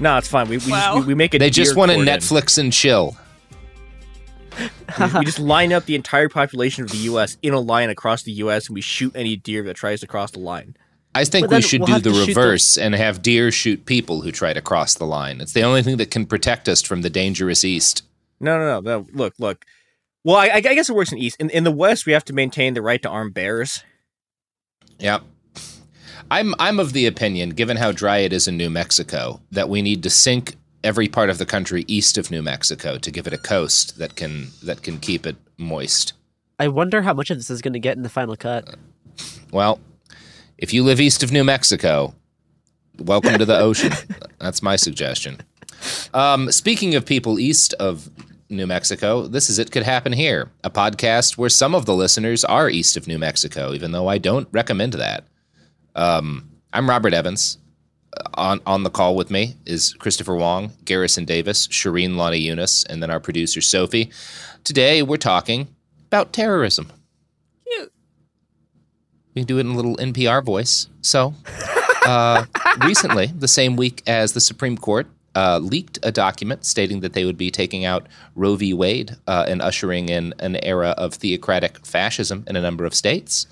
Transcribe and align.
No, 0.00 0.16
it's 0.16 0.28
fine. 0.28 0.48
We 0.48 0.56
we, 0.56 0.70
just, 0.70 0.94
we, 0.96 1.04
we 1.04 1.14
make 1.14 1.34
it. 1.34 1.38
They 1.38 1.50
just 1.50 1.76
want 1.76 1.92
to 1.92 1.98
Netflix 1.98 2.58
and 2.58 2.72
chill. 2.72 3.16
we, 4.58 5.06
we 5.18 5.24
just 5.24 5.38
line 5.38 5.72
up 5.72 5.84
the 5.84 5.94
entire 5.94 6.28
population 6.28 6.82
of 6.82 6.90
the 6.90 6.98
U.S. 6.98 7.36
in 7.42 7.52
a 7.52 7.60
line 7.60 7.90
across 7.90 8.22
the 8.22 8.32
U.S. 8.32 8.66
and 8.66 8.74
we 8.74 8.80
shoot 8.80 9.14
any 9.14 9.36
deer 9.36 9.62
that 9.64 9.74
tries 9.74 10.00
to 10.00 10.06
cross 10.06 10.30
the 10.30 10.40
line. 10.40 10.76
I 11.14 11.24
think 11.24 11.50
we 11.50 11.60
should 11.60 11.82
we'll 11.82 11.98
do 11.98 12.10
the 12.10 12.26
reverse 12.26 12.78
and 12.78 12.94
have 12.94 13.20
deer 13.20 13.50
shoot 13.50 13.84
people 13.84 14.22
who 14.22 14.30
try 14.30 14.52
to 14.52 14.62
cross 14.62 14.94
the 14.94 15.04
line. 15.04 15.40
It's 15.40 15.52
the 15.52 15.62
only 15.62 15.82
thing 15.82 15.96
that 15.98 16.10
can 16.10 16.24
protect 16.24 16.68
us 16.68 16.82
from 16.82 17.02
the 17.02 17.10
dangerous 17.10 17.64
east. 17.64 18.04
No, 18.38 18.58
no, 18.58 18.80
no. 18.80 18.98
no 18.98 19.06
look, 19.12 19.34
look. 19.38 19.66
Well, 20.22 20.36
I, 20.36 20.50
I 20.54 20.60
guess 20.60 20.88
it 20.88 20.94
works 20.94 21.12
in 21.12 21.18
east. 21.18 21.36
In, 21.40 21.50
in 21.50 21.64
the 21.64 21.70
west, 21.70 22.06
we 22.06 22.12
have 22.12 22.24
to 22.26 22.32
maintain 22.32 22.74
the 22.74 22.82
right 22.82 23.02
to 23.02 23.08
arm 23.08 23.32
bears. 23.32 23.82
Yep. 24.98 25.22
I'm 26.30 26.54
I'm 26.60 26.78
of 26.78 26.92
the 26.92 27.06
opinion, 27.06 27.50
given 27.50 27.76
how 27.76 27.90
dry 27.90 28.18
it 28.18 28.32
is 28.32 28.46
in 28.46 28.56
New 28.56 28.70
Mexico, 28.70 29.40
that 29.50 29.68
we 29.68 29.82
need 29.82 30.02
to 30.04 30.10
sink 30.10 30.54
every 30.84 31.08
part 31.08 31.28
of 31.28 31.38
the 31.38 31.46
country 31.46 31.84
east 31.88 32.16
of 32.16 32.30
New 32.30 32.40
Mexico 32.40 32.98
to 32.98 33.10
give 33.10 33.26
it 33.26 33.32
a 33.32 33.38
coast 33.38 33.98
that 33.98 34.14
can 34.14 34.48
that 34.62 34.82
can 34.82 34.98
keep 34.98 35.26
it 35.26 35.36
moist. 35.58 36.12
I 36.58 36.68
wonder 36.68 37.02
how 37.02 37.14
much 37.14 37.30
of 37.30 37.38
this 37.38 37.50
is 37.50 37.60
going 37.60 37.72
to 37.72 37.80
get 37.80 37.96
in 37.96 38.02
the 38.02 38.08
final 38.08 38.36
cut. 38.36 38.76
Well, 39.50 39.80
if 40.56 40.72
you 40.72 40.84
live 40.84 41.00
east 41.00 41.22
of 41.24 41.32
New 41.32 41.42
Mexico, 41.42 42.14
welcome 42.98 43.36
to 43.36 43.44
the 43.44 43.58
ocean. 43.68 43.92
That's 44.38 44.62
my 44.62 44.76
suggestion. 44.76 45.40
Um, 46.14 46.52
speaking 46.52 46.94
of 46.94 47.04
people 47.04 47.40
east 47.40 47.74
of 47.74 48.08
New 48.48 48.66
Mexico, 48.66 49.26
this 49.26 49.50
is 49.50 49.58
It 49.58 49.72
Could 49.72 49.84
Happen 49.84 50.12
Here, 50.12 50.50
a 50.62 50.70
podcast 50.70 51.38
where 51.38 51.48
some 51.48 51.74
of 51.74 51.86
the 51.86 51.94
listeners 51.94 52.44
are 52.44 52.68
east 52.68 52.96
of 52.96 53.08
New 53.08 53.18
Mexico, 53.18 53.72
even 53.72 53.92
though 53.92 54.06
I 54.06 54.18
don't 54.18 54.48
recommend 54.52 54.92
that. 54.94 55.24
Um, 55.94 56.50
I'm 56.72 56.88
Robert 56.88 57.14
Evans. 57.14 57.58
On 58.34 58.60
on 58.66 58.82
the 58.82 58.90
call 58.90 59.14
with 59.14 59.30
me 59.30 59.56
is 59.66 59.94
Christopher 59.94 60.34
Wong, 60.34 60.72
Garrison 60.84 61.24
Davis, 61.24 61.68
Shireen 61.68 62.16
Lonnie 62.16 62.38
Eunice, 62.38 62.84
and 62.84 63.02
then 63.02 63.10
our 63.10 63.20
producer 63.20 63.60
Sophie. 63.60 64.10
Today 64.64 65.02
we're 65.02 65.16
talking 65.16 65.68
about 66.06 66.32
terrorism. 66.32 66.90
Cute. 67.64 67.92
We 69.34 69.42
can 69.42 69.46
do 69.46 69.58
it 69.58 69.60
in 69.60 69.68
a 69.68 69.76
little 69.76 69.96
NPR 69.96 70.44
voice. 70.44 70.88
So, 71.02 71.34
uh, 72.04 72.46
recently, 72.84 73.26
the 73.26 73.48
same 73.48 73.76
week 73.76 74.02
as 74.08 74.32
the 74.32 74.40
Supreme 74.40 74.76
Court 74.76 75.06
uh, 75.34 75.58
leaked 75.58 75.98
a 76.02 76.10
document 76.10 76.64
stating 76.64 77.00
that 77.00 77.12
they 77.12 77.24
would 77.24 77.36
be 77.36 77.50
taking 77.50 77.84
out 77.84 78.06
Roe 78.34 78.56
v. 78.56 78.74
Wade 78.74 79.16
uh, 79.26 79.46
and 79.48 79.62
ushering 79.62 80.08
in 80.08 80.34
an 80.38 80.56
era 80.64 80.90
of 80.98 81.14
theocratic 81.14 81.84
fascism 81.86 82.44
in 82.46 82.56
a 82.56 82.60
number 82.60 82.84
of 82.84 82.94
states. 82.94 83.46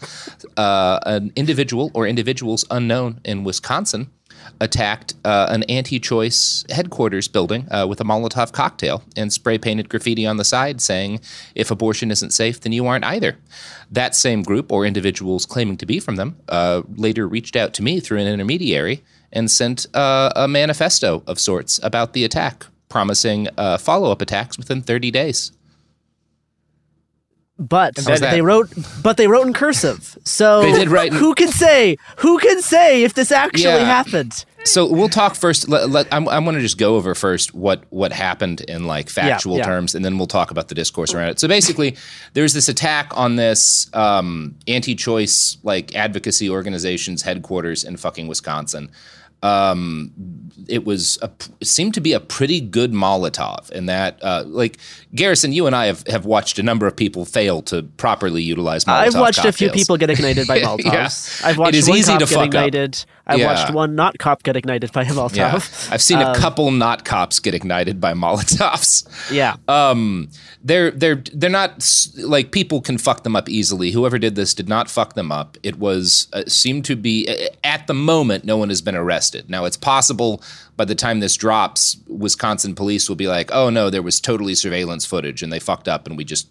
Uh, 0.56 0.98
an 1.06 1.32
individual 1.36 1.90
or 1.94 2.06
individuals 2.06 2.64
unknown 2.70 3.20
in 3.24 3.44
Wisconsin 3.44 4.10
attacked 4.60 5.14
uh, 5.24 5.46
an 5.50 5.62
anti 5.64 5.98
choice 5.98 6.64
headquarters 6.70 7.28
building 7.28 7.66
uh, 7.70 7.86
with 7.88 8.00
a 8.00 8.04
Molotov 8.04 8.52
cocktail 8.52 9.02
and 9.16 9.32
spray 9.32 9.58
painted 9.58 9.88
graffiti 9.88 10.26
on 10.26 10.36
the 10.36 10.44
side 10.44 10.80
saying, 10.80 11.20
if 11.54 11.70
abortion 11.70 12.10
isn't 12.10 12.30
safe, 12.30 12.60
then 12.60 12.72
you 12.72 12.86
aren't 12.86 13.04
either. 13.04 13.36
That 13.90 14.14
same 14.14 14.42
group 14.42 14.72
or 14.72 14.84
individuals 14.84 15.46
claiming 15.46 15.76
to 15.78 15.86
be 15.86 16.00
from 16.00 16.16
them 16.16 16.36
uh, 16.48 16.82
later 16.96 17.26
reached 17.26 17.56
out 17.56 17.72
to 17.74 17.82
me 17.82 18.00
through 18.00 18.18
an 18.18 18.26
intermediary 18.26 19.02
and 19.32 19.50
sent 19.50 19.86
uh, 19.94 20.30
a 20.34 20.48
manifesto 20.48 21.22
of 21.26 21.38
sorts 21.38 21.78
about 21.82 22.12
the 22.12 22.24
attack, 22.24 22.66
promising 22.88 23.48
uh, 23.56 23.78
follow 23.78 24.10
up 24.10 24.22
attacks 24.22 24.56
within 24.58 24.80
30 24.82 25.10
days. 25.10 25.52
but 27.58 27.96
they 27.96 28.40
wrote 28.40 28.72
but 29.02 29.16
they 29.16 29.26
wrote 29.26 29.46
in 29.46 29.52
cursive. 29.52 30.16
So 30.24 30.62
They 30.62 30.72
did 30.72 30.88
write 30.90 31.10
in- 31.12 31.18
who 31.18 31.34
can 31.34 31.48
say 31.48 31.96
who 32.18 32.38
can 32.38 32.62
say 32.62 33.02
if 33.02 33.14
this 33.14 33.32
actually 33.32 33.64
Yeah. 33.64 33.84
happened? 33.84 34.44
So 34.64 34.86
we'll 34.86 35.08
talk 35.08 35.34
first. 35.34 35.68
Let, 35.68 35.88
let, 35.88 36.06
I'm, 36.12 36.28
I 36.28 36.38
want 36.40 36.56
to 36.56 36.60
just 36.60 36.78
go 36.78 36.96
over 36.96 37.14
first 37.14 37.54
what 37.54 37.82
what 37.90 38.12
happened 38.12 38.60
in 38.62 38.86
like 38.86 39.08
factual 39.08 39.56
yeah. 39.56 39.64
terms, 39.64 39.94
and 39.94 40.04
then 40.04 40.18
we'll 40.18 40.26
talk 40.26 40.50
about 40.50 40.68
the 40.68 40.74
discourse 40.74 41.14
around 41.14 41.30
it. 41.30 41.40
So 41.40 41.48
basically, 41.48 41.96
there's 42.34 42.52
this 42.52 42.68
attack 42.68 43.10
on 43.16 43.36
this 43.36 43.88
um, 43.94 44.56
anti-choice 44.66 45.58
like 45.62 45.94
advocacy 45.94 46.50
organization's 46.50 47.22
headquarters 47.22 47.82
in 47.82 47.96
fucking 47.96 48.26
Wisconsin. 48.28 48.90
Um, 49.42 50.12
it 50.68 50.84
was 50.84 51.18
a, 51.22 51.30
it 51.60 51.66
seemed 51.66 51.94
to 51.94 52.00
be 52.00 52.12
a 52.12 52.20
pretty 52.20 52.60
good 52.60 52.92
Molotov, 52.92 53.70
in 53.70 53.86
that 53.86 54.18
uh, 54.22 54.44
like 54.46 54.78
Garrison, 55.14 55.52
you 55.52 55.66
and 55.66 55.74
I 55.76 55.86
have, 55.86 56.06
have 56.08 56.24
watched 56.24 56.58
a 56.58 56.62
number 56.62 56.86
of 56.86 56.96
people 56.96 57.24
fail 57.24 57.62
to 57.62 57.82
properly 57.82 58.42
utilize 58.42 58.84
Molotov. 58.84 58.92
I've 58.98 59.14
watched 59.14 59.44
a 59.44 59.52
few 59.52 59.70
people 59.70 59.96
get 59.96 60.10
ignited 60.10 60.46
by 60.46 60.56
Yeah. 60.58 60.66
Molotovs. 60.66 61.44
I've 61.44 61.56
watched 61.58 61.76
is 61.76 61.88
one 61.88 61.98
easy 61.98 62.12
cop 62.12 62.20
to 62.20 62.26
get 62.26 62.34
fuck 62.34 62.54
up. 62.54 63.08
I've 63.28 63.38
Yeah. 63.38 63.46
watched 63.52 63.72
one 63.74 63.94
not 63.94 64.18
cop 64.18 64.42
get 64.42 64.56
ignited 64.56 64.90
by 64.92 65.02
a 65.02 65.06
Molotov. 65.06 65.36
Yeah, 65.36 65.54
I've 65.92 66.00
seen 66.02 66.18
a 66.18 66.30
Um, 66.30 66.34
couple 66.34 66.70
not 66.70 67.04
cops 67.04 67.38
get 67.40 67.54
ignited 67.54 68.00
by 68.00 68.14
Molotovs. 68.14 69.06
Yeah. 69.30 69.56
Um, 69.68 70.28
they're 70.64 70.90
they're 70.90 71.22
they're 71.32 71.50
not 71.50 71.86
like 72.18 72.50
people 72.52 72.80
can 72.80 72.98
fuck 72.98 73.22
them 73.24 73.36
up 73.36 73.48
easily. 73.48 73.90
Whoever 73.90 74.18
did 74.18 74.34
this 74.34 74.54
did 74.54 74.68
not 74.68 74.88
fuck 74.90 75.14
them 75.14 75.30
up. 75.30 75.56
It 75.62 75.78
was 75.78 76.26
uh, 76.32 76.44
seemed 76.46 76.84
to 76.86 76.96
be 76.96 77.28
at 77.62 77.86
the 77.86 77.94
moment 77.94 78.44
no 78.44 78.56
one 78.56 78.68
has 78.70 78.80
been 78.82 78.96
arrested. 78.96 79.48
Now 79.50 79.64
it's 79.66 79.76
possible 79.76 80.42
by 80.78 80.84
the 80.84 80.94
time 80.94 81.18
this 81.18 81.34
drops, 81.34 81.96
Wisconsin 82.06 82.76
police 82.76 83.08
will 83.08 83.16
be 83.16 83.26
like, 83.26 83.50
oh 83.52 83.68
no, 83.68 83.90
there 83.90 84.00
was 84.00 84.20
totally 84.20 84.54
surveillance 84.54 85.04
footage 85.04 85.42
and 85.42 85.52
they 85.52 85.58
fucked 85.58 85.88
up 85.88 86.06
and 86.06 86.16
we 86.16 86.24
just 86.24 86.48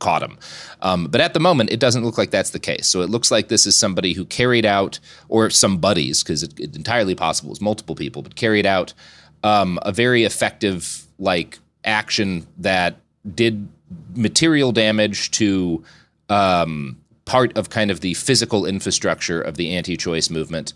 caught 0.00 0.20
them. 0.20 0.36
Um, 0.82 1.06
but 1.06 1.20
at 1.20 1.32
the 1.32 1.38
moment, 1.38 1.70
it 1.70 1.78
doesn't 1.78 2.04
look 2.04 2.18
like 2.18 2.32
that's 2.32 2.50
the 2.50 2.58
case. 2.58 2.88
So 2.88 3.02
it 3.02 3.08
looks 3.08 3.30
like 3.30 3.46
this 3.46 3.66
is 3.66 3.76
somebody 3.76 4.14
who 4.14 4.24
carried 4.24 4.66
out, 4.66 4.98
or 5.28 5.48
some 5.48 5.78
buddies, 5.78 6.24
because 6.24 6.42
it, 6.42 6.58
it's 6.58 6.76
entirely 6.76 7.14
possible 7.14 7.52
it's 7.52 7.60
multiple 7.60 7.94
people, 7.94 8.20
but 8.20 8.34
carried 8.34 8.66
out 8.66 8.94
um, 9.44 9.78
a 9.82 9.92
very 9.92 10.24
effective 10.24 11.06
like 11.20 11.60
action 11.84 12.48
that 12.58 12.96
did 13.32 13.68
material 14.16 14.72
damage 14.72 15.30
to 15.30 15.84
um, 16.28 16.98
part 17.26 17.56
of 17.56 17.70
kind 17.70 17.92
of 17.92 18.00
the 18.00 18.14
physical 18.14 18.66
infrastructure 18.66 19.40
of 19.40 19.56
the 19.56 19.70
anti-choice 19.76 20.30
movement, 20.30 20.72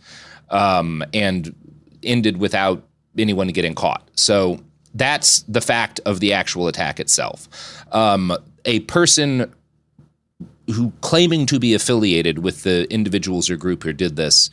um, 0.50 1.04
and 1.12 1.52
ended 2.04 2.36
without 2.36 2.84
anyone 3.18 3.48
getting 3.48 3.74
caught. 3.74 4.08
So 4.14 4.60
that's 4.94 5.42
the 5.42 5.60
fact 5.60 6.00
of 6.04 6.20
the 6.20 6.32
actual 6.32 6.68
attack 6.68 7.00
itself. 7.00 7.48
Um, 7.92 8.36
a 8.64 8.80
person 8.80 9.52
who 10.70 10.92
claiming 11.00 11.46
to 11.46 11.58
be 11.58 11.74
affiliated 11.74 12.38
with 12.38 12.62
the 12.62 12.92
individuals 12.92 13.50
or 13.50 13.56
group 13.56 13.82
who 13.82 13.92
did 13.92 14.16
this 14.16 14.50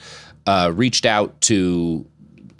uh, 0.47 0.71
reached 0.73 1.05
out 1.05 1.39
to 1.41 2.05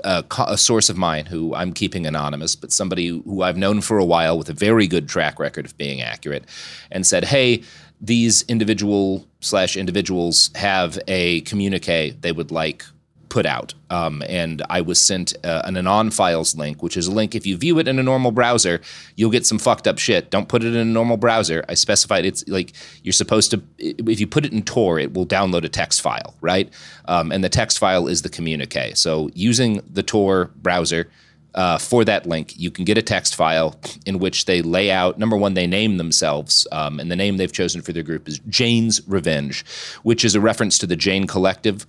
a, 0.04 0.24
a 0.48 0.58
source 0.58 0.90
of 0.90 0.98
mine 0.98 1.26
who 1.26 1.54
I'm 1.56 1.74
keeping 1.74 2.06
anonymous, 2.06 2.56
but 2.56 2.72
somebody 2.72 3.08
who 3.08 3.42
I've 3.42 3.58
known 3.58 3.82
for 3.82 3.98
a 3.98 4.06
while 4.06 4.38
with 4.38 4.50
a 4.50 4.54
very 4.54 4.88
good 4.88 5.10
track 5.10 5.40
record 5.40 5.66
of 5.66 5.78
being 5.78 6.02
accurate, 6.02 6.46
and 6.92 7.06
said, 7.06 7.26
"Hey, 7.26 7.64
these 8.00 8.44
individual 8.44 9.26
slash 9.42 9.76
individuals 9.76 10.52
have 10.56 11.00
a 11.08 11.42
communique 11.42 12.16
they 12.22 12.32
would 12.32 12.52
like 12.52 12.86
put 13.30 13.46
out." 13.46 13.74
Um, 13.90 14.24
and 14.28 14.62
I 14.70 14.82
was 14.82 15.02
sent 15.02 15.34
uh, 15.44 15.62
an 15.66 15.78
anon 15.78 16.12
files 16.12 16.56
link, 16.56 16.84
which 16.84 16.98
is 16.98 17.08
a 17.08 17.12
link. 17.12 17.36
If 17.36 17.46
you 17.46 17.58
view 17.58 17.80
it 17.80 17.88
in 17.88 17.98
a 18.00 18.04
normal 18.04 18.32
browser, 18.32 18.82
you'll 19.16 19.32
get 19.32 19.46
some 19.46 19.60
fucked 19.60 19.88
up 19.88 19.98
shit. 19.98 20.30
Don't 20.30 20.48
put 20.48 20.64
it 20.64 20.68
in 20.68 20.76
a 20.76 20.86
normal 20.86 21.18
browser. 21.18 21.64
I 21.70 21.74
specified 21.74 22.26
it's 22.26 22.48
like 22.48 22.74
you're 23.04 23.14
supposed 23.14 23.52
to. 23.52 23.62
If 23.78 24.20
you 24.20 24.28
put 24.28 24.46
it 24.46 24.54
in 24.54 24.64
Tor, 24.64 25.00
it 25.00 25.14
will 25.14 25.26
download 25.26 25.64
a 25.64 25.70
text 25.70 26.02
file, 26.02 26.36
right? 26.42 26.72
Um, 27.06 27.32
and 27.32 27.44
the 27.44 27.50
text 27.50 27.80
file 27.80 28.08
is 28.08 28.22
the 28.22 28.30
communique. 28.30 28.94
So 28.96 29.30
using 29.34 29.82
the 29.90 30.04
Tor 30.04 30.52
browser. 30.56 31.10
Uh, 31.56 31.80
for 31.80 32.06
that 32.06 32.28
link, 32.28 32.54
you 32.60 32.70
can 32.70 32.86
get 32.86 32.96
a 32.96 33.02
text 33.02 33.36
file 33.36 33.76
in 34.06 34.20
which 34.20 34.46
they 34.46 34.62
lay 34.62 34.92
out. 34.92 35.18
Number 35.18 35.36
one, 35.36 35.56
they 35.56 35.66
name 35.66 35.98
themselves, 35.98 36.68
um, 36.72 37.00
and 37.00 37.10
the 37.10 37.16
name 37.16 37.38
they've 37.38 37.52
chosen 37.52 37.82
for 37.82 37.92
their 37.92 38.04
group 38.04 38.28
is 38.28 38.40
Jane's 38.48 39.02
Revenge, 39.08 39.66
which 40.04 40.24
is 40.24 40.36
a 40.36 40.40
reference 40.40 40.78
to 40.78 40.86
the 40.86 40.96
Jane 40.96 41.26
Collective, 41.26 41.88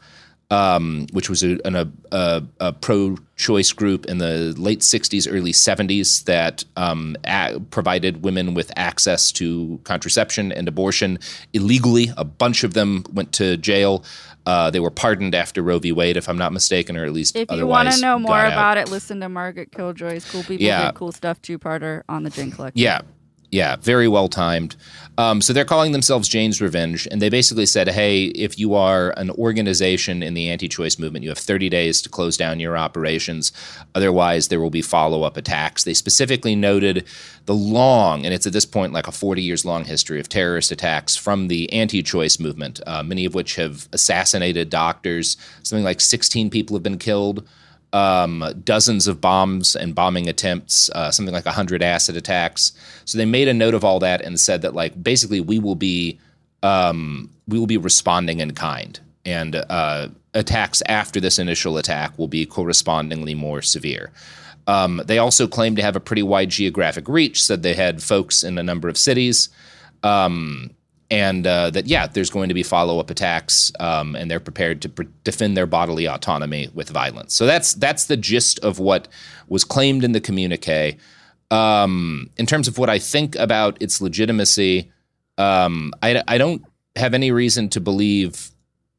um, 0.51 1.07
which 1.13 1.29
was 1.31 1.43
a, 1.43 1.59
an, 1.65 1.77
a, 1.77 1.91
a, 2.13 2.43
a 2.61 2.73
pro-choice 2.73 3.73
group 3.73 4.07
in 4.07 4.19
the 4.19 4.55
late 4.59 4.81
'60s, 4.81 5.27
early 5.31 5.53
'70s 5.53 6.25
that 6.25 6.65
um, 6.77 7.17
a- 7.25 7.61
provided 7.71 8.23
women 8.25 8.55
with 8.55 8.73
access 8.77 9.31
to 9.33 9.81
contraception 9.85 10.53
and 10.53 10.67
abortion 10.69 11.19
illegally. 11.53 12.11
A 12.17 12.25
bunch 12.25 12.65
of 12.65 12.75
them 12.75 13.05
went 13.13 13.33
to 13.35 13.57
jail. 13.57 14.05
Uh, 14.47 14.71
they 14.71 14.81
were 14.81 14.91
pardoned 14.91 15.35
after 15.35 15.63
Roe 15.63 15.79
v. 15.79 15.93
Wade, 15.93 16.17
if 16.17 16.29
I'm 16.29 16.39
not 16.39 16.53
mistaken, 16.53 16.97
or 16.97 17.05
at 17.05 17.13
least 17.13 17.37
If 17.37 17.51
you 17.53 17.67
want 17.67 17.91
to 17.93 18.01
know 18.01 18.19
more 18.19 18.31
got 18.31 18.47
out. 18.47 18.53
about 18.53 18.79
it, 18.79 18.89
listen 18.91 19.21
to 19.21 19.29
Margaret 19.29 19.71
Killjoy's 19.71 20.29
Cool 20.31 20.43
People 20.43 20.65
Yeah. 20.67 20.87
Did 20.87 20.95
Cool 20.95 21.13
Stuff 21.13 21.41
two-parter 21.43 22.03
on 22.09 22.23
the 22.23 22.31
Jane 22.31 22.51
Collective. 22.51 22.81
Yeah. 22.81 23.03
Yeah, 23.51 23.77
very 23.77 24.07
well 24.07 24.29
timed. 24.29 24.77
Um, 25.19 25.43
so 25.43 25.53
they're 25.53 25.65
calling 25.65 25.93
themselves 25.93 26.29
Jane's 26.29 26.63
Revenge, 26.63 27.07
and 27.11 27.21
they 27.21 27.29
basically 27.29 27.67
said, 27.67 27.89
"Hey, 27.89 28.27
if 28.27 28.59
you 28.59 28.75
are 28.75 29.13
an 29.17 29.31
organization 29.33 30.23
in 30.23 30.35
the 30.35 30.49
anti-choice 30.49 30.99
movement, 30.99 31.25
you 31.25 31.31
have 31.31 31.39
30 31.39 31.69
days 31.69 32.01
to 32.03 32.09
close 32.09 32.37
down 32.37 32.61
your 32.61 32.79
operations. 32.79 33.53
Otherwise, 33.95 34.49
there 34.49 34.61
will 34.61 34.71
be 34.71 34.83
follow-up 34.83 35.37
attacks." 35.37 35.83
They 35.85 35.95
specifically 35.95 36.55
noted 36.55 37.05
the 37.47 37.55
long, 37.55 38.25
and 38.25 38.33
it's 38.33 38.47
at 38.47 38.53
this 38.53 38.65
point 38.65 38.93
like 38.93 39.09
a 39.09 39.13
40 39.13 39.43
years 39.43 39.65
long 39.65 39.85
history 39.85 40.21
of 40.21 40.29
terrorist 40.29 40.71
attacks 40.71 41.17
from 41.17 41.49
the 41.49 41.71
anti-choice 41.73 42.39
movement, 42.39 42.81
uh, 42.87 43.03
many 43.03 43.25
of 43.25 43.35
which 43.35 43.57
have 43.57 43.89
assassinated 43.93 44.71
doctors. 44.71 45.37
Something 45.65 45.85
like 45.85 46.01
16 46.01 46.51
people 46.51 46.77
have 46.77 46.85
been 46.85 46.99
killed 46.99 47.47
um, 47.93 48.45
dozens 48.65 49.07
of 49.07 49.21
bombs 49.21 49.75
and 49.75 49.95
bombing 49.95 50.29
attempts, 50.29 50.91
uh, 50.91 51.11
something 51.11 51.35
like 51.35 51.47
100 51.47 51.83
acid 51.83 52.17
attacks. 52.17 52.73
So 53.05 53.19
they 53.19 53.25
made 53.25 53.49
a 53.49 53.55
note 53.55 53.75
of 53.75 53.85
all 53.85 53.99
that 54.01 54.21
and 54.21 54.39
said 54.39 54.63
that, 54.63 54.75
like, 54.75 55.03
basically, 55.03 55.41
we 55.41 55.59
will 55.59 55.75
be 55.75 56.19
um, 56.63 57.31
we 57.49 57.59
will 57.59 57.67
be 57.67 57.79
responding 57.79 58.41
in 58.41 58.53
kind, 58.53 59.01
and 59.25 59.57
uh, 59.57 60.09
attacks 60.35 60.83
after 60.87 61.19
this 61.19 61.39
initial 61.39 61.79
attack 61.79 62.19
will 62.19 62.29
be 62.29 62.45
correspondingly 62.45 63.35
more 63.35 63.63
severe. 63.63 64.11
Um, 64.67 65.03
they 65.07 65.19
also 65.19 65.49
claimed 65.49 65.77
to 65.77 65.83
have 65.83 65.97
a 65.97 66.01
pretty 66.01 66.23
wide 66.23 66.51
geographic 66.51 67.09
reach. 67.09 67.43
Said 67.43 67.63
they 67.63 67.75
had 67.75 68.03
folks 68.03 68.45
in 68.45 68.59
a 68.59 68.63
number 68.63 68.89
of 68.89 68.99
cities. 68.99 69.49
Um, 70.03 70.71
and 71.11 71.47
uh, 71.47 71.71
that 71.71 71.87
yeah, 71.87 72.07
there's 72.07 72.31
going 72.31 72.49
to 72.49 72.55
be 72.55 72.63
follow 72.63 73.01
up 73.01 73.11
attacks, 73.11 73.73
um, 73.81 74.15
and 74.15 74.31
they're 74.31 74.41
prepared 74.41 74.81
to 74.83 74.89
pr- 74.89 75.03
defend 75.25 75.57
their 75.57 75.67
bodily 75.67 76.07
autonomy 76.07 76.69
with 76.73 76.89
violence. 76.89 77.35
So 77.35 77.47
that's 77.47 77.75
that's 77.75 78.07
the 78.07 78.17
gist 78.17 78.59
of 78.61 78.79
what 78.79 79.09
was 79.49 79.65
claimed 79.65 80.05
in 80.05 80.13
the 80.13 80.21
communique. 80.21 80.97
Um, 81.51 82.31
in 82.37 82.47
terms 82.47 82.69
of 82.69 82.79
what 82.79 82.89
I 82.89 83.01
think 83.01 83.35
about 83.35 83.77
its 83.83 84.01
legitimacy, 84.01 84.93
um, 85.37 85.93
I, 86.01 86.23
I 86.29 86.39
don't 86.39 86.65
have 86.95 87.13
any 87.13 87.33
reason 87.33 87.69
to 87.71 87.81
believe 87.81 88.51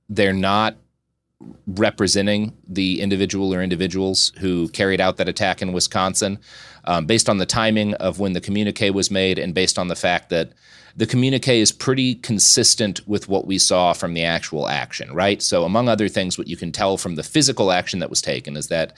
they're 0.09 0.33
not 0.33 0.75
representing 1.65 2.55
the 2.67 2.99
individual 2.99 3.53
or 3.53 3.63
individuals 3.63 4.33
who 4.39 4.67
carried 4.69 4.99
out 4.99 5.15
that 5.17 5.29
attack 5.29 5.61
in 5.61 5.71
Wisconsin, 5.71 6.39
um, 6.83 7.05
based 7.05 7.29
on 7.29 7.37
the 7.37 7.45
timing 7.45 7.93
of 7.95 8.19
when 8.19 8.33
the 8.33 8.41
communique 8.41 8.89
was 8.89 9.09
made, 9.09 9.39
and 9.39 9.53
based 9.53 9.79
on 9.79 9.87
the 9.87 9.95
fact 9.95 10.29
that 10.29 10.51
the 10.95 11.05
communique 11.05 11.59
is 11.59 11.71
pretty 11.71 12.15
consistent 12.15 13.07
with 13.07 13.27
what 13.27 13.47
we 13.47 13.57
saw 13.57 13.93
from 13.93 14.13
the 14.13 14.23
actual 14.23 14.67
action, 14.67 15.13
right? 15.13 15.41
So, 15.41 15.63
among 15.63 15.89
other 15.89 16.07
things, 16.07 16.37
what 16.37 16.47
you 16.47 16.57
can 16.57 16.71
tell 16.71 16.97
from 16.97 17.15
the 17.15 17.23
physical 17.23 17.71
action 17.71 17.99
that 17.99 18.09
was 18.09 18.21
taken 18.21 18.57
is 18.57 18.67
that 18.67 18.97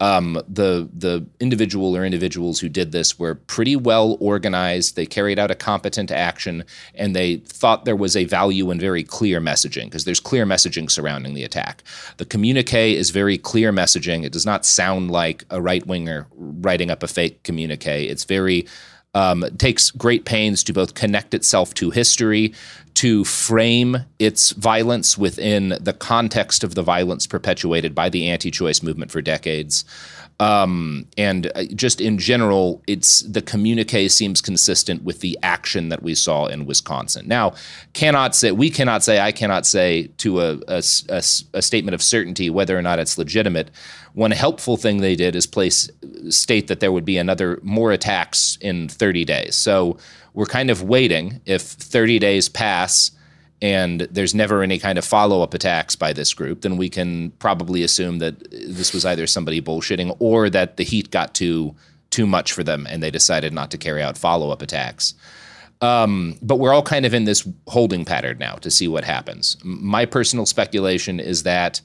um, 0.00 0.34
the 0.48 0.88
the 0.92 1.24
individual 1.38 1.96
or 1.96 2.04
individuals 2.04 2.58
who 2.58 2.68
did 2.68 2.92
this 2.92 3.18
were 3.18 3.36
pretty 3.36 3.76
well 3.76 4.16
organized. 4.20 4.96
They 4.96 5.06
carried 5.06 5.38
out 5.38 5.50
a 5.50 5.54
competent 5.54 6.10
action, 6.10 6.64
and 6.94 7.14
they 7.14 7.36
thought 7.36 7.84
there 7.84 7.96
was 7.96 8.16
a 8.16 8.24
value 8.24 8.70
in 8.70 8.80
very 8.80 9.04
clear 9.04 9.40
messaging 9.40 9.84
because 9.84 10.04
there's 10.04 10.20
clear 10.20 10.44
messaging 10.46 10.90
surrounding 10.90 11.34
the 11.34 11.44
attack. 11.44 11.84
The 12.16 12.24
communique 12.24 12.96
is 12.96 13.10
very 13.10 13.38
clear 13.38 13.72
messaging. 13.72 14.24
It 14.24 14.32
does 14.32 14.46
not 14.46 14.66
sound 14.66 15.10
like 15.10 15.44
a 15.50 15.62
right 15.62 15.86
winger 15.86 16.26
writing 16.34 16.90
up 16.90 17.02
a 17.02 17.08
fake 17.08 17.44
communique. 17.44 18.06
It's 18.08 18.24
very 18.24 18.66
um, 19.14 19.44
takes 19.58 19.90
great 19.90 20.24
pains 20.24 20.64
to 20.64 20.72
both 20.72 20.94
connect 20.94 21.34
itself 21.34 21.74
to 21.74 21.90
history, 21.90 22.52
to 22.94 23.24
frame 23.24 23.98
its 24.18 24.52
violence 24.52 25.18
within 25.18 25.76
the 25.80 25.92
context 25.92 26.62
of 26.62 26.74
the 26.74 26.82
violence 26.82 27.26
perpetuated 27.26 27.94
by 27.94 28.08
the 28.08 28.28
anti-choice 28.28 28.82
movement 28.82 29.10
for 29.10 29.20
decades. 29.20 29.84
Um, 30.40 31.06
and 31.16 31.50
uh, 31.54 31.64
just 31.74 32.00
in 32.00 32.18
general, 32.18 32.82
it's 32.88 33.20
the 33.20 33.40
communique 33.40 34.08
seems 34.08 34.40
consistent 34.40 35.04
with 35.04 35.20
the 35.20 35.38
action 35.42 35.90
that 35.90 36.02
we 36.02 36.14
saw 36.14 36.46
in 36.46 36.66
Wisconsin. 36.66 37.28
Now, 37.28 37.54
cannot 37.92 38.34
say 38.34 38.50
we 38.50 38.68
cannot 38.68 39.04
say 39.04 39.20
I 39.20 39.30
cannot 39.30 39.64
say 39.64 40.08
to 40.18 40.40
a, 40.40 40.54
a, 40.66 40.82
a, 41.08 41.22
a 41.54 41.62
statement 41.62 41.94
of 41.94 42.02
certainty 42.02 42.50
whether 42.50 42.76
or 42.76 42.82
not 42.82 42.98
it's 42.98 43.16
legitimate. 43.16 43.70
One 44.14 44.32
helpful 44.32 44.76
thing 44.76 44.98
they 44.98 45.16
did 45.16 45.36
is 45.36 45.46
place 45.46 45.88
state 46.30 46.66
that 46.66 46.80
there 46.80 46.92
would 46.92 47.04
be 47.04 47.16
another 47.16 47.60
more 47.62 47.92
attacks 47.92 48.58
in 48.60 48.88
30 48.88 49.24
days. 49.24 49.54
So 49.54 49.98
we're 50.34 50.46
kind 50.46 50.70
of 50.70 50.82
waiting. 50.82 51.40
If 51.46 51.62
30 51.62 52.18
days 52.18 52.48
pass 52.48 53.12
and 53.64 54.02
there's 54.10 54.34
never 54.34 54.62
any 54.62 54.78
kind 54.78 54.98
of 54.98 55.06
follow 55.06 55.40
up 55.40 55.54
attacks 55.54 55.96
by 55.96 56.12
this 56.12 56.34
group, 56.34 56.60
then 56.60 56.76
we 56.76 56.90
can 56.90 57.30
probably 57.38 57.82
assume 57.82 58.18
that 58.18 58.38
this 58.50 58.92
was 58.92 59.06
either 59.06 59.26
somebody 59.26 59.62
bullshitting 59.62 60.14
or 60.18 60.50
that 60.50 60.76
the 60.76 60.84
heat 60.84 61.10
got 61.10 61.34
too 61.34 61.74
too 62.10 62.26
much 62.26 62.52
for 62.52 62.62
them 62.62 62.86
and 62.90 63.02
they 63.02 63.10
decided 63.10 63.54
not 63.54 63.70
to 63.70 63.78
carry 63.78 64.02
out 64.02 64.18
follow 64.18 64.50
up 64.50 64.60
attacks. 64.60 65.14
Um, 65.80 66.36
but 66.42 66.56
we're 66.56 66.74
all 66.74 66.82
kind 66.82 67.06
of 67.06 67.14
in 67.14 67.24
this 67.24 67.48
holding 67.66 68.04
pattern 68.04 68.36
now 68.36 68.56
to 68.56 68.70
see 68.70 68.86
what 68.86 69.02
happens. 69.02 69.56
My 69.64 70.04
personal 70.04 70.44
speculation 70.44 71.18
is 71.18 71.44
that 71.44 71.80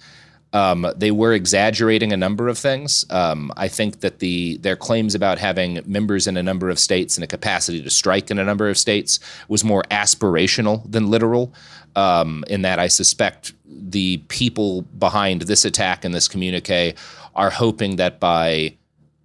um, 0.52 0.92
they 0.96 1.12
were 1.12 1.34
exaggerating 1.34 2.12
a 2.12 2.18
number 2.18 2.48
of 2.48 2.58
things. 2.58 3.06
Um, 3.10 3.52
I 3.56 3.68
think 3.68 4.00
that 4.00 4.20
the 4.20 4.58
their 4.58 4.76
claims 4.76 5.14
about 5.14 5.38
having 5.38 5.82
members 5.86 6.26
in 6.26 6.38
a 6.38 6.44
number 6.44 6.70
of 6.70 6.80
states 6.80 7.18
and 7.18 7.24
a 7.24 7.28
capacity 7.28 7.84
to 7.84 7.90
strike 7.90 8.32
in 8.32 8.40
a 8.40 8.44
number 8.44 8.68
of 8.68 8.78
states 8.78 9.20
was 9.48 9.64
more 9.64 9.84
aspirational 9.92 10.90
than 10.92 11.10
literal. 11.10 11.54
Um, 11.96 12.44
in 12.48 12.64
that, 12.64 12.80
I 12.80 12.88
suspect 12.88 13.54
the 13.66 14.18
people 14.28 14.82
behind 14.82 15.44
this 15.44 15.66
attack 15.66 16.04
and 16.04 16.14
this 16.14 16.28
communique 16.28 16.96
are 17.36 17.50
hoping 17.50 17.98
that 17.98 18.20
by 18.20 18.76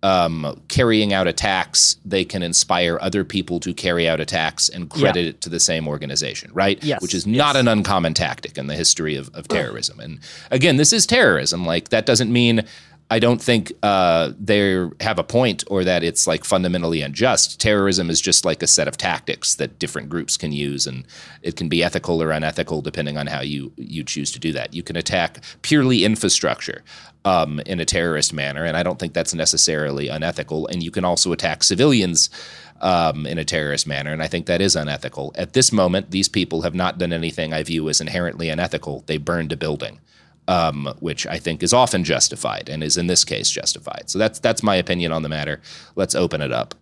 um, 0.05 0.61
carrying 0.69 1.15
out 1.15 1.27
attacks, 1.27 1.97
they 2.05 2.25
can 2.27 2.43
inspire 2.43 2.99
other 3.01 3.25
people 3.25 3.59
to 3.61 3.73
carry 3.73 4.07
out 4.07 4.21
attacks 4.21 4.69
and 4.69 4.91
credit 4.91 5.23
Yeah. 5.23 5.31
it 5.31 5.41
to 5.41 5.49
the 5.49 5.59
same 5.59 5.89
organization, 5.89 6.51
right? 6.53 6.83
Yes, 6.85 7.01
Which 7.01 7.15
is 7.15 7.27
not 7.27 7.57
an 7.57 7.67
uncommon 7.69 8.13
tactic 8.13 8.59
in 8.59 8.67
the 8.67 8.77
history 8.77 9.17
of, 9.17 9.31
of 9.35 9.49
terrorism. 9.49 10.01
And 10.01 10.21
again, 10.51 10.77
this 10.77 10.93
is 10.93 11.07
terrorism. 11.07 11.65
Like, 11.65 11.89
that 11.89 12.05
doesn't 12.05 12.31
mean 12.31 12.65
I 13.11 13.19
don't 13.19 13.41
think 13.41 13.71
uh, 13.83 14.33
they 14.41 14.89
have 15.01 15.19
a 15.19 15.25
point 15.25 15.63
or 15.69 15.85
that 15.85 16.03
it's 16.03 16.27
like 16.27 16.43
fundamentally 16.45 17.03
unjust. 17.03 17.61
Terrorism 17.61 18.09
is 18.11 18.21
just 18.21 18.45
like 18.47 18.63
a 18.63 18.67
set 18.67 18.89
of 18.89 18.97
tactics 18.97 19.57
that 19.57 19.79
different 19.79 20.09
groups 20.09 20.39
can 20.39 20.53
use, 20.53 20.87
and 20.87 21.05
it 21.43 21.55
can 21.57 21.69
be 21.69 21.85
ethical 21.85 22.23
or 22.23 22.31
unethical 22.31 22.81
depending 22.81 23.19
on 23.19 23.27
how 23.27 23.41
you 23.43 23.73
you 23.77 24.05
choose 24.05 24.33
to 24.33 24.39
do 24.39 24.53
that. 24.53 24.73
You 24.73 24.83
can 24.83 24.97
attack 24.97 25.45
purely 25.61 26.03
infrastructure 26.05 26.83
um, 27.25 27.61
in 27.61 27.81
a 27.81 27.85
terrorist 27.85 28.33
manner, 28.33 28.65
and 28.65 28.77
I 28.77 28.83
don't 28.83 28.99
think 28.99 29.15
that's 29.15 29.35
necessarily 29.35 30.09
unethical. 30.09 30.67
And 30.67 30.83
you 30.83 30.91
can 30.91 31.05
also 31.05 31.33
attack 31.33 31.63
civilians 31.63 32.31
um, 32.81 33.27
in 33.27 33.39
a 33.39 33.45
terrorist 33.45 33.87
manner, 33.87 34.13
and 34.13 34.23
I 34.23 34.29
think 34.29 34.47
that 34.47 34.61
is 34.61 34.77
unethical. 34.77 35.33
At 35.37 35.53
this 35.53 35.73
moment, 35.73 36.11
these 36.11 36.29
people 36.29 36.63
have 36.63 36.75
not 36.75 36.99
done 36.99 37.13
anything 37.13 37.53
I 37.53 37.63
view 37.63 37.89
as 37.89 38.01
inherently 38.01 38.49
unethical. 38.49 39.05
They 39.07 39.17
burned 39.17 39.53
a 39.53 39.57
building 39.57 40.01
um, 40.49 40.95
which 41.01 41.27
I 41.27 41.39
think 41.39 41.63
is 41.63 41.73
often 41.73 42.05
justified 42.05 42.69
and 42.69 42.83
is 42.83 42.97
in 42.97 43.07
this 43.07 43.25
case 43.25 43.51
justified. 43.51 44.11
So 44.11 44.19
that's 44.19 44.39
that's 44.39 44.63
my 44.63 44.77
opinion 44.77 45.13
on 45.13 45.23
the 45.23 45.29
matter. 45.29 45.61
Let's 45.97 46.15
open 46.15 46.41
it 46.41 46.53
up. 46.53 46.75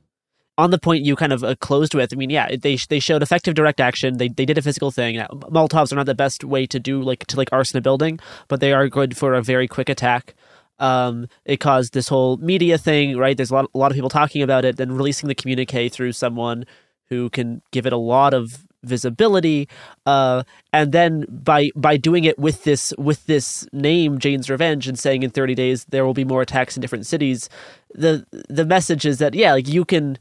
On 0.58 0.70
the 0.70 0.78
point 0.78 1.04
you 1.04 1.16
kind 1.16 1.32
of 1.32 1.42
uh, 1.42 1.54
closed 1.56 1.94
with, 1.94 2.12
I 2.12 2.16
mean, 2.16 2.30
yeah, 2.30 2.54
they 2.56 2.76
they 2.88 3.00
showed 3.00 3.22
effective 3.22 3.54
direct 3.54 3.80
action. 3.80 4.18
They 4.18 4.28
they 4.28 4.44
did 4.44 4.58
a 4.58 4.62
physical 4.62 4.90
thing. 4.90 5.16
Now, 5.16 5.28
Molotovs 5.28 5.92
are 5.92 5.96
not 5.96 6.06
the 6.06 6.14
best 6.14 6.44
way 6.44 6.66
to 6.66 6.78
do 6.78 7.02
like 7.02 7.26
to 7.26 7.36
like 7.36 7.52
arson 7.52 7.78
a 7.78 7.80
building, 7.80 8.18
but 8.48 8.60
they 8.60 8.72
are 8.72 8.88
good 8.88 9.16
for 9.16 9.34
a 9.34 9.42
very 9.42 9.66
quick 9.66 9.88
attack. 9.88 10.34
Um, 10.78 11.28
it 11.44 11.58
caused 11.58 11.94
this 11.94 12.08
whole 12.08 12.36
media 12.38 12.76
thing, 12.76 13.16
right? 13.16 13.36
There's 13.36 13.50
a 13.50 13.54
lot 13.54 13.70
a 13.74 13.78
lot 13.78 13.90
of 13.90 13.94
people 13.94 14.10
talking 14.10 14.42
about 14.42 14.64
it, 14.64 14.76
then 14.76 14.92
releasing 14.92 15.28
the 15.28 15.34
communique 15.34 15.88
through 15.88 16.12
someone 16.12 16.64
who 17.08 17.30
can 17.30 17.62
give 17.70 17.86
it 17.86 17.92
a 17.92 17.98
lot 17.98 18.34
of 18.34 18.64
visibility 18.84 19.68
uh 20.06 20.42
and 20.72 20.90
then 20.90 21.24
by 21.28 21.70
by 21.76 21.96
doing 21.96 22.24
it 22.24 22.36
with 22.36 22.64
this 22.64 22.92
with 22.98 23.24
this 23.26 23.64
name 23.72 24.18
Jane's 24.18 24.50
Revenge 24.50 24.88
and 24.88 24.98
saying 24.98 25.22
in 25.22 25.30
30 25.30 25.54
days 25.54 25.84
there 25.90 26.04
will 26.04 26.14
be 26.14 26.24
more 26.24 26.42
attacks 26.42 26.76
in 26.76 26.80
different 26.80 27.06
cities 27.06 27.48
the 27.94 28.26
the 28.48 28.64
message 28.64 29.06
is 29.06 29.18
that 29.18 29.34
yeah 29.34 29.52
like 29.52 29.68
you 29.68 29.84
can 29.84 30.18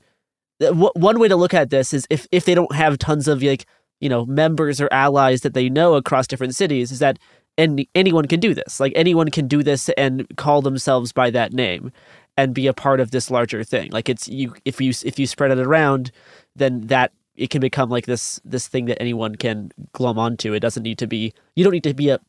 one 0.70 1.20
way 1.20 1.28
to 1.28 1.36
look 1.36 1.54
at 1.54 1.70
this 1.70 1.94
is 1.94 2.08
if 2.10 2.28
if 2.32 2.46
they 2.46 2.56
don't 2.56 2.74
have 2.74 2.98
tons 2.98 3.28
of 3.28 3.42
like 3.42 3.66
you 4.00 4.10
know 4.10 4.26
members 4.26 4.80
or 4.80 4.88
allies 4.92 5.42
that 5.42 5.54
they 5.54 5.70
know 5.70 5.96
across 5.96 6.28
different 6.28 6.56
cities 6.56 6.92
is 6.92 7.00
that 7.00 7.18
any, 7.58 7.90
anyone 7.96 8.28
can 8.28 8.40
do 8.40 8.54
this. 8.54 8.80
Like 8.80 8.94
anyone 8.96 9.30
can 9.30 9.48
do 9.48 9.64
this 9.64 9.90
and 9.90 10.26
call 10.38 10.62
themselves 10.62 11.12
by 11.12 11.30
that 11.32 11.54
name 11.54 11.92
and 12.38 12.54
be 12.54 12.68
a 12.68 12.74
part 12.74 13.00
of 13.00 13.12
this 13.12 13.30
larger 13.30 13.64
thing. 13.64 13.92
Like 13.92 14.10
it's 14.10 14.28
you 14.28 14.56
if 14.66 14.80
you 14.80 14.94
if 15.04 15.20
you 15.20 15.28
spread 15.28 15.52
it 15.52 15.60
around 15.60 16.12
then 16.56 16.82
that 16.88 17.12
it 17.36 17.50
can 17.50 17.62
become 17.62 17.90
like 17.90 18.06
this 18.06 18.40
this 18.44 18.68
thing 18.68 18.86
that 18.86 19.02
anyone 19.02 19.36
can 19.36 19.72
glom 19.94 20.18
onto. 20.18 20.54
It 20.54 20.60
doesn't 20.60 20.84
need 20.84 20.98
to 21.00 21.08
be 21.08 21.34
you 21.56 21.64
don't 21.64 21.74
need 21.74 21.84
to 21.84 21.94
be 21.94 22.10
a 22.10 22.20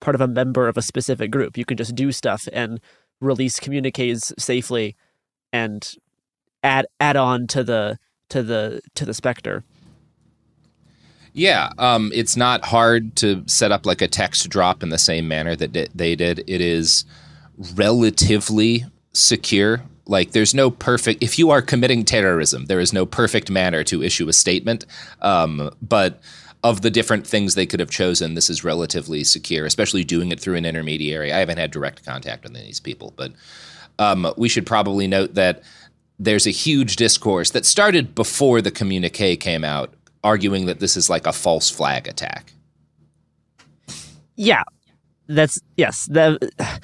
part 0.00 0.14
of 0.14 0.20
a 0.20 0.28
member 0.28 0.66
of 0.68 0.76
a 0.76 0.82
specific 0.82 1.30
group. 1.30 1.58
You 1.58 1.64
can 1.64 1.76
just 1.76 1.94
do 1.94 2.10
stuff 2.10 2.48
and 2.52 2.80
release 3.20 3.60
communiques 3.60 4.32
safely 4.38 4.96
and 5.52 5.94
add 6.62 6.86
add 6.98 7.16
on 7.16 7.46
to 7.46 7.64
the 7.64 7.98
to 8.28 8.42
the 8.42 8.80
to 8.94 9.04
the 9.04 9.14
specter 9.14 9.64
Yeah, 11.32 11.70
um, 11.78 12.10
it's 12.14 12.36
not 12.36 12.64
hard 12.64 13.16
to 13.16 13.44
set 13.46 13.72
up 13.72 13.86
like 13.86 14.02
a 14.02 14.08
text 14.08 14.48
drop 14.48 14.82
in 14.82 14.88
the 14.88 14.98
same 14.98 15.28
manner 15.28 15.54
that 15.56 15.72
di- 15.72 15.88
they 15.94 16.16
did. 16.16 16.44
It 16.46 16.60
is 16.60 17.04
relatively 17.74 18.84
secure. 19.12 19.82
Like, 20.06 20.32
there's 20.32 20.54
no 20.54 20.70
perfect. 20.72 21.22
If 21.22 21.38
you 21.38 21.50
are 21.50 21.62
committing 21.62 22.04
terrorism, 22.04 22.66
there 22.66 22.80
is 22.80 22.92
no 22.92 23.06
perfect 23.06 23.48
manner 23.48 23.84
to 23.84 24.02
issue 24.02 24.28
a 24.28 24.32
statement. 24.32 24.84
Um, 25.22 25.70
but 25.80 26.20
of 26.64 26.82
the 26.82 26.90
different 26.90 27.26
things 27.26 27.54
they 27.54 27.66
could 27.66 27.80
have 27.80 27.90
chosen, 27.90 28.34
this 28.34 28.50
is 28.50 28.64
relatively 28.64 29.24
secure, 29.24 29.66
especially 29.66 30.04
doing 30.04 30.32
it 30.32 30.40
through 30.40 30.56
an 30.56 30.66
intermediary. 30.66 31.32
I 31.32 31.38
haven't 31.38 31.58
had 31.58 31.70
direct 31.70 32.04
contact 32.04 32.42
with 32.42 32.54
these 32.54 32.80
people, 32.80 33.14
but 33.16 33.32
um, 33.98 34.32
we 34.36 34.48
should 34.48 34.66
probably 34.66 35.06
note 35.06 35.34
that 35.34 35.62
there's 36.20 36.46
a 36.46 36.50
huge 36.50 36.96
discourse 36.96 37.50
that 37.50 37.64
started 37.64 38.14
before 38.14 38.60
the 38.60 38.70
communique 38.70 39.36
came 39.36 39.64
out, 39.64 39.94
arguing 40.22 40.66
that 40.66 40.78
this 40.78 40.94
is 40.96 41.08
like 41.08 41.26
a 41.26 41.32
false 41.32 41.70
flag 41.70 42.06
attack. 42.06 42.52
yeah 44.36 44.62
that's 45.28 45.60
yes 45.76 46.06
the 46.06 46.38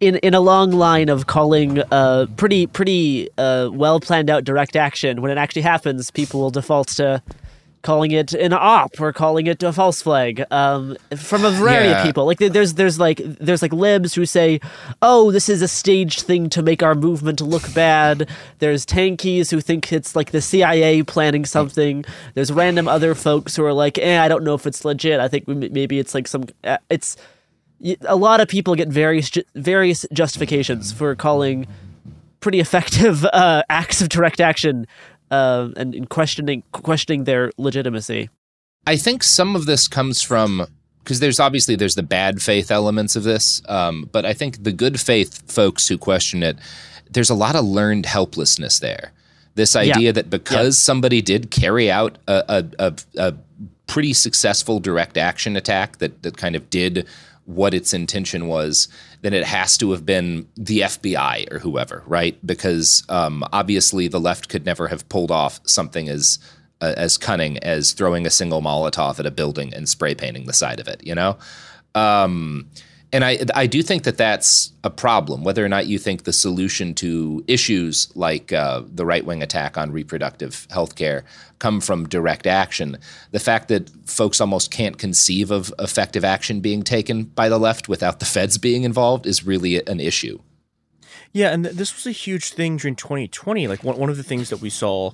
in 0.00 0.16
in 0.16 0.34
a 0.34 0.40
long 0.40 0.70
line 0.72 1.08
of 1.08 1.26
calling 1.26 1.80
uh 1.90 2.26
pretty 2.36 2.66
pretty 2.66 3.28
uh 3.38 3.68
well 3.72 3.98
planned 4.00 4.28
out 4.28 4.44
direct 4.44 4.76
action 4.76 5.22
when 5.22 5.30
it 5.30 5.38
actually 5.38 5.62
happens 5.62 6.10
people 6.10 6.40
will 6.40 6.50
default 6.50 6.88
to 6.88 7.22
calling 7.84 8.10
it 8.10 8.32
an 8.34 8.52
op 8.52 8.98
or 9.00 9.12
calling 9.12 9.46
it 9.46 9.62
a 9.62 9.72
false 9.72 10.02
flag 10.02 10.44
um 10.50 10.96
from 11.16 11.44
a 11.44 11.50
variety 11.52 11.90
Yeah. 11.90 11.98
of 12.00 12.04
people. 12.06 12.24
Like 12.26 12.38
there's 12.38 12.74
there's 12.74 12.98
like 12.98 13.20
there's 13.24 13.62
like 13.62 13.72
libs 13.72 14.14
who 14.14 14.26
say 14.26 14.58
oh 15.02 15.30
this 15.30 15.48
is 15.48 15.62
a 15.62 15.68
staged 15.68 16.22
thing 16.22 16.48
to 16.50 16.62
make 16.62 16.82
our 16.82 16.96
movement 16.96 17.40
look 17.40 17.72
bad. 17.74 18.28
There's 18.58 18.84
tankies 18.84 19.50
who 19.52 19.60
think 19.60 19.92
it's 19.92 20.16
like 20.16 20.32
the 20.32 20.40
CIA 20.40 21.02
planning 21.04 21.44
something. 21.44 22.04
There's 22.34 22.50
random 22.50 22.88
other 22.88 23.14
folks 23.14 23.54
who 23.54 23.64
are 23.64 23.72
like 23.72 23.98
eh 23.98 24.18
I 24.20 24.26
don't 24.28 24.42
know 24.42 24.54
if 24.54 24.66
it's 24.66 24.84
legit. 24.84 25.20
I 25.20 25.28
think 25.28 25.46
maybe 25.46 25.98
it's 26.00 26.14
like 26.14 26.26
some 26.26 26.44
uh, 26.64 26.78
it's 26.90 27.16
A 28.06 28.16
lot 28.16 28.40
of 28.40 28.48
people 28.48 28.74
get 28.74 28.88
various 28.88 29.30
various 29.54 30.06
justifications 30.12 30.90
for 30.90 31.14
calling 31.14 31.66
pretty 32.40 32.60
effective 32.60 33.24
uh, 33.32 33.62
acts 33.68 34.00
of 34.02 34.08
direct 34.08 34.40
action 34.40 34.86
uh, 35.30 35.68
and, 35.76 35.94
and 35.94 36.08
questioning 36.08 36.62
questioning 36.72 37.24
their 37.24 37.50
legitimacy. 37.56 38.30
I 38.86 38.96
think 38.96 39.22
some 39.22 39.56
of 39.56 39.66
this 39.66 39.88
comes 39.88 40.22
from 40.22 40.66
because 41.02 41.20
there's 41.20 41.40
obviously 41.40 41.76
there's 41.76 41.94
the 41.94 42.02
bad 42.02 42.42
faith 42.42 42.70
elements 42.70 43.14
of 43.14 43.24
this, 43.24 43.62
um, 43.68 44.08
but 44.10 44.24
I 44.24 44.32
think 44.32 44.64
the 44.64 44.72
good 44.72 45.00
faith 45.00 45.50
folks 45.50 45.88
who 45.88 45.98
question 45.98 46.42
it, 46.42 46.56
there's 47.10 47.30
a 47.30 47.34
lot 47.34 47.56
of 47.56 47.64
learned 47.64 48.06
helplessness 48.06 48.78
there. 48.78 49.12
This 49.54 49.76
idea 49.76 50.12
that 50.12 50.30
because 50.30 50.78
somebody 50.78 51.22
did 51.22 51.50
carry 51.50 51.90
out 51.90 52.18
a, 52.26 52.44
a, 52.48 52.86
a, 52.86 52.94
a 53.28 53.34
pretty 53.86 54.12
successful 54.12 54.80
direct 54.80 55.16
action 55.16 55.56
attack 55.56 55.98
that 55.98 56.22
that 56.22 56.36
kind 56.36 56.56
of 56.56 56.68
did 56.70 57.06
what 57.44 57.74
its 57.74 57.92
intention 57.92 58.48
was, 58.48 58.88
then 59.24 59.32
it 59.32 59.44
has 59.44 59.78
to 59.78 59.90
have 59.92 60.04
been 60.04 60.46
the 60.54 60.80
FBI 60.80 61.50
or 61.50 61.58
whoever, 61.58 62.02
right? 62.06 62.36
Because 62.46 63.02
um, 63.08 63.42
obviously 63.54 64.06
the 64.06 64.20
left 64.20 64.50
could 64.50 64.66
never 64.66 64.88
have 64.88 65.08
pulled 65.08 65.30
off 65.30 65.60
something 65.64 66.10
as 66.10 66.38
uh, 66.82 66.92
as 66.98 67.16
cunning 67.16 67.56
as 67.60 67.92
throwing 67.92 68.26
a 68.26 68.30
single 68.30 68.60
Molotov 68.60 69.18
at 69.18 69.24
a 69.24 69.30
building 69.30 69.72
and 69.72 69.88
spray 69.88 70.14
painting 70.14 70.44
the 70.44 70.52
side 70.52 70.78
of 70.78 70.88
it, 70.88 71.02
you 71.06 71.14
know? 71.14 71.38
Um, 71.94 72.68
and 73.14 73.24
I, 73.24 73.38
I 73.54 73.68
do 73.68 73.80
think 73.80 74.02
that 74.02 74.16
that's 74.16 74.72
a 74.82 74.90
problem, 74.90 75.44
whether 75.44 75.64
or 75.64 75.68
not 75.68 75.86
you 75.86 76.00
think 76.00 76.24
the 76.24 76.32
solution 76.32 76.94
to 76.94 77.44
issues 77.46 78.10
like 78.16 78.52
uh, 78.52 78.82
the 78.92 79.06
right 79.06 79.24
wing 79.24 79.40
attack 79.40 79.78
on 79.78 79.92
reproductive 79.92 80.66
health 80.68 80.96
care 80.96 81.24
come 81.60 81.80
from 81.80 82.08
direct 82.08 82.44
action. 82.44 82.98
The 83.30 83.38
fact 83.38 83.68
that 83.68 83.88
folks 84.04 84.40
almost 84.40 84.72
can't 84.72 84.98
conceive 84.98 85.52
of 85.52 85.72
effective 85.78 86.24
action 86.24 86.58
being 86.58 86.82
taken 86.82 87.22
by 87.22 87.48
the 87.48 87.56
left 87.56 87.88
without 87.88 88.18
the 88.18 88.26
feds 88.26 88.58
being 88.58 88.82
involved 88.82 89.26
is 89.26 89.46
really 89.46 89.76
an 89.86 90.00
issue. 90.00 90.40
Yeah, 91.32 91.52
and 91.52 91.62
th- 91.62 91.76
this 91.76 91.94
was 91.94 92.08
a 92.08 92.10
huge 92.10 92.52
thing 92.52 92.78
during 92.78 92.96
2020. 92.96 93.68
Like 93.68 93.84
one, 93.84 93.96
one 93.96 94.10
of 94.10 94.16
the 94.16 94.24
things 94.24 94.50
that 94.50 94.60
we 94.60 94.70
saw, 94.70 95.12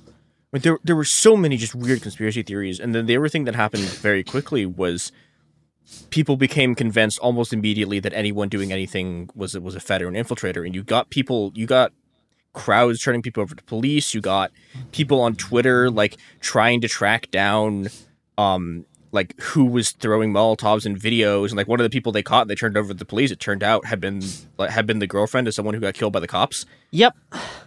like, 0.51 0.63
there 0.63 0.79
there 0.83 0.95
were 0.95 1.05
so 1.05 1.37
many 1.37 1.55
just 1.55 1.75
weird 1.75 2.01
conspiracy 2.01 2.41
theories, 2.41 2.79
and 2.79 2.95
then 2.95 3.05
the 3.05 3.15
other 3.15 3.29
thing 3.29 3.43
that 3.43 3.53
happened 3.53 3.83
very 3.83 4.23
quickly 4.23 4.65
was 4.65 5.11
people 6.09 6.37
became 6.37 6.75
convinced 6.75 7.19
almost 7.19 7.53
immediately 7.53 7.99
that 7.99 8.13
anyone 8.13 8.49
doing 8.49 8.71
anything 8.71 9.29
was 9.35 9.57
was 9.57 9.75
a 9.75 9.79
Fed 9.79 10.01
or 10.01 10.07
an 10.07 10.15
infiltrator, 10.15 10.65
and 10.65 10.75
you 10.75 10.83
got 10.83 11.09
people, 11.09 11.51
you 11.55 11.65
got 11.65 11.91
crowds 12.53 13.01
turning 13.01 13.21
people 13.21 13.41
over 13.41 13.55
to 13.55 13.63
police. 13.63 14.13
You 14.13 14.21
got 14.21 14.51
people 14.91 15.21
on 15.21 15.35
Twitter 15.35 15.89
like 15.89 16.17
trying 16.39 16.81
to 16.81 16.87
track 16.87 17.31
down 17.31 17.89
um 18.37 18.85
like 19.13 19.39
who 19.41 19.65
was 19.65 19.91
throwing 19.91 20.31
Molotovs 20.31 20.85
and 20.85 20.97
videos, 20.99 21.49
and 21.49 21.57
like 21.57 21.67
one 21.67 21.79
of 21.79 21.83
the 21.83 21.89
people 21.89 22.11
they 22.11 22.23
caught, 22.23 22.41
and 22.41 22.49
they 22.49 22.55
turned 22.55 22.77
over 22.77 22.89
to 22.89 22.93
the 22.93 23.05
police. 23.05 23.31
It 23.31 23.39
turned 23.39 23.63
out 23.63 23.85
had 23.85 23.99
been 23.99 24.21
like 24.57 24.69
had 24.69 24.85
been 24.85 24.99
the 24.99 25.07
girlfriend 25.07 25.47
of 25.47 25.53
someone 25.53 25.73
who 25.73 25.81
got 25.81 25.93
killed 25.93 26.13
by 26.13 26.19
the 26.19 26.27
cops. 26.27 26.65
Yep. 26.91 27.15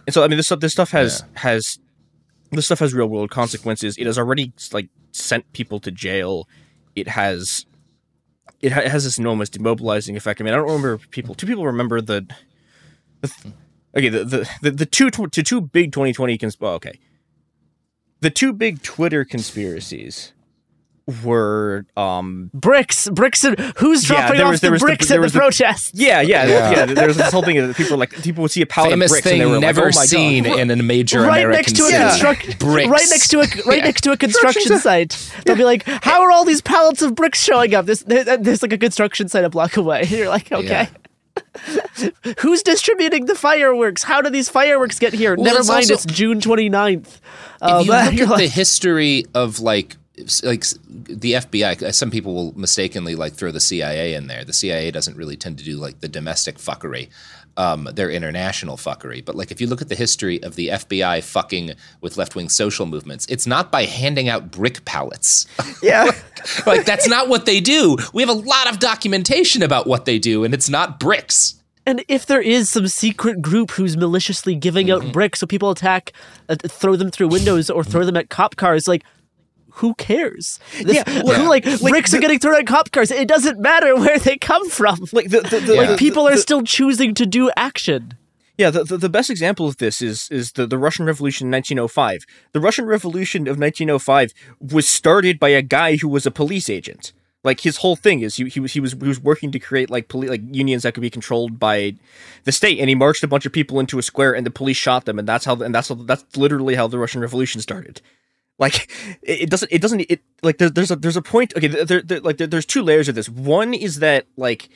And 0.07 0.13
so 0.13 0.23
I 0.23 0.27
mean, 0.27 0.37
this 0.37 0.47
stuff 0.47 0.59
this 0.59 0.73
stuff 0.73 0.91
has 0.91 1.23
has 1.35 1.79
this 2.51 2.65
stuff 2.65 2.79
has 2.79 2.93
real 2.93 3.07
world 3.07 3.29
consequences. 3.29 3.97
It 3.97 4.07
has 4.07 4.17
already 4.17 4.53
like 4.71 4.89
sent 5.11 5.51
people 5.53 5.79
to 5.81 5.91
jail. 5.91 6.47
It 6.95 7.09
has 7.09 7.65
it 8.65 8.87
has 8.87 9.03
this 9.03 9.17
enormous 9.17 9.49
demobilizing 9.49 10.15
effect. 10.15 10.41
I 10.41 10.43
mean, 10.43 10.53
I 10.53 10.57
don't 10.57 10.67
remember 10.67 10.97
people. 10.97 11.35
Two 11.35 11.47
people 11.47 11.65
remember 11.65 12.01
the, 12.01 12.27
the 13.21 13.31
okay 13.95 14.09
the 14.09 14.23
the 14.23 14.49
the, 14.61 14.71
the 14.71 14.85
two 14.85 15.09
to 15.09 15.27
two 15.27 15.61
big 15.61 15.91
2020 15.91 16.37
cons- 16.37 16.59
well, 16.59 16.73
okay. 16.73 16.99
The 18.21 18.29
two 18.29 18.53
big 18.53 18.81
Twitter 18.81 19.23
conspiracies 19.25 20.33
were 21.23 21.85
um 21.95 22.49
bricks 22.51 23.07
bricks 23.09 23.43
and 23.43 23.59
who's 23.77 24.09
Yeah, 24.09 24.15
dropping 24.17 24.37
there 24.37 24.45
off 24.47 24.51
was- 24.53 24.61
there 24.61 24.69
the 24.69 24.73
was 24.73 24.81
the- 24.81 24.85
bricks 24.87 25.07
there 25.07 25.17
at 25.17 25.19
the 25.19 25.23
was 25.23 25.33
the- 25.33 25.39
protests? 25.39 25.91
yeah 25.93 26.21
yeah 26.21 26.45
Yeah. 26.45 26.71
yeah, 26.71 26.85
there's 26.87 27.15
this 27.17 27.31
whole 27.31 27.43
thing 27.43 27.57
that 27.57 27.75
people 27.75 27.97
like 27.97 28.11
people 28.23 28.41
would 28.41 28.49
see 28.49 28.61
a 28.63 28.65
pallet 28.65 28.89
Famous 28.91 29.11
of 29.11 29.13
bricks 29.13 29.23
thing 29.27 29.41
and 29.41 29.49
they 29.51 29.53
were 29.55 29.59
never 29.59 29.81
like, 29.85 29.95
oh 29.95 29.99
my 29.99 30.05
seen 30.05 30.43
God. 30.45 30.59
in 30.59 30.71
a 30.71 30.75
major 30.81 31.21
right 31.21 31.45
American 31.45 31.51
next 31.51 31.75
to 31.75 31.83
a 31.83 31.85
city. 31.89 31.97
construct 32.03 32.59
Bricks. 32.59 32.89
right 32.89 33.07
next 33.11 33.27
to 33.27 33.37
a 33.37 33.41
right 33.67 33.77
Yeah. 33.77 33.83
next 33.83 34.01
to 34.01 34.11
a 34.13 34.17
construction 34.17 34.79
site. 34.79 35.31
They'll 35.45 35.55
be 35.55 35.63
like, 35.63 35.83
"How 35.85 36.23
are 36.23 36.31
all 36.31 36.43
these 36.43 36.61
pallets 36.61 37.03
of 37.03 37.13
bricks 37.13 37.39
showing 37.43 37.75
up?" 37.75 37.85
There's 37.85 37.99
there's 38.03 38.63
like 38.63 38.73
a 38.73 38.77
construction 38.77 39.27
site 39.29 39.43
a 39.45 39.49
block 39.49 39.77
away. 39.77 40.05
You're 40.09 40.29
like, 40.29 40.51
okay. 40.51 40.87
Who's 42.39 42.63
distributing 42.63 43.25
the 43.25 43.35
fireworks? 43.35 44.03
How 44.03 44.21
do 44.21 44.29
these 44.29 44.49
fireworks 44.49 44.99
get 44.99 45.13
here? 45.13 45.35
Well, 45.35 45.43
Never 45.45 45.59
it's 45.59 45.67
mind, 45.67 45.81
also- 45.91 45.93
it's 45.93 46.05
June 46.05 46.39
29th. 46.39 47.01
if 47.01 47.19
Uh, 47.61 47.81
you 47.85 47.91
look 47.91 48.13
you're 48.13 48.33
at 48.33 48.39
the 48.39 48.47
history 48.47 49.25
of 49.33 49.59
like 49.59 49.91
s- 49.91 49.97
like 50.43 50.63
the 50.89 51.33
FBI, 51.33 51.93
some 51.93 52.11
people 52.11 52.33
will 52.33 52.57
mistakenly 52.57 53.15
like 53.15 53.33
throw 53.33 53.51
the 53.51 53.59
CIA 53.59 54.13
in 54.13 54.27
there. 54.27 54.43
The 54.45 54.53
CIA 54.53 54.91
doesn't 54.91 55.17
really 55.17 55.35
tend 55.37 55.57
to 55.59 55.63
do 55.63 55.77
like 55.77 55.99
the 55.99 56.07
domestic 56.07 56.57
fuckery. 56.57 57.09
Um, 57.57 57.87
they're 57.93 58.09
international 58.09 58.75
fuckery. 58.75 59.23
But 59.23 59.35
like 59.35 59.49
if 59.51 59.61
you 59.61 59.67
look 59.67 59.81
at 59.81 59.87
the 59.89 59.95
history 59.95 60.41
of 60.43 60.55
the 60.55 60.69
FBI 60.69 61.23
fucking 61.23 61.71
with 62.01 62.17
left 62.17 62.35
wing 62.35 62.49
social 62.49 62.85
movements, 62.85 63.25
it's 63.27 63.47
not 63.47 63.71
by 63.71 63.85
handing 63.85 64.27
out 64.29 64.51
brick 64.51 64.83
pallets. 64.85 65.45
Yeah. 65.81 66.11
like 66.65 66.85
that's 66.85 67.07
not 67.07 67.27
what 67.29 67.45
they 67.45 67.59
do. 67.61 67.97
We 68.13 68.21
have 68.23 68.29
a 68.29 68.33
lot 68.33 68.69
of 68.71 68.79
documentation 68.79 69.61
about 69.63 69.85
what 69.87 70.05
they 70.05 70.17
do, 70.19 70.43
and 70.43 70.53
it's 70.53 70.69
not 70.69 70.99
bricks. 70.99 71.55
And 71.85 72.03
if 72.07 72.25
there 72.25 72.41
is 72.41 72.69
some 72.71 72.87
secret 72.87 73.41
group 73.41 73.69
who's 73.71 73.95
maliciously 73.95 74.55
giving 74.55 74.87
Mm-hmm. 74.87 75.07
out 75.07 75.13
bricks 75.13 75.39
so 75.41 75.45
people 75.47 75.69
attack, 75.69 76.11
uh, 76.49 76.55
throw 76.67 76.95
them 76.95 77.11
through 77.11 77.27
windows 77.27 77.69
or 77.69 77.83
throw 77.83 78.03
them 78.03 78.17
at 78.17 78.29
cop 78.29 78.55
cars, 78.55 78.87
like, 78.87 79.03
who 79.75 79.93
cares? 79.95 80.59
This- 80.81 80.95
Yeah, 80.97 81.03
who, 81.09 81.25
well, 81.25 81.49
like, 81.49 81.65
like, 81.65 81.79
bricks 81.91 82.13
are 82.13 82.19
getting 82.19 82.39
thrown 82.39 82.55
at 82.59 82.67
cop 82.67 82.91
cars. 82.91 83.11
It 83.11 83.27
doesn't 83.27 83.59
matter 83.59 83.95
where 84.03 84.19
they 84.19 84.37
come 84.37 84.69
from. 84.69 84.99
like 85.11 85.29
the, 85.29 85.41
the, 85.41 85.59
the 85.59 85.75
like 85.75 85.89
the- 85.89 85.97
people 85.97 86.27
are 86.27 86.35
the- 86.35 86.41
still 86.41 86.63
choosing 86.63 87.13
to 87.15 87.25
do 87.25 87.51
action. 87.57 88.15
Yeah, 88.57 88.69
the, 88.69 88.85
the, 88.85 88.97
the 88.97 89.09
best 89.09 89.29
example 89.29 89.67
of 89.67 89.77
this 89.77 90.01
is 90.01 90.29
is 90.31 90.53
the, 90.53 90.65
the 90.65 90.77
Russian 90.77 91.05
Revolution 91.05 91.47
in 91.47 91.51
1905. 91.51 92.23
The 92.53 92.61
Russian 92.61 92.85
Revolution 92.85 93.41
of 93.49 93.59
1905 93.59 94.31
was 94.61 94.87
started 94.87 95.39
by 95.39 95.49
a 95.49 95.61
guy 95.61 95.97
who 95.97 96.07
was 96.07 96.25
a 96.25 96.31
police 96.31 96.69
agent. 96.69 97.11
Like 97.43 97.59
his 97.59 97.77
whole 97.77 97.97
thing 97.97 98.21
is 98.21 98.37
he, 98.37 98.47
he 98.47 98.61
was 98.61 98.71
he 98.71 98.79
was 98.79 98.93
he 98.93 99.07
was 99.09 99.19
working 99.19 99.51
to 99.51 99.59
create 99.59 99.89
like 99.89 100.07
poli- 100.07 100.29
like 100.29 100.41
unions 100.51 100.83
that 100.83 100.93
could 100.93 101.01
be 101.01 101.09
controlled 101.09 101.59
by 101.59 101.95
the 102.45 102.51
state, 102.53 102.79
and 102.79 102.87
he 102.87 102.95
marched 102.95 103.23
a 103.25 103.27
bunch 103.27 103.45
of 103.45 103.51
people 103.51 103.77
into 103.79 103.99
a 103.99 104.01
square, 104.01 104.33
and 104.33 104.45
the 104.45 104.51
police 104.51 104.77
shot 104.77 105.03
them, 105.03 105.19
and 105.19 105.27
that's 105.27 105.43
how 105.43 105.55
and 105.61 105.75
that's 105.75 105.89
how, 105.89 105.95
that's 105.95 106.23
literally 106.37 106.75
how 106.75 106.87
the 106.87 106.97
Russian 106.97 107.19
Revolution 107.21 107.59
started. 107.59 108.01
Like 108.57 108.89
it, 109.21 109.49
doesn't 109.49 109.71
it 109.71 109.81
doesn't 109.81 110.01
it 110.09 110.21
like 110.41 110.59
there, 110.59 110.69
there's 110.69 110.91
a 110.91 110.95
there's 110.95 111.17
a 111.17 111.21
point 111.21 111.53
okay 111.57 111.67
there, 111.67 112.01
there 112.01 112.21
like 112.21 112.37
there, 112.37 112.47
there's 112.47 112.65
two 112.65 112.81
layers 112.81 113.09
of 113.09 113.15
this. 113.15 113.27
One 113.27 113.73
is 113.73 113.99
that 113.99 114.27
like 114.37 114.69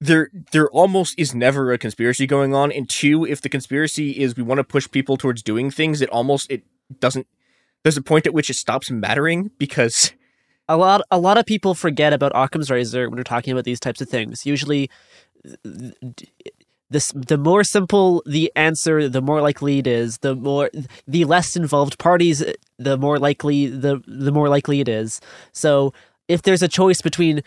there 0.00 0.30
there 0.52 0.70
almost 0.70 1.18
is 1.18 1.34
never 1.34 1.72
a 1.72 1.78
conspiracy 1.78 2.26
going 2.26 2.54
on 2.54 2.70
and 2.70 2.88
two 2.88 3.24
if 3.24 3.40
the 3.40 3.48
conspiracy 3.48 4.20
is 4.22 4.36
we 4.36 4.42
want 4.42 4.58
to 4.58 4.64
push 4.64 4.88
people 4.90 5.16
towards 5.16 5.42
doing 5.42 5.70
things 5.70 6.02
it 6.02 6.10
almost 6.10 6.50
it 6.50 6.62
doesn't 7.00 7.26
there's 7.84 7.96
a 7.96 8.02
point 8.02 8.26
at 8.26 8.34
which 8.34 8.50
it 8.50 8.54
stops 8.54 8.90
mattering 8.90 9.50
because 9.56 10.12
A 10.68 10.76
lot, 10.76 11.02
a 11.10 11.18
lot 11.18 11.36
of 11.36 11.44
people 11.44 11.74
forget 11.74 12.14
about 12.14 12.32
Occam's 12.34 12.70
razor 12.70 13.08
when 13.08 13.18
we're 13.18 13.22
talking 13.22 13.52
about 13.52 13.64
these 13.64 13.80
types 13.80 14.00
of 14.00 14.08
things. 14.08 14.46
Usually, 14.46 14.90
the 17.00 17.38
more 17.38 17.64
simple 17.64 18.22
the 18.26 18.52
answer, 18.56 19.08
the 19.08 19.22
more 19.22 19.40
likely 19.40 19.78
it 19.78 19.86
is. 19.86 20.18
The 20.18 20.34
more 20.34 20.70
the 21.06 21.24
less 21.24 21.56
involved 21.56 21.98
parties, 21.98 22.42
the 22.78 22.96
more 22.96 23.18
likely 23.18 23.66
the 23.66 24.02
the 24.06 24.32
more 24.32 24.48
likely 24.48 24.80
it 24.80 24.88
is. 24.88 25.20
So 25.52 25.92
if 26.28 26.42
there's 26.42 26.62
a 26.62 26.68
choice 26.68 27.02
between 27.02 27.42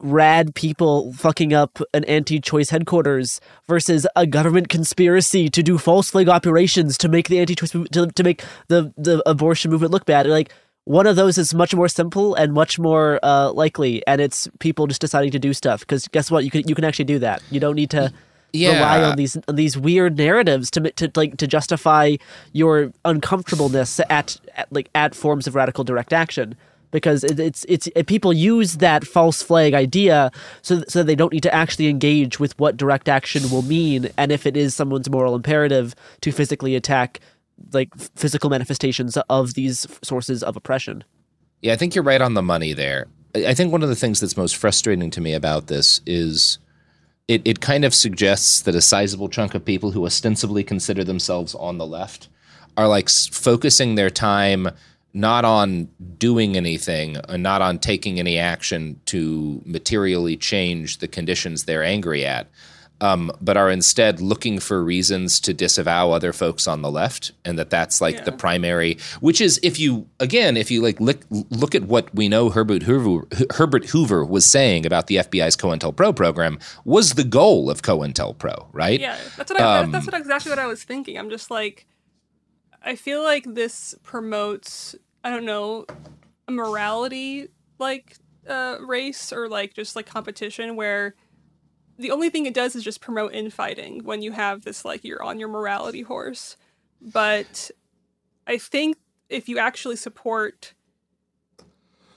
rad 0.00 0.54
people 0.54 1.12
fucking 1.12 1.52
up 1.52 1.80
an 1.92 2.04
anti-choice 2.04 2.70
headquarters 2.70 3.40
versus 3.66 4.06
a 4.14 4.26
government 4.26 4.68
conspiracy 4.68 5.48
to 5.48 5.60
do 5.60 5.76
false 5.76 6.10
flag 6.10 6.28
operations 6.28 6.96
to 6.96 7.08
make 7.08 7.28
the 7.28 7.40
anti-choice 7.40 7.70
to, 7.70 8.06
to 8.06 8.22
make 8.22 8.44
the 8.68 8.92
the 8.96 9.20
abortion 9.26 9.72
movement 9.72 9.90
look 9.90 10.04
bad 10.06 10.24
like 10.26 10.52
one 10.84 11.06
of 11.06 11.16
those 11.16 11.36
is 11.36 11.52
much 11.52 11.74
more 11.74 11.88
simple 11.88 12.34
and 12.36 12.54
much 12.54 12.78
more 12.78 13.18
uh, 13.24 13.50
likely 13.50 14.06
and 14.06 14.20
it's 14.20 14.48
people 14.60 14.86
just 14.86 15.00
deciding 15.00 15.32
to 15.32 15.38
do 15.38 15.52
stuff 15.52 15.80
because 15.80 16.06
guess 16.08 16.30
what 16.30 16.44
you 16.44 16.50
can 16.50 16.66
you 16.68 16.76
can 16.76 16.84
actually 16.84 17.04
do 17.04 17.18
that 17.18 17.42
you 17.50 17.58
don't 17.58 17.74
need 17.74 17.90
to 17.90 18.12
rely 18.54 19.02
on 19.02 19.16
these 19.16 19.36
these 19.52 19.76
weird 19.76 20.16
narratives 20.16 20.70
to 20.70 20.90
to 20.92 21.10
like 21.14 21.36
to 21.36 21.46
justify 21.46 22.16
your 22.52 22.92
uncomfortableness 23.04 24.00
at, 24.08 24.36
at 24.56 24.72
like 24.72 24.88
at 24.94 25.14
forms 25.14 25.46
of 25.46 25.54
radical 25.54 25.84
direct 25.84 26.12
action 26.12 26.56
because 26.90 27.24
it, 27.24 27.38
it's 27.38 27.64
it's 27.68 27.88
it, 27.94 28.06
people 28.06 28.32
use 28.32 28.78
that 28.78 29.06
false 29.06 29.42
flag 29.42 29.74
idea 29.74 30.30
so 30.62 30.82
so 30.88 31.02
they 31.02 31.14
don't 31.14 31.32
need 31.32 31.42
to 31.42 31.54
actually 31.54 31.88
engage 31.88 32.40
with 32.40 32.58
what 32.58 32.76
direct 32.76 33.08
action 33.08 33.50
will 33.50 33.62
mean 33.62 34.08
and 34.16 34.32
if 34.32 34.46
it 34.46 34.56
is 34.56 34.74
someone's 34.74 35.10
moral 35.10 35.34
imperative 35.34 35.94
to 36.20 36.32
physically 36.32 36.74
attack 36.74 37.20
like 37.72 37.94
physical 38.16 38.50
manifestations 38.50 39.16
of 39.28 39.54
these 39.54 39.86
sources 40.02 40.42
of 40.42 40.56
oppression. 40.56 41.04
Yeah, 41.62 41.72
I 41.72 41.76
think 41.76 41.94
you're 41.94 42.04
right 42.04 42.20
on 42.20 42.34
the 42.34 42.42
money 42.42 42.72
there. 42.72 43.06
I 43.34 43.48
I 43.48 43.54
think 43.54 43.72
one 43.72 43.82
of 43.82 43.88
the 43.88 43.96
things 43.96 44.20
that's 44.20 44.36
most 44.36 44.56
frustrating 44.56 45.10
to 45.10 45.20
me 45.20 45.34
about 45.34 45.66
this 45.66 46.00
is 46.06 46.58
it, 47.28 47.42
it 47.44 47.60
kind 47.60 47.84
of 47.84 47.94
suggests 47.94 48.62
that 48.62 48.74
a 48.74 48.80
sizable 48.80 49.28
chunk 49.28 49.54
of 49.54 49.64
people 49.64 49.92
who 49.92 50.06
ostensibly 50.06 50.64
consider 50.64 51.04
themselves 51.04 51.54
on 51.54 51.78
the 51.78 51.86
left 51.86 52.28
are 52.76 52.88
like 52.88 53.08
focusing 53.08 53.94
their 53.94 54.10
time 54.10 54.68
not 55.14 55.44
on 55.44 55.88
doing 56.18 56.56
anything 56.56 57.16
and 57.28 57.42
not 57.42 57.62
on 57.62 57.78
taking 57.78 58.18
any 58.18 58.38
action 58.38 59.00
to 59.06 59.60
materially 59.64 60.36
change 60.36 60.98
the 60.98 61.08
conditions 61.08 61.64
they're 61.64 61.82
angry 61.82 62.24
at, 62.24 62.46
um, 63.00 63.30
but 63.40 63.56
are 63.56 63.70
instead 63.70 64.20
looking 64.20 64.58
for 64.58 64.82
reasons 64.82 65.38
to 65.40 65.54
disavow 65.54 66.10
other 66.10 66.32
folks 66.32 66.66
on 66.66 66.82
the 66.82 66.90
left, 66.90 67.32
and 67.44 67.58
that 67.58 67.70
that's 67.70 68.00
like 68.00 68.24
the 68.24 68.32
primary. 68.32 68.98
Which 69.20 69.40
is, 69.40 69.60
if 69.62 69.78
you 69.78 70.08
again, 70.18 70.56
if 70.56 70.70
you 70.70 70.82
like 70.82 71.00
look, 71.00 71.18
look 71.30 71.74
at 71.74 71.84
what 71.84 72.12
we 72.14 72.28
know 72.28 72.50
Herbert 72.50 72.82
Hoover, 72.82 73.26
Herbert 73.54 73.86
Hoover 73.90 74.24
was 74.24 74.44
saying 74.44 74.84
about 74.84 75.06
the 75.06 75.16
FBI's 75.16 75.56
COINTELPRO 75.56 76.16
program 76.16 76.58
was 76.84 77.14
the 77.14 77.24
goal 77.24 77.70
of 77.70 77.82
COINTELPRO, 77.82 78.66
right? 78.72 78.98
Yeah, 78.98 79.16
that's 79.36 79.50
what 79.50 79.60
I, 79.60 79.78
Um, 79.80 79.90
that's 79.92 80.06
what 80.06 80.14
exactly 80.14 80.50
what 80.50 80.58
I 80.58 80.66
was 80.66 80.82
thinking. 80.82 81.16
I'm 81.16 81.30
just 81.30 81.50
like, 81.50 81.86
I 82.82 82.96
feel 82.96 83.22
like 83.22 83.44
this 83.54 83.94
promotes, 84.02 84.96
I 85.22 85.30
don't 85.30 85.44
know, 85.44 85.86
a 86.48 86.52
morality 86.52 87.48
like 87.78 88.16
uh, 88.48 88.78
race 88.80 89.32
or 89.32 89.48
like 89.48 89.74
just 89.74 89.94
like 89.94 90.06
competition 90.06 90.74
where 90.74 91.14
the 91.98 92.10
only 92.10 92.30
thing 92.30 92.46
it 92.46 92.54
does 92.54 92.76
is 92.76 92.84
just 92.84 93.00
promote 93.00 93.34
infighting 93.34 94.04
when 94.04 94.22
you 94.22 94.32
have 94.32 94.62
this 94.62 94.84
like 94.84 95.04
you're 95.04 95.22
on 95.22 95.38
your 95.38 95.48
morality 95.48 96.02
horse. 96.02 96.56
But 97.00 97.70
I 98.46 98.58
think 98.58 98.96
if 99.28 99.48
you 99.48 99.58
actually 99.58 99.96
support 99.96 100.74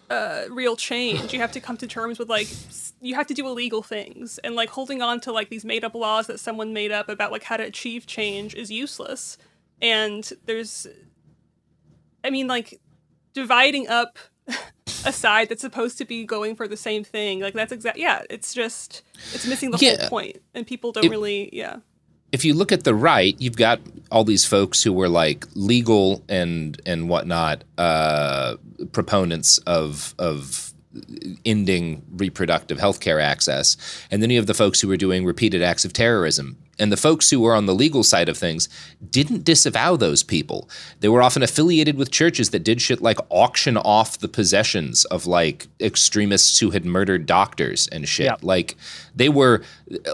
uh, 0.09 0.43
real 0.49 0.75
change, 0.75 1.33
you 1.33 1.39
have 1.39 1.51
to 1.53 1.59
come 1.59 1.77
to 1.77 1.87
terms 1.87 2.19
with 2.19 2.29
like 2.29 2.47
you 3.01 3.15
have 3.15 3.27
to 3.27 3.33
do 3.33 3.47
illegal 3.47 3.81
things, 3.81 4.37
and 4.39 4.55
like 4.55 4.69
holding 4.69 5.01
on 5.01 5.19
to 5.21 5.31
like 5.31 5.49
these 5.49 5.65
made 5.65 5.83
up 5.83 5.95
laws 5.95 6.27
that 6.27 6.39
someone 6.39 6.73
made 6.73 6.91
up 6.91 7.09
about 7.09 7.31
like 7.31 7.43
how 7.43 7.57
to 7.57 7.63
achieve 7.63 8.05
change 8.05 8.53
is 8.53 8.69
useless. 8.71 9.37
And 9.81 10.31
there's, 10.45 10.85
I 12.23 12.29
mean, 12.29 12.47
like 12.47 12.79
dividing 13.33 13.87
up 13.87 14.19
a 15.05 15.11
side 15.11 15.49
that's 15.49 15.61
supposed 15.61 15.97
to 15.97 16.05
be 16.05 16.25
going 16.25 16.55
for 16.55 16.67
the 16.67 16.77
same 16.77 17.03
thing, 17.03 17.39
like 17.39 17.53
that's 17.53 17.71
exact. 17.71 17.97
Yeah, 17.97 18.21
it's 18.29 18.53
just 18.53 19.03
it's 19.33 19.45
missing 19.47 19.71
the 19.71 19.77
Yeah. 19.79 19.97
whole 20.01 20.09
point, 20.09 20.41
and 20.53 20.65
people 20.67 20.91
don't 20.91 21.05
It- 21.05 21.09
really. 21.11 21.49
Yeah. 21.53 21.77
if 22.31 22.45
you 22.45 22.53
look 22.53 22.71
at 22.71 22.83
the 22.85 22.95
right, 22.95 23.35
you've 23.39 23.57
got 23.57 23.81
all 24.09 24.23
these 24.23 24.45
folks 24.45 24.81
who 24.83 24.93
were 24.93 25.09
like 25.09 25.45
legal 25.55 26.23
and 26.29 26.79
and 26.85 27.09
whatnot 27.09 27.63
uh, 27.77 28.55
proponents 28.93 29.57
of 29.67 30.15
of 30.17 30.73
ending 31.45 32.03
reproductive 32.11 32.79
health 32.79 32.99
care 32.99 33.19
access, 33.19 33.77
and 34.11 34.21
then 34.21 34.29
you 34.29 34.37
have 34.37 34.45
the 34.47 34.53
folks 34.53 34.81
who 34.81 34.87
were 34.87 34.97
doing 34.97 35.25
repeated 35.25 35.61
acts 35.61 35.85
of 35.85 35.93
terrorism 35.93 36.57
And 36.81 36.91
the 36.91 36.97
folks 36.97 37.29
who 37.29 37.39
were 37.39 37.53
on 37.53 37.67
the 37.67 37.75
legal 37.75 38.03
side 38.03 38.27
of 38.27 38.37
things 38.37 38.67
didn't 39.09 39.43
disavow 39.43 39.95
those 39.95 40.23
people. 40.23 40.67
They 40.99 41.09
were 41.09 41.21
often 41.21 41.43
affiliated 41.43 41.95
with 41.95 42.09
churches 42.09 42.49
that 42.49 42.63
did 42.63 42.81
shit 42.81 43.01
like 43.01 43.19
auction 43.29 43.77
off 43.77 44.17
the 44.17 44.27
possessions 44.27 45.05
of 45.05 45.27
like 45.27 45.67
extremists 45.79 46.59
who 46.59 46.71
had 46.71 46.83
murdered 46.83 47.27
doctors 47.27 47.87
and 47.87 48.07
shit. 48.09 48.25
Yeah. 48.25 48.35
Like 48.41 48.75
they 49.15 49.29
were 49.29 49.61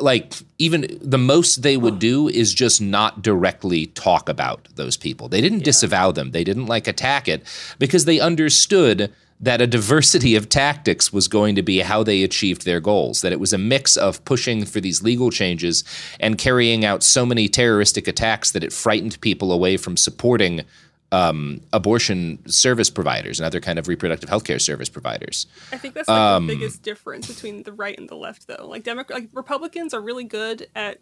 like 0.01 0.33
even 0.57 0.99
the 1.01 1.17
most 1.17 1.61
they 1.61 1.77
would 1.77 1.99
do 1.99 2.27
is 2.27 2.53
just 2.53 2.81
not 2.81 3.21
directly 3.21 3.85
talk 3.87 4.27
about 4.27 4.67
those 4.75 4.97
people. 4.97 5.29
They 5.29 5.41
didn't 5.41 5.63
disavow 5.63 6.11
them. 6.11 6.31
They 6.31 6.43
didn't 6.43 6.65
like 6.65 6.87
attack 6.87 7.29
it 7.29 7.43
because 7.79 8.05
they 8.05 8.19
understood 8.19 9.13
that 9.39 9.61
a 9.61 9.67
diversity 9.67 10.35
of 10.35 10.49
tactics 10.49 11.13
was 11.13 11.27
going 11.27 11.55
to 11.55 11.61
be 11.61 11.79
how 11.79 12.01
they 12.03 12.23
achieved 12.23 12.65
their 12.65 12.79
goals, 12.79 13.21
that 13.21 13.31
it 13.31 13.39
was 13.39 13.53
a 13.53 13.57
mix 13.57 13.95
of 13.95 14.23
pushing 14.25 14.65
for 14.65 14.81
these 14.81 15.03
legal 15.03 15.29
changes 15.29 15.83
and 16.19 16.37
carrying 16.39 16.83
out 16.83 17.03
so 17.03 17.25
many 17.25 17.47
terroristic 17.47 18.07
attacks 18.07 18.49
that 18.51 18.63
it 18.63 18.73
frightened 18.73 19.19
people 19.21 19.51
away 19.51 19.77
from 19.77 19.95
supporting 19.95 20.63
um, 21.11 21.61
abortion 21.71 22.39
service 22.47 22.89
providers 22.89 23.39
and 23.39 23.45
other 23.45 23.61
kind 23.61 23.79
of 23.79 23.87
reproductive 23.87 24.27
health 24.27 24.43
care 24.43 24.59
service 24.59 24.89
providers. 24.89 25.45
I 25.71 25.77
think 25.77 25.93
that's 25.93 26.09
like 26.09 26.17
Um, 26.17 26.47
the 26.47 26.55
biggest 26.55 26.81
difference 26.81 27.27
between 27.27 27.63
the 27.63 27.71
right 27.71 27.97
and 27.97 28.09
the 28.09 28.15
left, 28.15 28.47
though. 28.47 28.67
Like 28.67 28.83
Democrat, 28.83 29.21
like 29.21 29.29
Republicans 29.33 29.93
are 29.93 30.01
really 30.01 30.25
good 30.25 30.67
at 30.75 30.97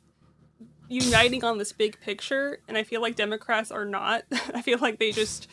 uniting 0.89 1.43
on 1.43 1.57
this 1.57 1.71
big 1.71 1.99
picture, 2.01 2.59
and 2.67 2.77
I 2.77 2.83
feel 2.83 3.01
like 3.01 3.15
Democrats 3.15 3.71
are 3.71 3.85
not. 3.85 4.23
I 4.53 4.61
feel 4.61 4.77
like 4.79 4.99
they 4.99 5.11
just, 5.11 5.47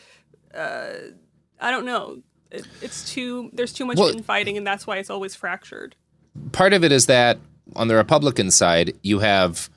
uh, 0.53 0.93
I 1.59 1.71
don't 1.71 1.85
know. 1.85 2.21
It, 2.53 2.65
it's 2.81 3.11
too 3.11 3.49
there's 3.53 3.73
too 3.73 3.85
much 3.85 3.97
Well- 3.97 4.09
infighting, 4.09 4.57
and 4.57 4.65
that's 4.65 4.87
why 4.87 4.97
it's 4.97 5.09
always 5.09 5.35
fractured. 5.35 5.95
part 6.51 6.73
of 6.73 6.83
it 6.83 6.91
is 6.91 7.05
that 7.07 7.37
on 7.75 7.87
the 7.87 7.95
Republican 7.95 8.51
side, 8.51 8.93
you 9.03 9.19
have 9.19 9.69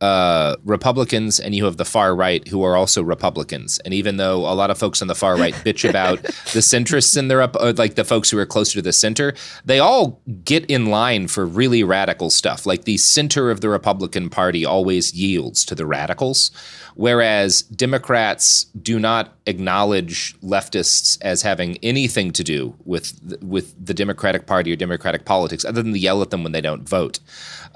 uh, 0.00 0.54
Republicans 0.64 1.40
and 1.40 1.56
you 1.56 1.64
have 1.64 1.76
the 1.76 1.84
far 1.84 2.14
right 2.14 2.46
who 2.46 2.62
are 2.62 2.76
also 2.76 3.02
Republicans. 3.02 3.80
And 3.80 3.92
even 3.92 4.16
though 4.16 4.38
a 4.48 4.54
lot 4.54 4.70
of 4.70 4.78
folks 4.78 5.02
on 5.02 5.08
the 5.08 5.14
far 5.16 5.36
right 5.36 5.52
bitch 5.54 5.88
about 5.90 6.22
the 6.22 6.60
centrists 6.60 7.16
and 7.16 7.28
they're 7.28 7.42
up, 7.42 7.56
uh, 7.58 7.72
like 7.76 7.96
the 7.96 8.04
folks 8.04 8.30
who 8.30 8.38
are 8.38 8.46
closer 8.46 8.74
to 8.74 8.82
the 8.82 8.92
center, 8.92 9.34
they 9.64 9.80
all 9.80 10.20
get 10.44 10.64
in 10.66 10.86
line 10.86 11.26
for 11.26 11.44
really 11.44 11.82
radical 11.82 12.30
stuff. 12.30 12.64
Like 12.64 12.84
the 12.84 12.96
center 12.96 13.50
of 13.50 13.60
the 13.60 13.68
Republican 13.68 14.30
Party 14.30 14.64
always 14.64 15.12
yields 15.14 15.64
to 15.64 15.74
the 15.74 15.84
radicals, 15.86 16.52
whereas 16.98 17.62
Democrats 17.62 18.64
do 18.82 18.98
not 18.98 19.32
acknowledge 19.46 20.34
leftists 20.40 21.16
as 21.22 21.42
having 21.42 21.78
anything 21.80 22.32
to 22.32 22.42
do 22.42 22.74
with 22.84 23.38
with 23.40 23.72
the 23.82 23.94
Democratic 23.94 24.46
Party 24.46 24.72
or 24.72 24.76
Democratic 24.76 25.24
politics, 25.24 25.64
other 25.64 25.80
than 25.80 25.92
to 25.92 25.98
yell 25.98 26.20
at 26.22 26.30
them 26.30 26.42
when 26.42 26.50
they 26.52 26.60
don't 26.60 26.88
vote. 26.88 27.20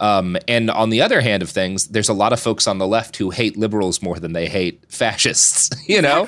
Um, 0.00 0.36
and 0.48 0.70
on 0.70 0.90
the 0.90 1.00
other 1.00 1.20
hand 1.20 1.40
of 1.42 1.50
things, 1.50 1.88
there's 1.88 2.08
a 2.08 2.12
lot 2.12 2.32
of 2.32 2.40
folks 2.40 2.66
on 2.66 2.78
the 2.78 2.86
left 2.86 3.16
who 3.16 3.30
hate 3.30 3.56
liberals 3.56 4.02
more 4.02 4.18
than 4.18 4.32
they 4.32 4.48
hate 4.48 4.84
fascists. 4.88 5.70
You 5.92 6.02
know, 6.02 6.26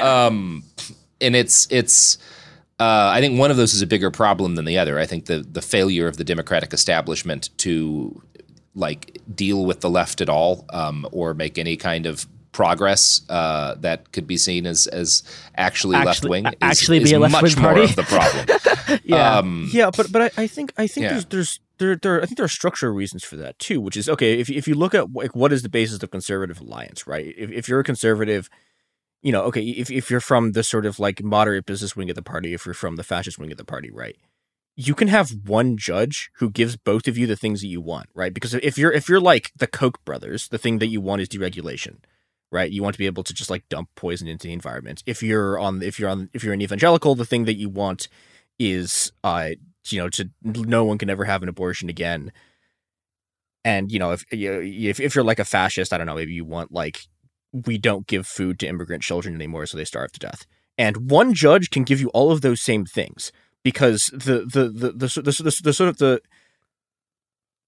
um, 0.00 0.64
and 1.20 1.36
it's 1.36 1.68
it's. 1.70 2.18
Uh, 2.80 3.10
I 3.14 3.20
think 3.20 3.38
one 3.38 3.50
of 3.50 3.56
those 3.56 3.74
is 3.74 3.82
a 3.82 3.86
bigger 3.86 4.10
problem 4.10 4.54
than 4.54 4.64
the 4.64 4.78
other. 4.78 4.98
I 4.98 5.06
think 5.06 5.26
the 5.26 5.38
the 5.38 5.62
failure 5.62 6.08
of 6.08 6.16
the 6.16 6.24
Democratic 6.24 6.72
establishment 6.72 7.50
to 7.58 8.22
like 8.74 9.18
deal 9.34 9.64
with 9.66 9.80
the 9.80 9.90
left 9.90 10.20
at 10.20 10.28
all 10.28 10.64
um, 10.72 11.06
or 11.12 11.34
make 11.34 11.58
any 11.58 11.76
kind 11.76 12.06
of 12.06 12.26
progress 12.52 13.22
uh, 13.30 13.74
that 13.76 14.12
could 14.12 14.26
be 14.26 14.36
seen 14.36 14.66
as 14.66 14.86
as 14.86 15.22
actually, 15.56 15.96
Actually- 15.96 16.06
left 16.06 16.24
wing 16.24 16.46
is, 16.46 16.52
actually 16.60 16.98
be 16.98 17.04
is 17.04 17.12
a 17.12 17.18
much 17.18 17.32
left-wing 17.42 17.62
more 17.62 17.72
party. 17.74 17.84
of 17.84 17.96
the 17.96 18.02
problem. 18.02 18.46
Yeah. 19.04 19.38
Um, 19.38 19.70
yeah, 19.72 19.90
but 19.96 20.12
but 20.12 20.22
I, 20.36 20.42
I 20.42 20.46
think 20.46 20.72
I 20.76 20.86
think 20.86 21.04
Yeah. 21.04 21.10
there's 21.12 21.24
there's 21.26 21.60
there, 21.78 21.96
there 21.96 22.22
I 22.22 22.26
think 22.26 22.36
there 22.36 22.44
are 22.44 22.48
structural 22.48 22.92
reasons 22.94 23.24
for 23.24 23.36
that 23.36 23.58
too, 23.58 23.80
which 23.80 23.96
is 23.96 24.06
okay 24.08 24.38
if 24.38 24.50
if 24.50 24.68
you 24.68 24.74
look 24.74 24.94
at 24.94 25.10
like 25.14 25.34
what 25.34 25.50
is 25.52 25.62
the 25.62 25.70
basis 25.70 26.02
of 26.02 26.10
conservative 26.10 26.60
alliance, 26.60 27.06
right? 27.06 27.32
If 27.38 27.50
if 27.50 27.68
you're 27.68 27.80
a 27.80 27.84
conservative, 27.84 28.50
you 29.22 29.32
know, 29.32 29.42
okay, 29.44 29.62
if 29.62 29.90
if 29.90 30.10
you're 30.10 30.20
from 30.20 30.52
the 30.52 30.62
sort 30.62 30.84
of 30.84 30.98
like 30.98 31.22
moderate 31.22 31.64
business 31.64 31.96
wing 31.96 32.10
of 32.10 32.16
the 32.16 32.22
party, 32.22 32.52
if 32.52 32.66
you're 32.66 32.74
from 32.74 32.96
the 32.96 33.04
fascist 33.04 33.38
wing 33.38 33.50
of 33.50 33.56
the 33.56 33.64
party, 33.64 33.90
right? 33.90 34.16
You 34.74 34.94
can 34.94 35.08
have 35.08 35.30
one 35.46 35.76
judge 35.76 36.30
who 36.36 36.50
gives 36.50 36.76
both 36.76 37.06
of 37.06 37.18
you 37.18 37.26
the 37.26 37.36
things 37.36 37.60
that 37.60 37.66
you 37.66 37.80
want, 37.80 38.08
right? 38.14 38.32
Because 38.32 38.54
if 38.54 38.78
you're 38.78 38.92
if 38.92 39.08
you're 39.08 39.20
like 39.20 39.50
the 39.56 39.66
Koch 39.66 40.02
brothers, 40.04 40.48
the 40.48 40.58
thing 40.58 40.78
that 40.78 40.86
you 40.86 41.00
want 41.00 41.20
is 41.20 41.28
deregulation, 41.28 41.98
right? 42.50 42.70
You 42.70 42.82
want 42.82 42.94
to 42.94 42.98
be 42.98 43.06
able 43.06 43.24
to 43.24 43.34
just 43.34 43.50
like 43.50 43.68
dump 43.68 43.90
poison 43.96 44.28
into 44.28 44.46
the 44.46 44.52
environment. 44.52 45.02
If 45.06 45.22
you're 45.22 45.58
on 45.58 45.82
if 45.82 45.98
you're 45.98 46.08
on 46.08 46.30
if 46.32 46.42
you're 46.42 46.54
an 46.54 46.62
evangelical, 46.62 47.14
the 47.14 47.26
thing 47.26 47.44
that 47.44 47.56
you 47.58 47.68
want 47.68 48.08
is 48.58 49.12
uh 49.24 49.50
you 49.88 49.98
know 49.98 50.08
to 50.10 50.30
no 50.42 50.84
one 50.84 50.98
can 50.98 51.10
ever 51.10 51.24
have 51.24 51.42
an 51.42 51.48
abortion 51.50 51.90
again. 51.90 52.32
And 53.64 53.92
you 53.92 53.98
know 53.98 54.12
if 54.12 54.24
if 54.30 55.00
if 55.00 55.14
you're 55.14 55.24
like 55.24 55.38
a 55.38 55.44
fascist, 55.44 55.92
I 55.92 55.98
don't 55.98 56.06
know, 56.06 56.14
maybe 56.14 56.32
you 56.32 56.46
want 56.46 56.72
like 56.72 57.00
we 57.52 57.76
don't 57.76 58.06
give 58.06 58.26
food 58.26 58.58
to 58.60 58.66
immigrant 58.66 59.02
children 59.02 59.34
anymore 59.34 59.66
so 59.66 59.76
they 59.76 59.84
starve 59.84 60.12
to 60.12 60.20
death. 60.20 60.46
And 60.78 61.10
one 61.10 61.34
judge 61.34 61.68
can 61.68 61.84
give 61.84 62.00
you 62.00 62.08
all 62.08 62.32
of 62.32 62.40
those 62.40 62.62
same 62.62 62.86
things 62.86 63.30
because 63.62 64.10
the 64.12 64.44
the 64.44 64.68
the 64.68 64.92
the, 64.92 65.22
the, 65.22 65.42
the, 65.42 65.60
the 65.62 65.72
sort 65.72 65.88
of 65.88 65.98
the, 65.98 66.20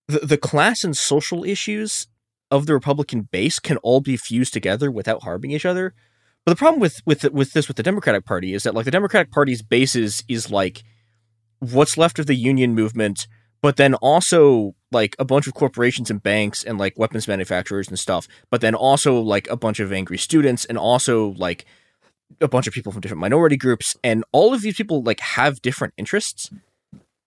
the 0.08 0.20
the 0.20 0.38
class 0.38 0.84
and 0.84 0.96
social 0.96 1.44
issues 1.44 2.08
of 2.50 2.66
the 2.66 2.74
Republican 2.74 3.22
base 3.30 3.58
can 3.58 3.76
all 3.78 4.00
be 4.00 4.16
fused 4.16 4.52
together 4.52 4.90
without 4.90 5.22
harming 5.22 5.50
each 5.50 5.66
other. 5.66 5.94
But 6.44 6.52
the 6.52 6.56
problem 6.56 6.80
with 6.80 7.00
with 7.06 7.24
with 7.32 7.52
this 7.52 7.68
with 7.68 7.76
the 7.76 7.82
Democratic 7.82 8.24
Party 8.24 8.54
is 8.54 8.64
that 8.64 8.74
like 8.74 8.84
the 8.84 8.90
Democratic 8.90 9.32
Party's 9.32 9.62
basis 9.62 10.22
is 10.28 10.50
like 10.50 10.82
what's 11.58 11.96
left 11.96 12.18
of 12.18 12.26
the 12.26 12.34
union 12.34 12.74
movement, 12.74 13.26
but 13.62 13.76
then 13.76 13.94
also 13.94 14.74
like 14.92 15.16
a 15.18 15.24
bunch 15.24 15.46
of 15.46 15.54
corporations 15.54 16.10
and 16.10 16.22
banks 16.22 16.62
and 16.62 16.78
like 16.78 16.98
weapons 16.98 17.26
manufacturers 17.26 17.88
and 17.88 17.98
stuff, 17.98 18.28
but 18.50 18.60
then 18.60 18.74
also 18.74 19.18
like 19.20 19.48
a 19.48 19.56
bunch 19.56 19.80
of 19.80 19.92
angry 19.92 20.18
students 20.18 20.64
and 20.66 20.76
also 20.76 21.34
like 21.38 21.64
a 22.40 22.48
bunch 22.48 22.66
of 22.66 22.74
people 22.74 22.92
from 22.92 23.00
different 23.00 23.20
minority 23.20 23.56
groups 23.56 23.96
and 24.02 24.24
all 24.32 24.54
of 24.54 24.62
these 24.62 24.76
people 24.76 25.02
like 25.02 25.20
have 25.20 25.62
different 25.62 25.94
interests. 25.96 26.50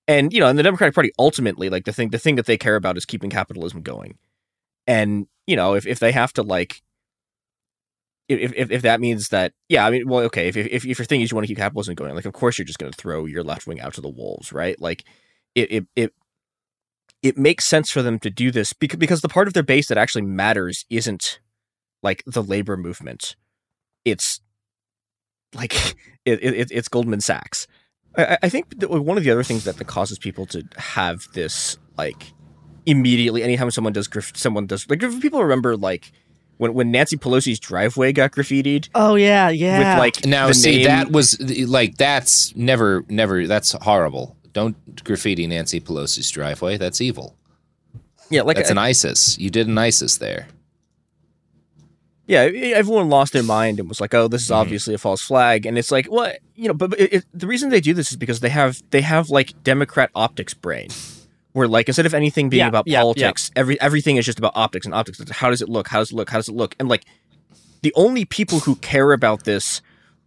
And 0.08 0.32
you 0.32 0.39
know, 0.39 0.48
in 0.48 0.56
the 0.56 0.63
Democratic 0.63 0.96
Party 0.96 1.12
ultimately 1.20 1.70
like 1.70 1.86
the 1.86 1.93
thing 1.93 2.10
the 2.10 2.20
thing 2.20 2.36
that 2.36 2.46
they 2.46 2.58
care 2.58 2.76
about 2.76 2.98
is 2.98 3.06
keeping 3.06 3.30
capitalism 3.30 3.82
going. 3.82 4.17
And 4.86 5.28
you 5.46 5.56
know, 5.56 5.76
if 5.76 5.86
if 5.86 6.00
they 6.00 6.12
have 6.12 6.34
to 6.34 6.43
like 6.43 6.82
if, 8.30 8.54
if, 8.54 8.72
if 8.72 8.82
that 8.82 9.00
means 9.00 9.30
that 9.30 9.54
yeah 9.70 9.86
i 9.86 9.89
mean 9.89 10.08
well 10.08 10.24
okay 10.24 10.48
if, 10.48 10.58
if, 10.58 10.86
if 10.86 11.00
your 11.00 11.06
thing 11.06 11.22
is 11.22 11.32
you 11.32 11.36
want 11.36 11.46
to 11.46 11.48
keep 11.48 11.58
capitalism 11.58 11.96
going 11.96 12.13
like 12.13 12.26
of 12.26 12.34
course 12.34 12.58
you're 12.58 12.65
just 12.65 12.80
going 12.80 12.91
to 12.91 12.98
throw 12.98 13.26
your 13.26 13.43
left 13.43 13.67
wing 13.67 13.80
out 13.80 13.93
to 13.93 14.02
the 14.02 14.10
wolves 14.10 14.52
right 14.52 14.80
like 14.82 15.06
it 15.56 15.72
it, 15.72 15.88
it 15.96 16.13
it 17.24 17.38
makes 17.38 17.65
sense 17.65 17.89
for 17.89 18.02
them 18.02 18.20
to 18.20 18.30
do 18.30 18.52
this 18.52 18.74
because, 18.74 19.00
because 19.00 19.22
the 19.22 19.30
part 19.30 19.48
of 19.48 19.54
their 19.54 19.63
base 19.63 19.88
that 19.88 19.98
actually 19.98 20.22
matters 20.22 20.86
isn't 20.89 21.39
like 22.04 22.24
the 22.26 22.43
labor 22.43 22.78
movement 22.78 23.36
it's 24.04 24.41
like 25.53 25.73
it, 26.25 26.43
it 26.43 26.71
it's 26.71 26.88
goldman 26.88 27.21
sachs 27.21 27.67
i, 28.17 28.38
I 28.43 28.49
think 28.49 28.79
that 28.79 28.89
one 28.89 29.17
of 29.17 29.23
the 29.23 29.31
other 29.31 29.43
things 29.43 29.63
that, 29.65 29.77
that 29.77 29.86
causes 29.86 30.19
people 30.19 30.45
to 30.47 30.63
have 30.77 31.27
this 31.33 31.77
like 31.97 32.31
immediately 32.86 33.43
anytime 33.43 33.69
someone 33.71 33.93
does 33.93 34.07
graf- 34.07 34.36
someone 34.36 34.65
does 34.65 34.89
like 34.89 35.03
if 35.03 35.21
people 35.21 35.41
remember 35.41 35.75
like 35.75 36.12
when 36.57 36.73
when 36.73 36.89
Nancy 36.91 37.17
Pelosi's 37.17 37.60
driveway 37.60 38.12
got 38.12 38.31
graffitied. 38.31 38.89
Oh 38.95 39.13
yeah, 39.13 39.49
yeah. 39.49 39.93
With 39.93 39.99
like 39.99 40.25
now 40.25 40.47
the 40.47 40.55
see 40.55 40.77
name- 40.77 40.86
that 40.86 41.12
was 41.12 41.39
like 41.67 41.97
that's 41.97 42.55
never 42.55 43.05
never 43.10 43.45
that's 43.45 43.73
horrible. 43.73 44.36
Don't 44.53 45.03
graffiti 45.03 45.45
Nancy 45.45 45.79
Pelosi's 45.79 46.31
driveway. 46.31 46.77
That's 46.77 46.99
evil. 46.99 47.38
yeah, 48.31 48.41
like 48.41 48.57
that's 48.57 48.69
I- 48.69 48.73
an 48.73 48.77
ISIS. 48.79 49.38
You 49.38 49.51
did 49.51 49.67
an 49.67 49.77
ISIS 49.77 50.17
there. 50.17 50.47
Yeah, 52.27 52.41
everyone 52.75 53.09
lost 53.09 53.33
their 53.33 53.43
mind 53.43 53.79
and 53.79 53.87
was 53.89 53.99
like, 54.01 54.13
"Oh, 54.13 54.27
this 54.27 54.43
Mm-hmm. 54.43 54.47
is 54.47 54.51
obviously 54.51 54.93
a 54.93 54.97
false 54.97 55.21
flag." 55.21 55.65
And 55.65 55.77
it's 55.77 55.91
like, 55.91 56.05
what 56.07 56.39
you 56.55 56.67
know, 56.67 56.73
but, 56.73 56.93
it, 56.99 57.13
it, 57.13 57.25
the 57.33 57.47
reason 57.47 57.69
they 57.69 57.81
do 57.81 57.93
this 57.93 58.11
is 58.11 58.17
because 58.17 58.41
they 58.41 58.49
have 58.49 58.81
they 58.91 59.01
have 59.01 59.29
like 59.29 59.53
Democrat 59.63 60.09
optics 60.13 60.53
brain, 60.53 60.89
where 61.53 61.67
like 61.67 61.87
instead 61.87 62.05
of 62.05 62.13
anything 62.13 62.49
being 62.49 62.59
Yeah, 62.59 62.67
about 62.67 62.87
yeah, 62.87 62.99
yeah. 62.99 63.01
politics, 63.03 63.49
every 63.55 63.79
everything 63.81 64.17
is 64.17 64.25
just 64.25 64.37
about 64.39 64.51
optics 64.55 64.85
and 64.85 64.93
optics. 64.93 65.19
How 65.31 65.49
does 65.49 65.61
it 65.61 65.69
look? 65.69 65.87
How 65.87 65.99
does 65.99 66.11
it 66.11 66.15
look? 66.15 66.29
How 66.29 66.37
does 66.37 66.49
it 66.49 66.55
look? 66.55 66.75
And 66.79 66.89
like, 66.89 67.05
the 67.81 67.93
only 67.95 68.25
people 68.25 68.59
who 68.59 68.75
care 68.77 69.13
about 69.13 69.45
this 69.45 69.81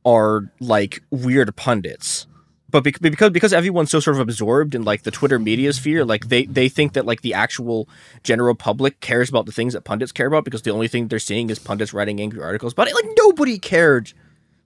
are 0.05 0.51
like 0.61 1.03
weird 1.11 1.55
pundits. 1.57 2.27
But 2.71 2.85
because 2.85 3.31
because 3.31 3.53
everyone's 3.53 3.91
so 3.91 4.01
sort 4.01 4.17
of 4.17 4.21
absorbed 4.21 4.75
in 4.75 4.83
like 4.83 5.03
the 5.03 5.11
Twitter 5.11 5.39
media 5.39 5.73
sphere, 5.73 6.05
like 6.05 6.29
they 6.29 6.45
they 6.47 6.69
think 6.69 6.93
that 6.93 7.07
like 7.07 7.23
the 7.23 7.35
actual 7.35 7.89
general 8.23 8.55
public 8.55 9.01
cares 9.01 9.29
about 9.29 9.47
the 9.47 9.53
things 9.53 9.73
that 9.73 9.85
pundits 9.85 10.13
care 10.13 10.27
about 10.27 10.45
because 10.45 10.63
the 10.63 10.71
only 10.71 10.89
thing 10.89 11.09
they're 11.09 11.19
seeing 11.19 11.51
is 11.51 11.59
pundits 11.59 11.93
writing 11.93 12.21
angry 12.21 12.43
articles 12.43 12.73
about 12.73 12.89
it. 12.89 12.95
Like 12.95 13.07
nobody 13.17 13.59
cared. 13.59 14.13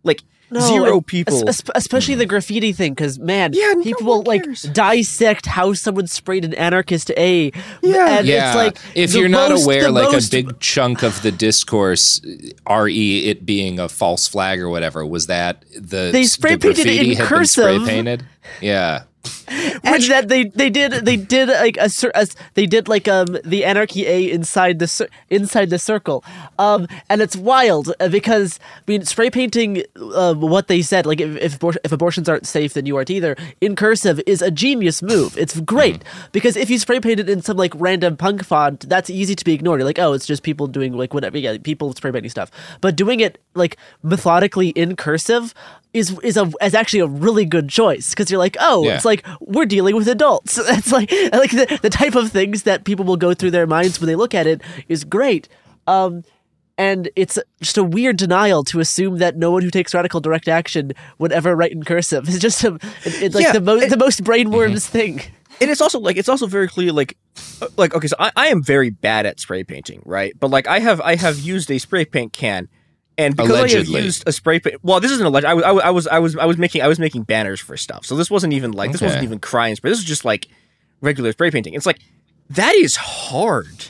Like 0.03 0.23
No, 0.55 0.61
zero 0.61 0.95
and 0.95 1.07
people. 1.07 1.49
es- 1.49 1.61
es- 1.61 1.71
especially 1.75 2.15
the 2.15 2.27
graffiti 2.27 2.73
thing, 2.73 2.95
because 2.95 3.19
man, 3.19 3.53
Yeah, 3.55 3.73
no 3.75 3.83
people 3.83 4.07
will 4.07 4.23
like 4.23 4.45
dissect 4.73 5.47
how 5.47 5.73
someone 5.75 6.07
sprayed 6.07 6.45
an 6.45 6.55
anarchist 6.55 7.11
A. 7.17 7.51
Yeah. 7.83 8.19
and 8.19 8.27
yeah, 8.27 8.47
it's 8.49 8.57
like 8.57 8.79
if 8.95 9.15
you're 9.15 9.29
not 9.29 9.51
aware, 9.53 9.91
like 9.91 10.13
most- 10.13 10.29
a 10.29 10.31
big 10.31 10.61
chunk 10.61 11.03
of 11.03 11.21
the 11.23 11.33
discourse, 11.33 12.21
re 12.71 13.19
it 13.27 13.45
being 13.45 13.79
a 13.79 13.89
false 13.89 14.29
flag 14.29 14.61
or 14.61 14.69
whatever, 14.69 15.05
was 15.05 15.27
that 15.27 15.65
the 15.77 16.11
They 16.13 16.25
spray 16.25 16.53
the 16.55 16.69
painted 16.69 16.87
it 16.87 16.91
graffiti 16.95 17.11
in 17.13 17.19
cursive. 17.19 17.65
Spray 17.83 17.87
painted. 17.95 18.25
Yeah, 18.61 19.03
and 19.49 20.03
that 20.05 20.29
they 20.29 20.45
they 20.45 20.71
did 20.71 20.93
they 21.05 21.17
did 21.17 21.49
like 21.49 21.77
a, 21.77 21.89
a 22.15 22.27
they 22.55 22.67
did 22.67 22.89
like 22.89 23.09
um 23.09 23.37
the 23.45 23.65
anarchy 23.65 24.07
A 24.07 24.31
inside 24.31 24.79
the 24.79 25.09
inside 25.31 25.71
the 25.71 25.79
circle, 25.79 26.25
um 26.59 26.87
and 27.09 27.21
it's 27.23 27.37
wild 27.37 27.93
uh, 28.01 28.09
because 28.09 28.59
I 28.77 28.83
mean 28.87 29.05
spray 29.05 29.31
painting 29.31 29.83
uh, 29.97 30.35
what 30.35 30.69
they 30.69 30.83
said 30.83 31.07
like 31.07 31.21
if 31.21 31.37
if, 31.37 31.59
abor- 31.59 31.77
if 31.85 31.93
abortions 31.93 32.29
aren't 32.29 32.47
safe 32.47 32.75
then 32.75 32.87
you 32.87 32.97
aren't 32.97 33.11
either. 33.11 33.37
In 33.61 33.77
cursive 33.77 34.21
is 34.27 34.43
a 34.43 34.51
genius 34.51 35.03
move. 35.03 35.37
It's 35.39 35.61
great. 35.61 36.03
Because 36.33 36.57
if 36.57 36.71
you 36.71 36.79
spray 36.79 37.01
paint 37.01 37.21
it 37.21 37.29
in 37.29 37.43
some 37.43 37.57
like 37.57 37.73
random 37.77 38.17
punk 38.17 38.45
font, 38.45 38.89
that's 38.89 39.11
easy 39.11 39.35
to 39.35 39.45
be 39.45 39.55
ignored. 39.55 39.81
You're 39.81 39.87
like 39.87 39.99
oh 39.99 40.13
it's 40.13 40.27
just 40.27 40.43
people 40.43 40.67
doing 40.67 40.93
like 40.95 41.15
whatever 41.15 41.39
yeah 41.39 41.57
people 41.63 41.93
spray 41.93 42.13
painting 42.13 42.31
stuff, 42.31 42.51
but 42.81 42.97
doing 42.97 43.21
it 43.21 43.39
like 43.55 43.77
methodically 44.03 44.69
in 44.71 44.97
cursive 44.97 45.55
is 45.95 46.15
is 46.23 46.37
a 46.37 46.51
is 46.61 46.75
actually 46.75 47.01
a 47.01 47.07
really 47.07 47.47
good 47.47 47.69
choice 47.71 48.11
because 48.11 48.31
you're 48.31 48.39
like 48.39 48.57
oh 48.61 48.85
Yeah. 48.85 48.97
it's 48.97 49.05
like 49.07 49.25
we're 49.41 49.65
dealing 49.67 49.97
with 49.97 50.09
adults. 50.09 50.59
It's 50.79 50.93
like 50.93 51.11
like 51.33 51.53
the, 51.53 51.79
the 51.81 51.91
type 51.91 52.15
of 52.17 52.31
things 52.31 52.65
that 52.65 52.85
people 52.85 53.05
will 53.07 53.17
go 53.17 53.33
through 53.33 53.53
their 53.53 53.67
minds 53.67 54.01
when 54.01 54.09
they 54.09 54.17
look 54.17 54.35
at 54.35 54.47
it 54.47 54.61
is 54.89 55.05
great. 55.05 55.49
Um 55.87 56.23
and 56.77 57.09
it's 57.15 57.39
just 57.63 57.79
a 57.79 57.85
weird 57.85 58.17
denial 58.17 58.65
to 58.65 58.81
assume 58.81 59.19
that 59.19 59.37
no 59.37 59.53
one 59.53 59.63
who 59.63 59.71
takes 59.71 59.95
radical 59.95 60.21
direct 60.21 60.49
action 60.49 60.93
would 61.19 61.31
ever 61.31 61.55
write 61.55 61.71
in 61.73 61.85
cursive. 61.85 62.29
It's 62.29 62.41
just 62.41 62.65
a, 62.65 62.75
it, 62.75 63.23
it's 63.23 63.35
like 63.37 63.45
Yeah, 63.45 63.53
the 63.53 63.61
most 63.61 63.83
and- 63.85 63.93
the 63.93 63.97
most 63.97 64.25
brainworms 64.25 64.85
thing. 64.87 65.23
And 65.61 65.71
it's 65.71 65.81
also 65.81 66.01
like 66.01 66.17
it's 66.17 66.29
also 66.29 66.49
very 66.49 66.67
clear 66.67 66.91
like 66.93 67.17
like 67.77 67.95
okay 67.95 68.09
so 68.09 68.17
I, 68.19 68.33
I 68.35 68.47
am 68.49 68.61
very 68.65 68.91
bad 68.91 69.25
at 69.27 69.39
spray 69.39 69.63
painting 69.63 70.03
right? 70.05 70.35
But 70.41 70.51
like 70.51 70.67
i 70.67 70.81
have 70.81 71.01
i 71.01 71.15
have 71.15 71.39
used 71.39 71.71
a 71.71 71.79
spray 71.79 72.05
paint 72.05 72.33
can 72.33 72.69
and 73.17 73.37
because 73.37 73.51
i 73.53 73.59
Allegedly. 73.61 73.95
have 73.95 74.05
used 74.05 74.25
a 74.27 74.33
spray 74.33 74.59
paint 74.59 74.77
well 74.83 74.99
this 75.01 75.11
isn't 75.13 75.27
alleged 75.27 75.47
I 75.47 75.55
was, 75.55 75.65
I 75.65 75.71
was 75.71 75.83
i 75.83 75.91
was 75.91 76.07
i 76.09 76.19
was 76.19 76.37
i 76.37 76.45
was 76.47 76.59
making 76.59 76.83
i 76.83 76.89
was 76.89 76.99
making 76.99 77.23
banners 77.23 77.61
for 77.61 77.77
stuff. 77.77 78.05
So 78.05 78.17
this 78.17 78.31
wasn't 78.31 78.53
even 78.53 78.73
like 78.73 78.93
this 78.93 79.01
wasn't 79.01 79.23
even 79.25 79.39
crying 79.39 79.77
spray 79.77 79.91
this 79.91 79.99
is 79.99 80.05
just 80.05 80.25
like 80.25 80.49
regular 81.01 81.33
spray 81.33 81.51
painting. 81.51 81.75
It's 81.75 81.87
like 81.87 82.01
that 82.51 82.75
is 82.75 82.97
hard. 82.97 83.87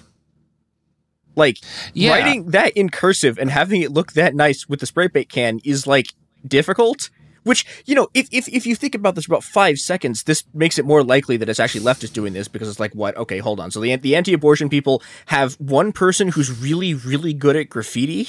Like 1.37 1.59
Yeah. 1.95 2.11
writing 2.13 2.51
that 2.51 2.73
in 2.77 2.91
cursive 2.91 3.39
and 3.39 3.51
having 3.51 3.83
it 3.83 3.91
look 3.93 4.13
that 4.13 4.35
nice 4.35 4.69
with 4.69 4.81
the 4.81 4.87
spray 4.87 5.09
paint 5.09 5.29
can 5.29 5.59
is 5.65 5.87
like 5.87 6.07
difficult 6.47 7.11
which 7.43 7.65
you 7.87 7.95
know 7.95 8.09
if, 8.15 8.29
if 8.31 8.47
if 8.49 8.67
you 8.67 8.75
think 8.75 8.95
about 8.95 9.15
this 9.15 9.25
for 9.25 9.33
about 9.35 9.45
five 9.45 9.79
seconds 9.79 10.23
this 10.25 10.45
makes 10.55 10.79
it 10.79 10.85
more 10.85 11.03
likely 11.03 11.37
that 11.37 11.49
it's 11.49 11.59
actually 11.61 11.85
leftists 11.85 12.13
doing 12.13 12.33
this 12.35 12.49
because 12.49 12.69
it's 12.69 12.79
like 12.81 12.95
what? 12.95 13.17
Okay 13.17 13.39
hold 13.39 13.59
on. 13.61 13.71
So 13.71 13.81
the, 13.81 13.97
the 13.97 14.15
anti-abortion 14.17 14.69
people 14.69 15.03
have 15.27 15.55
one 15.55 15.93
person 15.93 16.29
who's 16.29 16.51
really 16.61 16.95
really 16.95 17.33
good 17.35 17.57
at 17.57 17.69
graffiti 17.69 18.29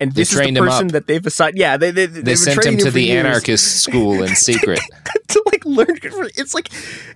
and 0.00 0.12
They 0.12 0.20
this 0.22 0.30
is 0.32 0.36
the 0.38 0.42
trained 0.42 0.56
him 0.58 0.64
person 0.64 0.88
that 0.88 1.06
they've 1.06 1.24
assigned 1.24 1.56
yeah 1.56 1.76
they, 1.76 1.90
they, 1.90 2.06
They 2.06 2.20
they've 2.22 2.38
sent 2.38 2.64
him 2.64 2.76
to 2.78 2.90
the 2.90 3.02
years. 3.02 3.24
anarchist 3.24 3.82
school 3.82 4.22
in 4.22 4.34
secret. 4.48 4.80
to 5.28 5.42
like 5.46 5.64
learn 5.64 5.96
it's 6.02 6.54
like 6.54 6.68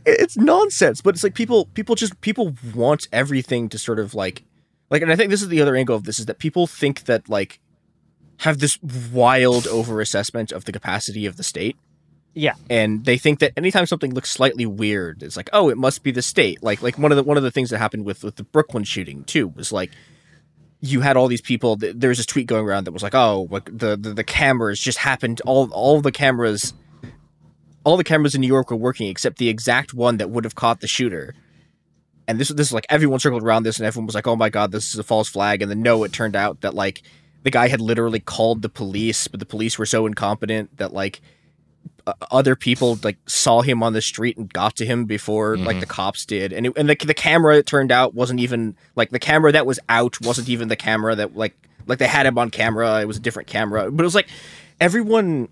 it's 0.05 0.37
nonsense 0.37 1.01
but 1.01 1.15
it's 1.15 1.23
like 1.25 1.35
people 1.35 1.67
people 1.75 1.95
just 1.95 2.21
people 2.21 2.55
want 2.75 3.09
everything 3.13 3.69
to 3.71 3.79
sort 3.79 3.99
of 3.99 4.15
like 4.15 4.43
like 4.91 5.03
and 5.03 5.11
i 5.13 5.17
think 5.17 5.31
this 5.31 5.43
is 5.43 5.49
the 5.49 5.61
other 5.63 5.77
angle 5.77 5.97
of 5.97 6.05
this 6.05 6.19
is 6.19 6.27
that 6.27 6.39
people 6.39 6.67
think 6.67 7.05
that 7.05 7.29
like 7.29 7.61
have 8.39 8.59
this 8.59 8.79
wild 9.13 9.65
overassessment 9.65 10.51
of 10.53 10.65
the 10.65 10.73
capacity 10.73 11.27
of 11.27 11.37
the 11.37 11.45
state. 11.45 11.77
Yeah. 12.35 12.55
And 12.69 13.05
they 13.05 13.17
think 13.17 13.39
that 13.39 13.53
anytime 13.57 13.87
something 13.87 14.13
looks 14.13 14.31
slightly 14.31 14.67
weird 14.67 15.23
it's 15.23 15.37
like 15.37 15.49
oh 15.53 15.69
it 15.69 15.79
must 15.79 16.03
be 16.03 16.11
the 16.11 16.23
state. 16.23 16.61
Like 16.63 16.83
like 16.83 16.99
one 16.99 17.13
of 17.13 17.17
the 17.17 17.23
one 17.23 17.37
of 17.37 17.45
the 17.45 17.51
things 17.53 17.71
that 17.71 17.79
happened 17.79 18.05
with 18.05 18.25
with 18.25 18.37
the 18.37 18.43
brooklyn 18.45 18.83
shooting 18.85 19.23
too 19.25 19.49
was 19.49 19.71
like 19.71 19.93
you 20.83 21.01
had 21.01 21.17
all 21.17 21.29
these 21.29 21.41
people 21.41 21.79
th- 21.79 21.95
there 21.97 22.09
was 22.09 22.19
this 22.19 22.27
tweet 22.27 22.47
going 22.47 22.67
around 22.67 22.85
that 22.85 22.93
was 22.93 23.03
like 23.03 23.15
oh 23.15 23.49
like 23.51 23.65
the, 23.67 23.97
the 23.97 24.13
the 24.13 24.25
cameras 24.25 24.79
just 24.79 24.99
happened 24.99 25.41
all 25.47 25.71
all 25.73 26.01
the 26.01 26.13
cameras 26.13 26.75
all 27.85 27.97
the 27.97 28.05
cameras 28.05 28.35
in 28.35 28.41
New 28.41 28.47
York 28.47 28.71
were 28.71 28.77
working 28.77 29.09
except 29.09 29.39
the 29.39 29.49
exact 29.49 29.95
one 29.95 30.19
that 30.19 30.31
would 30.31 30.45
have 30.45 30.55
caught 30.55 30.81
the 30.81 30.87
shooter. 30.87 31.35
And 32.29 32.39
this 32.39 32.49
this 32.49 32.69
is 32.69 32.73
like 32.73 32.87
everyone 32.89 33.19
circled 33.19 33.43
around 33.43 33.65
this 33.65 33.79
and 33.79 33.87
everyone 33.87 34.07
was 34.07 34.15
like, 34.15 34.27
"Oh 34.27 34.37
my 34.37 34.49
god, 34.49 34.71
this 34.71 34.93
is 34.93 34.99
a 34.99 35.03
false 35.03 35.29
flag." 35.29 35.61
And 35.61 35.71
then 35.71 35.83
no, 35.83 36.05
it 36.05 36.13
turned 36.13 36.37
out 36.37 36.61
that 36.61 36.75
like 36.75 37.03
the 37.43 37.51
guy 37.51 37.69
had 37.69 37.81
literally 37.81 38.21
called 38.21 38.63
the 38.63 38.69
police, 38.69 39.27
but 39.27 39.41
the 39.41 39.47
police 39.47 39.79
were 39.79 39.87
so 39.87 40.07
incompetent 40.07 40.77
that 40.77 40.93
like 40.93 41.21
Uh, 42.05 42.15
other 42.33 42.57
people 42.57 42.99
like 43.05 43.17
saw 43.27 43.63
him 43.63 43.83
on 43.83 43.93
the 43.93 44.03
street 44.03 44.37
and 44.37 44.53
got 44.53 44.75
to 44.77 44.85
him 44.85 45.05
before 45.05 45.57
like 45.57 45.69
mm-hmm. 45.69 45.81
the 45.81 45.87
cops 45.87 46.27
did. 46.27 46.53
And 46.53 46.67
it, 46.67 46.73
and 46.77 46.89
the 46.89 46.97
the 46.97 47.15
camera 47.15 47.59
it 47.59 47.67
turned 47.67 47.93
out 47.93 48.15
wasn't 48.15 48.41
even 48.41 48.77
like 48.97 49.11
the 49.11 49.21
camera 49.21 49.53
that 49.53 49.67
was 49.67 49.79
out 49.89 50.21
wasn't 50.21 50.49
even 50.49 50.69
the 50.69 50.77
camera 50.77 51.15
that 51.15 51.37
like 51.37 51.55
like 51.87 51.99
they 51.99 52.09
had 52.09 52.27
him 52.27 52.39
on 52.39 52.51
camera. 52.51 53.01
It 53.01 53.07
was 53.07 53.17
a 53.19 53.21
different 53.21 53.49
camera. 53.49 53.91
But 53.91 54.03
it 54.03 54.07
was 54.07 54.15
like 54.15 54.29
everyone 54.81 55.49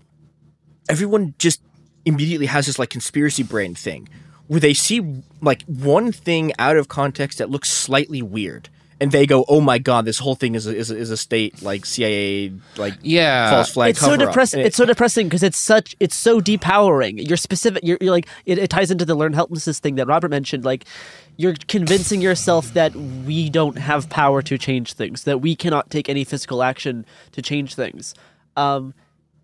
everyone 0.89 1.35
just 1.37 1.61
immediately 2.05 2.47
has 2.47 2.65
this 2.65 2.79
like 2.79 2.89
conspiracy 2.89 3.43
brain 3.43 3.75
thing 3.75 4.09
where 4.47 4.59
they 4.59 4.73
see 4.73 5.23
like 5.41 5.63
one 5.63 6.11
thing 6.11 6.51
out 6.59 6.75
of 6.75 6.87
context 6.87 7.37
that 7.37 7.49
looks 7.49 7.71
slightly 7.71 8.21
weird 8.21 8.69
and 9.01 9.11
they 9.11 9.25
go 9.25 9.43
oh 9.49 9.59
my 9.59 9.77
god 9.79 10.05
this 10.05 10.19
whole 10.19 10.35
thing 10.35 10.55
is 10.55 10.65
a, 10.67 10.73
is 10.75 10.89
a, 10.91 10.95
is 10.97 11.11
a 11.11 11.17
state 11.17 11.61
like 11.61 11.85
cia 11.85 12.53
like 12.77 12.93
Yeah. 13.01 13.49
false 13.49 13.73
flag 13.73 13.89
it's 13.91 13.99
so 13.99 14.15
depressing 14.15 14.59
it- 14.61 14.67
it's 14.67 14.77
so 14.77 14.85
depressing 14.85 15.27
because 15.27 15.43
it's 15.43 15.57
such 15.57 15.95
it's 15.99 16.15
so 16.15 16.39
depowering. 16.39 17.27
You're 17.27 17.35
specific 17.37 17.83
you're, 17.83 17.97
you're 17.99 18.11
like 18.11 18.27
it, 18.45 18.57
it 18.57 18.69
ties 18.69 18.91
into 18.91 19.03
the 19.03 19.15
learned 19.15 19.35
helplessness 19.35 19.79
thing 19.79 19.95
that 19.95 20.07
robert 20.07 20.29
mentioned 20.31 20.63
like 20.63 20.85
you're 21.37 21.55
convincing 21.67 22.21
yourself 22.21 22.73
that 22.75 22.95
we 22.95 23.49
don't 23.49 23.77
have 23.77 24.07
power 24.09 24.41
to 24.43 24.57
change 24.57 24.93
things 24.93 25.23
that 25.23 25.41
we 25.41 25.55
cannot 25.55 25.89
take 25.89 26.07
any 26.07 26.23
physical 26.23 26.61
action 26.61 27.03
to 27.31 27.41
change 27.41 27.73
things. 27.73 28.13
Um, 28.55 28.93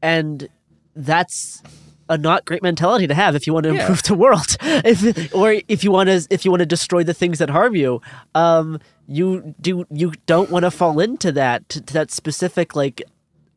and 0.01 0.47
that's 0.95 1.63
a 2.09 2.17
not 2.17 2.45
great 2.45 2.63
mentality 2.63 3.05
to 3.07 3.13
have 3.13 3.35
if 3.35 3.45
you 3.47 3.53
want 3.53 3.65
to 3.65 3.73
Yeah. 3.73 3.81
improve 3.81 4.03
the 4.03 4.15
world 4.15 4.55
if 4.61 5.33
or 5.35 5.55
if 5.67 5.83
you 5.83 5.91
want 5.91 6.07
to 6.09 6.25
if 6.29 6.45
you 6.45 6.51
want 6.51 6.59
to 6.61 6.65
destroy 6.65 7.03
the 7.03 7.13
things 7.13 7.39
that 7.39 7.49
harm 7.49 7.75
you 7.75 8.01
um 8.35 8.79
you 9.07 9.53
do 9.61 9.85
you 9.91 10.13
don't 10.25 10.49
want 10.49 10.63
to 10.63 10.71
fall 10.71 10.99
into 10.99 11.31
that 11.33 11.67
to, 11.69 11.81
to 11.81 11.93
that 11.93 12.11
specific 12.11 12.75
like 12.75 13.01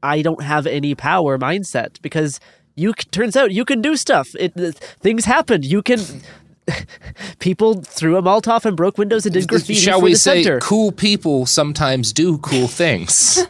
I 0.02 0.22
don't 0.22 0.42
have 0.42 0.66
any 0.66 0.94
power 0.94 1.38
mindset 1.38 2.00
because 2.02 2.40
you 2.74 2.94
turns 2.94 3.36
out 3.36 3.52
you 3.52 3.66
can 3.66 3.82
do 3.82 3.96
stuff. 3.96 4.34
It 4.38 4.56
th- 4.56 4.74
things 4.74 5.26
happen. 5.26 5.62
You 5.62 5.82
can. 5.82 6.00
People 7.38 7.82
threw 7.82 8.16
a 8.16 8.22
Molotov 8.22 8.64
and 8.64 8.76
broke 8.76 8.96
windows 8.98 9.26
and 9.26 9.34
did 9.34 9.48
graffiti 9.48 9.74
Shall 9.74 9.98
for 9.98 10.04
we 10.04 10.12
the 10.12 10.18
say 10.18 10.42
center. 10.42 10.60
cool 10.60 10.92
people 10.92 11.44
sometimes 11.46 12.12
do 12.12 12.38
cool 12.38 12.68
things? 12.82 13.46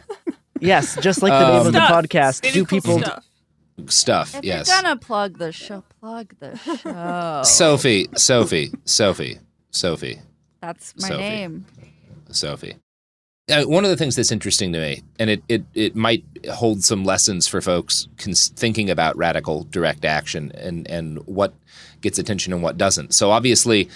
Yes, 0.59 0.95
just 1.01 1.21
like 1.21 1.31
the 1.31 1.47
name 1.57 1.67
of 1.67 1.73
the 1.73 1.79
podcast. 1.79 2.41
They 2.41 2.51
Do 2.51 2.61
do 2.61 2.65
cool 2.65 2.81
people? 2.81 2.99
stuff. 2.99 3.25
Stuff, 3.87 4.35
If 4.35 4.43
yes. 4.43 4.67
you're 4.67 4.81
gonna 4.81 4.95
plug 4.97 5.37
the 5.39 5.51
show, 5.51 5.83
plug 5.99 6.35
the 6.39 6.55
show. 6.57 7.41
Sophie, 7.43 8.07
Sophie, 8.15 8.71
Sophie, 8.85 9.39
Sophie, 9.71 10.19
That's 10.61 10.93
my 11.01 11.07
Sophie. 11.07 11.21
name. 11.23 11.65
Sophie. 12.29 12.75
Uh, 13.49 13.63
one 13.63 13.83
of 13.83 13.89
the 13.89 13.97
things 13.97 14.15
that's 14.15 14.31
interesting 14.31 14.71
to 14.73 14.79
me, 14.79 15.01
and 15.19 15.29
it, 15.29 15.43
it, 15.49 15.63
it 15.73 15.95
might 15.95 16.23
hold 16.53 16.83
some 16.83 17.03
lessons 17.03 17.47
for 17.47 17.59
folks 17.59 18.07
cons- 18.17 18.49
thinking 18.49 18.89
about 18.89 19.17
radical 19.17 19.63
direct 19.63 20.05
action 20.05 20.51
and, 20.55 20.89
and 20.89 21.17
what 21.25 21.53
gets 22.01 22.19
attention 22.19 22.53
and 22.53 22.61
what 22.61 22.77
doesn't. 22.77 23.13
So 23.13 23.31
obviously, 23.31 23.89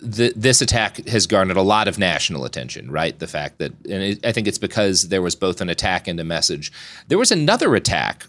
the, 0.00 0.32
this 0.34 0.60
attack 0.60 1.06
has 1.06 1.26
garnered 1.26 1.56
a 1.56 1.62
lot 1.62 1.88
of 1.88 1.98
national 1.98 2.44
attention, 2.44 2.90
right? 2.90 3.16
The 3.18 3.26
fact 3.28 3.58
that, 3.58 3.72
and 3.84 4.02
it, 4.02 4.26
I 4.26 4.32
think 4.32 4.48
it's 4.48 4.58
because 4.58 5.08
there 5.08 5.22
was 5.22 5.34
both 5.36 5.60
an 5.60 5.68
attack 5.70 6.08
and 6.08 6.18
a 6.18 6.24
message. 6.24 6.72
There 7.08 7.18
was 7.18 7.30
another 7.30 7.74
attack, 7.76 8.26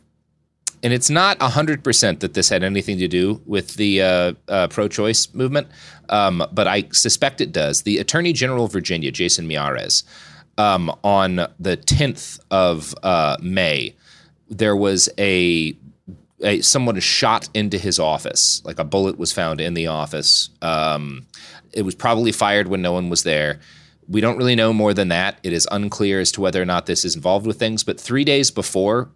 and 0.84 0.94
it's 0.94 1.10
not 1.10 1.38
100% 1.40 2.20
that 2.20 2.34
this 2.34 2.50
had 2.50 2.64
anything 2.64 2.98
to 2.98 3.08
do 3.08 3.42
with 3.46 3.76
the 3.76 4.02
uh, 4.02 4.34
uh, 4.48 4.68
pro 4.68 4.88
choice 4.88 5.34
movement, 5.34 5.68
um, 6.10 6.44
but 6.52 6.68
I 6.68 6.90
suspect 6.92 7.40
it 7.40 7.52
does. 7.52 7.84
The 7.84 8.00
Attorney 8.00 8.34
General 8.34 8.66
of 8.66 8.72
Virginia, 8.72 9.12
Jason 9.12 9.48
Miyares, 9.48 10.04
um, 10.58 10.96
on 11.04 11.36
the 11.60 11.78
10th 11.78 12.40
of 12.50 12.96
uh, 13.04 13.38
May, 13.42 13.96
there 14.50 14.76
was 14.76 15.08
a, 15.18 15.76
a 16.44 16.62
someone 16.62 17.00
shot 17.00 17.48
into 17.54 17.78
his 17.78 18.00
office. 18.00 18.62
Like 18.66 18.80
a 18.80 18.84
bullet 18.84 19.18
was 19.18 19.32
found 19.32 19.62
in 19.62 19.76
the 19.76 19.88
office. 19.88 20.50
Um, 20.62 21.28
it 21.74 21.84
was 21.84 21.96
probably 21.96 22.32
fired 22.32 22.68
when 22.68 22.82
no 22.82 22.92
one 22.92 23.10
was 23.10 23.24
there. 23.24 23.60
We 24.08 24.20
don't 24.20 24.38
really 24.38 24.56
know 24.56 24.74
more 24.74 24.94
than 24.94 25.08
that. 25.08 25.40
It 25.44 25.54
is 25.54 25.68
unclear 25.72 26.20
as 26.20 26.32
to 26.34 26.42
whether 26.42 26.62
or 26.62 26.66
not 26.66 26.86
this 26.86 27.06
is 27.06 27.16
involved 27.16 27.46
with 27.46 27.60
things. 27.60 27.84
But 27.84 28.00
three 28.00 28.26
days 28.26 28.52
before 28.52 29.10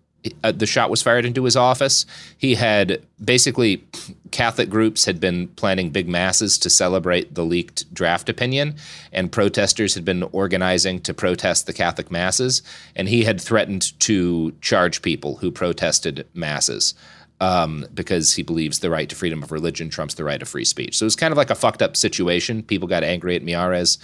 uh, 0.43 0.51
the 0.51 0.65
shot 0.65 0.89
was 0.89 1.01
fired 1.01 1.25
into 1.25 1.43
his 1.43 1.55
office, 1.55 2.05
he 2.38 2.55
had 2.55 3.01
basically 3.23 3.83
Catholic 4.31 4.69
groups 4.69 5.05
had 5.05 5.19
been 5.19 5.47
planning 5.49 5.89
big 5.89 6.07
masses 6.07 6.57
to 6.59 6.69
celebrate 6.69 7.35
the 7.35 7.43
leaked 7.43 7.93
draft 7.93 8.29
opinion, 8.29 8.75
and 9.11 9.31
protesters 9.31 9.95
had 9.95 10.05
been 10.05 10.23
organizing 10.31 10.99
to 11.01 11.13
protest 11.13 11.67
the 11.67 11.73
Catholic 11.73 12.11
masses. 12.11 12.61
And 12.95 13.07
he 13.07 13.23
had 13.23 13.39
threatened 13.39 13.97
to 14.01 14.53
charge 14.61 15.01
people 15.01 15.38
who 15.38 15.51
protested 15.51 16.27
masses 16.33 16.93
um, 17.41 17.85
because 17.93 18.33
he 18.33 18.43
believes 18.43 18.79
the 18.79 18.89
right 18.89 19.09
to 19.09 19.15
freedom 19.15 19.43
of 19.43 19.51
religion 19.51 19.89
trumps 19.89 20.13
the 20.13 20.23
right 20.23 20.41
of 20.41 20.47
free 20.47 20.65
speech. 20.65 20.97
So 20.97 21.05
it's 21.05 21.15
kind 21.15 21.31
of 21.31 21.38
like 21.38 21.49
a 21.49 21.55
fucked 21.55 21.81
up 21.81 21.95
situation. 21.95 22.63
People 22.63 22.88
got 22.88 23.03
angry 23.03 23.35
at 23.35 23.43
Miyares. 23.43 23.97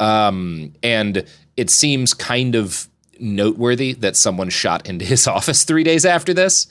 Um, 0.00 0.72
and 0.82 1.24
it 1.56 1.70
seems 1.70 2.14
kind 2.14 2.54
of 2.54 2.88
noteworthy 3.20 3.92
that 3.94 4.16
someone 4.16 4.48
shot 4.50 4.88
into 4.88 5.04
his 5.04 5.26
office 5.36 5.64
three 5.64 5.84
days 5.84 6.04
after 6.04 6.32
this. 6.34 6.66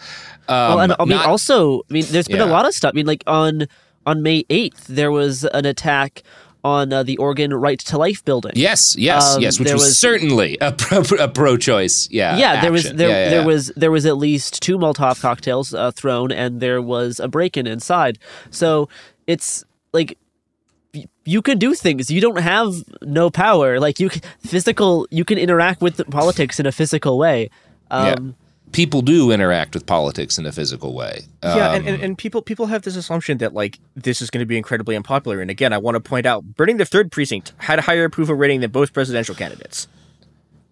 Um, 0.48 0.56
well, 0.56 0.80
and 0.82 0.94
I 1.00 1.04
mean, 1.06 1.10
not- 1.18 1.26
also, 1.28 1.80
I 1.90 1.94
mean, 1.94 2.06
there's 2.10 2.28
been 2.28 2.38
Yeah. 2.38 2.46
a 2.46 2.48
lot 2.52 2.66
of 2.68 2.74
stuff. 2.74 2.92
I 2.94 2.96
mean, 2.96 3.06
like 3.06 3.24
on 3.28 3.68
on 4.06 4.24
May 4.24 4.44
8th, 4.46 4.86
there 4.88 5.12
was 5.12 5.44
an 5.44 5.66
attack 5.66 6.24
on 6.64 6.92
uh, 6.94 7.04
the 7.04 7.18
Oregon 7.18 7.54
Right 7.54 7.78
to 7.80 7.98
Life 7.98 8.24
building. 8.26 8.54
yes, 8.56 8.96
yes, 8.98 9.36
Um, 9.36 9.42
yes, 9.42 9.60
which 9.60 9.72
was, 9.72 9.82
was- 9.84 9.98
certainly 9.98 10.58
a, 10.62 10.72
pro, 10.72 11.00
a 11.20 11.28
pro-choice. 11.28 12.10
Yeah, 12.12 12.38
yeah, 12.38 12.62
there 12.62 12.72
was 12.72 12.92
there 12.94 13.10
Yeah, 13.10 13.24
yeah, 13.26 13.30
there 13.30 13.46
was 13.46 13.72
there 13.76 13.92
was 13.92 14.06
at 14.06 14.18
least 14.18 14.62
two 14.62 14.78
Molotov 14.78 15.22
cocktails 15.22 15.74
uh, 15.74 15.92
thrown, 15.92 16.32
and 16.32 16.60
there 16.62 16.82
was 16.82 17.20
a 17.20 17.28
break-in 17.28 17.68
inside. 17.68 18.18
So 18.50 18.88
it's 19.28 19.64
like 19.94 20.18
you 21.26 21.42
can 21.42 21.58
do 21.58 21.74
things. 21.74 22.10
You 22.10 22.22
don't 22.22 22.40
have 22.40 22.74
no 23.02 23.30
power. 23.30 23.80
Like 23.80 24.00
you 24.00 24.10
can, 24.10 24.22
physical, 24.40 25.08
you 25.12 25.26
can 25.26 25.38
interact 25.38 25.82
with 25.82 25.98
the 25.98 26.06
politics 26.06 26.60
in 26.60 26.66
a 26.66 26.72
physical 26.72 27.18
way. 27.18 27.50
Yeah. 27.92 28.14
Um, 28.14 28.36
People 28.74 29.02
do 29.02 29.32
interact 29.32 29.74
with 29.74 29.86
politics 29.86 30.38
in 30.38 30.46
a 30.46 30.52
physical 30.52 30.94
way. 30.94 31.22
yeah, 31.42 31.74
and, 31.74 31.88
Um, 31.88 31.94
and, 31.94 32.04
and 32.04 32.18
people 32.18 32.42
people 32.42 32.66
have 32.66 32.82
this 32.82 32.98
assumption 32.98 33.38
that 33.38 33.54
like 33.54 33.80
this 33.96 34.22
is 34.22 34.30
going 34.30 34.42
to 34.42 34.46
be 34.46 34.58
incredibly 34.58 34.98
unpopular. 34.98 35.40
And 35.40 35.50
again, 35.50 35.72
I 35.72 35.78
want 35.78 35.96
to 35.96 36.02
point 36.02 36.26
out, 36.26 36.44
burning 36.44 36.76
the 36.76 36.84
third 36.86 37.10
precinct 37.10 37.54
had 37.60 37.80
a 37.80 37.82
higher 37.82 38.04
approval 38.04 38.36
rating 38.36 38.60
than 38.60 38.72
both 38.72 38.92
presidential 38.92 39.36
candidates. 39.36 39.88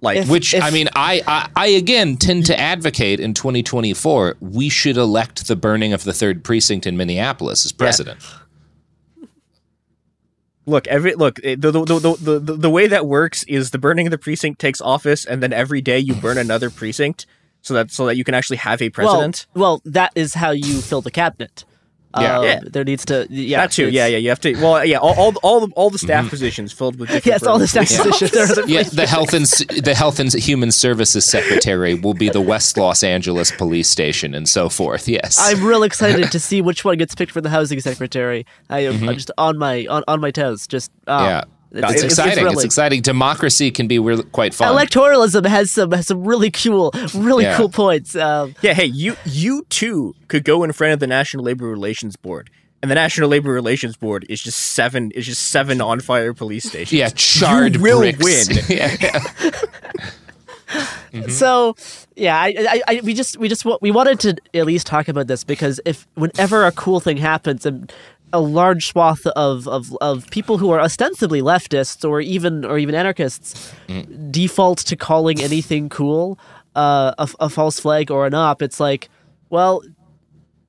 Like, 0.01 0.28
which 0.28 0.54
I 0.54 0.71
mean, 0.71 0.89
I, 0.93 1.23
I 1.25 1.49
I 1.56 1.67
again 1.67 2.17
tend 2.17 2.45
to 2.47 2.60
advocate 2.60 3.21
in 3.21 3.34
2024 3.34 4.36
we 4.41 4.67
should 4.67 4.97
elect 4.97 5.47
the 5.47 5.56
burning 5.56 5.93
of 5.93 6.04
the 6.04 6.12
third 6.13 6.43
precinct 6.43 6.86
in 6.86 6.97
Minneapolis 6.97 7.65
as 7.65 7.71
president. 7.71 8.19
Look, 10.65 10.88
every 10.88 11.15
look 11.15 11.39
eh, 11.43 11.56
the 11.58 11.71
the, 11.71 11.86
the, 11.86 11.99
the 11.99 12.39
the 12.39 12.54
the 12.56 12.69
way 12.69 12.88
that 12.88 13.06
works 13.06 13.43
is 13.43 13.71
the 13.71 13.78
burning 13.78 14.08
of 14.08 14.12
the 14.12 14.17
precinct 14.17 14.60
takes 14.60 14.82
office, 14.82 15.25
and 15.25 15.41
then 15.41 15.54
every 15.54 15.82
day 15.82 15.99
you 15.99 16.13
burn 16.15 16.38
another 16.38 16.69
precinct, 16.69 17.25
so 17.62 17.73
that 17.73 17.91
so 17.91 18.06
that 18.06 18.15
you 18.15 18.23
can 18.23 18.34
actually 18.34 18.58
have 18.58 18.82
a 18.82 18.89
president. 18.89 19.47
Well, 19.54 19.62
well, 19.62 19.82
that 19.86 20.12
is 20.15 20.36
how 20.36 20.51
you 20.51 20.82
fill 20.82 21.01
the 21.01 21.12
cabinet. 21.12 21.65
Yeah. 22.19 22.38
Um, 22.39 22.43
Yeah. 22.45 22.60
there 22.63 22.84
needs 22.84 23.06
to 23.06 23.28
yeah 23.30 23.62
that 23.62 23.71
too. 23.71 23.89
Yeah, 23.89 24.06
yeah. 24.08 24.17
You 24.17 24.30
have 24.30 24.39
to. 24.41 24.54
Well, 24.56 24.86
yeah. 24.86 24.97
All 24.97 25.13
all, 25.17 25.34
all 25.43 25.60
the 25.67 25.73
all 25.75 25.89
the 25.89 25.97
staff 25.97 26.30
positions 26.30 26.71
filled 26.73 26.97
with. 26.99 27.10
Yes, 27.25 27.43
all 27.43 27.60
the 27.60 27.67
staff 27.67 27.88
precincts. 27.88 28.19
positions. 28.19 28.32
There 28.32 28.43
are 28.43 28.65
the 28.65 28.71
Yeah, 28.71 28.84
the 28.84 29.06
health 29.08 29.34
and 29.34 29.45
the 29.84 29.93
health 29.95 30.19
and 30.19 30.32
human 30.34 30.71
services 30.71 31.25
secretary 31.25 31.93
will 31.95 32.13
be 32.13 32.30
the 32.30 32.41
West 32.41 32.78
Los 32.78 33.04
Angeles 33.04 33.51
police 33.51 33.89
station 33.89 34.34
and 34.36 34.47
so 34.47 34.69
forth. 34.69 35.08
Yes, 35.08 35.38
I'm 35.39 35.63
real 35.63 35.84
excited 35.84 36.32
to 36.32 36.39
see 36.49 36.62
which 36.62 36.86
one 36.86 36.97
gets 36.97 37.15
picked 37.15 37.32
for 37.32 37.41
the 37.41 37.49
housing 37.49 37.80
secretary. 37.80 38.45
I 38.69 38.80
am 38.86 39.08
I'm 39.10 39.15
just 39.15 39.32
on 39.38 39.58
my 39.58 39.86
on, 39.88 40.04
on 40.08 40.21
my 40.21 40.32
toes. 40.32 40.67
Just 40.67 40.91
uh, 41.08 41.15
Mm-hmm. 41.19 41.25
yeah, 41.30 41.43
it's, 41.71 42.04
exciting. 42.04 42.47
It's, 42.47 42.63
exciting. 42.63 43.01
Democracy 43.01 43.71
can 43.71 43.88
be 43.88 43.99
really 43.99 44.23
quite 44.23 44.54
fun. 44.54 44.73
Electoralism 44.75 45.45
has 45.45 45.71
some 45.71 45.91
has 45.91 46.08
some 46.08 46.23
really 46.23 46.51
cool 46.51 46.91
really 47.13 47.43
Yeah. 47.43 47.58
cool 47.58 47.69
points. 47.69 48.15
Um, 48.15 48.56
Yeah, 48.62 48.73
hey, 48.73 48.86
you 48.86 49.15
you 49.25 49.65
too 49.69 50.15
could 50.28 50.43
go 50.43 50.63
in 50.63 50.71
front 50.71 50.93
of 50.93 50.99
the 50.99 51.08
National 51.08 51.43
Labor 51.43 51.67
Relations 51.67 52.15
Board, 52.15 52.49
and 52.82 52.89
the 52.89 52.95
National 52.95 53.30
Labor 53.30 53.51
Relations 53.51 53.97
Board 53.97 54.25
is 54.30 54.41
just 54.41 54.60
seven 54.60 55.12
is 55.12 55.25
just 55.25 55.47
seven 55.49 55.82
on 55.82 55.99
fire 55.99 56.34
police 56.34 56.65
stations. 56.65 56.93
yeah, 56.93 57.10
charred 57.15 57.75
you 57.75 57.82
will 57.82 57.99
bricks. 57.99 58.23
win. 58.23 58.58
Yeah, 58.69 58.95
yeah. 59.01 59.19
Mm-hmm. 61.13 61.30
So 61.30 61.75
yeah, 62.15 62.38
I, 62.38 62.54
I, 62.58 62.82
I 62.88 63.01
we 63.04 63.13
just 63.13 63.38
we 63.38 63.47
just 63.47 63.65
we 63.82 63.91
wanted 63.91 64.19
to 64.21 64.36
at 64.54 64.65
least 64.65 64.88
talk 64.88 65.08
about 65.08 65.28
this 65.28 65.43
because 65.43 65.80
if 65.86 66.08
whenever 66.15 66.65
a 66.65 66.71
cool 66.71 66.99
thing 66.99 67.17
happens 67.17 67.65
and 67.65 67.91
a 68.33 68.39
large 68.39 68.88
swath 68.88 69.25
of, 69.27 69.67
of, 69.67 69.95
of 70.01 70.29
people 70.29 70.57
who 70.57 70.69
are 70.71 70.79
ostensibly 70.81 71.41
leftists 71.41 72.07
or 72.07 72.19
even 72.21 72.65
or 72.65 72.77
even 72.77 72.95
anarchists 72.95 73.71
Mm. 73.88 74.31
default 74.31 74.79
to 74.79 74.95
calling 74.95 75.41
anything 75.41 75.89
cool 75.89 76.38
uh, 76.75 77.13
a, 77.17 77.29
a 77.39 77.49
false 77.49 77.79
flag 77.79 78.11
or 78.11 78.25
an 78.25 78.33
op, 78.33 78.61
it's 78.61 78.79
like, 78.81 79.09
well, 79.49 79.81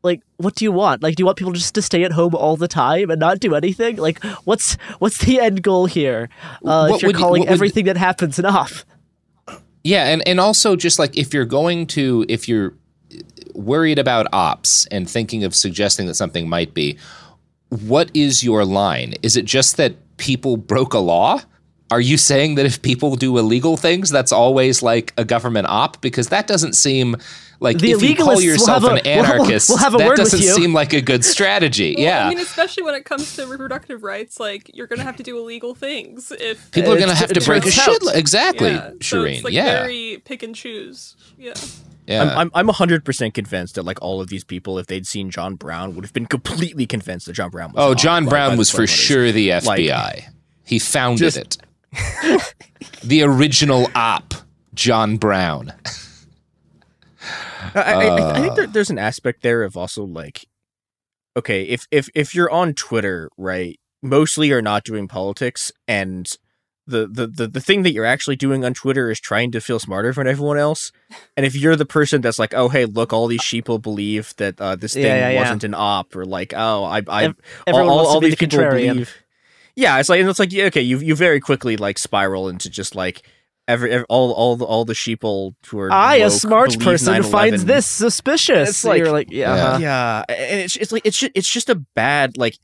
like 0.05 0.21
what 0.37 0.55
do 0.55 0.65
you 0.65 0.71
want? 0.71 1.03
Like, 1.03 1.17
do 1.17 1.23
you 1.23 1.27
want 1.27 1.37
people 1.39 1.53
just 1.53 1.75
to 1.75 1.83
stay 1.83 2.05
at 2.05 2.13
home 2.13 2.35
all 2.37 2.57
the 2.57 2.69
time 2.69 3.11
and 3.11 3.19
not 3.19 3.41
do 3.41 3.55
anything? 3.57 3.97
Like, 3.97 4.23
what's 4.45 4.77
what's 5.01 5.19
the 5.25 5.41
end 5.41 5.63
goal 5.63 5.87
here? 5.87 6.29
Uh, 6.65 6.91
if 6.93 7.03
you're 7.03 7.09
would 7.09 7.17
you- 7.17 7.21
calling 7.25 7.41
what 7.41 7.49
would- 7.49 7.55
everything 7.55 7.87
that 7.87 7.97
happens 7.97 8.39
an 8.39 8.45
op. 8.45 8.71
Yeah, 9.83 10.05
and 10.07 10.27
and 10.29 10.39
also 10.41 10.77
just 10.77 10.99
like 10.99 11.17
if 11.17 11.33
you're 11.35 11.45
going 11.45 11.87
to 11.89 12.25
if 12.29 12.49
you're 12.49 12.75
worried 13.55 13.99
about 13.99 14.27
ops 14.33 14.87
and 14.91 15.09
thinking 15.09 15.43
of 15.45 15.55
suggesting 15.55 16.07
that 16.09 16.15
something 16.15 16.49
might 16.49 16.75
be, 16.75 16.99
what 17.69 18.11
is 18.15 18.45
your 18.45 18.65
line? 18.65 19.15
Is 19.23 19.37
it 19.37 19.45
just 19.45 19.77
that 19.77 19.95
people 20.17 20.57
broke 20.57 20.95
a 20.95 20.99
law? 20.99 21.41
Are 21.91 22.01
you 22.01 22.17
saying 22.17 22.57
that 22.57 22.67
if 22.67 22.83
people 22.83 23.15
do 23.17 23.39
illegal 23.39 23.77
things, 23.77 24.11
that's 24.11 24.33
always 24.33 24.83
like 24.83 25.13
a 25.17 25.25
government 25.25 25.69
op? 25.69 26.01
Because 26.01 26.29
that 26.29 26.47
doesn't 26.47 26.75
seem 26.75 27.17
like 27.61 27.79
The 27.79 27.93
if 27.93 28.03
you 28.03 28.15
call 28.17 28.41
yourself 28.41 28.83
have 28.83 28.93
a- 28.93 28.97
an 28.97 29.03
we'll- 29.05 29.15
we'll- 29.17 29.25
anarchist, 29.35 29.69
we'll 29.71 29.79
that 29.99 30.17
doesn't 30.17 30.41
seem 30.41 30.73
like 30.75 30.93
a 30.93 31.01
good 31.01 31.25
strategy. 31.25 31.95
Well, 31.97 32.05
yeah. 32.05 32.27
I 32.27 32.29
mean, 32.31 32.39
especially 32.39 32.83
when 32.83 32.95
it 32.95 33.05
comes 33.05 33.35
to 33.37 33.47
reproductive 33.47 34.03
rights, 34.03 34.39
like 34.41 34.71
you're 34.75 34.87
gonna 34.87 35.03
have 35.05 35.17
to 35.17 35.23
do 35.23 35.39
illegal 35.39 35.75
things 35.75 36.33
if 36.39 36.71
People 36.73 36.93
are 36.93 36.97
going 36.97 37.09
to 37.09 37.15
have 37.15 37.33
to 37.33 37.41
break 37.41 37.65
a 37.65 37.71
turns 37.71 37.75
shit. 37.75 38.03
Exactly, 38.15 38.71
yeah. 38.71 38.91
So 39.03 39.23
Shireen. 39.23 39.35
it's 39.37 39.45
like 39.45 39.53
yeah. 39.53 39.81
very 39.83 40.23
pick 40.25 40.43
and 40.43 40.55
choose. 40.55 41.17
Yeah. 41.39 41.55
yeah. 42.07 42.23
I'm 42.23 42.39
I'm 42.39 42.51
I'm 42.55 42.69
hundred 42.69 43.05
percent 43.05 43.35
convinced 43.35 43.75
that 43.77 43.85
like 43.85 44.01
all 44.03 44.21
of 44.21 44.29
these 44.29 44.45
people, 44.45 44.79
if 44.79 44.87
they'd 44.87 45.07
seen 45.07 45.31
John 45.31 45.55
Brown, 45.55 45.95
would 45.95 46.05
have 46.05 46.13
been 46.13 46.27
completely 46.27 46.87
convinced 46.87 47.27
that 47.27 47.33
John 47.35 47.51
Brown 47.51 47.73
was. 47.73 47.77
Oh, 47.83 47.95
John 47.95 48.25
by- 48.25 48.31
by 48.31 48.31
Brown 48.31 48.57
was 48.59 48.71
for 48.71 48.87
sure 48.87 49.33
the 49.33 49.51
Like- 49.53 49.81
FBI. 49.81 50.25
he 50.65 50.79
founded 50.79 51.19
Just- 51.33 51.37
it. 51.39 51.59
the 53.03 53.23
original 53.23 53.89
op, 53.95 54.35
John 54.75 55.17
Brown. 55.17 55.73
I, 57.77 57.81
I, 57.81 57.93
I- 57.93 58.07
I 58.07 58.21
Uh. 58.39 58.43
think 58.43 58.55
there, 58.57 58.67
there's 58.67 58.91
an 58.91 58.99
aspect 58.99 59.43
there 59.43 59.63
of 59.63 59.77
also 59.77 60.05
like, 60.05 60.47
okay, 61.37 61.63
if 61.65 61.87
if 61.91 62.09
if 62.15 62.35
you're 62.35 62.51
on 62.51 62.75
Twitter, 62.75 63.31
right, 63.37 63.79
mostly 64.03 64.49
you're 64.49 64.63
not 64.63 64.85
doing 64.85 65.07
politics, 65.09 65.71
and 65.87 66.27
the, 66.89 67.07
the 67.09 67.27
the 67.27 67.49
the 67.49 67.61
thing 67.61 67.83
that 67.83 67.93
you're 67.93 68.05
actually 68.05 68.37
doing 68.37 68.65
on 68.65 68.73
Twitter 68.73 69.11
is 69.11 69.19
trying 69.21 69.51
to 69.53 69.61
feel 69.61 69.79
smarter 69.81 70.13
than 70.13 70.27
everyone 70.29 70.57
else. 70.59 70.93
And 71.37 71.45
if 71.45 71.57
you're 71.57 71.75
the 71.77 71.85
person 71.85 72.21
that's 72.21 72.39
like, 72.39 72.55
oh 72.55 72.69
hey, 72.69 72.85
look, 72.85 73.13
all 73.13 73.27
these 73.27 73.41
sheeple 73.43 73.83
believe 73.83 74.35
that 74.37 74.61
uh, 74.61 74.77
this 74.77 74.95
thing 74.95 75.03
Yeah, 75.05 75.17
yeah, 75.17 75.31
yeah. 75.31 75.41
wasn't 75.41 75.65
an 75.65 75.75
op, 75.75 76.15
or 76.15 76.25
like, 76.25 76.55
oh, 76.57 76.85
I, 76.85 77.03
I, 77.09 77.25
Ev- 77.25 77.37
everyone 77.67 77.91
all, 77.91 77.97
wants 77.97 78.11
to 78.11 78.15
all 78.15 78.21
be 78.21 78.27
these 78.29 78.37
the 78.39 78.47
people 78.47 78.59
contrarian. 78.61 78.93
believe. 78.93 79.15
Yeah, 79.75 79.99
it's 79.99 80.09
like 80.09 80.21
and 80.21 80.29
it's 80.31 80.39
like 80.39 80.53
yeah, 80.53 80.65
okay, 80.67 80.81
you 80.81 80.99
you 80.99 81.15
very 81.17 81.41
quickly 81.41 81.77
like 81.77 81.99
spiral 81.99 82.49
into 82.49 82.71
just 82.71 82.95
like. 82.95 83.23
Every, 83.69 83.91
every 83.91 84.07
all 84.09 84.31
all 84.33 84.57
the 84.57 84.65
all 84.65 84.85
the 84.85 84.93
sheeple 84.93 85.55
who 85.67 85.79
are 85.81 85.91
I, 85.93 86.17
a 86.17 86.25
woke 86.29 86.33
smart 86.33 86.79
person, 86.79 87.23
finds 87.25 87.65
9/11. 87.65 87.67
this 87.67 87.87
suspicious. 87.87 88.69
It's 88.69 88.85
like- 88.85 88.99
You're 89.01 89.11
like, 89.11 89.29
yeah, 89.31 89.53
uh-huh. 89.53 89.79
yeah, 89.81 90.25
and 90.29 90.61
it's 90.61 90.77
it's 90.77 90.93
like 90.93 91.03
it's 91.05 91.19
just, 91.19 91.33
it's 91.35 91.51
just 91.51 91.69
a 91.69 91.75
bad 91.75 92.37
like 92.39 92.59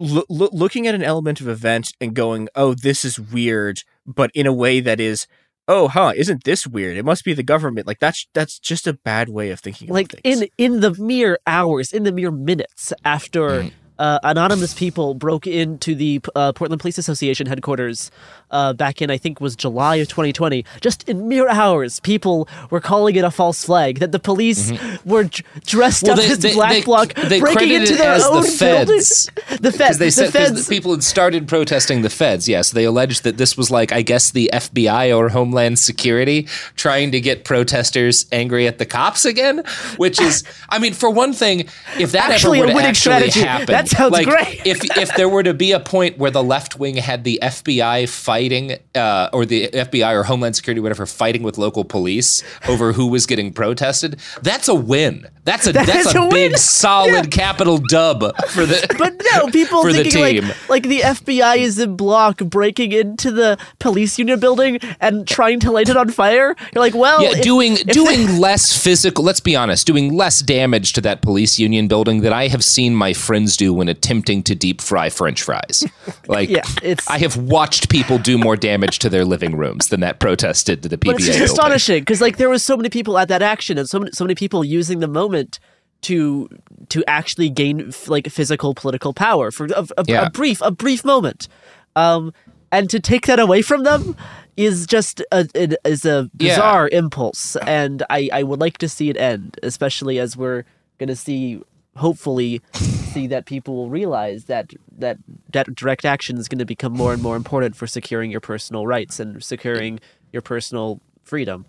loo- 0.00 0.24
loo- 0.28 0.48
looking 0.52 0.86
at 0.86 0.94
an 0.94 1.02
element 1.02 1.40
of 1.40 1.48
event 1.48 1.92
and 2.00 2.14
going, 2.14 2.48
oh, 2.54 2.74
this 2.74 3.04
is 3.04 3.20
weird, 3.20 3.82
but 4.06 4.30
in 4.34 4.46
a 4.46 4.52
way 4.52 4.80
that 4.80 4.98
is, 5.00 5.26
oh, 5.68 5.88
huh, 5.88 6.12
isn't 6.16 6.44
this 6.44 6.66
weird? 6.66 6.96
It 6.96 7.04
must 7.04 7.24
be 7.24 7.34
the 7.34 7.42
government. 7.42 7.86
Like 7.86 8.00
that's 8.00 8.26
that's 8.32 8.58
just 8.58 8.86
a 8.86 8.94
bad 8.94 9.28
way 9.28 9.50
of 9.50 9.60
thinking. 9.60 9.88
like 9.88 10.12
about 10.14 10.20
in 10.24 10.48
in 10.58 10.80
the 10.80 10.94
mere 10.94 11.38
hours, 11.46 11.92
in 11.92 12.04
the 12.04 12.12
mere 12.12 12.30
minutes 12.30 12.92
after. 13.04 13.70
Uh, 13.96 14.18
anonymous 14.24 14.74
people 14.74 15.14
broke 15.14 15.46
into 15.46 15.94
the 15.94 16.20
uh, 16.34 16.52
Portland 16.52 16.80
Police 16.80 16.98
Association 16.98 17.46
headquarters 17.46 18.10
uh, 18.54 18.72
back 18.72 19.02
in, 19.02 19.10
I 19.10 19.18
think, 19.18 19.40
was 19.40 19.54
July 19.56 19.96
of 19.96 20.08
2020. 20.08 20.64
Just 20.80 21.06
in 21.08 21.28
mere 21.28 21.48
hours, 21.48 22.00
people 22.00 22.48
were 22.70 22.80
calling 22.80 23.16
it 23.16 23.24
a 23.24 23.30
false 23.30 23.64
flag. 23.64 23.98
That 23.98 24.12
the 24.12 24.18
police 24.18 24.72
were 25.04 25.24
d- 25.24 25.42
dressed 25.66 26.04
Well, 26.04 26.12
up 26.12 26.18
they- 26.20 26.30
as 26.30 26.38
they- 26.38 26.54
black 26.54 26.72
they- 26.72 26.80
bloc, 26.82 27.14
breaking 27.14 27.70
into 27.72 27.96
their 27.96 28.12
as 28.12 28.22
the 28.22 28.30
own 28.30 28.44
feds. 28.44 29.28
The 29.60 29.72
feds, 29.72 29.98
they 29.98 30.10
the 30.10 30.30
feds. 30.30 30.66
the 30.66 30.74
people 30.74 30.92
had 30.92 31.02
started 31.04 31.48
protesting 31.48 32.02
the 32.02 32.10
feds. 32.10 32.48
Yes, 32.48 32.70
they 32.70 32.84
alleged 32.84 33.24
that 33.24 33.36
this 33.36 33.56
was 33.56 33.70
like 33.70 33.92
I 33.92 34.02
guess 34.02 34.30
the 34.30 34.48
FBI 34.52 35.14
or 35.16 35.28
Homeland 35.30 35.78
Security 35.78 36.46
trying 36.76 37.10
to 37.12 37.20
get 37.20 37.44
protesters 37.44 38.26
angry 38.32 38.66
at 38.66 38.78
the 38.78 38.86
cops 38.86 39.24
again. 39.24 39.62
Which 39.96 40.20
is, 40.20 40.44
I 40.68 40.78
mean, 40.78 40.92
for 40.94 41.10
one 41.10 41.32
thing, 41.32 41.66
if 41.98 42.12
that 42.12 42.30
Actually, 42.30 42.58
ever 42.60 42.64
a 42.64 42.68
would 42.68 42.74
winning 42.76 42.90
actually 42.90 43.30
strategy. 43.30 43.40
happen, 43.40 43.66
That 43.66 43.88
sounds 43.88 44.12
like, 44.12 44.26
great. 44.26 44.60
If 44.64 44.84
if 44.96 45.14
there 45.16 45.28
were 45.28 45.42
to 45.42 45.54
be 45.54 45.72
a 45.72 45.80
point 45.80 46.18
where 46.18 46.30
the 46.30 46.42
left 46.44 46.78
wing 46.78 46.96
had 46.96 47.24
the 47.24 47.38
FBI 47.42 48.08
fighting, 48.44 48.78
uh, 48.94 49.30
or 49.32 49.46
the 49.46 49.68
FBI 49.68 50.12
or 50.14 50.22
Homeland 50.24 50.56
Security, 50.56 50.80
whatever, 50.80 51.06
fighting 51.06 51.42
with 51.42 51.58
local 51.58 51.84
police 51.84 52.42
over 52.68 52.92
who 52.92 53.06
was 53.06 53.26
getting 53.26 53.52
protested, 53.52 54.20
that's 54.42 54.68
a 54.68 54.74
win. 54.74 55.26
That's 55.44 55.66
a 55.66 55.72
That 55.72 55.86
that's 55.86 56.14
a, 56.14 56.22
a 56.22 56.28
big 56.30 56.56
solid 56.58 57.30
capital 57.30 57.78
dub 57.78 58.20
for 58.48 58.64
the. 58.66 58.86
But 58.98 59.20
no, 59.32 59.46
people 59.50 59.82
For 59.82 59.92
thinking 59.92 60.20
like 60.22 60.40
team. 60.40 60.50
like 60.68 60.82
the 60.84 61.00
FBI 61.00 61.56
is 61.58 61.78
in 61.78 61.96
block 61.96 62.38
breaking 62.38 62.92
into 62.92 63.30
the 63.30 63.58
police 63.78 64.18
union 64.18 64.40
building 64.40 64.78
and 65.00 65.26
trying 65.28 65.60
to 65.60 65.70
light 65.70 65.88
it 65.90 65.96
on 65.98 66.08
fire. 66.10 66.54
You're 66.74 66.82
like, 66.82 66.94
well, 66.94 67.22
yeah, 67.22 67.32
if- 67.36 67.42
doing 67.42 67.74
if 67.74 67.86
doing 67.88 68.26
they- 68.26 68.38
less 68.38 68.76
physical. 68.76 69.22
Let's 69.24 69.40
be 69.40 69.54
honest, 69.56 69.86
doing 69.86 70.14
less 70.14 70.40
damage 70.40 70.92
to 70.94 71.00
that 71.02 71.20
police 71.22 71.58
union 71.58 71.88
building 71.88 72.20
that 72.22 72.32
I 72.32 72.48
have 72.48 72.64
seen 72.64 72.94
my 72.94 73.12
friends 73.12 73.56
do 73.56 73.72
when 73.74 73.88
attempting 73.88 74.42
to 74.44 74.54
deep 74.54 74.80
fry 74.80 75.08
French 75.10 75.42
fries. 75.42 75.84
Like, 76.26 76.48
Yeah, 76.48 76.62
it's- 76.82 77.06
I 77.10 77.18
have 77.18 77.36
watched 77.36 77.90
people 77.90 78.16
do 78.18 78.33
do 78.38 78.42
more 78.42 78.56
damage 78.56 78.98
to 79.00 79.08
their 79.08 79.24
living 79.24 79.56
rooms 79.56 79.88
than 79.88 80.00
that 80.00 80.18
protest 80.20 80.66
did 80.66 80.82
to 80.82 80.88
the 80.88 80.96
PBA. 80.98 81.06
But 81.12 81.16
it's 81.16 81.26
just 81.26 81.40
astonishing 81.40 82.00
because 82.00 82.20
like 82.20 82.36
there 82.36 82.48
was 82.50 82.62
so 82.62 82.76
many 82.76 82.88
people 82.88 83.18
at 83.18 83.28
that 83.28 83.42
action 83.42 83.78
and 83.78 83.88
so 83.88 83.98
many, 84.00 84.10
so 84.12 84.24
many 84.24 84.34
people 84.34 84.64
using 84.64 85.00
the 85.00 85.08
moment 85.08 85.58
to 86.02 86.48
to 86.90 87.02
actually 87.08 87.48
gain 87.48 87.92
like 88.08 88.28
physical 88.28 88.74
political 88.74 89.12
power 89.14 89.50
for 89.50 89.66
a, 89.66 89.86
a, 89.96 90.04
Yeah. 90.06 90.26
a 90.26 90.30
brief 90.30 90.60
a 90.62 90.70
brief 90.70 91.04
moment, 91.04 91.48
um, 91.96 92.32
and 92.70 92.90
to 92.90 93.00
take 93.00 93.26
that 93.26 93.38
away 93.40 93.62
from 93.62 93.84
them 93.84 94.14
is 94.56 94.86
just 94.86 95.22
a 95.32 95.48
is 95.84 96.04
a 96.04 96.30
Yeah. 96.38 96.54
bizarre 96.54 96.88
impulse, 96.88 97.56
and 97.66 98.02
I 98.10 98.28
I 98.32 98.42
would 98.42 98.60
like 98.60 98.78
to 98.78 98.88
see 98.88 99.08
it 99.10 99.16
end, 99.16 99.58
especially 99.62 100.18
as 100.18 100.36
we're 100.36 100.64
gonna 100.98 101.16
see 101.16 101.60
hopefully 101.96 102.60
see 102.74 103.26
that 103.28 103.46
people 103.46 103.76
will 103.76 103.90
realize 103.90 104.44
that 104.46 104.72
that 104.98 105.18
that 105.52 105.74
direct 105.74 106.04
action 106.04 106.36
is 106.38 106.48
going 106.48 106.58
to 106.58 106.64
become 106.64 106.92
more 106.92 107.12
and 107.12 107.22
more 107.22 107.36
important 107.36 107.76
for 107.76 107.86
securing 107.86 108.30
your 108.30 108.40
personal 108.40 108.86
rights 108.86 109.20
and 109.20 109.42
securing 109.42 110.00
your 110.32 110.42
personal 110.42 111.00
freedom. 111.22 111.64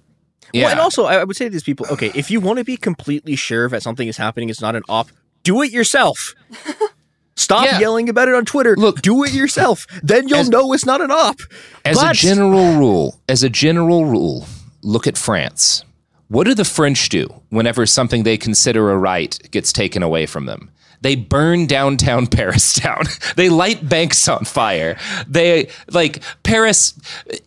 Well, 0.53 0.69
and 0.69 0.79
also, 0.79 1.05
I 1.05 1.15
I 1.15 1.23
would 1.23 1.35
say 1.35 1.45
to 1.45 1.49
these 1.51 1.63
people, 1.63 1.85
okay, 1.91 2.11
if 2.15 2.29
you 2.31 2.39
want 2.39 2.59
to 2.59 2.65
be 2.65 2.77
completely 2.77 3.35
sure 3.35 3.69
that 3.69 3.81
something 3.83 4.07
is 4.07 4.17
happening, 4.17 4.49
it's 4.49 4.61
not 4.61 4.75
an 4.75 4.83
op, 4.89 5.09
do 5.43 5.61
it 5.61 5.71
yourself. 5.71 6.33
Stop 7.37 7.65
Yeah. 7.65 7.79
yelling 7.79 8.09
about 8.09 8.27
it 8.27 8.33
on 8.33 8.45
Twitter. 8.45 8.75
Look, 8.75 9.01
do 9.01 9.23
it 9.23 9.33
yourself. 9.33 9.85
Then 10.01 10.27
you'll 10.27 10.39
As- 10.39 10.49
know 10.49 10.71
it's 10.73 10.85
not 10.85 11.01
an 11.01 11.11
op. 11.11 11.37
As 11.83 12.01
a 12.01 12.13
general 12.13 12.75
rule, 12.77 13.19
as 13.29 13.43
a 13.43 13.49
general 13.49 14.05
rule, 14.05 14.47
look 14.81 15.05
at 15.05 15.17
France. 15.17 15.83
What 16.27 16.45
do 16.45 16.55
the 16.55 16.65
French 16.65 17.09
do 17.09 17.27
whenever 17.49 17.85
something 17.85 18.23
they 18.23 18.37
consider 18.37 18.91
a 18.91 18.97
right 18.97 19.37
gets 19.51 19.71
taken 19.71 20.01
away 20.01 20.25
from 20.25 20.45
them? 20.45 20.71
They 21.01 21.15
burn 21.15 21.67
downtown 21.67 22.25
Paris 22.31 22.73
down. 22.73 23.03
they 23.35 23.49
light 23.49 23.87
banks 23.87 24.27
on 24.27 24.45
fire. 24.45 24.97
They 25.27 25.69
like 25.91 26.23
Paris. 26.43 26.93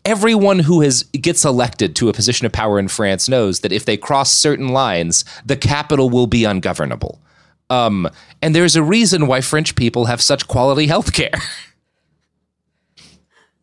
Everyone 0.05 0.61
who 0.61 0.83
has 0.83 1.03
gets 1.05 1.45
elected 1.45 1.97
to 1.97 2.09
a 2.09 2.13
position 2.13 2.47
of 2.47 2.53
power 2.53 2.79
in 2.79 2.89
France 2.89 3.29
knows 3.29 3.61
that 3.61 3.73
if 3.73 3.85
they 3.85 3.97
cross 3.97 4.33
certain 4.33 4.69
lines, 4.69 5.25
the 5.45 5.57
capital 5.57 6.09
will 6.09 6.29
be 6.29 6.45
ungovernable. 6.45 7.21
Um, 7.71 8.09
and 8.41 8.55
there's 8.55 8.77
a 8.77 8.83
reason 8.83 9.27
why 9.27 9.41
French 9.41 9.75
people 9.75 10.07
have 10.07 10.23
such 10.23 10.47
quality 10.49 10.87
health 10.87 11.13
care. 11.13 11.33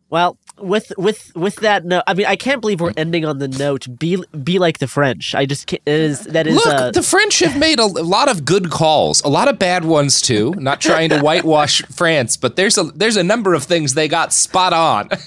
Well, 0.08 0.38
with 0.58 0.92
with 0.96 1.34
with 1.36 1.56
that 1.56 1.84
note, 1.84 2.02
I 2.06 2.14
mean, 2.14 2.26
I 2.26 2.36
can't 2.36 2.60
believe 2.60 2.80
we're 2.80 2.92
ending 2.96 3.24
on 3.24 3.38
the 3.38 3.48
note. 3.48 3.86
Be 3.98 4.22
be 4.42 4.58
like 4.58 4.78
the 4.78 4.86
French. 4.86 5.34
I 5.34 5.46
just 5.46 5.66
can't, 5.66 5.82
is 5.86 6.20
that 6.24 6.46
is 6.46 6.56
Look, 6.56 6.66
uh, 6.66 6.90
the 6.90 7.02
French 7.02 7.40
have 7.40 7.58
made 7.58 7.78
a, 7.78 7.84
a 7.84 8.06
lot 8.06 8.28
of 8.30 8.44
good 8.44 8.70
calls, 8.70 9.22
a 9.22 9.28
lot 9.28 9.48
of 9.48 9.58
bad 9.58 9.84
ones 9.84 10.20
too. 10.20 10.54
Not 10.56 10.80
trying 10.80 11.10
to 11.10 11.20
whitewash 11.20 11.82
France, 11.94 12.36
but 12.36 12.56
there's 12.56 12.78
a 12.78 12.84
there's 12.84 13.16
a 13.16 13.24
number 13.24 13.54
of 13.54 13.64
things 13.64 13.94
they 13.94 14.08
got 14.08 14.32
spot 14.32 14.72
on. 14.72 15.08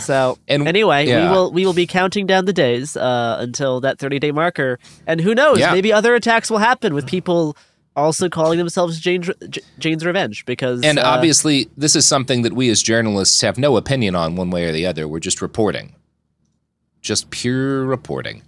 So 0.00 0.38
And- 0.48 0.66
anyway, 0.66 1.06
yeah. 1.06 1.28
we 1.30 1.36
will 1.36 1.52
we 1.52 1.66
will 1.66 1.74
be 1.74 1.86
counting 1.86 2.26
down 2.26 2.46
the 2.46 2.54
days 2.54 2.96
uh, 2.96 3.36
until 3.38 3.80
that 3.82 3.98
30 3.98 4.18
day 4.18 4.32
marker, 4.32 4.78
and 5.06 5.20
who 5.20 5.34
knows? 5.34 5.58
Yeah. 5.58 5.72
Maybe 5.72 5.92
other 5.92 6.14
attacks 6.14 6.50
will 6.50 6.58
happen 6.58 6.94
with 6.94 7.06
people 7.06 7.54
also 7.98 8.28
calling 8.28 8.58
themselves 8.58 8.98
Jane's, 8.98 9.30
J- 9.48 9.60
Jane's 9.78 10.04
Revenge 10.04 10.44
because 10.46 10.82
And 10.84 10.98
uh, 10.98 11.02
obviously, 11.04 11.68
this 11.76 11.94
is 11.96 12.06
something 12.06 12.42
that 12.42 12.52
we 12.52 12.70
as 12.70 12.82
journalists 12.82 13.40
have 13.42 13.58
no 13.58 13.76
opinion 13.76 14.14
on 14.14 14.36
one 14.36 14.50
way 14.50 14.64
or 14.66 14.72
the 14.72 14.86
other. 14.86 15.06
We're 15.06 15.20
just 15.20 15.42
reporting, 15.42 15.94
just 17.00 17.30
pure 17.30 17.84
reporting. 17.84 18.42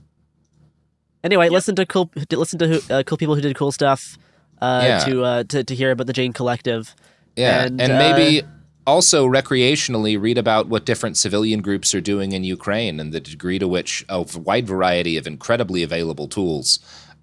Anyway, 1.22 1.48
listen 1.48 1.76
to 1.76 1.84
cool 1.84 2.10
listen 2.32 2.58
to 2.60 2.66
who, 2.68 2.94
uh, 2.94 3.02
cool 3.02 3.18
people 3.18 3.34
who 3.34 3.40
did 3.40 3.54
cool 3.56 3.72
stuff 3.72 4.16
uh, 4.60 4.80
Yeah. 4.82 4.98
to, 5.00 5.22
uh, 5.24 5.44
to 5.44 5.64
to 5.64 5.74
hear 5.74 5.90
about 5.90 6.06
the 6.06 6.12
Jane 6.14 6.32
Collective. 6.32 6.94
Yeah, 7.36 7.64
and, 7.64 7.80
and, 7.80 7.92
uh, 7.92 7.98
maybe 7.98 8.42
also 8.86 9.26
recreationally 9.26 10.20
read 10.20 10.38
about 10.38 10.68
what 10.68 10.84
different 10.84 11.16
civilian 11.16 11.60
groups 11.60 11.94
are 11.94 12.00
doing 12.00 12.32
in 12.32 12.42
Ukraine 12.44 12.98
and 12.98 13.12
the 13.12 13.20
degree 13.20 13.58
to 13.58 13.68
which 13.68 14.04
a 14.08 14.22
wide 14.38 14.66
variety 14.66 15.16
of 15.16 15.26
incredibly 15.26 15.82
available 15.82 16.26
tools 16.26 16.78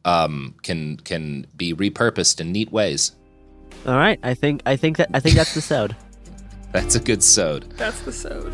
um, 0.08 0.56
can 0.64 0.98
can 0.98 1.46
be 1.56 1.76
repurposed 1.76 2.40
in 2.40 2.52
neat 2.52 2.72
ways. 2.72 3.12
All 3.86 3.96
right, 3.96 4.20
I 4.24 4.34
think 4.34 4.64
I 4.66 4.76
think 4.76 4.98
that 4.98 5.10
I 5.14 5.20
think 5.20 5.36
that's 5.36 5.54
the 5.54 5.62
sode. 5.62 5.96
That's 6.74 6.96
a 6.96 7.00
good 7.00 7.24
sode. 7.24 7.72
That's 7.78 8.02
the 8.02 8.12
sode. 8.12 8.54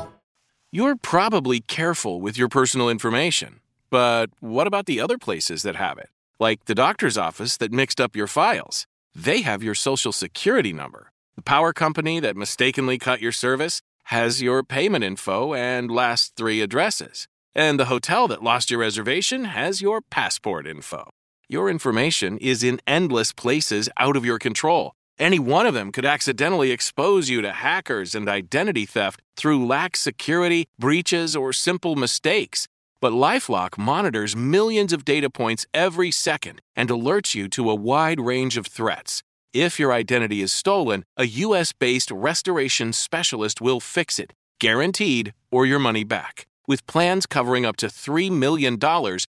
You're 0.73 0.95
probably 0.95 1.59
careful 1.59 2.21
with 2.21 2.37
your 2.37 2.47
personal 2.47 2.87
information, 2.87 3.59
but 3.89 4.27
what 4.39 4.67
about 4.67 4.85
the 4.85 5.01
other 5.01 5.17
places 5.17 5.63
that 5.63 5.75
have 5.75 5.97
it? 5.97 6.09
Like 6.39 6.63
the 6.63 6.73
doctor's 6.73 7.17
office 7.17 7.57
that 7.57 7.73
mixed 7.73 7.99
up 7.99 8.15
your 8.15 8.25
files. 8.25 8.87
They 9.13 9.41
have 9.41 9.61
your 9.61 9.75
social 9.75 10.13
security 10.13 10.71
number. 10.71 11.11
The 11.35 11.41
power 11.41 11.73
company 11.73 12.21
that 12.21 12.37
mistakenly 12.37 12.97
cut 12.97 13.19
your 13.19 13.33
service 13.33 13.81
has 14.03 14.41
your 14.41 14.63
payment 14.63 15.03
info 15.03 15.53
and 15.53 15.91
last 15.91 16.37
three 16.37 16.61
addresses. 16.61 17.27
And 17.53 17.77
the 17.77 17.91
hotel 17.91 18.29
that 18.29 18.41
lost 18.41 18.71
your 18.71 18.79
reservation 18.79 19.43
has 19.43 19.81
your 19.81 19.99
passport 19.99 20.65
info. 20.65 21.09
Your 21.49 21.69
information 21.69 22.37
is 22.37 22.63
in 22.63 22.79
endless 22.87 23.33
places 23.33 23.89
out 23.97 24.15
of 24.15 24.23
your 24.23 24.39
control. 24.39 24.93
Any 25.21 25.37
one 25.37 25.67
of 25.67 25.75
them 25.75 25.91
could 25.91 26.03
accidentally 26.03 26.71
expose 26.71 27.29
you 27.29 27.43
to 27.43 27.51
hackers 27.51 28.15
and 28.15 28.27
identity 28.27 28.87
theft 28.87 29.21
through 29.37 29.67
lax 29.67 29.99
security, 29.99 30.65
breaches, 30.79 31.35
or 31.35 31.53
simple 31.53 31.95
mistakes. 31.95 32.67
But 32.99 33.13
Lifelock 33.13 33.77
monitors 33.77 34.35
millions 34.35 34.91
of 34.91 35.05
data 35.05 35.29
points 35.29 35.67
every 35.75 36.09
second 36.09 36.59
and 36.75 36.89
alerts 36.89 37.35
you 37.35 37.47
to 37.49 37.69
a 37.69 37.75
wide 37.75 38.19
range 38.19 38.57
of 38.57 38.65
threats. 38.65 39.21
If 39.53 39.79
your 39.79 39.93
identity 39.93 40.41
is 40.41 40.51
stolen, 40.51 41.05
a 41.15 41.27
US 41.45 41.71
based 41.71 42.09
restoration 42.09 42.91
specialist 42.91 43.61
will 43.61 43.79
fix 43.79 44.17
it, 44.17 44.33
guaranteed, 44.59 45.35
or 45.51 45.67
your 45.67 45.77
money 45.77 46.03
back. 46.03 46.47
With 46.67 46.87
plans 46.87 47.27
covering 47.27 47.63
up 47.63 47.77
to 47.77 47.89
$3 47.89 48.31
million 48.31 48.79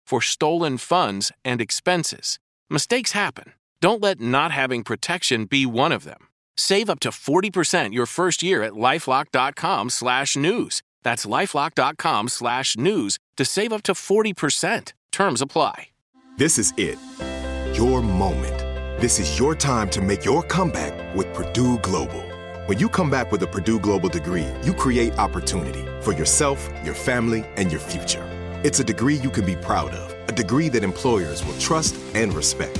for 0.06 0.22
stolen 0.22 0.78
funds 0.80 1.32
and 1.46 1.62
expenses. 1.62 2.40
Mistakes 2.70 3.14
happen. 3.14 3.54
Don't 3.80 4.01
let 4.01 4.19
not 4.19 4.51
having 4.51 4.84
protection 4.84 5.45
be 5.45 5.65
one 5.65 5.91
of 5.91 6.03
them. 6.03 6.28
Save 6.55 6.89
up 6.89 6.99
to 7.01 7.09
40% 7.09 7.93
your 7.93 8.07
first 8.07 8.41
year 8.41 8.63
at 8.63 8.73
lifelock.com 8.73 9.89
slash 9.91 10.36
news. 10.36 10.82
That's 11.03 11.25
lifelock.com 11.25 12.30
slash 12.30 12.75
news 12.75 13.19
to 13.38 13.45
save 13.45 13.71
up 13.71 13.84
to 13.84 13.93
40%. 13.93 14.93
Terms 15.11 15.41
apply. 15.41 15.89
This 16.38 16.57
is 16.57 16.73
it. 16.78 16.97
Your 17.75 18.01
moment. 18.01 18.57
This 18.99 19.19
is 19.19 19.38
your 19.38 19.55
time 19.55 19.89
to 19.91 20.01
make 20.01 20.25
your 20.25 20.41
comeback 20.41 21.15
with 21.15 21.32
Purdue 21.34 21.78
Global. 21.80 22.23
When 22.65 22.80
you 22.80 22.89
come 22.89 23.09
back 23.09 23.32
with 23.32 23.43
a 23.43 23.47
Purdue 23.47 23.80
Global 23.80 24.09
degree, 24.09 24.47
you 24.63 24.73
create 24.73 25.17
opportunity 25.17 25.86
for 26.01 26.13
yourself, 26.13 26.67
your 26.84 26.95
family, 26.95 27.45
and 27.55 27.71
your 27.71 27.80
future. 27.80 28.25
It's 28.63 28.80
a 28.80 28.84
degree 28.84 29.15
you 29.15 29.30
can 29.30 29.45
be 29.45 29.55
proud 29.55 29.91
of, 29.91 30.30
a 30.30 30.32
degree 30.32 30.67
that 30.69 30.84
employers 30.84 31.45
will 31.45 31.57
trust 31.59 31.95
and 32.15 32.34
respect. 32.34 32.80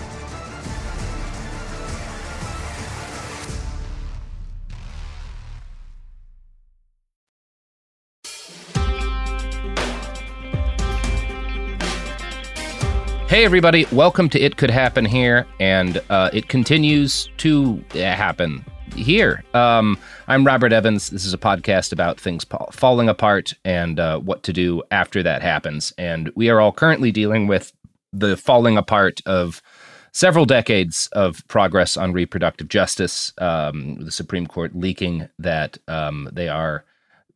Hey, 13.31 13.45
everybody, 13.45 13.85
welcome 13.93 14.27
to 14.27 14.39
It 14.41 14.57
Could 14.57 14.69
Happen 14.69 15.05
Here, 15.05 15.47
and 15.57 16.01
uh, 16.09 16.29
it 16.33 16.49
continues 16.49 17.29
to 17.37 17.81
happen 17.93 18.65
here. 18.93 19.45
Um, 19.53 19.97
I'm 20.27 20.45
Robert 20.45 20.73
Evans. 20.73 21.09
This 21.09 21.23
is 21.23 21.33
a 21.33 21.37
podcast 21.37 21.93
about 21.93 22.19
things 22.19 22.45
falling 22.73 23.07
apart 23.07 23.53
and 23.63 24.01
uh, 24.01 24.19
what 24.19 24.43
to 24.43 24.51
do 24.51 24.83
after 24.91 25.23
that 25.23 25.41
happens. 25.41 25.93
And 25.97 26.29
we 26.35 26.49
are 26.49 26.59
all 26.59 26.73
currently 26.73 27.09
dealing 27.09 27.47
with 27.47 27.71
the 28.11 28.35
falling 28.35 28.75
apart 28.75 29.21
of 29.25 29.61
several 30.11 30.43
decades 30.43 31.07
of 31.13 31.41
progress 31.47 31.95
on 31.95 32.11
reproductive 32.11 32.67
justice. 32.67 33.31
Um, 33.37 33.95
the 34.03 34.11
Supreme 34.11 34.45
Court 34.45 34.75
leaking 34.75 35.29
that 35.39 35.77
um, 35.87 36.27
they 36.33 36.49
are 36.49 36.83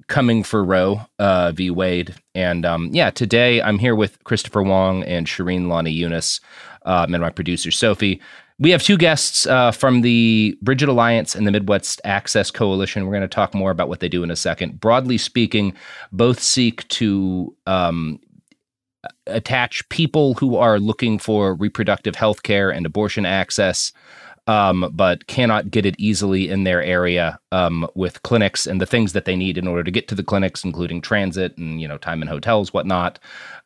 coming 0.07 0.43
for 0.43 0.63
Roe 0.63 1.01
uh, 1.19 1.51
v. 1.51 1.71
Wade. 1.71 2.15
And 2.33 2.65
um, 2.65 2.89
yeah, 2.91 3.09
today 3.09 3.61
I'm 3.61 3.79
here 3.79 3.95
with 3.95 4.23
Christopher 4.23 4.63
Wong 4.63 5.03
and 5.03 5.27
Shireen 5.27 5.67
Launi 5.67 5.93
Yunus 5.93 6.39
um, 6.85 7.13
and 7.13 7.21
my 7.21 7.29
producer, 7.29 7.71
Sophie. 7.71 8.21
We 8.57 8.71
have 8.71 8.83
two 8.83 8.97
guests 8.97 9.45
uh, 9.47 9.71
from 9.71 10.01
the 10.01 10.57
Brigid 10.61 10.87
Alliance 10.87 11.35
and 11.35 11.45
the 11.45 11.51
Midwest 11.51 11.99
Access 12.05 12.51
Coalition. 12.51 13.05
We're 13.05 13.11
going 13.11 13.21
to 13.21 13.27
talk 13.27 13.53
more 13.53 13.71
about 13.71 13.89
what 13.89 13.99
they 13.99 14.07
do 14.07 14.23
in 14.23 14.31
a 14.31 14.35
second. 14.35 14.79
Broadly 14.79 15.17
speaking, 15.17 15.73
both 16.13 16.39
seek 16.39 16.87
to 16.89 17.53
um, 17.67 18.19
attach 19.27 19.87
people 19.89 20.35
who 20.35 20.55
are 20.55 20.79
looking 20.79 21.19
for 21.19 21.55
reproductive 21.55 22.15
health 22.15 22.43
care 22.43 22.69
and 22.69 22.85
abortion 22.85 23.25
access 23.25 23.91
um, 24.47 24.91
but 24.93 25.27
cannot 25.27 25.71
get 25.71 25.85
it 25.85 25.95
easily 25.97 26.49
in 26.49 26.63
their 26.63 26.81
area 26.83 27.39
um, 27.51 27.87
with 27.95 28.21
clinics 28.23 28.67
and 28.67 28.79
the 28.79 28.85
things 28.85 29.13
that 29.13 29.25
they 29.25 29.35
need 29.35 29.57
in 29.57 29.67
order 29.67 29.83
to 29.83 29.91
get 29.91 30.07
to 30.07 30.15
the 30.15 30.23
clinics, 30.23 30.63
including 30.63 31.01
transit 31.01 31.57
and 31.57 31.81
you 31.81 31.87
know 31.87 31.97
time 31.97 32.21
in 32.21 32.27
hotels, 32.27 32.73
whatnot. 32.73 33.19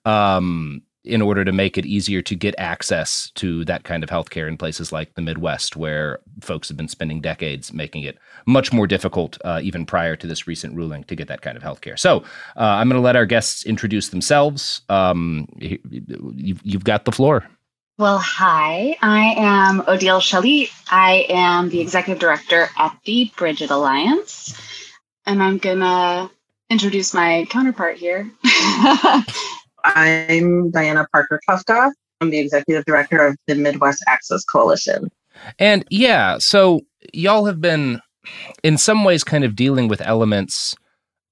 Um, 0.06 0.82
in 1.06 1.22
order 1.22 1.46
to 1.46 1.52
make 1.52 1.78
it 1.78 1.86
easier 1.86 2.22
to 2.22 2.36
get 2.36 2.54
access 2.58 3.32
to 3.32 3.64
that 3.66 3.84
kind 3.84 4.04
of 4.04 4.10
healthcare 4.10 4.48
in 4.48 4.58
places 4.58 4.92
like 4.92 5.14
the 5.16 5.22
Midwest, 5.22 5.76
where 5.76 6.20
folks 6.42 6.68
have 6.68 6.78
been 6.78 6.90
spending 6.90 7.22
decades 7.22 7.74
making 7.74 8.04
it 8.04 8.18
much 8.46 8.74
more 8.74 8.86
difficult, 8.86 9.38
uh, 9.46 9.60
even 9.64 9.86
prior 9.86 10.16
to 10.18 10.28
this 10.28 10.46
recent 10.46 10.76
ruling, 10.76 11.04
to 11.06 11.16
get 11.16 11.28
that 11.30 11.42
kind 11.42 11.56
of 11.56 11.64
healthcare. 11.64 11.98
So 11.98 12.20
uh, 12.58 12.78
I'm 12.78 12.90
going 12.90 13.00
to 13.00 13.06
let 13.06 13.16
our 13.16 13.26
guests 13.26 13.66
introduce 13.66 14.10
themselves. 14.10 14.82
Um, 14.90 15.48
you've, 15.58 16.62
you've 16.64 16.84
got 16.84 17.06
the 17.06 17.12
floor. 17.12 17.48
Well, 18.00 18.20
hi, 18.20 18.96
I 19.02 19.34
am 19.36 19.82
Odile 19.82 20.22
Schalit. 20.22 20.70
I 20.90 21.26
am 21.28 21.68
the 21.68 21.82
executive 21.82 22.18
director 22.18 22.70
at 22.78 22.98
the 23.04 23.30
Brigid 23.36 23.72
Alliance, 23.72 24.58
and 25.26 25.44
I'm 25.44 25.58
gonna 25.58 26.32
introduce 26.70 27.14
my 27.14 27.46
counterpart 27.50 27.98
here. 27.98 28.32
I'm 29.84 30.72
Diana 30.72 31.08
Parker 31.12 31.42
Tufta. 31.46 31.92
I'm 32.22 32.30
the 32.30 32.40
executive 32.40 32.86
director 32.86 33.28
of 33.28 33.36
the 33.48 33.56
Midwest 33.56 34.02
Access 34.08 34.46
Coalition. 34.46 35.12
And 35.60 35.84
yeah, 35.90 36.38
so 36.40 36.80
y'all 37.12 37.48
have 37.48 37.60
been, 37.60 38.00
in 38.64 38.78
some 38.78 39.04
ways, 39.04 39.26
kind 39.26 39.44
of 39.44 39.58
dealing 39.58 39.90
with 39.90 40.00
elements 40.00 40.74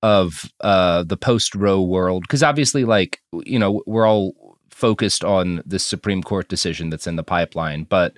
of 0.03 0.51
uh, 0.59 1.03
the 1.03 1.15
post 1.15 1.55
Roe 1.55 1.81
world, 1.81 2.23
because 2.23 2.43
obviously, 2.43 2.83
like 2.83 3.21
you 3.45 3.57
know, 3.57 3.83
we're 3.87 4.05
all 4.05 4.46
focused 4.77 5.23
on 5.23 5.63
this 5.65 5.83
Supreme 5.83 6.21
Court 6.21 6.47
decision 6.49 6.91
that's 6.91 7.07
in 7.07 7.15
the 7.15 7.23
pipeline, 7.23 7.85
but 7.85 8.15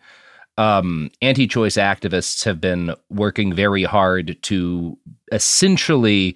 um, 0.58 1.10
anti 1.22 1.48
choice 1.48 1.78
activists 1.78 2.44
have 2.44 2.60
been 2.60 2.94
working 3.10 3.54
very 3.54 3.84
hard 3.84 4.38
to 4.44 4.98
essentially 5.32 6.36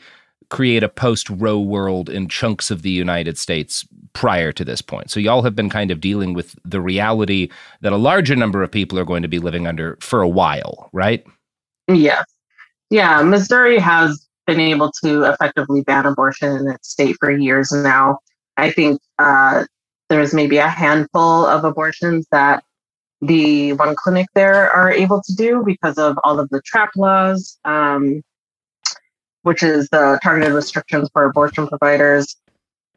create 0.49 0.81
a 0.81 0.87
post 0.87 1.29
Roe 1.29 1.59
world 1.59 2.09
in 2.09 2.29
chunks 2.29 2.71
of 2.71 2.83
the 2.83 2.89
United 2.89 3.37
States 3.37 3.85
prior 4.13 4.53
to 4.53 4.63
this 4.63 4.81
point. 4.81 5.11
So, 5.11 5.19
y'all 5.19 5.41
have 5.41 5.57
been 5.57 5.69
kind 5.69 5.91
of 5.91 5.99
dealing 5.99 6.33
with 6.33 6.55
the 6.63 6.79
reality 6.79 7.49
that 7.81 7.91
a 7.91 7.97
larger 7.97 8.37
number 8.37 8.63
of 8.63 8.71
people 8.71 8.97
are 8.97 9.05
going 9.05 9.23
to 9.23 9.27
be 9.27 9.39
living 9.39 9.67
under 9.67 9.97
for 9.99 10.21
a 10.21 10.29
while, 10.29 10.89
right? 10.93 11.25
Yes. 11.89 12.23
Yeah. 12.89 13.21
Missouri 13.23 13.77
has 13.77 14.25
been 14.47 14.61
able 14.61 14.89
to 15.03 15.23
effectively 15.23 15.81
ban 15.81 16.05
abortion 16.05 16.55
in 16.55 16.69
its 16.69 16.89
state 16.89 17.17
for 17.19 17.29
years 17.29 17.73
now. 17.73 18.19
I 18.55 18.71
think 18.71 19.01
uh, 19.19 19.65
there's 20.13 20.33
maybe 20.33 20.57
a 20.57 20.67
handful 20.67 21.45
of 21.45 21.65
abortions 21.65 22.27
that 22.31 22.63
the 23.21 23.73
one 23.73 23.95
clinic 23.95 24.27
there 24.35 24.69
are 24.69 24.91
able 24.91 25.21
to 25.23 25.35
do 25.35 25.63
because 25.65 25.97
of 25.97 26.17
all 26.23 26.39
of 26.39 26.47
the 26.49 26.61
trap 26.61 26.91
laws, 26.95 27.57
um, 27.65 28.21
which 29.41 29.63
is 29.63 29.89
the 29.89 30.19
targeted 30.21 30.53
restrictions 30.53 31.09
for 31.13 31.25
abortion 31.25 31.67
providers 31.67 32.35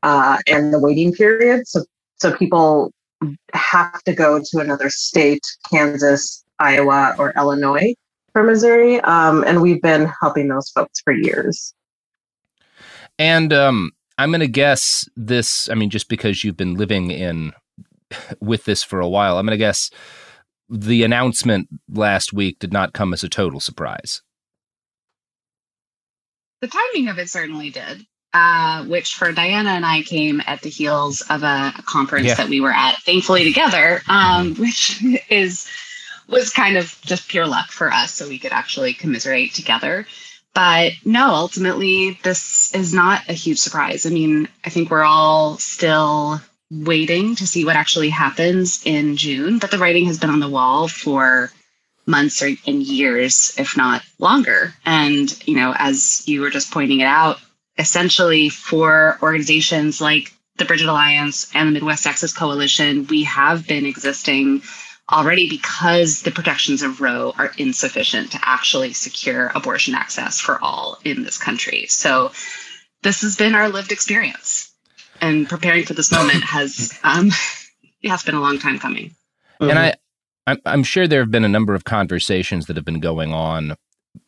uh, 0.03 0.37
and 0.47 0.75
the 0.75 0.79
waiting 0.79 1.11
period. 1.13 1.67
So, 1.67 1.85
so 2.17 2.37
people 2.37 2.93
have 3.55 4.03
to 4.03 4.13
go 4.13 4.39
to 4.39 4.59
another 4.59 4.91
state, 4.91 5.43
Kansas, 5.71 6.45
Iowa, 6.59 7.15
or 7.19 7.33
Illinois 7.35 7.95
for 8.35 8.43
Missouri. 8.43 9.01
Um, 9.01 9.43
and 9.47 9.63
we've 9.63 9.81
been 9.81 10.13
helping 10.21 10.49
those 10.49 10.69
folks 10.69 11.01
for 11.01 11.15
years. 11.15 11.73
And 13.19 13.55
um, 13.55 13.93
I'm 14.19 14.31
going 14.31 14.41
to 14.41 14.49
guess 14.49 15.09
this. 15.17 15.69
I 15.69 15.75
mean, 15.75 15.91
just 15.91 16.09
because 16.09 16.43
you've 16.43 16.57
been 16.57 16.75
living 16.75 17.11
in 17.11 17.53
with 18.41 18.65
this 18.65 18.83
for 18.83 19.01
a 19.01 19.09
while, 19.09 19.39
I'm 19.39 19.47
going 19.47 19.53
to 19.53 19.59
guess 19.59 19.91
the 20.69 21.05
announcement 21.05 21.69
last 21.89 22.33
week 22.33 22.59
did 22.59 22.73
not 22.73 22.93
come 22.93 23.13
as 23.13 23.23
a 23.23 23.29
total 23.29 23.61
surprise. 23.61 24.23
The 26.61 26.69
timing 26.69 27.09
of 27.09 27.19
it 27.19 27.29
certainly 27.29 27.71
did. 27.71 28.07
Uh, 28.35 28.85
which 28.85 29.15
for 29.15 29.33
Diana 29.33 29.71
and 29.71 29.87
I 29.87 30.03
came 30.03 30.43
at 30.47 30.61
the 30.61 30.69
heels 30.69 31.23
of 31.31 31.43
a, 31.43 31.73
a 31.79 31.83
conference 31.87 32.27
yeah. 32.27 32.35
that 32.35 32.51
we 32.51 32.61
were 32.61 32.73
at, 32.73 32.99
thankfully 32.99 33.45
together, 33.45 34.03
um, 34.11 34.55
which 34.57 35.03
is 35.31 35.67
was 36.29 36.51
kind 36.51 36.77
of 36.77 36.99
just 37.03 37.29
pure 37.29 37.47
luck 37.47 37.71
for 37.71 37.91
us, 37.91 38.13
so 38.13 38.29
we 38.29 38.39
could 38.39 38.53
actually 38.53 38.93
commiserate 38.93 39.55
together. 39.55 40.07
But 40.57 40.93
no, 41.05 41.35
ultimately, 41.35 42.19
this 42.23 42.75
is 42.75 42.95
not 42.95 43.29
a 43.29 43.35
huge 43.35 43.59
surprise. 43.59 44.07
I 44.07 44.09
mean, 44.09 44.49
I 44.65 44.71
think 44.71 44.91
we're 44.91 45.05
all 45.05 45.59
still 45.59 46.41
waiting 46.71 47.37
to 47.37 47.47
see 47.47 47.67
what 47.67 47.77
actually 47.77 48.09
happens 48.09 48.81
in 48.87 49.19
June, 49.19 49.59
but 49.59 49.71
the 49.71 49.77
writing 49.77 50.07
has 50.07 50.19
been 50.19 50.31
on 50.31 50.41
the 50.41 50.49
wall 50.49 50.89
for 50.89 51.51
months 52.07 52.41
or 52.41 52.49
and 52.67 52.83
years, 52.83 53.55
if 53.59 53.77
not 53.77 54.03
longer. 54.19 54.73
And, 54.87 55.31
you 55.47 55.57
know, 55.57 55.75
as 55.77 56.27
you 56.27 56.41
were 56.41 56.49
just 56.49 56.73
pointing 56.73 57.01
it 57.01 57.07
out, 57.07 57.39
essentially 57.77 58.49
for 58.49 59.19
organizations 59.21 60.01
like 60.01 60.33
the 60.57 60.65
Brigid 60.65 60.89
Alliance 60.89 61.51
and 61.55 61.69
the 61.69 61.73
Midwest 61.73 62.07
Access 62.07 62.33
Coalition, 62.33 63.07
we 63.09 63.25
have 63.25 63.67
been 63.67 63.85
existing 63.85 64.63
already 65.11 65.49
because 65.49 66.23
the 66.23 66.31
protections 66.31 66.83
of 66.83 67.01
Roe 67.01 67.33
are 67.39 67.53
insufficient 67.59 68.33
to 68.33 68.41
actually 68.43 68.93
secure 68.93 69.53
abortion 69.55 69.95
access 69.95 70.41
for 70.41 70.63
all 70.63 70.99
in 71.05 71.23
this 71.23 71.39
country. 71.39 71.87
So 71.87 72.33
this 73.03 73.23
has 73.23 73.37
been 73.37 73.55
our 73.55 73.69
lived 73.69 73.93
experience. 73.93 74.73
And 75.21 75.49
preparing 75.49 75.85
for 75.85 75.95
this 75.95 76.11
moment 76.11 76.45
has 76.45 76.99
um 77.05 77.31
yeah, 78.03 78.15
it's 78.15 78.25
been 78.25 78.35
a 78.35 78.41
long 78.41 78.59
time 78.59 78.79
coming. 78.79 79.15
And 79.61 79.79
I 79.79 79.95
I'm, 80.47 80.59
I'm 80.65 80.83
sure 80.83 81.07
there 81.07 81.21
have 81.21 81.31
been 81.31 81.45
a 81.45 81.49
number 81.49 81.75
of 81.75 81.85
conversations 81.85 82.67
that 82.67 82.77
have 82.77 82.85
been 82.85 83.01
going 83.01 83.33
on 83.33 83.77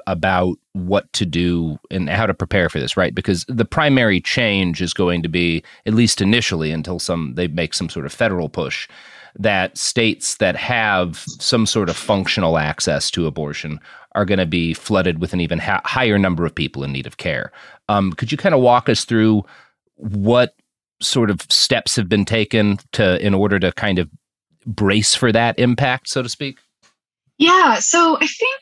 about 0.07 0.57
what 0.73 1.11
to 1.15 1.25
do 1.25 1.79
and 1.91 2.09
how 2.11 2.27
to 2.27 2.35
prepare 2.35 2.69
for 2.69 2.79
this, 2.79 2.97
right? 2.97 3.15
Because 3.15 3.45
the 3.49 3.65
primary 3.65 4.21
change 4.21 4.83
is 4.83 4.93
going 4.93 5.23
to 5.23 5.29
be, 5.29 5.63
at 5.87 5.95
least 5.95 6.21
initially, 6.21 6.73
until 6.73 6.99
some 6.99 7.35
they 7.35 7.49
make 7.49 7.75
some 7.75 7.89
sort 7.89 8.07
of 8.07 8.13
federal 8.13 8.49
push, 8.49 8.89
that 9.39 9.79
states 9.79 10.37
that 10.37 10.57
have 10.57 11.25
some 11.39 11.65
sort 11.65 11.89
of 11.89 11.97
functional 11.97 12.59
access 12.59 13.11
to 13.13 13.27
abortion 13.27 13.79
are 14.15 14.25
going 14.25 14.39
to 14.39 14.47
be 14.47 14.75
flooded 14.75 15.21
with 15.21 15.33
an 15.33 15.41
even 15.41 15.59
ha- 15.59 15.81
higher 15.85 16.19
number 16.19 16.45
of 16.45 16.55
people 16.55 16.83
in 16.83 16.93
need 16.93 17.07
of 17.07 17.19
care. 17.19 17.53
Um, 17.89 18.13
could 18.13 18.33
you 18.33 18.39
kind 18.39 18.55
of 18.55 18.61
walk 18.61 18.89
us 18.89 19.05
through 19.05 19.45
what 19.97 20.55
sort 21.01 21.31
of 21.31 21.43
steps 21.43 21.95
have 21.97 22.09
been 22.09 22.25
taken 22.25 22.79
to 22.93 23.25
in 23.25 23.35
order 23.35 23.59
to 23.61 23.73
kind 23.73 23.99
of 23.99 24.09
brace 24.67 25.15
for 25.15 25.31
that 25.31 25.59
impact, 25.59 26.09
so 26.09 26.23
to 26.23 26.29
speak? 26.29 26.59
Yeah, 27.39 27.79
so 27.79 28.17
I 28.17 28.27
think 28.27 28.61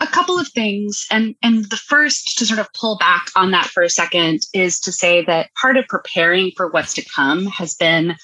a 0.00 0.06
couple 0.06 0.38
of 0.38 0.48
things 0.48 1.06
and 1.10 1.34
and 1.42 1.70
the 1.70 1.76
first 1.76 2.36
to 2.36 2.44
sort 2.44 2.58
of 2.58 2.68
pull 2.74 2.98
back 2.98 3.26
on 3.36 3.52
that 3.52 3.66
for 3.66 3.82
a 3.82 3.88
second 3.88 4.40
is 4.52 4.80
to 4.80 4.90
say 4.92 5.24
that 5.24 5.48
part 5.60 5.76
of 5.76 5.86
preparing 5.86 6.50
for 6.56 6.68
what's 6.68 6.92
to 6.94 7.04
come 7.04 7.46
has 7.46 7.74
been 7.74 8.16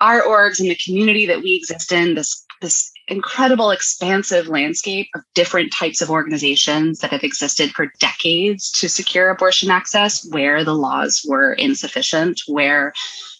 our 0.00 0.22
orgs 0.22 0.60
and 0.60 0.70
the 0.70 0.78
community 0.84 1.26
that 1.26 1.42
we 1.42 1.54
exist 1.54 1.92
in 1.92 2.14
this 2.14 2.44
this 2.60 2.90
incredible 3.06 3.70
expansive 3.70 4.48
landscape 4.48 5.06
of 5.14 5.22
different 5.34 5.72
types 5.72 6.00
of 6.00 6.10
organizations 6.10 6.98
that 6.98 7.12
have 7.12 7.22
existed 7.22 7.70
for 7.70 7.92
decades 8.00 8.70
to 8.72 8.88
secure 8.88 9.30
abortion 9.30 9.70
access 9.70 10.28
where 10.30 10.64
the 10.64 10.74
laws 10.74 11.24
were 11.28 11.52
insufficient 11.54 12.40
where 12.48 12.92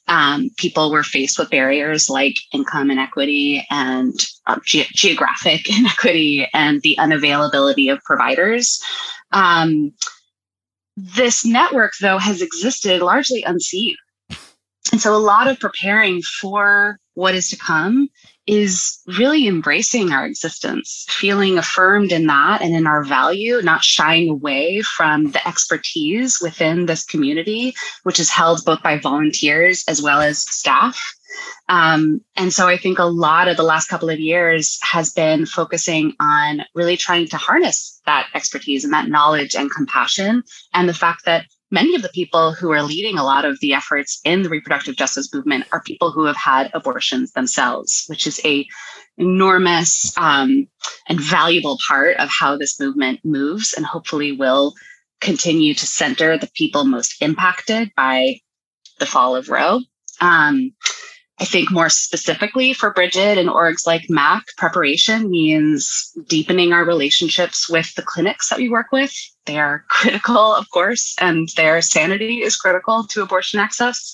um, 0.09 0.51
people 0.57 0.91
were 0.91 1.03
faced 1.03 1.39
with 1.39 1.51
barriers 1.51 2.09
like 2.09 2.39
income 2.53 2.91
inequity 2.91 3.67
and 3.71 4.27
uh, 4.47 4.59
ge- 4.65 4.89
geographic 4.95 5.69
inequity 5.79 6.49
and 6.55 6.81
the 6.83 6.97
unavailability 6.99 7.93
of 7.93 8.03
providers. 8.05 8.83
Um, 9.33 9.93
this 10.97 11.45
network, 11.45 11.93
though, 12.01 12.19
has 12.19 12.43
existed 12.43 13.03
largely 13.03 13.43
unseen. 13.43 13.97
And 14.93 15.01
so 15.01 15.15
a 15.15 15.19
lot 15.19 15.49
of 15.49 15.61
preparing 15.61 16.23
for 16.23 16.99
what 17.15 17.35
is 17.35 17.51
to 17.51 17.57
come 17.57 18.09
is 18.47 19.01
really 19.19 19.47
embracing 19.47 20.13
our 20.13 20.25
existence, 20.25 21.05
feeling 21.11 21.59
affirmed 21.59 22.13
in 22.13 22.27
that 22.27 22.63
and 22.63 22.75
in 22.75 22.87
our 22.87 23.05
value, 23.05 23.61
not 23.63 23.85
shying 23.85 24.31
away 24.31 24.81
from 24.81 25.33
the 25.33 25.47
expertise 25.47 26.39
within 26.41 26.87
this 26.87 27.05
community, 27.05 27.75
which 28.05 28.19
is 28.19 28.31
held 28.31 28.65
both 28.65 28.83
by 28.83 28.99
volunteers 28.99 29.85
as 29.87 30.01
well 30.01 30.23
as 30.23 30.39
staff. 30.39 30.99
Um, 31.69 32.23
and 32.37 32.53
so 32.53 32.69
I 32.69 32.79
think 32.79 32.99
a 32.99 33.05
lot 33.05 33.49
of 33.49 33.59
the 33.59 33.63
last 33.63 33.89
couple 33.89 34.09
of 34.09 34.19
years 34.19 34.79
has 34.83 35.13
been 35.13 35.45
focusing 35.45 36.15
on 36.21 36.63
really 36.75 36.97
trying 36.97 37.29
to 37.29 37.37
harness 37.37 38.01
that 38.07 38.29
expertise 38.35 38.83
and 38.85 38.93
that 38.95 39.09
knowledge 39.09 39.55
and 39.55 39.71
compassion, 39.71 40.43
and 40.73 40.89
the 40.89 40.95
fact 40.95 41.27
that 41.27 41.45
many 41.71 41.95
of 41.95 42.03
the 42.03 42.09
people 42.11 42.53
who 42.53 42.71
are 42.73 42.83
leading 42.83 43.19
a 43.19 43.25
lot 43.25 43.45
of 43.45 43.59
the 43.61 43.75
efforts 43.75 44.21
in 44.25 44.43
the 44.43 44.49
reproductive 44.49 44.97
justice 44.97 45.33
movement 45.33 45.67
are 45.73 45.83
people 45.83 46.11
who 46.11 46.25
have 46.25 46.37
had 46.37 46.71
abortions 46.75 47.33
themselves, 47.33 48.05
which 48.07 48.27
is 48.27 48.41
a 48.45 48.67
enormous 49.17 50.17
um, 50.17 50.67
and 51.09 51.21
valuable 51.21 51.79
part 51.87 52.17
of 52.17 52.29
how 52.39 52.57
this 52.57 52.79
movement 52.81 53.21
moves 53.25 53.75
and 53.75 53.85
hopefully 53.85 54.33
will 54.33 54.75
continue 55.21 55.75
to 55.75 55.87
center 55.87 56.39
the 56.39 56.51
people 56.55 56.85
most 56.85 57.21
impacted 57.21 57.91
by 57.97 58.37
the 58.99 59.07
fall 59.07 59.35
of 59.37 59.49
Roe. 59.49 59.81
Um, 60.21 60.73
I 61.41 61.45
think 61.45 61.71
more 61.71 61.89
specifically 61.89 62.73
for 62.73 62.93
Brigid 62.93 63.39
and 63.39 63.49
orgs 63.49 63.87
like 63.87 64.11
MAC, 64.11 64.45
preparation 64.57 65.31
means 65.31 66.13
deepening 66.27 66.73
our 66.73 66.85
relationships 66.85 67.69
with 67.69 67.95
the 67.95 68.03
clinics 68.03 68.49
that 68.49 68.59
we 68.59 68.69
work 68.69 68.91
with. 68.91 69.13
They 69.47 69.59
are 69.59 69.85
critical, 69.89 70.55
of 70.55 70.69
course, 70.71 71.15
and 71.21 71.49
their 71.57 71.81
sanity 71.81 72.43
is 72.43 72.57
critical 72.57 73.05
to 73.11 73.23
abortion 73.23 73.61
access, 73.61 74.13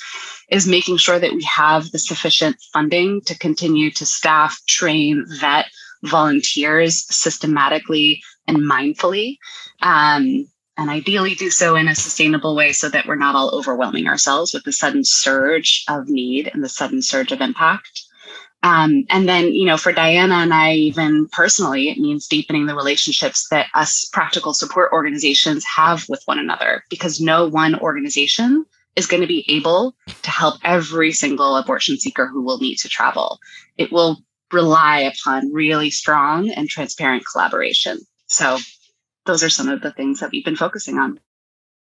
is 0.50 0.68
making 0.68 0.98
sure 0.98 1.18
that 1.18 1.32
we 1.32 1.42
have 1.44 1.90
the 1.90 1.98
sufficient 1.98 2.56
funding 2.72 3.22
to 3.22 3.38
continue 3.38 3.90
to 3.92 4.04
staff, 4.04 4.60
train, 4.68 5.24
vet 5.40 5.66
volunteers 6.02 7.06
systematically 7.14 8.22
and 8.46 8.58
mindfully. 8.58 9.38
Um, 9.80 10.46
and 10.76 10.90
ideally 10.90 11.34
do 11.34 11.50
so 11.50 11.76
in 11.76 11.88
a 11.88 11.94
sustainable 11.94 12.56
way 12.56 12.72
so 12.72 12.88
that 12.88 13.06
we're 13.06 13.14
not 13.14 13.34
all 13.34 13.54
overwhelming 13.54 14.06
ourselves 14.06 14.52
with 14.52 14.64
the 14.64 14.72
sudden 14.72 15.04
surge 15.04 15.84
of 15.88 16.08
need 16.08 16.50
and 16.52 16.64
the 16.64 16.68
sudden 16.68 17.02
surge 17.02 17.32
of 17.32 17.40
impact. 17.40 18.02
Um, 18.64 19.04
and 19.10 19.28
then, 19.28 19.52
you 19.52 19.66
know, 19.66 19.76
for 19.76 19.92
Diana 19.92 20.36
and 20.36 20.54
I, 20.54 20.72
even 20.72 21.28
personally, 21.28 21.90
it 21.90 21.98
means 21.98 22.26
deepening 22.26 22.64
the 22.64 22.74
relationships 22.74 23.46
that 23.50 23.66
us 23.74 24.06
practical 24.06 24.54
support 24.54 24.90
organizations 24.90 25.64
have 25.66 26.08
with 26.08 26.22
one 26.24 26.38
another 26.38 26.82
because 26.88 27.20
no 27.20 27.46
one 27.46 27.78
organization 27.80 28.64
is 28.96 29.06
going 29.06 29.20
to 29.20 29.26
be 29.26 29.44
able 29.48 29.94
to 30.22 30.30
help 30.30 30.54
every 30.64 31.12
single 31.12 31.56
abortion 31.56 31.98
seeker 31.98 32.26
who 32.26 32.42
will 32.42 32.58
need 32.58 32.76
to 32.76 32.88
travel. 32.88 33.38
It 33.76 33.92
will 33.92 34.22
rely 34.50 35.00
upon 35.00 35.52
really 35.52 35.90
strong 35.90 36.48
and 36.50 36.68
transparent 36.68 37.24
collaboration. 37.30 37.98
So 38.28 38.58
those 39.26 39.42
are 39.42 39.50
some 39.50 39.68
of 39.68 39.82
the 39.82 39.92
things 39.92 40.20
that 40.20 40.30
we've 40.30 40.44
been 40.44 40.56
focusing 40.56 40.98
on. 40.98 41.20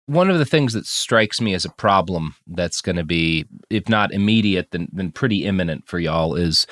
One 0.07 0.31
of 0.31 0.39
the 0.39 0.45
things 0.45 0.73
that 0.73 0.87
strikes 0.87 1.41
me 1.41 1.55
as 1.55 1.65
a 1.65 1.71
problem 1.71 2.35
that's 2.49 2.81
going 2.81 2.97
to 2.97 3.05
be, 3.05 3.47
if 3.71 3.89
not 3.89 4.13
immediate, 4.13 4.73
then, 4.73 4.89
then 4.93 5.13
pretty 5.13 5.45
imminent 5.45 5.87
for 5.87 6.01
y'all 6.01 6.35
is 6.35 6.67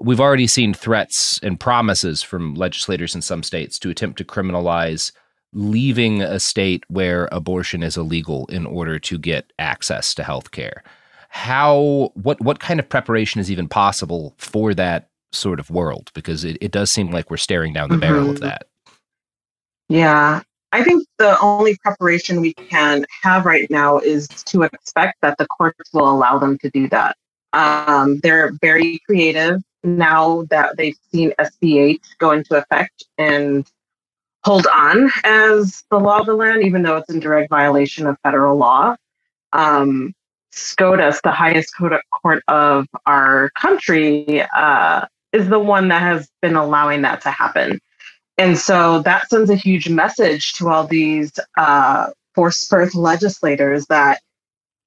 we've 0.00 0.20
already 0.20 0.46
seen 0.46 0.72
threats 0.72 1.40
and 1.42 1.58
promises 1.58 2.22
from 2.22 2.54
legislators 2.54 3.16
in 3.16 3.22
some 3.22 3.42
states 3.42 3.80
to 3.80 3.90
attempt 3.90 4.18
to 4.18 4.24
criminalize 4.24 5.10
leaving 5.52 6.22
a 6.22 6.38
state 6.38 6.84
where 6.88 7.28
abortion 7.32 7.82
is 7.82 7.96
illegal 7.96 8.46
in 8.46 8.64
order 8.66 8.98
to 8.98 9.18
get 9.18 9.52
access 9.58 10.14
to 10.14 10.22
health 10.22 10.50
care. 10.50 10.84
How, 11.30 12.12
what, 12.14 12.40
what 12.40 12.60
kind 12.60 12.78
of 12.78 12.88
preparation 12.88 13.40
is 13.40 13.50
even 13.50 13.68
possible 13.68 14.34
for 14.38 14.72
that 14.74 15.10
sort 15.32 15.58
of 15.58 15.70
world? 15.70 16.10
Because 16.14 16.44
it, 16.44 16.58
it 16.60 16.70
does 16.70 16.92
seem 16.92 17.10
like 17.10 17.30
we're 17.30 17.38
staring 17.38 17.72
down 17.72 17.88
the 17.88 17.96
mm-hmm. 17.96 18.00
barrel 18.00 18.30
of 18.30 18.40
that. 18.40 18.67
Yeah. 19.88 20.42
I 20.70 20.84
think 20.84 21.06
the 21.18 21.38
only 21.40 21.76
preparation 21.78 22.40
we 22.40 22.52
can 22.52 23.06
have 23.22 23.46
right 23.46 23.70
now 23.70 23.98
is 23.98 24.28
to 24.28 24.62
expect 24.62 25.18
that 25.22 25.38
the 25.38 25.46
courts 25.46 25.90
will 25.94 26.10
allow 26.10 26.38
them 26.38 26.58
to 26.58 26.70
do 26.70 26.88
that. 26.90 27.16
Um, 27.54 28.20
they're 28.22 28.52
very 28.60 28.98
creative 29.06 29.62
now 29.82 30.44
that 30.50 30.76
they've 30.76 30.96
seen 31.10 31.32
SB8 31.38 32.00
go 32.18 32.32
into 32.32 32.56
effect 32.56 33.04
and 33.16 33.66
hold 34.44 34.66
on 34.66 35.10
as 35.24 35.84
the 35.90 35.98
law 35.98 36.18
of 36.18 36.26
the 36.26 36.34
land, 36.34 36.62
even 36.64 36.82
though 36.82 36.96
it's 36.96 37.10
in 37.10 37.20
direct 37.20 37.48
violation 37.48 38.06
of 38.06 38.16
federal 38.22 38.56
law. 38.56 38.94
Um, 39.54 40.12
SCOTUS, 40.52 41.20
the 41.22 41.30
highest 41.30 41.72
court 41.76 42.42
of 42.48 42.86
our 43.06 43.50
country, 43.58 44.42
uh, 44.56 45.06
is 45.32 45.48
the 45.48 45.58
one 45.58 45.88
that 45.88 46.02
has 46.02 46.28
been 46.42 46.56
allowing 46.56 47.02
that 47.02 47.20
to 47.22 47.30
happen. 47.30 47.80
And 48.38 48.56
so 48.56 49.02
that 49.02 49.28
sends 49.28 49.50
a 49.50 49.56
huge 49.56 49.88
message 49.88 50.54
to 50.54 50.68
all 50.68 50.86
these 50.86 51.32
uh, 51.58 52.10
forced 52.34 52.70
birth 52.70 52.94
legislators 52.94 53.86
that, 53.86 54.20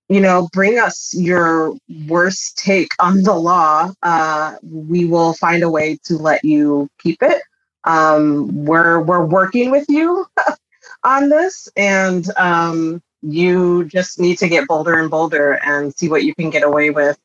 you 0.08 0.22
know, 0.22 0.48
bring 0.54 0.80
us 0.80 1.14
your 1.14 1.76
worst 2.08 2.58
take 2.58 2.92
on 3.00 3.24
the 3.24 3.34
law. 3.34 3.92
Uh, 4.02 4.56
we 4.64 5.06
will 5.06 5.34
find 5.34 5.64
a 5.64 5.70
way 5.70 6.00
to 6.06 6.18
let 6.18 6.46
you 6.46 6.88
keep 7.00 7.22
it. 7.22 7.42
Um, 7.84 8.66
we're 8.66 9.02
we're 9.02 9.26
working 9.26 9.70
with 9.72 9.86
you 9.90 10.26
on 11.04 11.30
this, 11.30 11.68
and 11.76 12.26
um, 12.38 13.02
you 13.22 13.86
just 13.86 14.20
need 14.20 14.38
to 14.38 14.48
get 14.48 14.68
bolder 14.68 15.00
and 15.00 15.10
bolder 15.10 15.54
and 15.66 15.94
see 15.96 16.08
what 16.10 16.24
you 16.24 16.34
can 16.36 16.50
get 16.52 16.64
away 16.64 16.90
with. 16.90 17.18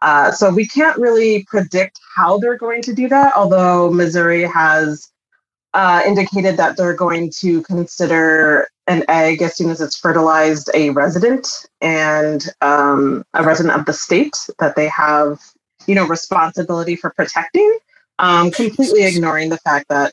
Uh, 0.00 0.30
so 0.30 0.50
we 0.50 0.66
can't 0.66 0.98
really 0.98 1.44
predict 1.48 1.98
how 2.14 2.38
they're 2.38 2.58
going 2.58 2.82
to 2.82 2.94
do 2.94 3.08
that, 3.08 3.34
although 3.36 3.90
Missouri 3.90 4.44
has 4.44 5.10
uh, 5.74 6.02
indicated 6.06 6.56
that 6.56 6.76
they're 6.76 6.94
going 6.94 7.30
to 7.30 7.60
consider 7.62 8.68
an 8.86 9.04
egg 9.08 9.42
as 9.42 9.56
soon 9.56 9.70
as 9.70 9.80
it's 9.80 9.98
fertilized 9.98 10.70
a 10.72 10.90
resident 10.90 11.66
and 11.80 12.46
um, 12.60 13.24
a 13.34 13.42
resident 13.42 13.74
of 13.78 13.84
the 13.84 13.92
state 13.92 14.36
that 14.60 14.76
they 14.76 14.88
have, 14.88 15.40
you 15.86 15.94
know, 15.94 16.06
responsibility 16.06 16.94
for 16.94 17.10
protecting, 17.10 17.78
um, 18.20 18.50
completely 18.52 19.04
ignoring 19.04 19.48
the 19.48 19.58
fact 19.58 19.86
that 19.88 20.12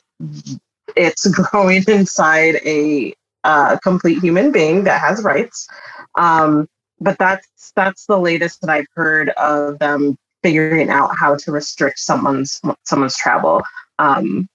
it's 0.96 1.26
growing 1.50 1.84
inside 1.86 2.56
a 2.66 3.14
uh, 3.44 3.78
complete 3.84 4.20
human 4.20 4.50
being 4.50 4.82
that 4.84 5.00
has 5.00 5.22
rights. 5.22 5.68
Um, 6.16 6.68
but 7.00 7.18
that's 7.18 7.72
that's 7.76 8.06
the 8.06 8.18
latest 8.18 8.60
that 8.62 8.70
I've 8.70 8.86
heard 8.94 9.30
of 9.30 9.78
them 9.78 10.16
figuring 10.42 10.90
out 10.90 11.10
how 11.18 11.36
to 11.36 11.52
restrict 11.52 11.98
someone's 12.00 12.60
someone's 12.84 13.16
travel. 13.16 13.62
Um, 13.98 14.48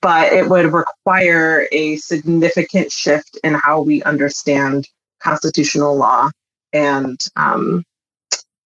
but 0.00 0.32
it 0.32 0.48
would 0.48 0.72
require 0.72 1.66
a 1.72 1.96
significant 1.96 2.92
shift 2.92 3.38
in 3.42 3.54
how 3.54 3.82
we 3.82 4.02
understand 4.02 4.88
constitutional 5.20 5.96
law 5.96 6.30
and 6.72 7.20
um, 7.36 7.84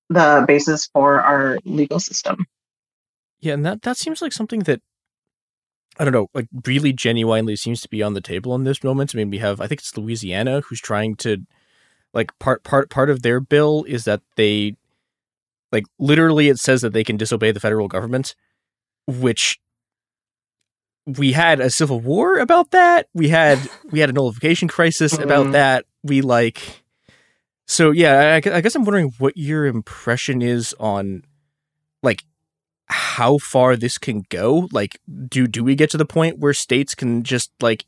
the 0.09 0.45
basis 0.47 0.89
for 0.93 1.21
our 1.21 1.59
legal 1.65 1.99
system. 1.99 2.45
Yeah, 3.41 3.55
and 3.55 3.67
that 3.67 3.83
that 3.83 3.97
seems 3.97 4.23
like 4.23 4.33
something 4.33 4.61
that 4.61 4.81
I 5.99 6.05
don't 6.05 6.13
know, 6.13 6.29
like 6.35 6.49
really 6.67 6.93
genuinely 6.93 7.57
seems 7.57 7.81
to 7.83 7.89
be 7.89 8.03
on 8.03 8.15
the 8.15 8.21
table 8.21 8.55
in 8.55 8.65
this 8.65 8.83
moment. 8.83 9.15
I 9.15 9.19
mean, 9.19 9.31
we 9.31 9.39
have 9.39 9.61
I 9.61 9.67
think 9.67 9.81
it's 9.81 9.97
Louisiana 9.97 10.61
who's 10.63 10.81
trying 10.81 11.17
to 11.17 11.39
like 12.13 12.37
part 12.39 12.65
part 12.65 12.91
part 12.91 13.11
of 13.11 13.23
their 13.23 13.41
bill 13.41 13.85
is 13.87 14.05
that 14.05 14.23
they 14.37 14.77
like 15.73 15.85
literally 15.99 16.49
it 16.49 16.59
says 16.59 16.81
that 16.83 16.93
they 16.93 17.05
can 17.05 17.17
disobey 17.17 17.53
the 17.53 17.61
federal 17.61 17.89
government, 17.89 18.35
which 19.07 19.59
we 21.07 21.33
had 21.33 21.61
a 21.61 21.71
civil 21.71 22.01
war 22.01 22.39
about 22.39 22.71
that. 22.71 23.09
We 23.15 23.29
had 23.29 23.59
we 23.91 24.01
had 24.01 24.11
a 24.11 24.13
nullification 24.13 24.69
crisis 24.69 25.13
about 25.19 25.47
Mhm. 25.47 25.53
that. 25.53 25.85
We 26.03 26.21
like 26.21 26.83
so 27.67 27.91
yeah. 27.91 28.35
I, 28.45 28.57
I 28.57 28.61
guess 28.61 28.75
I'm 28.75 28.85
wondering 28.85 29.13
what 29.19 29.37
your 29.37 29.67
impression 29.67 30.43
is 30.43 30.75
on 30.79 31.23
like 32.03 32.23
how 32.87 33.39
far 33.39 33.77
this 33.77 33.97
can 33.99 34.25
go. 34.29 34.69
Like, 34.73 34.99
do 35.29 35.47
do 35.47 35.65
we 35.65 35.75
get 35.75 35.91
to 35.91 35.97
the 35.97 36.05
point 36.07 36.39
where 36.39 36.53
states 36.53 36.95
can 36.95 37.23
just 37.23 37.51
like 37.61 37.85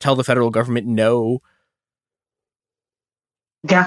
tell 0.00 0.14
the 0.14 0.24
federal 0.24 0.50
government 0.50 0.86
no? 0.86 1.40
Yeah. 3.68 3.86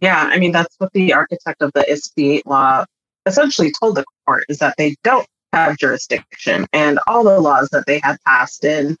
Yeah. 0.00 0.28
I 0.30 0.38
mean, 0.38 0.52
that's 0.52 0.74
what 0.78 0.92
the 0.92 1.12
architect 1.14 1.62
of 1.62 1.72
the 1.74 1.80
SB 1.88 2.38
8 2.38 2.46
law 2.46 2.84
essentially 3.24 3.72
told 3.80 3.96
the 3.96 4.04
court 4.26 4.44
is 4.48 4.58
that 4.58 4.74
they 4.76 4.96
don't 5.02 5.26
have 5.52 5.78
jurisdiction. 5.78 6.66
And 6.72 6.98
all 7.06 7.24
the 7.24 7.40
laws 7.40 7.68
that 7.72 7.86
they 7.86 8.00
had 8.02 8.18
passed 8.26 8.64
in 8.64 8.96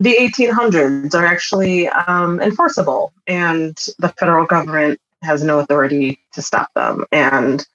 the 0.00 0.14
1800s 0.14 1.14
are 1.14 1.26
actually 1.26 1.88
um, 1.88 2.40
enforceable. 2.40 3.12
And 3.26 3.76
the 3.98 4.08
federal 4.10 4.46
government 4.46 5.00
has 5.22 5.42
no 5.42 5.58
authority 5.58 6.20
to 6.34 6.42
stop 6.42 6.72
them. 6.74 7.04
And 7.10 7.66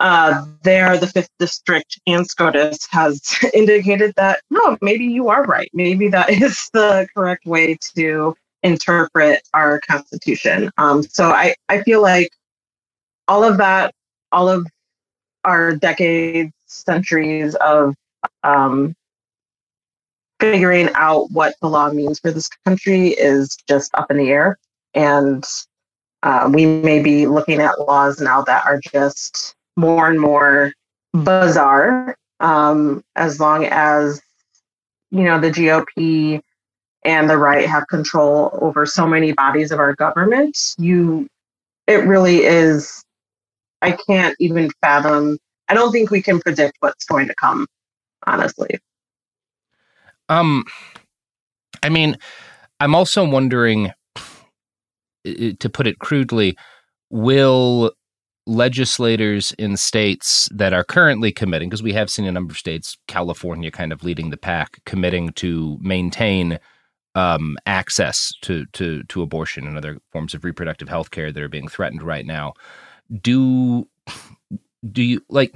uh, 0.00 0.44
there, 0.62 0.96
the 0.96 1.08
fifth 1.08 1.30
district 1.38 2.00
and 2.06 2.26
SCOTUS 2.26 2.86
has 2.90 3.36
indicated 3.54 4.14
that 4.16 4.42
no, 4.50 4.78
maybe 4.80 5.04
you 5.04 5.28
are 5.28 5.42
right. 5.44 5.70
Maybe 5.74 6.08
that 6.08 6.30
is 6.42 6.70
the 6.72 7.08
correct 7.14 7.46
way 7.46 7.76
to 7.96 8.36
interpret 8.62 9.42
our 9.54 9.80
constitution. 9.80 10.70
Um, 10.78 11.02
so 11.02 11.30
I, 11.30 11.54
I 11.68 11.82
feel 11.82 12.02
like 12.02 12.30
all 13.26 13.44
of 13.44 13.58
that, 13.58 13.94
all 14.32 14.48
of 14.48 14.66
our 15.44 15.74
decades, 15.76 16.52
centuries 16.68 17.54
of 17.56 17.94
um, 18.44 18.94
figuring 20.40 20.88
out 20.94 21.30
what 21.32 21.54
the 21.60 21.68
law 21.68 21.90
means 21.90 22.20
for 22.20 22.30
this 22.30 22.48
country 22.64 23.08
is 23.08 23.56
just 23.68 23.90
up 23.94 24.10
in 24.10 24.18
the 24.18 24.30
air. 24.30 24.58
And 24.94 25.44
uh, 26.22 26.50
we 26.52 26.66
may 26.66 27.02
be 27.02 27.26
looking 27.26 27.60
at 27.60 27.80
laws 27.80 28.20
now 28.20 28.42
that 28.42 28.64
are 28.66 28.80
just 28.92 29.54
more 29.76 30.08
and 30.08 30.20
more 30.20 30.72
bizarre 31.12 32.16
um, 32.40 33.02
as 33.16 33.40
long 33.40 33.64
as, 33.66 34.20
you 35.10 35.24
know, 35.24 35.40
the 35.40 35.50
GOP 35.50 36.40
and 37.04 37.30
the 37.30 37.38
right 37.38 37.66
have 37.66 37.86
control 37.88 38.56
over 38.60 38.84
so 38.84 39.06
many 39.06 39.32
bodies 39.32 39.70
of 39.72 39.78
our 39.78 39.94
government. 39.94 40.56
You, 40.78 41.28
it 41.86 42.04
really 42.04 42.44
is, 42.44 43.02
I 43.82 43.92
can't 43.92 44.36
even 44.40 44.70
fathom. 44.80 45.38
I 45.68 45.74
don't 45.74 45.92
think 45.92 46.10
we 46.10 46.22
can 46.22 46.40
predict 46.40 46.76
what's 46.80 47.04
going 47.04 47.28
to 47.28 47.34
come, 47.34 47.66
honestly. 48.26 48.78
Um, 50.28 50.64
I 51.82 51.88
mean, 51.88 52.16
I'm 52.80 52.94
also 52.94 53.28
wondering, 53.28 53.92
to 55.24 55.70
put 55.70 55.86
it 55.86 55.98
crudely, 55.98 56.56
will 57.10 57.92
legislators 58.46 59.52
in 59.58 59.76
states 59.76 60.48
that 60.54 60.72
are 60.72 60.84
currently 60.84 61.30
committing, 61.30 61.68
because 61.68 61.82
we 61.82 61.92
have 61.92 62.08
seen 62.08 62.24
a 62.24 62.32
number 62.32 62.52
of 62.52 62.58
states, 62.58 62.96
California 63.06 63.70
kind 63.70 63.92
of 63.92 64.02
leading 64.02 64.30
the 64.30 64.38
pack, 64.38 64.78
committing 64.86 65.32
to 65.34 65.78
maintain 65.82 66.58
um, 67.14 67.58
access 67.66 68.32
to, 68.42 68.64
to 68.72 69.02
to 69.04 69.22
abortion 69.22 69.66
and 69.66 69.76
other 69.76 69.98
forms 70.12 70.34
of 70.34 70.44
reproductive 70.44 70.88
health 70.88 71.10
care 71.10 71.32
that 71.32 71.42
are 71.42 71.48
being 71.48 71.68
threatened 71.68 72.02
right 72.02 72.24
now. 72.24 72.54
Do 73.20 73.88
do 74.90 75.02
you 75.02 75.22
like? 75.28 75.54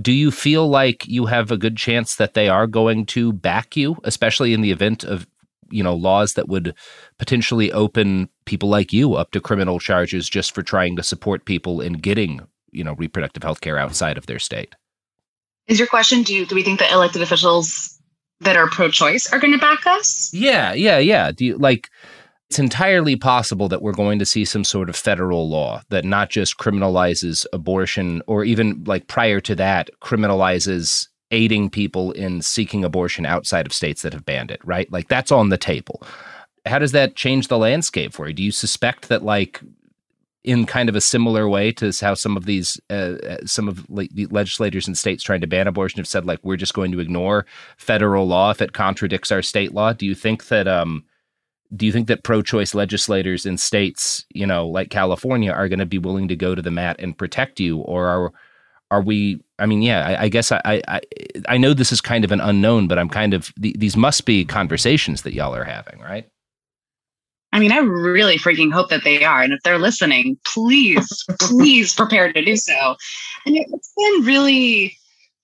Do 0.00 0.12
you 0.12 0.30
feel 0.30 0.68
like 0.68 1.06
you 1.06 1.26
have 1.26 1.50
a 1.50 1.58
good 1.58 1.76
chance 1.76 2.16
that 2.16 2.34
they 2.34 2.48
are 2.48 2.66
going 2.66 3.06
to 3.06 3.32
back 3.32 3.76
you, 3.76 3.98
especially 4.04 4.54
in 4.54 4.62
the 4.62 4.70
event 4.70 5.04
of 5.04 5.26
you 5.70 5.82
know 5.82 5.94
laws 5.94 6.34
that 6.34 6.48
would 6.48 6.74
potentially 7.18 7.72
open 7.72 8.28
people 8.44 8.68
like 8.68 8.92
you 8.92 9.14
up 9.14 9.30
to 9.32 9.40
criminal 9.40 9.78
charges 9.78 10.28
just 10.28 10.54
for 10.54 10.62
trying 10.62 10.96
to 10.96 11.02
support 11.02 11.44
people 11.44 11.80
in 11.80 11.94
getting 11.94 12.40
you 12.70 12.84
know 12.84 12.94
reproductive 12.94 13.42
health 13.42 13.60
care 13.60 13.78
outside 13.78 14.18
of 14.18 14.26
their 14.26 14.38
state? 14.38 14.74
Is 15.68 15.78
your 15.78 15.88
question 15.88 16.22
do 16.22 16.34
you, 16.34 16.44
do 16.44 16.54
we 16.54 16.62
think 16.62 16.80
that 16.80 16.92
elected 16.92 17.22
officials 17.22 17.98
that 18.40 18.56
are 18.56 18.66
pro-choice 18.68 19.32
are 19.32 19.38
going 19.38 19.52
to 19.52 19.58
back 19.58 19.86
us? 19.86 20.32
Yeah, 20.34 20.72
yeah, 20.72 20.98
yeah. 20.98 21.30
Do 21.30 21.44
you 21.44 21.56
like 21.56 21.88
it's 22.52 22.58
entirely 22.58 23.16
possible 23.16 23.66
that 23.66 23.80
we're 23.80 23.92
going 23.92 24.18
to 24.18 24.26
see 24.26 24.44
some 24.44 24.62
sort 24.62 24.90
of 24.90 24.94
federal 24.94 25.48
law 25.48 25.80
that 25.88 26.04
not 26.04 26.28
just 26.28 26.58
criminalizes 26.58 27.46
abortion 27.50 28.20
or 28.26 28.44
even 28.44 28.84
like 28.84 29.06
prior 29.06 29.40
to 29.40 29.54
that 29.54 29.88
criminalizes 30.02 31.08
aiding 31.30 31.70
people 31.70 32.12
in 32.12 32.42
seeking 32.42 32.84
abortion 32.84 33.24
outside 33.24 33.64
of 33.64 33.72
states 33.72 34.02
that 34.02 34.12
have 34.12 34.26
banned 34.26 34.50
it, 34.50 34.60
right? 34.66 34.92
Like 34.92 35.08
that's 35.08 35.32
on 35.32 35.48
the 35.48 35.56
table. 35.56 36.02
How 36.66 36.78
does 36.78 36.92
that 36.92 37.16
change 37.16 37.48
the 37.48 37.56
landscape 37.56 38.12
for 38.12 38.28
you? 38.28 38.34
Do 38.34 38.42
you 38.42 38.52
suspect 38.52 39.08
that 39.08 39.22
like 39.22 39.62
in 40.44 40.66
kind 40.66 40.90
of 40.90 40.94
a 40.94 41.00
similar 41.00 41.48
way 41.48 41.72
to 41.72 41.90
how 42.02 42.12
some 42.12 42.36
of 42.36 42.44
these 42.44 42.78
uh, 42.90 43.16
uh, 43.26 43.46
some 43.46 43.66
of 43.66 43.88
like 43.88 44.10
the 44.10 44.26
legislators 44.26 44.86
in 44.86 44.94
states 44.94 45.22
trying 45.22 45.40
to 45.40 45.46
ban 45.46 45.68
abortion 45.68 46.00
have 46.00 46.06
said 46.06 46.26
like 46.26 46.40
we're 46.42 46.56
just 46.56 46.74
going 46.74 46.92
to 46.92 47.00
ignore 47.00 47.46
federal 47.78 48.26
law 48.26 48.50
if 48.50 48.60
it 48.60 48.74
contradicts 48.74 49.30
our 49.30 49.40
state 49.40 49.72
law 49.72 49.92
do 49.92 50.04
you 50.04 50.16
think 50.16 50.48
that 50.48 50.66
um 50.66 51.04
do 51.76 51.86
you 51.86 51.92
think 51.92 52.08
that 52.08 52.22
pro-choice 52.22 52.74
legislators 52.74 53.46
in 53.46 53.56
states 53.58 54.24
you 54.34 54.46
know 54.46 54.66
like 54.68 54.90
california 54.90 55.52
are 55.52 55.68
going 55.68 55.78
to 55.78 55.86
be 55.86 55.98
willing 55.98 56.28
to 56.28 56.36
go 56.36 56.54
to 56.54 56.62
the 56.62 56.70
mat 56.70 56.96
and 56.98 57.16
protect 57.18 57.60
you 57.60 57.78
or 57.78 58.06
are 58.06 58.32
are 58.90 59.02
we 59.02 59.40
i 59.58 59.66
mean 59.66 59.82
yeah 59.82 60.06
i, 60.06 60.24
I 60.24 60.28
guess 60.28 60.52
I, 60.52 60.82
I 60.88 61.00
i 61.48 61.56
know 61.56 61.74
this 61.74 61.92
is 61.92 62.00
kind 62.00 62.24
of 62.24 62.32
an 62.32 62.40
unknown 62.40 62.88
but 62.88 62.98
i'm 62.98 63.08
kind 63.08 63.34
of 63.34 63.52
th- 63.60 63.76
these 63.78 63.96
must 63.96 64.24
be 64.26 64.44
conversations 64.44 65.22
that 65.22 65.34
y'all 65.34 65.54
are 65.54 65.64
having 65.64 66.00
right 66.00 66.28
I 67.54 67.58
mean, 67.58 67.70
I 67.70 67.80
really 67.80 68.38
freaking 68.38 68.72
hope 68.72 68.88
that 68.88 69.04
they 69.04 69.24
are. 69.24 69.42
And 69.42 69.52
if 69.52 69.60
they're 69.62 69.78
listening, 69.78 70.38
please, 70.46 71.22
please 71.38 71.92
prepare 71.94 72.32
to 72.32 72.42
do 72.42 72.56
so. 72.56 72.96
And 73.44 73.56
it- 73.56 73.66
it's 73.70 73.92
been 73.94 74.24
really 74.24 74.96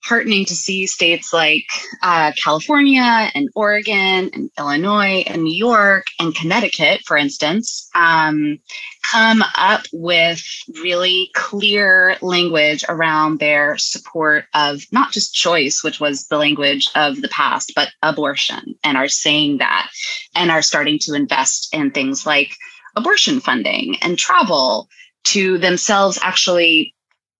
heartening 0.03 0.45
to 0.45 0.55
see 0.55 0.87
states 0.87 1.33
like 1.33 1.65
uh, 2.01 2.31
California 2.41 3.29
and 3.33 3.49
Oregon 3.55 4.29
and 4.33 4.49
Illinois 4.57 5.23
and 5.27 5.43
New 5.43 5.55
York 5.55 6.05
and 6.19 6.33
Connecticut, 6.33 7.01
for 7.05 7.17
instance, 7.17 7.89
um, 7.95 8.59
come 9.03 9.43
up 9.55 9.81
with 9.91 10.41
really 10.81 11.29
clear 11.35 12.15
language 12.21 12.83
around 12.87 13.39
their 13.39 13.77
support 13.77 14.45
of 14.53 14.81
not 14.91 15.11
just 15.11 15.33
choice, 15.33 15.83
which 15.83 15.99
was 15.99 16.27
the 16.27 16.37
language 16.37 16.89
of 16.95 17.21
the 17.21 17.29
past, 17.29 17.73
but 17.75 17.89
abortion, 18.01 18.75
and 18.83 18.97
are 18.97 19.07
saying 19.07 19.57
that 19.57 19.89
and 20.35 20.49
are 20.51 20.61
starting 20.61 20.97
to 20.99 21.13
invest 21.13 21.73
in 21.73 21.91
things 21.91 22.25
like 22.25 22.51
abortion 22.95 23.39
funding 23.39 23.95
and 24.01 24.17
travel 24.17 24.87
to 25.23 25.57
themselves 25.57 26.17
actually 26.21 26.93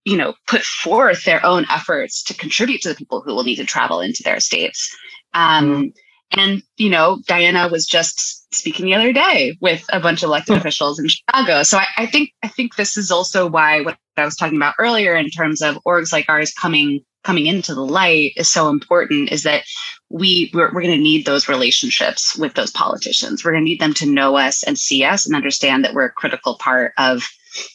you 0.06 0.18
know 0.18 0.34
put 0.47 0.62
forth 0.62 1.24
their 1.26 1.45
own 1.45 1.66
efforts 1.70 2.24
to 2.24 2.34
contribute 2.34 2.82
to 2.82 2.89
the 2.89 2.95
people 2.95 3.22
who 3.22 3.34
will 3.34 3.43
need 3.43 3.58
to 3.58 3.66
travel 3.66 4.00
into 4.00 4.24
their 4.24 4.39
states. 4.39 4.95
Um, 5.34 5.93
and 6.32 6.62
you 6.78 6.89
know 6.89 7.20
diana 7.28 7.68
was 7.70 7.88
just 7.88 8.54
speaking 8.54 8.86
the 8.86 8.93
other 8.93 9.12
day 9.12 9.58
with 9.62 9.84
a 9.91 10.00
bunch 10.00 10.22
of 10.22 10.28
elected 10.28 10.58
officials 10.58 11.00
in 11.00 11.08
chicago. 11.08 11.64
So 11.64 11.78
I, 11.78 11.88
I 11.97 12.06
think 12.06 12.32
i 12.43 12.47
think 12.47 12.76
this 12.76 12.97
is 12.97 13.10
also 13.12 13.47
why 13.47 13.82
what 13.82 13.97
i 14.18 14.26
was 14.26 14.36
talking 14.36 14.58
about 14.58 14.76
earlier 14.78 15.16
in 15.16 15.30
terms 15.30 15.62
of 15.62 15.80
orgs 15.88 16.14
like 16.14 16.30
ours 16.30 16.54
coming 16.54 17.04
coming 17.24 17.47
into 17.47 17.74
the 17.74 17.86
light 17.86 18.34
is 18.38 18.50
so 18.50 18.70
important 18.70 19.32
is 19.32 19.43
that 19.43 19.64
we 20.10 20.50
we're, 20.54 20.72
we're 20.74 20.82
going 20.82 20.95
to 20.95 20.97
need 20.97 21.26
those 21.26 21.50
relationships 21.50 22.38
with 22.38 22.54
those 22.54 22.72
politicians. 22.72 23.43
We're 23.43 23.52
going 23.52 23.64
to 23.64 23.70
need 23.70 23.80
them 23.80 23.93
to 23.95 24.06
know 24.06 24.38
us 24.38 24.64
and 24.64 24.78
see 24.78 25.04
us 25.04 25.26
and 25.26 25.36
understand 25.36 25.84
that 25.84 25.93
we're 25.93 26.06
a 26.06 26.12
critical 26.12 26.56
part 26.56 26.93
of 26.97 27.30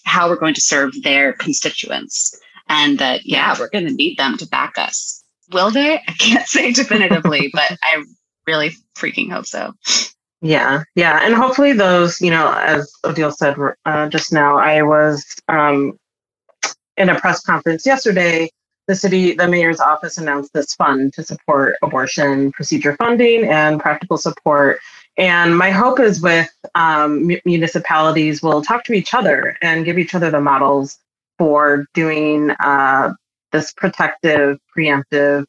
how 0.04 0.28
we're 0.28 0.36
going 0.36 0.54
to 0.54 0.60
serve 0.60 0.92
their 1.02 1.32
constituents 1.34 2.38
and 2.68 2.98
that 2.98 3.22
yeah 3.24 3.56
we're 3.58 3.70
going 3.70 3.86
to 3.86 3.94
need 3.94 4.18
them 4.18 4.36
to 4.38 4.46
back 4.48 4.78
us 4.78 5.22
will 5.52 5.70
they 5.70 5.96
i 6.08 6.12
can't 6.18 6.46
say 6.56 6.72
definitively 6.72 7.50
but 7.52 7.76
i 7.82 8.02
really 8.46 8.72
freaking 8.96 9.30
hope 9.30 9.46
so 9.46 9.72
Yeah, 10.40 10.84
yeah, 10.94 11.20
and 11.24 11.34
hopefully 11.34 11.72
those, 11.72 12.20
you 12.20 12.30
know, 12.30 12.52
as 12.52 12.92
Odile 13.04 13.32
said 13.32 13.56
uh, 13.86 14.08
just 14.10 14.30
now, 14.30 14.58
I 14.58 14.82
was 14.82 15.24
um, 15.48 15.98
in 16.98 17.08
a 17.08 17.18
press 17.18 17.40
conference 17.42 17.86
yesterday. 17.86 18.50
The 18.86 18.94
city, 18.94 19.32
the 19.34 19.48
mayor's 19.48 19.80
office 19.80 20.18
announced 20.18 20.52
this 20.52 20.74
fund 20.74 21.14
to 21.14 21.22
support 21.24 21.76
abortion 21.82 22.52
procedure 22.52 22.94
funding 22.96 23.44
and 23.48 23.80
practical 23.80 24.18
support. 24.18 24.80
And 25.16 25.56
my 25.56 25.70
hope 25.70 26.00
is 26.00 26.20
with 26.20 26.50
um, 26.74 27.26
mu- 27.26 27.40
municipalities 27.44 28.42
will 28.42 28.62
talk 28.62 28.84
to 28.84 28.92
each 28.92 29.14
other 29.14 29.56
and 29.62 29.84
give 29.84 29.98
each 29.98 30.14
other 30.14 30.30
the 30.30 30.40
models 30.40 30.98
for 31.38 31.86
doing 31.94 32.50
uh, 32.50 33.12
this 33.52 33.72
protective, 33.72 34.58
preemptive 34.76 35.44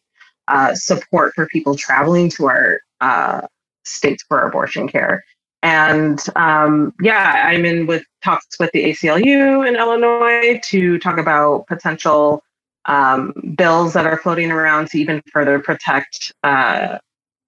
uh, 0.47 0.76
support 0.76 1.34
for 1.34 1.47
people 1.47 1.76
traveling 1.76 2.30
to 2.30 2.45
our 2.47 2.80
uh, 3.01 3.41
states 3.84 4.24
for 4.28 4.39
abortion 4.39 4.88
care. 4.88 5.24
And 5.63 6.24
um, 6.36 6.93
yeah, 7.01 7.43
I'm 7.47 7.66
in 7.66 7.88
with 7.88 8.03
talks 8.24 8.59
with 8.59 8.72
the 8.72 8.86
ACLU 8.86 9.68
in 9.68 9.76
Illinois 9.76 10.59
to 10.66 10.99
talk 10.99 11.18
about 11.18 11.66
potential 11.66 12.43
um, 12.86 13.34
bills 13.57 13.93
that 13.93 14.05
are 14.05 14.18
floating 14.18 14.51
around 14.51 14.89
to 14.89 14.99
even 14.99 15.24
further 15.34 15.57
protect 15.57 16.32
uh, 16.43 16.99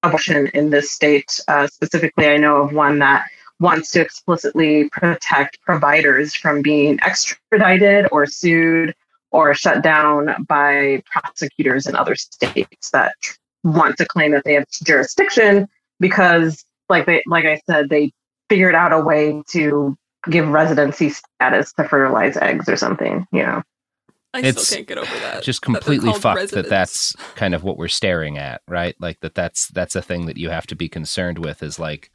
abortion 0.03 0.47
in 0.53 0.69
this 0.69 0.91
state. 0.91 1.39
Uh, 1.47 1.67
specifically, 1.67 2.27
I 2.27 2.37
know 2.37 2.63
of 2.63 2.73
one 2.73 2.99
that 2.99 3.27
wants 3.59 3.91
to 3.91 4.01
explicitly 4.01 4.89
protect 4.89 5.61
providers 5.61 6.35
from 6.35 6.61
being 6.61 6.99
extradited 7.01 8.07
or 8.11 8.25
sued 8.25 8.93
or 9.31 9.53
shut 9.53 9.83
down 9.83 10.35
by 10.47 11.01
prosecutors 11.11 11.87
in 11.87 11.95
other 11.95 12.15
states 12.15 12.91
that 12.91 13.13
want 13.63 13.97
to 13.97 14.05
claim 14.05 14.31
that 14.31 14.43
they 14.45 14.53
have 14.53 14.65
jurisdiction 14.83 15.67
because 15.99 16.63
like 16.89 17.05
they 17.05 17.23
like 17.27 17.45
I 17.45 17.59
said, 17.69 17.89
they 17.89 18.11
figured 18.49 18.75
out 18.75 18.93
a 18.93 18.99
way 18.99 19.41
to 19.49 19.97
give 20.29 20.47
residency 20.47 21.09
status 21.09 21.73
to 21.73 21.83
fertilize 21.83 22.37
eggs 22.37 22.69
or 22.69 22.77
something, 22.77 23.27
you 23.31 23.43
know. 23.43 23.63
I 24.33 24.41
It's 24.41 24.65
still 24.67 24.77
can't 24.77 24.87
get 24.87 24.97
over 24.97 25.19
that. 25.19 25.41
just 25.43 25.61
completely 25.61 26.09
called 26.09 26.21
fucked 26.21 26.35
residents. 26.37 26.69
that 26.69 26.69
that's 26.69 27.15
kind 27.35 27.55
of 27.55 27.63
what 27.63 27.77
we're 27.77 27.87
staring 27.87 28.37
at 28.37 28.61
right 28.67 28.95
like 28.99 29.19
that 29.21 29.33
that's 29.35 29.67
that's 29.69 29.95
a 29.95 30.01
thing 30.01 30.25
that 30.27 30.37
you 30.37 30.49
have 30.49 30.67
to 30.67 30.75
be 30.75 30.89
concerned 30.89 31.39
with 31.39 31.63
is 31.63 31.79
like 31.79 32.11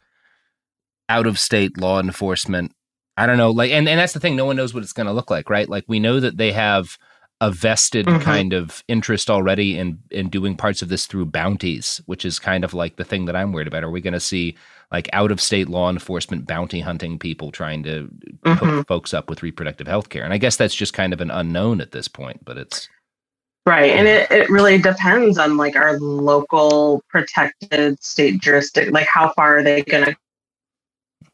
out 1.09 1.27
of 1.27 1.39
state 1.39 1.79
law 1.79 1.99
enforcement 2.01 2.73
i 3.17 3.27
don't 3.27 3.39
know 3.39 3.51
like 3.51 3.71
and, 3.73 3.89
and 3.89 3.99
that's 3.99 4.13
the 4.13 4.21
thing 4.21 4.37
no 4.37 4.45
one 4.45 4.57
knows 4.57 4.73
what 4.75 4.83
it's 4.83 4.93
going 4.93 5.07
to 5.07 5.13
look 5.13 5.31
like 5.31 5.51
right 5.51 5.69
like 5.69 5.85
we 5.89 5.99
know 5.99 6.21
that 6.21 6.37
they 6.37 6.53
have 6.53 6.97
a 7.43 7.51
vested 7.51 8.07
Mhm. 8.07 8.21
kind 8.23 8.53
of 8.53 8.85
interest 8.87 9.29
already 9.29 9.77
in 9.77 9.99
in 10.11 10.29
doing 10.29 10.57
parts 10.57 10.81
of 10.83 10.89
this 10.89 11.07
through 11.07 11.27
bounties 11.27 12.01
which 12.07 12.25
is 12.25 12.39
kind 12.39 12.63
of 12.65 12.73
like 12.73 12.95
the 12.97 13.05
thing 13.05 13.25
that 13.27 13.35
i'm 13.35 13.53
worried 13.53 13.67
about 13.67 13.83
are 13.83 13.91
we 13.91 14.01
going 14.01 14.13
to 14.13 14.21
see 14.21 14.55
like 14.93 15.09
out 15.13 15.33
of 15.33 15.41
state 15.41 15.69
law 15.69 15.91
enforcement 15.91 16.47
bounty 16.47 16.79
hunting 16.81 17.19
people 17.19 17.51
trying 17.51 17.83
to 17.83 18.09
hook 18.47 18.59
Mhm. 18.61 18.87
folks 18.87 19.13
up 19.13 19.29
with 19.29 19.43
reproductive 19.43 19.89
health 19.89 20.09
care 20.09 20.23
and 20.25 20.33
i 20.33 20.39
guess 20.39 20.57
that's 20.57 20.75
just 20.75 20.93
kind 20.95 21.13
of 21.13 21.21
an 21.21 21.31
unknown 21.33 21.81
at 21.81 21.91
this 21.91 22.07
point 22.09 22.45
but 22.45 22.57
it's 22.57 22.89
Right. 23.65 23.93
And 23.93 24.09
it, 24.09 24.29
it 24.33 24.51
really 24.51 24.77
depends 24.79 25.39
on 25.39 25.57
like 25.57 25.77
our 25.77 25.97
local 26.01 27.01
protected 27.09 28.03
state 28.03 28.41
jurisdiction, 28.41 28.93
like 28.93 29.07
how 29.07 29.33
far 29.35 29.59
are 29.59 29.63
they 29.63 29.83
going 29.83 30.05
to 30.07 30.17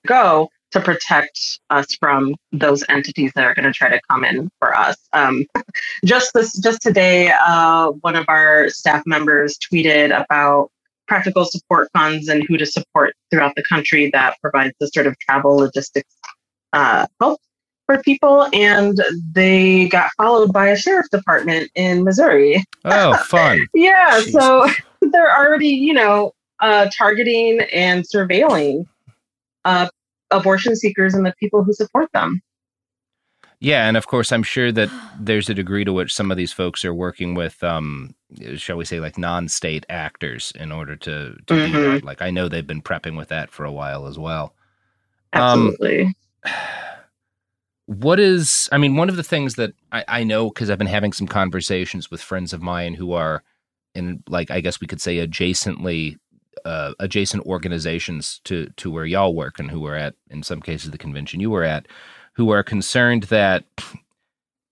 go 0.07 0.51
to 0.73 0.81
protect 0.81 1.61
us 1.71 1.87
from 1.99 2.35
those 2.53 2.85
entities 2.89 3.33
that 3.35 3.45
are 3.45 3.55
going 3.55 3.65
to 3.65 3.73
try 3.73 3.89
to 3.89 4.01
come 4.11 4.25
in 4.25 4.51
for 4.59 4.77
us. 4.77 4.97
Um, 5.13 5.45
just 6.05 6.33
this, 6.35 6.59
just 6.59 6.83
today, 6.83 7.33
uh, 7.47 7.91
one 8.03 8.17
of 8.17 8.27
our 8.29 8.69
staff 8.69 9.03
members 9.07 9.59
tweeted 9.59 10.07
about 10.19 10.71
practical 11.07 11.47
support 11.47 11.89
funds 11.97 12.29
and 12.29 12.45
who 12.47 12.59
to 12.59 12.67
support 12.67 13.15
throughout 13.31 13.55
the 13.57 13.65
country 13.69 14.11
that 14.13 14.37
provides 14.43 14.75
the 14.79 14.87
sort 14.89 15.07
of 15.07 15.19
travel 15.19 15.57
logistics 15.57 16.15
uh, 16.75 17.07
help 17.19 17.41
for 17.87 18.03
people, 18.03 18.47
and 18.53 18.99
they 19.33 19.89
got 19.89 20.11
followed 20.19 20.53
by 20.53 20.69
a 20.69 20.77
sheriff's 20.77 21.09
department 21.09 21.71
in 21.75 22.05
Missouri. 22.05 22.63
oh 22.85 23.17
fun 23.29 23.67
Yeah, 23.73 24.21
so 24.21 24.69
they're 25.01 25.35
already, 25.35 25.69
you 25.69 25.95
know, 25.95 26.33
uh, 26.61 26.91
targeting 26.97 27.61
and 27.73 28.05
surveilling 28.05 28.85
uh, 29.65 29.89
abortion 30.31 30.77
seekers 30.77 31.15
and 31.15 31.25
the 31.27 31.35
people 31.41 31.65
who 31.65 31.73
support 31.73 32.11
them. 32.13 32.41
Yeah, 33.61 33.89
and 33.89 33.97
of 33.97 34.07
course, 34.07 34.31
I'm 34.31 34.45
sure 34.45 34.71
that 34.73 34.89
there's 35.21 35.49
a 35.49 35.55
degree 35.55 35.85
to 35.85 35.93
which 35.93 36.15
some 36.15 36.31
of 36.31 36.37
these 36.37 36.53
folks 36.53 36.85
are 36.85 36.95
working 36.95 37.35
with, 37.35 37.63
um, 37.65 38.15
shall 38.57 38.77
we 38.77 38.85
say, 38.85 39.01
like 39.01 39.19
non-state 39.19 39.85
actors 39.89 40.53
in 40.55 40.71
order 40.71 40.95
to, 40.97 41.35
to 41.47 41.55
do 41.55 41.73
Mhm. 41.73 41.95
that. 41.95 42.05
Like 42.05 42.23
I 42.23 42.31
know 42.31 42.49
they've 42.49 42.67
been 42.67 42.83
prepping 42.83 43.17
with 43.17 43.29
that 43.29 43.51
for 43.51 43.65
a 43.65 43.73
while 43.73 44.07
as 44.07 44.19
well. 44.19 44.55
Um, 45.33 45.69
Absolutely. 45.69 46.15
What 47.87 48.21
is? 48.21 48.69
I 48.71 48.77
mean, 48.77 48.97
one 48.97 49.09
of 49.09 49.17
the 49.17 49.23
things 49.23 49.55
that 49.55 49.73
I, 49.93 50.05
I 50.09 50.23
know 50.25 50.51
because 50.51 50.69
I've 50.69 50.77
been 50.77 50.87
having 50.87 51.15
some 51.15 51.27
conversations 51.27 52.11
with 52.11 52.21
friends 52.21 52.53
of 52.53 52.61
mine 52.61 52.93
who 52.93 53.13
are 53.13 53.43
in, 53.95 54.23
like, 54.29 54.51
I 54.51 54.61
guess 54.61 54.79
we 54.79 54.87
could 54.87 55.01
say, 55.01 55.27
adjacently 55.27 56.19
uh, 56.65 56.93
adjacent 56.99 57.45
organizations 57.47 58.41
to 58.45 58.69
to 58.77 58.91
where 58.91 59.07
y'all 59.07 59.35
work 59.35 59.59
and 59.59 59.71
who 59.71 59.87
are 59.87 59.97
at, 59.97 60.15
in 60.31 60.43
some 60.43 60.61
cases, 60.61 60.91
the 60.91 60.99
convention 60.99 61.41
you 61.41 61.51
were 61.51 61.65
at, 61.65 61.87
who 62.35 62.51
are 62.51 62.63
concerned 62.63 63.25
that 63.25 63.65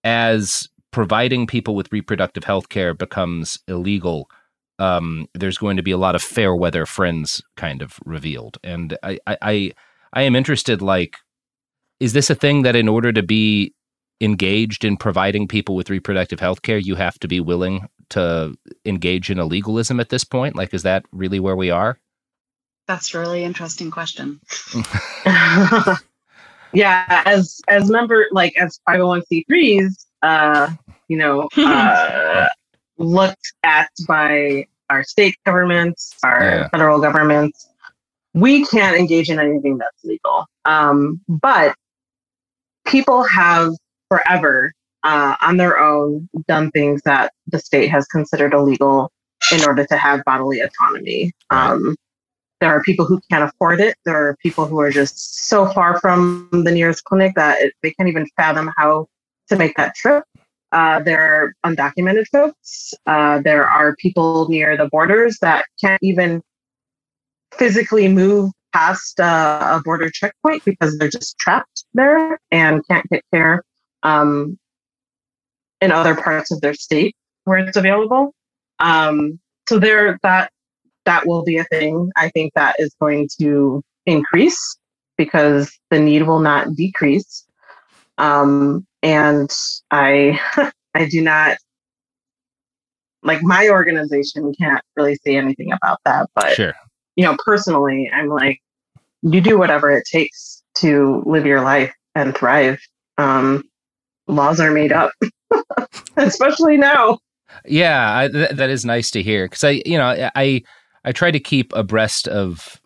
as 0.04 0.68
providing 0.92 1.46
people 1.46 1.74
with 1.74 1.92
reproductive 1.92 2.44
health 2.44 2.68
care 2.68 2.94
becomes 2.94 3.58
illegal, 3.68 4.30
um, 4.78 5.28
there's 5.34 5.58
going 5.58 5.76
to 5.76 5.82
be 5.82 5.90
a 5.90 5.98
lot 5.98 6.14
of 6.14 6.22
fair 6.22 6.54
weather 6.54 6.86
friends 6.86 7.42
kind 7.56 7.82
of 7.82 7.98
revealed. 8.04 8.56
And 8.62 8.96
I, 9.02 9.18
I, 9.26 9.38
I, 9.42 9.72
I 10.12 10.22
am 10.22 10.36
interested, 10.36 10.80
like, 10.80 11.16
is 12.00 12.12
this 12.12 12.30
a 12.30 12.34
thing 12.34 12.62
that 12.62 12.76
in 12.76 12.88
order 12.88 13.12
to 13.12 13.22
be 13.22 13.74
engaged 14.20 14.84
in 14.84 14.96
providing 14.96 15.48
people 15.48 15.74
with 15.74 15.90
reproductive 15.90 16.40
health 16.40 16.62
care, 16.62 16.78
you 16.78 16.94
have 16.94 17.18
to 17.18 17.28
be 17.28 17.40
willing 17.40 17.86
to 18.10 18.56
engage 18.84 19.30
in 19.30 19.38
illegalism 19.38 20.00
at 20.00 20.08
this 20.08 20.24
point? 20.24 20.56
Like, 20.56 20.74
is 20.74 20.82
that 20.82 21.04
really 21.12 21.40
where 21.40 21.56
we 21.56 21.70
are? 21.70 21.98
That's 22.86 23.14
a 23.14 23.18
really 23.20 23.42
interesting 23.44 23.90
question. 23.90 24.40
yeah, 26.72 27.22
as 27.26 27.60
as 27.68 27.90
member 27.90 28.26
like 28.32 28.56
as 28.56 28.78
501c3s, 28.88 30.06
uh, 30.22 30.70
you 31.08 31.16
know, 31.16 31.48
uh, 31.56 32.48
looked 32.98 33.52
at 33.64 33.90
by 34.06 34.66
our 34.90 35.02
state 35.04 35.36
governments, 35.44 36.14
our 36.22 36.42
Yeah. 36.42 36.68
federal 36.68 37.00
governments, 37.00 37.68
we 38.34 38.64
can't 38.66 38.96
engage 38.96 39.30
in 39.30 39.38
anything 39.40 39.78
that's 39.78 40.04
legal. 40.04 40.46
Um, 40.64 41.20
but 41.28 41.74
people 42.86 43.24
have 43.24 43.72
forever 44.08 44.72
uh, 45.06 45.36
on 45.40 45.56
their 45.56 45.78
own 45.78 46.28
done 46.48 46.68
things 46.72 47.00
that 47.04 47.32
the 47.46 47.60
state 47.60 47.86
has 47.86 48.06
considered 48.06 48.52
illegal 48.52 49.12
in 49.52 49.64
order 49.64 49.86
to 49.86 49.96
have 49.96 50.24
bodily 50.24 50.58
autonomy. 50.58 51.32
Um, 51.50 51.94
there 52.60 52.70
are 52.70 52.82
people 52.82 53.06
who 53.06 53.20
can't 53.30 53.44
afford 53.44 53.80
it. 53.80 53.96
There 54.04 54.16
are 54.16 54.36
people 54.42 54.66
who 54.66 54.80
are 54.80 54.90
just 54.90 55.46
so 55.46 55.68
far 55.68 56.00
from 56.00 56.48
the 56.50 56.72
nearest 56.72 57.04
clinic 57.04 57.34
that 57.36 57.60
it, 57.60 57.74
they 57.84 57.92
can't 57.92 58.08
even 58.08 58.26
fathom 58.36 58.72
how 58.76 59.06
to 59.48 59.56
make 59.56 59.76
that 59.76 59.94
trip. 59.94 60.24
Uh, 60.72 60.98
there 61.00 61.20
are 61.20 61.54
undocumented 61.64 62.26
folks. 62.26 62.92
Uh, 63.06 63.40
there 63.40 63.68
are 63.68 63.94
people 63.96 64.48
near 64.48 64.76
the 64.76 64.88
borders 64.88 65.38
that 65.40 65.66
can't 65.80 66.02
even 66.02 66.42
physically 67.52 68.08
move 68.08 68.50
past 68.72 69.20
uh, 69.20 69.78
a 69.78 69.80
border 69.84 70.10
checkpoint 70.10 70.64
because 70.64 70.98
they're 70.98 71.08
just 71.08 71.38
trapped 71.38 71.84
there 71.94 72.40
and 72.50 72.84
can't 72.88 73.08
get 73.08 73.22
care 73.32 73.62
um, 74.02 74.58
in 75.80 75.92
other 75.92 76.14
parts 76.14 76.50
of 76.50 76.60
their 76.60 76.74
state 76.74 77.14
where 77.44 77.58
it's 77.58 77.76
available. 77.76 78.34
Um, 78.78 79.38
so 79.68 79.78
there, 79.78 80.18
that 80.22 80.50
that 81.04 81.26
will 81.26 81.44
be 81.44 81.56
a 81.56 81.64
thing. 81.64 82.10
I 82.16 82.30
think 82.30 82.52
that 82.54 82.76
is 82.78 82.94
going 83.00 83.28
to 83.40 83.82
increase 84.06 84.76
because 85.16 85.72
the 85.90 85.98
need 85.98 86.22
will 86.22 86.40
not 86.40 86.74
decrease. 86.74 87.44
Um, 88.18 88.86
and 89.02 89.50
I, 89.90 90.40
I 90.94 91.06
do 91.06 91.22
not 91.22 91.58
like 93.22 93.42
my 93.42 93.68
organization 93.68 94.52
can't 94.58 94.82
really 94.96 95.16
say 95.16 95.36
anything 95.36 95.72
about 95.72 95.98
that, 96.04 96.28
but 96.34 96.54
Sure. 96.54 96.74
you 97.16 97.24
know, 97.24 97.36
personally, 97.44 98.10
I'm 98.12 98.28
like, 98.28 98.60
you 99.22 99.40
do 99.40 99.58
whatever 99.58 99.90
it 99.90 100.04
takes 100.10 100.62
to 100.76 101.22
live 101.26 101.44
your 101.44 101.60
life 101.60 101.92
and 102.14 102.36
thrive. 102.36 102.78
Um, 103.18 103.64
laws 104.26 104.60
are 104.60 104.70
made 104.70 104.92
up, 104.92 105.12
especially 106.16 106.76
now. 106.76 107.18
Yeah, 107.64 108.18
I, 108.18 108.28
th- 108.28 108.50
that 108.50 108.70
is 108.70 108.84
nice 108.84 109.10
to 109.12 109.22
hear 109.22 109.46
because 109.46 109.64
I, 109.64 109.82
you 109.86 109.98
know, 109.98 110.30
I 110.34 110.62
I 111.04 111.12
try 111.12 111.30
to 111.30 111.40
keep 111.40 111.72
abreast 111.74 112.28
of 112.28 112.80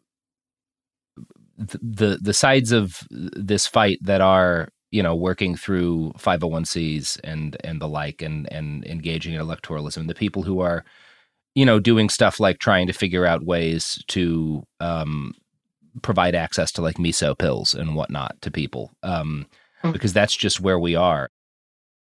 th- 1.59 1.81
the 1.83 2.19
the 2.21 2.35
sides 2.35 2.73
of 2.73 3.01
this 3.11 3.67
fight 3.67 3.99
that 4.03 4.21
are 4.21 4.69
you 4.91 5.03
know 5.03 5.15
working 5.15 5.57
through 5.57 6.13
501cs 6.19 7.19
and 7.25 7.57
and 7.65 7.81
the 7.81 7.89
like 7.89 8.23
and 8.23 8.51
and 8.53 8.85
engaging 8.87 9.35
in 9.35 9.41
electoralism 9.41 10.07
the 10.07 10.15
people 10.15 10.43
who 10.43 10.61
are 10.61 10.85
you 11.55 11.65
know 11.65 11.79
doing 11.81 12.09
stuff 12.09 12.41
like 12.41 12.59
trying 12.59 12.87
to 12.87 12.93
figure 12.93 13.27
out 13.27 13.45
ways 13.45 14.03
to 14.09 14.63
um 14.81 15.33
provide 16.03 16.35
access 16.35 16.71
to 16.73 16.83
like 16.83 16.97
miso 16.97 17.37
pills 17.37 17.75
and 17.75 17.97
whatnot 17.97 18.41
to 18.43 18.51
people 18.51 18.91
um 19.03 19.47
because 19.93 20.13
that's 20.13 20.37
just 20.37 20.61
where 20.61 20.79
we 20.79 20.95
are 20.95 21.29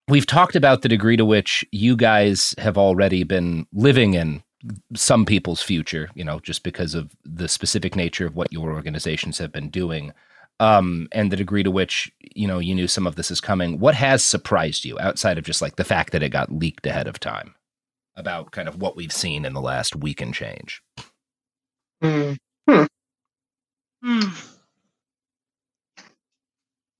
we've 0.07 0.25
talked 0.25 0.55
about 0.55 0.81
the 0.81 0.89
degree 0.89 1.17
to 1.17 1.25
which 1.25 1.65
you 1.71 1.95
guys 1.95 2.55
have 2.57 2.77
already 2.77 3.23
been 3.23 3.67
living 3.73 4.13
in 4.13 4.41
some 4.95 5.25
people's 5.25 5.61
future, 5.61 6.09
you 6.15 6.23
know, 6.23 6.39
just 6.39 6.63
because 6.63 6.95
of 6.95 7.11
the 7.23 7.47
specific 7.47 7.95
nature 7.95 8.25
of 8.25 8.35
what 8.35 8.51
your 8.51 8.71
organizations 8.71 9.37
have 9.37 9.51
been 9.51 9.69
doing, 9.69 10.13
um, 10.59 11.07
and 11.11 11.31
the 11.31 11.35
degree 11.35 11.61
to 11.61 11.69
which 11.69 12.11
you 12.33 12.47
know 12.47 12.57
you 12.59 12.73
knew 12.73 12.87
some 12.87 13.05
of 13.05 13.15
this 13.15 13.29
is 13.29 13.41
coming. 13.41 13.79
What 13.79 13.95
has 13.95 14.23
surprised 14.23 14.85
you 14.85 14.97
outside 14.99 15.37
of 15.37 15.43
just 15.43 15.61
like 15.61 15.75
the 15.75 15.83
fact 15.83 16.13
that 16.13 16.23
it 16.23 16.29
got 16.29 16.51
leaked 16.51 16.87
ahead 16.87 17.07
of 17.07 17.19
time? 17.19 17.53
about 18.17 18.51
kind 18.51 18.67
of 18.67 18.81
what 18.81 18.95
we've 18.95 19.13
seen 19.13 19.45
in 19.45 19.53
the 19.53 19.61
last 19.61 19.95
week 19.95 20.19
and 20.21 20.33
change. 20.33 20.81
Mm. 22.03 22.37
Hmm. 24.03 24.27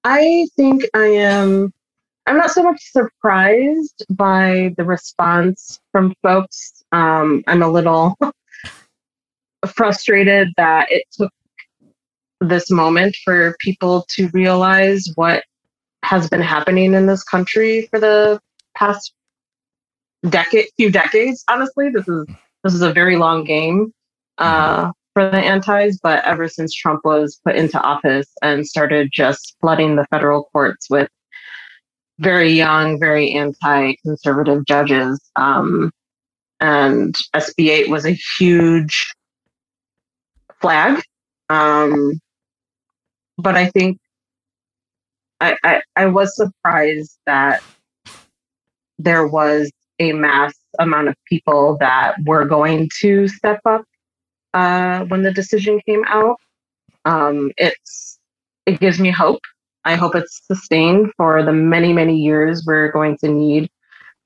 I 0.09 0.47
think 0.55 0.83
I 0.93 1.07
am. 1.07 1.73
I'm 2.27 2.37
not 2.37 2.51
so 2.51 2.63
much 2.63 2.81
surprised 2.91 4.05
by 4.09 4.73
the 4.77 4.85
response 4.85 5.81
from 5.91 6.13
folks. 6.23 6.81
Um, 6.93 7.43
I'm 7.45 7.61
a 7.61 7.69
little 7.69 8.17
frustrated 9.67 10.47
that 10.55 10.89
it 10.89 11.03
took 11.11 11.31
this 12.39 12.71
moment 12.71 13.17
for 13.25 13.57
people 13.59 14.05
to 14.11 14.29
realize 14.29 15.11
what 15.15 15.43
has 16.05 16.29
been 16.29 16.41
happening 16.41 16.93
in 16.93 17.05
this 17.05 17.23
country 17.25 17.87
for 17.87 17.99
the 17.99 18.39
past 18.75 19.11
decade, 20.29 20.67
few 20.77 20.89
decades. 20.89 21.43
Honestly, 21.49 21.89
this 21.89 22.07
is 22.07 22.25
this 22.63 22.73
is 22.73 22.81
a 22.81 22.93
very 22.93 23.17
long 23.17 23.43
game 23.43 23.91
uh, 24.37 24.89
for 25.17 25.31
the 25.31 25.39
antis. 25.39 25.99
But 26.01 26.23
ever 26.25 26.47
since 26.47 26.75
Trump 26.75 27.01
was 27.03 27.41
put 27.43 27.55
into 27.55 27.81
office 27.81 28.31
and 28.43 28.67
started 28.67 29.09
just 29.11 29.55
flooding 29.59 29.95
the 29.95 30.05
federal 30.11 30.43
courts 30.53 30.91
with 30.91 31.09
very 32.19 32.51
young, 32.51 32.99
very 32.99 33.31
anti-conservative 33.31 34.65
judges, 34.67 35.19
um, 35.35 35.91
and 36.59 37.15
SB8 37.35 37.89
was 37.89 38.05
a 38.05 38.15
huge 38.37 39.11
flag. 40.61 41.01
Um, 41.49 42.19
but 43.39 43.55
I 43.55 43.69
think 43.71 43.97
I, 45.41 45.57
I, 45.63 45.81
I 45.95 46.05
was 46.05 46.35
surprised 46.35 47.17
that 47.25 47.63
there 48.99 49.25
was 49.25 49.71
a 49.97 50.13
mass 50.13 50.53
amount 50.77 51.07
of 51.07 51.15
people 51.27 51.77
that 51.79 52.17
were 52.25 52.45
going 52.45 52.87
to 52.99 53.27
step 53.27 53.61
up 53.65 53.83
uh, 54.57 55.05
when 55.05 55.21
the 55.21 55.31
decision 55.31 55.79
came 55.85 56.03
out. 56.07 56.37
Um, 57.05 57.51
it's 57.57 58.19
it 58.65 58.79
gives 58.79 58.99
me 58.99 59.11
hope. 59.11 59.41
I 59.85 59.95
hope 59.95 60.15
it's 60.15 60.41
sustained 60.45 61.11
for 61.15 61.43
the 61.43 61.53
many 61.53 61.93
many 61.93 62.17
years 62.17 62.63
we're 62.65 62.91
going 62.91 63.17
to 63.19 63.29
need 63.29 63.69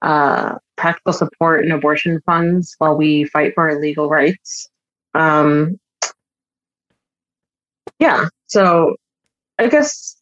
uh, 0.01 0.55
practical 0.77 1.13
support 1.13 1.63
and 1.63 1.73
abortion 1.73 2.21
funds 2.25 2.75
while 2.77 2.95
we 2.95 3.25
fight 3.25 3.53
for 3.53 3.69
our 3.69 3.79
legal 3.79 4.09
rights. 4.09 4.69
Um, 5.13 5.79
yeah, 7.99 8.29
so 8.47 8.95
I 9.59 9.67
guess 9.67 10.15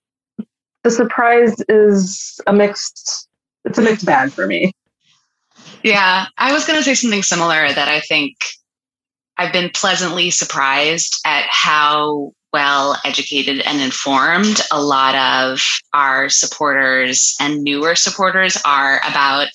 the 0.84 0.92
surprise 0.92 1.56
is 1.70 2.42
a 2.48 2.52
mixed. 2.52 3.30
It's 3.64 3.78
a 3.78 3.82
mixed 3.82 4.06
bag 4.06 4.32
for 4.32 4.48
me. 4.48 4.72
Yeah, 5.84 6.26
I 6.38 6.52
was 6.52 6.66
going 6.66 6.80
to 6.80 6.84
say 6.84 6.96
something 6.96 7.24
similar 7.24 7.72
that 7.72 7.88
I 7.88 8.00
think 8.02 8.36
I've 9.40 9.54
been 9.54 9.72
pleasantly 9.74 10.30
surprised 10.32 11.22
at 11.26 11.46
how 11.50 12.34
well 12.52 12.98
educated 13.06 13.62
and 13.62 13.80
informed 13.80 14.60
a 14.72 14.82
lot 14.82 15.16
of 15.16 15.64
our 15.94 16.30
supporters 16.30 17.36
and 17.40 17.64
newer 17.64 17.96
supporters 17.96 18.58
are 18.66 19.00
about 19.08 19.48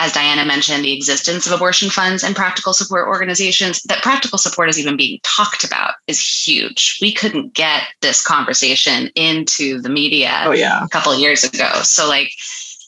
as 0.00 0.12
Diana 0.12 0.44
mentioned, 0.44 0.84
the 0.84 0.96
existence 0.96 1.44
of 1.46 1.52
abortion 1.52 1.90
funds 1.90 2.22
and 2.22 2.36
practical 2.36 2.72
support 2.72 3.08
organizations, 3.08 3.82
that 3.82 4.00
practical 4.00 4.38
support 4.38 4.68
is 4.68 4.78
even 4.78 4.96
being 4.96 5.18
talked 5.24 5.64
about 5.64 5.94
is 6.06 6.20
huge. 6.20 6.98
We 7.02 7.12
couldn't 7.12 7.54
get 7.54 7.82
this 8.00 8.22
conversation 8.22 9.10
into 9.16 9.80
the 9.80 9.88
media 9.88 10.42
oh, 10.44 10.52
yeah. 10.52 10.84
a 10.84 10.88
couple 10.88 11.10
of 11.10 11.18
years 11.18 11.42
ago. 11.42 11.68
So, 11.82 12.08
like, 12.08 12.30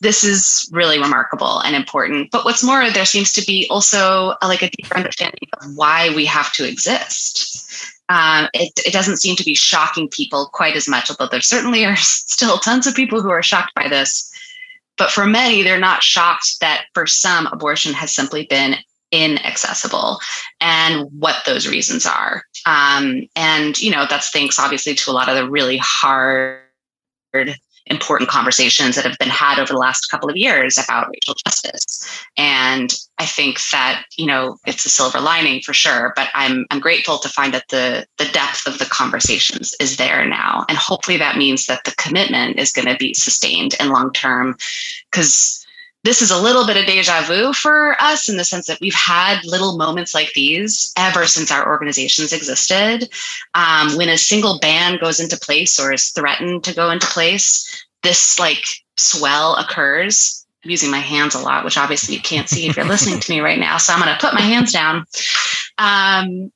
this 0.00 0.24
is 0.24 0.68
really 0.72 0.98
remarkable 0.98 1.60
and 1.60 1.76
important. 1.76 2.30
But 2.30 2.44
what's 2.44 2.64
more, 2.64 2.90
there 2.90 3.04
seems 3.04 3.32
to 3.34 3.44
be 3.44 3.66
also 3.70 4.34
a, 4.40 4.48
like 4.48 4.62
a 4.62 4.70
deeper 4.70 4.96
understanding 4.96 5.48
of 5.60 5.76
why 5.76 6.14
we 6.14 6.24
have 6.26 6.52
to 6.54 6.66
exist. 6.66 7.92
Um, 8.08 8.48
it, 8.54 8.72
it 8.86 8.92
doesn't 8.92 9.18
seem 9.18 9.36
to 9.36 9.44
be 9.44 9.54
shocking 9.54 10.08
people 10.08 10.50
quite 10.52 10.74
as 10.74 10.88
much, 10.88 11.10
although 11.10 11.28
there 11.30 11.40
certainly 11.40 11.84
are 11.84 11.96
still 11.98 12.58
tons 12.58 12.86
of 12.86 12.94
people 12.94 13.20
who 13.20 13.30
are 13.30 13.42
shocked 13.42 13.74
by 13.74 13.88
this. 13.88 14.26
But 14.96 15.10
for 15.10 15.26
many, 15.26 15.62
they're 15.62 15.78
not 15.78 16.02
shocked 16.02 16.60
that 16.60 16.86
for 16.92 17.06
some, 17.06 17.46
abortion 17.46 17.92
has 17.94 18.14
simply 18.14 18.46
been 18.46 18.76
inaccessible 19.12 20.18
and 20.60 21.08
what 21.18 21.36
those 21.46 21.68
reasons 21.68 22.06
are. 22.06 22.42
Um, 22.66 23.28
and, 23.36 23.80
you 23.80 23.90
know, 23.90 24.06
that's 24.08 24.30
thanks 24.30 24.58
obviously 24.58 24.94
to 24.94 25.10
a 25.10 25.12
lot 25.12 25.28
of 25.28 25.36
the 25.36 25.48
really 25.48 25.78
hard 25.78 26.60
important 27.90 28.30
conversations 28.30 28.96
that 28.96 29.04
have 29.04 29.18
been 29.18 29.28
had 29.28 29.58
over 29.58 29.72
the 29.72 29.78
last 29.78 30.06
couple 30.06 30.30
of 30.30 30.36
years 30.36 30.78
about 30.78 31.08
racial 31.08 31.34
justice. 31.44 32.24
And 32.36 32.94
I 33.18 33.26
think 33.26 33.58
that, 33.72 34.04
you 34.16 34.26
know, 34.26 34.56
it's 34.66 34.86
a 34.86 34.88
silver 34.88 35.20
lining 35.20 35.60
for 35.60 35.74
sure, 35.74 36.12
but 36.16 36.28
I'm 36.32 36.64
I'm 36.70 36.80
grateful 36.80 37.18
to 37.18 37.28
find 37.28 37.52
that 37.52 37.68
the 37.68 38.06
the 38.16 38.26
depth 38.26 38.66
of 38.66 38.78
the 38.78 38.86
conversations 38.86 39.74
is 39.80 39.96
there 39.96 40.24
now. 40.26 40.64
And 40.68 40.78
hopefully 40.78 41.18
that 41.18 41.36
means 41.36 41.66
that 41.66 41.84
the 41.84 41.94
commitment 41.96 42.58
is 42.58 42.72
going 42.72 42.88
to 42.88 42.96
be 42.96 43.12
sustained 43.12 43.74
and 43.80 43.90
long 43.90 44.12
term 44.12 44.56
cuz 45.10 45.59
this 46.02 46.22
is 46.22 46.30
a 46.30 46.40
little 46.40 46.66
bit 46.66 46.76
of 46.76 46.86
deja 46.86 47.22
vu 47.22 47.52
for 47.52 47.94
us 48.00 48.28
in 48.28 48.36
the 48.36 48.44
sense 48.44 48.66
that 48.66 48.80
we've 48.80 48.94
had 48.94 49.44
little 49.44 49.76
moments 49.76 50.14
like 50.14 50.32
these 50.34 50.92
ever 50.96 51.26
since 51.26 51.50
our 51.50 51.66
organizations 51.66 52.32
existed. 52.32 53.08
Um, 53.54 53.96
when 53.96 54.08
a 54.08 54.16
single 54.16 54.58
ban 54.60 54.98
goes 54.98 55.20
into 55.20 55.36
place 55.36 55.78
or 55.78 55.92
is 55.92 56.08
threatened 56.08 56.64
to 56.64 56.74
go 56.74 56.90
into 56.90 57.06
place, 57.06 57.84
this 58.02 58.38
like 58.38 58.64
swell 58.96 59.56
occurs. 59.56 60.46
I'm 60.64 60.70
using 60.70 60.90
my 60.90 60.98
hands 60.98 61.34
a 61.34 61.38
lot, 61.38 61.64
which 61.64 61.76
obviously 61.76 62.14
you 62.14 62.20
can't 62.20 62.48
see 62.48 62.66
if 62.66 62.76
you're 62.76 62.86
listening 62.86 63.20
to 63.20 63.32
me 63.32 63.40
right 63.40 63.58
now. 63.58 63.76
So 63.76 63.92
I'm 63.92 64.00
going 64.00 64.14
to 64.14 64.20
put 64.20 64.34
my 64.34 64.40
hands 64.40 64.72
down. 64.72 65.04
Um, 65.78 66.50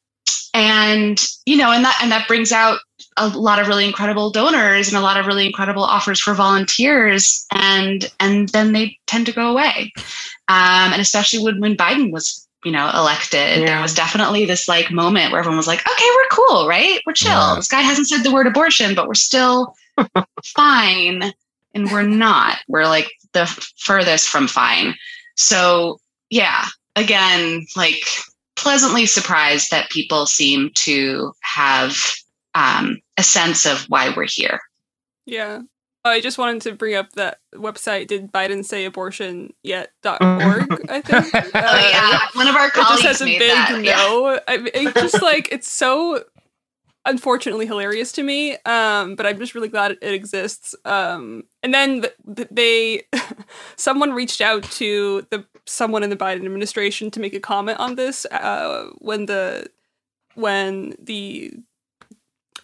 and 0.54 1.20
you 1.46 1.56
know, 1.56 1.72
and 1.72 1.84
that 1.84 1.98
and 2.00 2.12
that 2.12 2.28
brings 2.28 2.52
out 2.52 2.78
a 3.16 3.28
lot 3.28 3.58
of 3.58 3.68
really 3.68 3.84
incredible 3.84 4.30
donors 4.30 4.88
and 4.88 4.96
a 4.96 5.00
lot 5.00 5.18
of 5.18 5.26
really 5.26 5.46
incredible 5.46 5.82
offers 5.82 6.20
for 6.20 6.32
volunteers. 6.34 7.46
And 7.52 8.10
and 8.20 8.48
then 8.50 8.72
they 8.72 8.98
tend 9.06 9.26
to 9.26 9.32
go 9.32 9.50
away. 9.50 9.92
Um, 10.48 10.92
and 10.92 11.00
especially 11.00 11.42
when, 11.42 11.60
when 11.60 11.76
biden 11.76 12.12
was 12.12 12.46
you 12.64 12.72
know 12.72 12.90
elected 12.94 13.60
yeah. 13.60 13.66
there 13.66 13.80
was 13.80 13.94
definitely 13.94 14.44
this 14.44 14.68
like 14.68 14.90
moment 14.90 15.32
where 15.32 15.40
everyone 15.40 15.56
was 15.56 15.66
like 15.66 15.80
okay 15.80 16.08
we're 16.16 16.28
cool 16.36 16.68
right? 16.68 17.00
We're 17.06 17.14
chill. 17.14 17.30
Yeah. 17.30 17.54
this 17.56 17.68
guy 17.68 17.80
hasn't 17.80 18.08
said 18.08 18.22
the 18.22 18.32
word 18.32 18.46
abortion 18.46 18.94
but 18.94 19.08
we're 19.08 19.14
still 19.14 19.74
fine. 20.44 21.32
And 21.76 21.90
we're 21.90 22.02
not. 22.02 22.58
We're 22.68 22.86
like 22.86 23.10
the 23.32 23.46
furthest 23.78 24.28
from 24.28 24.46
fine. 24.46 24.94
So 25.36 25.98
yeah 26.30 26.66
again 26.96 27.66
like 27.76 28.04
pleasantly 28.64 29.04
surprised 29.04 29.70
that 29.70 29.90
people 29.90 30.24
seem 30.24 30.70
to 30.74 31.32
have 31.42 31.94
um, 32.54 32.98
a 33.18 33.22
sense 33.22 33.66
of 33.66 33.82
why 33.90 34.12
we're 34.16 34.26
here. 34.26 34.58
Yeah. 35.26 35.60
I 36.06 36.20
just 36.20 36.38
wanted 36.38 36.62
to 36.62 36.72
bring 36.72 36.94
up 36.94 37.12
that 37.12 37.40
website. 37.54 38.08
Did 38.08 38.32
Biden 38.32 38.64
say 38.64 38.86
abortion 38.86 39.52
yet.org? 39.62 40.90
I 40.90 41.00
think. 41.00 41.34
Uh, 41.34 41.42
oh 41.54 41.90
yeah, 41.90 42.20
one 42.34 42.46
of 42.48 42.56
our 42.56 42.70
colleagues 42.70 43.00
it 43.00 43.02
just 43.04 43.20
has 43.20 43.20
a 43.22 43.24
made 43.24 43.38
big 43.38 43.54
that. 43.54 43.80
no. 43.82 44.38
I, 44.48 44.68
it's 44.74 45.00
just 45.00 45.22
like 45.22 45.50
it's 45.50 45.70
so 45.70 46.24
unfortunately 47.06 47.66
hilarious 47.66 48.12
to 48.12 48.22
me. 48.22 48.56
Um, 48.64 49.14
but 49.14 49.26
I'm 49.26 49.38
just 49.38 49.54
really 49.54 49.68
glad 49.68 49.92
it 49.92 50.14
exists. 50.14 50.74
Um, 50.84 51.44
and 51.62 51.72
then 51.74 52.02
th- 52.02 52.14
th- 52.36 52.48
they, 52.50 53.02
someone 53.76 54.12
reached 54.12 54.40
out 54.40 54.62
to 54.64 55.26
the 55.30 55.44
someone 55.66 56.02
in 56.02 56.10
the 56.10 56.16
Biden 56.16 56.44
administration 56.44 57.10
to 57.12 57.20
make 57.20 57.34
a 57.34 57.40
comment 57.40 57.78
on 57.80 57.94
this 57.94 58.26
uh, 58.26 58.90
when 58.98 59.26
the 59.26 59.66
when 60.34 60.94
the 60.98 61.52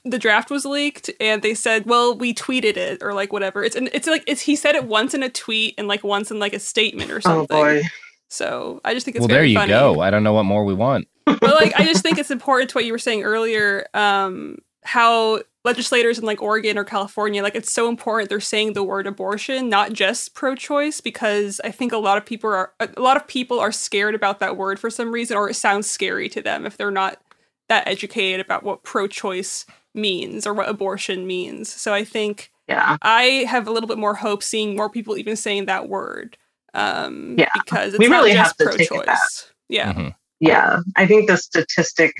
the 0.04 0.18
draft 0.18 0.50
was 0.50 0.64
leaked 0.64 1.10
and 1.20 1.42
they 1.42 1.52
said 1.54 1.84
well 1.84 2.16
we 2.16 2.32
tweeted 2.32 2.76
it 2.78 3.02
or 3.02 3.12
like 3.12 3.32
whatever 3.34 3.62
it's 3.62 3.76
it's 3.76 4.06
like 4.06 4.24
it's 4.26 4.40
he 4.40 4.56
said 4.56 4.74
it 4.74 4.84
once 4.84 5.12
in 5.12 5.22
a 5.22 5.28
tweet 5.28 5.74
and 5.76 5.88
like 5.88 6.02
once 6.02 6.30
in 6.30 6.38
like 6.38 6.54
a 6.54 6.58
statement 6.58 7.10
or 7.10 7.20
something 7.20 7.54
Oh 7.54 7.62
boy. 7.62 7.82
so 8.28 8.80
i 8.82 8.94
just 8.94 9.04
think 9.04 9.16
it's 9.16 9.20
well, 9.20 9.28
there 9.28 9.44
you 9.44 9.56
funny 9.56 9.68
go. 9.70 10.00
I 10.00 10.08
don't 10.10 10.22
know 10.24 10.32
what 10.32 10.44
more 10.44 10.64
we 10.64 10.72
want. 10.72 11.06
But 11.40 11.54
like 11.54 11.72
i 11.78 11.84
just 11.84 12.02
think 12.02 12.18
it's 12.18 12.30
important 12.30 12.70
to 12.70 12.74
what 12.76 12.84
you 12.84 12.92
were 12.92 12.98
saying 12.98 13.22
earlier 13.22 13.86
um 13.94 14.56
how 14.84 15.40
legislators 15.64 16.18
in 16.18 16.24
like 16.24 16.40
oregon 16.42 16.78
or 16.78 16.84
california 16.84 17.42
like 17.42 17.54
it's 17.54 17.70
so 17.72 17.88
important 17.88 18.28
they're 18.30 18.40
saying 18.40 18.72
the 18.72 18.82
word 18.82 19.06
abortion 19.06 19.68
not 19.68 19.92
just 19.92 20.34
pro-choice 20.34 21.00
because 21.00 21.60
i 21.64 21.70
think 21.70 21.92
a 21.92 21.98
lot 21.98 22.16
of 22.16 22.24
people 22.24 22.48
are 22.50 22.72
a 22.80 22.88
lot 23.00 23.16
of 23.16 23.26
people 23.26 23.60
are 23.60 23.72
scared 23.72 24.14
about 24.14 24.38
that 24.40 24.56
word 24.56 24.78
for 24.78 24.88
some 24.90 25.12
reason 25.12 25.36
or 25.36 25.50
it 25.50 25.54
sounds 25.54 25.88
scary 25.90 26.28
to 26.28 26.40
them 26.40 26.64
if 26.66 26.76
they're 26.76 26.90
not 26.90 27.20
that 27.68 27.86
educated 27.86 28.40
about 28.40 28.62
what 28.62 28.82
pro-choice 28.82 29.66
means 29.94 30.46
or 30.46 30.54
what 30.54 30.68
abortion 30.68 31.26
means 31.26 31.68
so 31.70 31.92
i 31.92 32.02
think 32.04 32.50
Yeah. 32.66 32.96
i 33.02 33.44
have 33.48 33.68
a 33.68 33.70
little 33.72 33.88
bit 33.88 33.98
more 33.98 34.14
hope 34.14 34.42
seeing 34.42 34.76
more 34.76 34.88
people 34.88 35.18
even 35.18 35.36
saying 35.36 35.66
that 35.66 35.88
word 35.88 36.38
um 36.72 37.34
Yeah. 37.38 37.48
because 37.54 37.92
it's 37.94 37.98
We 37.98 38.08
not 38.08 38.18
really 38.22 38.32
just 38.32 38.58
have 38.58 38.70
to 38.70 38.76
take 38.78 38.86
it 38.86 38.88
pro-choice 38.88 39.06
back. 39.06 39.54
yeah 39.68 40.12
Yeah, 40.40 40.80
I 40.96 41.06
think 41.06 41.28
the 41.28 41.36
statistic 41.36 42.14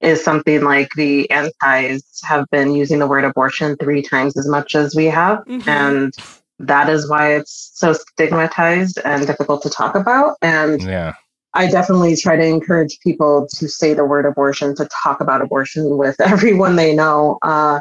is 0.00 0.22
something 0.22 0.62
like 0.62 0.90
the 0.96 1.30
antis 1.30 2.02
have 2.24 2.46
been 2.50 2.74
using 2.74 2.98
the 2.98 3.06
word 3.06 3.24
abortion 3.24 3.76
three 3.76 4.02
times 4.02 4.36
as 4.36 4.46
much 4.48 4.74
as 4.74 4.94
we 4.94 5.06
have. 5.06 5.38
Mhm. 5.46 5.66
And 5.66 6.18
that 6.58 6.88
is 6.88 7.08
why 7.08 7.34
it's 7.34 7.72
so 7.74 7.92
stigmatized 7.92 8.98
and 9.04 9.26
difficult 9.26 9.62
to 9.62 9.70
talk 9.70 9.94
about. 9.94 10.36
And 10.42 10.82
Yeah. 10.82 11.12
I 11.54 11.68
definitely 11.68 12.16
try 12.16 12.36
to 12.36 12.44
encourage 12.44 12.98
people 13.00 13.46
to 13.54 13.68
say 13.68 13.94
the 13.94 14.04
word 14.04 14.26
abortion, 14.26 14.74
to 14.74 14.88
talk 15.02 15.20
about 15.20 15.40
abortion 15.40 15.96
with 15.96 16.16
everyone 16.20 16.76
they 16.76 16.94
know, 16.94 17.38
uh, 17.42 17.80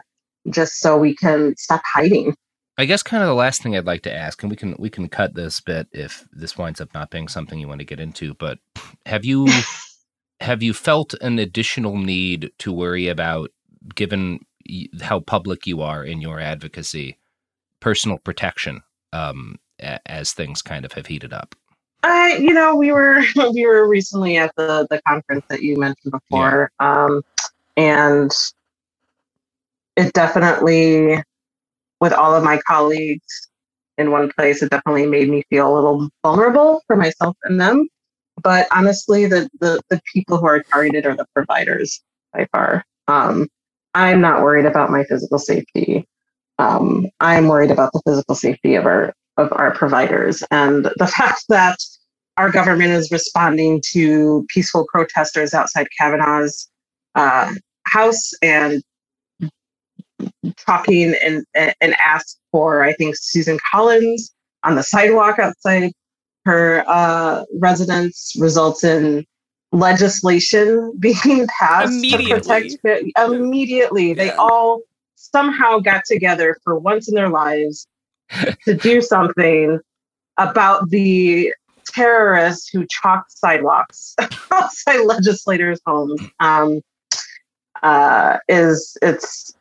just 0.49 0.80
so 0.80 0.97
we 0.97 1.16
can 1.16 1.55
stop 1.57 1.82
hiding. 1.93 2.36
I 2.78 2.86
guess 2.86 3.03
kind 3.03 3.24
of 3.24 3.30
the 3.30 3.36
last 3.36 3.61
thing 3.61 3.76
I'd 3.76 3.86
like 3.86 4.01
to 4.03 4.13
ask, 4.13 4.41
and 4.43 4.49
we 4.49 4.55
can 4.55 4.76
we 4.80 4.89
can 4.89 5.09
cut 5.09 5.36
this 5.36 5.61
bit 5.61 5.88
if 5.91 6.28
this 6.32 6.57
winds 6.57 6.82
up 6.82 6.93
not 6.93 7.11
being 7.11 7.28
something 7.28 7.59
you 7.59 7.67
want 7.67 7.80
to 7.80 7.86
get 7.86 7.99
into, 7.99 8.34
but 8.36 8.59
have 9.05 9.26
you 9.26 9.47
have 10.41 10.63
you 10.63 10.74
felt 10.74 11.13
an 11.21 11.39
additional 11.39 11.97
need 11.97 12.51
to 12.59 12.74
worry 12.74 13.07
about, 13.07 13.51
given 13.95 14.39
how 15.01 15.19
public 15.19 15.67
you 15.67 15.82
are 15.82 16.03
in 16.03 16.21
your 16.21 16.39
advocacy, 16.39 17.19
personal 17.80 18.17
protection 18.19 18.82
um, 19.13 19.57
a- 19.82 19.99
as 20.09 20.34
things 20.34 20.61
kind 20.61 20.86
of 20.86 20.93
have 20.93 21.07
heated 21.07 21.34
up? 21.34 21.55
I, 22.03 22.38
you 22.38 22.53
know, 22.53 22.76
we 22.76 22.91
were 22.91 23.21
we 23.53 23.65
were 23.65 23.88
recently 23.88 24.38
at 24.38 24.53
the 24.57 24.88
the 24.89 25.01
conference 25.07 25.45
that 25.49 25.61
you 25.61 25.78
mentioned 25.78 26.11
before, 26.11 26.71
um, 26.80 27.21
and 27.78 28.32
it 29.95 30.13
definitely, 30.13 31.24
with 32.03 32.11
all 32.11 32.35
of 32.35 32.43
my 32.43 32.59
colleagues 32.67 33.47
in 33.97 34.11
one 34.11 34.29
place, 34.37 34.61
it 34.61 34.69
definitely 34.69 35.05
made 35.05 35.29
me 35.29 35.41
feel 35.49 35.71
a 35.71 35.73
little 35.73 36.09
vulnerable 36.21 36.81
for 36.85 36.97
myself 36.97 37.37
and 37.45 37.61
them. 37.61 37.87
But 38.41 38.67
honestly, 38.71 39.25
the 39.25 39.49
the 39.61 39.81
the 39.89 40.01
people 40.13 40.37
who 40.37 40.45
are 40.45 40.61
targeted 40.63 41.05
are 41.05 41.15
the 41.15 41.25
providers 41.33 42.03
by 42.33 42.45
far. 42.51 42.83
Um, 43.07 43.47
I'm 43.93 44.19
not 44.19 44.41
worried 44.41 44.65
about 44.65 44.91
my 44.91 45.05
physical 45.05 45.39
safety. 45.39 46.05
Um, 46.59 47.07
I'm 47.21 47.47
worried 47.47 47.71
about 47.71 47.93
the 47.93 48.01
physical 48.05 48.35
safety 48.35 48.75
of 48.75 48.85
our 48.85 49.13
of 49.37 49.47
our 49.53 49.73
providers 49.73 50.43
and 50.51 50.91
the 50.97 51.07
fact 51.17 51.45
that 51.47 51.77
our 52.35 52.51
government 52.51 52.91
is 52.91 53.11
responding 53.11 53.81
to 53.93 54.45
peaceful 54.49 54.85
protesters 54.91 55.53
outside 55.53 55.87
Kavanaugh's 55.97 56.69
uh, 57.15 57.53
house 57.85 58.31
and 58.41 58.83
talking 60.57 61.15
and 61.24 61.45
and 61.55 61.95
asked 62.03 62.39
for 62.51 62.84
I 62.84 62.93
think 62.93 63.15
Susan 63.17 63.57
Collins 63.71 64.34
on 64.63 64.76
the 64.76 64.84
sidewalk 64.84 65.39
outside 65.39 65.91
her 66.45 66.84
uh, 66.88 67.45
residence 67.59 68.34
results 68.38 68.84
in 68.84 69.26
legislation 69.71 70.93
being 70.99 71.47
passed 71.59 71.93
Immediately. 71.93 72.69
to 72.69 72.78
protect 72.78 73.17
immediately. 73.17 74.13
They 74.13 74.32
all 74.32 74.82
somehow 75.15 75.80
got 75.80 76.03
together 76.05 76.57
for 76.63 76.78
once 76.78 77.07
in 77.07 77.15
their 77.15 77.30
lives 77.30 77.88
to 78.65 78.74
do 78.74 79.01
something 79.13 79.80
about 80.38 80.89
the 80.89 81.53
terrorists 81.86 82.69
who 82.69 82.86
chalked 82.89 83.32
sidewalks 83.32 84.15
outside 84.51 85.01
legislators' 85.05 85.82
homes. 85.86 86.21
Um, 86.39 86.82
uh, 87.82 88.38
is 88.47 88.97
it's 89.01 89.53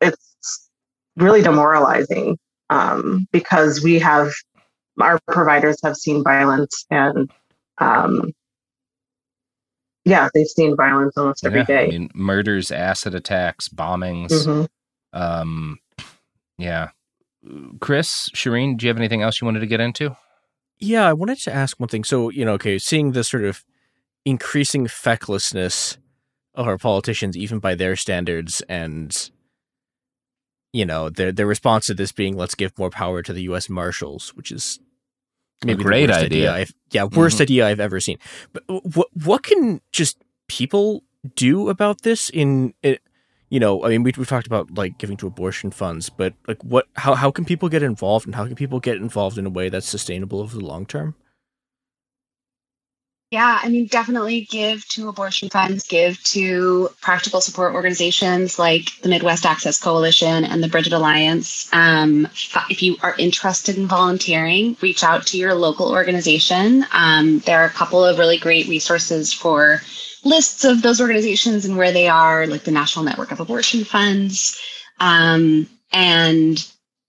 it's 0.00 0.70
really 1.16 1.42
demoralizing 1.42 2.38
um, 2.70 3.26
because 3.32 3.82
we 3.82 3.98
have 3.98 4.32
our 5.00 5.18
providers 5.28 5.78
have 5.84 5.96
seen 5.96 6.22
violence 6.24 6.84
and 6.90 7.30
um, 7.78 8.32
yeah, 10.04 10.28
they've 10.34 10.46
seen 10.46 10.76
violence 10.76 11.16
almost 11.16 11.44
every 11.46 11.60
Yeah, 11.60 11.66
day. 11.66 11.84
I 11.86 11.90
mean, 11.90 12.10
murders, 12.14 12.70
acid 12.70 13.14
attacks, 13.14 13.68
bombings. 13.68 14.30
Mhm. 14.30 14.68
Um, 15.12 15.78
yeah. 16.56 16.90
Chris, 17.80 18.30
Shireen, 18.34 18.76
do 18.76 18.86
you 18.86 18.90
have 18.90 18.96
anything 18.96 19.22
else 19.22 19.40
you 19.40 19.44
wanted 19.46 19.60
to 19.60 19.66
get 19.66 19.80
into? 19.80 20.16
Yeah, 20.78 21.06
I 21.08 21.12
wanted 21.12 21.38
to 21.40 21.54
ask 21.54 21.78
one 21.78 21.88
thing. 21.88 22.04
So, 22.04 22.30
you 22.30 22.44
know, 22.44 22.52
okay, 22.52 22.78
seeing 22.78 23.12
the 23.12 23.24
sort 23.24 23.44
of 23.44 23.64
increasing 24.24 24.86
fecklessness 24.86 25.98
of 26.54 26.66
our 26.66 26.78
politicians, 26.78 27.36
even 27.36 27.58
by 27.58 27.74
their 27.74 27.96
standards, 27.96 28.62
and 28.68 29.30
you 30.72 30.84
know, 30.86 31.08
their 31.10 31.32
their 31.32 31.46
response 31.46 31.86
to 31.86 31.94
this 31.94 32.12
being 32.12 32.36
let's 32.36 32.54
give 32.54 32.78
more 32.78 32.90
power 32.90 33.22
to 33.22 33.32
the 33.32 33.42
US 33.42 33.68
Marshals, 33.68 34.30
which 34.36 34.50
is 34.52 34.78
maybe 35.64 35.78
the 35.78 35.84
great 35.84 36.10
idea. 36.10 36.52
I've, 36.52 36.72
yeah, 36.90 37.04
worst 37.04 37.38
Mhm. 37.38 37.42
idea 37.42 37.66
I've 37.68 37.80
ever 37.80 38.00
seen. 38.00 38.18
But 38.52 38.62
what 38.68 39.08
what 39.24 39.42
can 39.42 39.80
just 39.92 40.18
people 40.48 41.02
do 41.34 41.68
about 41.68 42.02
this 42.02 42.30
in 42.30 42.74
it, 42.82 43.02
you 43.50 43.58
know, 43.58 43.82
I 43.84 43.88
mean, 43.88 44.02
we, 44.02 44.12
we've 44.16 44.28
talked 44.28 44.46
about 44.46 44.70
like 44.76 44.98
giving 44.98 45.16
to 45.18 45.26
abortion 45.26 45.70
funds, 45.70 46.10
but 46.10 46.34
like, 46.46 46.62
what? 46.62 46.86
How 46.96 47.14
how 47.14 47.30
can 47.30 47.44
people 47.44 47.68
get 47.68 47.82
involved, 47.82 48.26
and 48.26 48.34
how 48.34 48.44
can 48.46 48.54
people 48.54 48.78
get 48.80 48.96
involved 48.96 49.38
in 49.38 49.46
a 49.46 49.50
way 49.50 49.68
that's 49.68 49.88
sustainable 49.88 50.40
over 50.40 50.56
the 50.56 50.64
long 50.64 50.86
term? 50.86 51.14
Yeah, 53.30 53.60
I 53.62 53.68
mean, 53.68 53.86
definitely 53.88 54.42
give 54.50 54.88
to 54.88 55.10
abortion 55.10 55.50
funds, 55.50 55.86
give 55.86 56.22
to 56.24 56.88
practical 57.02 57.42
support 57.42 57.74
organizations 57.74 58.58
like 58.58 58.88
the 59.02 59.10
Midwest 59.10 59.44
Access 59.44 59.78
Coalition 59.78 60.44
and 60.44 60.62
the 60.62 60.68
Brigid 60.68 60.94
Alliance. 60.94 61.68
Um, 61.74 62.26
if 62.70 62.82
you 62.82 62.96
are 63.02 63.14
interested 63.18 63.76
in 63.76 63.86
volunteering, 63.86 64.78
reach 64.80 65.04
out 65.04 65.26
to 65.26 65.36
your 65.36 65.54
local 65.54 65.90
organization. 65.90 66.86
Um, 66.94 67.40
there 67.40 67.60
are 67.60 67.66
a 67.66 67.70
couple 67.70 68.02
of 68.02 68.18
really 68.18 68.38
great 68.38 68.66
resources 68.66 69.30
for 69.30 69.82
lists 70.24 70.64
of 70.64 70.80
those 70.80 70.98
organizations 70.98 71.66
and 71.66 71.76
where 71.76 71.92
they 71.92 72.08
are, 72.08 72.46
like 72.46 72.64
the 72.64 72.70
National 72.70 73.04
Network 73.04 73.30
of 73.30 73.40
Abortion 73.40 73.84
Funds. 73.84 74.58
Um, 75.00 75.68
and 75.92 76.66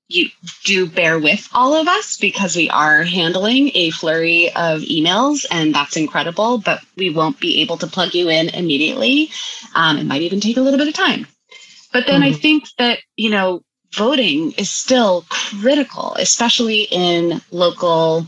you 0.09 0.29
do 0.65 0.87
bear 0.87 1.19
with 1.19 1.47
all 1.53 1.75
of 1.75 1.87
us 1.87 2.17
because 2.17 2.55
we 2.55 2.69
are 2.69 3.03
handling 3.03 3.71
a 3.75 3.91
flurry 3.91 4.47
of 4.47 4.81
emails 4.81 5.45
and 5.51 5.73
that's 5.73 5.95
incredible 5.95 6.57
but 6.57 6.81
we 6.97 7.11
won't 7.11 7.39
be 7.39 7.61
able 7.61 7.77
to 7.77 7.87
plug 7.87 8.13
you 8.15 8.27
in 8.27 8.49
immediately. 8.49 9.29
Um, 9.75 9.97
it 9.97 10.05
might 10.05 10.23
even 10.23 10.41
take 10.41 10.57
a 10.57 10.61
little 10.61 10.79
bit 10.79 10.87
of 10.87 10.93
time. 10.95 11.27
But 11.93 12.05
then 12.05 12.23
i 12.23 12.33
think 12.33 12.65
that 12.77 12.99
you 13.15 13.29
know 13.29 13.61
voting 13.93 14.51
is 14.53 14.69
still 14.69 15.25
critical 15.29 16.15
especially 16.19 16.83
in 16.83 17.41
local 17.51 18.27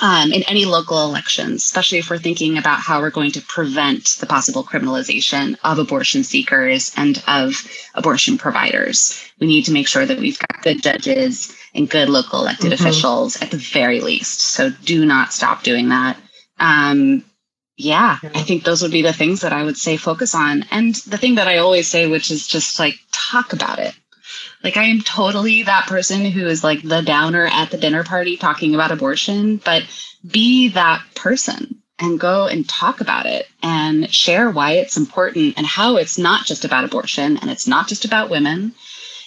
um, 0.00 0.32
in 0.32 0.42
any 0.44 0.64
local 0.64 1.02
elections, 1.04 1.64
especially 1.64 1.98
if 1.98 2.10
we're 2.10 2.18
thinking 2.18 2.58
about 2.58 2.80
how 2.80 3.00
we're 3.00 3.10
going 3.10 3.32
to 3.32 3.40
prevent 3.42 4.16
the 4.20 4.26
possible 4.26 4.62
criminalization 4.64 5.56
of 5.64 5.78
abortion 5.78 6.22
seekers 6.24 6.92
and 6.96 7.22
of 7.26 7.54
abortion 7.94 8.36
providers. 8.38 9.22
We 9.40 9.46
need 9.46 9.64
to 9.66 9.72
make 9.72 9.88
sure 9.88 10.06
that 10.06 10.18
we've 10.18 10.38
got 10.38 10.62
good 10.62 10.82
judges 10.82 11.54
and 11.74 11.88
good 11.88 12.08
local 12.08 12.40
elected 12.40 12.72
Mhm. 12.72 12.74
officials 12.74 13.40
at 13.42 13.50
the 13.50 13.58
very 13.58 14.00
least. 14.00 14.40
So 14.40 14.70
do 14.70 15.04
not 15.04 15.32
stop 15.32 15.62
doing 15.62 15.88
that. 15.90 16.16
Um, 16.58 17.24
yeah, 17.76 18.18
I 18.34 18.42
think 18.42 18.64
those 18.64 18.80
would 18.82 18.90
be 18.90 19.02
the 19.02 19.12
things 19.12 19.42
that 19.42 19.52
I 19.52 19.62
would 19.62 19.76
say 19.76 19.98
focus 19.98 20.34
on. 20.34 20.64
And 20.70 20.94
the 21.06 21.18
thing 21.18 21.34
that 21.34 21.48
I 21.48 21.58
always 21.58 21.88
say, 21.88 22.06
which 22.06 22.30
is 22.30 22.46
just 22.46 22.78
like 22.78 22.98
talk 23.12 23.52
about 23.52 23.78
it. 23.78 23.94
Like 24.66 24.76
I 24.76 24.86
am 24.86 25.00
totally 25.00 25.62
that 25.62 25.86
person 25.86 26.24
who 26.24 26.44
is 26.44 26.64
like 26.64 26.82
the 26.82 27.00
downer 27.00 27.46
at 27.46 27.70
the 27.70 27.78
dinner 27.78 28.02
party 28.02 28.36
talking 28.36 28.74
about 28.74 28.90
abortion, 28.90 29.58
but 29.58 29.84
be 30.28 30.70
that 30.70 31.04
person 31.14 31.80
and 32.00 32.18
go 32.18 32.48
and 32.48 32.68
talk 32.68 33.00
about 33.00 33.26
it 33.26 33.46
and 33.62 34.12
share 34.12 34.50
why 34.50 34.72
it's 34.72 34.96
important 34.96 35.54
and 35.56 35.64
how 35.64 35.98
it's 35.98 36.18
not 36.18 36.46
just 36.46 36.64
about 36.64 36.82
abortion 36.82 37.36
and 37.36 37.48
it's 37.48 37.68
not 37.68 37.86
just 37.86 38.04
about 38.04 38.28
women. 38.28 38.74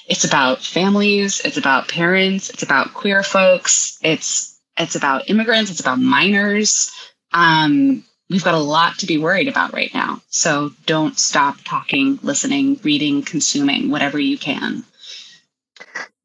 It's 0.09 0.25
about 0.25 0.61
families, 0.61 1.39
it's 1.45 1.55
about 1.55 1.87
parents, 1.87 2.49
it's 2.49 2.63
about 2.63 2.93
queer 2.93 3.23
folks, 3.23 3.97
it's 4.01 4.59
it's 4.75 4.95
about 4.95 5.29
immigrants, 5.29 5.71
it's 5.71 5.79
about 5.79 6.01
minors. 6.01 6.91
Um, 7.31 8.03
we've 8.29 8.43
got 8.43 8.55
a 8.55 8.57
lot 8.57 8.97
to 8.99 9.05
be 9.05 9.17
worried 9.17 9.47
about 9.47 9.71
right 9.71 9.93
now. 9.93 10.21
So 10.27 10.73
don't 10.85 11.17
stop 11.17 11.59
talking, 11.63 12.19
listening, 12.23 12.77
reading, 12.83 13.21
consuming, 13.21 13.89
whatever 13.89 14.19
you 14.19 14.37
can. 14.37 14.83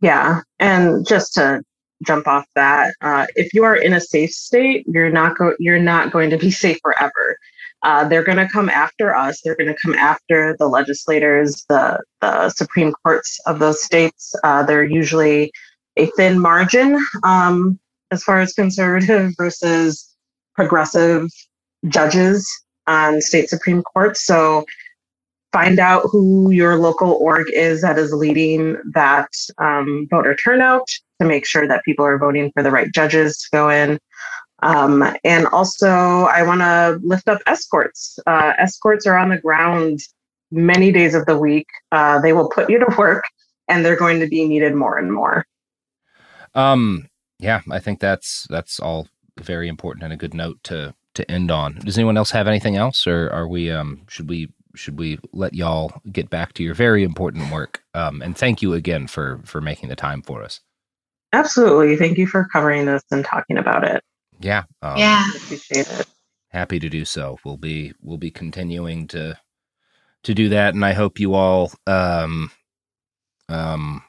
Yeah, 0.05 0.43
and 0.61 1.07
just 1.09 1.35
to 1.37 1.63
jump 2.07 2.29
off 2.29 2.47
that, 2.57 2.95
uh, 3.03 3.27
if 3.37 3.55
you 3.55 3.65
are 3.65 3.77
in 3.77 3.95
a 3.95 4.03
safe 4.03 4.33
state, 4.33 4.87
you're 4.89 5.11
not 5.11 5.39
go- 5.39 5.57
you're 5.61 5.81
not 5.81 6.13
going 6.13 6.31
to 6.31 6.39
be 6.39 6.53
safe 6.65 6.79
forever. 6.83 7.39
Uh, 7.85 8.09
they're 8.09 8.25
going 8.25 8.39
to 8.39 8.49
come 8.49 8.71
after 8.71 9.17
us. 9.17 9.43
They're 9.45 9.57
going 9.57 9.75
to 9.75 9.79
come 9.83 9.95
after 9.97 10.57
the 10.61 10.69
legislators, 10.69 11.67
the 11.71 12.01
the 12.23 12.51
Supreme 12.51 12.93
Courts 13.05 13.41
of 13.49 13.61
those 13.61 13.85
states. 13.85 14.35
Uh, 14.45 14.65
they're 14.65 14.85
usually 14.85 15.53
a 15.99 16.07
thin 16.19 16.41
margin 16.41 16.99
um, 17.25 17.81
as 18.13 18.25
far 18.25 18.41
as 18.41 18.55
conservative 18.55 19.33
versus 19.39 20.09
progressive 20.57 21.29
judges 21.89 22.49
on 22.89 23.23
state 23.23 23.51
Supreme 23.51 23.83
Courts. 23.85 24.27
So 24.27 24.67
find 25.55 25.79
out 25.79 26.03
who 26.11 26.51
your 26.51 26.77
local 26.79 27.13
org 27.21 27.47
is 27.53 27.81
that 27.81 27.97
is 27.97 28.13
leading 28.13 28.77
that 28.93 29.29
um, 29.59 30.09
voter 30.11 30.35
turnout 30.35 30.89
to 31.21 31.29
make 31.29 31.47
sure 31.47 31.69
that 31.69 31.85
people 31.85 32.05
are 32.05 32.19
voting 32.19 32.51
for 32.53 32.65
the 32.65 32.73
right 32.73 32.93
judges 32.93 33.39
to 33.39 33.49
go 33.53 33.71
in. 33.71 33.97
Um, 34.65 35.05
and 35.23 35.47
also, 35.47 35.89
I 35.89 36.43
want 36.43 36.61
to 36.63 36.99
lift 37.05 37.29
up 37.29 37.41
escorts. 37.47 38.19
Uh, 38.27 38.55
escorts 38.59 39.07
are 39.07 39.17
on 39.17 39.29
the 39.29 39.39
ground 39.39 40.01
many 40.51 40.91
days 40.91 41.15
of 41.15 41.25
the 41.27 41.39
week. 41.39 41.69
Uh, 41.93 42.21
they 42.21 42.33
will 42.33 42.49
put 42.49 42.69
you 42.69 42.81
to 42.81 42.97
work, 42.99 43.23
and 43.69 43.85
they're 43.85 43.97
going 43.97 44.19
to 44.19 44.27
be 44.27 44.49
needed 44.49 44.75
more 44.75 44.99
and 44.99 45.13
more. 45.13 45.47
Um, 46.55 47.09
yeah, 47.39 47.61
I 47.71 47.79
think 47.79 48.01
that's 48.01 48.49
that's 48.51 48.81
all 48.81 49.07
very 49.41 49.69
important 49.69 50.03
and 50.03 50.13
a 50.13 50.17
good 50.17 50.35
note 50.35 50.59
to 50.65 50.95
to 51.15 51.31
end 51.31 51.53
on. 51.53 51.75
Does 51.85 51.97
anyone 51.97 52.17
else 52.17 52.33
have 52.33 52.49
anything 52.49 52.77
else, 52.77 53.07
or 53.07 53.31
are 53.31 53.47
we? 53.47 53.71
Um, 53.71 54.03
should 54.09 54.29
we? 54.29 54.49
Should 54.75 54.99
we 54.99 55.19
let 55.33 55.55
y'all 55.55 55.93
get 56.11 56.31
back 56.31 56.53
to 56.55 56.63
your 56.63 56.75
very 56.75 57.03
important 57.05 57.53
work? 57.53 57.83
Um, 57.95 58.23
and 58.23 58.37
thank 58.37 58.63
you 58.63 58.73
again 58.75 59.07
for 59.07 59.41
for 59.45 59.61
making 59.61 59.89
the 59.89 59.97
time 59.97 60.23
for 60.23 60.43
us. 60.43 60.61
Absolutely. 61.33 61.97
Thank 61.97 62.19
you 62.19 62.27
for 62.27 62.47
covering 62.53 62.87
this 62.87 63.03
and 63.11 63.25
talking 63.25 63.59
about 63.59 63.85
it. 63.85 64.03
Yeah. 64.41 64.65
Um, 64.83 64.99
Yeah. 64.99 65.29
Appreciate 65.37 65.89
it. 65.89 66.07
happy 66.51 66.79
to 66.79 66.89
do 66.89 67.05
so. 67.05 67.39
We'll 67.45 67.57
be 67.57 67.93
we'll 68.03 68.19
be 68.19 68.31
continuing 68.31 69.07
to 69.09 69.39
to 70.25 70.35
do 70.35 70.49
that, 70.51 70.75
and 70.75 70.85
I 70.85 70.93
hope 70.93 71.19
you 71.21 71.35
all 71.35 71.73
um 71.87 72.51
um. 73.49 74.03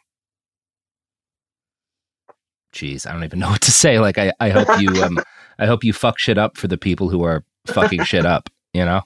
Geez, 2.71 3.05
I 3.05 3.13
don't 3.13 3.23
even 3.23 3.39
know 3.39 3.49
what 3.51 3.61
to 3.61 3.71
say. 3.71 3.99
Like, 3.99 4.17
I, 4.17 4.33
I 4.39 4.49
hope 4.49 4.67
you 4.79 5.03
um 5.03 5.19
I 5.59 5.65
hope 5.67 5.83
you 5.83 5.93
fuck 5.93 6.19
shit 6.19 6.37
up 6.37 6.57
for 6.57 6.67
the 6.67 6.77
people 6.77 7.09
who 7.09 7.23
are 7.23 7.43
fucking 7.67 8.03
shit 8.03 8.25
up. 8.25 8.49
You 8.75 8.83
know. 8.85 9.01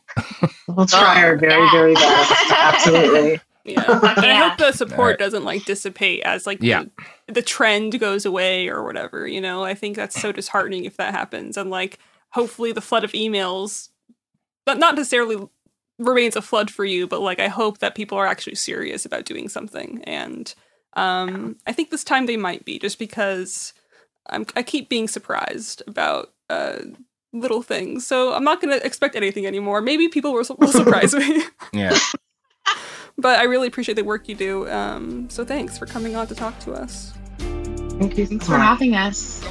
We'll 0.68 0.86
try 0.88 1.24
our 1.24 1.38
very, 1.38 1.70
very 1.70 1.94
best. 1.94 2.52
Absolutely. 2.52 3.40
Yeah. 3.66 3.84
And 4.18 4.26
I 4.26 4.36
hope 4.48 4.58
the 4.58 4.72
support 4.72 5.20
doesn't 5.20 5.44
like 5.44 5.64
dissipate 5.66 6.24
as 6.24 6.48
like 6.48 6.58
Yeah. 6.64 6.86
the, 7.28 7.34
the 7.34 7.42
trend 7.44 8.00
goes 8.00 8.26
away 8.26 8.68
or 8.68 8.84
whatever, 8.84 9.28
you 9.28 9.40
know. 9.40 9.64
I 9.64 9.76
think 9.76 9.96
that's 9.96 10.20
so 10.20 10.32
disheartening 10.32 10.86
if 10.86 10.98
that 10.98 11.14
happens. 11.14 11.56
And 11.56 11.70
like 11.70 12.00
hopefully 12.32 12.72
the 12.72 12.82
flood 12.82 13.04
of 13.04 13.12
emails 13.12 13.90
but 14.66 14.80
not 14.80 14.96
necessarily 14.96 15.38
remains 16.00 16.36
a 16.36 16.42
flood 16.42 16.72
for 16.72 16.84
you, 16.86 17.06
but 17.06 17.22
like 17.22 17.40
I 17.40 17.48
hope 17.48 17.78
that 17.80 17.94
people 17.94 18.18
are 18.18 18.26
actually 18.26 18.56
serious 18.56 19.06
about 19.06 19.26
doing 19.26 19.50
something. 19.50 20.02
And 20.06 20.52
um 20.94 21.58
I 21.68 21.72
think 21.74 21.92
this 21.92 22.06
time 22.06 22.26
they 22.26 22.38
might 22.38 22.66
be 22.66 22.80
just 22.80 22.98
because 22.98 23.74
I'm 24.30 24.48
I 24.56 24.64
keep 24.64 24.90
being 24.90 25.08
surprised 25.08 25.84
about 25.86 26.34
uh 26.50 26.78
little 27.34 27.62
things. 27.62 28.06
So 28.06 28.34
I'm 28.34 28.44
not 28.44 28.62
going 28.62 28.78
to 28.78 28.86
expect 28.86 29.16
anything 29.16 29.46
anymore. 29.46 29.82
Maybe 29.82 30.08
people 30.08 30.34
will, 30.34 30.44
will 30.58 30.72
surprise 30.72 31.14
me. 31.14 31.44
Yeah. 31.74 31.98
But 33.18 33.40
I 33.40 33.44
really 33.44 33.68
appreciate 33.68 33.96
the 33.96 34.04
work 34.04 34.30
you 34.30 34.36
do. 34.36 34.70
Um, 34.70 35.30
so 35.30 35.44
thanks 35.44 35.78
for 35.78 35.86
coming 35.86 36.16
on 36.16 36.28
to 36.28 36.36
talk 36.36 36.58
to 36.60 36.72
us. 36.72 37.14
Thank 37.38 38.18
you 38.18 38.26
Thanks 38.26 38.48
for 38.48 38.56
having 38.56 38.96
us. 38.96 39.44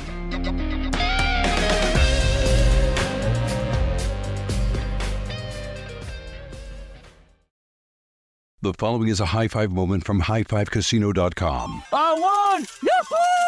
The 8.60 8.72
following 8.72 9.08
is 9.08 9.20
a 9.20 9.26
high 9.26 9.48
five 9.48 9.70
moment 9.70 10.04
from 10.04 10.22
highfivecasino.com. 10.22 11.82
I 11.92 12.14
won! 12.14 12.66
Yahoo! 12.82 13.47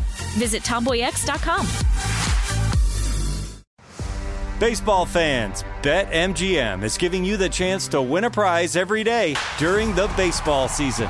Visit 0.37 0.63
tomboyx.com. 0.63 1.67
Baseball 4.59 5.07
fans, 5.07 5.63
BetMGM 5.81 6.83
is 6.83 6.95
giving 6.95 7.25
you 7.25 7.35
the 7.35 7.49
chance 7.49 7.87
to 7.87 7.99
win 7.99 8.25
a 8.25 8.29
prize 8.29 8.75
every 8.75 9.03
day 9.03 9.35
during 9.57 9.95
the 9.95 10.05
baseball 10.15 10.67
season. 10.67 11.09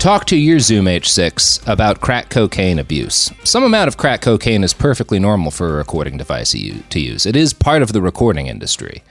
Talk 0.00 0.24
to 0.28 0.36
your 0.36 0.60
Zoom 0.60 0.86
H6 0.86 1.68
about 1.70 2.00
crack 2.00 2.30
cocaine 2.30 2.78
abuse. 2.78 3.30
Some 3.44 3.62
amount 3.62 3.86
of 3.86 3.98
crack 3.98 4.22
cocaine 4.22 4.64
is 4.64 4.72
perfectly 4.72 5.18
normal 5.18 5.50
for 5.50 5.68
a 5.68 5.76
recording 5.76 6.16
device 6.16 6.52
to 6.52 6.98
use. 6.98 7.26
It 7.26 7.36
is 7.36 7.52
part 7.52 7.82
of 7.82 7.92
the 7.92 8.00
recording 8.00 8.46
industry. 8.46 9.02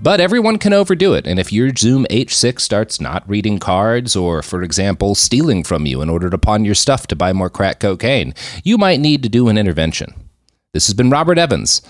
But 0.00 0.20
everyone 0.20 0.58
can 0.58 0.72
overdo 0.72 1.14
it, 1.14 1.28
and 1.28 1.38
if 1.38 1.52
your 1.52 1.70
Zoom 1.76 2.06
H6 2.10 2.58
starts 2.60 3.00
not 3.00 3.22
reading 3.28 3.60
cards 3.60 4.16
or, 4.16 4.42
for 4.42 4.64
example, 4.64 5.14
stealing 5.14 5.62
from 5.62 5.86
you 5.86 6.02
in 6.02 6.10
order 6.10 6.28
to 6.28 6.38
pawn 6.38 6.64
your 6.64 6.74
stuff 6.74 7.06
to 7.06 7.14
buy 7.14 7.32
more 7.32 7.48
crack 7.48 7.78
cocaine, 7.78 8.34
you 8.64 8.76
might 8.76 8.98
need 8.98 9.22
to 9.22 9.28
do 9.28 9.46
an 9.46 9.56
intervention. 9.56 10.12
This 10.74 10.88
has 10.88 10.94
been 10.94 11.08
Robert 11.08 11.38
Evans 11.38 11.82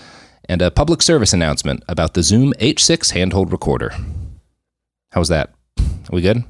and 0.47 0.61
a 0.61 0.69
public 0.69 1.01
service 1.01 1.33
announcement 1.33 1.83
about 1.87 2.13
the 2.13 2.21
Zoom 2.21 2.53
H6 2.59 3.13
handheld 3.13 3.51
recorder. 3.51 3.95
How's 5.11 5.29
that? 5.29 5.55
Are 5.79 6.11
we 6.11 6.21
good? 6.21 6.43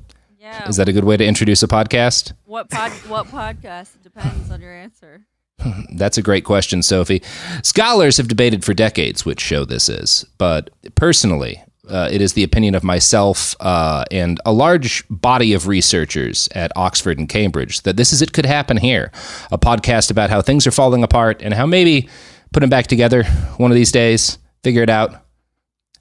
Yeah. 0.53 0.69
Is 0.69 0.77
that 0.77 0.87
a 0.87 0.93
good 0.93 1.03
way 1.03 1.17
to 1.17 1.25
introduce 1.25 1.63
a 1.63 1.67
podcast? 1.67 2.33
What 2.45 2.69
pod? 2.69 2.91
What 3.07 3.27
podcast? 3.27 3.95
It 3.95 4.03
depends 4.03 4.51
on 4.51 4.61
your 4.61 4.73
answer. 4.73 5.25
That's 5.95 6.17
a 6.17 6.21
great 6.21 6.45
question, 6.45 6.83
Sophie. 6.83 7.23
Scholars 7.63 8.17
have 8.17 8.27
debated 8.27 8.63
for 8.63 8.73
decades 8.73 9.25
which 9.25 9.41
show 9.41 9.65
this 9.65 9.89
is, 9.89 10.25
but 10.37 10.69
personally, 10.95 11.63
uh, 11.89 12.07
it 12.11 12.21
is 12.21 12.33
the 12.33 12.43
opinion 12.43 12.75
of 12.75 12.83
myself 12.83 13.55
uh, 13.59 14.05
and 14.11 14.39
a 14.45 14.53
large 14.53 15.03
body 15.09 15.53
of 15.53 15.67
researchers 15.67 16.47
at 16.53 16.71
Oxford 16.75 17.17
and 17.17 17.27
Cambridge 17.27 17.81
that 17.81 17.97
this 17.97 18.13
is 18.13 18.21
It 18.21 18.31
Could 18.31 18.45
Happen 18.45 18.77
Here, 18.77 19.11
a 19.51 19.57
podcast 19.57 20.11
about 20.11 20.29
how 20.29 20.41
things 20.41 20.65
are 20.67 20.71
falling 20.71 21.03
apart 21.03 21.41
and 21.41 21.53
how 21.53 21.65
maybe 21.65 22.09
put 22.53 22.61
them 22.61 22.69
back 22.69 22.87
together 22.87 23.23
one 23.57 23.71
of 23.71 23.75
these 23.75 23.91
days, 23.91 24.37
figure 24.63 24.83
it 24.83 24.89
out. 24.89 25.25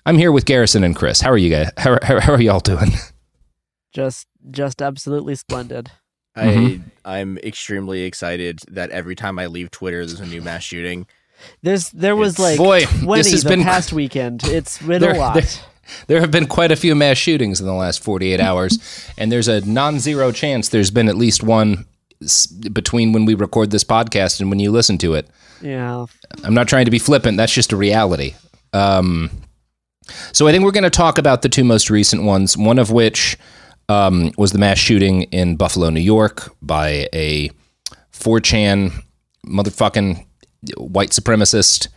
I'm 0.04 0.18
here 0.18 0.30
with 0.32 0.44
Garrison 0.44 0.84
and 0.84 0.94
Chris. 0.94 1.20
How 1.20 1.30
are 1.30 1.38
you 1.38 1.50
guys? 1.50 1.70
How, 1.78 1.98
how, 2.02 2.20
how 2.20 2.32
are 2.34 2.40
y'all 2.40 2.60
doing? 2.60 2.90
Just 3.92 4.26
just 4.50 4.82
absolutely 4.82 5.34
splendid. 5.34 5.90
I 6.34 6.44
Mhm. 6.46 6.82
I'm 7.04 7.38
extremely 7.38 8.02
excited 8.02 8.60
that 8.70 8.90
every 8.90 9.14
time 9.14 9.38
I 9.38 9.46
leave 9.46 9.70
Twitter, 9.70 10.04
there's 10.06 10.20
a 10.20 10.26
new 10.26 10.40
mass 10.42 10.62
shooting. 10.62 11.06
There's 11.62 11.90
there 11.90 12.16
was 12.16 12.34
It's- 12.34 12.50
like 12.50 12.58
Boy, 12.58 12.84
twenty 12.84 13.22
this 13.22 13.32
has 13.32 13.42
the 13.42 13.50
been- 13.50 13.62
past 13.64 13.92
weekend. 13.92 14.42
It's 14.46 14.78
been 14.78 15.00
There- 15.00 15.14
a 15.14 15.18
lot. 15.18 15.34
there- 15.34 15.44
There 16.06 16.20
have 16.20 16.30
been 16.30 16.46
quite 16.46 16.70
a 16.70 16.76
few 16.76 16.94
mass 16.94 17.18
shootings 17.18 17.60
in 17.60 17.66
the 17.66 17.72
last 17.74 18.02
48 18.04 18.40
hours, 18.48 18.78
and 19.18 19.32
there's 19.32 19.48
a 19.48 19.60
non 19.62 19.98
zero 19.98 20.30
chance 20.32 20.68
there's 20.68 20.92
been 20.92 21.08
at 21.08 21.16
least 21.16 21.42
one 21.42 21.86
between 22.72 23.12
when 23.12 23.24
we 23.24 23.34
record 23.34 23.72
this 23.72 23.82
podcast 23.84 24.40
and 24.40 24.48
when 24.48 24.60
you 24.60 24.70
listen 24.70 24.96
to 24.98 25.14
it. 25.14 25.28
yeah. 25.60 26.06
I'm 26.44 26.54
not 26.54 26.68
trying 26.68 26.84
to 26.84 26.90
be 26.92 27.00
flippant, 27.00 27.36
that's 27.36 27.52
just 27.52 27.72
a 27.72 27.76
reality. 27.76 28.34
Um, 28.72 29.28
so 30.32 30.46
I 30.46 30.52
think 30.52 30.64
we're 30.64 30.70
going 30.70 30.82
to 30.84 30.90
talk 30.90 31.18
about 31.18 31.42
the 31.42 31.48
two 31.48 31.64
most 31.64 31.90
recent 31.90 32.22
ones, 32.22 32.56
one 32.56 32.78
of 32.78 32.90
which 32.92 33.36
um, 33.92 34.32
was 34.38 34.52
the 34.52 34.58
mass 34.58 34.78
shooting 34.78 35.22
in 35.24 35.56
Buffalo, 35.56 35.90
New 35.90 36.00
York 36.00 36.54
by 36.62 37.08
a 37.12 37.50
4chan 38.12 38.92
motherfucking 39.46 40.24
white 40.76 41.10
supremacist, 41.10 41.88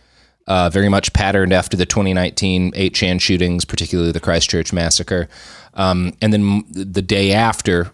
uh, 0.46 0.68
very 0.70 0.88
much 0.88 1.12
patterned 1.12 1.52
after 1.52 1.76
the 1.76 1.86
2019 1.86 2.72
8chan 2.72 3.20
shootings, 3.20 3.64
particularly 3.64 4.12
the 4.12 4.20
Christchurch 4.20 4.72
massacre. 4.72 5.28
Um, 5.74 6.12
and 6.20 6.32
then 6.32 6.64
the 6.70 7.02
day 7.02 7.32
after, 7.32 7.92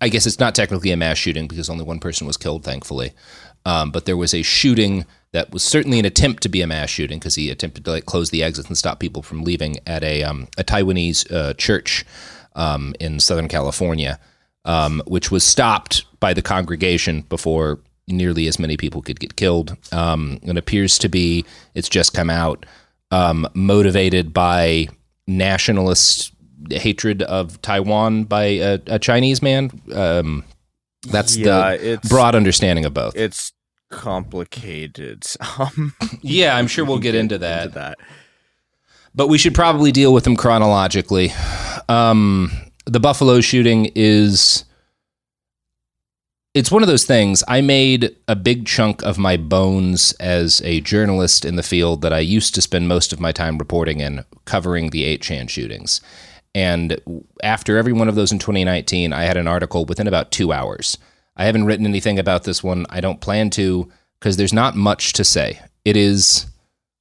I 0.00 0.08
guess 0.08 0.26
it's 0.26 0.40
not 0.40 0.54
technically 0.54 0.90
a 0.90 0.96
mass 0.96 1.18
shooting 1.18 1.46
because 1.46 1.70
only 1.70 1.84
one 1.84 2.00
person 2.00 2.26
was 2.26 2.36
killed, 2.36 2.64
thankfully. 2.64 3.12
Um, 3.64 3.90
but 3.90 4.06
there 4.06 4.16
was 4.16 4.34
a 4.34 4.42
shooting 4.42 5.06
that 5.32 5.52
was 5.52 5.62
certainly 5.62 5.98
an 5.98 6.04
attempt 6.04 6.42
to 6.44 6.48
be 6.48 6.62
a 6.62 6.66
mass 6.66 6.88
shooting 6.88 7.18
because 7.18 7.34
he 7.34 7.50
attempted 7.50 7.84
to 7.84 7.90
like 7.90 8.06
close 8.06 8.30
the 8.30 8.42
exits 8.42 8.68
and 8.68 8.78
stop 8.78 9.00
people 9.00 9.22
from 9.22 9.42
leaving 9.42 9.76
at 9.86 10.02
a 10.02 10.22
um, 10.22 10.48
a 10.56 10.64
Taiwanese 10.64 11.30
uh, 11.32 11.52
church 11.54 12.04
um, 12.56 12.94
in 12.98 13.20
Southern 13.20 13.46
California, 13.48 14.18
um, 14.64 15.00
which 15.06 15.30
was 15.30 15.44
stopped 15.44 16.04
by 16.18 16.34
the 16.34 16.42
congregation 16.42 17.20
before 17.22 17.78
nearly 18.08 18.46
as 18.48 18.58
many 18.58 18.76
people 18.76 19.02
could 19.02 19.20
get 19.20 19.36
killed. 19.36 19.76
Um, 19.92 20.38
it 20.42 20.56
appears 20.56 20.98
to 20.98 21.08
be 21.08 21.44
it's 21.74 21.88
just 21.88 22.12
come 22.14 22.30
out 22.30 22.66
um, 23.12 23.46
motivated 23.54 24.32
by 24.34 24.88
nationalist 25.28 26.32
hatred 26.70 27.22
of 27.22 27.60
Taiwan 27.62 28.24
by 28.24 28.44
a, 28.44 28.78
a 28.86 28.98
Chinese 28.98 29.42
man. 29.42 29.70
Um, 29.94 30.44
that's 31.08 31.36
Yeah, 31.36 31.76
the 31.76 31.84
it's- 31.92 32.08
broad 32.08 32.34
understanding 32.34 32.84
of 32.84 32.94
both. 32.94 33.14
It's 33.16 33.52
complicated. 33.90 35.24
Um, 35.58 35.94
Yeah, 36.22 36.56
I'm 36.56 36.66
sure 36.66 36.84
we'll 36.84 36.98
get 36.98 37.14
into 37.22 37.38
that. 37.38 37.74
that. 37.74 37.98
But 39.16 39.28
we 39.28 39.38
should 39.38 39.54
probably 39.54 39.92
deal 39.92 40.12
with 40.12 40.24
them 40.24 40.36
chronologically. 40.36 41.32
Um, 41.88 42.52
the 42.84 43.00
Buffalo 43.00 43.40
shooting 43.40 43.90
is. 43.94 44.64
It's 46.52 46.70
one 46.70 46.82
of 46.82 46.88
those 46.88 47.04
things. 47.04 47.44
I 47.48 47.60
made 47.60 48.16
a 48.28 48.36
big 48.36 48.66
chunk 48.66 49.02
of 49.02 49.18
my 49.18 49.36
bones 49.36 50.12
as 50.12 50.62
a 50.62 50.80
journalist 50.80 51.44
in 51.44 51.56
the 51.56 51.62
field 51.62 52.00
that 52.00 52.14
I 52.14 52.20
used 52.20 52.54
to 52.54 52.62
spend 52.62 52.88
most 52.88 53.12
of 53.12 53.20
my 53.20 53.30
time 53.30 53.58
reporting 53.58 54.00
in, 54.00 54.24
covering 54.46 54.88
the 54.88 55.18
8chan 55.18 55.50
shootings. 55.50 56.00
And 56.54 56.98
after 57.42 57.76
every 57.76 57.92
one 57.92 58.08
of 58.08 58.14
those 58.14 58.32
in 58.32 58.38
2019, 58.38 59.12
I 59.12 59.24
had 59.24 59.36
an 59.36 59.46
article 59.46 59.84
within 59.84 60.06
about 60.06 60.32
two 60.32 60.50
hours. 60.50 60.96
I 61.36 61.44
haven't 61.44 61.66
written 61.66 61.84
anything 61.84 62.18
about 62.18 62.44
this 62.44 62.64
one. 62.64 62.86
I 62.88 63.02
don't 63.02 63.20
plan 63.20 63.50
to 63.50 63.90
because 64.18 64.38
there's 64.38 64.54
not 64.54 64.74
much 64.74 65.12
to 65.14 65.24
say. 65.24 65.60
It 65.84 65.94
is 65.94 66.46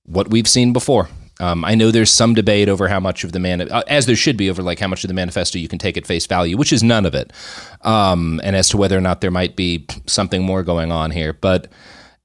what 0.03 0.29
we've 0.29 0.49
seen 0.49 0.73
before. 0.73 1.07
Um, 1.39 1.65
I 1.65 1.75
know 1.75 1.91
there's 1.91 2.11
some 2.11 2.33
debate 2.33 2.69
over 2.69 2.87
how 2.87 2.99
much 2.99 3.23
of 3.23 3.33
the 3.33 3.39
man, 3.39 3.61
uh, 3.69 3.83
as 3.87 4.05
there 4.05 4.15
should 4.15 4.37
be, 4.37 4.49
over 4.49 4.63
like 4.63 4.79
how 4.79 4.87
much 4.87 5.03
of 5.03 5.09
the 5.09 5.13
manifesto 5.13 5.59
you 5.59 5.67
can 5.67 5.79
take 5.79 5.97
at 5.97 6.07
face 6.07 6.25
value, 6.25 6.55
which 6.57 6.71
is 6.71 6.81
none 6.81 7.05
of 7.05 7.13
it, 7.13 7.33
um, 7.81 8.39
and 8.43 8.55
as 8.55 8.69
to 8.69 8.77
whether 8.77 8.97
or 8.97 9.01
not 9.01 9.21
there 9.21 9.31
might 9.31 9.55
be 9.55 9.85
something 10.07 10.43
more 10.43 10.63
going 10.63 10.91
on 10.91 11.11
here. 11.11 11.33
But 11.33 11.67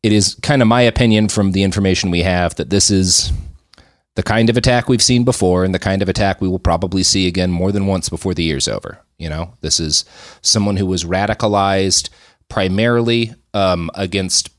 it 0.03 0.12
is 0.12 0.37
kind 0.37 0.62
of 0.62 0.69
my 0.69 0.82
opinion 0.82 1.28
from 1.28 1.53
the 1.53 1.62
information 1.62 2.11
we 2.11 2.23
have 2.23 2.55
that 2.57 2.70
this 2.70 2.91
is 2.91 3.32
the 4.15 4.23
kind 4.23 4.51
of 4.51 4.57
attack 4.57 4.89
we've 4.89 5.03
seen 5.03 5.24
before, 5.24 5.65
and 5.65 5.74
the 5.74 5.78
kind 5.78 6.03
of 6.03 6.09
attack 6.09 6.41
we 6.41 6.49
will 6.49 6.59
probably 6.59 7.03
see 7.03 7.27
again 7.27 7.51
more 7.51 7.73
than 7.73 7.87
once 7.87 8.09
before 8.09 8.35
the 8.35 8.45
year's 8.45 8.69
over. 8.69 9.01
You 9.19 9.28
know, 9.28 9.55
this 9.61 9.81
is 9.81 10.05
someone 10.41 10.77
who 10.77 10.87
was 10.87 11.05
radicalized 11.05 12.11
primarily 12.49 13.35
um, 13.55 13.91
against 13.95 14.51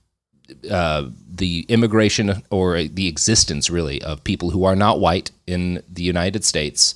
uh, 0.69 1.09
the 1.29 1.65
immigration 1.69 2.43
or 2.49 2.83
the 2.83 3.07
existence 3.07 3.69
really 3.69 4.01
of 4.03 4.23
people 4.23 4.51
who 4.51 4.63
are 4.63 4.75
not 4.75 4.99
white 4.99 5.31
in 5.47 5.81
the 5.89 6.03
United 6.03 6.43
States 6.43 6.95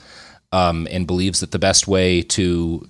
um, 0.52 0.88
and 0.92 1.08
believes 1.08 1.40
that 1.40 1.52
the 1.52 1.60
best 1.60 1.88
way 1.88 2.22
to 2.22 2.88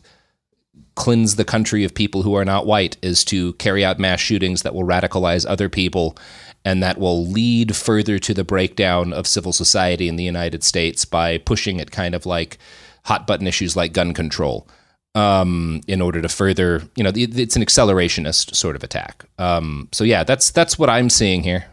cleanse 0.96 1.36
the 1.36 1.46
country 1.46 1.84
of 1.84 1.94
people 1.94 2.22
who 2.22 2.36
are 2.36 2.46
not 2.46 2.66
white 2.66 2.98
is 3.02 3.26
to 3.26 3.54
carry 3.54 3.84
out 3.84 4.00
mass 4.00 4.20
shootings 4.20 4.62
that 4.62 4.74
will 4.74 4.86
radicalize 4.86 5.46
other 5.48 5.70
people 5.70 6.18
and 6.64 6.82
that 6.82 6.98
will 6.98 7.26
lead 7.26 7.76
further 7.76 8.18
to 8.18 8.34
the 8.34 8.44
breakdown 8.44 9.14
of 9.14 9.28
civil 9.28 9.54
society 9.54 10.08
in 10.08 10.16
the 10.16 10.24
United 10.24 10.64
States 10.64 11.06
by 11.06 11.38
pushing 11.38 11.80
at 11.80 11.92
kind 11.92 12.16
of 12.16 12.26
like 12.26 12.58
hot 13.04 13.28
button 13.28 13.46
issues 13.46 13.76
like 13.76 13.94
gun 13.94 14.14
control 14.14 14.68
um, 15.16 15.82
in 15.88 16.02
order 16.02 16.22
to 16.22 16.30
further, 16.30 16.84
you 16.96 17.04
know, 17.04 17.12
it's 17.16 17.56
an 17.56 17.64
accelerationist 17.64 18.56
sort 18.56 18.76
of 18.76 18.84
attack. 18.84 19.26
Um, 19.40 19.88
so 19.92 20.04
yeah, 20.04 20.24
that's 20.24 20.52
that's 20.52 20.78
what 20.78 20.90
I'm 20.90 21.10
seeing 21.10 21.42
here. 21.44 21.66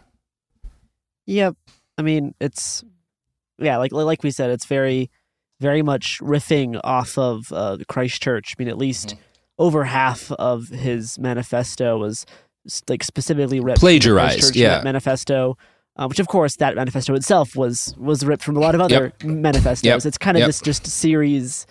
Yep. 1.25 1.55
I 1.97 2.01
mean, 2.01 2.33
it's 2.39 2.83
yeah, 3.59 3.77
like 3.77 3.91
like 3.91 4.23
we 4.23 4.31
said, 4.31 4.49
it's 4.49 4.65
very 4.65 5.09
very 5.59 5.81
much 5.81 6.19
riffing 6.21 6.79
off 6.83 7.17
of 7.17 7.51
uh, 7.51 7.75
the 7.75 7.85
Christchurch. 7.85 8.55
I 8.57 8.61
mean, 8.61 8.69
at 8.69 8.77
least 8.77 9.09
Mm-hmm. 9.09 9.21
over 9.59 9.83
half 9.83 10.31
of 10.31 10.67
his 10.69 11.19
manifesto 11.19 11.97
was 11.97 12.25
like 12.87 13.03
specifically 13.03 13.59
ripped 13.59 13.79
from 13.79 13.87
the 13.87 13.99
Plagiarized, 13.99 14.55
yeah. 14.55 14.81
manifesto. 14.83 15.57
Uh, 15.95 16.07
which, 16.07 16.19
of 16.19 16.27
course, 16.27 16.55
that 16.55 16.75
manifesto 16.75 17.13
itself 17.13 17.55
was 17.55 17.93
was 17.99 18.25
ripped 18.25 18.43
from 18.43 18.57
a 18.57 18.59
lot 18.59 18.73
of 18.73 18.81
other 18.81 19.13
manifestos. 19.23 19.83
Yep. 19.85 20.05
It's 20.05 20.17
kind 20.17 20.37
of 20.37 20.39
Yep. 20.39 20.47
this 20.47 20.61
just 20.61 20.87
series 20.87 21.67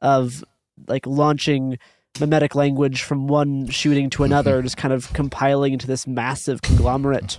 of 0.00 0.42
like 0.88 1.06
launching 1.06 1.78
mimetic 2.20 2.54
language 2.54 3.02
from 3.02 3.26
one 3.26 3.68
shooting 3.68 4.08
to 4.10 4.24
another, 4.24 4.62
just 4.62 4.76
kind 4.76 4.94
of 4.94 5.12
compiling 5.12 5.72
into 5.72 5.86
this 5.86 6.06
massive 6.06 6.62
conglomerate. 6.62 7.38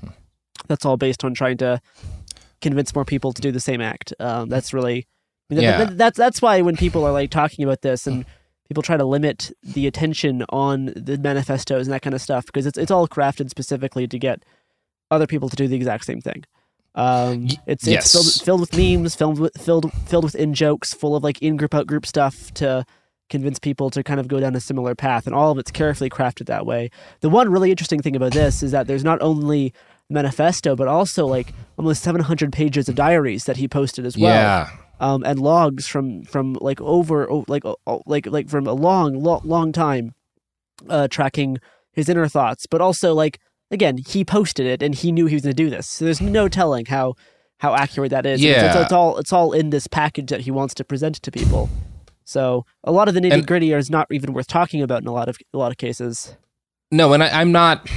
That's 0.68 0.86
all 0.86 0.98
based 0.98 1.24
on 1.24 1.34
trying 1.34 1.58
to 1.58 1.82
convince 2.62 2.94
more 2.94 3.06
people 3.06 3.32
to 3.34 3.42
do 3.42 3.52
the 3.52 3.60
same 3.60 3.82
act. 3.82 4.14
Um, 4.20 4.50
that's 4.50 4.74
really, 4.74 5.08
I 5.50 5.54
mean, 5.54 5.64
Yeah. 5.64 5.86
that- 5.86 5.98
that's 5.98 6.18
that's 6.18 6.42
why 6.42 6.62
when 6.62 6.76
people 6.78 7.04
are 7.06 7.12
like 7.12 7.30
talking 7.32 7.64
about 7.64 7.82
this 7.82 8.06
and 8.08 8.26
people 8.68 8.84
try 8.84 8.98
to 8.98 9.06
limit 9.06 9.52
the 9.64 9.88
attention 9.88 10.44
on 10.50 10.92
the 10.96 11.18
manifestos 11.18 11.88
and 11.88 11.94
that 11.94 12.02
kind 12.02 12.14
of 12.14 12.22
stuff 12.22 12.46
because 12.48 12.66
it's 12.66 12.78
it's 12.78 12.92
all 12.92 13.08
crafted 13.08 13.50
specifically 13.50 14.08
to 14.08 14.20
get 14.20 14.44
other 15.10 15.26
people 15.26 15.48
to 15.50 15.56
do 15.56 15.68
the 15.68 15.76
exact 15.76 16.06
same 16.06 16.20
thing. 16.22 16.44
Um, 16.96 17.48
it's 17.68 17.88
yes. 17.88 18.14
it's 18.14 18.42
filled, 18.42 18.46
filled 18.46 18.62
with 18.62 18.76
memes, 18.78 19.16
filled 19.16 19.40
with 19.40 19.54
filled 19.62 19.92
filled 20.08 20.24
with 20.26 20.36
in 20.36 20.54
jokes, 20.54 20.94
full 20.94 21.16
of 21.16 21.24
like 21.24 21.42
in 21.42 21.56
group 21.56 21.74
out 21.76 21.88
group 21.88 22.06
stuff 22.06 22.52
to 22.56 22.86
convince 23.30 23.60
people 23.60 23.90
to 23.91 24.04
kind 24.04 24.20
of 24.20 24.28
go 24.28 24.40
down 24.40 24.56
a 24.56 24.60
similar 24.60 24.95
path, 24.95 25.26
and 25.28 25.36
all 25.36 25.52
of 25.52 25.58
it's 25.58 25.72
carefully 25.72 26.10
crafted 26.10 26.45
that 26.48 26.66
way. 26.66 26.90
The 27.22 27.30
one 27.30 27.49
really 27.52 27.72
interesting 27.72 28.02
thing 28.02 28.16
about 28.16 28.34
this 28.34 28.64
is 28.64 28.72
that 28.72 28.88
there's 28.88 29.04
not 29.04 29.22
only 29.22 29.74
manifesto, 30.10 30.76
but 30.76 30.88
also 30.88 31.26
like 31.26 31.54
almost 31.78 32.02
700 32.04 32.54
pages 32.54 32.88
of 32.88 32.95
diaries 32.95 33.44
that 33.45 33.58
he 33.58 33.68
posted 33.68 34.06
as 34.06 34.18
well. 34.18 34.34
Yeah. 34.34 34.70
Um, 34.99 35.24
and 35.26 35.40
logs 35.40 35.86
from 35.88 36.24
from 36.24 36.54
like 36.62 36.82
over 36.82 37.28
like 37.48 37.64
like 38.08 38.26
like 38.26 38.49
from 38.49 38.66
a 38.66 38.74
long 38.74 39.22
long 39.22 39.41
long 39.44 39.72
time, 39.72 40.14
uh, 40.90 41.08
tracking 41.08 41.60
his 41.91 42.10
inner 42.10 42.28
thoughts, 42.28 42.66
but 42.66 42.82
also 42.82 43.14
like 43.14 43.40
again 43.70 43.98
he 43.98 44.24
posted 44.26 44.66
it 44.66 44.82
and 44.82 44.95
he 44.95 45.12
knew 45.12 45.26
he 45.28 45.36
was 45.36 45.44
going 45.44 45.56
to 45.56 45.64
do 45.64 45.70
this. 45.70 45.88
So 45.88 46.06
there's 46.06 46.22
no 46.22 46.48
telling 46.48 46.86
how 46.86 47.14
how 47.60 47.76
accurate 47.76 48.12
that 48.12 48.26
is. 48.26 48.41
It's- 48.44 48.66
it's, 48.66 48.76
Yeah. 48.76 48.82
it's 48.84 48.91
all 48.91 49.18
it's 49.18 49.34
all 49.34 49.52
in 49.52 49.70
this 49.70 49.88
package 49.88 50.30
that 50.30 50.41
he 50.41 50.52
wants 50.52 50.74
to 50.76 50.84
present 50.84 51.16
to 51.22 51.32
people. 51.32 51.70
So 52.28 52.66
a 52.84 52.91
lot 52.91 53.08
of 53.08 53.14
the 53.14 53.22
nitty 53.22 53.45
gritty 53.48 53.72
is 53.72 53.90
not 53.90 54.08
even 54.12 54.34
worth 54.34 54.48
talking 54.48 54.82
about 54.82 55.02
in 55.02 55.08
a 55.08 55.14
lot 55.14 55.30
of 55.30 55.38
a 55.54 55.58
lot 55.58 55.72
of 55.72 55.78
cases. 55.78 56.36
No, 56.91 57.14
and 57.14 57.24
I, 57.24 57.30
I'm 57.40 57.54
not. 57.54 57.90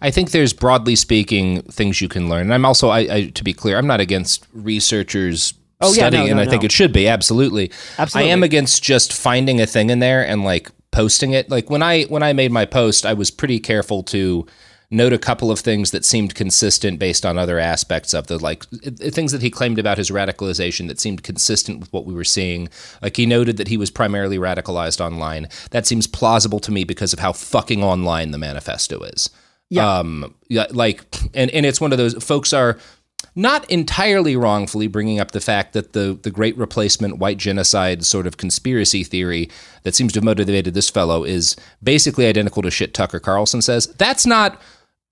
I 0.00 0.12
think 0.12 0.30
there's 0.30 0.52
broadly 0.52 0.94
speaking 0.94 1.62
things 1.62 2.00
you 2.00 2.08
can 2.08 2.28
learn. 2.28 2.42
And 2.42 2.54
I'm 2.54 2.64
also, 2.64 2.88
I, 2.88 2.98
I, 3.00 3.26
to 3.26 3.44
be 3.44 3.52
clear, 3.52 3.76
I'm 3.76 3.86
not 3.86 4.00
against 4.00 4.46
researchers 4.54 5.52
Oh, 5.82 5.88
yeah, 5.88 5.94
study, 5.94 6.18
no, 6.18 6.26
and 6.26 6.36
no, 6.36 6.42
I 6.42 6.46
think 6.46 6.62
it 6.62 6.72
should 6.72 6.92
be 6.92 7.08
absolutely. 7.08 7.70
Absolutely. 7.98 8.30
I 8.30 8.32
am 8.32 8.42
against 8.42 8.82
just 8.82 9.12
finding 9.12 9.60
a 9.60 9.66
thing 9.66 9.90
in 9.90 9.98
there 9.98 10.26
and 10.26 10.44
like 10.44 10.70
posting 10.90 11.32
it. 11.32 11.50
Like 11.50 11.70
when 11.70 11.82
I 11.82 12.04
when 12.04 12.22
I 12.22 12.32
made 12.32 12.52
my 12.52 12.66
post, 12.66 13.06
I 13.06 13.14
was 13.14 13.30
pretty 13.30 13.58
careful 13.58 14.02
to 14.04 14.46
note 14.90 15.12
a 15.12 15.18
couple 15.18 15.50
of 15.50 15.60
things 15.60 15.92
that 15.92 16.04
seemed 16.04 16.34
consistent 16.34 16.98
based 16.98 17.24
on 17.24 17.38
other 17.38 17.58
aspects 17.58 18.12
of 18.12 18.26
the 18.26 18.38
like 18.38 18.64
things 18.64 19.30
that 19.32 19.42
he 19.42 19.50
claimed 19.50 19.78
about 19.78 19.98
his 19.98 20.10
radicalization 20.10 20.88
that 20.88 20.98
seemed 20.98 21.22
consistent 21.22 21.78
with 21.78 21.92
what 21.92 22.04
we 22.04 22.14
were 22.14 22.24
seeing. 22.24 22.68
Like 23.00 23.16
he 23.16 23.26
noted 23.26 23.56
that 23.58 23.68
he 23.68 23.76
was 23.76 23.90
primarily 23.90 24.36
radicalized 24.36 25.00
online. 25.00 25.48
That 25.70 25.86
seems 25.86 26.06
plausible 26.06 26.58
to 26.60 26.72
me 26.72 26.84
because 26.84 27.12
of 27.12 27.20
how 27.20 27.32
fucking 27.32 27.84
online 27.84 28.32
the 28.32 28.38
manifesto 28.38 29.00
is. 29.02 29.30
Yeah. 29.68 29.98
Um 29.98 30.34
like 30.48 31.04
and 31.34 31.50
and 31.50 31.64
it's 31.64 31.80
one 31.80 31.92
of 31.92 31.98
those 31.98 32.22
folks 32.22 32.52
are 32.52 32.76
not 33.36 33.70
entirely 33.70 34.34
wrongfully 34.34 34.88
bringing 34.88 35.20
up 35.20 35.30
the 35.30 35.40
fact 35.40 35.72
that 35.72 35.92
the 35.92 36.18
the 36.22 36.32
great 36.32 36.56
replacement 36.58 37.18
white 37.18 37.38
genocide 37.38 38.04
sort 38.04 38.26
of 38.26 38.38
conspiracy 38.38 39.04
theory 39.04 39.48
that 39.84 39.94
seems 39.94 40.12
to 40.12 40.16
have 40.16 40.24
motivated 40.24 40.74
this 40.74 40.90
fellow 40.90 41.22
is 41.22 41.54
basically 41.80 42.26
identical 42.26 42.62
to 42.62 42.72
shit 42.72 42.92
Tucker 42.92 43.20
Carlson 43.20 43.62
says. 43.62 43.86
That's 43.98 44.26
not 44.26 44.60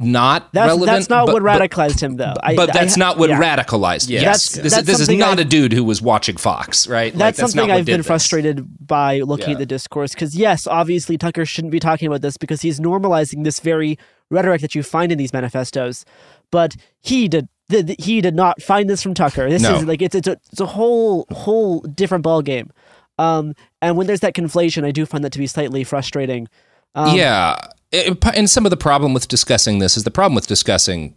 not 0.00 0.52
That's, 0.52 0.66
relevant. 0.68 0.86
that's 0.86 1.08
not 1.08 1.26
but- 1.26 1.34
what 1.34 1.42
but- 1.42 1.60
radicalized 1.70 2.00
him, 2.00 2.16
though. 2.16 2.34
I- 2.42 2.54
but 2.54 2.70
I- 2.70 2.72
that's 2.72 2.96
not 2.96 3.18
what 3.18 3.30
yeah. 3.30 3.40
radicalized. 3.40 4.08
Yes, 4.08 4.22
That's- 4.22 4.48
this, 4.50 4.72
that's 4.74 4.88
is, 4.88 4.98
this 4.98 5.08
is 5.08 5.18
not 5.18 5.32
I've- 5.32 5.42
a 5.42 5.44
dude 5.44 5.72
who 5.72 5.82
was 5.82 6.00
watching 6.00 6.36
Fox, 6.36 6.86
right? 6.86 7.12
Like, 7.12 7.18
That's 7.18 7.38
not 7.40 7.50
something 7.50 7.70
I've 7.72 7.84
been 7.84 7.98
this. 7.98 8.06
frustrated 8.06 8.86
by 8.86 9.20
looking 9.20 9.48
Yeah. 9.48 9.52
at 9.54 9.58
the 9.58 9.66
discourse 9.66 10.12
because 10.14 10.36
yes, 10.36 10.66
obviously 10.68 11.18
Tucker 11.18 11.44
shouldn't 11.44 11.72
be 11.72 11.80
talking 11.80 12.06
about 12.06 12.20
this 12.22 12.36
because 12.36 12.62
he's 12.62 12.78
normalizing 12.78 13.42
this 13.44 13.58
very 13.58 13.98
rhetoric 14.30 14.60
that 14.60 14.74
you 14.74 14.82
find 14.84 15.10
in 15.10 15.18
these 15.18 15.32
manifestos, 15.32 16.04
but 16.52 16.76
he 17.00 17.26
did. 17.28 17.48
th- 17.70 17.84
th- 17.86 18.02
He 18.02 18.20
did 18.20 18.34
not 18.34 18.62
find 18.62 18.88
this 18.88 19.02
from 19.02 19.12
Tucker. 19.14 19.50
This 19.50 19.62
No. 19.62 19.74
is 19.76 19.84
like 19.84 20.00
it's 20.00 20.14
it's 20.14 20.28
a 20.28 20.38
it's 20.52 20.60
a 20.60 20.66
whole 20.66 21.26
whole 21.32 21.80
different 21.80 22.22
ball 22.24 22.40
game. 22.40 22.70
Um, 23.18 23.52
and 23.82 23.96
when 23.96 24.06
there's 24.06 24.20
that 24.20 24.32
conflation, 24.34 24.84
I 24.84 24.90
do 24.92 25.04
find 25.04 25.24
that 25.24 25.32
to 25.32 25.38
be 25.40 25.46
slightly 25.48 25.82
frustrating. 25.84 26.46
Um, 26.94 27.16
yeah, 27.16 27.56
It- 27.56 27.72
and 27.92 28.50
some 28.50 28.66
of 28.66 28.70
the 28.70 28.76
problem 28.76 29.14
with 29.14 29.28
discussing 29.28 29.78
this 29.78 29.96
is 29.96 30.04
the 30.04 30.10
problem 30.10 30.34
with 30.34 30.46
discussing 30.46 31.14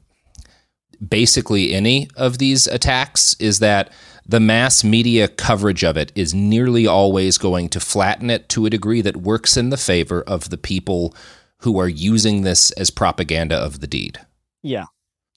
basically 1.05 1.73
any 1.73 2.09
of 2.15 2.37
these 2.37 2.67
attacks 2.67 3.35
is 3.39 3.59
that 3.59 3.91
the 4.25 4.39
mass 4.39 4.83
media 4.83 5.27
coverage 5.27 5.83
of 5.83 5.97
it 5.97 6.11
is 6.15 6.33
nearly 6.33 6.85
always 6.85 7.37
going 7.37 7.67
to 7.69 7.79
flatten 7.79 8.29
it 8.29 8.47
to 8.49 8.65
a 8.65 8.69
degree 8.69 9.01
that 9.01 9.17
works 9.17 9.57
in 9.57 9.69
the 9.69 9.77
favor 9.77 10.21
of 10.21 10.49
the 10.49 10.57
people 10.57 11.15
who 11.61 11.79
are 11.79 11.89
using 11.89 12.41
this 12.41 12.71
as 12.71 12.89
propaganda 12.89 13.55
of 13.55 13.79
the 13.79 13.87
deed. 13.87 14.19
yeah. 14.63 14.85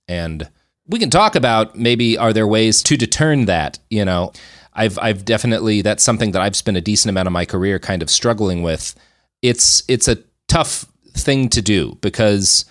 And 0.06 0.50
we 0.86 0.98
can 0.98 1.08
talk 1.08 1.34
about 1.34 1.78
maybe 1.78 2.18
are 2.18 2.34
there 2.34 2.46
ways 2.46 2.82
to 2.82 2.96
deter 2.96 3.44
that, 3.46 3.78
you 3.88 4.04
know. 4.04 4.32
I've 4.74 4.98
I've 4.98 5.24
definitely 5.24 5.80
that's 5.82 6.02
something 6.02 6.32
that 6.32 6.42
I've 6.42 6.56
spent 6.56 6.76
a 6.76 6.82
decent 6.82 7.08
amount 7.08 7.26
of 7.26 7.32
my 7.32 7.46
career 7.46 7.78
kind 7.78 8.02
of 8.02 8.10
struggling 8.10 8.62
with. 8.62 8.94
It's 9.40 9.82
it's 9.88 10.08
a 10.08 10.18
tough 10.46 10.84
thing 11.14 11.48
to 11.48 11.62
do 11.62 11.96
because 12.00 12.64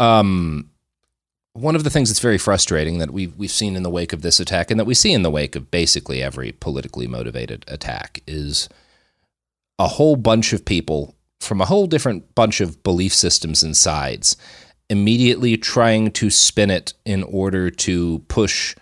um 0.00 0.68
one 1.54 1.76
of 1.76 1.84
the 1.84 1.90
things 1.90 2.08
that's 2.08 2.20
very 2.20 2.38
frustrating 2.38 2.98
that 2.98 3.10
we've 3.10 3.36
we've 3.36 3.50
seen 3.50 3.76
in 3.76 3.82
the 3.82 3.90
wake 3.90 4.12
of 4.12 4.22
this 4.22 4.40
attack 4.40 4.70
and 4.70 4.80
that 4.80 4.86
we 4.86 4.94
see 4.94 5.12
in 5.12 5.22
the 5.22 5.30
wake 5.30 5.54
of 5.54 5.70
basically 5.70 6.22
every 6.22 6.52
politically 6.52 7.06
motivated 7.06 7.64
attack 7.68 8.22
is 8.26 8.68
a 9.78 9.86
whole 9.86 10.16
bunch 10.16 10.52
of 10.52 10.64
people 10.64 11.14
from 11.40 11.60
a 11.60 11.66
whole 11.66 11.86
different 11.86 12.34
bunch 12.34 12.60
of 12.60 12.82
belief 12.82 13.12
systems 13.12 13.62
and 13.62 13.76
sides 13.76 14.36
immediately 14.88 15.56
trying 15.56 16.10
to 16.10 16.30
spin 16.30 16.70
it 16.70 16.94
in 17.04 17.22
order 17.24 17.70
to 17.70 18.20
push 18.28 18.74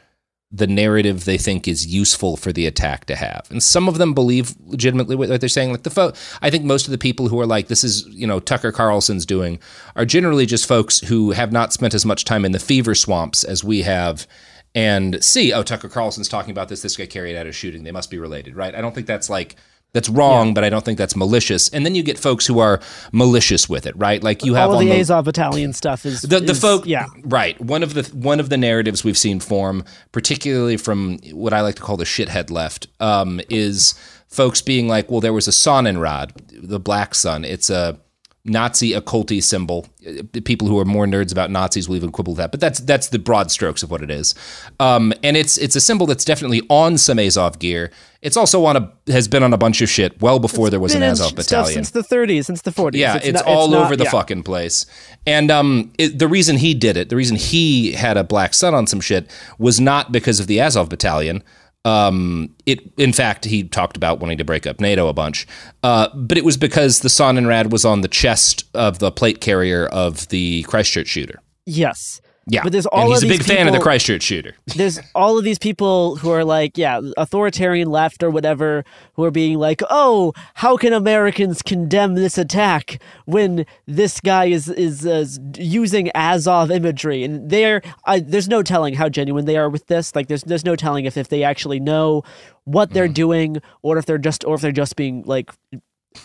the 0.52 0.66
narrative 0.66 1.24
they 1.24 1.38
think 1.38 1.68
is 1.68 1.86
useful 1.86 2.36
for 2.36 2.52
the 2.52 2.66
attack 2.66 3.04
to 3.04 3.14
have. 3.14 3.46
And 3.50 3.62
some 3.62 3.88
of 3.88 3.98
them 3.98 4.14
believe 4.14 4.54
legitimately 4.66 5.14
what 5.14 5.40
they're 5.40 5.48
saying. 5.48 5.70
Like 5.70 5.84
the 5.84 5.90
fo- 5.90 6.12
I 6.42 6.50
think 6.50 6.64
most 6.64 6.86
of 6.86 6.90
the 6.90 6.98
people 6.98 7.28
who 7.28 7.38
are 7.40 7.46
like, 7.46 7.68
this 7.68 7.84
is, 7.84 8.04
you 8.08 8.26
know, 8.26 8.40
Tucker 8.40 8.72
Carlson's 8.72 9.24
doing 9.24 9.60
are 9.94 10.04
generally 10.04 10.46
just 10.46 10.66
folks 10.66 10.98
who 10.98 11.30
have 11.30 11.52
not 11.52 11.72
spent 11.72 11.94
as 11.94 12.04
much 12.04 12.24
time 12.24 12.44
in 12.44 12.50
the 12.50 12.58
fever 12.58 12.96
swamps 12.96 13.44
as 13.44 13.62
we 13.62 13.82
have 13.82 14.26
and 14.74 15.22
see, 15.22 15.52
oh, 15.52 15.62
Tucker 15.62 15.88
Carlson's 15.88 16.28
talking 16.28 16.50
about 16.50 16.68
this. 16.68 16.82
This 16.82 16.96
guy 16.96 17.06
carried 17.06 17.36
out 17.36 17.46
a 17.46 17.52
shooting. 17.52 17.84
They 17.84 17.92
must 17.92 18.10
be 18.10 18.18
related, 18.18 18.56
right? 18.56 18.74
I 18.74 18.80
don't 18.80 18.94
think 18.94 19.06
that's 19.06 19.30
like, 19.30 19.56
that's 19.92 20.08
wrong, 20.08 20.54
but 20.54 20.62
I 20.64 20.70
don't 20.70 20.84
think 20.84 20.98
that's 20.98 21.16
malicious. 21.16 21.68
And 21.70 21.84
then 21.84 21.94
you 21.94 22.02
get 22.02 22.18
folks 22.18 22.46
who 22.46 22.58
are 22.60 22.80
malicious 23.12 23.68
with 23.68 23.86
it, 23.86 23.96
right? 23.96 24.22
Like 24.22 24.44
you 24.44 24.54
have 24.54 24.70
all 24.70 24.78
the 24.78 24.90
the, 24.90 25.00
Azov 25.00 25.24
battalion 25.24 25.72
stuff 25.72 26.06
is 26.06 26.22
the 26.22 26.40
the 26.40 26.52
is- 26.52 26.60
folk 26.60 26.86
Yeah, 26.86 27.06
right 27.24 27.60
one 27.60 27.82
of 27.82 27.94
the 27.94 28.02
one 28.16 28.40
of 28.40 28.48
the 28.48 28.56
narratives 28.56 29.04
we've 29.04 29.18
seen 29.18 29.40
form 29.40 29.84
particularly 30.12 30.76
from 30.76 31.18
what 31.32 31.52
i 31.52 31.60
like 31.60 31.76
to 31.76 31.82
call 31.82 31.96
the 31.96 32.04
shithead 32.04 32.50
left 32.50 32.86
um, 33.00 33.40
is 33.48 33.94
folks 34.28 34.62
being 34.62 34.88
like 34.88 35.10
well 35.10 35.20
there 35.20 35.32
was 35.32 35.48
a 35.48 35.50
sonnenrad 35.50 36.30
the 36.52 36.80
black 36.80 37.14
sun 37.14 37.44
it's 37.44 37.70
a 37.70 37.98
nazi 38.44 38.92
occulty 38.92 39.42
symbol 39.42 39.86
Uh, 40.06 40.22
people 40.44 40.66
who 40.66 40.78
are 40.78 40.84
more 40.86 41.04
nerds 41.06 41.30
about 41.30 41.50
nazis 41.50 41.88
will 41.88 41.96
even 41.96 42.10
quibble 42.10 42.32
with 42.32 42.38
that 42.38 42.50
but 42.50 42.58
that's 42.60 42.80
that's 42.80 43.08
the 43.08 43.18
broad 43.18 43.50
strokes 43.50 43.82
of 43.82 43.90
what 43.90 44.02
it 44.02 44.10
is 44.10 44.34
um, 44.80 45.12
and 45.22 45.36
it's 45.36 45.58
it's 45.58 45.76
a 45.76 45.80
symbol 45.80 46.06
that's 46.06 46.24
definitely 46.24 46.62
on 46.70 46.96
some 46.96 47.18
azov 47.18 47.58
gear 47.58 47.90
it's 48.22 48.36
also 48.38 48.64
on 48.64 48.76
a 48.76 48.92
has 49.12 49.28
been 49.28 49.42
on 49.42 49.52
a 49.52 49.58
bunch 49.58 49.82
of 49.82 49.90
shit 49.90 50.18
well 50.22 50.38
before 50.38 50.70
there 50.70 50.80
was 50.80 50.94
an 50.94 51.02
azov 51.02 51.34
battalion 51.36 51.84
since 51.84 51.90
the 51.90 52.02
30s, 52.02 52.44
since 52.46 52.62
the 52.62 52.70
40s. 52.70 52.94
yeah, 52.94 53.16
it's, 53.22 53.32
not- 53.34 53.46
all 53.46 53.68
not- 53.68 53.84
over 53.84 53.96
the 53.96 54.04
yeah. 54.04 54.10
fucking 54.10 54.42
place. 54.42 54.86
And 55.26 55.50
um, 55.50 55.92
it, 55.98 56.18
the 56.18 56.28
reason 56.28 56.56
he 56.56 56.72
did 56.74 56.96
it, 56.96 57.08
the 57.10 57.16
reason 57.16 57.36
he 57.36 57.92
had 57.92 58.16
a 58.16 58.24
black 58.24 58.54
sun 58.54 58.74
on 58.74 58.86
some 58.86 59.00
shit, 59.00 59.30
was 59.58 59.78
not 59.80 60.12
because 60.12 60.40
of 60.40 60.46
the 60.46 60.60
Azov 60.60 60.88
battalion. 60.88 61.42
Um, 61.84 62.54
it, 62.66 62.80
in 62.98 63.12
fact, 63.12 63.44
he 63.44 63.64
talked 63.64 63.96
about 63.96 64.20
wanting 64.20 64.38
to 64.38 64.44
break 64.44 64.66
up 64.66 64.80
NATO 64.80 65.08
a 65.08 65.12
bunch, 65.14 65.46
uh, 65.82 66.08
but 66.14 66.36
it 66.36 66.44
was 66.44 66.56
because 66.56 67.00
the 67.00 67.08
Sonnenrad 67.08 67.70
was 67.70 67.84
on 67.84 68.02
the 68.02 68.08
chest 68.08 68.64
of 68.74 68.98
the 68.98 69.10
plate 69.10 69.40
carrier 69.40 69.86
of 69.86 70.28
the 70.28 70.62
Christchurch 70.64 71.08
shooter. 71.08 71.40
Yes. 71.64 72.20
Yeah, 72.46 72.62
But 72.64 72.72
there's 72.72 72.86
all 72.86 73.02
and 73.02 73.10
he's 73.10 73.18
of 73.22 73.28
a 73.28 73.28
these 73.28 73.38
big 73.38 73.46
fan 73.46 73.66
of 73.68 73.72
the 73.72 73.78
people- 73.78 73.84
Christchurch 73.84 74.22
shooter. 74.22 74.54
there's 74.76 74.98
all 75.14 75.38
of 75.38 75.44
these 75.44 75.58
people 75.58 76.16
who 76.16 76.30
are 76.30 76.44
like, 76.44 76.76
yeah, 76.76 77.00
authoritarian 77.16 77.88
left 77.90 78.22
or 78.22 78.30
whatever, 78.30 78.84
who 79.14 79.24
are 79.24 79.30
being 79.30 79.58
like, 79.58 79.82
oh, 79.90 80.32
how 80.54 80.76
can 80.76 80.92
Americans 80.92 81.62
condemn 81.62 82.14
this 82.14 82.38
attack 82.38 83.00
when 83.26 83.66
this 83.86 84.20
guy 84.20 84.46
is 84.46 84.68
is 84.68 85.06
uh, 85.06 85.24
using 85.56 86.10
Azov 86.14 86.70
imagery? 86.70 87.22
And 87.22 87.50
they're 87.50 87.82
I, 88.04 88.20
there's 88.20 88.48
no 88.48 88.62
telling 88.62 88.94
how 88.94 89.08
genuine 89.08 89.44
they 89.44 89.56
are 89.56 89.68
with 89.68 89.86
this. 89.86 90.16
Like, 90.16 90.26
there's 90.28 90.42
there's 90.42 90.64
no 90.64 90.74
telling 90.74 91.04
if 91.04 91.16
if 91.16 91.28
they 91.28 91.44
actually 91.44 91.78
know 91.78 92.22
what 92.64 92.90
they're 92.90 93.06
doing 93.06 93.58
or 93.82 93.98
if 93.98 94.06
they're 94.06 94.18
just 94.18 94.44
or 94.44 94.54
if 94.54 94.60
they're 94.60 94.72
just 94.72 94.96
being 94.96 95.22
like. 95.24 95.50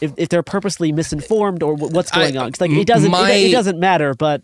If, 0.01 0.13
if 0.17 0.29
they're 0.29 0.41
purposely 0.41 0.91
misinformed 0.91 1.61
or 1.61 1.75
what's 1.75 2.09
going 2.09 2.35
on, 2.37 2.51
'Cause, 2.51 2.61
like 2.61 2.71
it 2.71 2.87
doesn't 2.87 3.11
my- 3.11 3.29
it, 3.29 3.49
it 3.49 3.51
doesn't 3.51 3.79
matter. 3.79 4.15
But 4.15 4.43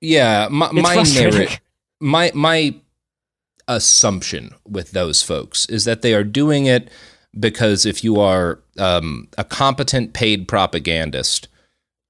Yeah, 0.00 0.48
my 0.50 0.70
It's 0.72 0.82
my 0.82 1.02
narrative, 1.02 1.60
my 2.00 2.32
my 2.34 2.74
assumption 3.68 4.54
with 4.68 4.90
those 4.92 5.22
folks 5.22 5.66
is 5.66 5.84
that 5.84 6.02
they 6.02 6.14
are 6.14 6.24
doing 6.24 6.66
it 6.66 6.90
because 7.38 7.86
if 7.86 8.02
you 8.02 8.18
are 8.18 8.58
um, 8.78 9.28
a 9.38 9.44
competent 9.44 10.12
paid 10.12 10.48
propagandist, 10.48 11.46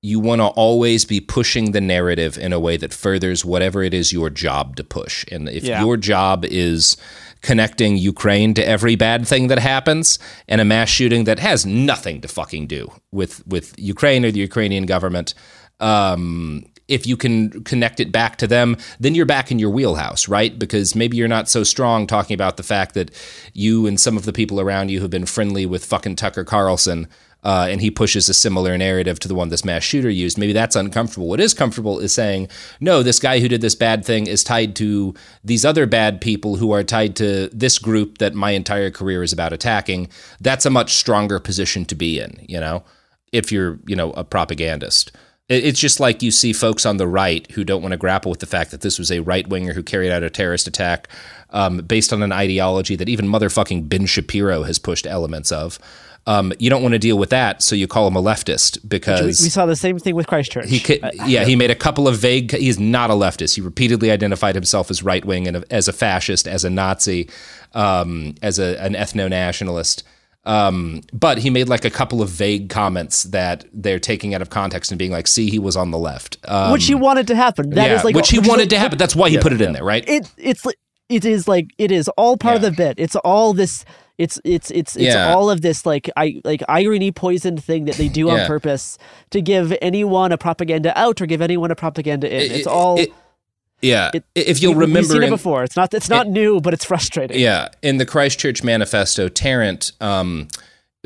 you 0.03 0.19
want 0.19 0.41
to 0.41 0.47
always 0.47 1.05
be 1.05 1.21
pushing 1.21 1.73
the 1.73 1.81
narrative 1.81 2.39
in 2.39 2.55
a 2.55 2.61
way 2.61 2.79
that 2.79 2.95
furthers 2.95 3.45
whatever 3.45 3.83
it 3.83 3.93
is 3.93 4.13
your 4.13 4.31
job 4.31 4.77
to 4.77 4.85
push. 4.85 5.27
And 5.31 5.49
if 5.49 5.63
Yeah. 5.65 5.83
your 5.83 5.99
job 5.99 6.47
is 6.47 6.97
connecting 7.43 7.97
Ukraine 7.99 8.55
to 8.55 8.67
every 8.67 8.97
bad 8.97 9.27
thing 9.27 9.49
that 9.49 9.59
happens 9.59 10.19
and 10.49 10.61
a 10.61 10.65
mass 10.65 10.89
shooting 10.89 11.25
that 11.25 11.39
has 11.39 11.67
nothing 11.67 12.23
to 12.23 12.29
fucking 12.29 12.67
do 12.67 12.91
with 13.13 13.47
with 13.47 13.75
Ukraine 13.79 14.25
or 14.25 14.31
the 14.31 14.41
Ukrainian 14.41 14.87
government, 14.87 15.35
um, 15.81 16.65
if 16.91 17.07
you 17.07 17.17
can 17.17 17.63
connect 17.63 18.01
it 18.01 18.11
back 18.11 18.37
to 18.37 18.47
them, 18.47 18.77
then 18.99 19.15
you're 19.15 19.25
back 19.25 19.51
in 19.51 19.61
your 19.61 19.71
wheelhouse, 19.71 20.29
right? 20.29 20.59
Because 20.59 20.97
maybe 20.97 21.17
you're 21.17 21.29
not 21.29 21.49
so 21.49 21.63
strong 21.63 22.07
talking 22.07 22.35
about 22.35 22.57
the 22.57 22.65
fact 22.65 22.95
that 22.95 23.13
you 23.55 23.87
and 23.87 23.99
some 23.99 24.17
of 24.17 24.25
the 24.25 24.33
people 24.33 24.61
around 24.61 24.91
you 24.91 25.01
have 25.01 25.11
been 25.11 25.25
friendly 25.25 25.65
with 25.65 25.85
fucking 25.85 26.17
Tucker 26.17 26.45
Carlson. 26.45 27.09
Uh, 27.43 27.69
and 27.71 27.81
he 27.81 27.91
pushes 27.91 28.29
a 28.29 28.35
similar 28.35 28.77
narrative 28.77 29.19
to 29.19 29.27
the 29.27 29.35
one 29.35 29.49
this 29.49 29.65
mass 29.65 29.83
shooter 29.83 30.11
used. 30.11 30.37
Maybe 30.37 30.53
that's 30.53 30.77
uncomfortable. 30.77 31.27
What 31.27 31.41
is 31.41 31.55
comfortable 31.55 31.99
is 31.99 32.13
saying, 32.13 32.49
no, 32.81 33.03
this 33.03 33.19
guy 33.19 33.41
who 33.41 33.49
did 33.49 33.63
this 33.63 33.75
bad 33.75 34.05
thing 34.05 34.27
is 34.27 34.45
tied 34.45 34.77
to 34.77 35.15
these 35.43 35.65
other 35.65 35.87
bad 35.87 36.21
people 36.21 36.57
who 36.57 36.71
are 36.73 36.85
tied 36.85 37.17
to 37.17 37.49
this 37.51 37.79
group 37.79 38.19
that 38.19 38.35
my 38.35 38.51
entire 38.51 38.91
career 38.91 39.23
is 39.23 39.33
about 39.33 39.55
attacking. 39.55 40.11
That's 40.39 40.67
a 40.67 40.71
much 40.71 40.97
stronger 40.97 41.41
position 41.41 41.87
to 41.87 41.95
be 41.95 42.21
in, 42.21 42.45
you 42.47 42.61
know, 42.61 42.85
if 43.33 43.51
you're, 43.51 43.79
you 43.87 43.97
know, 43.97 44.11
a 44.11 44.25
propagandist 44.25 45.11
It's 45.51 45.81
just 45.81 45.99
like 45.99 46.23
you 46.23 46.31
see 46.31 46.53
folks 46.53 46.87
on 46.87 46.97
the 46.99 47.09
right 47.09 47.51
who 47.51 47.65
don't 47.65 47.83
want 47.83 47.91
to 47.91 47.99
grapple 47.99 48.31
with 48.31 48.39
the 48.39 48.47
fact 48.47 48.71
that 48.71 48.83
this 48.83 49.01
was 49.01 49.11
a 49.11 49.19
right 49.21 49.47
winger 49.49 49.73
who 49.73 49.83
carried 49.83 50.13
out 50.13 50.23
a 50.23 50.31
terrorist 50.31 50.69
attack 50.69 51.09
um, 51.51 51.79
based 51.79 52.13
on 52.13 52.23
an 52.23 52.31
ideology 52.31 52.95
that 52.95 53.09
even 53.09 53.27
motherfucking 53.27 53.89
Ben 53.89 54.07
Shapiro 54.07 54.63
has 54.63 54.79
pushed 54.79 55.09
elements 55.09 55.51
of. 55.51 55.81
Um, 56.27 56.53
you 56.61 56.71
don't 56.71 56.83
want 56.83 56.93
to 56.93 56.99
deal 57.01 57.19
with 57.19 57.31
that, 57.31 57.63
so 57.63 57.75
you 57.75 57.89
call 57.89 58.07
him 58.07 58.15
a 58.15 58.23
leftist 58.23 58.77
Which 58.77 58.83
we, 58.85 58.89
because 58.91 59.43
we 59.43 59.49
saw 59.49 59.67
the 59.67 59.75
same 59.75 59.99
thing 59.99 60.15
with 60.15 60.29
Christchurch. 60.29 60.69
he, 60.69 60.79
ca- 60.79 61.11
yeah, 61.27 61.45
he 61.45 61.57
made 61.57 61.71
a 61.71 61.75
couple 61.75 62.07
of 62.07 62.19
vague. 62.19 62.53
He's 62.53 62.79
not 62.79 63.11
a 63.11 63.15
leftist. 63.15 63.57
He 63.57 63.61
repeatedly 63.63 64.11
identified 64.13 64.55
himself 64.55 64.91
as 64.91 65.03
right 65.03 65.25
wing 65.25 65.49
and 65.49 65.57
a- 65.57 65.73
as 65.73 65.89
a 65.89 65.93
fascist, 65.93 66.47
as 66.47 66.63
a 66.63 66.71
Nazi, 66.71 67.29
um, 67.75 68.35
as 68.43 68.59
a, 68.61 68.81
an 68.81 68.93
ethno 68.93 69.29
nationalist. 69.31 70.05
Um, 70.45 71.03
but 71.13 71.39
he 71.39 71.51
made 71.51 71.69
like 71.69 71.85
a 71.85 71.91
couple 71.91 72.23
of 72.23 72.31
vague 72.31 72.71
comments 72.71 73.25
that 73.25 73.65
they're 73.75 73.99
taking 73.99 74.35
out 74.35 74.41
of 74.41 74.49
context 74.51 74.91
and 74.91 74.99
being 74.99 75.11
like, 75.11 75.27
"See, 75.27 75.51
he 75.51 75.59
was 75.59 75.77
on 75.77 75.91
the 75.91 75.99
left," 75.99 76.39
um, 76.49 76.73
which 76.73 76.87
he 76.87 76.95
wanted 76.95 77.27
to 77.29 77.37
happen. 77.37 77.71
That 77.71 77.91
is 77.91 77.99
yeah, 77.99 78.03
like 78.05 78.15
which 78.17 78.31
he 78.31 78.39
is 78.39 78.49
wanted 78.49 78.63
like- 78.63 78.69
to 78.71 78.79
happen. 78.79 78.97
That's 78.99 79.15
why 79.15 79.29
he 79.29 79.39
put 79.39 79.53
it 79.53 79.61
in 79.61 79.73
there, 79.73 79.85
right? 79.85 80.03
It 80.09 80.31
it's 80.39 80.65
like 80.65 80.77
it 81.11 81.25
is 81.27 81.47
like 81.47 81.71
it 81.77 81.93
is 81.93 82.09
all 82.17 82.37
part 82.39 82.57
of 82.57 82.63
the 82.63 82.71
bit. 82.71 82.95
It's 82.99 83.17
all 83.17 83.53
this. 83.53 83.85
It's 84.17 84.39
it's 84.45 84.71
it's 84.71 84.97
it's 84.97 85.15
Yeah. 85.15 85.33
all 85.35 85.51
of 85.51 85.61
this 85.63 85.85
like 85.87 86.09
I 86.17 86.41
like 86.45 86.63
irony 86.69 87.11
poisoned 87.13 87.63
thing 87.63 87.85
that 87.87 87.97
they 87.97 88.09
do 88.09 88.31
on 88.31 88.47
purpose 88.47 88.97
to 89.31 89.41
give 89.43 89.75
anyone 89.83 90.33
a 90.33 90.39
propaganda 90.39 90.99
out 90.99 91.21
or 91.21 91.27
give 91.27 91.41
anyone 91.43 91.71
a 91.71 91.77
propaganda 91.77 92.29
in. 92.35 92.41
It- 92.43 92.51
it's 92.53 92.61
it- 92.61 92.67
all. 92.67 92.99
it- 92.99 93.13
yeah. 93.83 94.11
it- 94.15 94.25
if 94.35 94.63
you'll 94.63 94.75
we- 94.75 94.81
remember, 94.81 95.01
we've 95.01 95.09
seen 95.09 95.23
it 95.25 95.31
before. 95.31 95.65
It's 95.65 95.77
not 95.77 95.93
it's 95.95 96.09
not 96.09 96.29
new, 96.29 96.61
but 96.61 96.75
it's 96.75 96.85
frustrating. 96.85 97.39
Yeah, 97.39 97.69
in 97.83 97.99
the 97.99 98.07
Christchurch 98.07 98.63
Manifesto, 98.63 99.29
Tarrant 99.29 99.93
um, 100.01 100.49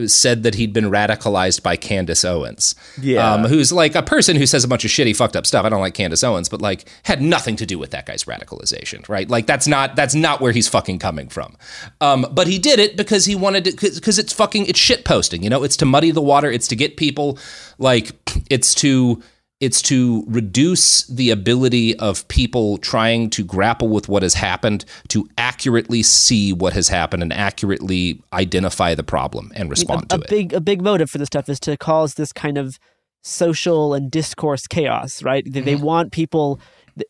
said 0.07 0.43
that 0.43 0.57
he'd 0.57 0.73
been 0.73 0.87
radicalized 0.91 1.63
by 1.63 1.77
Candace 1.77 2.25
Owens. 2.25 2.75
Yeah. 3.01 3.33
um, 3.35 3.45
who's 3.45 3.73
like 3.73 3.95
a 3.95 4.03
person 4.03 4.35
who 4.35 4.45
says 4.45 4.65
a 4.65 4.69
bunch 4.69 4.85
of 4.85 4.91
shitty, 4.91 5.15
fucked 5.15 5.37
up 5.37 5.47
stuff. 5.47 5.65
I 5.65 5.69
don't 5.69 5.81
like 5.81 5.95
Candace 5.95 6.25
Owens, 6.25 6.49
but 6.49 6.61
like 6.61 6.89
had 7.05 7.23
nothing 7.23 7.55
to 7.57 7.67
do 7.67 7.79
with 7.79 7.93
that 7.93 8.05
guy's 8.07 8.25
radicalization, 8.25 9.09
right? 9.09 9.29
Like 9.31 9.47
that's 9.47 9.69
not 9.69 9.95
that's 9.95 10.17
not 10.17 10.41
where 10.41 10.51
he's 10.51 10.67
fucking 10.67 10.99
coming 10.99 11.29
from. 11.29 11.57
Um, 12.01 12.27
but 12.33 12.49
he 12.49 12.59
did 12.59 12.81
it 12.81 12.97
because 12.97 13.25
he 13.25 13.37
wanted 13.37 13.65
to 13.67 13.73
because 13.73 14.19
it's 14.19 14.33
fucking 14.33 14.67
it's 14.67 14.81
shit 14.81 15.05
posting. 15.05 15.45
You 15.45 15.51
know, 15.51 15.63
it's 15.63 15.77
to 15.77 15.85
muddy 15.85 16.11
the 16.11 16.21
water. 16.23 16.51
It's 16.51 16.67
to 16.69 16.77
get 16.77 16.97
people 16.97 17.39
like 17.79 18.11
it's 18.51 18.75
to 18.77 19.23
it's 19.65 19.81
to 19.83 20.25
reduce 20.29 21.07
the 21.07 21.31
ability 21.31 21.99
of 21.99 22.27
people 22.29 22.79
trying 22.79 23.31
to 23.31 23.43
grapple 23.45 23.89
with 23.89 24.09
what 24.09 24.23
has 24.23 24.35
happened 24.35 24.85
to 25.09 25.29
accurately 25.39 26.03
see 26.03 26.53
what 26.53 26.73
has 26.73 26.89
happened 26.89 27.23
and 27.23 27.33
accurately 27.33 28.23
identify 28.33 28.95
the 28.95 29.03
problem 29.03 29.51
and 29.55 29.71
respond 29.71 30.05
a, 30.05 30.07
to 30.07 30.17
a 30.17 30.19
it. 30.21 30.29
big 30.29 30.53
a 30.53 30.61
big 30.61 30.81
motive 30.83 31.11
for 31.11 31.19
this 31.19 31.27
stuff 31.27 31.49
is 31.49 31.59
to 31.61 31.77
cause 31.77 32.15
this 32.15 32.33
kind 32.33 32.59
of 32.59 32.79
social 33.23 33.95
and 33.95 34.11
discourse 34.11 34.67
chaos, 34.67 35.23
right? 35.23 35.45
They, 35.45 35.61
Mm-hmm. 35.61 35.67
they 35.67 35.77
want 35.77 36.13
people 36.13 36.61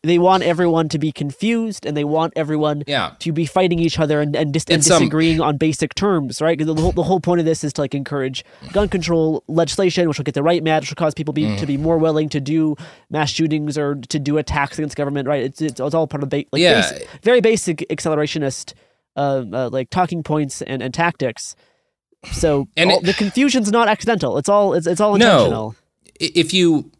they 0.03 0.17
want 0.17 0.41
everyone 0.43 0.89
to 0.89 0.97
be 0.97 1.11
confused 1.11 1.85
and 1.85 1.95
they 1.95 2.03
want 2.03 2.33
everyone 2.35 2.83
Yeah. 2.87 3.11
to 3.19 3.31
be 3.31 3.45
fighting 3.45 3.77
each 3.77 3.99
other 3.99 4.19
and, 4.19 4.35
and, 4.35 4.51
dis- 4.51 4.65
and 4.69 4.83
disagreeing 4.83 5.41
on 5.41 5.57
basic 5.57 5.93
terms, 5.93 6.41
right? 6.41 6.57
The 6.57 6.73
whole, 6.73 6.91
the 6.91 7.03
whole 7.03 7.19
point 7.19 7.39
of 7.39 7.45
this 7.45 7.63
is 7.63 7.71
to 7.73 7.81
like 7.81 7.93
encourage 7.93 8.43
gun 8.73 8.89
control 8.89 9.43
legislation, 9.47 10.07
which 10.07 10.17
will 10.17 10.23
get 10.23 10.33
the 10.33 10.41
right 10.41 10.63
mad, 10.63 10.81
which 10.81 10.89
will 10.89 10.95
cause 10.95 11.13
people 11.13 11.33
be, 11.33 11.43
Mm. 11.43 11.59
to 11.59 11.65
be 11.67 11.77
more 11.77 11.97
willing 11.99 12.29
to 12.29 12.41
do 12.41 12.75
mass 13.11 13.29
shootings 13.29 13.77
or 13.77 13.93
to 13.95 14.17
do 14.17 14.37
attacks 14.39 14.79
against 14.79 14.95
government, 14.95 15.27
right? 15.27 15.43
It's, 15.43 15.61
it's, 15.61 15.79
it's 15.79 15.93
all 15.93 16.07
part 16.07 16.23
of 16.23 16.29
ba- 16.29 16.45
like 16.51 16.61
Yeah. 16.61 16.81
basic- 16.81 17.07
very 17.21 17.41
basic 17.41 17.85
accelerationist 17.91 18.73
uh, 19.15 19.43
uh, 19.53 19.69
like 19.71 19.89
talking 19.91 20.23
points 20.23 20.61
and, 20.63 20.81
and 20.81 20.93
tactics. 20.93 21.55
So 22.31 22.67
And 22.75 22.89
all, 22.91 22.97
it- 22.99 23.05
the 23.05 23.13
confusion's 23.13 23.71
not 23.71 23.87
accidental. 23.87 24.37
It's 24.39 24.49
all 24.49 24.73
it's, 24.73 24.87
it's 24.87 24.99
all 24.99 25.13
intentional. 25.15 25.69
No, 25.69 25.75
if 26.19 26.53
you, 26.53 26.91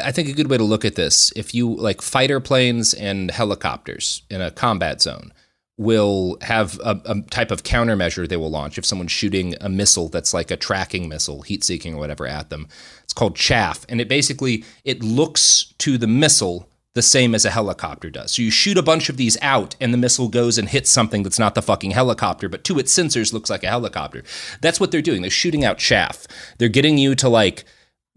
I 0.00 0.12
think 0.12 0.28
a 0.28 0.32
good 0.32 0.50
way 0.50 0.56
to 0.56 0.64
look 0.64 0.84
at 0.84 0.94
this, 0.94 1.32
if 1.36 1.54
you 1.54 1.74
like 1.74 2.02
fighter 2.02 2.40
planes 2.40 2.94
and 2.94 3.30
helicopters 3.30 4.22
in 4.30 4.40
a 4.40 4.50
combat 4.50 5.02
zone, 5.02 5.32
will 5.76 6.38
have 6.40 6.78
a, 6.84 7.00
a 7.04 7.20
type 7.30 7.50
of 7.50 7.64
countermeasure 7.64 8.28
they 8.28 8.36
will 8.36 8.50
launch 8.50 8.78
if 8.78 8.86
someone's 8.86 9.10
shooting 9.10 9.54
a 9.60 9.68
missile 9.68 10.08
that's 10.08 10.32
like 10.32 10.50
a 10.50 10.56
tracking 10.56 11.08
missile, 11.08 11.42
heat-seeking 11.42 11.94
or 11.94 11.98
whatever 11.98 12.26
at 12.26 12.48
them. 12.48 12.68
It's 13.02 13.12
called 13.12 13.34
chaff, 13.34 13.84
and 13.88 14.00
it 14.00 14.08
basically 14.08 14.64
it 14.84 15.02
looks 15.02 15.74
to 15.78 15.98
the 15.98 16.06
missile 16.06 16.68
the 16.94 17.02
same 17.02 17.34
as 17.34 17.44
a 17.44 17.50
helicopter 17.50 18.08
does. 18.08 18.30
So 18.30 18.42
you 18.42 18.52
shoot 18.52 18.78
a 18.78 18.82
bunch 18.82 19.08
of 19.08 19.16
these 19.16 19.36
out, 19.42 19.74
and 19.80 19.92
the 19.92 19.98
missile 19.98 20.28
goes 20.28 20.58
and 20.58 20.68
hits 20.68 20.90
something 20.90 21.24
that's 21.24 21.40
not 21.40 21.56
the 21.56 21.62
fucking 21.62 21.90
helicopter, 21.90 22.48
but 22.48 22.62
to 22.64 22.78
its 22.78 22.96
sensors 22.96 23.32
looks 23.32 23.50
like 23.50 23.64
a 23.64 23.68
helicopter. 23.68 24.22
That's 24.60 24.78
what 24.78 24.92
they're 24.92 25.02
doing. 25.02 25.22
They're 25.22 25.30
shooting 25.30 25.64
out 25.64 25.78
chaff. 25.78 26.28
They're 26.58 26.68
getting 26.68 26.96
you 26.96 27.16
to 27.16 27.28
like 27.28 27.64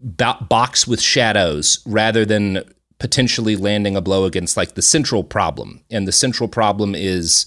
box 0.00 0.86
with 0.86 1.00
shadows 1.00 1.80
rather 1.86 2.24
than 2.24 2.62
potentially 2.98 3.56
landing 3.56 3.96
a 3.96 4.00
blow 4.00 4.24
against 4.24 4.56
like 4.56 4.74
the 4.74 4.82
central 4.82 5.22
problem. 5.24 5.82
And 5.90 6.06
the 6.06 6.12
central 6.12 6.48
problem 6.48 6.94
is 6.94 7.46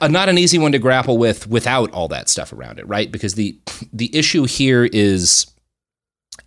uh, 0.00 0.08
not 0.08 0.28
an 0.28 0.38
easy 0.38 0.58
one 0.58 0.72
to 0.72 0.78
grapple 0.78 1.18
with 1.18 1.48
without 1.48 1.90
all 1.92 2.08
that 2.08 2.28
stuff 2.28 2.52
around 2.52 2.78
it, 2.78 2.86
right? 2.88 3.10
Because 3.10 3.34
the 3.34 3.58
the 3.92 4.14
issue 4.16 4.44
here 4.44 4.84
is 4.84 5.46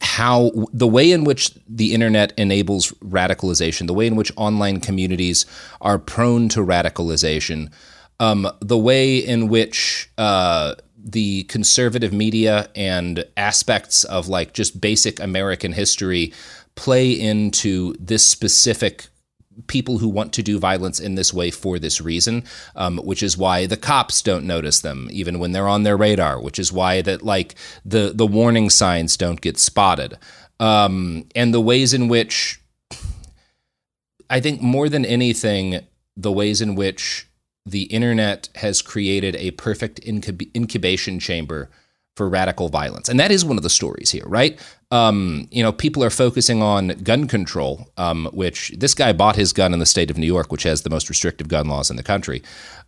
how 0.01 0.51
the 0.73 0.87
way 0.87 1.11
in 1.11 1.23
which 1.23 1.51
the 1.67 1.93
internet 1.93 2.33
enables 2.37 2.91
radicalization, 3.03 3.87
the 3.87 3.93
way 3.93 4.07
in 4.07 4.15
which 4.15 4.31
online 4.35 4.79
communities 4.79 5.45
are 5.81 5.97
prone 5.97 6.49
to 6.49 6.59
radicalization, 6.59 7.71
um, 8.19 8.49
the 8.59 8.77
way 8.77 9.17
in 9.17 9.47
which 9.47 10.09
uh, 10.17 10.75
the 11.07 11.43
conservative 11.43 12.11
media 12.11 12.69
and 12.75 13.25
aspects 13.37 14.03
of 14.03 14.27
like 14.27 14.53
just 14.53 14.81
basic 14.81 15.19
American 15.19 15.73
history 15.73 16.33
play 16.75 17.11
into 17.11 17.95
this 17.99 18.27
specific 18.27 19.07
people 19.65 19.97
who 19.97 20.07
want 20.07 20.33
to 20.33 20.43
do 20.43 20.59
violence 20.59 20.99
in 20.99 21.15
this 21.15 21.33
way 21.33 21.49
for 21.49 21.79
this 21.79 21.99
reason, 21.99 22.43
um, 22.75 22.97
which 22.99 23.23
is 23.23 23.37
why 23.37 23.65
the 23.65 23.77
cops 23.77 24.21
don't 24.21 24.45
notice 24.45 24.81
them 24.81 25.07
even 25.11 25.39
when 25.39 25.51
they're 25.51 25.67
on 25.67 25.83
their 25.83 25.97
radar, 25.97 26.39
which 26.39 26.59
is 26.59 26.71
why 26.71 27.01
that 27.01 27.23
like 27.23 27.55
the 27.83 28.11
the 28.13 28.27
warning 28.27 28.69
signs 28.69 29.17
don't 29.17 29.41
get 29.41 29.57
spotted, 29.57 30.17
um, 30.59 31.25
and 31.35 31.53
the 31.53 31.61
ways 31.61 31.93
in 31.93 32.07
which 32.07 32.61
I 34.29 34.39
think 34.39 34.61
more 34.61 34.89
than 34.89 35.05
anything, 35.05 35.79
the 36.15 36.31
ways 36.31 36.61
in 36.61 36.75
which 36.75 37.26
the 37.67 37.83
internet 37.83 38.49
has 38.55 38.81
created 38.81 39.35
a 39.35 39.51
perfect 39.51 40.01
incub- 40.01 40.49
incubation 40.55 41.19
chamber 41.19 41.69
for 42.15 42.27
radical 42.27 42.69
violence. 42.69 43.09
And 43.09 43.19
that 43.19 43.29
is 43.29 43.45
one 43.45 43.57
of 43.57 43.63
the 43.63 43.69
stories 43.69 44.09
here, 44.09 44.25
right? 44.25 44.59
Um, 44.89 45.47
you 45.51 45.61
know, 45.61 45.71
people 45.71 46.03
are 46.03 46.09
focusing 46.09 46.63
on 46.63 46.87
gun 47.03 47.27
control, 47.27 47.91
um, 47.97 48.27
which 48.33 48.73
this 48.77 48.95
guy 48.95 49.13
bought 49.13 49.35
his 49.35 49.53
gun 49.53 49.73
in 49.73 49.79
the 49.79 49.85
state 49.85 50.09
of 50.09 50.17
New 50.17 50.25
York, 50.25 50.51
which 50.51 50.63
has 50.63 50.81
the 50.81 50.89
most 50.89 51.09
restrictive 51.09 51.47
gun 51.47 51.67
laws 51.67 51.91
in 51.91 51.95
the 51.95 52.03
country. 52.03 52.41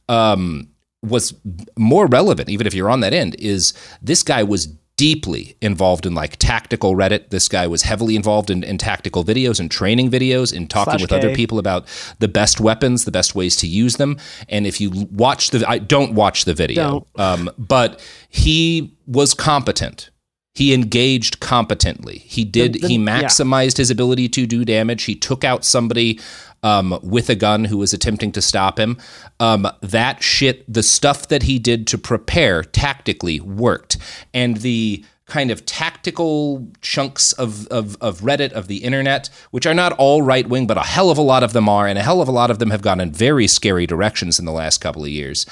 Um, 0.08 0.70
was 1.04 1.34
more 1.78 2.08
relevant, 2.08 2.50
even 2.50 2.68
if 2.68 2.74
you're 2.74 2.90
on 2.90 3.00
that 3.02 3.14
end, 3.14 3.36
is 3.40 3.74
this 4.02 4.24
guy 4.24 4.44
was 4.44 4.68
deeply 5.00 5.56
involved 5.62 6.06
in 6.06 6.14
like 6.14 6.36
tactical 6.36 6.94
Reddit. 6.94 7.30
This 7.30 7.48
guy 7.48 7.68
was 7.68 7.84
heavily 7.84 8.18
involved 8.18 8.50
in, 8.50 8.66
in 8.66 8.78
tactical 8.78 9.24
videos 9.24 9.58
and 9.58 9.72
training 9.72 10.12
videos 10.12 10.54
and 10.56 10.70
talking 10.70 10.92
Slash 10.92 11.02
with 11.02 11.14
other 11.14 11.34
people 11.34 11.58
about 11.58 11.88
the 12.20 12.28
best 12.28 12.60
weapons, 12.60 13.06
the 13.06 13.12
best 13.12 13.34
ways 13.34 13.56
to 13.58 13.68
use 13.68 13.96
them. 13.96 14.18
And 14.50 14.68
if 14.68 14.82
you 14.82 14.92
watch 15.10 15.52
the, 15.52 15.64
I 15.66 15.78
don't 15.80 16.16
watch 16.16 16.44
the 16.44 16.54
video, 16.54 17.08
um, 17.16 17.50
but 17.58 18.06
he 18.28 18.94
was 19.08 19.34
competent. 19.34 20.10
He 20.54 20.74
engaged 20.74 21.40
competently. 21.40 22.18
He 22.18 22.44
did. 22.44 22.74
The- 22.74 22.80
the- 22.80 22.88
he 22.90 22.96
yeah. 22.96 23.22
maximized 23.22 23.78
his 23.78 23.90
ability 23.90 24.28
to 24.30 24.46
do 24.46 24.66
damage. 24.66 25.04
He 25.04 25.16
took 25.16 25.46
out 25.46 25.64
somebody 25.64 26.20
um, 26.64 27.00
with 27.02 27.30
a 27.30 27.36
gun 27.36 27.66
who 27.66 27.78
was 27.78 27.94
attempting 27.94 28.32
to 28.34 28.42
stop 28.42 28.80
him. 28.80 28.98
Um, 29.40 29.68
that 29.82 30.24
shit, 30.24 30.72
the 30.72 30.84
stuff 30.84 31.28
that 31.30 31.44
he 31.44 31.60
did 31.60 31.88
to 31.88 31.98
prepare 31.98 32.64
tactically 32.64 33.40
worked, 33.40 33.98
and 34.34 34.58
the 34.58 35.04
kind 35.30 35.52
of 35.52 35.66
tactical 35.66 36.68
chunks 36.82 37.32
of, 37.34 37.68
of, 37.68 37.96
of 38.02 38.22
Reddit, 38.22 38.52
of 38.52 38.68
the 38.68 38.78
internet, 38.78 39.30
which 39.52 39.66
are 39.66 39.74
not 39.74 39.94
all 39.94 40.22
right 40.22 40.50
wing, 40.50 40.68
but 40.68 40.78
a 40.78 40.82
hell 40.82 41.10
of 41.10 41.18
a 41.18 41.22
lot 41.22 41.44
of 41.44 41.54
them 41.54 41.70
are, 41.70 41.88
and 41.88 41.98
a 41.98 42.04
hell 42.04 42.22
of 42.22 42.28
a 42.28 42.32
lot 42.32 42.52
of 42.52 42.60
them 42.60 42.72
have 42.72 42.82
gone 42.82 43.00
in 43.00 43.12
very 43.12 43.48
scary 43.48 43.86
directions 43.86 44.40
in 44.40 44.46
the 44.46 44.52
last 44.52 44.80
couple 44.80 45.04
of 45.04 45.10
years. 45.10 45.46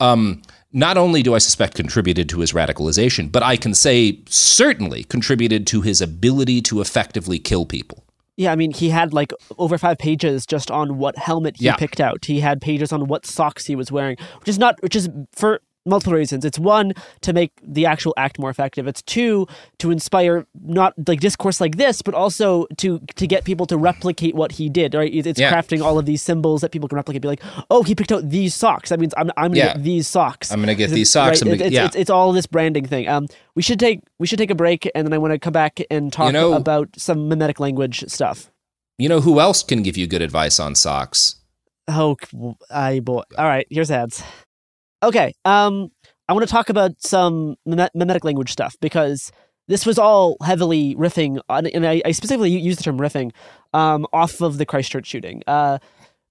Um, 0.00 0.40
not 0.72 0.96
only 0.96 1.22
do 1.22 1.34
I 1.34 1.38
suspect 1.38 1.74
contributed 1.74 2.28
to 2.30 2.40
his 2.40 2.52
radicalization, 2.52 3.30
but 3.30 3.42
I 3.42 3.56
can 3.56 3.74
say 3.74 4.20
certainly 4.28 5.04
contributed 5.04 5.66
to 5.68 5.82
his 5.82 6.00
ability 6.00 6.62
to 6.62 6.80
effectively 6.80 7.38
kill 7.38 7.66
people. 7.66 8.03
Yeah, 8.36 8.50
I 8.52 8.56
mean, 8.56 8.72
he 8.72 8.88
had 8.90 9.12
like 9.12 9.32
over 9.58 9.78
five 9.78 9.98
pages 9.98 10.44
just 10.46 10.70
on 10.70 10.98
what 10.98 11.16
helmet 11.16 11.56
he 11.58 11.66
Yeah. 11.66 11.76
picked 11.76 12.00
out. 12.00 12.24
He 12.24 12.40
had 12.40 12.60
pages 12.60 12.92
on 12.92 13.06
what 13.06 13.26
socks 13.26 13.66
he 13.66 13.76
was 13.76 13.92
wearing, 13.92 14.16
which 14.40 14.48
is 14.48 14.58
not, 14.58 14.74
which 14.82 14.96
is 14.96 15.08
for 15.32 15.60
multiple 15.86 16.14
reasons. 16.14 16.44
It's 16.44 16.58
one 16.58 16.92
to 17.22 17.32
make 17.32 17.52
the 17.62 17.86
actual 17.86 18.14
act 18.16 18.38
more 18.38 18.50
effective. 18.50 18.86
It's 18.86 19.02
two 19.02 19.46
to 19.78 19.90
inspire 19.90 20.46
not 20.64 20.94
like 21.06 21.20
discourse 21.20 21.60
like 21.60 21.76
this, 21.76 22.02
but 22.02 22.14
also 22.14 22.66
to 22.78 22.98
to 23.16 23.26
get 23.26 23.44
people 23.44 23.66
to 23.66 23.76
replicate 23.76 24.34
what 24.34 24.52
he 24.52 24.68
did. 24.68 24.94
Right? 24.94 25.12
It's 25.14 25.38
Yeah. 25.40 25.52
crafting 25.52 25.82
all 25.82 25.98
of 25.98 26.06
these 26.06 26.22
symbols 26.22 26.60
that 26.62 26.70
people 26.72 26.88
can 26.88 26.96
replicate. 26.96 27.22
Be 27.22 27.28
like, 27.28 27.42
oh, 27.70 27.82
he 27.82 27.94
picked 27.94 28.12
out 28.12 28.28
these 28.30 28.54
socks. 28.54 28.88
That 28.90 29.00
means 29.00 29.14
I'm 29.16 29.30
I'm 29.36 29.52
gonna 29.52 29.56
Yeah. 29.58 29.72
get 29.74 29.82
these 29.82 30.08
socks. 30.08 30.50
I'm 30.52 30.60
gonna 30.60 30.74
get 30.74 30.90
these 30.90 31.10
socks, 31.10 31.42
Right? 31.42 31.50
gonna- 31.58 31.64
It's, 31.64 31.74
yeah. 31.74 31.86
it's, 31.86 31.96
it's 31.96 32.10
all 32.10 32.32
this 32.32 32.46
branding 32.46 32.86
thing. 32.86 33.08
Um, 33.08 33.26
we 33.54 33.62
should 33.62 33.78
take 33.78 34.00
we 34.18 34.26
should 34.26 34.38
take 34.38 34.50
a 34.50 34.54
break, 34.54 34.90
and 34.94 35.06
then 35.06 35.12
I 35.12 35.18
want 35.18 35.32
to 35.32 35.38
come 35.38 35.52
back 35.52 35.80
and 35.90 36.12
talk 36.12 36.32
know- 36.32 36.54
about 36.54 36.88
some 36.96 37.28
mimetic 37.28 37.60
language 37.60 38.04
stuff. 38.08 38.50
You 38.98 39.08
know 39.08 39.20
who 39.20 39.40
else 39.40 39.62
can 39.64 39.82
give 39.82 39.96
you 39.96 40.06
good 40.06 40.22
advice 40.22 40.60
on 40.60 40.74
socks? 40.76 41.36
Oh, 41.88 42.16
I 42.70 43.00
boy. 43.00 43.22
All 43.36 43.44
right, 43.44 43.66
here's 43.68 43.90
ads. 43.90 44.22
Okay, 45.04 45.34
um, 45.44 45.90
I 46.28 46.32
want 46.32 46.46
to 46.46 46.50
talk 46.50 46.70
about 46.70 46.92
some 46.98 47.56
mime- 47.66 47.90
mimetic 47.94 48.24
language 48.24 48.50
stuff 48.50 48.76
because 48.80 49.30
this 49.68 49.84
was 49.84 49.98
all 49.98 50.36
heavily 50.42 50.94
riffing 50.94 51.40
on, 51.48 51.66
and 51.66 51.86
I, 51.86 52.00
I 52.04 52.12
specifically 52.12 52.50
use 52.50 52.76
the 52.76 52.82
term 52.82 52.98
riffing, 52.98 53.32
um, 53.74 54.06
off 54.12 54.40
of 54.40 54.56
the 54.56 54.64
Christchurch 54.64 55.06
shooting, 55.06 55.42
uh, 55.46 55.78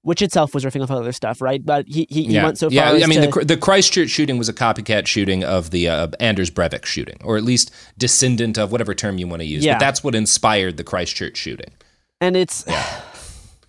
which 0.01 0.21
itself 0.21 0.55
was 0.55 0.65
riffing 0.65 0.81
off 0.81 0.89
other 0.89 1.11
stuff, 1.11 1.39
right? 1.39 1.63
But 1.63 1.85
he 1.87 2.07
he, 2.09 2.23
he 2.23 2.33
yeah, 2.33 2.43
went 2.43 2.57
so 2.57 2.69
far. 2.69 2.97
yeah. 2.97 3.03
I 3.03 3.07
mean, 3.07 3.31
to, 3.31 3.39
the, 3.39 3.45
the 3.45 3.57
Christchurch 3.57 4.09
shooting 4.09 4.39
was 4.39 4.49
a 4.49 4.53
copycat 4.53 5.05
shooting 5.05 5.43
of 5.43 5.69
the 5.69 5.87
uh, 5.87 6.07
Anders 6.19 6.49
Breivik 6.49 6.85
shooting, 6.85 7.19
or 7.23 7.37
at 7.37 7.43
least 7.43 7.71
descendant 7.97 8.57
of 8.57 8.71
whatever 8.71 8.95
term 8.95 9.19
you 9.19 9.27
want 9.27 9.41
to 9.41 9.47
use. 9.47 9.63
Yeah. 9.63 9.75
But 9.75 9.79
that's 9.81 10.03
what 10.03 10.15
inspired 10.15 10.77
the 10.77 10.83
Christchurch 10.83 11.37
shooting. 11.37 11.73
and 12.19 12.35
it's 12.35 12.67
I 12.67 13.03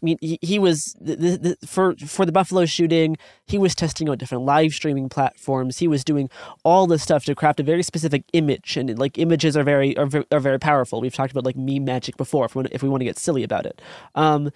mean, 0.04 0.18
he, 0.20 0.38
he 0.42 0.58
was 0.58 0.94
the, 1.00 1.16
the, 1.16 1.66
for 1.66 1.96
for 1.96 2.24
the 2.24 2.32
Buffalo 2.32 2.66
shooting. 2.66 3.16
He 3.46 3.58
was 3.58 3.74
testing 3.74 4.08
out 4.08 4.18
different 4.18 4.44
live 4.44 4.72
streaming 4.72 5.08
platforms. 5.08 5.78
He 5.78 5.88
was 5.88 6.04
doing 6.04 6.30
all 6.62 6.86
this 6.86 7.02
stuff 7.02 7.24
to 7.24 7.34
craft 7.34 7.60
a 7.60 7.62
very 7.62 7.82
specific 7.82 8.24
image, 8.32 8.76
and 8.76 8.96
like 8.98 9.18
images 9.18 9.56
are 9.56 9.64
very 9.64 9.96
are, 9.96 10.08
are 10.30 10.40
very 10.40 10.58
powerful. 10.58 11.00
We've 11.00 11.14
talked 11.14 11.32
about 11.32 11.44
like 11.44 11.56
meme 11.56 11.84
magic 11.84 12.16
before. 12.16 12.44
If 12.44 12.54
we, 12.54 12.64
if 12.70 12.82
we 12.82 12.88
want 12.88 13.00
to 13.00 13.06
get 13.06 13.18
silly 13.18 13.42
about 13.42 13.66
it, 13.66 13.82
um, 14.14 14.50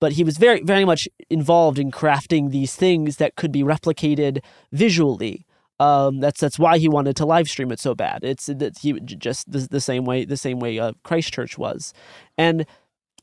but 0.00 0.12
he 0.12 0.24
was 0.24 0.38
very 0.38 0.62
very 0.62 0.84
much 0.84 1.08
involved 1.30 1.78
in 1.78 1.90
crafting 1.90 2.50
these 2.50 2.74
things 2.74 3.16
that 3.18 3.36
could 3.36 3.52
be 3.52 3.62
replicated 3.62 4.42
visually. 4.72 5.46
Um, 5.80 6.20
that's 6.20 6.40
that's 6.40 6.58
why 6.58 6.78
he 6.78 6.88
wanted 6.88 7.16
to 7.16 7.26
live 7.26 7.48
stream 7.48 7.72
it 7.72 7.80
so 7.80 7.94
bad. 7.94 8.22
It's 8.22 8.46
that 8.46 8.78
he 8.78 8.92
just 9.00 9.50
the, 9.50 9.60
the 9.70 9.80
same 9.80 10.04
way 10.04 10.24
the 10.24 10.36
same 10.36 10.60
way 10.60 10.78
uh, 10.78 10.92
Christchurch 11.02 11.58
was, 11.58 11.92
and 12.38 12.64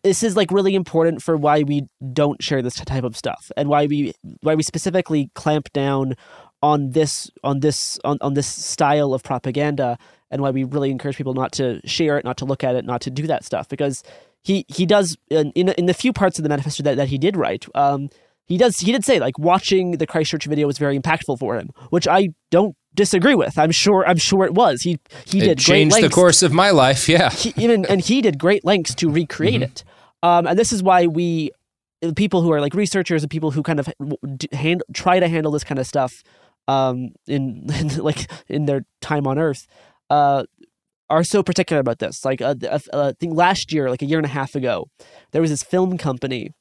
this 0.03 0.23
is 0.23 0.35
like 0.35 0.51
really 0.51 0.73
important 0.75 1.21
for 1.21 1.37
why 1.37 1.63
we 1.63 1.83
don't 2.13 2.41
share 2.41 2.61
this 2.61 2.75
type 2.75 3.03
of 3.03 3.15
stuff 3.15 3.51
and 3.55 3.69
why 3.69 3.85
we 3.85 4.13
why 4.41 4.55
we 4.55 4.63
specifically 4.63 5.29
clamp 5.35 5.71
down 5.73 6.15
on 6.63 6.91
this 6.91 7.29
on 7.43 7.59
this 7.59 7.99
on, 8.03 8.17
on 8.21 8.33
this 8.33 8.47
style 8.47 9.13
of 9.13 9.23
propaganda 9.23 9.97
and 10.29 10.41
why 10.41 10.49
we 10.51 10.63
really 10.63 10.91
encourage 10.91 11.17
people 11.17 11.33
not 11.33 11.51
to 11.51 11.81
share 11.87 12.17
it 12.17 12.25
not 12.25 12.37
to 12.37 12.45
look 12.45 12.63
at 12.63 12.75
it 12.75 12.85
not 12.85 13.01
to 13.01 13.09
do 13.09 13.27
that 13.27 13.43
stuff 13.43 13.67
because 13.67 14.03
he 14.43 14.65
he 14.67 14.85
does 14.85 15.17
in 15.29 15.51
in, 15.51 15.69
in 15.69 15.85
the 15.85 15.93
few 15.93 16.13
parts 16.13 16.37
of 16.39 16.43
the 16.43 16.49
manifesto 16.49 16.83
that, 16.83 16.97
that 16.97 17.07
he 17.07 17.17
did 17.17 17.35
write 17.35 17.65
um 17.75 18.09
he 18.45 18.57
does 18.57 18.79
he 18.79 18.91
did 18.91 19.03
say 19.05 19.19
like 19.19 19.37
watching 19.39 19.91
the 19.93 20.07
Christchurch 20.07 20.45
video 20.45 20.67
was 20.67 20.77
very 20.77 20.99
impactful 20.99 21.37
for 21.39 21.55
him 21.57 21.69
which 21.89 22.07
I 22.07 22.29
don't 22.49 22.75
disagree 22.93 23.35
with 23.35 23.57
I'm 23.57 23.71
sure 23.71 24.05
I'm 24.07 24.17
sure 24.17 24.45
it 24.45 24.53
was 24.53 24.81
he 24.81 24.99
he 25.25 25.39
it 25.39 25.41
did 25.41 25.57
great 25.57 25.59
changed 25.59 26.01
the 26.01 26.09
course 26.09 26.43
of 26.43 26.51
my 26.51 26.71
life. 26.71 27.07
Yeah. 27.07 27.29
he, 27.29 27.53
even 27.55 27.85
and 27.85 28.01
he 28.01 28.21
did 28.21 28.37
great 28.37 28.65
lengths 28.65 28.93
to 28.95 29.09
recreate 29.09 29.55
Mm-hmm. 29.61 29.63
it. 29.63 29.83
Um, 30.23 30.47
and 30.47 30.57
this 30.57 30.71
is 30.71 30.83
why 30.83 31.07
we, 31.07 31.51
people 32.15 32.41
who 32.41 32.51
are 32.51 32.61
like 32.61 32.73
researchers 32.73 33.23
and 33.23 33.29
people 33.29 33.51
who 33.51 33.63
kind 33.63 33.79
of 33.79 33.89
hand, 34.51 34.83
try 34.93 35.19
to 35.19 35.27
handle 35.27 35.51
this 35.51 35.63
kind 35.63 35.79
of 35.79 35.87
stuff, 35.87 36.23
um, 36.67 37.09
in, 37.27 37.67
in 37.79 37.97
like 37.97 38.29
in 38.47 38.65
their 38.65 38.85
time 39.01 39.27
on 39.27 39.37
Earth, 39.37 39.67
uh, 40.09 40.43
are 41.09 41.23
so 41.23 41.43
particular 41.43 41.79
about 41.79 41.99
this. 41.99 42.23
Like, 42.23 42.41
uh, 42.41 42.55
uh, 42.63 42.79
I 42.93 43.13
think 43.19 43.35
last 43.35 43.73
year, 43.73 43.89
like 43.89 44.01
a 44.01 44.05
year 44.05 44.17
and 44.17 44.25
a 44.25 44.29
half 44.29 44.55
ago, 44.55 44.87
there 45.31 45.41
was 45.41 45.51
this 45.51 45.63
film 45.63 45.97
company 45.97 46.51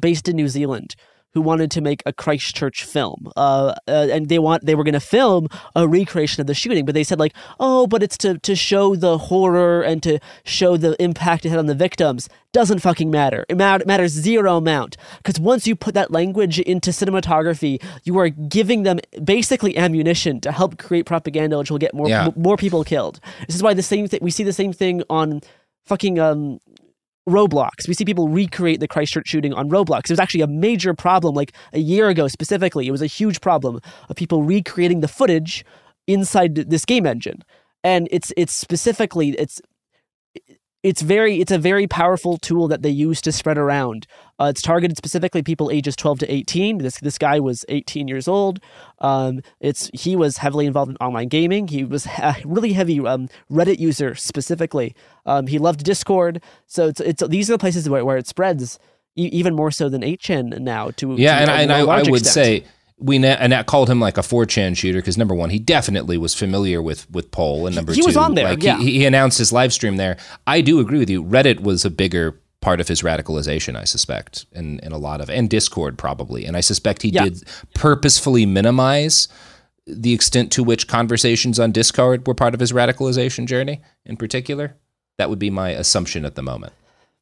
based 0.00 0.28
in 0.28 0.36
New 0.36 0.48
Zealand 0.48 0.94
who 1.34 1.40
wanted 1.40 1.70
to 1.72 1.80
make 1.80 2.02
a 2.06 2.12
Christchurch 2.12 2.84
film, 2.84 3.30
uh, 3.36 3.74
uh, 3.88 4.08
and 4.12 4.28
they 4.28 4.38
want 4.38 4.64
they 4.64 4.74
were 4.76 4.84
going 4.84 4.94
to 4.94 5.00
film 5.00 5.48
a 5.74 5.86
recreation 5.86 6.40
of 6.40 6.46
the 6.46 6.54
shooting, 6.54 6.84
but 6.86 6.94
they 6.94 7.04
said 7.04 7.18
like, 7.18 7.34
oh, 7.60 7.86
but 7.86 8.02
it's 8.02 8.16
to 8.18 8.38
to 8.38 8.54
show 8.54 8.94
the 8.96 9.18
horror 9.18 9.82
and 9.82 10.02
to 10.04 10.18
show 10.44 10.76
the 10.76 11.00
impact 11.02 11.44
it 11.44 11.50
had 11.50 11.58
on 11.58 11.66
the 11.66 11.74
victims. 11.74 12.28
Doesn't 12.52 12.78
fucking 12.78 13.10
matter. 13.10 13.44
It 13.48 13.56
mat- 13.56 13.84
matters 13.84 14.12
zero 14.12 14.56
amount 14.56 14.96
because 15.18 15.40
once 15.40 15.66
you 15.66 15.74
put 15.74 15.94
that 15.94 16.12
language 16.12 16.60
into 16.60 16.90
cinematography, 16.92 17.82
you 18.04 18.16
are 18.20 18.28
giving 18.28 18.84
them 18.84 19.00
basically 19.24 19.76
ammunition 19.76 20.40
to 20.42 20.52
help 20.52 20.78
create 20.78 21.04
propaganda, 21.04 21.58
which 21.58 21.70
will 21.72 21.78
get 21.78 21.94
more 21.94 22.08
Yeah. 22.08 22.26
m- 22.26 22.32
more 22.36 22.56
people 22.56 22.84
killed. 22.84 23.18
This 23.48 23.56
is 23.56 23.62
why 23.62 23.74
the 23.74 23.82
same 23.82 24.06
thing 24.06 24.20
we 24.22 24.30
see 24.30 24.44
the 24.44 24.52
same 24.52 24.72
thing 24.72 25.02
on 25.10 25.40
fucking 25.84 26.18
um 26.20 26.60
Roblox. 27.28 27.88
We 27.88 27.94
see 27.94 28.04
people 28.04 28.28
recreate 28.28 28.80
the 28.80 28.88
Christchurch 28.88 29.28
shooting 29.28 29.54
on 29.54 29.70
Roblox. 29.70 30.04
It 30.04 30.10
was 30.10 30.20
actually 30.20 30.42
a 30.42 30.46
major 30.46 30.94
problem, 30.94 31.34
like 31.34 31.52
a 31.72 31.78
year 31.78 32.08
ago 32.08 32.28
specifically. 32.28 32.86
It 32.86 32.90
was 32.90 33.02
a 33.02 33.06
huge 33.06 33.40
problem 33.40 33.80
of 34.08 34.16
people 34.16 34.42
recreating 34.42 35.00
the 35.00 35.08
footage 35.08 35.64
inside 36.06 36.54
this 36.54 36.84
game 36.84 37.06
engine, 37.06 37.42
and 37.82 38.08
it's 38.10 38.32
it's 38.36 38.52
specifically 38.52 39.30
it's 39.30 39.60
it's 40.84 41.00
very 41.02 41.40
it's 41.40 41.50
a 41.50 41.58
very 41.58 41.86
powerful 41.88 42.36
tool 42.36 42.68
that 42.68 42.82
they 42.82 42.90
use 42.90 43.20
to 43.22 43.32
spread 43.32 43.58
around. 43.58 44.06
Uh, 44.38 44.44
it's 44.50 44.60
targeted 44.60 44.96
specifically 44.96 45.42
people 45.42 45.70
ages 45.70 45.96
12 45.96 46.18
to 46.20 46.32
18. 46.32 46.78
This 46.78 46.98
this 47.00 47.18
guy 47.18 47.40
was 47.40 47.64
18 47.70 48.06
years 48.06 48.28
old. 48.28 48.60
Um, 49.00 49.40
it's 49.60 49.90
he 49.94 50.14
was 50.14 50.36
heavily 50.36 50.66
involved 50.66 50.90
in 50.90 50.96
online 50.98 51.28
gaming. 51.28 51.68
He 51.68 51.84
was 51.84 52.06
a 52.22 52.36
really 52.44 52.74
heavy 52.74 53.00
um, 53.00 53.28
Reddit 53.50 53.78
user 53.80 54.14
specifically. 54.14 54.94
Um, 55.26 55.46
he 55.46 55.58
loved 55.58 55.82
Discord. 55.84 56.42
So 56.66 56.88
it's 56.88 57.00
it's 57.00 57.26
these 57.28 57.48
are 57.50 57.54
the 57.54 57.58
places 57.58 57.88
where, 57.88 58.04
where 58.04 58.18
it 58.18 58.26
spreads 58.26 58.78
e- 59.16 59.30
even 59.32 59.54
more 59.54 59.70
so 59.70 59.88
than 59.88 60.02
8chan 60.02 60.60
now. 60.60 60.90
To 60.98 61.14
Yeah, 61.16 61.36
to 61.46 61.50
and, 61.52 61.72
and 61.72 61.72
I 61.72 62.02
would 62.02 62.20
extent. 62.20 62.26
say 62.26 62.64
we 63.04 63.18
na- 63.18 63.36
and 63.38 63.52
that 63.52 63.66
called 63.66 63.90
him 63.90 64.00
like 64.00 64.16
a 64.16 64.22
4chan 64.22 64.76
shooter 64.76 64.98
because 64.98 65.18
number 65.18 65.34
one, 65.34 65.50
he 65.50 65.58
definitely 65.58 66.16
was 66.16 66.34
familiar 66.34 66.80
with 66.80 67.08
with 67.10 67.30
Poll, 67.30 67.66
and 67.66 67.76
number 67.76 67.92
he 67.92 68.00
two, 68.00 68.06
was 68.06 68.16
on 68.16 68.34
there, 68.34 68.50
like 68.50 68.62
yeah. 68.62 68.78
he, 68.78 68.92
he 68.92 69.04
announced 69.06 69.38
his 69.38 69.52
live 69.52 69.72
stream 69.72 69.96
there. 69.96 70.16
I 70.46 70.60
do 70.60 70.80
agree 70.80 70.98
with 70.98 71.10
you. 71.10 71.22
Reddit 71.22 71.60
was 71.60 71.84
a 71.84 71.90
bigger 71.90 72.40
part 72.60 72.80
of 72.80 72.88
his 72.88 73.02
radicalization, 73.02 73.76
I 73.76 73.84
suspect, 73.84 74.46
in, 74.52 74.78
in 74.80 74.92
a 74.92 74.96
lot 74.98 75.20
of 75.20 75.28
and 75.28 75.50
Discord 75.50 75.98
probably, 75.98 76.46
and 76.46 76.56
I 76.56 76.60
suspect 76.60 77.02
he 77.02 77.10
Yeah. 77.10 77.24
did 77.24 77.44
purposefully 77.74 78.46
minimize 78.46 79.28
the 79.86 80.14
extent 80.14 80.50
to 80.52 80.64
which 80.64 80.88
conversations 80.88 81.60
on 81.60 81.70
Discord 81.72 82.26
were 82.26 82.34
part 82.34 82.54
of 82.54 82.60
his 82.60 82.72
radicalization 82.72 83.44
journey 83.46 83.82
in 84.06 84.16
particular. 84.16 84.76
That 85.18 85.28
would 85.28 85.38
be 85.38 85.50
my 85.50 85.70
assumption 85.70 86.24
at 86.24 86.36
the 86.36 86.42
moment. 86.42 86.72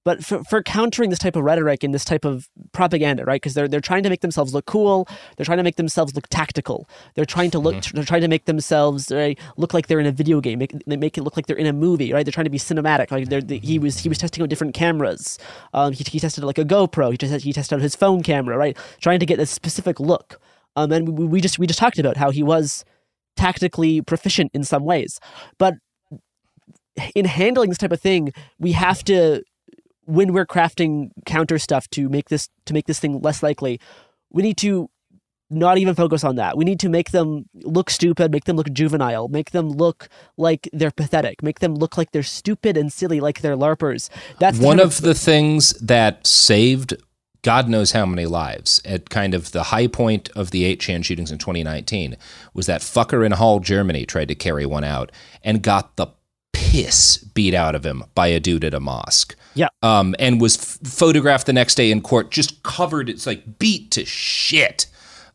But 0.04 0.24
for, 0.24 0.42
for 0.44 0.62
countering 0.62 1.10
this 1.10 1.18
type 1.18 1.36
of 1.36 1.44
rhetoric 1.44 1.84
and 1.84 1.94
this 1.94 2.04
type 2.04 2.24
of 2.24 2.48
propaganda, 2.72 3.24
right? 3.24 3.40
Because 3.40 3.54
they're 3.54 3.68
they're 3.68 3.80
trying 3.80 4.02
to 4.02 4.10
make 4.10 4.20
themselves 4.20 4.52
look 4.54 4.66
cool. 4.66 5.06
They're 5.36 5.46
trying 5.46 5.58
to 5.58 5.64
make 5.64 5.76
themselves 5.76 6.14
look 6.14 6.28
tactical. 6.28 6.88
They're 7.14 7.24
trying 7.24 7.50
to 7.52 7.58
look. 7.58 7.84
They're 7.84 8.04
trying 8.04 8.22
to 8.22 8.28
make 8.28 8.46
themselves 8.46 9.10
right, 9.12 9.38
look 9.56 9.72
like 9.74 9.86
they're 9.86 10.00
in 10.00 10.06
a 10.06 10.12
video 10.12 10.40
game. 10.40 10.58
Make 10.58 10.72
they 10.86 10.96
make 10.96 11.16
it 11.16 11.22
look 11.22 11.36
like 11.36 11.46
they're 11.46 11.56
in 11.56 11.66
a 11.66 11.72
movie, 11.72 12.12
right? 12.12 12.24
They're 12.24 12.32
trying 12.32 12.44
to 12.44 12.50
be 12.50 12.58
cinematic. 12.58 13.10
Like 13.10 13.28
they're, 13.28 13.40
the, 13.40 13.58
he 13.58 13.78
was 13.78 13.98
he 13.98 14.08
was 14.08 14.18
testing 14.18 14.42
out 14.42 14.48
different 14.48 14.74
cameras. 14.74 15.38
Um, 15.72 15.92
he, 15.92 16.04
he 16.04 16.18
tested 16.18 16.44
like 16.44 16.58
a 16.58 16.64
GoPro. 16.64 17.12
He 17.12 17.18
tested 17.18 17.42
he 17.42 17.52
tested 17.52 17.76
out 17.76 17.82
his 17.82 17.96
phone 17.96 18.22
camera, 18.22 18.56
right? 18.56 18.76
Trying 19.00 19.20
to 19.20 19.26
get 19.26 19.38
a 19.38 19.46
specific 19.46 20.00
look. 20.00 20.40
Um, 20.74 20.90
and 20.90 21.18
we, 21.18 21.26
we 21.26 21.40
just 21.40 21.58
we 21.58 21.66
just 21.66 21.78
talked 21.78 21.98
about 21.98 22.16
how 22.16 22.30
he 22.30 22.42
was 22.42 22.84
tactically 23.36 24.02
proficient 24.02 24.50
in 24.52 24.64
some 24.64 24.84
ways, 24.84 25.18
but 25.58 25.74
in 27.14 27.24
handling 27.24 27.70
this 27.70 27.78
type 27.78 27.92
of 27.92 28.00
thing, 28.00 28.32
we 28.58 28.72
have 28.72 29.02
to 29.04 29.42
when 30.04 30.32
we're 30.32 30.46
crafting 30.46 31.10
counter 31.26 31.58
stuff 31.58 31.88
to 31.90 32.08
make 32.08 32.28
this 32.28 32.48
to 32.66 32.74
make 32.74 32.86
this 32.86 32.98
thing 32.98 33.20
less 33.20 33.42
likely, 33.42 33.80
we 34.30 34.42
need 34.42 34.56
to 34.58 34.90
not 35.52 35.76
even 35.78 35.94
focus 35.94 36.24
on 36.24 36.36
that. 36.36 36.56
We 36.56 36.64
need 36.64 36.80
to 36.80 36.88
make 36.88 37.10
them 37.10 37.44
look 37.54 37.90
stupid, 37.90 38.32
make 38.32 38.44
them 38.44 38.56
look 38.56 38.72
juvenile, 38.72 39.28
make 39.28 39.50
them 39.50 39.68
look 39.68 40.08
like 40.36 40.68
they're 40.72 40.90
pathetic, 40.90 41.42
make 41.42 41.60
them 41.60 41.74
look 41.74 41.98
like 41.98 42.10
they're 42.12 42.22
stupid 42.22 42.76
and 42.76 42.92
silly, 42.92 43.20
like 43.20 43.42
they're 43.42 43.56
larpers. 43.56 44.08
That's 44.38 44.58
one 44.58 44.78
kind 44.78 44.80
of 44.88 45.02
the 45.02 45.14
things 45.14 45.72
that 45.72 46.26
saved 46.26 46.94
God 47.42 47.68
knows 47.68 47.92
how 47.92 48.06
many 48.06 48.24
lives 48.24 48.80
at 48.84 49.10
kind 49.10 49.34
of 49.34 49.50
the 49.50 49.64
high 49.64 49.88
point 49.88 50.30
of 50.30 50.52
the 50.52 50.76
8chan 50.76 51.04
shootings 51.04 51.32
in 51.32 51.38
2019 51.38 52.16
was 52.54 52.66
that 52.66 52.80
fucker 52.80 53.26
in 53.26 53.32
Halle, 53.32 53.60
Germany 53.60 54.06
tried 54.06 54.28
to 54.28 54.34
carry 54.34 54.64
one 54.64 54.84
out 54.84 55.10
and 55.42 55.60
got 55.60 55.96
the 55.96 56.06
piss 56.70 57.18
beat 57.18 57.54
out 57.54 57.74
of 57.74 57.84
him 57.84 58.04
by 58.14 58.28
a 58.28 58.40
dude 58.40 58.64
at 58.64 58.74
a 58.74 58.80
mosque. 58.80 59.36
Yeah. 59.54 59.68
Um, 59.82 60.14
and 60.18 60.40
was 60.40 60.56
f- 60.56 60.90
photographed 60.90 61.46
the 61.46 61.52
next 61.52 61.74
day 61.74 61.90
in 61.90 62.00
court, 62.00 62.30
just 62.30 62.62
covered. 62.62 63.08
It's 63.08 63.26
like 63.26 63.58
beat 63.58 63.90
to 63.92 64.04
shit. 64.04 64.86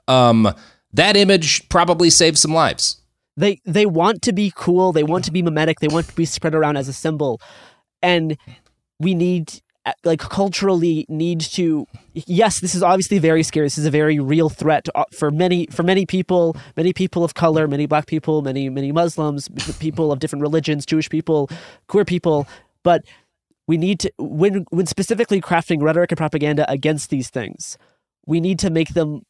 Um, 0.08 0.54
that 0.94 1.16
image 1.16 1.68
probably 1.70 2.10
saved 2.10 2.38
some 2.38 2.54
lives. 2.54 3.02
they 3.36 3.60
they 3.66 3.86
want 3.86 4.22
to 4.24 4.34
be 4.34 4.52
cool, 4.56 4.92
they 4.92 5.04
want 5.04 5.26
to 5.26 5.32
be 5.32 5.42
mimetic, 5.44 5.80
they 5.80 5.88
want 5.88 6.08
to 6.08 6.16
be 6.16 6.26
spread 6.26 6.56
around 6.56 6.78
as 6.78 6.88
a 6.88 6.94
symbol, 6.94 7.40
and 8.02 8.38
we 9.00 9.14
need 9.14 9.62
like 10.04 10.20
culturally 10.20 11.06
need 11.10 11.40
to 11.42 11.86
yes 12.14 12.60
this 12.60 12.74
is 12.76 12.84
obviously 12.84 13.20
very 13.20 13.44
scary. 13.44 13.66
This 13.66 13.78
is 13.78 13.86
a 13.86 13.92
very 13.92 14.20
real 14.20 14.50
threat 14.50 14.88
uh, 14.96 15.06
for 15.12 15.32
many 15.32 15.68
for 15.68 15.84
many 15.84 16.06
people 16.06 16.56
many 16.76 16.94
people 16.94 17.24
of 17.24 17.34
color 17.34 17.68
many 17.68 17.86
black 17.86 18.06
people 18.08 18.42
many 18.42 18.70
many 18.70 18.92
muslims 18.92 19.50
people 19.80 20.12
of 20.12 20.20
different 20.20 20.42
religions 20.42 20.86
jewish 20.86 21.10
people 21.10 21.50
queer 21.88 22.06
people. 22.06 22.48
But 22.84 23.04
we 23.68 23.78
need 23.78 24.00
to 24.02 24.12
when 24.18 24.66
when 24.70 24.86
specifically 24.86 25.42
crafting 25.42 25.82
rhetoric 25.82 26.12
and 26.12 26.18
propaganda 26.18 26.70
against 26.72 27.10
these 27.10 27.30
things 27.30 27.78
we 28.26 28.40
need 28.40 28.60
to 28.60 28.70
make 28.70 28.90
them 28.94 29.22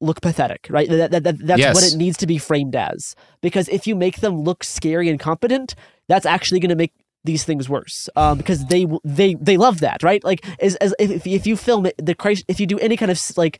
look 0.00 0.20
pathetic 0.20 0.66
right? 0.70 0.88
That, 0.88 1.10
that, 1.12 1.22
that 1.24 1.38
that's 1.38 1.60
Yes. 1.60 1.74
what 1.74 1.84
it 1.84 1.96
needs 1.96 2.16
to 2.18 2.26
be 2.26 2.36
framed 2.36 2.76
as. 2.76 3.14
Because 3.40 3.68
if 3.68 3.86
you 3.86 3.94
make 3.94 4.20
them 4.20 4.42
look 4.42 4.64
scary 4.64 5.08
and 5.08 5.18
competent 5.18 5.74
that's 6.08 6.26
actually 6.26 6.60
going 6.60 6.68
to 6.70 6.76
make 6.76 6.92
these 7.24 7.44
things 7.44 7.68
worse 7.68 8.08
um, 8.16 8.36
because 8.38 8.66
they 8.66 8.86
they 9.02 9.34
they 9.40 9.56
love 9.56 9.80
that 9.80 10.02
right? 10.02 10.22
Like 10.24 10.44
as, 10.60 10.76
as 10.76 10.94
if, 10.98 11.26
if 11.26 11.46
you 11.46 11.56
film 11.56 11.86
it 11.86 11.94
the 11.98 12.14
Christ 12.14 12.44
if 12.48 12.60
you 12.60 12.66
do 12.66 12.78
any 12.78 12.96
kind 12.96 13.10
of 13.10 13.18
like 13.36 13.58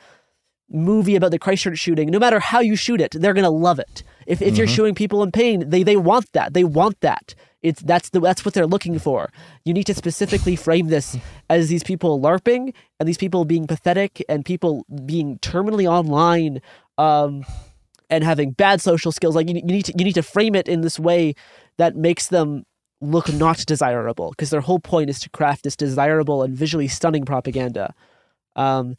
movie 0.70 1.14
about 1.16 1.30
the 1.30 1.38
Christchurch 1.38 1.78
shooting 1.78 2.10
no 2.10 2.18
matter 2.18 2.40
how 2.40 2.60
you 2.60 2.74
shoot 2.76 3.00
it 3.00 3.12
they're 3.12 3.34
gonna 3.34 3.50
love 3.50 3.78
it. 3.78 4.02
If, 4.26 4.40
if 4.40 4.56
you're 4.56 4.66
Mhm. 4.66 4.74
showing 4.76 4.94
people 4.94 5.22
in 5.22 5.30
pain 5.32 5.68
they 5.68 5.82
they 5.82 5.96
want 5.96 6.32
that 6.32 6.54
they 6.54 6.64
want 6.64 7.00
that. 7.00 7.34
It's 7.62 7.80
that's 7.80 8.10
the 8.10 8.20
that's 8.20 8.44
what 8.44 8.52
they're 8.54 8.66
looking 8.66 8.98
for. 8.98 9.30
You 9.64 9.72
need 9.72 9.84
to 9.86 9.94
specifically 9.94 10.56
frame 10.56 10.88
this 10.88 11.16
as 11.48 11.68
these 11.68 11.82
people 11.82 12.20
larping 12.20 12.74
and 13.00 13.08
these 13.08 13.16
people 13.16 13.44
being 13.46 13.66
pathetic 13.66 14.22
and 14.28 14.44
people 14.44 14.84
being 15.06 15.38
terminally 15.38 15.86
online 15.90 16.60
um 16.98 17.44
and 18.10 18.22
having 18.22 18.50
bad 18.50 18.82
social 18.82 19.12
skills. 19.12 19.34
Like 19.34 19.48
you, 19.48 19.54
you 19.56 19.62
need 19.62 19.86
to 19.86 19.94
you 19.98 20.04
need 20.04 20.14
to 20.14 20.22
frame 20.22 20.54
it 20.54 20.68
in 20.68 20.82
this 20.82 20.98
way 20.98 21.34
that 21.78 21.96
makes 21.96 22.28
them 22.28 22.64
look 23.04 23.32
not 23.32 23.58
desirable 23.66 24.30
because 24.30 24.50
their 24.50 24.60
whole 24.60 24.78
point 24.80 25.10
is 25.10 25.20
to 25.20 25.30
craft 25.30 25.64
this 25.64 25.76
desirable 25.76 26.42
and 26.42 26.56
visually 26.56 26.88
stunning 26.88 27.24
propaganda 27.24 27.94
um 28.56 28.96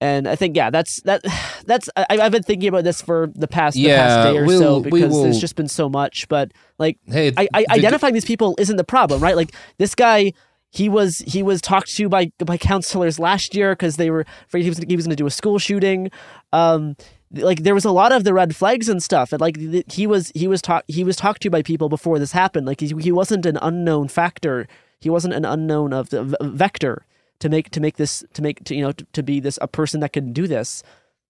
and 0.00 0.28
I 0.28 0.36
think 0.36 0.56
yeah, 0.56 0.68
that's 0.68 1.00
that. 1.04 1.22
That's 1.64 1.88
I, 1.96 2.04
I've 2.10 2.30
been 2.30 2.42
thinking 2.42 2.68
about 2.68 2.84
this 2.84 3.00
for 3.00 3.30
the 3.34 3.48
past 3.48 3.76
the 3.76 3.80
Yeah, 3.80 3.96
past 4.06 4.28
day 4.28 4.38
or 4.38 4.44
we'll- 4.44 4.60
so 4.60 4.80
because 4.80 5.10
will- 5.10 5.22
there's 5.22 5.40
just 5.40 5.56
been 5.56 5.68
so 5.68 5.88
much. 5.88 6.28
But 6.28 6.52
like, 6.78 6.98
Hey, 7.06 7.32
I, 7.36 7.48
I, 7.54 7.62
the- 7.62 7.72
identifying 7.72 8.12
these 8.12 8.26
people 8.26 8.54
isn't 8.58 8.76
the 8.76 8.84
problem, 8.84 9.22
right? 9.22 9.34
Like 9.34 9.54
this 9.78 9.94
guy, 9.94 10.34
he 10.70 10.90
was 10.90 11.20
he 11.26 11.42
was 11.42 11.62
talked 11.62 11.96
to 11.96 12.08
by 12.10 12.30
by 12.44 12.58
counselors 12.58 13.18
last 13.18 13.54
year 13.56 13.72
because 13.72 13.96
they 13.96 14.10
were 14.10 14.26
afraid 14.46 14.64
he 14.64 14.68
was 14.68 14.78
he 14.86 14.96
was 14.96 15.06
going 15.06 15.16
to 15.16 15.22
do 15.22 15.26
a 15.26 15.30
school 15.30 15.58
shooting. 15.58 16.10
Um, 16.52 16.94
like 17.32 17.62
there 17.62 17.74
was 17.74 17.84
a 17.84 17.90
lot 17.90 18.12
of 18.12 18.24
the 18.24 18.32
red 18.32 18.54
flags 18.54 18.88
and 18.88 19.02
stuff, 19.02 19.32
and 19.32 19.40
like 19.40 19.56
he 19.90 20.06
was 20.06 20.32
he 20.34 20.46
was 20.46 20.62
talked 20.62 20.90
he 20.90 21.04
was 21.04 21.16
talked 21.16 21.42
to 21.42 21.50
by 21.50 21.62
people 21.62 21.88
before 21.88 22.18
this 22.18 22.32
happened. 22.32 22.66
Like 22.66 22.80
he 22.80 22.94
he 22.98 23.12
wasn't 23.12 23.46
an 23.46 23.58
unknown 23.62 24.08
factor. 24.08 24.66
He 25.00 25.10
wasn't 25.10 25.34
an 25.34 25.44
unknown 25.44 25.92
of 25.92 26.10
the 26.10 26.24
v- 26.24 26.36
vector 26.42 27.04
to 27.40 27.48
make 27.48 27.70
to 27.70 27.80
make 27.80 27.96
this 27.96 28.24
to 28.32 28.42
make 28.42 28.64
to 28.64 28.74
you 28.74 28.82
know 28.82 28.92
to, 28.92 29.06
to 29.12 29.22
be 29.22 29.40
this 29.40 29.58
a 29.60 29.68
person 29.68 30.00
that 30.00 30.12
can 30.12 30.32
do 30.32 30.46
this. 30.46 30.82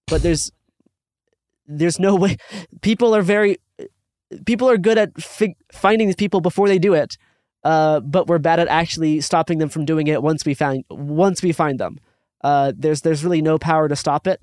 But 0.07 0.23
there's 0.23 0.53
there's 1.67 1.99
no 1.99 2.15
way 2.15 2.37
people 2.81 3.15
are 3.15 3.23
very 3.23 3.59
people 4.45 4.69
are 4.69 4.79
good 4.79 4.99
at 4.99 5.21
fig- 5.21 5.57
finding 5.73 6.09
these 6.09 6.17
people 6.17 6.41
before 6.41 6.69
they 6.69 6.79
do 6.79 6.95
it 6.95 7.17
uh, 7.65 8.01
but 8.01 8.27
we're 8.27 8.39
bad 8.39 8.61
at 8.61 8.69
actually 8.69 9.21
stopping 9.21 9.59
them 9.59 9.69
from 9.69 9.85
doing 9.85 10.07
it 10.07 10.23
once 10.23 10.45
we 10.45 10.55
find 10.55 10.85
once 10.91 11.43
we 11.43 11.53
find 11.53 11.79
them 11.79 11.99
uh, 12.43 12.73
there's 12.77 13.03
there's 13.03 13.25
really 13.25 13.43
no 13.43 13.59
power 13.59 13.89
to 13.89 13.97
stop 13.97 14.27
it 14.27 14.41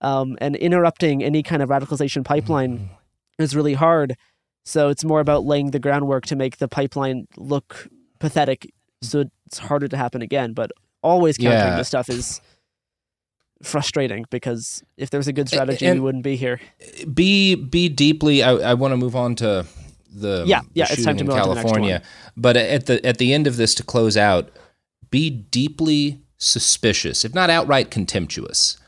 um, 0.00 0.36
and 0.40 0.54
interrupting 0.56 1.22
any 1.24 1.42
kind 1.42 1.62
of 1.62 1.68
radicalization 1.68 2.24
pipeline 2.24 2.90
is 3.38 3.54
really 3.56 3.74
hard. 3.74 4.16
So 4.64 4.88
it's 4.88 5.04
more 5.04 5.20
about 5.20 5.44
laying 5.44 5.70
the 5.70 5.78
groundwork 5.78 6.26
to 6.26 6.36
make 6.36 6.58
the 6.58 6.68
pipeline 6.68 7.26
look 7.36 7.88
pathetic. 8.18 8.72
So 9.02 9.24
it's 9.46 9.58
harder 9.58 9.88
to 9.88 9.96
happen 9.96 10.22
again 10.22 10.52
but 10.52 10.70
always 11.02 11.36
countering 11.38 11.62
Yeah. 11.72 11.76
this 11.76 11.88
stuff 11.88 12.08
is 12.08 12.40
frustrating 13.62 14.24
because 14.30 14.82
if 14.96 15.10
there 15.10 15.18
was 15.18 15.26
a 15.28 15.32
good 15.32 15.48
strategy 15.48 15.84
we 15.86 15.90
and- 15.92 16.02
wouldn't 16.02 16.24
be 16.24 16.36
here. 16.36 16.60
Be 17.12 17.54
be 17.56 17.88
deeply 17.88 18.42
i, 18.42 18.52
I 18.52 18.74
want 18.74 18.92
to 18.92 18.96
move 18.96 19.16
on 19.16 19.34
to 19.36 19.66
the 20.12 20.44
Yeah, 20.46 20.60
the 20.74 20.82
it's 20.82 21.04
time 21.04 21.16
to 21.18 21.24
move 21.24 21.34
on 21.34 21.42
to 21.42 21.48
the 21.50 21.54
next 21.56 21.64
california. 21.66 21.94
one. 22.02 22.32
but 22.36 22.56
at 22.56 22.86
the 22.86 23.04
at 23.04 23.18
the 23.18 23.32
end 23.34 23.46
of 23.46 23.56
this 23.56 23.74
to 23.76 23.82
close 23.82 24.16
out 24.16 24.50
be 25.10 25.28
deeply 25.30 26.20
suspicious 26.38 27.24
if 27.24 27.34
not 27.34 27.50
outright 27.50 27.90
contemptuous 27.90 28.78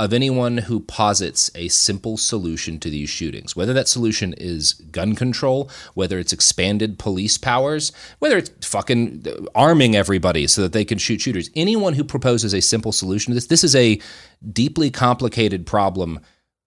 of 0.00 0.14
anyone 0.14 0.56
who 0.56 0.80
posits 0.80 1.50
a 1.54 1.68
simple 1.68 2.16
solution 2.16 2.80
to 2.80 2.88
these 2.88 3.10
shootings 3.10 3.54
whether 3.54 3.74
that 3.74 3.86
solution 3.86 4.32
is 4.38 4.72
gun 4.72 5.14
control 5.14 5.68
whether 5.92 6.18
it's 6.18 6.32
expanded 6.32 6.98
police 6.98 7.36
powers 7.36 7.92
whether 8.18 8.38
it's 8.38 8.66
fucking 8.66 9.22
arming 9.54 9.94
everybody 9.94 10.46
so 10.46 10.62
that 10.62 10.72
they 10.72 10.86
can 10.86 10.96
shoot 10.96 11.20
shooters 11.20 11.50
anyone 11.54 11.92
who 11.92 12.02
proposes 12.02 12.54
a 12.54 12.62
simple 12.62 12.92
solution 12.92 13.30
to 13.30 13.34
this 13.34 13.48
this 13.48 13.62
is 13.62 13.76
a 13.76 14.00
deeply 14.50 14.90
complicated 14.90 15.66
problem 15.66 16.18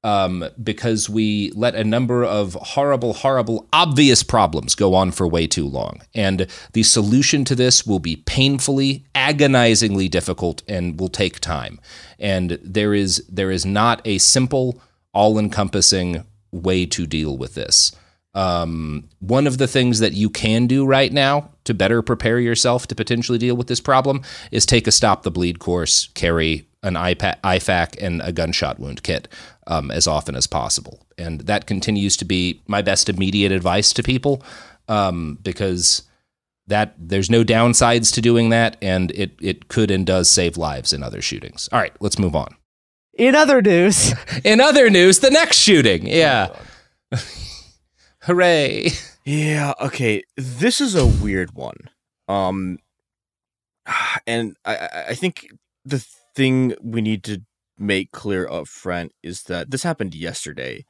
um, 0.04 0.46
because 0.62 1.10
we 1.10 1.52
let 1.52 1.76
a 1.76 1.84
number 1.84 2.24
of 2.26 2.56
horrible, 2.56 3.14
horrible, 3.14 3.68
obvious 3.72 4.22
problems 4.22 4.76
go 4.76 4.94
on 4.94 5.12
for 5.12 5.28
way 5.28 5.48
too 5.48 5.68
long. 5.68 6.02
And 6.14 6.48
the 6.74 6.84
solution 6.84 7.46
to 7.46 7.56
this 7.56 7.86
will 7.86 8.00
be 8.00 8.18
painfully, 8.18 9.06
agonizingly 9.16 10.10
difficult 10.10 10.62
and 10.68 11.00
will 11.00 11.10
take 11.10 11.40
time. 11.40 11.80
And 12.20 12.60
there 12.62 12.94
is 12.94 13.26
there 13.30 13.52
is 13.52 13.66
not 13.66 14.02
a 14.06 14.18
simple, 14.18 14.82
all-encompassing 15.14 16.26
way 16.52 16.86
to 16.88 17.08
deal 17.08 17.38
with 17.38 17.56
this. 17.56 17.96
Um, 18.36 19.10
one 19.20 19.46
of 19.46 19.60
the 19.60 19.68
things 19.68 20.00
that 20.00 20.14
you 20.14 20.30
can 20.30 20.66
do 20.66 20.86
right 20.86 21.14
now 21.14 21.52
to 21.66 21.74
better 21.74 22.02
prepare 22.02 22.40
yourself 22.40 22.88
to 22.88 22.96
potentially 22.96 23.38
deal 23.38 23.56
with 23.56 23.68
this 23.68 23.80
problem 23.80 24.22
is 24.52 24.66
take 24.66 24.88
a 24.88 24.92
stop 24.92 25.22
the 25.22 25.32
bleed 25.32 25.60
course, 25.60 26.08
carry 26.16 26.68
an 26.82 26.96
IPA, 26.96 27.40
IFAK 27.42 28.02
and 28.02 28.22
a 28.22 28.32
gunshot 28.32 28.80
wound 28.80 29.04
kit 29.04 29.28
um, 29.68 29.92
as 29.92 30.08
often 30.08 30.36
as 30.36 30.48
possible. 30.48 31.06
And 31.18 31.42
that 31.42 31.66
continues 31.68 32.18
to 32.18 32.26
be 32.26 32.62
my 32.68 32.82
best 32.82 33.10
immediate 33.10 33.52
advice 33.52 33.94
to 33.94 34.04
people 34.04 34.44
um, 34.88 35.38
because 35.42 36.04
that 36.68 36.94
there's 36.98 37.30
no 37.30 37.44
downsides 37.44 38.14
to 38.14 38.22
doing 38.22 38.50
that, 38.50 38.78
and 38.82 39.12
it 39.12 39.32
it 39.42 39.68
could 39.68 39.92
and 39.92 40.06
does 40.06 40.30
save 40.30 40.56
lives 40.58 40.94
in 40.94 41.04
other 41.04 41.22
shootings. 41.22 41.68
All 41.72 41.80
right, 41.80 41.94
let's 42.00 42.18
move 42.18 42.36
on. 42.36 42.56
in 43.14 43.36
other 43.36 43.62
news 43.62 44.14
In 44.44 44.60
other 44.62 44.90
news, 44.90 45.20
the 45.20 45.30
next 45.30 45.58
shooting, 45.58 46.08
yeah, 46.08 46.48
hooray! 48.22 48.90
Yeah, 49.26 49.74
okay. 49.82 50.24
This 50.36 50.82
is 50.82 50.96
a 50.96 51.06
weird 51.06 51.54
one. 51.54 51.78
Um 52.28 52.80
and 54.28 54.56
I 54.66 54.76
I- 54.78 55.06
I 55.10 55.14
think 55.16 55.48
the 55.86 56.00
thing 56.36 56.74
we 56.82 57.02
need 57.02 57.24
to 57.26 57.42
make 57.84 58.12
clear 58.12 58.48
up 58.50 58.68
front 58.68 59.12
is 59.22 59.44
that 59.44 59.72
this 59.72 59.84
happened 59.84 60.16
yesterday. 60.16 60.86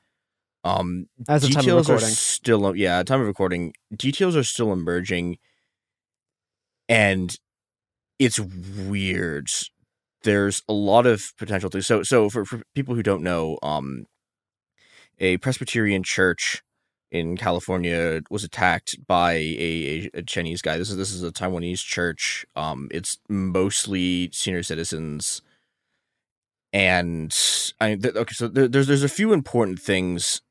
Um 0.64 1.07
As 1.28 1.44
of 1.44 1.52
time 1.52 1.60
of 1.60 1.65
details 1.65 1.90
are 1.90 1.94
recording. 1.95 2.15
still 2.15 2.76
yeah, 2.76 3.03
time 3.03 3.22
of 3.22 3.28
recording. 3.28 3.74
Details 3.95 4.36
are 4.36 4.44
still 4.44 4.72
emerging 4.72 5.38
and 6.88 7.36
it's 8.20 8.40
weird. 8.40 9.48
There's 10.24 10.61
a 10.70 10.74
lot 10.74 11.06
of 11.06 11.34
potential 11.38 11.70
things. 11.70 11.88
So 11.88 12.03
so 12.03 12.30
for, 12.30 12.45
for 12.45 12.61
people 12.76 12.95
who 12.95 13.03
don't 13.03 13.24
know, 13.24 13.57
um 13.61 14.06
a 15.20 15.38
Presbyterian 15.38 16.03
church 16.03 16.64
in 17.11 17.38
California 17.38 18.22
was 18.32 18.44
attacked 18.44 18.95
by 19.06 19.34
a, 19.34 20.10
a, 20.15 20.20
a 20.20 20.22
Chinese 20.24 20.61
guy. 20.61 20.78
This 20.78 20.90
is 20.90 20.98
this 20.98 21.11
is 21.14 21.24
a 21.24 21.32
Taiwanese 21.32 21.84
church. 21.86 22.45
Um, 22.56 22.88
it's 22.91 23.20
mostly 23.30 24.30
senior 24.34 24.64
citizens, 24.64 25.41
and 26.74 27.34
I 27.80 27.95
th- 27.95 28.16
okay. 28.16 28.34
So 28.34 28.48
there, 28.48 28.68
there's 28.68 28.88
there's 28.88 29.04
a 29.04 29.10
few 29.10 29.32
important 29.32 29.80
things 29.80 30.41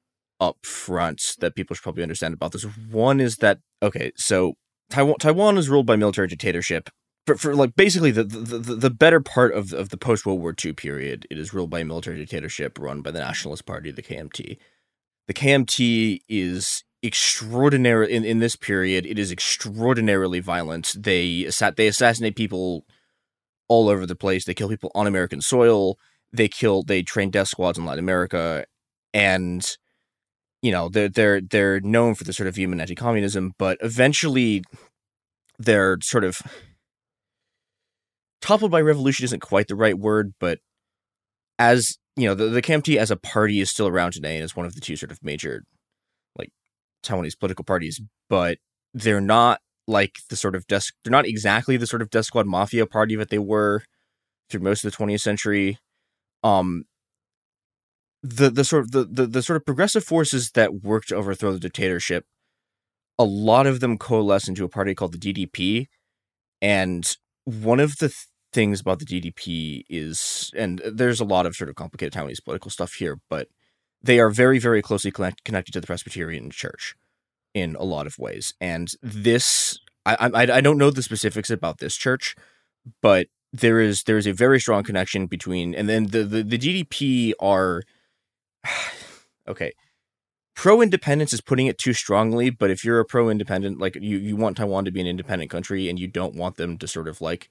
up 0.41 0.65
front 0.65 1.37
that 1.41 1.55
people 1.55 1.77
should 1.77 1.83
probably 1.83 2.03
understand 2.03 2.35
about 2.35 2.53
this. 2.53 2.63
One 2.63 3.21
is 3.21 3.37
that 3.39 3.59
okay, 3.83 4.13
so 4.17 4.55
Taiwan 4.91 5.17
Taiwan 5.19 5.59
is 5.59 5.69
ruled 5.69 5.87
by 5.87 5.97
military 5.97 6.29
dictatorship. 6.29 6.89
For, 7.27 7.37
for 7.37 7.55
like 7.55 7.77
basically 7.77 8.11
the, 8.11 8.25
the 8.25 8.59
the 8.59 8.91
better 8.91 9.21
part 9.21 9.53
of 9.55 9.73
of 9.73 9.91
the 9.91 9.97
post 9.99 10.25
World 10.25 10.41
War 10.41 10.55
II 10.65 10.73
period, 10.73 11.27
it 11.31 11.39
is 11.39 11.53
ruled 11.53 11.71
by 11.71 11.81
a 11.81 11.85
military 11.85 12.17
dictatorship 12.17 12.79
run 12.79 13.03
by 13.03 13.11
the 13.11 13.21
Nationalist 13.21 13.67
Party, 13.67 13.91
the 13.91 14.03
KMT 14.03 14.59
the 15.27 15.35
KMT 15.35 16.21
is 16.29 16.85
extraordinary 17.03 18.13
in, 18.13 18.25
in 18.25 18.39
this 18.39 18.57
period. 18.57 19.07
It 19.07 19.19
is 19.19 19.33
extraordinarily 19.33 20.41
violent. 20.41 20.95
They 20.99 21.49
they 21.77 21.89
assassinate 21.89 22.37
people 22.37 22.85
all 23.69 23.89
over 23.89 24.07
the 24.07 24.17
place. 24.17 24.45
They 24.45 24.55
kill 24.55 24.69
people 24.69 24.91
on 24.95 25.07
American 25.07 25.41
soil. 25.41 25.99
They 26.33 26.49
kill. 26.49 26.83
They 26.83 27.03
train 27.03 27.31
death 27.31 27.49
squads 27.49 27.79
in 27.79 27.85
Latin 27.85 28.05
America, 28.05 28.65
and 29.13 29.67
you 30.63 30.73
know 30.73 30.89
they're 30.89 31.09
they're 31.09 31.41
they're 31.41 31.81
known 31.81 32.15
for 32.15 32.25
the 32.25 32.33
sort 32.33 32.47
of 32.49 32.57
human 32.57 32.81
anti-communism. 32.81 33.53
But 33.59 33.79
eventually, 33.81 34.63
they're 35.59 35.99
sort 36.03 36.25
of 36.25 36.41
toppled 38.41 38.71
by 38.71 38.81
revolution. 38.81 39.25
Isn't 39.25 39.41
quite 39.41 39.69
the 39.69 39.77
right 39.77 39.99
word, 39.99 40.33
but 40.41 40.59
as 41.59 41.97
you 42.17 42.29
know, 42.29 42.35
the, 42.35 42.47
the 42.47 42.63
KMT 42.63 42.97
as 42.97 43.11
a 43.11 43.17
party 43.17 43.61
is 43.61 43.71
still 43.71 43.89
around 43.89 44.13
today 44.13 44.37
and 44.37 44.45
is 44.45 44.57
one 44.57 44.67
of 44.67 44.75
the 44.75 44.81
two 44.81 44.97
sort 44.97 45.11
of 45.11 45.19
major, 45.23 45.63
like, 46.37 46.51
Taiwanese 47.05 47.39
political 47.39 47.65
parties, 47.65 48.01
but 48.29 48.59
they're 48.93 49.21
not 49.21 49.61
like 49.89 50.19
the 50.29 50.37
sort 50.37 50.55
of 50.55 50.67
desk. 50.67 50.95
They're 51.03 51.11
not 51.11 51.27
exactly 51.27 51.77
the 51.77 51.87
sort 51.87 52.03
of 52.03 52.11
death 52.11 52.27
squad 52.27 52.47
mafia 52.47 52.87
party 52.87 53.17
that 53.17 53.31
they 53.31 53.39
were 53.39 53.83
through 54.51 54.61
most 54.61 54.85
of 54.85 54.93
the 54.93 54.97
20th 54.97 55.21
century. 55.21 55.79
Um, 56.43 56.85
the 58.23 58.51
the 58.51 58.65
sort 58.65 58.85
of 58.85 58.91
the, 58.93 59.05
the 59.05 59.27
the 59.27 59.43
sort 59.43 59.57
of 59.57 59.67
progressive 59.67 60.05
forces 60.05 60.53
that 60.53 60.83
worked 60.83 61.09
to 61.09 61.17
overthrow 61.17 61.53
the 61.53 61.59
dictatorship, 61.59 62.25
a 63.19 63.25
lot 63.25 63.67
of 63.67 63.81
them 63.81 63.99
coalesce 63.99 64.49
into 64.49 64.65
a 64.65 64.69
party 64.69 64.95
called 64.95 65.13
the 65.13 65.33
DPP, 65.33 65.87
and 66.61 67.17
one 67.45 67.81
of 67.81 67.97
the 67.99 68.09
th- 68.09 68.27
things 68.53 68.81
about 68.81 69.01
the 69.01 69.05
DPP 69.07 69.85
is, 69.89 70.51
and 70.57 70.81
there's 70.85 71.21
a 71.21 71.25
lot 71.25 71.47
of 71.47 71.57
sort 71.57 71.71
of 71.71 71.75
complicated 71.77 72.13
Taiwanese 72.13 72.45
political 72.45 72.71
stuff 72.71 72.95
here, 72.95 73.19
but 73.29 73.49
they 74.03 74.21
are 74.21 74.31
very 74.31 74.59
very 74.59 74.83
closely 74.83 75.11
connect- 75.11 75.45
connected 75.45 75.73
to 75.73 75.81
the 75.81 75.87
Presbyterian 75.87 76.51
Church 76.51 76.95
in 77.55 77.75
a 77.77 77.85
lot 77.85 78.07
of 78.07 78.19
ways, 78.19 78.55
and 78.61 78.93
this 79.03 79.81
I 80.07 80.31
I 80.33 80.43
I 80.59 80.61
don't 80.61 80.79
know 80.79 80.91
the 80.91 81.03
specifics 81.03 81.51
about 81.51 81.79
this 81.79 81.97
church, 81.97 82.37
but 83.01 83.27
there 83.53 83.81
is 83.81 84.05
there 84.05 84.17
is 84.17 84.27
a 84.27 84.33
very 84.33 84.59
strong 84.59 84.83
connection 84.83 85.27
between 85.27 85.75
and 85.75 85.89
then 85.89 86.07
the 86.07 86.25
the, 86.25 86.43
the 86.43 86.59
DPP 86.59 87.33
are 87.41 87.83
okay. 89.49 89.73
Pro 90.55 90.83
independence 90.83 91.33
is 91.33 91.41
putting 91.41 91.67
it 91.67 91.79
too 91.79 91.93
strongly 91.93 92.51
but 92.51 92.71
if 92.71 92.85
you're 92.85 93.01
a 93.01 93.05
pro 93.05 93.29
independent 93.29 93.79
like 93.79 93.97
you 93.97 94.19
you 94.19 94.37
want 94.37 94.57
Taiwan 94.57 94.85
to 94.85 94.91
be 94.91 95.01
an 95.01 95.07
independent 95.07 95.51
country 95.51 95.89
and 95.89 95.99
you 95.99 96.09
don't 96.09 96.35
want 96.35 96.57
them 96.57 96.79
to 96.79 96.89
sort 96.89 97.09
of 97.09 97.21
like 97.21 97.49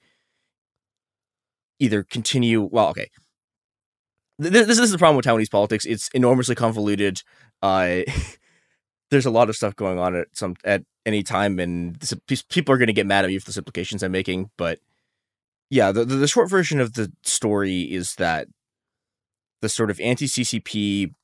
either 1.78 2.02
continue 2.02 2.62
well 2.62 2.88
okay. 2.88 3.08
This, 4.38 4.66
this 4.66 4.78
is 4.78 4.90
the 4.90 4.98
problem 4.98 5.16
with 5.16 5.26
Taiwanese 5.26 5.50
politics. 5.50 5.84
It's 5.84 6.08
enormously 6.14 6.54
convoluted. 6.54 7.20
Uh 7.62 8.00
there's 9.10 9.26
a 9.26 9.30
lot 9.30 9.50
of 9.50 9.56
stuff 9.56 9.76
going 9.76 9.98
on 9.98 10.16
at 10.16 10.28
some 10.32 10.56
at 10.64 10.82
any 11.04 11.22
time 11.22 11.58
and 11.58 12.00
people 12.48 12.74
are 12.74 12.78
going 12.78 12.86
to 12.86 12.92
get 12.94 13.06
mad 13.06 13.24
at 13.24 13.28
me 13.28 13.38
for 13.38 13.50
the 13.50 13.58
implications 13.58 14.02
I'm 14.02 14.12
making 14.12 14.50
but 14.56 14.78
yeah, 15.72 15.90
the, 15.90 16.04
the 16.04 16.28
short 16.28 16.50
version 16.50 16.80
of 16.80 16.92
the 16.92 17.10
story 17.22 17.80
is 17.80 18.16
that 18.16 18.46
the 19.62 19.70
sort 19.70 19.90
of 19.90 19.98
anti 20.00 20.26
CCP 20.26 21.14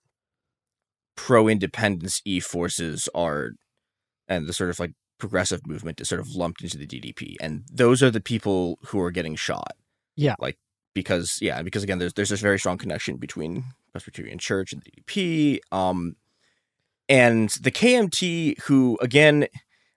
pro 1.17 1.49
independence 1.49 2.23
e 2.25 2.41
forces 2.41 3.11
are, 3.15 3.51
and 4.27 4.47
the 4.47 4.55
sort 4.55 4.71
of 4.71 4.81
like 4.81 4.93
progressive 5.19 5.67
movement 5.67 6.01
is 6.01 6.09
sort 6.09 6.23
of 6.23 6.35
lumped 6.35 6.63
into 6.63 6.79
the 6.79 6.87
DPP, 6.87 7.35
and 7.43 7.65
those 7.71 8.03
are 8.03 8.11
the 8.11 8.23
people 8.23 8.79
who 8.87 8.99
are 9.03 9.11
getting 9.11 9.37
shot. 9.37 9.73
Yeah, 10.17 10.35
like 10.41 10.57
because 10.95 11.39
yeah, 11.43 11.61
because 11.61 11.83
again, 11.83 11.99
there's 11.99 12.15
there's 12.15 12.31
this 12.31 12.41
very 12.41 12.59
strong 12.59 12.79
connection 12.79 13.19
between 13.19 13.65
Presbyterian 13.93 14.39
Church 14.39 14.73
and 14.73 14.83
the 14.83 15.03
DPP, 15.03 15.59
um, 15.73 16.17
and 17.07 17.51
the 17.61 17.71
KMT, 17.71 18.63
who 18.63 18.99
again, 19.03 19.47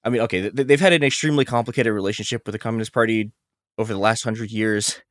I 0.04 0.10
mean, 0.10 0.20
okay, 0.24 0.50
they've 0.50 0.82
had 0.82 0.92
an 0.92 1.04
extremely 1.04 1.46
complicated 1.46 1.94
relationship 1.94 2.42
with 2.46 2.52
the 2.52 2.60
Communist 2.60 2.92
Party 2.92 3.32
over 3.82 3.94
the 3.94 4.00
last 4.00 4.24
hundred 4.24 4.52
years. 4.52 5.02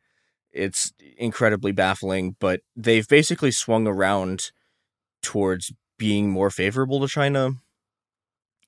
It's 0.53 0.93
incredibly 1.19 1.73
baffling, 1.73 2.37
but 2.41 2.61
they've 2.75 3.07
basically 3.07 3.51
swung 3.51 3.87
around 3.87 4.51
towards 5.23 5.73
being 5.99 6.31
more 6.31 6.51
favorable 6.51 7.01
to 7.01 7.09
China. 7.09 7.53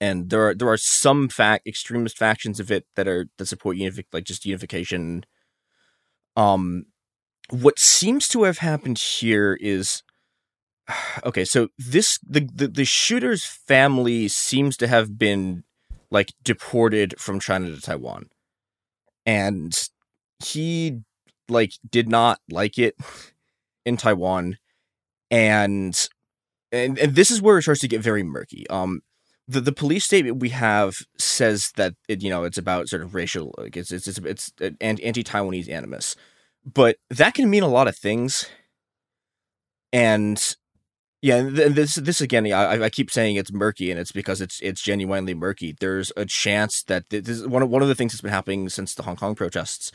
And 0.00 0.30
there 0.30 0.48
are 0.48 0.54
there 0.54 0.68
are 0.68 0.76
some 0.76 1.28
fact 1.28 1.66
extremist 1.66 2.18
factions 2.18 2.60
of 2.60 2.70
it 2.70 2.84
that 2.96 3.08
are 3.08 3.26
that 3.38 3.46
support 3.46 3.76
unific 3.76 4.06
like 4.12 4.24
just 4.24 4.44
unification. 4.44 5.24
Um, 6.36 6.86
what 7.50 7.78
seems 7.78 8.28
to 8.28 8.42
have 8.42 8.58
happened 8.58 8.98
here 8.98 9.56
is 9.60 10.02
okay. 11.24 11.44
So 11.44 11.68
this 11.78 12.18
the 12.26 12.48
the, 12.52 12.68
the 12.68 12.84
shooter's 12.84 13.44
family 13.44 14.28
seems 14.28 14.76
to 14.78 14.88
have 14.88 15.18
been 15.18 15.64
like 16.10 16.32
deported 16.42 17.14
from 17.18 17.40
China 17.40 17.70
to 17.70 17.80
Taiwan 17.80 18.28
and 19.24 19.88
he 20.42 21.00
like 21.48 21.72
did 21.90 22.08
not 22.08 22.40
like 22.50 22.78
it 22.78 22.96
in 23.84 23.96
Taiwan. 23.96 24.58
And 25.30 25.98
and 26.70 26.98
and 26.98 27.14
this 27.14 27.30
is 27.30 27.42
where 27.42 27.58
it 27.58 27.62
starts 27.62 27.80
to 27.80 27.88
get 27.88 28.00
very 28.00 28.22
murky. 28.22 28.68
Um 28.70 29.02
the 29.48 29.60
the 29.60 29.72
police 29.72 30.04
statement 30.04 30.40
we 30.40 30.50
have 30.50 30.94
says 31.18 31.70
that 31.76 31.94
it 32.08 32.22
you 32.22 32.30
know 32.30 32.44
it's 32.44 32.58
about 32.58 32.88
sort 32.88 33.02
of 33.02 33.14
racial 33.14 33.54
like 33.58 33.76
it's 33.76 33.92
it's 33.92 34.06
it's, 34.06 34.18
it's 34.18 34.52
an 34.60 34.76
anti-Taiwanese 34.80 35.70
animus. 35.70 36.16
But 36.64 36.96
that 37.10 37.34
can 37.34 37.50
mean 37.50 37.62
a 37.62 37.68
lot 37.68 37.88
of 37.88 37.96
things. 37.96 38.48
And 39.92 40.40
yeah, 41.22 41.42
this 41.42 41.94
this 41.94 42.20
again, 42.20 42.52
I, 42.52 42.84
I 42.84 42.90
keep 42.90 43.10
saying 43.10 43.36
it's 43.36 43.52
murky, 43.52 43.90
and 43.92 44.00
it's 44.00 44.10
because 44.10 44.40
it's 44.40 44.60
it's 44.60 44.82
genuinely 44.82 45.34
murky. 45.34 45.74
There's 45.78 46.10
a 46.16 46.24
chance 46.24 46.82
that 46.84 47.10
this 47.10 47.28
is 47.28 47.46
one 47.46 47.62
of 47.62 47.68
one 47.68 47.82
of 47.82 47.88
the 47.88 47.94
things 47.94 48.12
that's 48.12 48.22
been 48.22 48.32
happening 48.32 48.68
since 48.68 48.94
the 48.94 49.04
Hong 49.04 49.16
Kong 49.16 49.36
protests 49.36 49.92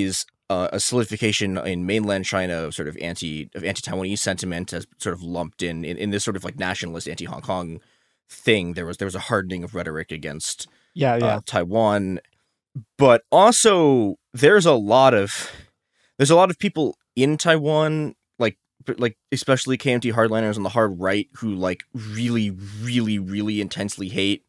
is 0.00 0.24
uh, 0.48 0.68
a 0.72 0.80
solidification 0.80 1.58
in 1.58 1.86
mainland 1.86 2.24
China 2.24 2.64
of 2.64 2.74
sort 2.74 2.88
of 2.88 2.96
anti 2.98 3.50
of 3.54 3.64
anti 3.64 3.82
Taiwanese 3.82 4.18
sentiment 4.18 4.72
as 4.72 4.86
sort 4.98 5.14
of 5.14 5.22
lumped 5.22 5.62
in, 5.62 5.84
in 5.84 5.96
in 5.96 6.10
this 6.10 6.24
sort 6.24 6.36
of 6.36 6.44
like 6.44 6.58
nationalist 6.58 7.08
anti 7.08 7.24
Hong 7.24 7.42
Kong 7.42 7.80
thing. 8.30 8.74
There 8.74 8.86
was 8.86 8.96
there 8.96 9.06
was 9.06 9.14
a 9.14 9.20
hardening 9.20 9.64
of 9.64 9.74
rhetoric 9.74 10.12
against 10.12 10.68
yeah 10.94 11.16
yeah 11.16 11.26
uh, 11.26 11.40
Taiwan, 11.44 12.20
but 12.96 13.22
also 13.30 14.16
there's 14.32 14.66
a 14.66 14.74
lot 14.74 15.14
of 15.14 15.50
there's 16.18 16.30
a 16.30 16.36
lot 16.36 16.50
of 16.50 16.58
people 16.58 16.96
in 17.16 17.36
Taiwan 17.36 18.14
like 18.98 19.16
especially 19.30 19.78
KMT 19.78 20.12
hardliners 20.12 20.56
on 20.56 20.62
the 20.62 20.70
hard 20.70 20.98
right 21.00 21.28
who 21.36 21.54
like 21.54 21.84
really, 21.94 22.50
really, 22.50 23.18
really 23.18 23.60
intensely 23.60 24.08
hate 24.08 24.44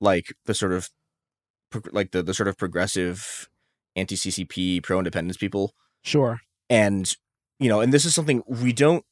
like 0.00 0.34
the 0.46 0.54
sort 0.54 0.72
of 0.72 0.90
like 1.92 2.12
the 2.12 2.22
the 2.22 2.34
sort 2.34 2.48
of 2.48 2.56
progressive 2.56 3.48
anti 3.96 4.16
CCP 4.16 4.82
pro 4.82 4.98
independence 4.98 5.36
people. 5.36 5.74
Sure. 6.02 6.40
And 6.68 7.14
you 7.58 7.68
know, 7.68 7.80
and 7.80 7.92
this 7.92 8.04
is 8.04 8.14
something 8.14 8.42
we 8.46 8.72
don't 8.72 9.04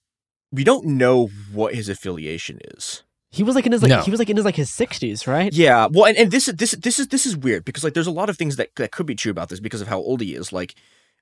we 0.51 0.65
don't 0.65 0.85
know 0.85 1.29
what 1.53 1.75
his 1.75 1.89
affiliation 1.89 2.59
is. 2.77 3.03
He 3.31 3.43
was 3.43 3.55
like 3.55 3.65
in 3.65 3.73
his 3.73 3.83
like 3.83 3.89
no. 3.89 4.03
he 4.03 4.11
was 4.11 4.21
like 4.21 4.29
in 4.29 4.37
his 4.37 4.45
like 4.45 4.57
his 4.57 4.71
sixties, 4.71 5.27
right? 5.27 5.53
Yeah. 5.53 5.89
Well, 5.91 6.05
and, 6.05 6.19
and 6.19 6.31
this 6.31 6.49
is 6.49 6.55
this 6.57 6.73
this 6.73 6.99
is 6.99 7.09
this 7.09 7.25
is 7.25 7.37
weird 7.37 7.65
because 7.65 7.83
like 7.83 7.95
there's 7.95 8.07
a 8.07 8.13
lot 8.13 8.29
of 8.29 8.37
things 8.37 8.57
that 8.57 8.75
that 8.77 8.93
could 8.93 9.07
be 9.07 9.15
true 9.15 9.31
about 9.31 9.49
this 9.49 9.61
because 9.61 9.81
of 9.81 9.89
how 9.89 9.99
old 9.99 10.21
he 10.21 10.35
is. 10.35 10.53
Like 10.53 10.75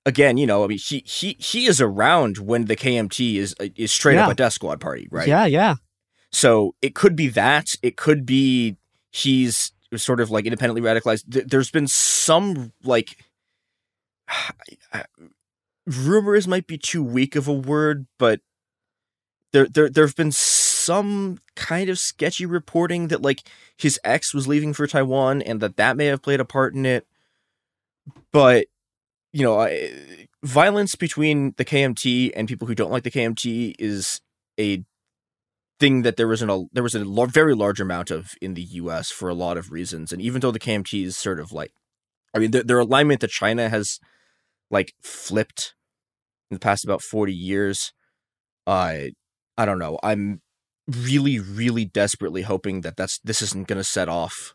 again, 0.04 0.36
you 0.36 0.46
know, 0.46 0.64
I 0.64 0.66
mean, 0.66 0.78
he 0.78 1.04
he 1.06 1.36
he 1.38 1.66
is 1.66 1.80
around 1.80 2.38
when 2.38 2.64
the 2.64 2.76
KMT 2.76 3.36
is 3.36 3.54
uh, 3.60 3.68
is 3.76 3.92
straight 3.92 4.14
yeah. 4.14 4.26
up 4.26 4.32
a 4.32 4.34
death 4.34 4.54
squad 4.54 4.80
party, 4.80 5.06
right? 5.10 5.28
Yeah, 5.28 5.46
yeah. 5.46 5.76
So 6.32 6.74
it 6.82 6.94
could 6.94 7.14
be 7.14 7.28
that. 7.28 7.76
It 7.82 7.96
could 7.96 8.26
be 8.26 8.76
he's 9.12 9.72
sort 9.96 10.20
of 10.20 10.30
like 10.30 10.46
independently 10.46 10.82
radicalized. 10.82 11.24
There's 11.26 11.70
been 11.70 11.86
some 11.86 12.72
like 12.82 13.24
rumors 15.86 16.46
might 16.46 16.66
be 16.66 16.78
too 16.78 17.02
weak 17.02 17.36
of 17.36 17.48
a 17.48 17.52
word, 17.52 18.06
but 18.18 18.40
there 19.52 19.66
there 19.66 19.88
there 19.88 20.06
have 20.06 20.16
been 20.16 20.32
some 20.32 21.38
kind 21.56 21.90
of 21.90 21.98
sketchy 21.98 22.46
reporting 22.46 23.08
that 23.08 23.22
like 23.22 23.42
his 23.76 23.98
ex 24.04 24.32
was 24.32 24.48
leaving 24.48 24.72
for 24.72 24.86
Taiwan 24.86 25.42
and 25.42 25.60
that 25.60 25.76
that 25.76 25.96
may 25.96 26.06
have 26.06 26.22
played 26.22 26.40
a 26.40 26.44
part 26.44 26.74
in 26.74 26.86
it. 26.86 27.06
But 28.32 28.66
you 29.32 29.42
know, 29.42 29.60
I, 29.60 30.26
violence 30.42 30.94
between 30.94 31.54
the 31.56 31.64
KMT 31.64 32.32
and 32.34 32.48
people 32.48 32.66
who 32.66 32.74
don't 32.74 32.90
like 32.90 33.04
the 33.04 33.10
KMT 33.10 33.74
is 33.78 34.20
a 34.58 34.84
thing 35.78 36.02
that 36.02 36.16
there 36.16 36.28
was 36.28 36.42
a 36.42 36.64
there 36.72 36.82
was 36.82 36.94
a 36.94 37.04
very 37.26 37.54
large 37.54 37.80
amount 37.80 38.10
of 38.10 38.32
in 38.40 38.54
the 38.54 38.62
U.S. 38.62 39.10
for 39.10 39.28
a 39.28 39.34
lot 39.34 39.56
of 39.56 39.72
reasons, 39.72 40.12
and 40.12 40.20
even 40.20 40.40
though 40.40 40.50
the 40.50 40.58
KMT 40.58 41.04
is 41.04 41.16
sort 41.16 41.40
of 41.40 41.52
like, 41.52 41.72
I 42.34 42.38
mean, 42.38 42.50
their, 42.50 42.62
their 42.62 42.78
alignment 42.78 43.20
to 43.22 43.28
China 43.28 43.68
has 43.68 43.98
like 44.70 44.94
flipped 45.02 45.74
in 46.50 46.56
the 46.56 46.60
past 46.60 46.84
about 46.84 47.02
forty 47.02 47.34
years. 47.34 47.92
Uh, 48.66 49.10
I 49.56 49.64
don't 49.64 49.78
know. 49.78 49.98
I'm 50.02 50.40
really, 50.88 51.38
really 51.38 51.84
desperately 51.84 52.42
hoping 52.42 52.82
that 52.82 52.96
that's 52.96 53.18
this 53.20 53.42
isn't 53.42 53.68
going 53.68 53.78
to 53.78 53.84
set 53.84 54.08
off 54.08 54.54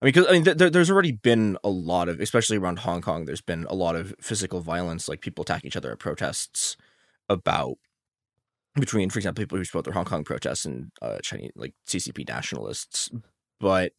I 0.00 0.04
mean, 0.04 0.12
because 0.12 0.26
I 0.28 0.32
mean, 0.32 0.44
there, 0.44 0.68
there's 0.68 0.90
already 0.90 1.12
been 1.12 1.56
a 1.64 1.70
lot 1.70 2.08
of, 2.08 2.20
especially 2.20 2.58
around 2.58 2.80
Hong 2.80 3.00
Kong. 3.00 3.24
There's 3.24 3.40
been 3.40 3.66
a 3.70 3.74
lot 3.74 3.96
of 3.96 4.14
physical 4.20 4.60
violence, 4.60 5.08
like 5.08 5.22
people 5.22 5.42
attacking 5.42 5.68
each 5.68 5.76
other 5.76 5.90
at 5.90 5.98
protests 5.98 6.76
about 7.30 7.76
between, 8.74 9.08
for 9.08 9.18
example, 9.18 9.42
people 9.42 9.56
who 9.56 9.64
support 9.64 9.86
the 9.86 9.92
Hong 9.92 10.04
Kong 10.04 10.22
protests 10.22 10.66
and 10.66 10.90
uh, 11.00 11.18
Chinese 11.22 11.52
like 11.56 11.72
CCP 11.88 12.28
nationalists. 12.28 13.10
But 13.58 13.92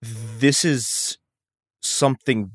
this 0.00 0.64
is 0.64 1.18
something 1.82 2.52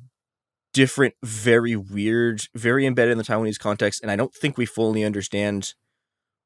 different, 0.74 1.14
very 1.24 1.76
weird, 1.76 2.48
very 2.56 2.86
embedded 2.86 3.14
in 3.14 3.18
the 3.18 3.24
Taiwanese 3.24 3.60
context, 3.60 4.02
and 4.02 4.12
I 4.12 4.16
don't 4.16 4.34
think 4.34 4.58
we 4.58 4.66
fully 4.66 5.04
understand 5.04 5.74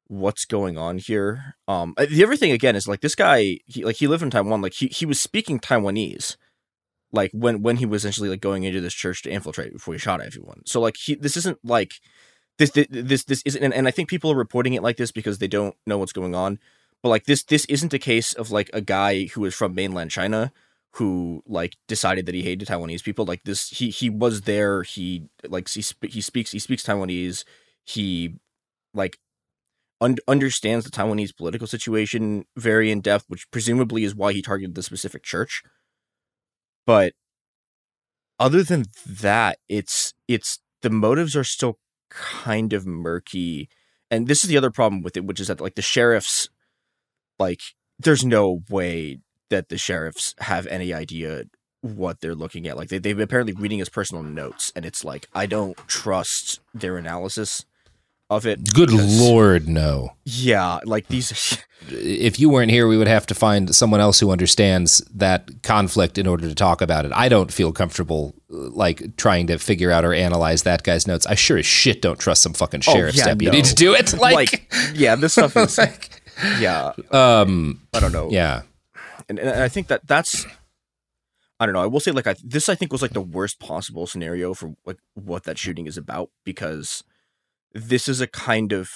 what's 0.08 0.45
going 0.45 0.78
on 0.78 0.98
here. 0.98 1.56
Um, 1.68 1.94
uh, 1.98 2.06
the 2.10 2.24
other 2.24 2.36
thing 2.36 2.52
again 2.52 2.76
is 2.76 2.88
like 2.88 3.02
this 3.02 3.16
guy, 3.16 3.60
he 3.66 3.84
like 3.84 3.98
he 3.98 4.08
lived 4.08 4.24
in 4.24 4.30
Taiwan, 4.30 4.62
like 4.62 4.74
he 4.74 4.88
he 4.88 5.06
was 5.06 5.20
speaking 5.20 5.60
Taiwanese, 5.60 6.38
like 7.12 7.32
when 7.34 7.62
when 7.62 7.78
he 7.78 7.86
was 7.86 8.04
essentially 8.04 8.30
like 8.30 8.41
going 8.41 8.64
into 8.64 8.82
this 8.82 8.94
church 8.94 9.24
to 9.24 9.30
infiltrate 9.30 9.74
before 9.74 9.94
he 9.94 9.99
shot 9.99 10.22
everyone. 10.22 10.62
So 10.66 10.80
like 10.80 10.98
he 10.98 11.16
this 11.16 11.38
isn't 11.38 11.60
like 11.64 11.94
this 12.58 12.72
this 12.72 12.88
this, 12.90 13.24
this 13.24 13.41
isn't, 13.45 13.64
and, 13.64 13.74
and 13.74 13.88
I 13.88 13.91
think 13.91 14.10
people 14.10 14.32
are 14.32 14.38
reporting 14.38 14.74
it 14.74 14.84
like 14.84 14.98
this 14.98 15.12
because 15.12 15.40
they 15.40 15.48
don't 15.48 15.76
know 15.86 15.98
what's 15.98 16.14
going 16.14 16.36
on. 16.36 16.60
But 17.02 17.10
like 17.10 17.26
this 17.26 17.44
this 17.44 17.66
isn't 17.66 17.94
a 17.94 17.99
case 17.99 18.34
of 18.34 18.52
like 18.52 18.70
a 18.74 18.82
guy 18.82 19.26
who 19.26 19.45
is 19.45 19.54
from 19.54 19.76
mainland 19.76 20.12
China 20.12 20.52
who 20.93 21.43
like 21.45 21.76
decided 21.88 22.26
that 22.26 22.35
he 22.35 22.41
hated 22.43 22.68
Taiwanese 22.68 23.03
people. 23.03 23.26
Like 23.26 23.43
this, 23.43 23.69
he 23.69 23.89
he 23.89 24.09
was 24.09 24.41
there. 24.41 24.84
He 24.84 25.30
like 25.47 25.69
he 25.69 25.81
sp- 25.84 26.09
he 26.09 26.22
speaks 26.22 26.51
he 26.51 26.59
speaks 26.59 26.84
Taiwanese. 26.84 27.43
He 27.84 28.35
like 28.93 29.18
un- 30.01 30.18
understands 30.27 30.85
the 30.85 30.91
Taiwanese 30.91 31.35
political 31.35 31.68
situation 31.68 32.45
very 32.55 32.91
in 32.91 33.01
depth, 33.01 33.26
which 33.27 33.49
presumably 33.51 34.03
is 34.03 34.15
why 34.15 34.34
he 34.34 34.41
targeted 34.41 34.76
the 34.76 34.84
specific 34.84 35.23
church. 35.23 35.64
But 36.85 37.14
other 38.39 38.64
than 38.64 38.85
that, 39.05 39.59
it's 39.69 40.14
it's 40.27 40.59
the 40.81 40.89
motives 40.89 41.35
are 41.35 41.43
still 41.43 41.80
kind 42.09 42.73
of 42.73 42.85
murky. 42.85 43.69
And 44.09 44.27
this 44.27 44.43
is 44.43 44.49
the 44.49 44.57
other 44.57 44.72
problem 44.72 45.01
with 45.01 45.18
it, 45.18 45.26
which 45.26 45.39
is 45.39 45.47
that 45.47 45.61
like 45.61 45.76
the 45.76 45.81
sheriffs, 45.81 46.49
like 47.39 47.61
there's 47.99 48.23
no 48.23 48.64
way 48.69 49.19
that 49.49 49.69
the 49.69 49.78
sheriffs 49.78 50.36
have 50.40 50.68
any 50.68 50.94
idea 50.94 51.44
what 51.82 52.22
they're 52.22 52.36
looking 52.36 52.68
at. 52.68 52.76
Like 52.78 52.90
they 52.90 52.98
they've 52.98 53.19
apparently 53.19 53.53
reading 53.53 53.80
his 53.80 53.90
personal 53.90 54.24
notes, 54.24 54.72
and 54.76 54.86
it's 54.86 55.03
like 55.06 55.28
I 55.34 55.45
don't 55.45 55.78
trust 55.88 56.60
their 56.74 56.98
analysis 56.98 57.65
of 58.30 58.45
it. 58.45 58.74
Good 58.74 58.90
because- 58.90 59.22
lord, 59.22 59.68
no. 59.69 60.14
Yeah, 60.26 60.80
like 60.86 61.07
these. 61.07 61.57
If 61.90 62.40
you 62.40 62.49
weren't 62.49 62.72
here, 62.72 62.88
we 62.88 62.98
would 62.98 63.07
have 63.07 63.28
to 63.28 63.36
find 63.36 63.74
someone 63.74 64.02
else 64.02 64.19
who 64.19 64.32
understands 64.32 64.98
that 65.14 65.61
conflict 65.61 66.18
in 66.18 66.26
order 66.26 66.49
to 66.49 66.56
talk 66.56 66.82
about 66.82 67.06
it. 67.06 67.11
I 67.14 67.30
don't 67.30 67.53
feel 67.53 67.72
comfortable 67.72 68.34
uh, 68.52 68.57
like 68.72 69.15
trying 69.15 69.45
to 69.48 69.60
figure 69.60 69.91
out 69.91 70.03
or 70.03 70.11
analyze 70.11 70.64
that 70.64 70.82
guy's 70.82 71.06
notes. 71.06 71.28
I 71.28 71.36
sure 71.36 71.56
as 71.60 71.68
shit 71.68 72.02
don't 72.02 72.19
trust 72.19 72.41
some 72.41 72.53
fucking 72.53 72.82
Oh, 72.88 72.91
sheriff's 72.94 73.19
yeah, 73.19 73.26
deputy 73.26 73.60
no. 73.60 73.64
to 73.64 73.76
do 73.76 73.94
it. 73.94 74.11
Like, 74.19 74.74
yeah, 74.95 75.15
this 75.15 75.34
stuff 75.34 75.56
is 75.56 75.78
like, 75.78 76.10
yeah. 76.60 76.94
um, 77.11 77.80
I 77.94 77.99
don't 77.99 78.11
know. 78.11 78.30
Yeah. 78.32 78.64
And, 79.30 79.40
and 79.40 79.49
I 79.49 79.68
think 79.68 79.88
that 79.88 80.08
that's 80.08 80.45
I 81.60 81.66
don't 81.66 81.74
know. 81.74 81.82
I 81.82 81.88
will 81.88 81.99
say 81.99 82.12
like 82.12 82.28
I 82.28 82.36
this 82.44 82.70
I 82.70 82.76
think 82.76 82.91
was 82.91 83.02
like 83.02 83.14
the 83.14 83.22
worst 83.22 83.60
possible 83.60 84.06
scenario 84.06 84.54
for 84.54 84.76
like 84.86 84.98
what 85.16 85.44
that 85.45 85.58
shooting 85.58 85.88
is 85.88 85.98
about 85.98 86.30
because 86.44 87.04
this 87.74 88.08
is 88.08 88.22
a 88.22 88.28
kind 88.28 88.72
of 88.72 88.90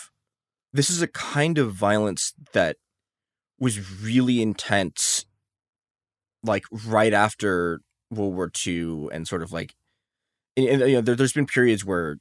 this 0.72 0.90
is 0.90 1.02
a 1.02 1.08
kind 1.08 1.58
of 1.58 1.74
violence 1.74 2.34
that 2.54 2.78
was 3.60 4.02
really 4.02 4.42
intense 4.42 5.26
like 6.44 6.64
right 6.86 7.14
after 7.14 7.82
World 8.10 8.36
War 8.36 8.52
II 8.66 9.08
and 9.12 9.28
sort 9.28 9.44
of 9.44 9.52
like 9.52 9.76
and, 10.56 10.68
and, 10.68 10.82
you 10.82 10.96
know 10.96 11.02
there, 11.02 11.16
there's 11.16 11.34
been 11.34 11.48
periods 11.48 11.84
where 11.84 12.18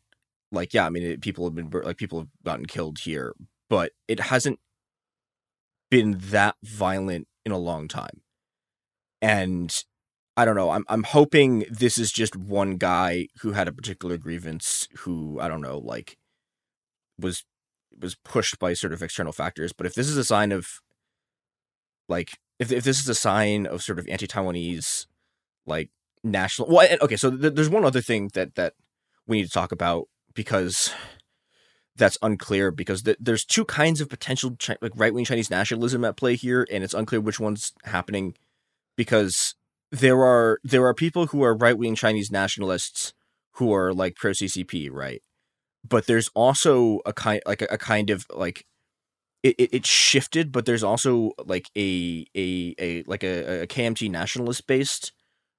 like 0.52 0.72
yeah 0.72 0.86
I 0.86 0.90
mean 0.90 1.02
it, 1.02 1.20
people 1.20 1.44
have 1.44 1.54
been 1.54 1.70
like 1.84 1.98
people 1.98 2.18
have 2.18 2.28
gotten 2.44 2.66
killed 2.66 3.00
here 3.00 3.34
but 3.68 3.92
it 4.08 4.20
hasn't 4.20 4.58
been 5.90 6.16
that 6.30 6.56
violent 6.62 7.26
in 7.44 7.52
a 7.52 7.58
long 7.58 7.88
time 7.88 8.22
and 9.22 9.84
I 10.36 10.44
don't 10.44 10.56
know. 10.56 10.70
I'm 10.70 10.84
I'm 10.88 11.02
hoping 11.02 11.66
this 11.70 11.98
is 11.98 12.12
just 12.12 12.36
one 12.36 12.76
guy 12.76 13.28
who 13.42 13.52
had 13.52 13.68
a 13.68 13.72
particular 13.72 14.16
grievance 14.16 14.88
who 15.00 15.38
I 15.40 15.48
don't 15.48 15.60
know 15.60 15.78
like 15.78 16.16
was 17.18 17.44
was 17.98 18.14
pushed 18.14 18.58
by 18.58 18.72
sort 18.72 18.92
of 18.92 19.02
external 19.02 19.32
factors. 19.32 19.72
But 19.72 19.86
if 19.86 19.94
this 19.94 20.08
is 20.08 20.16
a 20.16 20.24
sign 20.24 20.52
of 20.52 20.80
like 22.08 22.38
if 22.58 22.72
if 22.72 22.84
this 22.84 23.00
is 23.00 23.08
a 23.08 23.14
sign 23.14 23.66
of 23.66 23.82
sort 23.82 23.98
of 23.98 24.08
anti-Taiwanese 24.08 25.06
like 25.66 25.90
national 26.22 26.68
well 26.68 26.86
okay 27.02 27.16
so 27.16 27.30
th- 27.34 27.54
there's 27.54 27.68
one 27.70 27.84
other 27.84 28.00
thing 28.02 28.30
that 28.34 28.54
that 28.54 28.74
we 29.26 29.38
need 29.38 29.46
to 29.46 29.50
talk 29.50 29.72
about 29.72 30.06
because 30.34 30.92
that's 32.00 32.18
unclear 32.22 32.72
because 32.72 33.02
th- 33.02 33.18
there's 33.20 33.44
two 33.44 33.64
kinds 33.64 34.00
of 34.00 34.08
potential 34.08 34.56
chi- 34.58 34.76
like 34.80 34.92
right-wing 34.96 35.24
Chinese 35.24 35.50
nationalism 35.50 36.04
at 36.04 36.16
play 36.16 36.34
here 36.34 36.66
and 36.72 36.82
it's 36.82 36.94
unclear 36.94 37.20
which 37.20 37.38
one's 37.38 37.72
happening 37.84 38.34
because 38.96 39.54
there 39.92 40.24
are 40.24 40.58
there 40.64 40.86
are 40.86 40.94
people 40.94 41.26
who 41.26 41.42
are 41.42 41.54
right 41.54 41.76
wing 41.78 41.94
Chinese 41.94 42.30
nationalists 42.30 43.12
who 43.52 43.72
are 43.72 43.92
like 43.92 44.16
pro 44.16 44.32
CCP, 44.32 44.88
right? 44.90 45.22
But 45.88 46.06
there's 46.06 46.28
also 46.34 47.00
a 47.06 47.12
kind 47.12 47.40
like 47.46 47.62
a, 47.62 47.66
a 47.70 47.78
kind 47.78 48.10
of 48.10 48.26
like 48.34 48.66
it, 49.42 49.54
it, 49.58 49.70
it 49.72 49.86
shifted, 49.86 50.52
but 50.52 50.66
there's 50.66 50.84
also 50.84 51.32
like 51.44 51.70
a 51.76 52.26
a, 52.34 52.74
a 52.78 53.02
like 53.04 53.22
a, 53.22 53.62
a 53.62 53.66
KMT 53.66 54.10
nationalist 54.10 54.66
based 54.66 55.12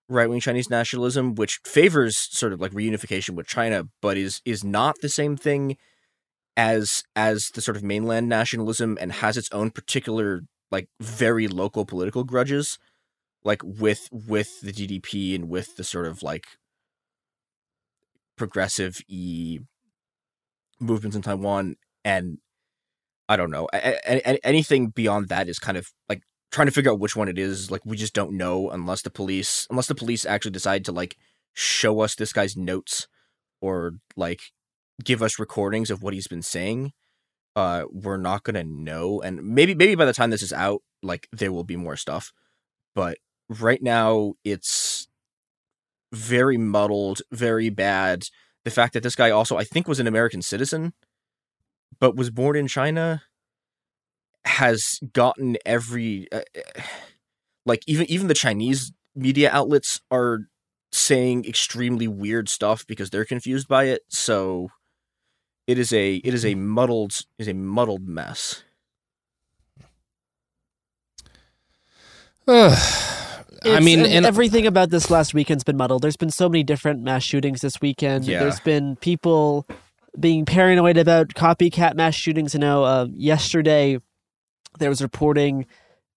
right 0.09 0.29
wing 0.29 0.39
Chinese 0.39 0.69
nationalism, 0.69 1.35
which 1.35 1.59
favors 1.65 2.17
sort 2.17 2.53
of 2.53 2.61
like 2.61 2.71
reunification 2.71 3.31
with 3.31 3.47
China, 3.47 3.87
but 4.01 4.17
is 4.17 4.41
is 4.45 4.63
not 4.63 4.95
the 5.01 5.09
same 5.09 5.37
thing 5.37 5.77
as 6.61 7.01
as 7.15 7.49
the 7.55 7.61
sort 7.61 7.75
of 7.75 7.81
mainland 7.81 8.29
nationalism 8.29 8.95
and 9.01 9.13
has 9.13 9.35
its 9.35 9.49
own 9.51 9.71
particular 9.71 10.41
like 10.69 10.87
very 10.99 11.47
local 11.47 11.87
political 11.87 12.23
grudges 12.23 12.77
like 13.43 13.63
with 13.63 14.07
with 14.11 14.61
the 14.61 14.71
DPP 14.71 15.33
and 15.33 15.49
with 15.49 15.75
the 15.75 15.83
sort 15.83 16.05
of 16.05 16.21
like 16.21 16.45
progressive 18.37 18.99
e 19.07 19.57
movements 20.79 21.15
in 21.15 21.23
Taiwan 21.23 21.77
and 22.05 22.37
I 23.27 23.37
don't 23.37 23.49
know 23.49 23.65
anything 24.43 24.89
beyond 24.89 25.29
that 25.29 25.49
is 25.49 25.57
kind 25.57 25.79
of 25.79 25.87
like 26.07 26.21
trying 26.51 26.67
to 26.67 26.73
figure 26.73 26.91
out 26.91 26.99
which 26.99 27.15
one 27.15 27.27
it 27.27 27.39
is 27.39 27.71
like 27.71 27.81
we 27.85 27.97
just 27.97 28.13
don't 28.13 28.37
know 28.37 28.69
unless 28.69 29.01
the 29.01 29.09
police 29.09 29.65
unless 29.71 29.87
the 29.87 29.95
police 29.95 30.27
actually 30.27 30.51
decide 30.51 30.85
to 30.85 30.91
like 30.91 31.17
show 31.55 32.01
us 32.01 32.13
this 32.13 32.33
guy's 32.33 32.55
notes 32.55 33.07
or 33.61 33.93
like 34.15 34.41
give 35.03 35.21
us 35.21 35.39
recordings 35.39 35.89
of 35.89 36.03
what 36.03 36.13
he's 36.13 36.27
been 36.27 36.41
saying 36.41 36.91
uh 37.55 37.83
we're 37.91 38.17
not 38.17 38.43
gonna 38.43 38.63
know 38.63 39.21
and 39.21 39.43
maybe 39.43 39.75
maybe 39.75 39.95
by 39.95 40.05
the 40.05 40.13
time 40.13 40.29
this 40.29 40.43
is 40.43 40.53
out 40.53 40.81
like 41.03 41.27
there 41.31 41.51
will 41.51 41.63
be 41.63 41.75
more 41.75 41.97
stuff 41.97 42.31
but 42.95 43.17
right 43.49 43.81
now 43.81 44.33
it's 44.43 45.07
very 46.11 46.57
muddled, 46.57 47.21
very 47.31 47.69
bad. 47.69 48.25
The 48.63 48.71
fact 48.71 48.93
that 48.93 49.03
this 49.03 49.15
guy 49.15 49.31
also, 49.31 49.57
I 49.57 49.63
think, 49.63 49.87
was 49.87 49.99
an 49.99 50.07
American 50.07 50.41
citizen, 50.41 50.93
but 51.99 52.15
was 52.15 52.29
born 52.29 52.55
in 52.55 52.67
China, 52.67 53.23
has 54.45 54.99
gotten 55.13 55.57
every, 55.65 56.27
uh, 56.31 56.41
uh, 56.55 56.81
like 57.65 57.83
even 57.87 58.09
even 58.09 58.27
the 58.27 58.33
Chinese 58.33 58.91
media 59.15 59.49
outlets 59.51 60.01
are 60.09 60.47
saying 60.91 61.45
extremely 61.45 62.07
weird 62.07 62.49
stuff 62.49 62.85
because 62.85 63.09
they're 63.09 63.25
confused 63.25 63.67
by 63.67 63.85
it. 63.85 64.01
So 64.09 64.69
it 65.71 65.79
is 65.79 65.93
a 65.93 66.15
it 66.15 66.33
is 66.33 66.45
a 66.45 66.55
muddled 66.55 67.13
is 67.39 67.47
a 67.47 67.53
muddled 67.53 68.07
mess. 68.07 68.63
I 72.47 73.43
It's- 73.63 73.83
mean, 73.83 73.99
and 73.99 74.07
and 74.11 74.25
everything 74.25 74.65
about 74.65 74.89
this 74.89 75.09
last 75.11 75.33
weekend's 75.33 75.63
been 75.63 75.77
muddled. 75.77 76.01
There's 76.01 76.17
been 76.17 76.31
so 76.31 76.49
many 76.49 76.63
different 76.63 77.01
mass 77.01 77.23
shootings 77.23 77.61
this 77.61 77.79
weekend. 77.81 78.25
Yeah. 78.25 78.39
There's 78.39 78.59
been 78.59 78.95
people 78.97 79.67
being 80.19 80.45
paranoid 80.45 80.97
about 80.97 81.29
copycat 81.29 81.95
mass 81.95 82.15
shootings. 82.15 82.53
You 82.53 82.59
know, 82.59 82.83
uh, 82.83 83.07
yesterday 83.11 83.99
there 84.79 84.89
was 84.89 85.01
reporting 85.01 85.65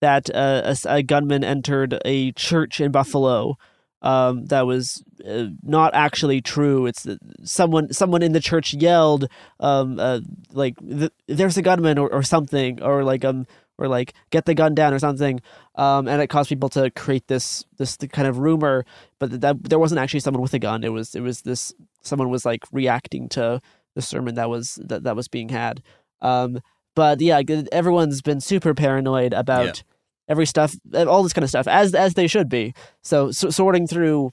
that 0.01 0.31
uh, 0.35 0.63
a, 0.65 0.69
s- 0.71 0.87
a 0.87 1.03
gunman 1.03 1.45
entered 1.45 1.99
a 2.05 2.33
church 2.33 2.81
in 2.81 2.91
Buffalo. 2.93 3.57
Um, 4.05 4.45
that 4.47 4.67
was 4.67 5.03
uh, 5.27 5.47
not 5.63 5.95
actually 5.95 6.43
true. 6.43 6.85
It's 6.85 7.05
that 7.05 7.19
someone 7.43 7.91
someone 7.91 8.23
in 8.23 8.33
the 8.33 8.41
church 8.41 8.75
yelled, 8.75 9.29
um, 9.61 9.99
uh, 9.99 10.21
like 10.53 10.77
th- 10.79 11.11
"There's 11.27 11.57
a 11.57 11.63
gunman" 11.63 11.97
or, 11.97 12.13
or 12.13 12.23
something, 12.23 12.83
or 12.83 13.03
like 13.03 13.25
um, 13.25 13.47
or 13.79 13.89
like 13.89 14.13
"Get 14.29 14.45
the 14.45 14.55
gun 14.55 14.75
down" 14.75 14.93
or 14.93 14.99
something, 14.99 15.41
um, 15.77 16.07
and 16.07 16.21
it 16.21 16.27
caused 16.27 16.51
people 16.51 16.69
to 16.71 16.91
create 16.91 17.29
this 17.29 17.65
this 17.79 17.97
kind 18.13 18.29
of 18.29 18.37
rumor. 18.37 18.85
But 19.19 19.31
that, 19.31 19.41
that 19.41 19.71
there 19.71 19.79
wasn't 19.79 20.03
actually 20.03 20.21
someone 20.21 20.43
with 20.43 20.53
a 20.53 20.59
gun. 20.59 20.85
It 20.85 20.93
was 20.93 21.15
it 21.15 21.23
was 21.23 21.41
this 21.41 21.73
someone 22.03 22.29
was 22.29 22.45
like 22.45 22.65
reacting 22.73 23.31
to 23.31 23.63
the 23.95 24.03
sermon 24.03 24.35
that 24.35 24.51
was 24.51 24.79
that, 24.85 25.05
that 25.05 25.17
was 25.17 25.29
being 25.29 25.49
had. 25.49 25.83
Um, 26.21 26.61
but 26.95 27.23
yeah, 27.23 27.41
everyone's 27.73 28.21
been 28.21 28.43
super 28.43 28.75
paranoid 28.75 29.33
about 29.33 29.83
every 30.29 30.47
stuff, 30.47 30.75
all 30.95 31.23
this 31.23 31.33
kind 31.33 31.45
of 31.45 31.51
stuff, 31.51 31.67
as 31.69 31.95
as 31.95 32.15
they 32.15 32.27
should 32.27 32.49
be. 32.49 32.75
So, 33.03 33.31
so 33.31 33.51
sorting 33.51 33.87
through 33.87 34.31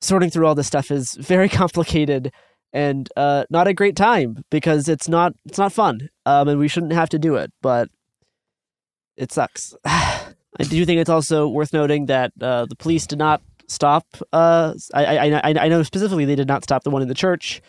sorting 0.00 0.30
through 0.30 0.46
all 0.46 0.54
this 0.54 0.66
stuff 0.66 0.90
is 0.90 1.14
very 1.20 1.48
complicated 1.48 2.32
and 2.72 3.08
uh, 3.16 3.44
not 3.50 3.66
a 3.66 3.74
great 3.74 3.96
time 3.96 4.44
because 4.50 4.88
it's 4.88 5.08
not 5.08 5.32
it's 5.46 5.58
not 5.58 5.72
fun, 5.72 6.08
um, 6.26 6.48
and 6.48 6.58
we 6.58 6.68
shouldn't 6.68 6.92
have 6.92 7.08
to 7.10 7.18
do 7.18 7.36
it, 7.36 7.52
but 7.62 7.88
it 9.16 9.32
sucks. 9.32 9.74
I 9.84 10.64
do 10.64 10.84
think 10.84 11.00
it's 11.00 11.10
also 11.10 11.48
worth 11.48 11.72
noting 11.72 12.06
that 12.06 12.32
uh, 12.40 12.66
the 12.66 12.76
police 12.76 13.06
did 13.06 13.18
not 13.18 13.42
stop. 13.68 14.06
Uh, 14.32 14.74
I, 14.94 15.04
I 15.04 15.26
I 15.26 15.54
I 15.64 15.68
know 15.68 15.82
specifically 15.82 16.24
they 16.24 16.34
did 16.34 16.48
not 16.48 16.64
stop 16.64 16.84
the 16.84 16.90
one 16.90 17.02
in 17.02 17.08
the 17.08 17.14
church. 17.14 17.62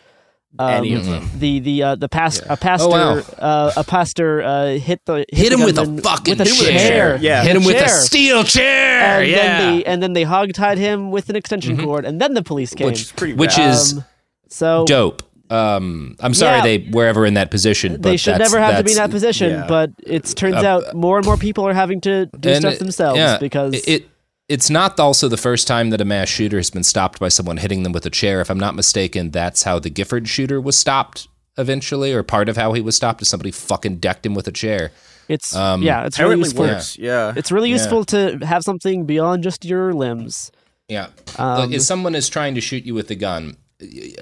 Um, 0.58 0.68
Any 0.68 0.94
of 0.94 1.06
them. 1.06 1.30
The 1.38 1.60
the 1.60 1.82
uh, 1.82 1.94
the 1.94 2.08
past 2.08 2.42
a 2.48 2.56
pastor 2.56 2.88
wow. 2.88 3.18
uh, 3.38 3.72
a 3.76 3.84
pastor 3.84 4.42
uh, 4.42 4.66
hit 4.78 5.00
the 5.06 5.24
Hit 5.32 5.50
the 5.50 5.56
him 5.58 5.64
with 5.64 5.78
a 5.78 5.86
fucking 6.02 6.38
with 6.38 6.40
a 6.40 6.44
chair. 6.50 6.78
chair. 6.78 7.18
Yeah. 7.20 7.44
hit 7.44 7.54
him 7.56 7.64
with 7.64 7.80
a 7.80 7.88
steel 7.88 8.42
chair. 8.42 9.20
And 9.20 9.30
yeah. 9.30 9.36
then 9.36 9.76
they 9.76 9.84
and 9.84 10.02
then 10.02 10.12
they 10.12 10.24
hog 10.24 10.52
tied 10.52 10.76
him 10.78 11.12
with 11.12 11.28
an 11.30 11.36
extension 11.36 11.78
cord, 11.78 12.04
and 12.04 12.20
then 12.20 12.34
the 12.34 12.42
police 12.42 12.74
came. 12.74 12.86
Which 12.88 13.00
is 13.00 13.12
pretty 13.12 13.34
Which 13.34 13.56
rad. 13.58 13.70
is 13.70 13.94
Um, 13.98 14.04
so 14.48 14.84
dope. 14.86 15.22
Um, 15.50 16.16
I'm 16.20 16.34
sorry 16.34 16.58
Yeah. 16.58 16.62
they 16.62 16.88
were 16.92 17.06
ever 17.06 17.26
in 17.26 17.34
that 17.34 17.50
position. 17.50 17.92
But 17.94 18.02
they 18.02 18.16
should 18.16 18.34
that's- 18.34 18.50
never 18.52 18.62
have 18.64 18.76
to 18.78 18.84
be 18.84 18.90
in 18.92 18.96
that 18.98 19.10
position, 19.10 19.50
yeah. 19.50 19.66
but 19.68 19.90
it 20.04 20.24
turns 20.36 20.56
Uh, 20.56 20.66
out 20.66 20.94
more 20.94 21.16
and 21.16 21.26
more 21.26 21.36
people 21.36 21.66
are 21.66 21.74
having 21.74 22.00
to 22.02 22.26
do 22.26 22.54
stuff 22.56 22.74
it- 22.74 22.78
themselves 22.78 23.18
yeah, 23.18 23.38
because 23.38 23.74
it 23.86 24.08
it's 24.50 24.68
not 24.68 24.98
also 25.00 25.28
the 25.28 25.36
first 25.36 25.66
time 25.66 25.90
that 25.90 26.00
a 26.00 26.04
mass 26.04 26.28
shooter 26.28 26.56
has 26.58 26.70
been 26.70 26.82
stopped 26.82 27.18
by 27.20 27.28
someone 27.28 27.56
hitting 27.58 27.84
them 27.84 27.92
with 27.92 28.04
a 28.04 28.10
chair. 28.10 28.40
If 28.40 28.50
I'm 28.50 28.58
not 28.60 28.74
mistaken, 28.74 29.30
that's 29.30 29.62
how 29.62 29.78
the 29.78 29.90
Gifford 29.90 30.28
shooter 30.28 30.60
was 30.60 30.76
stopped 30.76 31.28
eventually, 31.56 32.12
or 32.12 32.22
part 32.22 32.48
of 32.48 32.56
how 32.56 32.72
he 32.72 32.80
was 32.80 32.96
stopped 32.96 33.22
is 33.22 33.28
somebody 33.28 33.50
fucking 33.52 33.96
decked 33.98 34.26
him 34.26 34.34
with 34.34 34.48
a 34.48 34.52
chair. 34.52 34.90
It's 35.28 35.54
Um, 35.54 35.82
yeah, 35.82 36.04
it's 36.06 36.18
really 36.18 36.36
useful. 36.38 36.64
works, 36.66 36.98
yeah. 36.98 37.32
It's 37.36 37.52
really 37.52 37.70
Yeah. 37.70 37.76
useful 37.76 38.04
to 38.06 38.38
have 38.42 38.62
something 38.64 39.04
beyond 39.06 39.44
just 39.44 39.64
your 39.64 39.92
limbs. 39.94 40.50
Yeah. 40.88 41.06
Um, 41.38 41.60
Look, 41.60 41.72
if 41.72 41.82
someone 41.82 42.16
is 42.16 42.28
trying 42.28 42.54
to 42.56 42.60
shoot 42.60 42.84
you 42.84 42.94
with 42.94 43.10
a 43.10 43.14
gun, 43.14 43.56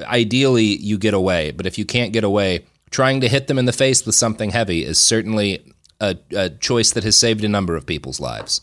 ideally 0.07 0.77
you 0.77 0.99
get 0.99 1.15
away. 1.15 1.51
But 1.53 1.67
if 1.67 1.79
you 1.79 1.85
can't 1.85 2.13
get 2.13 2.25
away, 2.25 2.65
trying 2.91 3.21
to 3.23 3.29
hit 3.29 3.47
them 3.47 3.59
in 3.59 3.65
the 3.65 3.73
face 3.73 4.05
with 4.05 4.15
something 4.15 4.51
heavy 4.51 4.85
is 4.85 4.99
certainly 4.99 5.63
a, 6.01 6.17
a 6.35 6.51
choice 6.51 6.91
that 6.93 7.05
has 7.05 7.17
saved 7.17 7.45
a 7.45 7.49
number 7.49 7.75
of 7.77 7.87
people's 7.87 8.21
lives. 8.21 8.61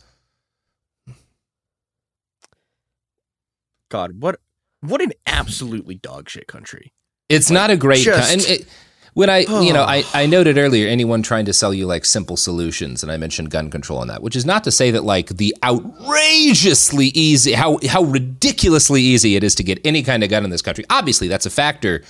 God, 3.95 4.21
what 4.21 4.39
what 4.81 5.01
an 5.01 5.13
absolutely 5.25 5.95
dog 5.95 6.29
shit 6.29 6.47
country. 6.47 6.93
It's 7.29 7.49
not 7.49 7.69
a 7.69 7.77
great 7.77 8.03
just-. 8.03 8.31
And 8.31 8.41
it, 8.41 8.67
when 9.13 9.29
I, 9.29 9.39
you 9.61 9.71
know, 9.71 9.83
I, 9.83 10.03
I 10.13 10.25
noted 10.37 10.57
earlier 10.57 10.89
anyone 10.89 11.23
trying 11.23 11.45
to 11.45 11.53
sell 11.53 11.73
you 11.73 11.87
like 11.87 12.03
simple 12.03 12.35
solutions, 12.35 13.01
and 13.01 13.11
I 13.11 13.15
mentioned 13.15 13.49
gun 13.51 13.71
control 13.71 13.99
on 13.99 14.09
that, 14.09 14.21
which 14.21 14.35
is 14.35 14.45
not 14.45 14.65
to 14.65 14.71
say 14.71 14.91
that 14.91 15.05
like 15.05 15.29
the 15.29 15.55
outrageously 15.63 17.07
easy, 17.07 17.53
how 17.53 17.79
how 17.87 18.03
ridiculously 18.03 19.01
easy 19.01 19.37
it 19.37 19.43
is 19.43 19.55
to 19.55 19.63
get 19.63 19.79
any 19.85 20.03
kind 20.03 20.23
of 20.23 20.29
gun 20.29 20.43
in 20.43 20.49
this 20.49 20.61
country. 20.61 20.83
Obviously, 20.89 21.29
that's 21.29 21.45
a 21.45 21.49
factor 21.49 22.03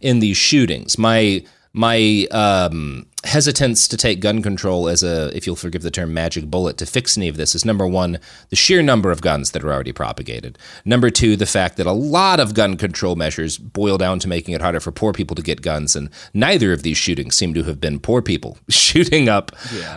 in 0.00 0.20
these 0.20 0.38
shootings. 0.38 0.96
My 0.96 1.44
my 1.74 2.26
um, 2.30 3.06
hesitance 3.24 3.88
to 3.88 3.96
take 3.96 4.20
gun 4.20 4.42
control 4.42 4.88
as 4.88 5.02
a, 5.02 5.34
if 5.36 5.46
you'll 5.46 5.56
forgive 5.56 5.82
the 5.82 5.90
term, 5.90 6.14
magic 6.14 6.46
bullet 6.46 6.76
to 6.78 6.86
fix 6.86 7.16
any 7.16 7.28
of 7.28 7.36
this 7.36 7.54
is 7.54 7.64
number 7.64 7.86
one, 7.86 8.18
the 8.50 8.56
sheer 8.56 8.82
number 8.82 9.10
of 9.10 9.20
guns 9.20 9.50
that 9.50 9.64
are 9.64 9.72
already 9.72 9.92
propagated. 9.92 10.58
Number 10.84 11.10
two, 11.10 11.34
the 11.36 11.46
fact 11.46 11.76
that 11.76 11.86
a 11.86 11.92
lot 11.92 12.40
of 12.40 12.54
gun 12.54 12.76
control 12.76 13.16
measures 13.16 13.58
boil 13.58 13.98
down 13.98 14.18
to 14.20 14.28
making 14.28 14.54
it 14.54 14.60
harder 14.60 14.80
for 14.80 14.92
poor 14.92 15.12
people 15.12 15.34
to 15.34 15.42
get 15.42 15.62
guns, 15.62 15.96
and 15.96 16.10
neither 16.34 16.72
of 16.72 16.82
these 16.82 16.96
shootings 16.98 17.36
seem 17.36 17.54
to 17.54 17.64
have 17.64 17.80
been 17.80 17.98
poor 17.98 18.22
people 18.22 18.58
shooting 18.68 19.28
up 19.28 19.52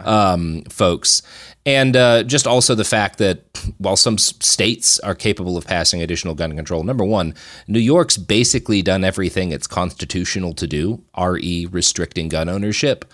um, 0.06 0.64
folks. 0.64 1.22
And 1.66 1.96
uh, 1.96 2.24
just 2.24 2.48
also 2.48 2.74
the 2.74 2.84
fact 2.84 3.18
that 3.20 3.44
while 3.78 3.98
some 3.98 4.18
states 4.18 4.98
are 5.02 5.14
capable 5.14 5.58
of 5.58 5.68
passing 5.68 6.02
additional 6.02 6.34
gun 6.34 6.56
control, 6.56 6.84
number 6.84 7.04
one, 7.04 7.36
New 7.68 7.80
York's 7.80 8.18
basically 8.18 8.82
done 8.82 9.04
everything 9.04 9.52
it's 9.52 9.68
constitutional 9.68 10.54
to 10.54 10.66
do, 10.66 11.04
re 11.18 11.68
restricting 11.70 12.30
gun 12.30 12.50
ownership. 12.50 13.06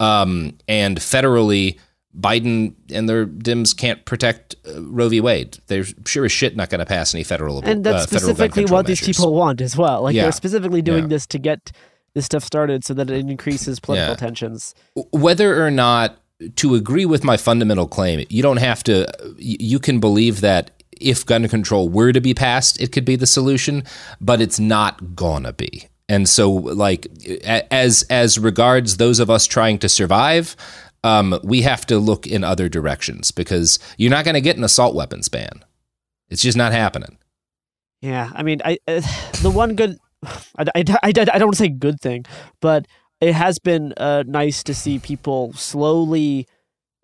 Um, 0.00 0.56
and 0.68 0.98
federally, 0.98 1.78
Biden 2.18 2.74
and 2.92 3.08
their 3.08 3.26
Dems 3.26 3.76
can't 3.76 4.04
protect 4.04 4.54
uh, 4.66 4.82
Roe 4.82 5.08
v. 5.08 5.20
Wade. 5.20 5.58
They're 5.66 5.84
sure 6.06 6.24
as 6.24 6.32
shit 6.32 6.56
not 6.56 6.70
going 6.70 6.78
to 6.80 6.86
pass 6.86 7.14
any 7.14 7.24
federal 7.24 7.60
and 7.64 7.84
that's 7.84 8.04
uh, 8.04 8.06
specifically 8.06 8.64
what 8.64 8.86
these 8.86 9.00
people 9.00 9.34
want 9.34 9.60
as 9.60 9.76
well. 9.76 10.02
Like 10.02 10.14
Yeah. 10.14 10.22
they're 10.22 10.32
specifically 10.32 10.82
doing 10.82 11.04
Yeah. 11.04 11.08
this 11.08 11.26
to 11.28 11.38
get 11.38 11.72
this 12.14 12.24
stuff 12.24 12.42
started 12.44 12.84
so 12.84 12.94
that 12.94 13.10
it 13.10 13.28
increases 13.28 13.78
political 13.78 14.12
Yeah. 14.12 14.16
tensions. 14.16 14.74
whether 15.12 15.64
or 15.64 15.70
not 15.70 16.16
to 16.56 16.74
agree 16.76 17.04
with 17.04 17.24
my 17.24 17.36
fundamental 17.36 17.86
claim, 17.88 18.24
you 18.30 18.42
don't 18.42 18.58
have 18.58 18.82
to. 18.84 19.06
You 19.36 19.78
can 19.80 19.98
believe 20.00 20.40
that 20.40 20.70
if 21.00 21.26
gun 21.26 21.46
control 21.48 21.88
were 21.88 22.12
to 22.12 22.20
be 22.20 22.32
passed, 22.34 22.80
it 22.80 22.92
could 22.92 23.04
be 23.04 23.16
the 23.16 23.26
solution, 23.26 23.84
but 24.20 24.40
it's 24.40 24.58
not 24.60 25.14
gonna 25.16 25.52
be. 25.52 25.88
And 26.08 26.28
so, 26.28 26.50
like, 26.50 27.06
as 27.70 28.04
as 28.08 28.38
regards 28.38 28.96
those 28.96 29.20
of 29.20 29.28
us 29.28 29.46
trying 29.46 29.78
to 29.80 29.88
survive, 29.88 30.56
um, 31.04 31.38
we 31.44 31.62
have 31.62 31.84
to 31.86 31.98
look 31.98 32.26
in 32.26 32.44
other 32.44 32.68
directions 32.68 33.30
because 33.30 33.78
you're 33.98 34.10
not 34.10 34.24
going 34.24 34.34
to 34.34 34.40
get 34.40 34.56
an 34.56 34.64
assault 34.64 34.94
weapons 34.94 35.28
ban. 35.28 35.64
It's 36.30 36.42
just 36.42 36.56
not 36.56 36.72
happening. 36.72 37.18
Yeah, 38.00 38.30
I 38.34 38.42
mean, 38.42 38.60
I 38.64 38.78
uh, 38.86 39.00
the 39.42 39.50
one 39.50 39.74
good, 39.74 39.98
I, 40.24 40.64
I, 40.74 40.84
I, 41.02 41.08
I 41.08 41.12
don't 41.12 41.26
want 41.26 41.54
to 41.54 41.58
say 41.58 41.68
good 41.68 42.00
thing, 42.00 42.24
but 42.60 42.86
it 43.20 43.34
has 43.34 43.58
been 43.58 43.92
uh, 43.96 44.24
nice 44.26 44.62
to 44.64 44.74
see 44.74 44.98
people 44.98 45.52
slowly 45.54 46.46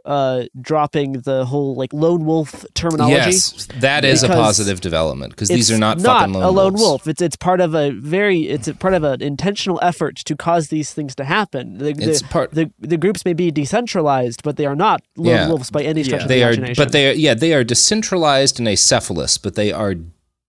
uh, 0.05 0.45
dropping 0.61 1.13
the 1.23 1.45
whole 1.47 1.75
like 1.75 1.93
lone 1.93 2.25
wolf 2.25 2.65
terminology. 2.75 3.15
Yes, 3.15 3.67
that 3.81 4.05
is 4.05 4.23
a 4.23 4.29
positive 4.29 4.81
development 4.81 5.33
because 5.33 5.49
these 5.49 5.71
are 5.71 5.79
not, 5.79 6.01
fucking 6.01 6.35
lone 6.35 6.43
a 6.43 6.51
lone 6.51 6.73
wolves. 6.75 6.83
wolf. 6.83 7.09
It's 7.09 7.23
it's 7.23 7.37
part 7.37 7.61
of 7.61 7.75
a 7.75 7.91
very 7.91 8.43
it's 8.49 8.69
a 8.69 8.75
part 8.75 8.95
of 8.95 9.03
an 9.05 9.23
intentional 9.23 9.79
effort 9.83 10.17
to 10.17 10.37
cause 10.37 10.69
these 10.69 10.93
things 10.93 11.15
to 11.17 11.25
happen. 11.25 11.79
The, 11.79 11.91
It's 11.91 12.21
the, 12.23 12.29
part- 12.29 12.51
the 12.53 12.71
the 12.79 12.97
groups 12.97 13.25
may 13.25 13.33
be 13.33 13.51
decentralized, 13.51 14.43
but 14.43 14.57
they 14.57 14.67
are 14.67 14.77
not 14.77 15.03
lone 15.17 15.49
wolves 15.49 15.71
by 15.71 15.83
any 15.83 16.05
stretch 16.05 16.23
of 16.23 16.29
they 16.29 16.41
the 16.41 16.45
are, 16.45 16.49
imagination. 16.53 16.85
but 16.85 16.93
they 16.93 17.09
are 17.11 17.15
yeah 17.15 17.35
they 17.35 17.55
are 17.55 17.65
decentralized 17.65 18.59
and 18.59 18.69
acephalous, 18.69 19.39
but 19.43 19.55
they 19.55 19.73
are 19.73 19.95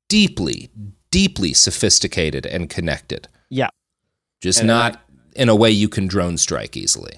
deeply, 0.09 0.69
deeply 1.11 1.53
sophisticated 1.53 2.45
and 2.45 2.69
connected. 2.69 3.27
yeah. 3.49 3.69
Just 4.41 4.59
And 4.59 4.67
not 4.67 5.01
in 5.35 5.49
a 5.49 5.55
way 5.55 5.71
you 5.71 5.89
can 5.89 6.07
drone 6.07 6.37
strike 6.37 6.77
easily. 6.77 7.17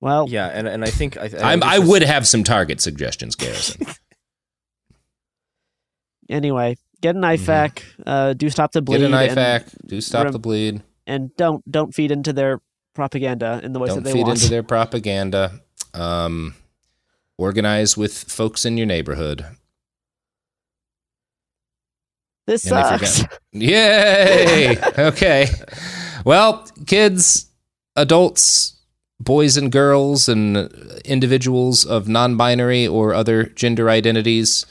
Well, 0.00 0.26
yeah, 0.28 0.46
and 0.46 0.66
and 0.66 0.82
I 0.84 0.88
think 0.90 1.16
I, 1.18 1.30
I'm, 1.42 1.62
I 1.62 1.78
was- 1.78 1.88
would 1.88 2.02
have 2.02 2.26
some 2.26 2.42
target 2.44 2.80
suggestions, 2.80 3.34
Garrison. 3.36 3.86
Anyway, 6.28 6.76
get 7.00 7.16
an 7.16 7.22
IFAK. 7.22 7.82
Uh, 8.06 8.32
do 8.34 8.48
stop 8.50 8.70
the 8.70 8.80
bleed. 8.80 8.98
Get 8.98 9.06
an 9.06 9.14
and 9.14 9.36
IFAK. 9.36 9.74
Do 9.86 10.00
stop 10.00 10.24
rem- 10.26 10.32
the 10.32 10.38
bleed. 10.38 10.80
and 11.04 11.34
don't 11.36 11.68
don't 11.68 11.92
feed 11.92 12.12
into 12.12 12.32
their 12.32 12.60
propaganda 12.94 13.60
in 13.64 13.72
the 13.72 13.80
ways 13.80 13.88
Don't 13.88 14.04
that 14.04 14.04
they 14.04 14.12
feed 14.12 14.22
want. 14.26 14.38
Feed 14.38 14.44
into 14.44 14.50
their 14.50 14.62
propaganda. 14.76 15.60
Um, 15.92 16.54
organize 17.36 17.96
with 17.96 18.16
folks 18.16 18.64
in 18.64 18.76
your 18.76 18.86
neighborhood. 18.86 19.44
this 22.46 22.64
And 22.70 23.00
sucks. 23.00 23.24
Yay! 23.52 24.76
okay. 24.98 25.48
Well, 26.24 26.64
kids, 26.86 27.50
adults, 27.96 28.79
boys 29.20 29.56
and 29.56 29.70
girls, 29.70 30.28
and 30.28 30.56
individuals 31.04 31.84
of 31.84 32.08
non 32.08 32.36
binary 32.36 32.86
or 32.86 33.14
other 33.14 33.44
gender 33.44 33.90
identities, 33.90 34.66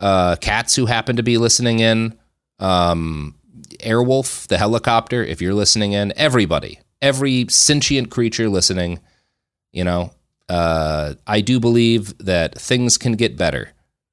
uh, 0.00 0.36
cats 0.36 0.76
who 0.76 0.86
happen 0.86 1.16
to 1.16 1.22
be 1.22 1.36
listening 1.36 1.80
in, 1.80 2.16
um, 2.60 3.34
Airwolf, 3.80 4.46
the 4.46 4.58
helicopter, 4.58 5.22
if 5.22 5.40
you're 5.42 5.54
listening 5.54 5.92
in, 5.92 6.12
everybody, 6.16 6.80
every 7.02 7.46
sentient 7.48 8.10
creature 8.10 8.48
listening, 8.48 9.00
you 9.72 9.84
know, 9.84 10.12
uh, 10.48 11.14
I 11.26 11.40
do 11.40 11.60
believe 11.60 12.16
that 12.18 12.58
things 12.58 12.96
can 12.96 13.12
get 13.12 13.36
better. 13.36 13.72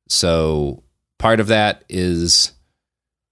So 0.09 0.83
part 1.17 1.39
of 1.39 1.47
that 1.47 1.83
is 1.89 2.51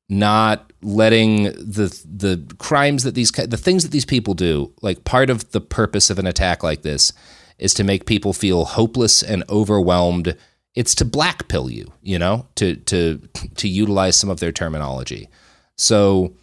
not 0.09 0.72
letting 0.83 1.43
the 1.45 1.87
the 2.05 2.55
crimes 2.59 3.03
that 3.03 3.15
these 3.15 3.31
the 3.31 3.57
things 3.57 3.83
that 3.83 3.91
these 3.91 4.05
people 4.05 4.33
do 4.33 4.71
like 4.81 5.03
part 5.05 5.29
of 5.29 5.51
the 5.51 5.61
purpose 5.61 6.09
of 6.09 6.19
an 6.19 6.27
attack 6.27 6.63
like 6.63 6.81
this 6.81 7.13
is 7.57 7.73
to 7.73 7.83
make 7.83 8.05
people 8.05 8.33
feel 8.33 8.65
hopeless 8.65 9.23
and 9.23 9.43
overwhelmed. 9.49 10.35
It's 10.75 10.95
to 10.95 11.05
black 11.05 11.47
pill 11.47 11.69
you 11.69 11.91
you 12.01 12.19
know 12.19 12.47
to 12.55 12.75
to 12.75 13.19
to 13.55 13.67
utilize 13.67 14.15
some 14.17 14.29
of 14.29 14.39
their 14.39 14.51
terminology. 14.51 15.29
So 15.77 16.35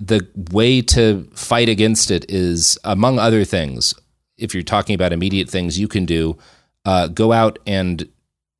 the 0.00 0.26
way 0.50 0.82
to 0.82 1.28
fight 1.34 1.68
against 1.68 2.10
it 2.10 2.24
is 2.28 2.78
among 2.84 3.18
other 3.18 3.44
things 3.44 3.94
if 4.38 4.54
you're 4.54 4.62
talking 4.64 4.94
about 4.94 5.12
immediate 5.12 5.48
things 5.48 5.78
you 5.78 5.86
can 5.86 6.04
do 6.04 6.36
uh, 6.84 7.06
go 7.08 7.32
out 7.32 7.58
and 7.66 8.08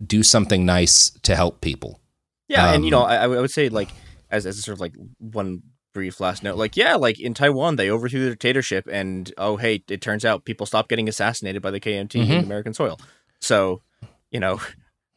do 0.04 0.22
something 0.22 0.64
nice 0.66 1.10
to 1.22 1.34
help 1.34 1.60
people. 1.60 2.00
Yeah, 2.48 2.72
and 2.74 2.84
you 2.84 2.94
Um, 2.94 3.00
know, 3.00 3.06
I, 3.06 3.16
I 3.24 3.26
would 3.26 3.50
say 3.50 3.68
like 3.68 3.88
as 4.32 4.46
as 4.46 4.58
a 4.58 4.62
sort 4.62 4.74
of 4.74 4.80
like 4.80 4.94
one 5.18 5.62
brief 5.94 6.18
last 6.20 6.42
note, 6.42 6.56
like 6.56 6.76
yeah, 6.76 6.96
like 6.96 7.20
in 7.20 7.34
Taiwan 7.34 7.76
they 7.76 7.90
overthrew 7.90 8.24
the 8.24 8.30
dictatorship, 8.30 8.88
and 8.90 9.32
oh 9.38 9.56
hey, 9.58 9.84
it 9.88 10.00
turns 10.00 10.24
out 10.24 10.44
people 10.44 10.66
stopped 10.66 10.88
getting 10.88 11.08
assassinated 11.08 11.62
by 11.62 11.70
the 11.70 11.78
KMT 11.78 12.24
Mhm. 12.26 12.30
in 12.30 12.44
American 12.44 12.74
soil. 12.74 12.98
So, 13.40 13.82
you 14.30 14.40
know, 14.40 14.60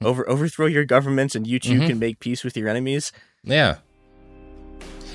over 0.04 0.30
overthrow 0.30 0.66
your 0.68 0.86
governments, 0.86 1.34
and 1.36 1.48
you 1.48 1.58
too 1.60 1.80
Mhm. 1.80 1.88
can 1.88 2.00
make 2.00 2.20
peace 2.20 2.44
with 2.44 2.56
your 2.58 2.68
enemies. 2.70 3.12
Yeah. 3.44 3.78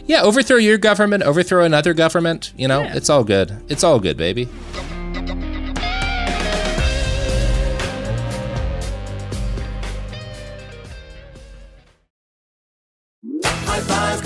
Yeah, 0.07 0.23
overthrow 0.23 0.57
your 0.57 0.79
government, 0.79 1.23
overthrow 1.23 1.65
another 1.65 1.93
government. 1.95 2.53
You 2.57 2.67
know, 2.67 2.81
it's 2.83 3.11
all 3.11 3.23
good. 3.23 3.53
It's 3.69 3.85
all 3.85 4.01
good, 4.01 4.17
baby. 4.17 4.49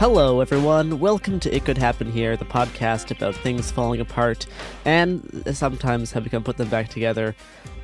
Hello, 0.00 0.40
everyone. 0.40 0.98
Welcome 0.98 1.40
to 1.40 1.54
It 1.54 1.66
Could 1.66 1.76
Happen 1.76 2.10
Here, 2.10 2.34
the 2.34 2.46
podcast 2.46 3.14
about 3.14 3.34
things 3.34 3.70
falling 3.70 4.00
apart 4.00 4.46
and 4.86 5.44
sometimes 5.52 6.10
have 6.12 6.24
become 6.24 6.42
put 6.42 6.56
them 6.56 6.70
back 6.70 6.88
together. 6.88 7.36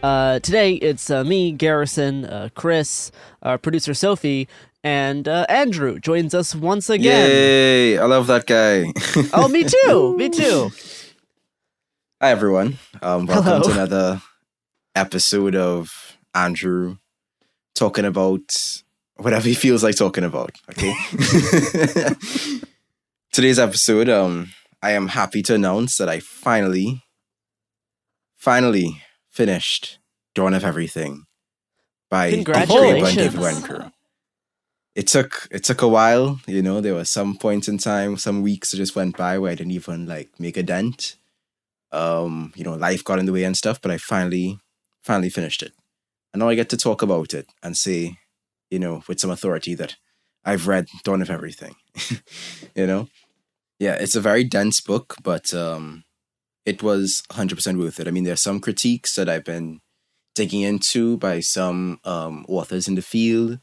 Uh, 0.03 0.39
today, 0.39 0.77
it's 0.77 1.11
uh, 1.11 1.25
me, 1.25 1.53
Garrison, 1.53 2.25
uh, 2.25 2.49
Chris, 2.55 3.13
our 3.43 3.59
producer 3.59 3.93
Sophie, 3.93 4.49
and 4.83 5.29
uh, 5.29 5.45
Andrew 5.51 5.99
joins 5.99 6.33
us 6.33 6.55
once 6.55 6.89
again. 6.89 7.29
Yay! 7.29 7.99
I 7.99 8.07
love 8.07 8.29
that 8.29 8.47
guy. 8.47 8.91
Oh, 9.35 9.49
me 9.49 9.65
too. 9.85 10.17
me 10.17 10.31
too. 10.31 10.71
Hi, 12.23 12.31
everyone. 12.31 12.79
Um, 13.03 13.27
welcome 13.27 13.45
Hello. 13.45 13.63
to 13.63 13.73
another 13.73 14.23
episode 14.95 15.55
of 15.55 16.17
Andrew 16.35 16.97
talking 17.75 18.07
about 18.07 18.85
whatever 19.17 19.49
he 19.49 19.55
feels 19.55 19.83
like 19.83 19.97
talking 19.97 20.25
about. 20.25 20.53
Okay. 20.71 20.95
Today's 23.33 23.59
episode, 23.59 24.09
um, 24.09 24.53
I 24.83 24.93
am 24.93 25.09
happy 25.09 25.43
to 25.43 25.55
announce 25.55 25.97
that 25.99 26.09
I 26.09 26.21
finally, 26.21 27.03
finally 28.37 29.03
finished 29.31 29.99
Dawn 30.35 30.55
of 30.55 30.65
Everything 30.65 31.25
by 32.09 32.31
Dick 32.31 32.47
Graeber 32.47 32.57
and 32.57 32.69
Congratulations. 32.69 33.35
Wengrow. 33.35 33.93
It 34.95 35.09
took 35.09 35.47
it 35.51 35.63
took 35.63 35.83
a 35.83 35.89
while, 35.89 36.41
you 36.47 36.63
know. 36.63 36.81
There 36.81 36.95
was 36.95 37.11
some 37.11 37.37
points 37.37 37.69
in 37.69 37.77
time, 37.77 38.17
some 38.17 38.41
weeks 38.41 38.71
that 38.71 38.79
just 38.79 38.97
went 38.97 39.17
by 39.17 39.39
where 39.39 39.53
I 39.53 39.55
didn't 39.55 39.73
even 39.73 40.07
like 40.07 40.31
make 40.39 40.57
a 40.57 40.63
dent. 40.63 41.17
Um, 41.93 42.53
you 42.57 42.65
know, 42.65 42.75
life 42.75 43.05
got 43.05 43.19
in 43.19 43.27
the 43.27 43.33
way 43.33 43.45
and 43.45 43.57
stuff, 43.57 43.83
but 43.83 43.91
I 43.91 43.99
finally, 43.99 44.59
finally 45.03 45.29
finished 45.29 45.63
it. 45.63 45.73
And 46.33 46.41
now 46.41 46.49
I 46.49 46.55
get 46.55 46.71
to 46.71 46.79
talk 46.79 47.03
about 47.03 47.35
it 47.35 47.47
and 47.63 47.77
say, 47.77 48.17
you 48.71 48.79
know, 48.79 49.03
with 49.09 49.21
some 49.21 49.31
authority 49.31 49.75
that 49.75 49.97
I've 50.45 50.69
read 50.69 50.87
Dawn 51.05 51.23
of 51.23 51.31
Everything. 51.31 51.75
you 52.75 52.87
know? 52.87 53.09
Yeah, 53.79 53.95
it's 53.95 54.15
a 54.15 54.21
very 54.21 54.45
dense 54.45 54.81
book, 54.81 55.17
but 55.23 55.53
um 55.53 56.05
it 56.65 56.83
was 56.83 57.23
100% 57.31 57.79
worth 57.79 58.01
it. 58.01 58.09
I 58.09 58.11
mean, 58.11 58.25
there's 58.25 58.43
some 58.43 58.61
critiques 58.61 59.15
that 59.15 59.29
I've 59.29 59.45
been 59.45 59.81
digging 60.35 60.63
into 60.63 61.17
by 61.19 61.41
some 61.41 62.01
um 62.05 62.45
authors 62.49 62.89
in 62.89 62.95
the 62.95 63.03
field. 63.03 63.59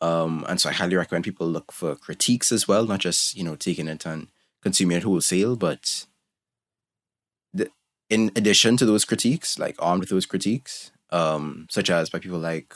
Um 0.00 0.44
and 0.48 0.60
so 0.60 0.68
I 0.68 0.72
highly 0.72 0.96
recommend 0.96 1.24
people 1.24 1.48
look 1.48 1.72
for 1.72 1.96
critiques 1.96 2.52
as 2.52 2.68
well, 2.68 2.86
not 2.86 3.00
just, 3.00 3.34
you 3.34 3.44
know, 3.44 3.56
taking 3.56 3.88
it 3.88 4.06
and 4.06 4.28
consuming 4.62 4.98
it 4.98 5.02
wholesale, 5.02 5.56
but 5.56 6.06
the, 7.52 7.70
in 8.08 8.30
addition 8.36 8.76
to 8.76 8.86
those 8.86 9.04
critiques, 9.04 9.58
like 9.58 9.76
armed 9.78 10.00
with 10.00 10.10
those 10.10 10.26
critiques, 10.26 10.92
um, 11.10 11.66
such 11.70 11.90
as 11.90 12.10
by 12.10 12.18
people 12.18 12.38
like 12.38 12.74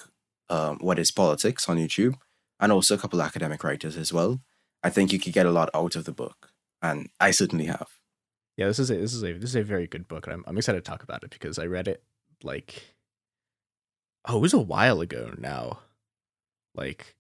um, 0.51 0.79
What 0.81 0.99
is 0.99 1.11
Politics 1.11 1.69
on 1.69 1.79
YouTube, 1.79 2.15
and 2.61 2.71
also 2.73 2.95
a 2.95 2.99
couple 2.99 3.21
academic 3.23 3.63
writers 3.65 3.97
as 3.97 4.13
well, 4.13 4.41
I 4.83 4.91
think 4.91 5.13
you 5.13 5.19
could 5.19 5.33
get 5.33 5.47
a 5.47 5.51
lot 5.53 5.71
out 5.75 5.97
of 5.97 6.05
the 6.05 6.13
book. 6.13 6.51
And 6.83 7.09
I 7.21 7.31
certainly 7.31 7.67
have. 7.67 7.89
Yeah, 8.57 8.67
this 8.67 8.79
is 8.79 8.91
a 8.91 8.95
this 8.97 9.15
is 9.15 9.23
a 9.25 9.33
this 9.33 9.51
is 9.51 9.57
a 9.57 9.63
very 9.65 9.87
good 9.87 10.07
book, 10.07 10.27
and 10.27 10.35
I'm 10.35 10.45
I'm 10.47 10.57
excited 10.59 10.85
to 10.85 10.91
talk 10.91 11.03
about 11.03 11.25
it 11.25 11.31
because 11.31 11.59
I 11.59 11.67
read 11.67 11.89
it 11.89 12.03
like 12.43 12.95
oh, 14.27 14.37
it 14.37 14.41
was 14.41 14.53
a 14.55 14.59
while 14.61 15.01
ago 15.01 15.35
now, 15.39 15.81
like 16.75 17.17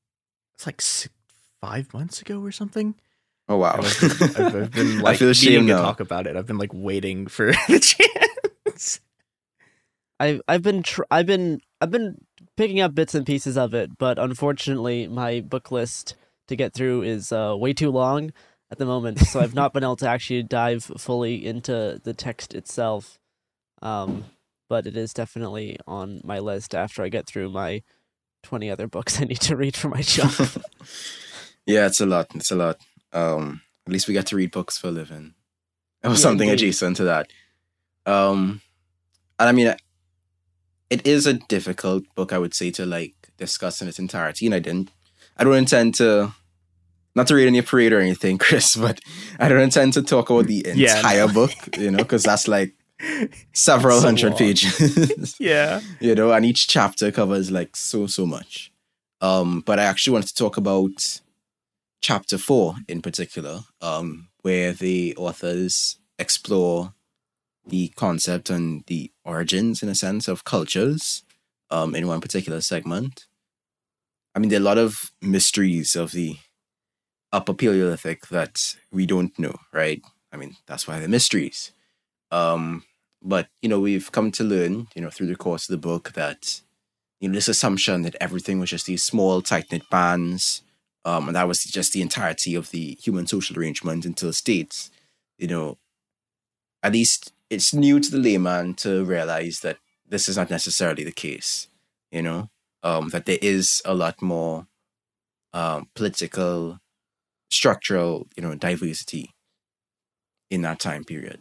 it's 0.54 0.66
like 0.66 0.80
six, 0.80 1.12
five 1.60 1.92
months 1.92 2.20
ago 2.20 2.40
or 2.40 2.52
something. 2.52 2.94
Oh 3.48 3.56
wow! 3.56 3.80
I've, 3.82 4.00
been- 4.00 4.46
I've, 4.46 4.54
I've 4.56 4.70
been 4.72 4.98
I 4.98 5.00
like 5.00 5.18
feel 5.18 5.30
ashamed 5.30 5.68
to 5.68 5.74
talk 5.74 5.98
about 6.00 6.26
it. 6.28 6.36
I've 6.36 6.46
been 6.46 6.58
like 6.58 6.72
waiting 6.72 7.26
for 7.26 7.46
the 7.68 7.80
chance. 7.80 9.00
I've 10.20 10.40
I've 10.46 10.62
been 10.62 10.82
tr- 10.84 11.02
I've 11.10 11.26
been 11.26 11.60
I've 11.80 11.90
been 11.90 12.18
picking 12.56 12.80
up 12.80 12.94
bits 12.94 13.14
and 13.14 13.26
pieces 13.26 13.56
of 13.56 13.74
it, 13.74 13.98
but 13.98 14.18
unfortunately, 14.18 15.06
my 15.08 15.40
book 15.40 15.70
list 15.70 16.14
to 16.48 16.56
get 16.56 16.74
through 16.74 17.02
is 17.02 17.32
uh, 17.32 17.54
way 17.56 17.72
too 17.72 17.90
long 17.90 18.32
at 18.70 18.78
the 18.78 18.86
moment. 18.86 19.18
So 19.20 19.40
I've 19.40 19.54
not 19.54 19.72
been 19.74 19.82
able 19.82 19.96
to 19.96 20.08
actually 20.08 20.42
dive 20.42 20.84
fully 20.84 21.44
into 21.44 22.00
the 22.02 22.14
text 22.14 22.54
itself. 22.54 23.18
Um, 23.82 24.24
but 24.68 24.86
it 24.86 24.96
is 24.96 25.12
definitely 25.12 25.78
on 25.86 26.20
my 26.24 26.38
list 26.38 26.74
after 26.74 27.02
I 27.02 27.08
get 27.08 27.26
through 27.26 27.50
my 27.50 27.82
20 28.44 28.70
other 28.70 28.86
books 28.86 29.20
I 29.20 29.24
need 29.24 29.40
to 29.40 29.56
read 29.56 29.76
for 29.76 29.88
my 29.88 30.02
job. 30.02 30.32
Yeah, 31.66 31.86
it's 31.86 32.00
a 32.02 32.04
lot. 32.04 32.26
It's 32.34 32.50
a 32.50 32.56
lot. 32.56 32.76
Um, 33.14 33.62
at 33.86 33.92
least 33.94 34.06
we 34.06 34.12
get 34.12 34.26
to 34.26 34.36
read 34.36 34.50
books 34.50 34.76
for 34.76 34.88
a 34.88 34.90
living, 34.90 35.32
or 36.02 36.10
Yeah, 36.10 36.16
something 36.16 36.50
indeed. 36.50 36.62
adjacent 36.66 36.98
to 36.98 37.04
that. 37.04 37.30
Um, 38.04 38.60
and 39.38 39.48
I 39.48 39.52
mean, 39.52 39.74
it 40.90 41.06
is 41.06 41.26
a 41.26 41.34
difficult 41.34 42.04
book, 42.14 42.32
I 42.32 42.38
would 42.38 42.54
say, 42.54 42.70
to 42.72 42.86
like 42.86 43.14
discuss 43.38 43.80
in 43.82 43.88
its 43.88 43.98
entirety. 43.98 44.46
And 44.46 44.54
I 44.54 44.58
didn't, 44.60 44.90
I 45.36 45.44
don't 45.44 45.56
intend 45.56 45.94
to, 45.96 46.32
not 47.16 47.26
to 47.28 47.34
read 47.34 47.46
any 47.46 47.62
parade 47.62 47.92
or 47.92 48.00
anything, 48.00 48.38
Chris, 48.44 48.76
but 48.76 49.00
I 49.38 49.48
don't 49.48 49.60
intend 49.60 49.92
to 49.94 50.02
talk 50.02 50.30
about 50.30 50.46
the 50.46 50.64
Yeah, 50.74 50.96
entire 50.96 51.26
no. 51.26 51.32
book, 51.34 51.52
you 51.78 51.90
know, 51.90 51.98
because 51.98 52.22
that's 52.22 52.48
like 52.48 52.74
several 53.52 54.00
So 54.00 54.06
hundred 54.06 54.30
long. 54.30 54.38
pages. 54.38 55.36
Yeah. 55.40 55.80
you 56.00 56.14
know, 56.14 56.32
and 56.32 56.44
each 56.46 56.68
chapter 56.68 57.10
covers 57.10 57.50
like 57.50 57.76
so 57.76 58.06
so 58.06 58.26
much. 58.26 58.72
Um, 59.20 59.62
but 59.64 59.78
I 59.78 59.84
actually 59.84 60.12
wanted 60.14 60.28
to 60.28 60.34
talk 60.34 60.56
about 60.56 61.20
chapter 62.02 62.36
four 62.38 62.74
in 62.88 63.00
particular, 63.02 63.60
um, 63.80 64.28
where 64.42 64.72
the 64.72 65.14
authors 65.16 65.98
explore 66.18 66.92
the 67.66 67.88
concept 67.96 68.50
and 68.50 68.84
the 68.86 69.10
origins, 69.24 69.82
in 69.82 69.88
a 69.88 69.94
sense, 69.94 70.28
of 70.28 70.44
cultures 70.44 71.22
um, 71.70 71.94
in 71.94 72.06
one 72.06 72.20
particular 72.20 72.60
segment. 72.60 73.26
I 74.34 74.38
mean, 74.38 74.48
there 74.48 74.58
are 74.58 74.62
a 74.62 74.64
lot 74.64 74.78
of 74.78 75.12
mysteries 75.22 75.94
of 75.94 76.12
the 76.12 76.36
Upper 77.32 77.54
Paleolithic 77.54 78.28
that 78.28 78.60
we 78.92 79.06
don't 79.06 79.36
know, 79.38 79.56
right? 79.72 80.00
I 80.32 80.36
mean, 80.36 80.56
that's 80.66 80.86
why 80.86 80.98
they're 80.98 81.08
mysteries. 81.08 81.72
Um, 82.30 82.84
but 83.22 83.48
you 83.62 83.68
know, 83.68 83.80
we've 83.80 84.12
come 84.12 84.30
to 84.32 84.44
learn, 84.44 84.88
you 84.94 85.02
know, 85.02 85.10
through 85.10 85.28
the 85.28 85.36
course 85.36 85.68
of 85.68 85.72
the 85.72 85.88
book 85.88 86.12
that 86.12 86.60
you 87.20 87.28
know 87.28 87.34
this 87.34 87.48
assumption 87.48 88.02
that 88.02 88.16
everything 88.20 88.60
was 88.60 88.70
just 88.70 88.86
these 88.86 89.02
small, 89.02 89.40
tight 89.40 89.72
knit 89.72 89.88
bands, 89.90 90.62
um, 91.04 91.28
and 91.28 91.36
that 91.36 91.48
was 91.48 91.64
just 91.64 91.92
the 91.92 92.02
entirety 92.02 92.54
of 92.54 92.70
the 92.70 92.98
human 93.02 93.26
social 93.26 93.58
arrangement 93.58 94.04
until 94.04 94.32
states. 94.32 94.90
You 95.38 95.48
know, 95.48 95.78
at 96.82 96.92
least 96.92 97.32
it's 97.54 97.74
new 97.74 98.00
to 98.00 98.10
the 98.10 98.18
layman 98.18 98.74
to 98.74 99.04
realize 99.04 99.60
that 99.60 99.78
this 100.06 100.28
is 100.28 100.36
not 100.36 100.50
necessarily 100.50 101.04
the 101.04 101.12
case. 101.12 101.68
You 102.10 102.22
know, 102.22 102.50
um, 102.82 103.08
that 103.08 103.26
there 103.26 103.38
is 103.42 103.82
a 103.84 103.94
lot 103.94 104.22
more 104.22 104.66
um, 105.52 105.88
political, 105.94 106.78
structural, 107.50 108.28
you 108.36 108.42
know, 108.42 108.54
diversity 108.54 109.30
in 110.50 110.62
that 110.62 110.78
time 110.78 111.04
period 111.04 111.40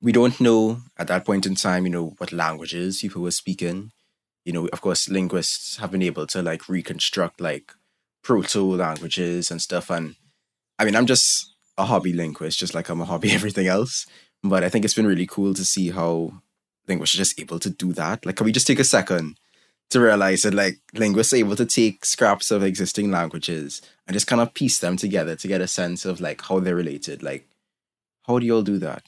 we 0.00 0.12
don't 0.12 0.40
know 0.40 0.78
at 0.96 1.08
that 1.08 1.24
point 1.24 1.46
in 1.46 1.54
time, 1.54 1.84
you 1.84 1.90
know, 1.90 2.14
what 2.18 2.32
languages 2.32 3.00
people 3.00 3.22
were 3.22 3.30
speaking. 3.30 3.90
You 4.44 4.52
know, 4.52 4.68
of 4.68 4.80
course, 4.80 5.08
linguists 5.08 5.78
have 5.78 5.90
been 5.90 6.02
able 6.02 6.26
to 6.28 6.42
like 6.42 6.68
reconstruct 6.68 7.40
like 7.40 7.72
proto 8.22 8.62
languages 8.76 9.50
and 9.50 9.60
stuff. 9.60 9.90
And 9.90 10.14
I 10.78 10.84
mean, 10.84 10.94
I'm 10.94 11.06
just 11.06 11.55
a 11.78 11.84
hobby 11.84 12.12
linguist, 12.12 12.58
just 12.58 12.74
like 12.74 12.88
I'm 12.88 13.00
a 13.00 13.04
hobby 13.04 13.30
everything 13.32 13.66
else. 13.66 14.06
But 14.42 14.64
I 14.64 14.68
think 14.68 14.84
it's 14.84 14.94
been 14.94 15.06
really 15.06 15.26
cool 15.26 15.54
to 15.54 15.64
see 15.64 15.90
how 15.90 16.32
linguists 16.86 17.14
are 17.14 17.18
just 17.18 17.40
able 17.40 17.58
to 17.58 17.70
do 17.70 17.92
that. 17.94 18.24
Like, 18.24 18.36
can 18.36 18.44
we 18.44 18.52
just 18.52 18.66
take 18.66 18.78
a 18.78 18.84
second 18.84 19.38
to 19.90 20.00
realize 20.00 20.42
that 20.42 20.54
like 20.54 20.78
linguists 20.94 21.32
are 21.32 21.36
able 21.36 21.56
to 21.56 21.66
take 21.66 22.04
scraps 22.04 22.50
of 22.50 22.62
existing 22.62 23.10
languages 23.10 23.80
and 24.06 24.14
just 24.14 24.26
kind 24.26 24.42
of 24.42 24.52
piece 24.54 24.78
them 24.78 24.96
together 24.96 25.36
to 25.36 25.48
get 25.48 25.60
a 25.60 25.68
sense 25.68 26.04
of 26.04 26.20
like 26.20 26.42
how 26.42 26.60
they're 26.60 26.74
related? 26.74 27.22
Like, 27.22 27.46
how 28.26 28.38
do 28.38 28.46
you 28.46 28.56
all 28.56 28.62
do 28.62 28.78
that? 28.78 29.04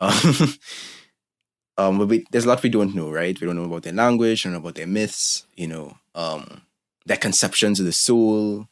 Um, 0.00 0.12
um, 1.78 1.98
but 1.98 2.08
we, 2.08 2.26
there's 2.30 2.44
a 2.44 2.48
lot 2.48 2.62
we 2.62 2.68
don't 2.68 2.94
know, 2.94 3.10
right? 3.10 3.40
We 3.40 3.46
don't 3.46 3.56
know 3.56 3.64
about 3.64 3.82
their 3.82 3.92
language, 3.92 4.44
we 4.44 4.50
don't 4.50 4.60
know 4.60 4.66
about 4.66 4.74
their 4.74 4.86
myths, 4.86 5.46
you 5.56 5.68
know, 5.68 5.96
um, 6.14 6.62
their 7.06 7.16
conceptions 7.16 7.80
of 7.80 7.86
the 7.86 7.92
soul, 7.92 8.68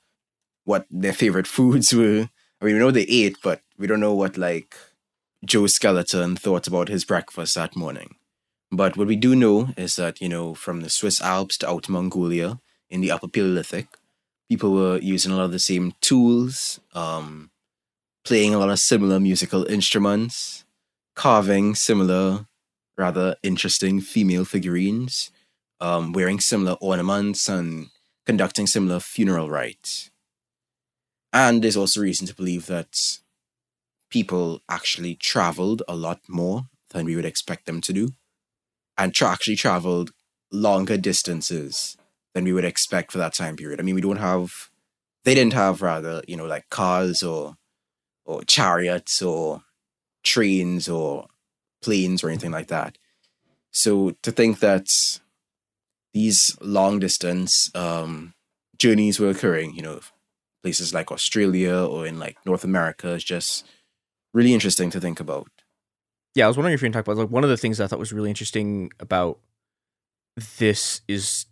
what 0.65 0.87
their 0.91 1.13
favorite 1.13 1.47
foods 1.47 1.93
were. 1.95 2.29
I 2.61 2.65
mean, 2.65 2.75
we 2.75 2.81
know 2.81 2.91
they 2.91 3.03
ate, 3.03 3.37
but 3.43 3.61
we 3.79 3.87
don't 3.87 4.01
know 4.01 4.15
what 4.15 4.39
like 4.39 4.75
Joe 5.45 5.67
Skeleton 5.67 6.37
thought 6.37 6.67
about 6.67 6.89
his 6.89 7.05
breakfast 7.05 7.55
that 7.55 7.77
morning. 7.77 8.17
But 8.73 8.97
what 8.97 9.07
we 9.07 9.17
do 9.17 9.37
know 9.37 9.69
is 9.77 9.95
that, 9.95 10.21
you 10.21 10.29
know, 10.29 10.55
from 10.55 10.81
the 10.81 10.91
Swiss 10.91 11.21
Alps 11.21 11.59
to 11.59 11.69
Outer 11.69 11.93
Mongolia 11.93 12.61
in 12.91 13.01
the 13.01 13.11
Upper 13.11 13.29
Paleolithic, 13.29 13.87
people 14.49 14.73
were 14.73 14.99
using 14.99 15.33
a 15.33 15.37
lot 15.37 15.45
of 15.45 15.53
the 15.53 15.59
same 15.59 15.93
tools, 16.01 16.81
um, 16.95 17.51
playing 18.25 18.55
a 18.55 18.59
lot 18.59 18.71
of 18.71 18.79
similar 18.79 19.21
musical 19.21 19.65
instruments, 19.67 20.65
carving 21.15 21.75
similar, 21.75 22.47
rather 22.97 23.37
interesting 23.43 24.01
female 24.01 24.45
figurines, 24.45 25.31
um, 25.81 26.13
wearing 26.13 26.41
similar 26.41 26.77
ornaments, 26.81 27.49
and 27.49 27.89
conducting 28.25 28.67
similar 28.67 28.99
funeral 28.99 29.49
rites. 29.49 30.11
And 31.37 31.63
there's 31.63 31.77
also 31.77 32.01
reason 32.01 32.27
to 32.29 32.35
believe 32.35 32.65
that 32.65 32.97
people 34.09 34.63
actually 34.71 35.17
traveled 35.17 35.83
a 35.87 35.95
lot 35.95 36.21
more 36.31 36.71
than 36.93 37.05
we 37.05 37.15
would 37.15 37.27
expect 37.27 37.67
them 37.67 37.83
to 37.83 37.93
do, 37.93 38.13
and 38.97 39.15
tra- 39.15 39.33
actually 39.33 39.57
traveled 39.57 40.13
longer 40.51 40.97
distances 40.97 41.99
than 42.33 42.45
we 42.45 42.55
would 42.55 42.65
expect 42.65 43.13
for 43.13 43.19
that 43.19 43.35
time 43.35 43.55
period. 43.55 43.79
I 43.79 43.83
mean, 43.83 43.95
we 43.95 44.01
don't 44.01 44.17
have, 44.17 44.71
they 45.25 45.35
didn't 45.35 45.53
have 45.53 45.83
rather, 45.83 46.23
you 46.27 46.39
know, 46.39 46.47
like 46.47 46.71
cars 46.71 47.23
or 47.23 47.59
or 48.25 48.43
chariots 48.45 49.21
or 49.21 49.61
trains 50.25 50.89
or 50.89 51.27
planes 51.83 52.25
or 52.25 52.31
anything 52.31 52.51
like 52.51 52.69
that. 52.69 52.97
So 53.73 54.13
to 54.23 54.33
think 54.33 54.61
that 54.61 54.87
these 56.15 56.57
long 56.63 56.99
distance 56.99 57.71
um, 57.75 58.33
journeys 58.79 59.21
were 59.21 59.29
occurring, 59.29 59.75
you 59.75 59.83
know, 59.83 60.01
places 60.67 60.93
like 60.93 61.13
Australia 61.13 61.77
or 61.77 62.07
in 62.07 62.19
like 62.19 62.37
North 62.45 62.65
America 62.65 63.11
is 63.13 63.23
just 63.23 63.65
really 64.35 64.53
interesting 64.53 64.91
to 64.91 65.01
think 65.01 65.21
about. 65.21 65.47
Yeah, 66.35 66.47
I 66.47 66.49
was 66.49 66.57
wondering 66.57 66.75
if 66.75 66.83
you 66.83 66.87
can 66.87 66.93
talk 66.93 67.07
about 67.07 67.17
like 67.17 67.31
one 67.31 67.45
of 67.45 67.51
the 67.51 67.57
things 67.57 67.81
I 67.81 67.87
thought 67.87 68.01
was 68.01 68.13
really 68.13 68.31
interesting 68.31 68.91
about 68.99 69.39
this 70.59 71.03
is 71.07 71.47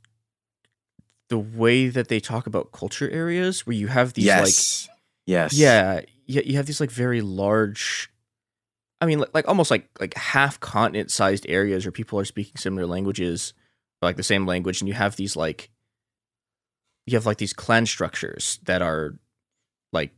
the 1.28 1.38
way 1.38 1.86
that 1.88 2.08
they 2.08 2.18
talk 2.18 2.48
about 2.48 2.72
culture 2.72 3.08
areas 3.08 3.64
where 3.64 3.76
you 3.76 3.86
have 3.86 4.14
these 4.14 4.24
Yes. 4.26 4.88
like 4.88 4.96
Yes. 5.26 5.54
yeah 5.54 6.00
yeah 6.26 6.42
you 6.44 6.56
have 6.56 6.66
these 6.66 6.80
like 6.80 6.90
very 6.90 7.22
large 7.22 8.10
i 9.00 9.06
mean 9.06 9.20
like, 9.20 9.32
like 9.32 9.48
almost 9.48 9.70
like 9.70 9.88
like 9.98 10.14
half 10.14 10.60
continent 10.60 11.10
sized 11.10 11.46
areas 11.48 11.86
where 11.86 11.92
people 11.92 12.18
are 12.18 12.26
speaking 12.26 12.56
similar 12.56 12.86
languages 12.86 13.54
like 14.02 14.16
the 14.16 14.22
same 14.22 14.44
language 14.44 14.82
and 14.82 14.88
you 14.88 14.92
have 14.94 15.16
these 15.16 15.34
like 15.34 15.70
you 17.06 17.16
have 17.16 17.26
like 17.26 17.38
these 17.38 17.52
clan 17.52 17.86
structures 17.86 18.58
that 18.64 18.82
are 18.82 19.14
like 19.92 20.10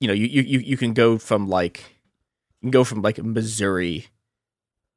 you 0.00 0.08
know 0.08 0.14
you 0.14 0.26
you 0.26 0.58
you 0.60 0.76
can 0.76 0.92
go 0.94 1.18
from 1.18 1.48
like 1.48 1.78
you 2.60 2.66
can 2.66 2.70
go 2.70 2.84
from 2.84 3.02
like 3.02 3.18
missouri 3.22 4.06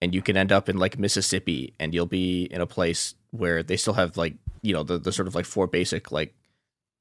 and 0.02 0.14
you 0.14 0.22
can 0.22 0.36
end 0.36 0.52
up 0.52 0.68
in 0.70 0.78
like 0.78 1.00
mississippi 1.00 1.74
and 1.80 1.94
you'll 1.94 2.06
be 2.06 2.44
in 2.46 2.60
a 2.62 2.68
place 2.68 3.16
where 3.32 3.64
they 3.64 3.78
still 3.78 3.94
have 3.94 4.18
like 4.18 4.36
you 4.62 4.74
know 4.74 4.84
the, 4.84 4.98
the 4.98 5.12
sort 5.12 5.28
of 5.28 5.36
like 5.36 5.46
four 5.46 5.68
basic 5.68 6.12
like 6.12 6.34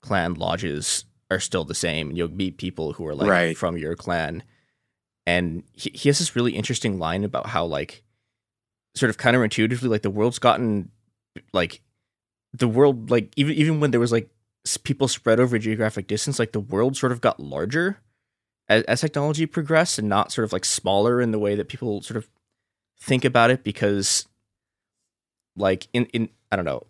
clan 0.03 0.35
lodges 0.35 1.05
are 1.31 1.41
still 1.41 1.65
the 1.65 1.75
same 1.75 2.09
and 2.09 2.19
you'll 2.19 2.29
meet 2.31 2.59
people 2.59 2.93
who 2.93 3.07
are 3.07 3.15
like 3.15 3.29
Right. 3.29 3.57
from 3.57 3.77
your 3.77 3.95
clan 3.97 4.43
and 5.27 5.63
he, 5.73 5.91
he 5.95 6.09
has 6.09 6.19
this 6.19 6.35
really 6.37 6.53
interesting 6.53 6.99
line 6.99 7.25
about 7.25 7.47
how 7.47 7.65
like 7.65 8.03
sort 8.95 9.11
of 9.11 9.17
counterintuitively 9.17 9.89
like 9.89 10.03
the 10.03 10.11
world's 10.11 10.39
gotten 10.39 10.91
like 11.53 11.81
the 12.53 12.69
world 12.69 13.11
like 13.11 13.33
even 13.37 13.55
even 13.55 13.81
when 13.81 13.91
there 13.91 14.01
was 14.01 14.13
like 14.13 14.29
people 14.85 15.09
spread 15.09 15.41
over 15.41 15.57
a 15.57 15.59
geographic 15.59 16.07
distance 16.07 16.39
like 16.39 16.53
the 16.53 16.61
world 16.61 16.97
sort 16.97 17.13
of 17.13 17.21
got 17.21 17.41
larger 17.41 17.99
as, 18.69 18.83
as 18.85 19.01
technology 19.01 19.47
progressed 19.47 19.99
and 19.99 20.09
not 20.09 20.31
sort 20.31 20.45
of 20.45 20.53
like 20.53 20.65
smaller 20.65 21.21
in 21.21 21.33
the 21.33 21.39
way 21.39 21.55
that 21.55 21.69
people 21.69 22.01
sort 22.03 22.17
of 22.17 22.29
think 23.01 23.25
about 23.25 23.51
it 23.51 23.65
because 23.65 24.27
like 25.57 25.89
in 25.93 26.05
in 26.07 26.29
i 26.51 26.57
don't 26.57 26.65
know 26.65 26.85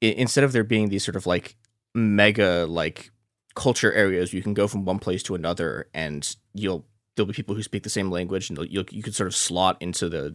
instead 0.00 0.44
of 0.44 0.52
there 0.52 0.64
being 0.64 0.88
these 0.88 1.04
sort 1.04 1.16
of 1.16 1.26
like 1.26 1.56
mega 1.94 2.66
like 2.68 3.10
culture 3.54 3.92
areas 3.92 4.32
you 4.32 4.42
can 4.42 4.54
go 4.54 4.68
from 4.68 4.84
one 4.84 4.98
place 4.98 5.22
to 5.22 5.34
another 5.34 5.88
and 5.92 6.36
you'll 6.54 6.84
there'll 7.16 7.26
be 7.26 7.32
people 7.32 7.54
who 7.54 7.62
speak 7.62 7.82
the 7.82 7.90
same 7.90 8.10
language 8.10 8.48
and 8.48 8.58
you'll, 8.70 8.84
you 8.90 9.02
can 9.02 9.12
sort 9.12 9.26
of 9.26 9.34
slot 9.34 9.76
into 9.80 10.08
the 10.08 10.34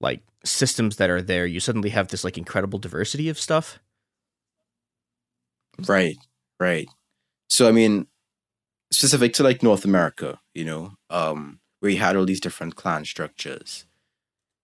like 0.00 0.22
systems 0.44 0.96
that 0.96 1.10
are 1.10 1.22
there 1.22 1.46
you 1.46 1.60
suddenly 1.60 1.90
have 1.90 2.08
this 2.08 2.24
like 2.24 2.38
incredible 2.38 2.78
diversity 2.78 3.28
of 3.28 3.38
stuff 3.38 3.78
Right, 5.86 6.16
right. 6.58 6.88
So 7.48 7.68
I 7.68 7.72
mean, 7.72 8.06
specific 8.92 9.34
to 9.34 9.44
like 9.44 9.62
North 9.62 9.84
America, 9.84 10.40
you 10.54 10.64
know, 10.64 10.92
um, 11.10 11.60
where 11.80 11.92
you 11.92 11.98
had 11.98 12.16
all 12.16 12.26
these 12.26 12.40
different 12.40 12.76
clan 12.76 13.04
structures, 13.04 13.86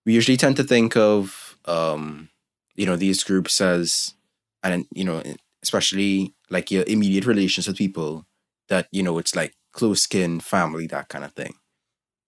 we 0.06 0.14
usually 0.14 0.36
tend 0.38 0.56
to 0.56 0.64
think 0.64 0.96
of, 0.96 1.58
um, 1.66 2.30
you 2.76 2.86
know, 2.86 2.96
these 2.96 3.24
groups 3.24 3.60
as, 3.60 4.14
and 4.62 4.86
you 4.94 5.04
know, 5.04 5.22
especially 5.62 6.34
like 6.50 6.70
your 6.70 6.84
immediate 6.86 7.26
relations 7.26 7.68
with 7.68 7.76
people 7.78 8.26
that 8.68 8.88
you 8.92 9.02
know 9.02 9.18
it's 9.18 9.36
like 9.36 9.54
close 9.72 10.06
kin, 10.06 10.40
family, 10.40 10.86
that 10.88 11.08
kind 11.08 11.24
of 11.24 11.32
thing. 11.34 11.54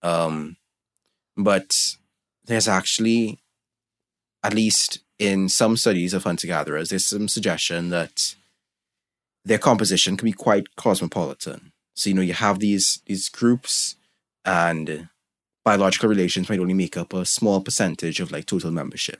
Um, 0.03 0.57
but 1.37 1.71
there's 2.47 2.67
actually, 2.67 3.39
at 4.43 4.53
least 4.53 4.99
in 5.19 5.49
some 5.49 5.77
studies 5.77 6.13
of 6.13 6.23
hunter 6.23 6.47
gatherers, 6.47 6.89
there's 6.89 7.07
some 7.07 7.27
suggestion 7.27 7.89
that 7.89 8.35
their 9.45 9.57
composition 9.57 10.17
can 10.17 10.25
be 10.25 10.33
quite 10.33 10.75
cosmopolitan. 10.75 11.71
So 11.95 12.09
you 12.09 12.15
know 12.15 12.21
you 12.21 12.33
have 12.33 12.59
these 12.59 13.01
these 13.05 13.29
groups, 13.29 13.95
and 14.45 15.09
biological 15.63 16.09
relations 16.09 16.49
might 16.49 16.59
only 16.59 16.73
make 16.73 16.97
up 16.97 17.13
a 17.13 17.25
small 17.25 17.61
percentage 17.61 18.19
of 18.19 18.31
like 18.31 18.45
total 18.45 18.71
membership. 18.71 19.19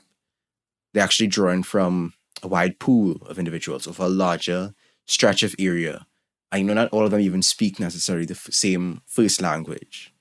They're 0.92 1.04
actually 1.04 1.26
drawn 1.26 1.62
from 1.62 2.14
a 2.42 2.48
wide 2.48 2.78
pool 2.78 3.16
of 3.26 3.38
individuals 3.38 3.86
over 3.86 4.04
a 4.04 4.08
larger 4.08 4.74
stretch 5.06 5.42
of 5.42 5.54
area. 5.58 6.06
I 6.52 6.62
know 6.62 6.74
not 6.74 6.90
all 6.90 7.04
of 7.04 7.10
them 7.10 7.20
even 7.20 7.42
speak 7.42 7.78
necessarily 7.78 8.24
the 8.24 8.34
f- 8.34 8.48
same 8.52 9.02
first 9.06 9.42
language. 9.42 10.12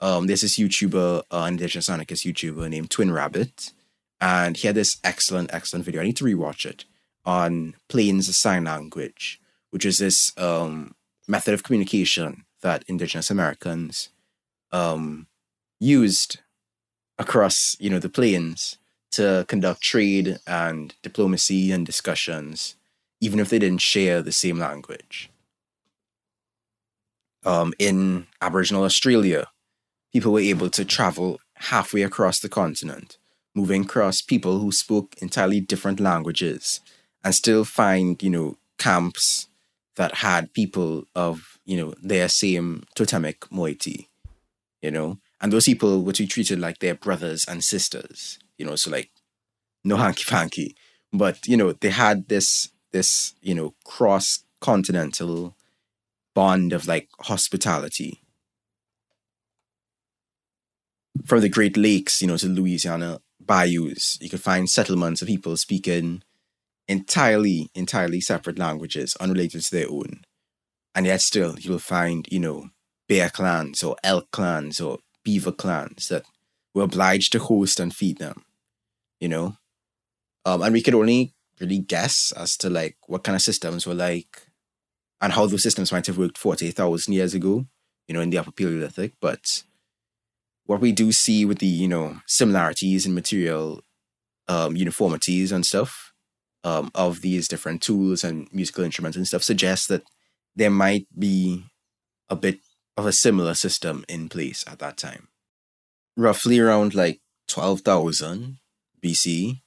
Um, 0.00 0.26
there's 0.26 0.42
this 0.42 0.58
YouTuber, 0.58 1.22
uh, 1.30 1.46
indigenous 1.48 1.88
anarchist 1.88 2.26
YouTuber 2.26 2.68
named 2.68 2.90
Twin 2.90 3.12
Rabbit, 3.12 3.72
and 4.20 4.56
he 4.56 4.66
had 4.66 4.76
this 4.76 4.98
excellent, 5.02 5.52
excellent 5.52 5.84
video. 5.84 6.00
I 6.00 6.04
need 6.04 6.16
to 6.16 6.24
rewatch 6.24 6.66
it 6.66 6.84
on 7.24 7.74
Plains 7.88 8.36
Sign 8.36 8.64
Language, 8.64 9.40
which 9.70 9.84
is 9.86 9.98
this 9.98 10.32
um, 10.36 10.94
method 11.26 11.54
of 11.54 11.62
communication 11.62 12.44
that 12.62 12.84
indigenous 12.88 13.30
Americans 13.30 14.10
um, 14.72 15.26
used 15.80 16.40
across, 17.18 17.76
you 17.78 17.90
know, 17.90 17.98
the 17.98 18.08
plains 18.08 18.78
to 19.12 19.44
conduct 19.48 19.80
trade 19.80 20.38
and 20.46 20.94
diplomacy 21.02 21.70
and 21.70 21.86
discussions, 21.86 22.76
even 23.20 23.38
if 23.38 23.48
they 23.48 23.58
didn't 23.58 23.80
share 23.80 24.20
the 24.20 24.32
same 24.32 24.58
language. 24.58 25.30
Um, 27.44 27.74
in 27.78 28.26
Aboriginal 28.40 28.84
Australia, 28.84 29.46
people 30.14 30.32
were 30.32 30.38
able 30.38 30.70
to 30.70 30.84
travel 30.84 31.40
halfway 31.56 32.02
across 32.02 32.38
the 32.38 32.48
continent, 32.48 33.18
moving 33.52 33.82
across 33.82 34.22
people 34.22 34.60
who 34.60 34.70
spoke 34.70 35.16
entirely 35.20 35.60
different 35.60 35.98
languages, 35.98 36.80
and 37.24 37.34
still 37.34 37.64
find, 37.64 38.22
you 38.22 38.30
know, 38.30 38.56
camps 38.78 39.48
that 39.96 40.16
had 40.16 40.52
people 40.54 41.04
of, 41.16 41.58
you 41.64 41.76
know, 41.76 41.94
their 42.00 42.28
same 42.28 42.84
totemic 42.94 43.50
moiety, 43.50 44.08
you 44.80 44.90
know, 44.92 45.18
and 45.40 45.52
those 45.52 45.64
people 45.64 46.04
were 46.04 46.12
to 46.12 46.22
be 46.22 46.28
treated 46.28 46.60
like 46.60 46.78
their 46.78 46.94
brothers 46.94 47.44
and 47.48 47.64
sisters, 47.64 48.38
you 48.56 48.64
know, 48.64 48.76
so 48.76 48.90
like 48.90 49.10
no 49.82 49.96
hanky 49.96 50.24
panky, 50.28 50.76
but 51.12 51.44
you 51.48 51.56
know, 51.56 51.72
they 51.72 51.90
had 51.90 52.28
this 52.28 52.68
this, 52.92 53.34
you 53.42 53.54
know, 53.54 53.74
cross 53.84 54.44
continental 54.60 55.56
bond 56.34 56.72
of 56.72 56.86
like 56.86 57.08
hospitality. 57.18 58.20
From 61.26 61.40
the 61.40 61.48
Great 61.48 61.76
Lakes, 61.76 62.20
you 62.20 62.26
know, 62.26 62.36
to 62.36 62.48
Louisiana 62.48 63.20
bayous, 63.44 64.18
you 64.20 64.28
could 64.28 64.42
find 64.42 64.68
settlements 64.68 65.22
of 65.22 65.28
people 65.28 65.56
speaking 65.56 66.22
entirely, 66.88 67.70
entirely 67.74 68.20
separate 68.20 68.58
languages, 68.58 69.16
unrelated 69.20 69.62
to 69.62 69.70
their 69.70 69.90
own. 69.90 70.22
And 70.94 71.06
yet 71.06 71.20
still 71.20 71.56
you'll 71.58 71.78
find, 71.78 72.26
you 72.30 72.40
know, 72.40 72.68
bear 73.08 73.30
clans 73.30 73.82
or 73.82 73.96
elk 74.02 74.30
clans 74.30 74.80
or 74.80 74.98
beaver 75.24 75.52
clans 75.52 76.08
that 76.08 76.24
were 76.74 76.82
obliged 76.82 77.32
to 77.32 77.38
host 77.38 77.80
and 77.80 77.94
feed 77.94 78.18
them. 78.18 78.44
You 79.20 79.28
know? 79.28 79.56
Um, 80.44 80.62
and 80.62 80.72
we 80.72 80.82
could 80.82 80.94
only 80.94 81.34
really 81.60 81.78
guess 81.78 82.32
as 82.36 82.56
to 82.58 82.68
like 82.68 82.96
what 83.06 83.24
kind 83.24 83.36
of 83.36 83.42
systems 83.42 83.86
were 83.86 83.94
like 83.94 84.48
and 85.20 85.32
how 85.32 85.46
those 85.46 85.62
systems 85.62 85.92
might 85.92 86.06
have 86.06 86.18
worked 86.18 86.36
40,000 86.36 87.12
years 87.12 87.34
ago, 87.34 87.64
you 88.06 88.14
know, 88.14 88.20
in 88.20 88.30
the 88.30 88.38
Upper 88.38 88.52
Paleolithic. 88.52 89.14
But 89.20 89.62
what 90.66 90.80
we 90.80 90.92
do 90.92 91.12
see 91.12 91.44
with 91.44 91.58
the, 91.58 91.66
you 91.66 91.88
know, 91.88 92.20
similarities 92.26 93.06
in 93.06 93.14
material 93.14 93.82
um, 94.48 94.76
uniformities 94.76 95.52
and 95.52 95.64
stuff 95.64 96.12
um, 96.64 96.90
of 96.94 97.20
these 97.20 97.48
different 97.48 97.82
tools 97.82 98.24
and 98.24 98.48
musical 98.52 98.84
instruments 98.84 99.16
and 99.16 99.26
stuff 99.26 99.42
suggests 99.42 99.86
that 99.86 100.02
there 100.56 100.70
might 100.70 101.06
be 101.18 101.64
a 102.28 102.36
bit 102.36 102.60
of 102.96 103.06
a 103.06 103.12
similar 103.12 103.54
system 103.54 104.04
in 104.08 104.28
place 104.28 104.64
at 104.66 104.78
that 104.78 104.96
time. 104.96 105.28
Roughly 106.16 106.58
around 106.58 106.94
like 106.94 107.20
12,000 107.48 108.58
BC, 109.02 109.60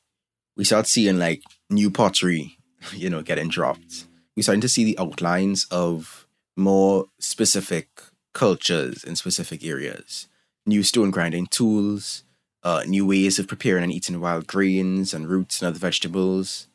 we 0.55 0.63
start 0.63 0.87
seeing 0.87 1.19
like 1.19 1.41
new 1.69 1.91
pottery, 1.91 2.57
you 2.93 3.09
know, 3.09 3.21
getting 3.21 3.49
dropped. 3.49 4.05
We're 4.35 4.43
starting 4.43 4.61
to 4.61 4.69
see 4.69 4.83
the 4.83 4.97
outlines 4.99 5.67
of 5.69 6.27
more 6.55 7.05
specific 7.19 7.87
cultures 8.33 9.03
in 9.03 9.15
specific 9.15 9.63
areas. 9.63 10.27
New 10.67 10.83
stone 10.83 11.09
grinding 11.09 11.47
tools, 11.47 12.23
uh, 12.61 12.83
new 12.85 13.07
ways 13.07 13.39
of 13.39 13.47
preparing 13.47 13.83
and 13.83 13.91
eating 13.91 14.19
wild 14.19 14.45
grains 14.45 15.13
and 15.13 15.27
roots 15.27 15.61
and 15.61 15.69
other 15.69 15.79
vegetables, 15.79 16.67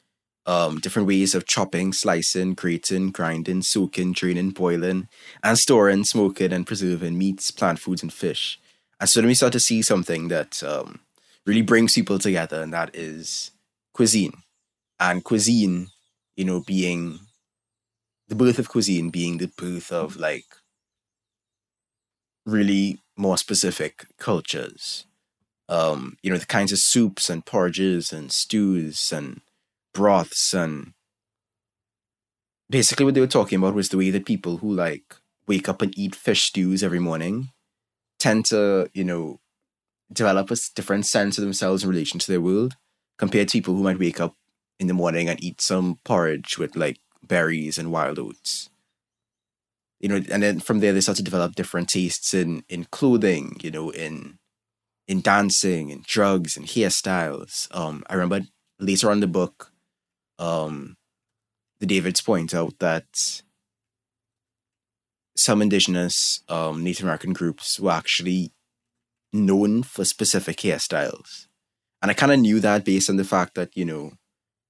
um, 0.46 0.80
different 0.80 1.06
ways 1.06 1.34
of 1.34 1.46
chopping, 1.46 1.92
slicing, 1.92 2.54
grating, 2.54 3.10
grinding, 3.10 3.62
soaking, 3.62 4.12
draining, 4.12 4.50
boiling, 4.50 5.08
and 5.44 5.58
storing, 5.58 6.04
smoking, 6.04 6.52
and 6.52 6.66
preserving 6.66 7.16
meats, 7.16 7.50
plant 7.50 7.78
foods, 7.78 8.02
and 8.02 8.12
fish. 8.12 8.58
And 8.98 9.08
so 9.08 9.20
then 9.20 9.28
we 9.28 9.34
start 9.34 9.52
to 9.52 9.60
see 9.60 9.82
something 9.82 10.28
that 10.28 10.62
um, 10.64 11.00
really 11.46 11.62
brings 11.62 11.94
people 11.94 12.18
together, 12.18 12.62
and 12.62 12.72
that 12.72 12.96
is 12.96 13.52
cuisine. 13.92 14.42
And 14.98 15.22
cuisine, 15.22 15.88
you 16.36 16.44
know, 16.44 16.60
being 16.60 17.20
the 18.32 18.34
birth 18.34 18.58
of 18.58 18.70
cuisine 18.70 19.10
being 19.10 19.36
the 19.36 19.48
birth 19.58 19.92
of 19.92 20.16
like 20.16 20.46
really 22.46 23.01
more 23.16 23.38
specific 23.38 24.06
cultures. 24.18 25.06
Um, 25.68 26.16
you 26.22 26.30
know, 26.30 26.38
the 26.38 26.46
kinds 26.46 26.72
of 26.72 26.78
soups 26.78 27.30
and 27.30 27.44
porridges 27.46 28.12
and 28.12 28.30
stews 28.32 29.12
and 29.12 29.40
broths 29.94 30.52
and 30.54 30.94
basically 32.68 33.04
what 33.04 33.14
they 33.14 33.20
were 33.20 33.26
talking 33.26 33.58
about 33.58 33.74
was 33.74 33.90
the 33.90 33.98
way 33.98 34.10
that 34.10 34.26
people 34.26 34.58
who 34.58 34.72
like 34.72 35.16
wake 35.46 35.68
up 35.68 35.82
and 35.82 35.96
eat 35.96 36.14
fish 36.14 36.44
stews 36.44 36.82
every 36.82 36.98
morning 36.98 37.50
tend 38.18 38.44
to, 38.46 38.88
you 38.94 39.04
know, 39.04 39.40
develop 40.12 40.50
a 40.50 40.56
different 40.74 41.06
sense 41.06 41.38
of 41.38 41.42
themselves 41.42 41.84
in 41.84 41.90
relation 41.90 42.18
to 42.18 42.30
their 42.30 42.40
world 42.40 42.76
compared 43.18 43.48
to 43.48 43.58
people 43.58 43.74
who 43.74 43.82
might 43.82 43.98
wake 43.98 44.20
up 44.20 44.36
in 44.78 44.86
the 44.86 44.94
morning 44.94 45.28
and 45.28 45.42
eat 45.42 45.60
some 45.60 45.98
porridge 46.04 46.58
with 46.58 46.76
like 46.76 46.98
berries 47.22 47.78
and 47.78 47.92
wild 47.92 48.18
oats. 48.18 48.68
You 50.02 50.08
know, 50.08 50.20
and 50.30 50.42
then 50.42 50.60
from 50.60 50.80
there 50.80 50.92
they 50.92 51.00
start 51.00 51.16
to 51.16 51.22
develop 51.22 51.54
different 51.54 51.88
tastes 51.88 52.34
in 52.34 52.64
in 52.68 52.84
clothing, 52.90 53.56
you 53.62 53.70
know, 53.70 53.90
in 53.90 54.38
in 55.08 55.20
dancing 55.20 55.90
and 55.90 56.04
drugs 56.04 56.56
and 56.56 56.66
hairstyles. 56.66 57.74
Um, 57.74 58.02
I 58.10 58.14
remember 58.14 58.46
later 58.78 59.10
on 59.10 59.20
the 59.20 59.26
book, 59.26 59.72
um, 60.38 60.96
the 61.78 61.86
Davids 61.86 62.20
point 62.20 62.52
out 62.52 62.78
that 62.80 63.06
some 65.36 65.62
indigenous 65.62 66.42
um, 66.48 66.84
Native 66.84 67.04
American 67.04 67.32
groups 67.32 67.80
were 67.80 67.92
actually 67.92 68.52
known 69.32 69.82
for 69.82 70.04
specific 70.04 70.58
hairstyles. 70.58 71.46
And 72.02 72.10
I 72.10 72.14
kind 72.14 72.32
of 72.32 72.40
knew 72.40 72.60
that 72.60 72.84
based 72.84 73.08
on 73.08 73.16
the 73.16 73.24
fact 73.24 73.54
that, 73.54 73.76
you 73.76 73.84
know, 73.84 74.12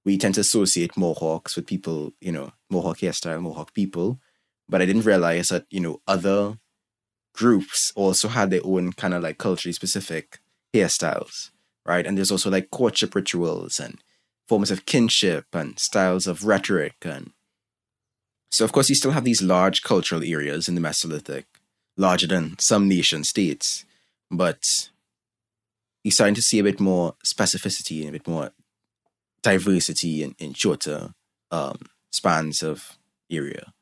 we 0.05 0.17
tend 0.17 0.35
to 0.35 0.41
associate 0.41 0.95
Mohawks 0.95 1.55
with 1.55 1.65
people, 1.65 2.13
you 2.21 2.31
know, 2.31 2.51
Mohawk 2.69 2.99
hairstyle, 2.99 3.41
Mohawk 3.41 3.73
people. 3.73 4.19
But 4.69 4.81
I 4.81 4.85
didn't 4.85 5.05
realize 5.05 5.49
that, 5.49 5.65
you 5.69 5.79
know, 5.79 6.01
other 6.07 6.57
groups 7.33 7.91
also 7.95 8.27
had 8.27 8.49
their 8.49 8.61
own 8.63 8.93
kind 8.93 9.13
of 9.13 9.23
like 9.23 9.37
culturally 9.37 9.73
specific 9.73 10.39
hairstyles, 10.73 11.51
right? 11.85 12.05
And 12.05 12.17
there's 12.17 12.31
also 12.31 12.49
like 12.49 12.71
courtship 12.71 13.15
rituals 13.15 13.79
and 13.79 13.99
forms 14.47 14.71
of 14.71 14.85
kinship 14.85 15.45
and 15.53 15.79
styles 15.79 16.27
of 16.27 16.45
rhetoric 16.45 16.95
and 17.03 17.31
so 18.53 18.63
of 18.63 18.71
course 18.71 18.87
you 18.87 18.93
still 18.93 19.11
have 19.11 19.23
these 19.23 19.41
large 19.41 19.81
cultural 19.81 20.23
areas 20.23 20.67
in 20.67 20.75
the 20.75 20.81
Mesolithic, 20.81 21.45
larger 21.97 22.27
than 22.27 22.55
some 22.59 22.87
nation 22.87 23.23
states, 23.23 23.83
but 24.29 24.91
you're 26.03 26.11
starting 26.11 26.35
to 26.35 26.41
see 26.43 26.59
a 26.59 26.63
bit 26.63 26.79
more 26.79 27.15
specificity 27.25 28.01
and 28.01 28.09
a 28.09 28.11
bit 28.11 28.27
more 28.27 28.51
diversity 29.41 30.21
in, 30.21 30.35
in 30.37 30.53
shorter 30.53 31.15
um, 31.49 31.79
spans 32.11 32.61
of 32.61 32.99
area. 33.31 33.73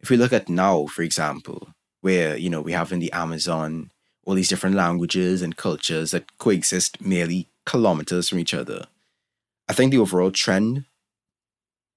If 0.00 0.10
we 0.10 0.16
look 0.16 0.32
at 0.32 0.48
now, 0.48 0.86
for 0.86 1.02
example, 1.02 1.68
where 2.00 2.36
you 2.36 2.50
know 2.50 2.60
we 2.60 2.72
have 2.72 2.92
in 2.92 3.00
the 3.00 3.12
Amazon 3.12 3.90
all 4.24 4.34
these 4.34 4.48
different 4.48 4.76
languages 4.76 5.40
and 5.40 5.56
cultures 5.56 6.10
that 6.10 6.36
coexist 6.38 7.00
merely 7.00 7.48
kilometers 7.64 8.28
from 8.28 8.38
each 8.38 8.52
other. 8.52 8.86
I 9.68 9.72
think 9.72 9.90
the 9.90 9.98
overall 9.98 10.30
trend 10.30 10.84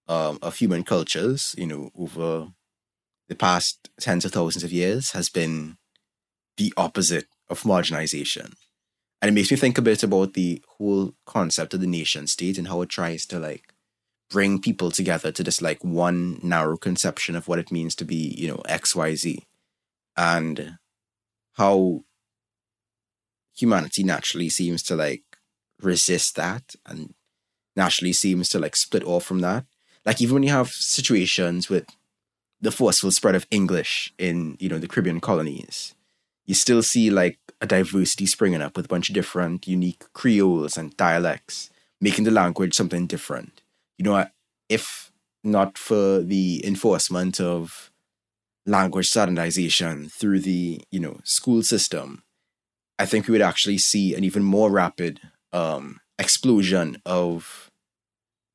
um, 0.07 0.39
of 0.41 0.55
human 0.55 0.83
cultures, 0.83 1.53
you 1.57 1.67
know, 1.67 1.91
over 1.93 2.47
the 3.27 3.35
past 3.35 3.89
tens 3.99 4.25
of 4.25 4.31
thousands 4.31 4.63
of 4.63 4.71
years 4.71 5.11
has 5.11 5.29
been 5.29 5.77
the 6.57 6.73
opposite 6.77 7.27
of 7.49 7.63
marginalization. 7.63 8.53
And 9.21 9.29
it 9.29 9.33
makes 9.33 9.51
me 9.51 9.57
think 9.57 9.77
a 9.77 9.81
bit 9.81 10.03
about 10.03 10.33
the 10.33 10.61
whole 10.77 11.13
concept 11.25 11.73
of 11.73 11.81
the 11.81 11.87
nation 11.87 12.27
state 12.27 12.57
and 12.57 12.67
how 12.67 12.81
it 12.81 12.89
tries 12.89 13.25
to 13.27 13.39
like 13.39 13.70
bring 14.31 14.61
people 14.61 14.89
together 14.89 15.31
to 15.31 15.43
this 15.43 15.61
like 15.61 15.83
one 15.83 16.39
narrow 16.41 16.77
conception 16.77 17.35
of 17.35 17.47
what 17.47 17.59
it 17.59 17.71
means 17.71 17.93
to 17.95 18.05
be, 18.05 18.33
you 18.37 18.47
know, 18.47 18.61
XYZ. 18.67 19.43
And 20.17 20.77
how 21.53 22.03
humanity 23.55 24.03
naturally 24.03 24.49
seems 24.49 24.81
to 24.83 24.95
like 24.95 25.23
resist 25.81 26.35
that 26.37 26.75
and 26.85 27.13
naturally 27.75 28.13
seems 28.13 28.47
to 28.49 28.59
like 28.59 28.75
split 28.75 29.03
off 29.03 29.25
from 29.25 29.39
that. 29.39 29.65
Like 30.05 30.21
even 30.21 30.35
when 30.35 30.43
you 30.43 30.49
have 30.49 30.69
situations 30.69 31.69
with 31.69 31.85
the 32.59 32.71
forceful 32.71 33.11
spread 33.11 33.35
of 33.35 33.47
English 33.51 34.13
in, 34.17 34.55
you 34.59 34.69
know, 34.69 34.79
the 34.79 34.87
Caribbean 34.87 35.19
colonies, 35.19 35.93
you 36.45 36.55
still 36.55 36.81
see 36.81 37.09
like 37.09 37.37
a 37.59 37.67
diversity 37.67 38.25
springing 38.25 38.61
up 38.61 38.75
with 38.77 38.85
a 38.85 38.89
bunch 38.89 39.09
of 39.09 39.15
different 39.15 39.67
unique 39.67 40.03
creoles 40.13 40.77
and 40.77 40.95
dialects, 40.97 41.69
making 41.99 42.23
the 42.23 42.31
language 42.31 42.73
something 42.73 43.07
different. 43.07 43.60
You 44.01 44.09
know, 44.09 44.25
if 44.67 45.11
not 45.43 45.77
for 45.77 46.21
the 46.21 46.65
enforcement 46.65 47.39
of 47.39 47.91
language 48.65 49.07
standardization 49.09 50.09
through 50.09 50.39
the, 50.39 50.81
you 50.89 50.99
know, 50.99 51.19
school 51.23 51.61
system, 51.61 52.23
I 52.97 53.05
think 53.05 53.27
we 53.27 53.33
would 53.33 53.43
actually 53.43 53.77
see 53.77 54.15
an 54.15 54.23
even 54.23 54.41
more 54.41 54.71
rapid 54.71 55.19
um, 55.53 55.99
explosion 56.17 56.99
of, 57.05 57.69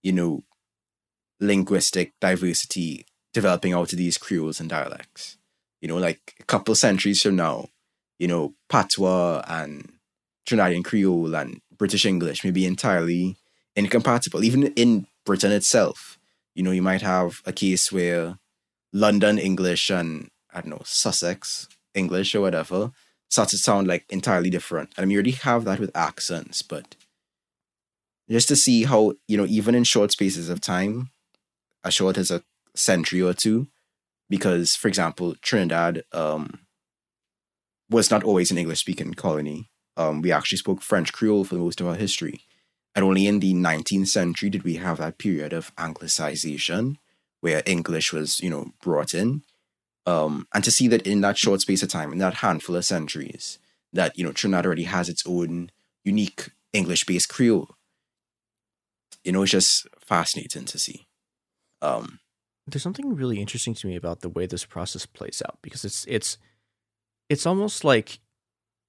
you 0.02 0.10
know, 0.10 0.42
linguistic 1.38 2.14
diversity 2.20 3.06
developing 3.32 3.72
out 3.72 3.92
of 3.92 3.98
these 3.98 4.18
creoles 4.18 4.58
and 4.58 4.68
dialects. 4.68 5.38
You 5.80 5.86
know, 5.86 5.96
like 5.96 6.34
a 6.40 6.44
couple 6.44 6.74
centuries 6.74 7.22
from 7.22 7.36
now, 7.36 7.68
you 8.18 8.26
know, 8.26 8.54
patois 8.68 9.44
and 9.46 9.92
Trinidadian 10.44 10.84
Creole 10.84 11.36
and 11.36 11.60
British 11.78 12.04
English 12.04 12.42
may 12.42 12.50
be 12.50 12.66
entirely 12.66 13.36
incompatible. 13.76 14.42
Even 14.42 14.72
in 14.72 15.06
Britain 15.26 15.52
itself, 15.52 16.18
you 16.54 16.62
know, 16.62 16.70
you 16.70 16.80
might 16.80 17.02
have 17.02 17.42
a 17.44 17.52
case 17.52 17.92
where 17.92 18.38
London 18.92 19.38
English 19.38 19.90
and 19.90 20.30
I 20.54 20.62
don't 20.62 20.70
know 20.70 20.82
Sussex 20.84 21.68
English 21.94 22.34
or 22.34 22.40
whatever 22.40 22.92
starts 23.28 23.50
to 23.50 23.58
sound 23.58 23.86
like 23.86 24.06
entirely 24.08 24.48
different. 24.48 24.90
And 24.96 25.02
I 25.02 25.04
mean, 25.04 25.10
you 25.10 25.18
already 25.18 25.32
have 25.32 25.64
that 25.64 25.80
with 25.80 25.94
accents, 25.94 26.62
but 26.62 26.96
just 28.30 28.48
to 28.48 28.56
see 28.56 28.84
how 28.84 29.14
you 29.28 29.36
know, 29.36 29.46
even 29.46 29.74
in 29.74 29.84
short 29.84 30.12
spaces 30.12 30.48
of 30.48 30.60
time, 30.60 31.10
as 31.84 31.92
short 31.92 32.16
as 32.16 32.30
a 32.30 32.42
century 32.74 33.20
or 33.20 33.34
two, 33.34 33.66
because 34.30 34.74
for 34.74 34.88
example, 34.88 35.34
Trinidad 35.42 36.04
um, 36.12 36.60
was 37.90 38.10
not 38.10 38.24
always 38.24 38.50
an 38.50 38.58
English 38.58 38.80
speaking 38.80 39.14
colony. 39.14 39.70
Um, 39.96 40.22
we 40.22 40.32
actually 40.32 40.58
spoke 40.58 40.82
French 40.82 41.12
Creole 41.12 41.44
for 41.44 41.56
most 41.56 41.80
of 41.80 41.86
our 41.86 41.94
history. 41.94 42.40
And 42.96 43.04
only 43.04 43.26
in 43.26 43.40
the 43.40 43.52
19th 43.54 44.08
century 44.08 44.50
did 44.50 44.64
we 44.64 44.76
have 44.76 44.96
that 44.98 45.18
period 45.18 45.52
of 45.52 45.74
Anglicization 45.76 46.96
where 47.40 47.62
English 47.66 48.12
was, 48.12 48.40
you 48.40 48.50
know, 48.50 48.72
brought 48.82 49.12
in. 49.12 49.42
Um, 50.06 50.48
and 50.54 50.64
to 50.64 50.70
see 50.70 50.88
that 50.88 51.06
in 51.06 51.20
that 51.20 51.36
short 51.36 51.60
space 51.60 51.82
of 51.82 51.90
time, 51.90 52.10
in 52.10 52.18
that 52.18 52.34
handful 52.34 52.74
of 52.74 52.86
centuries, 52.86 53.58
that, 53.92 54.18
you 54.18 54.24
know, 54.24 54.32
Trinidad 54.32 54.64
already 54.64 54.84
has 54.84 55.10
its 55.10 55.22
own 55.26 55.70
unique 56.04 56.48
English 56.72 57.04
based 57.04 57.28
Creole, 57.28 57.76
you 59.24 59.32
know, 59.32 59.42
it's 59.42 59.52
just 59.52 59.86
fascinating 60.00 60.64
to 60.64 60.78
see. 60.78 61.06
Um, 61.82 62.20
There's 62.66 62.82
something 62.82 63.14
really 63.14 63.40
interesting 63.40 63.74
to 63.74 63.86
me 63.86 63.96
about 63.96 64.20
the 64.20 64.28
way 64.28 64.46
this 64.46 64.64
process 64.64 65.04
plays 65.04 65.42
out 65.44 65.58
because 65.62 65.84
it's 65.84 66.06
it's 66.06 66.38
it's 67.28 67.44
almost 67.44 67.84
like 67.84 68.20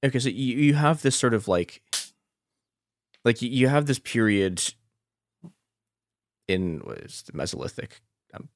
okay, 0.05 0.19
so 0.19 0.29
you, 0.29 0.55
you 0.55 0.73
have 0.75 1.01
this 1.01 1.15
sort 1.15 1.33
of 1.33 1.47
like 1.47 1.81
like 3.27 3.41
you- 3.41 3.67
have 3.67 3.85
this 3.85 3.99
period 3.99 4.63
in 6.47 6.79
what 6.79 6.99
is 6.99 7.23
the 7.23 7.33
Mesolithic. 7.33 7.99
Um, 8.33 8.49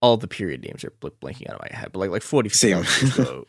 all 0.00 0.16
the 0.16 0.28
period 0.28 0.62
names 0.62 0.84
are 0.84 0.92
bl- 1.00 1.08
blanking 1.20 1.48
out 1.48 1.56
of 1.56 1.62
my 1.70 1.76
head, 1.76 1.90
but 1.92 1.98
like 1.98 2.10
like 2.10 2.22
forty 2.22 2.48
Same. 2.50 2.84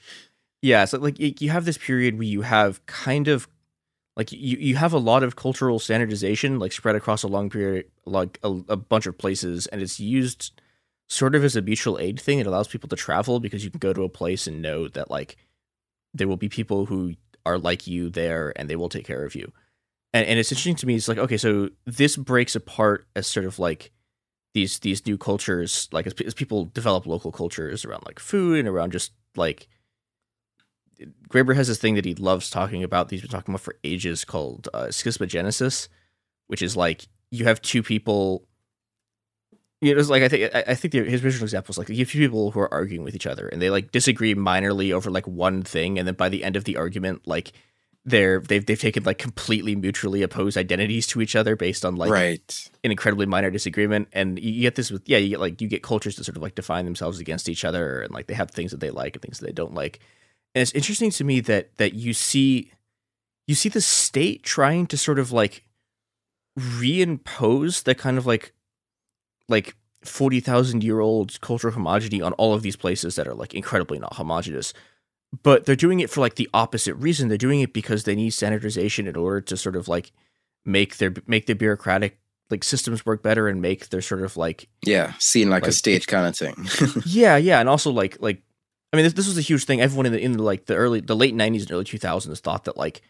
yeah, 0.62 0.86
so 0.86 0.98
like 0.98 1.20
you 1.20 1.34
you 1.40 1.50
have 1.50 1.66
this 1.66 1.78
period 1.78 2.16
where 2.16 2.24
you 2.28 2.42
have 2.42 2.86
kind 2.86 3.28
of 3.28 3.48
like 4.16 4.32
you, 4.32 4.58
you 4.58 4.76
have 4.76 4.94
a 4.94 4.98
lot 4.98 5.24
of 5.24 5.36
cultural 5.36 5.80
standardization 5.80 6.60
like 6.60 6.72
spread 6.72 6.96
across 6.96 7.24
a 7.24 7.28
long 7.28 7.50
period 7.50 7.86
like 8.06 8.40
a, 8.44 8.50
a 8.68 8.76
bunch 8.76 9.06
of 9.06 9.18
places 9.18 9.68
and 9.68 9.82
it's 9.82 10.00
used 10.00 10.52
sort 11.08 11.36
of 11.36 11.44
as 11.44 11.56
a 11.56 11.62
mutual 11.62 11.98
aid 12.00 12.20
thing 12.20 12.40
it 12.40 12.46
allows 12.48 12.68
people 12.68 12.90
to 12.90 12.98
travel 12.98 13.40
because 13.40 13.64
you 13.64 13.70
can 13.72 13.80
go 13.80 13.94
to 13.94 14.04
a 14.04 14.10
place 14.10 14.46
and 14.46 14.62
know 14.62 14.90
that 14.90 15.10
like 15.10 15.38
there 16.14 16.28
will 16.28 16.36
be 16.38 16.50
people 16.50 16.86
who 16.88 17.14
are 17.46 17.58
like 17.58 17.88
you 17.88 18.10
there 18.10 18.52
and 18.58 18.70
they 18.70 18.76
will 18.76 18.90
take 18.90 19.06
care 19.06 19.24
of 19.24 19.36
you 19.36 19.54
and, 20.14 20.26
and 20.26 20.40
it's 20.40 20.52
interesting 20.52 20.76
to 20.76 20.86
me 20.86 20.96
it's 20.96 21.08
like 21.08 21.18
okay 21.18 21.38
so 21.38 21.70
this 21.86 22.18
breaks 22.18 22.56
apart 22.56 23.08
as 23.16 23.28
sort 23.28 23.46
of 23.46 23.60
like 23.60 23.92
these 24.54 24.80
these 24.80 25.06
new 25.06 25.18
cultures 25.18 25.88
like 25.92 26.08
as, 26.08 26.14
as 26.26 26.34
people 26.34 26.66
develop 26.66 27.06
local 27.06 27.32
cultures 27.32 27.86
around 27.86 28.04
like 28.06 28.20
food 28.20 28.60
and 28.60 28.68
around 28.68 28.92
just 28.92 29.12
like 29.36 29.68
Graeber 31.30 31.56
has 31.56 31.68
this 31.68 31.78
thing 31.78 31.96
that 31.96 32.06
he 32.06 32.16
loves 32.16 32.50
talking 32.50 32.84
about. 32.84 33.08
that 33.08 33.16
He's 33.16 33.22
been 33.22 33.32
talking 33.32 33.54
about 33.54 33.62
for 33.62 33.78
ages 33.84 34.26
called 34.26 34.68
uh, 34.74 34.88
schismogenesis, 34.88 35.88
which 36.48 36.62
is 36.62 36.76
like 36.76 37.08
you 37.32 37.46
have 37.46 37.62
two 37.62 37.84
people. 37.84 38.46
You 39.82 39.94
know, 39.94 40.00
it's 40.00 40.10
like 40.10 40.24
I 40.24 40.28
think 40.28 40.54
I 40.54 40.76
think 40.76 40.92
the, 40.92 41.04
his 41.04 41.24
original 41.24 41.46
example 41.46 41.72
is 41.72 41.78
like 41.78 41.90
you 41.90 42.00
have 42.00 42.12
two 42.12 42.20
people 42.20 42.52
who 42.52 42.60
are 42.60 42.74
arguing 42.74 43.04
with 43.04 43.16
each 43.16 43.28
other 43.28 43.48
and 43.48 43.62
they 43.62 43.70
like 43.70 43.92
disagree 43.92 44.36
minorly 44.36 44.92
over 44.92 45.10
like 45.10 45.26
one 45.26 45.64
thing, 45.64 45.98
and 45.98 46.08
then 46.08 46.16
by 46.16 46.28
the 46.28 46.44
end 46.44 46.58
of 46.58 46.66
the 46.66 46.76
argument, 46.76 47.26
like 47.26 47.54
they're 48.06 48.40
they've 48.40 48.66
they've 48.66 48.80
taken 48.80 49.04
like 49.04 49.18
completely 49.18 49.76
mutually 49.76 50.22
opposed 50.24 50.58
identities 50.58 51.06
to 51.08 51.22
each 51.22 51.36
other 51.36 51.56
based 51.56 51.84
on 51.86 51.96
like 51.96 52.10
Right. 52.10 52.70
an 52.84 52.92
incredibly 52.92 53.26
minor 53.26 53.52
disagreement. 53.52 54.08
And 54.14 54.40
you 54.40 54.62
get 54.62 54.76
this 54.76 54.90
with 54.90 55.08
yeah, 55.08 55.18
you 55.18 55.30
get 55.30 55.40
like 55.40 55.62
you 55.62 55.68
get 55.68 55.84
cultures 55.84 56.16
that 56.16 56.24
sort 56.24 56.38
of 56.38 56.42
like 56.44 56.56
define 56.56 56.86
themselves 56.86 57.20
against 57.20 57.50
each 57.50 57.66
other, 57.66 58.02
and 58.02 58.14
like 58.14 58.28
they 58.28 58.34
have 58.34 58.52
things 58.52 58.72
that 58.72 58.80
they 58.80 58.90
like 58.90 59.16
and 59.16 59.22
things 59.22 59.40
that 59.40 59.46
they 59.46 59.52
don't 59.54 59.74
like. 59.74 60.00
And 60.56 60.62
it's 60.62 60.72
interesting 60.74 61.12
to 61.12 61.24
me 61.24 61.42
that 61.42 61.76
that 61.78 61.94
you 61.94 62.14
see 62.14 62.72
you 63.48 63.56
see 63.56 63.70
the 63.70 63.82
state 63.82 64.44
trying 64.44 64.88
to 64.88 64.98
sort 64.98 65.20
of 65.20 65.32
like 65.32 65.64
reimpose 66.58 67.84
the 67.84 67.96
kind 67.96 68.18
of 68.18 68.26
like 68.26 68.54
like 69.48 69.76
40,000 70.04 70.84
year 70.84 71.00
old 71.00 71.40
cultural 71.42 71.74
homogeneity 71.74 72.22
on 72.22 72.34
all 72.34 72.54
of 72.54 72.62
these 72.62 72.76
places 72.76 73.16
that 73.16 73.28
are 73.28 73.34
like 73.34 73.54
incredibly 73.54 74.00
not 74.00 74.16
homogenous. 74.16 74.74
But 75.44 75.66
they're 75.66 75.76
doing 75.76 76.00
it 76.00 76.10
for 76.10 76.22
like 76.22 76.36
the 76.36 76.50
opposite 76.54 76.96
reason. 76.96 77.28
They're 77.28 77.38
doing 77.38 77.62
it 77.62 77.74
because 77.74 78.04
they 78.04 78.16
need 78.16 78.32
sanitization 78.32 79.08
in 79.08 79.16
order 79.16 79.42
to 79.42 79.58
sort 79.58 79.76
of 79.76 79.88
like 79.88 80.12
make 80.66 80.98
their 80.98 81.14
make 81.28 81.46
their 81.46 81.56
bureaucratic 81.56 82.20
like 82.50 82.64
systems 82.64 83.06
work 83.06 83.22
better 83.22 83.48
and 83.48 83.62
make 83.62 83.90
their 83.90 84.02
sort 84.02 84.24
of 84.24 84.38
like 84.38 84.68
yeah, 84.86 85.14
seen 85.20 85.50
like, 85.50 85.68
a 85.68 85.72
stage 85.72 86.08
kind 86.08 86.28
of 86.28 86.36
thing. 86.36 87.02
yeah, 87.06 87.38
yeah, 87.38 87.60
and 87.60 87.70
also 87.70 87.92
like 87.92 88.18
like 88.20 88.42
I 88.92 88.98
mean 88.98 89.04
this, 89.04 89.14
this 89.14 89.28
was 89.28 89.38
a 89.38 89.42
huge 89.42 89.66
thing. 89.66 89.82
Everyone 89.82 90.08
in 90.08 90.14
the 90.14 90.20
in 90.20 90.32
the, 90.34 90.44
like 90.44 90.66
the 90.66 90.76
early 90.76 91.00
the 91.00 91.16
late 91.16 91.36
'90s 91.36 91.62
and 91.62 91.72
early 91.72 91.84
2000s 91.84 92.40
thought 92.40 92.64
that 92.66 92.78
like 92.78 93.02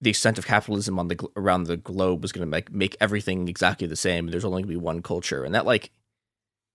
the 0.00 0.10
extent 0.10 0.38
of 0.38 0.46
capitalism 0.46 0.98
on 0.98 1.08
the 1.08 1.28
around 1.36 1.64
the 1.64 1.76
globe 1.76 2.22
was 2.22 2.32
going 2.32 2.46
to 2.46 2.50
make 2.50 2.72
make 2.72 2.96
everything 3.00 3.48
exactly 3.48 3.86
the 3.86 3.96
same. 3.96 4.26
and 4.26 4.32
There's 4.32 4.44
only 4.44 4.62
going 4.62 4.74
to 4.74 4.78
be 4.80 4.84
one 4.84 5.02
culture, 5.02 5.44
and 5.44 5.54
that 5.54 5.66
like 5.66 5.90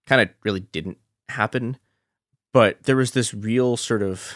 kind 0.08 0.22
of 0.22 0.30
really 0.44 0.62
didn't 0.62 0.98
happen. 1.30 1.78
But 2.54 2.84
there 2.84 2.96
was 2.96 3.12
this 3.12 3.34
real 3.34 3.76
sort 3.78 4.04
of 4.04 4.36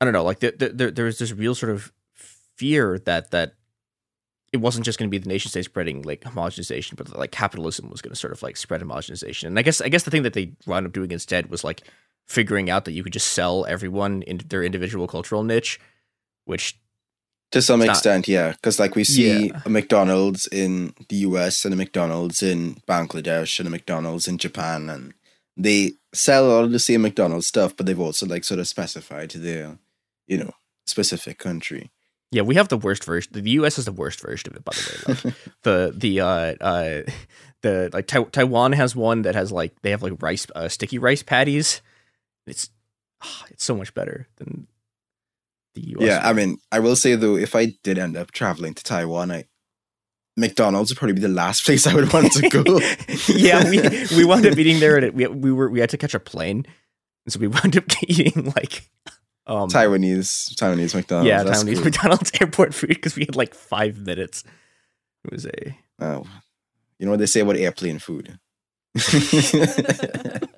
I 0.00 0.04
don't 0.04 0.14
know, 0.14 0.24
like 0.24 0.40
the, 0.40 0.54
the, 0.56 0.68
there 0.70 0.90
there 0.90 1.04
was 1.06 1.18
this 1.18 1.32
real 1.32 1.54
sort 1.54 1.72
of 1.72 1.92
fear 2.56 2.98
that 3.00 3.30
that 3.30 3.54
it 4.52 4.58
wasn't 4.58 4.84
just 4.84 4.98
going 4.98 5.08
to 5.08 5.10
be 5.10 5.18
the 5.18 5.28
nation 5.28 5.50
state 5.50 5.64
spreading 5.64 6.02
like 6.02 6.22
homogenization, 6.22 6.96
but 6.96 7.14
like 7.16 7.30
capitalism 7.32 7.90
was 7.90 8.00
going 8.00 8.12
to 8.12 8.18
sort 8.18 8.32
of 8.32 8.42
like 8.42 8.56
spread 8.56 8.80
homogenization. 8.80 9.44
And 9.44 9.58
I 9.58 9.62
guess 9.62 9.80
I 9.80 9.88
guess 9.88 10.04
the 10.04 10.10
thing 10.10 10.22
that 10.22 10.32
they 10.32 10.52
wound 10.66 10.86
up 10.86 10.92
doing 10.92 11.10
instead 11.10 11.50
was 11.50 11.64
like 11.64 11.82
figuring 12.26 12.70
out 12.70 12.84
that 12.84 12.92
you 12.92 13.02
could 13.02 13.12
just 13.12 13.32
sell 13.32 13.64
everyone 13.66 14.22
into 14.22 14.46
their 14.46 14.62
individual 14.62 15.06
cultural 15.06 15.42
niche, 15.42 15.78
which 16.44 16.78
To 17.52 17.62
some 17.62 17.80
It's 17.80 17.86
not- 17.86 17.96
extent, 17.96 18.28
yeah. 18.28 18.52
Because 18.52 18.78
like 18.78 18.94
we 18.94 19.04
see 19.04 19.46
Yeah. 19.48 19.62
a 19.64 19.68
McDonald's 19.70 20.46
in 20.46 20.92
the 21.08 21.16
US 21.28 21.64
and 21.64 21.72
a 21.74 21.76
McDonald's 21.76 22.42
in 22.42 22.76
Bangladesh 22.86 23.58
and 23.58 23.66
a 23.66 23.70
McDonald's 23.70 24.28
in 24.28 24.36
Japan, 24.38 24.88
and 24.90 25.14
they 25.56 25.92
sell 26.12 26.46
a 26.46 26.52
lot 26.52 26.64
of 26.64 26.72
the 26.72 26.78
same 26.78 27.02
McDonald's 27.02 27.46
stuff, 27.48 27.74
but 27.76 27.86
they've 27.86 27.98
also 28.00 28.26
like 28.26 28.44
sort 28.44 28.60
of 28.60 28.68
specified 28.68 29.30
their, 29.30 29.78
you 30.28 30.38
know, 30.38 30.52
specific 30.86 31.38
country. 31.38 31.90
yeah, 32.30 32.42
we 32.42 32.54
have 32.54 32.68
the 32.68 32.76
worst 32.78 33.04
version. 33.04 33.32
The 33.32 33.50
U.S. 33.52 33.78
is 33.78 33.84
the 33.86 33.92
worst 33.92 34.20
version 34.20 34.50
of 34.52 34.56
it, 34.56 34.64
by 34.64 34.72
the 34.72 34.92
way. 34.92 35.14
Like 35.14 35.34
the 35.62 35.92
the 35.96 36.20
uh 36.20 36.54
uh 36.60 37.02
the 37.62 37.90
like 37.92 38.06
Tai- 38.06 38.30
Taiwan 38.30 38.72
has 38.72 38.94
one 38.94 39.22
that 39.22 39.34
has 39.34 39.50
like 39.50 39.74
they 39.82 39.90
have 39.90 40.02
like 40.02 40.22
rice 40.22 40.46
uh, 40.54 40.68
sticky 40.68 40.98
rice 40.98 41.22
patties. 41.22 41.82
It's 42.46 42.70
ah, 43.22 43.44
it's 43.50 43.64
so 43.64 43.74
much 43.74 43.92
better 43.94 44.28
than 44.36 44.68
the 45.74 45.88
U.S. 45.88 46.06
Yeah, 46.06 46.20
I 46.22 46.32
mean, 46.32 46.58
I 46.70 46.78
will 46.78 46.96
say 46.96 47.14
though, 47.16 47.36
if 47.36 47.54
I 47.56 47.72
did 47.82 47.98
end 47.98 48.16
up 48.16 48.30
traveling 48.30 48.74
to 48.74 48.82
Taiwan, 48.84 49.30
I 49.32 49.44
McDonald's 50.36 50.90
would 50.90 50.98
probably 50.98 51.14
be 51.14 51.20
the 51.20 51.28
last 51.28 51.62
place 51.66 51.86
I 51.86 51.94
would 51.94 52.12
want 52.12 52.32
to 52.32 52.48
go. 52.48 52.62
yeah, 53.28 53.68
we 53.68 53.80
we 54.16 54.24
wound 54.24 54.46
up 54.46 54.56
eating 54.56 54.80
there, 54.80 54.96
and 54.98 55.14
we 55.14 55.26
we 55.26 55.52
were 55.52 55.68
we 55.68 55.80
had 55.80 55.90
to 55.90 55.98
catch 55.98 56.14
a 56.14 56.20
plane, 56.20 56.64
and 57.24 57.32
so 57.32 57.40
we 57.40 57.48
wound 57.48 57.76
up 57.76 57.84
eating 58.02 58.52
like 58.56 58.88
um 59.48 59.68
Taiwanese 59.68 60.54
Taiwanese 60.54 60.94
McDonald's. 60.94 61.28
yeah 61.28 61.42
that's 61.42 61.64
Taiwanese 61.64 61.74
cool. 61.74 61.84
McDonald's 61.84 62.30
airport 62.40 62.74
food 62.74 62.88
because 62.88 63.16
we 63.16 63.24
had 63.24 63.36
like 63.36 63.54
five 63.54 63.98
minutes. 63.98 64.44
It 65.24 65.32
was 65.32 65.46
a 65.46 65.76
Oh, 66.00 66.24
you 66.98 67.06
know 67.06 67.12
what 67.12 67.18
they 67.18 67.26
say 67.26 67.40
about 67.40 67.56
airplane 67.56 67.98
food. 67.98 68.38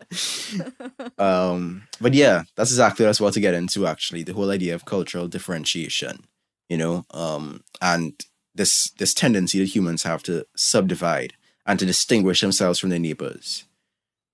um, 1.18 1.82
but 2.00 2.14
yeah, 2.14 2.44
that's 2.56 2.70
exactly 2.70 3.04
what 3.04 3.08
I 3.08 3.10
was 3.10 3.20
about 3.20 3.32
to 3.34 3.40
get 3.40 3.54
into. 3.54 3.86
Actually, 3.86 4.22
the 4.22 4.34
whole 4.34 4.50
idea 4.50 4.74
of 4.74 4.84
cultural 4.84 5.28
differentiation, 5.28 6.24
you 6.68 6.76
know, 6.76 7.04
um, 7.12 7.62
and 7.80 8.12
this 8.54 8.90
this 8.98 9.14
tendency 9.14 9.58
that 9.58 9.74
humans 9.74 10.02
have 10.02 10.22
to 10.24 10.46
subdivide 10.56 11.34
and 11.66 11.78
to 11.78 11.86
distinguish 11.86 12.40
themselves 12.40 12.78
from 12.78 12.90
their 12.90 12.98
neighbors. 12.98 13.64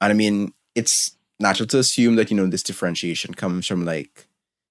And 0.00 0.12
I 0.12 0.14
mean, 0.14 0.52
it's 0.74 1.16
natural 1.38 1.66
to 1.68 1.78
assume 1.78 2.16
that 2.16 2.30
you 2.30 2.36
know 2.36 2.46
this 2.46 2.62
differentiation 2.62 3.34
comes 3.34 3.66
from 3.66 3.84
like 3.84 4.25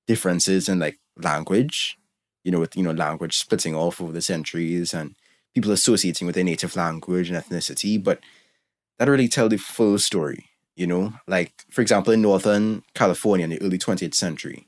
differences 0.08 0.70
in 0.70 0.80
like 0.80 0.98
language, 1.18 1.98
you 2.44 2.52
know, 2.52 2.60
with 2.60 2.76
you 2.76 2.84
know 2.84 2.92
language 2.92 3.38
splitting 3.38 3.76
off 3.76 4.02
over 4.02 4.12
the 4.12 4.22
centuries 4.22 4.94
and 4.94 5.16
people 5.54 5.72
associating 5.72 6.28
with 6.28 6.36
their 6.36 6.44
native 6.44 6.76
language 6.76 7.30
and 7.30 7.42
ethnicity, 7.42 8.02
but 8.02 8.20
that 9.00 9.08
really 9.08 9.28
tell 9.28 9.50
the 9.50 9.58
full 9.58 9.98
story, 9.98 10.46
you 10.76 10.86
know? 10.86 11.14
Like, 11.28 11.54
for 11.72 11.82
example, 11.82 12.14
in 12.14 12.22
Northern 12.22 12.84
California 12.94 13.46
in 13.46 13.50
the 13.50 13.62
early 13.62 13.78
20th 13.78 14.14
century, 14.14 14.68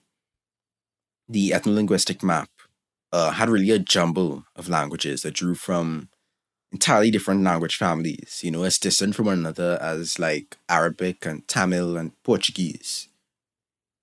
the 1.28 1.52
ethno-linguistic 1.52 2.24
map 2.24 2.50
uh, 3.12 3.32
had 3.32 3.50
really 3.50 3.70
a 3.72 3.80
jumble 3.80 4.46
of 4.56 4.70
languages 4.70 5.22
that 5.22 5.34
drew 5.34 5.56
from 5.56 6.10
entirely 6.72 7.12
different 7.12 7.44
language 7.44 7.78
families, 7.78 8.42
you 8.44 8.52
know, 8.52 8.64
as 8.64 8.78
distant 8.78 9.16
from 9.16 9.26
one 9.26 9.40
another 9.40 9.78
as 9.82 10.20
like 10.20 10.58
Arabic 10.70 11.26
and 11.26 11.48
Tamil 11.48 11.98
and 11.98 12.12
Portuguese. 12.24 13.08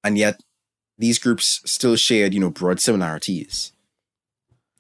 And 0.02 0.18
yet, 0.18 0.40
these 0.98 1.18
groups 1.18 1.60
still 1.64 1.96
shared, 1.96 2.34
you 2.34 2.40
know, 2.40 2.50
broad 2.50 2.80
similarities 2.80 3.72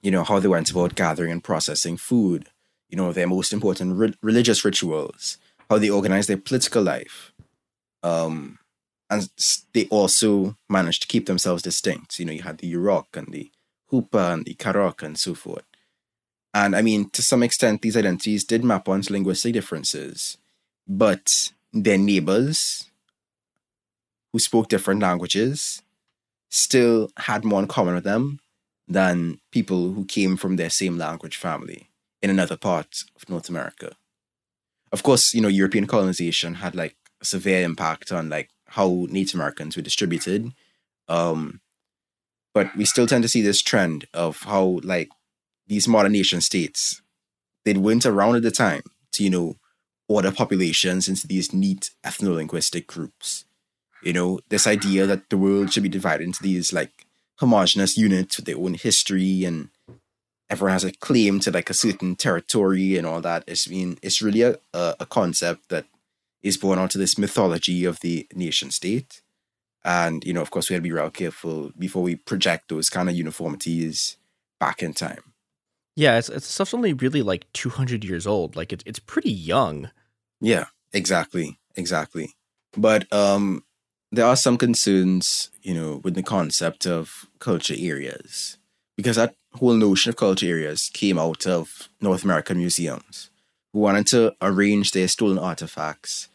you 0.04 0.10
know, 0.10 0.22
how 0.22 0.38
they 0.38 0.48
went 0.48 0.70
about 0.70 0.94
gathering 0.94 1.32
and 1.32 1.42
processing 1.42 1.96
food, 1.96 2.50
you 2.90 2.96
know, 2.96 3.10
their 3.10 3.26
most 3.26 3.54
important 3.54 3.96
re- 3.96 4.14
religious 4.22 4.62
rituals, 4.62 5.38
how 5.70 5.78
they 5.78 5.88
organized 5.88 6.28
their 6.28 6.36
political 6.36 6.82
life. 6.82 7.32
Um, 8.02 8.58
and 9.08 9.30
they 9.72 9.86
also 9.86 10.58
managed 10.68 11.00
to 11.02 11.08
keep 11.08 11.24
themselves 11.24 11.62
distinct. 11.62 12.18
You 12.18 12.26
know, 12.26 12.32
you 12.32 12.42
had 12.42 12.58
the 12.58 12.70
Yurok 12.70 13.16
and 13.16 13.28
the 13.28 13.50
Hupa 13.90 14.34
and 14.34 14.44
the 14.44 14.54
Karok 14.54 15.02
and 15.02 15.18
so 15.18 15.34
forth. 15.34 15.64
And 16.52 16.76
I 16.76 16.82
mean, 16.82 17.08
to 17.10 17.22
some 17.22 17.42
extent, 17.42 17.80
these 17.80 17.96
identities 17.96 18.44
did 18.44 18.62
map 18.62 18.90
onto 18.90 19.10
linguistic 19.10 19.54
differences, 19.54 20.36
but 20.86 21.26
their 21.72 21.98
neighbors 21.98 22.90
who 24.32 24.38
spoke 24.38 24.68
different 24.68 25.00
languages 25.00 25.80
still 26.54 27.10
had 27.18 27.44
more 27.44 27.60
in 27.60 27.66
common 27.66 27.94
with 27.94 28.04
them 28.04 28.38
than 28.86 29.38
people 29.50 29.92
who 29.92 30.04
came 30.04 30.36
from 30.36 30.56
their 30.56 30.70
same 30.70 30.96
language 30.96 31.36
family 31.36 31.90
in 32.22 32.30
another 32.30 32.56
part 32.56 33.02
of 33.16 33.28
North 33.28 33.48
America. 33.48 33.96
Of 34.92 35.02
course, 35.02 35.34
you 35.34 35.40
know, 35.40 35.48
European 35.48 35.86
colonization 35.86 36.54
had 36.54 36.74
like 36.74 36.96
a 37.20 37.24
severe 37.24 37.64
impact 37.64 38.12
on 38.12 38.28
like 38.28 38.50
how 38.68 39.06
Native 39.10 39.34
Americans 39.34 39.76
were 39.76 39.82
distributed. 39.82 40.52
Um, 41.08 41.60
but 42.52 42.74
we 42.76 42.84
still 42.84 43.06
tend 43.06 43.24
to 43.24 43.28
see 43.28 43.42
this 43.42 43.60
trend 43.60 44.06
of 44.14 44.42
how 44.42 44.80
like 44.84 45.08
these 45.66 45.88
modern 45.88 46.12
nation 46.12 46.40
states 46.40 47.02
they 47.64 47.74
went 47.74 48.06
around 48.06 48.36
at 48.36 48.42
the 48.42 48.50
time 48.50 48.82
to, 49.12 49.24
you 49.24 49.30
know, 49.30 49.56
order 50.06 50.30
populations 50.30 51.08
into 51.08 51.26
these 51.26 51.52
neat 51.52 51.90
ethno-linguistic 52.04 52.86
groups. 52.86 53.44
You 54.04 54.12
know, 54.12 54.40
this 54.48 54.66
idea 54.66 55.06
that 55.06 55.30
the 55.30 55.38
world 55.38 55.72
should 55.72 55.82
be 55.82 55.88
divided 55.88 56.24
into 56.24 56.42
these 56.42 56.72
like 56.72 57.06
homogenous 57.38 57.96
units 57.96 58.36
with 58.36 58.46
their 58.46 58.58
own 58.58 58.74
history 58.74 59.44
and 59.44 59.70
everyone 60.50 60.72
has 60.72 60.84
a 60.84 60.92
claim 60.92 61.40
to 61.40 61.50
like 61.50 61.70
a 61.70 61.74
certain 61.74 62.14
territory 62.14 62.96
and 62.96 63.06
all 63.06 63.20
that. 63.20 63.44
It's 63.46 63.68
mean 63.68 63.98
it's 64.02 64.22
really 64.22 64.42
a, 64.42 64.58
a, 64.72 65.06
concept 65.06 65.68
that 65.70 65.86
is 66.42 66.56
born 66.56 66.78
onto 66.78 66.98
this 66.98 67.18
mythology 67.18 67.84
of 67.84 68.00
the 68.00 68.26
nation 68.34 68.70
state. 68.70 69.22
And, 69.84 70.24
you 70.24 70.32
know, 70.32 70.42
of 70.42 70.50
course 70.50 70.68
we 70.68 70.74
have 70.74 70.82
to 70.82 70.88
be 70.88 70.92
real 70.92 71.10
careful 71.10 71.72
before 71.78 72.02
we 72.02 72.16
project 72.16 72.68
those 72.68 72.90
kind 72.90 73.08
of 73.08 73.14
uniformities 73.14 74.16
back 74.60 74.82
in 74.82 74.94
time. 74.94 75.32
Yeah, 75.96 76.18
it's, 76.18 76.28
it's 76.28 76.46
stuff's 76.46 76.74
only 76.74 76.92
really 76.92 77.22
like 77.22 77.46
200 77.52 78.04
years 78.04 78.26
old. 78.26 78.56
Like 78.56 78.72
it's 78.72 78.84
it's 78.86 78.98
pretty 78.98 79.32
young. 79.32 79.90
Yeah, 80.40 80.66
exactly, 80.92 81.58
exactly. 81.76 82.34
But 82.76 83.10
um, 83.12 83.64
there 84.16 84.26
are 84.26 84.36
some 84.36 84.56
concerns, 84.56 85.50
you 85.62 85.74
know, 85.74 86.00
with 86.04 86.14
the 86.14 86.22
concept 86.22 86.86
of 86.86 87.28
culture 87.38 87.74
areas, 87.76 88.58
because 88.96 89.16
that 89.16 89.34
whole 89.54 89.74
notion 89.74 90.10
of 90.10 90.16
culture 90.16 90.46
areas 90.46 90.90
came 90.92 91.18
out 91.18 91.46
of 91.46 91.88
North 92.00 92.24
American 92.24 92.58
museums 92.58 93.30
who 93.72 93.80
wanted 93.80 94.06
to 94.08 94.34
arrange 94.40 94.92
their 94.92 95.08
stolen 95.08 95.38
artifacts 95.38 96.28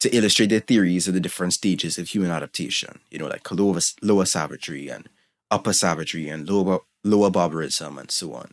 to 0.00 0.14
illustrate 0.16 0.46
their 0.46 0.60
theories 0.60 1.08
of 1.08 1.14
the 1.14 1.20
different 1.20 1.52
stages 1.52 1.98
of 1.98 2.08
human 2.08 2.30
adaptation, 2.30 3.00
you 3.10 3.18
know, 3.18 3.26
like 3.26 3.50
lower, 3.50 3.80
lower 4.00 4.24
savagery 4.24 4.88
and 4.88 5.08
upper 5.50 5.72
savagery 5.72 6.28
and 6.28 6.48
lower, 6.48 6.80
lower 7.04 7.30
barbarism 7.30 7.98
and 7.98 8.10
so 8.10 8.34
on. 8.34 8.52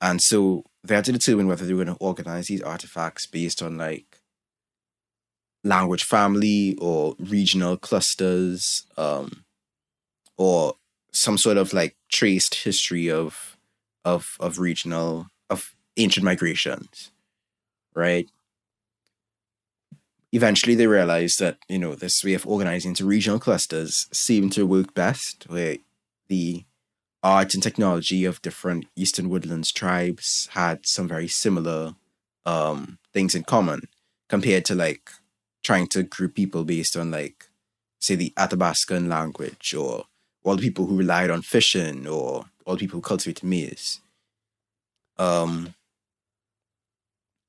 And 0.00 0.22
so 0.22 0.64
they 0.84 0.94
had 0.94 1.04
to 1.06 1.12
determine 1.12 1.46
whether 1.48 1.64
they 1.64 1.74
were 1.74 1.84
going 1.84 1.96
to 1.96 2.04
organize 2.04 2.46
these 2.46 2.62
artifacts 2.62 3.26
based 3.26 3.60
on 3.60 3.76
like 3.76 4.15
language 5.66 6.04
family 6.04 6.76
or 6.80 7.14
regional 7.18 7.76
clusters 7.76 8.84
um, 8.96 9.44
or 10.36 10.74
some 11.12 11.38
sort 11.38 11.56
of 11.56 11.72
like 11.72 11.96
traced 12.10 12.54
history 12.54 13.10
of 13.10 13.56
of 14.04 14.36
of 14.40 14.58
regional 14.58 15.26
of 15.50 15.74
ancient 15.96 16.24
migrations 16.24 17.10
right? 17.96 18.28
Eventually 20.32 20.74
they 20.76 20.86
realized 20.86 21.40
that 21.40 21.58
you 21.68 21.78
know 21.78 21.94
this 21.96 22.22
way 22.22 22.34
of 22.34 22.46
organizing 22.46 22.90
into 22.90 23.06
regional 23.06 23.40
clusters 23.40 24.06
seemed 24.12 24.52
to 24.52 24.66
work 24.66 24.94
best 24.94 25.46
where 25.48 25.78
the 26.28 26.64
art 27.22 27.54
and 27.54 27.62
technology 27.62 28.24
of 28.24 28.42
different 28.42 28.84
eastern 28.94 29.28
woodlands 29.28 29.72
tribes 29.72 30.48
had 30.52 30.86
some 30.86 31.08
very 31.08 31.26
similar 31.26 31.94
um, 32.44 32.98
things 33.12 33.34
in 33.34 33.42
common 33.42 33.80
compared 34.28 34.64
to 34.66 34.74
like 34.74 35.10
trying 35.66 35.88
to 35.88 36.04
group 36.04 36.36
people 36.36 36.64
based 36.64 36.96
on 36.96 37.10
like 37.10 37.48
say 37.98 38.14
the 38.14 38.32
Athabascan 38.36 39.08
language 39.08 39.74
or 39.74 40.04
all 40.44 40.54
the 40.54 40.62
people 40.62 40.86
who 40.86 40.96
relied 40.96 41.28
on 41.28 41.42
fishing 41.42 42.06
or 42.06 42.44
all 42.64 42.74
the 42.74 42.80
people 42.80 42.98
who 42.98 43.02
cultivated 43.02 43.42
maize. 43.42 44.00
Um, 45.18 45.74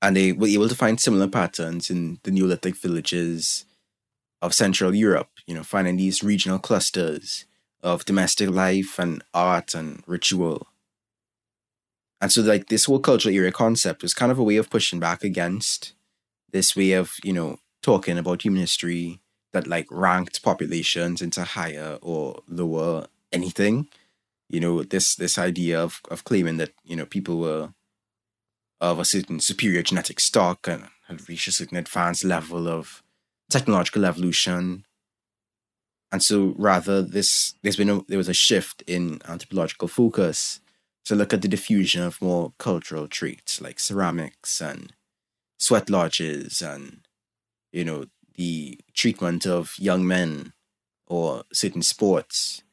and 0.02 0.16
they 0.16 0.32
were 0.32 0.48
able 0.48 0.68
to 0.68 0.76
find 0.76 1.00
similar 1.00 1.28
patterns 1.28 1.92
in 1.92 2.20
the 2.24 2.32
Neolithic 2.32 2.76
villages 2.76 3.66
of 4.42 4.56
Central 4.56 4.96
Europe, 4.96 5.30
you 5.46 5.54
know, 5.54 5.64
finding 5.64 5.98
these 5.98 6.24
regional 6.24 6.58
clusters 6.58 7.46
of 7.84 8.06
domestic 8.06 8.50
life 8.50 8.98
and 8.98 9.24
art 9.34 9.76
and 9.76 10.02
ritual. 10.08 10.68
And 12.20 12.32
so 12.32 12.42
like 12.42 12.68
this 12.68 12.86
whole 12.86 13.00
cultural 13.00 13.36
area 13.36 13.52
concept 13.52 14.02
was 14.02 14.16
kind 14.16 14.32
of 14.32 14.40
a 14.40 14.44
way 14.44 14.58
of 14.58 14.72
pushing 14.72 15.00
back 15.00 15.24
against 15.24 15.94
this 16.52 16.76
way 16.76 16.94
of, 16.94 17.12
you 17.24 17.34
know, 17.34 17.60
talking 17.88 18.18
about 18.18 18.44
human 18.44 18.60
history 18.60 19.22
that 19.54 19.66
like 19.66 19.88
ranked 19.90 20.44
populations 20.44 21.22
into 21.22 21.42
higher 21.46 21.98
or 22.02 22.42
lower 22.50 23.08
anything. 23.32 23.88
You 24.50 24.60
know, 24.60 24.84
this 24.84 25.16
this 25.16 25.38
idea 25.38 25.82
of 25.82 26.02
of 26.12 26.26
claiming 26.26 26.58
that, 26.58 26.74
you 26.84 26.98
know, 26.98 27.06
people 27.06 27.40
were 27.40 27.70
of 28.82 29.00
a 29.00 29.06
certain 29.06 29.40
superior 29.40 29.82
genetic 29.82 30.20
stock 30.20 30.68
and 30.68 30.90
had 31.08 31.30
reached 31.30 31.48
a 31.48 31.52
certain 31.54 31.78
advanced 31.78 32.26
level 32.26 32.68
of 32.68 33.02
technological 33.50 34.04
evolution. 34.04 34.84
And 36.12 36.22
so 36.22 36.56
rather 36.58 37.02
this 37.02 37.56
there's 37.64 37.78
been 37.78 37.90
a, 37.90 38.02
there 38.10 38.18
was 38.18 38.30
a 38.30 38.44
shift 38.48 38.84
in 38.86 39.22
anthropological 39.26 39.88
focus 39.88 40.60
to 41.06 41.16
look 41.16 41.34
at 41.34 41.42
the 41.42 41.48
diffusion 41.48 42.04
of 42.04 42.22
more 42.22 42.52
cultural 42.58 43.08
traits 43.08 43.62
like 43.62 43.80
ceramics 43.80 44.62
and 44.62 44.92
sweat 45.58 45.90
lodges 45.90 46.62
and 46.62 47.07
you 47.78 47.86
know, 47.86 48.06
the 48.36 48.80
treatment 48.94 49.46
of 49.46 49.76
young 49.78 50.06
men 50.06 50.54
or 51.06 51.44
certain 51.54 51.84
sports. 51.84 52.64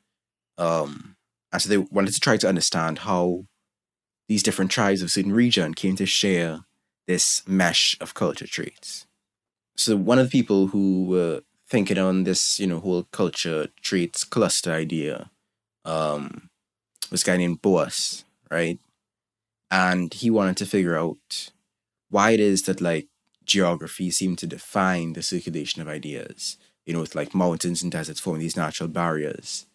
Um, 0.57 1.17
and 1.53 1.61
so 1.61 1.69
they 1.69 1.77
wanted 1.77 2.15
to 2.15 2.21
try 2.21 2.39
to 2.39 2.49
understand 2.49 3.01
how 3.01 3.45
these 4.29 4.43
different 4.43 4.71
tribes 4.71 5.03
of 5.03 5.11
certain 5.11 5.33
region 5.33 5.75
came 5.75 5.95
to 5.97 6.07
share 6.07 6.61
this 7.07 7.43
mesh 7.47 7.97
of 8.01 8.15
culture 8.15 8.47
traits. 8.47 9.07
So 9.77 9.95
one 9.95 10.19
of 10.19 10.27
the 10.27 10.39
people 10.39 10.69
who 10.69 11.05
were 11.05 11.43
thinking 11.69 11.99
on 11.99 12.25
this, 12.25 12.59
you 12.59 12.67
know, 12.67 12.81
whole 12.81 13.05
culture 13.13 13.69
traits 13.83 14.25
cluster 14.25 14.73
idea 14.73 15.31
um, 15.85 16.49
was 17.11 17.23
a 17.23 17.27
guy 17.27 17.37
named 17.37 17.61
Boas, 17.61 18.25
right? 18.51 18.79
And 19.71 20.15
he 20.15 20.31
wanted 20.31 20.57
to 20.59 20.67
figure 20.67 20.97
out 20.97 21.51
why 22.09 22.31
it 22.31 22.41
is 22.41 22.63
that 22.63 22.81
like 22.81 23.09
geography 23.47 24.11
seemed 24.11 24.39
to 24.39 24.47
define 24.47 25.13
the 25.13 25.23
circulation 25.23 25.83
of 25.83 25.89
ideas, 25.89 26.57
you 26.87 26.93
know, 26.93 27.01
with 27.01 27.15
like 27.15 27.35
mountains 27.35 27.83
and 27.83 27.93
deserts 27.93 28.21
forming 28.21 28.41
these 28.41 28.57
natural 28.57 28.89
barriers, 28.89 29.67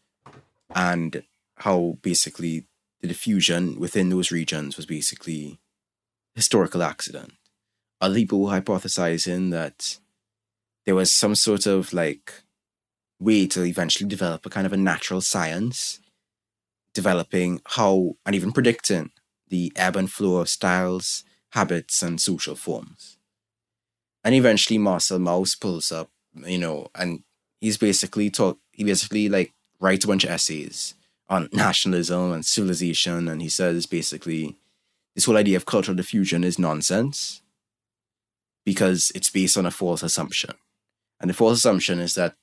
and 0.73 1.23
how 1.57 1.97
basically 2.01 2.65
the 3.01 3.07
diffusion 3.07 3.79
within 3.79 4.09
those 4.09 4.31
regions 4.31 4.77
was 4.77 4.85
basically 4.85 5.59
historical 6.35 6.83
accident. 6.83 7.33
Other 8.01 8.15
people 8.15 8.45
hypothesizing 8.45 9.51
that 9.51 9.97
there 10.85 10.95
was 10.95 11.13
some 11.13 11.35
sort 11.35 11.65
of 11.65 11.93
like 11.93 12.33
way 13.19 13.45
to 13.47 13.63
eventually 13.63 14.07
develop 14.07 14.45
a 14.45 14.49
kind 14.49 14.65
of 14.65 14.73
a 14.73 14.77
natural 14.77 15.21
science, 15.21 15.99
developing 16.93 17.61
how 17.65 18.15
and 18.25 18.35
even 18.35 18.51
predicting 18.51 19.11
the 19.49 19.71
ebb 19.75 19.95
and 19.95 20.11
flow 20.11 20.37
of 20.37 20.49
styles, 20.49 21.23
habits, 21.51 22.01
and 22.01 22.21
social 22.21 22.55
forms. 22.55 23.18
And 24.23 24.35
eventually 24.35 24.77
Marcel 24.77 25.19
Mauss 25.19 25.55
pulls 25.55 25.91
up, 25.91 26.09
you 26.45 26.57
know, 26.57 26.87
and 26.95 27.23
he's 27.61 27.77
basically 27.77 28.29
talk 28.29 28.57
he 28.71 28.83
basically 28.83 29.29
like 29.29 29.53
writes 29.79 30.05
a 30.05 30.07
bunch 30.07 30.23
of 30.23 30.29
essays 30.29 30.95
on 31.29 31.49
nationalism 31.53 32.31
and 32.31 32.45
civilization, 32.45 33.27
and 33.27 33.41
he 33.41 33.49
says 33.49 33.85
basically 33.85 34.57
this 35.15 35.25
whole 35.25 35.37
idea 35.37 35.57
of 35.57 35.65
cultural 35.65 35.95
diffusion 35.95 36.43
is 36.43 36.59
nonsense 36.59 37.41
because 38.65 39.11
it's 39.15 39.29
based 39.29 39.57
on 39.57 39.65
a 39.65 39.71
false 39.71 40.03
assumption. 40.03 40.53
And 41.19 41.29
the 41.29 41.33
false 41.33 41.57
assumption 41.57 41.99
is 41.99 42.15
that 42.15 42.35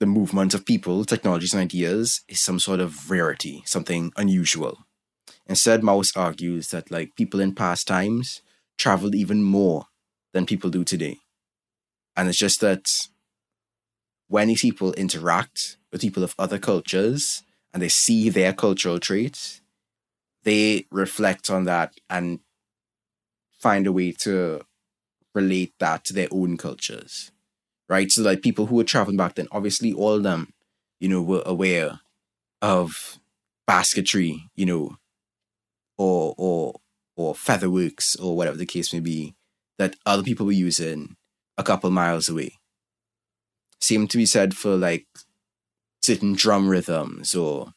the 0.00 0.06
movement 0.06 0.54
of 0.54 0.64
people, 0.64 1.04
technologies, 1.04 1.54
and 1.54 1.62
ideas 1.62 2.22
is 2.28 2.40
some 2.40 2.58
sort 2.60 2.80
of 2.80 3.10
rarity, 3.10 3.62
something 3.64 4.12
unusual. 4.16 4.78
Instead, 5.46 5.82
Mauss 5.82 6.12
argues 6.14 6.68
that 6.68 6.90
like 6.90 7.16
people 7.16 7.40
in 7.40 7.54
past 7.54 7.88
times 7.88 8.42
traveled 8.76 9.14
even 9.14 9.42
more 9.42 9.86
than 10.38 10.46
people 10.46 10.70
do 10.70 10.84
today. 10.84 11.18
And 12.16 12.28
it's 12.28 12.38
just 12.38 12.60
that 12.60 12.86
when 14.28 14.46
these 14.46 14.62
people 14.62 14.92
interact 14.92 15.78
with 15.90 16.00
people 16.00 16.22
of 16.22 16.36
other 16.38 16.60
cultures 16.60 17.42
and 17.74 17.82
they 17.82 17.88
see 17.88 18.30
their 18.30 18.52
cultural 18.52 19.00
traits, 19.00 19.60
they 20.44 20.86
reflect 20.92 21.50
on 21.50 21.64
that 21.64 21.92
and 22.08 22.38
find 23.58 23.88
a 23.88 23.92
way 23.92 24.12
to 24.12 24.60
relate 25.34 25.74
that 25.80 26.04
to 26.04 26.12
their 26.12 26.28
own 26.30 26.56
cultures. 26.56 27.32
Right? 27.88 28.08
So 28.10 28.22
like 28.22 28.42
people 28.42 28.66
who 28.66 28.76
were 28.76 28.84
traveling 28.84 29.16
back 29.16 29.34
then, 29.34 29.48
obviously 29.50 29.92
all 29.92 30.14
of 30.14 30.22
them, 30.22 30.52
you 31.00 31.08
know, 31.08 31.20
were 31.20 31.42
aware 31.44 32.00
of 32.62 33.18
basketry, 33.66 34.44
you 34.54 34.66
know, 34.66 34.98
or 35.96 36.34
or 36.38 36.80
or 37.16 37.34
featherworks 37.34 38.20
or 38.22 38.36
whatever 38.36 38.56
the 38.56 38.66
case 38.66 38.92
may 38.92 39.00
be 39.00 39.34
that 39.78 39.96
other 40.04 40.22
people 40.22 40.46
were 40.46 40.52
using 40.52 41.16
a 41.56 41.62
couple 41.62 41.90
miles 41.90 42.28
away. 42.28 42.52
Same 43.80 44.08
to 44.08 44.16
be 44.16 44.26
said 44.26 44.54
for 44.54 44.76
like 44.76 45.06
certain 46.02 46.34
drum 46.34 46.68
rhythms 46.68 47.34
or 47.34 47.72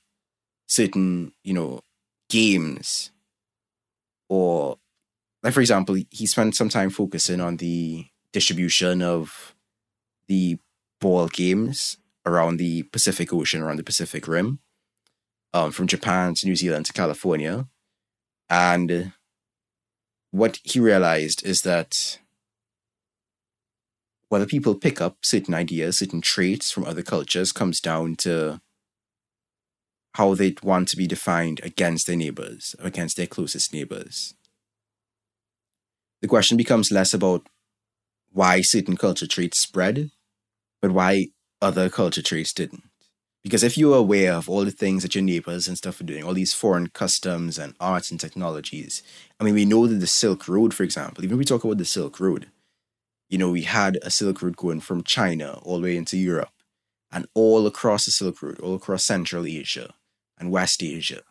certain, 0.67 1.33
you 1.43 1.53
know, 1.53 1.81
games. 2.29 3.11
Or 4.29 4.77
like 5.43 5.53
for 5.53 5.61
example, 5.61 5.97
he 6.09 6.25
spent 6.25 6.55
some 6.55 6.69
time 6.69 6.89
focusing 6.89 7.41
on 7.41 7.57
the 7.57 8.05
distribution 8.31 9.01
of 9.01 9.55
the 10.27 10.57
ball 10.99 11.27
games 11.27 11.97
around 12.25 12.57
the 12.57 12.83
Pacific 12.83 13.33
Ocean, 13.33 13.61
around 13.61 13.77
the 13.77 13.83
Pacific 13.83 14.27
Rim, 14.27 14.59
um, 15.53 15.71
from 15.71 15.87
Japan 15.87 16.33
to 16.35 16.47
New 16.47 16.55
Zealand 16.55 16.85
to 16.85 16.93
California. 16.93 17.67
And 18.49 19.13
what 20.31 20.59
he 20.63 20.79
realized 20.79 21.45
is 21.45 21.61
that 21.61 22.19
whether 24.29 24.45
people 24.45 24.75
pick 24.75 25.01
up 25.01 25.17
certain 25.21 25.53
ideas, 25.53 25.99
certain 25.99 26.21
traits 26.21 26.71
from 26.71 26.85
other 26.85 27.03
cultures 27.03 27.51
comes 27.51 27.81
down 27.81 28.15
to 28.15 28.61
how 30.15 30.33
they 30.33 30.55
want 30.63 30.87
to 30.89 30.97
be 30.97 31.07
defined 31.07 31.59
against 31.63 32.07
their 32.07 32.15
neighbors, 32.15 32.75
against 32.79 33.17
their 33.17 33.27
closest 33.27 33.73
neighbors. 33.73 34.33
The 36.21 36.27
question 36.27 36.55
becomes 36.57 36.91
less 36.91 37.13
about 37.13 37.47
why 38.31 38.61
certain 38.61 38.95
culture 38.95 39.27
traits 39.27 39.59
spread, 39.59 40.11
but 40.81 40.91
why 40.91 41.27
other 41.61 41.89
culture 41.89 42.21
traits 42.21 42.53
didn't. 42.53 42.83
Because 43.43 43.63
if 43.63 43.77
you're 43.77 43.97
aware 43.97 44.33
of 44.33 44.47
all 44.47 44.65
the 44.65 44.71
things 44.71 45.01
that 45.01 45.15
your 45.15 45.23
neighbors 45.23 45.67
and 45.67 45.77
stuff 45.77 45.99
are 45.99 46.05
doing, 46.05 46.23
all 46.23 46.33
these 46.33 46.53
foreign 46.53 46.87
customs 46.87 47.57
and 47.57 47.75
arts 47.79 48.11
and 48.11 48.19
technologies, 48.19 49.01
I 49.39 49.43
mean, 49.43 49.55
we 49.55 49.65
know 49.65 49.87
that 49.87 49.95
the 49.95 50.07
Silk 50.07 50.47
Road, 50.47 50.73
for 50.73 50.83
example, 50.83 51.23
even 51.23 51.35
if 51.35 51.39
we 51.39 51.45
talk 51.45 51.63
about 51.63 51.79
the 51.79 51.85
Silk 51.85 52.19
Road, 52.19 52.51
you 53.29 53.37
know, 53.37 53.49
we 53.49 53.63
had 53.63 53.97
a 54.03 54.11
Silk 54.11 54.41
Road 54.41 54.57
going 54.57 54.79
from 54.79 55.03
China 55.03 55.59
all 55.63 55.77
the 55.77 55.83
way 55.83 55.97
into 55.97 56.17
Europe 56.17 56.51
and 57.11 57.25
all 57.33 57.65
across 57.65 58.05
the 58.05 58.11
Silk 58.11 58.41
Road, 58.43 58.59
all 58.59 58.75
across 58.75 59.05
Central 59.05 59.45
Asia 59.45 59.93
and 60.37 60.51
West 60.51 60.83
Asia. 60.83 61.21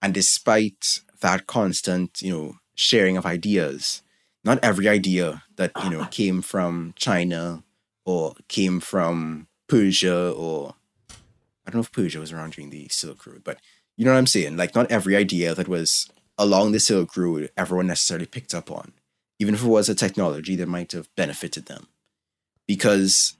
And 0.00 0.12
despite 0.12 1.00
that 1.20 1.46
constant, 1.46 2.20
you 2.20 2.32
know, 2.32 2.54
sharing 2.74 3.16
of 3.16 3.26
ideas, 3.26 4.02
not 4.42 4.58
every 4.62 4.88
idea 4.88 5.44
that, 5.56 5.70
you 5.84 5.90
know, 5.90 6.06
came 6.10 6.42
from 6.42 6.94
China 6.96 7.62
or 8.04 8.34
came 8.48 8.80
from 8.80 9.46
Persia 9.68 10.32
or 10.32 10.74
I 11.66 11.70
don't 11.70 11.76
know 11.76 11.82
if 11.82 11.92
Persia 11.92 12.20
was 12.20 12.32
around 12.32 12.52
during 12.52 12.70
the 12.70 12.88
Silk 12.90 13.26
Road, 13.26 13.42
but 13.44 13.58
you 13.96 14.04
know 14.04 14.12
what 14.12 14.18
I'm 14.18 14.26
saying? 14.26 14.56
Like, 14.56 14.74
not 14.74 14.90
every 14.90 15.16
idea 15.16 15.54
that 15.54 15.68
was 15.68 16.10
along 16.38 16.72
the 16.72 16.80
Silk 16.80 17.16
Road 17.16 17.50
everyone 17.56 17.86
necessarily 17.86 18.26
picked 18.26 18.54
up 18.54 18.70
on, 18.70 18.92
even 19.38 19.54
if 19.54 19.62
it 19.62 19.68
was 19.68 19.88
a 19.88 19.94
technology 19.94 20.56
that 20.56 20.68
might 20.68 20.92
have 20.92 21.08
benefited 21.16 21.66
them. 21.66 21.88
Because 22.66 23.36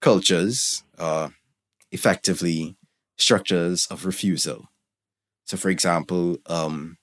cultures 0.00 0.82
are 0.98 1.32
effectively 1.92 2.76
structures 3.18 3.86
of 3.86 4.06
refusal. 4.06 4.68
So, 5.44 5.56
for 5.56 5.68
example, 5.68 6.38
um, 6.46 6.96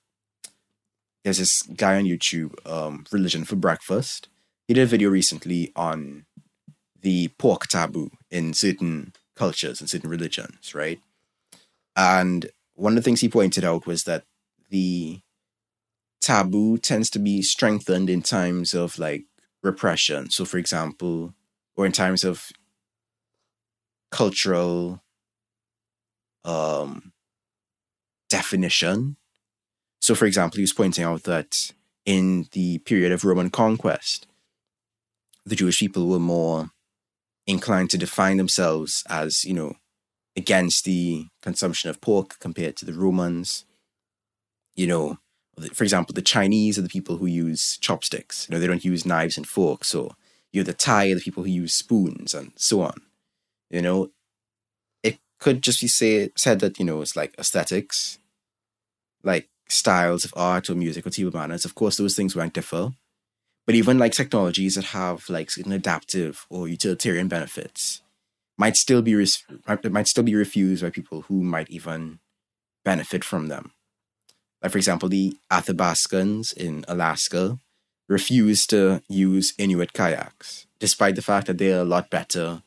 there's 1.23 1.37
this 1.37 1.61
guy 1.63 1.97
on 1.97 2.05
YouTube, 2.05 2.53
um, 2.65 3.05
Religion 3.11 3.43
for 3.43 3.57
Breakfast. 3.57 4.29
He 4.67 4.73
did 4.73 4.83
a 4.83 4.87
video 4.87 5.09
recently 5.09 5.71
on 5.75 6.25
the 7.01 7.27
pork 7.37 7.67
taboo 7.67 8.09
in 8.31 8.53
certain 8.53 9.13
cultures 9.37 9.79
and 9.79 9.89
certain 9.89 10.09
religions, 10.09 10.73
right? 10.73 10.99
And 11.95 12.49
one 12.75 12.93
of 12.93 12.95
the 12.97 13.01
things 13.01 13.21
he 13.21 13.29
pointed 13.29 13.63
out 13.63 13.87
was 13.87 14.03
that 14.03 14.23
the 14.69 15.21
taboo 16.21 16.77
tends 16.77 17.09
to 17.11 17.19
be 17.19 17.41
strengthened 17.41 18.09
in 18.09 18.21
times 18.21 18.73
of 18.73 18.99
like 18.99 19.25
repression. 19.63 20.29
So, 20.29 20.45
for 20.45 20.57
example, 20.57 21.33
or 21.75 21.85
in 21.85 21.91
times 21.91 22.23
of 22.23 22.51
cultural 24.11 25.01
um, 26.43 27.11
definition. 28.29 29.17
So, 30.01 30.15
for 30.15 30.25
example, 30.25 30.57
he 30.57 30.63
was 30.63 30.73
pointing 30.73 31.03
out 31.03 31.23
that 31.23 31.71
in 32.05 32.47
the 32.53 32.79
period 32.79 33.11
of 33.11 33.25
Roman 33.25 33.49
conquest, 33.49 34.27
the 35.45 35.55
Jewish 35.55 35.79
people 35.79 36.07
were 36.07 36.19
more 36.19 36.71
inclined 37.47 37.89
to 37.91 37.97
define 37.97 38.37
themselves 38.37 39.03
as, 39.09 39.45
you 39.45 39.53
know, 39.53 39.73
against 40.35 40.85
the 40.85 41.27
consumption 41.41 41.89
of 41.89 42.01
pork 42.01 42.37
compared 42.39 42.75
to 42.77 42.85
the 42.85 42.93
Romans. 42.93 43.65
You 44.75 44.85
know, 44.85 45.17
for 45.73 45.83
example, 45.83 46.13
the 46.13 46.21
Chinese 46.21 46.77
are 46.77 46.83
the 46.83 46.89
people 46.89 47.17
who 47.17 47.25
use 47.25 47.77
chopsticks. 47.77 48.47
You 48.47 48.53
know, 48.53 48.59
they 48.59 48.67
don't 48.67 48.85
use 48.85 49.05
knives 49.05 49.37
and 49.37 49.47
forks. 49.47 49.87
So 49.87 50.11
you're 50.51 50.63
the 50.63 50.73
Thai 50.73 51.11
are 51.11 51.15
the 51.15 51.21
people 51.21 51.43
who 51.43 51.49
use 51.49 51.73
spoons 51.73 52.33
and 52.33 52.51
so 52.55 52.81
on. 52.81 53.01
You 53.69 53.81
know, 53.81 54.11
it 55.01 55.17
could 55.39 55.63
just 55.63 55.81
be 55.81 55.87
say, 55.87 56.29
said 56.35 56.59
that, 56.59 56.77
you 56.77 56.85
know, 56.85 57.01
it's 57.01 57.15
like 57.15 57.33
aesthetics, 57.39 58.19
like 59.23 59.49
styles 59.67 60.23
of 60.23 60.33
art 60.35 60.69
or 60.69 60.75
music 60.75 61.05
or 61.05 61.09
table 61.09 61.31
manners. 61.31 61.65
Of 61.65 61.75
course, 61.75 61.97
those 61.97 62.15
things 62.15 62.35
won't 62.35 62.53
differ. 62.53 62.91
But 63.67 63.75
even 63.75 63.99
like 63.99 64.13
technologies 64.13 64.75
that 64.75 64.85
have 64.85 65.29
like 65.29 65.51
an 65.63 65.73
adaptive 65.73 66.47
or 66.49 66.67
utilitarian 66.69 67.27
benefits 67.27 68.01
might 68.57 68.77
still 68.77 69.01
be 69.01 69.13
might 69.89 70.07
still 70.07 70.23
be 70.23 70.35
refused 70.35 70.81
by 70.81 70.89
people 70.89 71.23
who 71.23 71.43
might 71.43 71.69
even 71.69 72.19
benefit 72.85 73.23
from 73.23 73.49
them. 73.49 73.73
Like 74.63 74.71
for 74.71 74.77
example, 74.77 75.09
the 75.09 75.37
Athabascans 75.51 76.55
in 76.55 76.85
Alaska 76.87 77.59
refuse 78.07 78.65
to 78.67 79.03
use 79.09 79.53
Inuit 79.57 79.91
kayaks, 79.91 80.65
despite 80.79 81.15
the 81.15 81.21
fact 81.21 81.47
that 81.47 81.57
they're 81.57 81.81
a 81.81 81.85
lot 81.85 82.09
better 82.09 82.63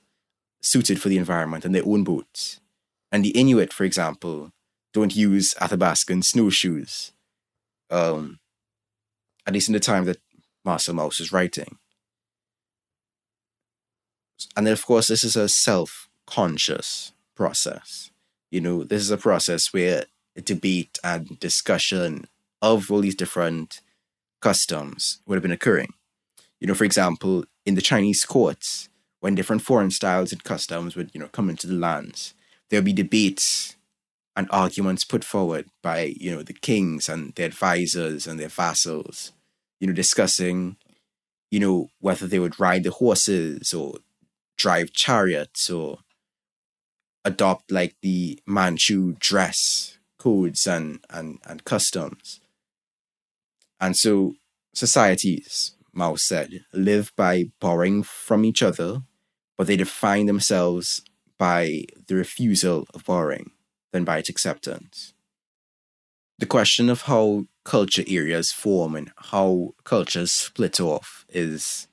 suited 0.63 1.01
for 1.01 1.09
the 1.09 1.17
environment 1.17 1.63
than 1.63 1.73
their 1.73 1.87
own 1.87 2.05
boats. 2.05 2.61
And 3.11 3.25
the 3.25 3.31
Inuit, 3.31 3.73
for 3.73 3.85
example, 3.85 4.53
don't 4.93 5.17
use 5.17 5.55
Athabascan 5.55 6.23
snowshoes. 6.23 7.13
Um, 7.89 8.39
at 9.47 9.55
least 9.55 9.69
in 9.69 9.73
the 9.73 9.81
time 9.81 10.05
that 10.05 10.19
Mauss 10.65 11.21
is 11.21 11.33
writing. 11.33 11.79
And 14.57 14.67
then, 14.67 14.73
of 14.73 14.85
course, 14.85 15.09
this 15.09 15.25
is 15.25 15.37
a 15.37 15.49
self 15.49 16.09
conscious 16.27 17.13
process. 17.35 18.11
You 18.51 18.61
know, 18.61 18.85
this 18.85 19.03
is 19.03 19.11
a 19.11 19.17
process 19.17 19.73
where 19.73 20.05
debate 20.43 20.99
and 21.05 21.39
discussion 21.41 22.27
of 22.63 22.91
all 22.91 23.01
these 23.01 23.15
different 23.15 23.81
customs 24.41 25.21
would 25.27 25.37
have 25.37 25.43
been 25.43 25.53
occurring. 25.53 25.93
You 26.61 26.67
know, 26.67 26.75
for 26.75 26.85
example, 26.85 27.45
in 27.65 27.75
the 27.75 27.83
Chinese 27.83 28.25
courts, 28.25 28.89
when 29.21 29.35
different 29.35 29.63
foreign 29.63 29.91
styles 29.91 30.33
and 30.33 30.43
customs 30.43 30.97
would, 30.97 31.11
you 31.15 31.21
know, 31.21 31.29
come 31.29 31.51
into 31.51 31.67
the 31.67 31.75
lands, 31.75 32.35
there 32.69 32.79
would 32.79 32.87
be 32.87 32.93
debates 32.93 33.77
and 34.37 34.49
arguments 34.51 35.05
put 35.05 35.25
forward 35.25 35.67
by 35.83 36.15
you 36.19 36.35
know 36.35 36.43
the 36.43 36.53
kings 36.55 37.09
and 37.09 37.35
their 37.35 37.47
advisors 37.47 38.27
and 38.27 38.39
their 38.39 38.49
vassals, 38.49 39.33
you 39.81 39.87
know, 39.87 39.93
discussing, 39.93 40.77
you 41.51 41.59
know, 41.59 41.89
whether 41.99 42.27
they 42.27 42.39
would 42.39 42.61
ride 42.61 42.85
the 42.85 42.91
horses 42.91 43.75
or 43.75 43.97
drive 44.57 44.93
chariots 44.93 45.71
or 45.71 45.99
adopt 47.25 47.73
like 47.73 47.97
the 48.03 48.39
Manchu 48.47 49.15
dress 49.19 49.99
codes 50.19 50.67
and 50.67 51.01
and 51.11 51.39
and 51.45 51.65
customs. 51.65 52.41
And 53.81 53.97
so 53.97 54.35
societies, 54.75 55.73
Mauss 55.93 56.23
said, 56.23 56.65
live 56.73 57.13
by 57.17 57.45
borrowing 57.61 58.03
from 58.03 58.45
each 58.45 58.63
other, 58.63 59.03
but 59.57 59.67
they 59.67 59.77
define 59.77 60.27
themselves 60.27 61.03
by 61.39 61.85
the 62.07 62.15
refusal 62.15 62.87
of 62.93 63.05
borrowing 63.05 63.51
than 63.93 64.05
by 64.05 64.19
its 64.19 64.29
acceptance. 64.29 65.15
The 66.39 66.47
question 66.47 66.91
of 66.91 67.03
how 67.03 67.47
culture 67.71 68.03
areas 68.09 68.51
form 68.51 68.97
and 68.97 69.13
how 69.31 69.73
cultures 69.85 70.33
split 70.33 70.81
off 70.81 71.25
is 71.29 71.87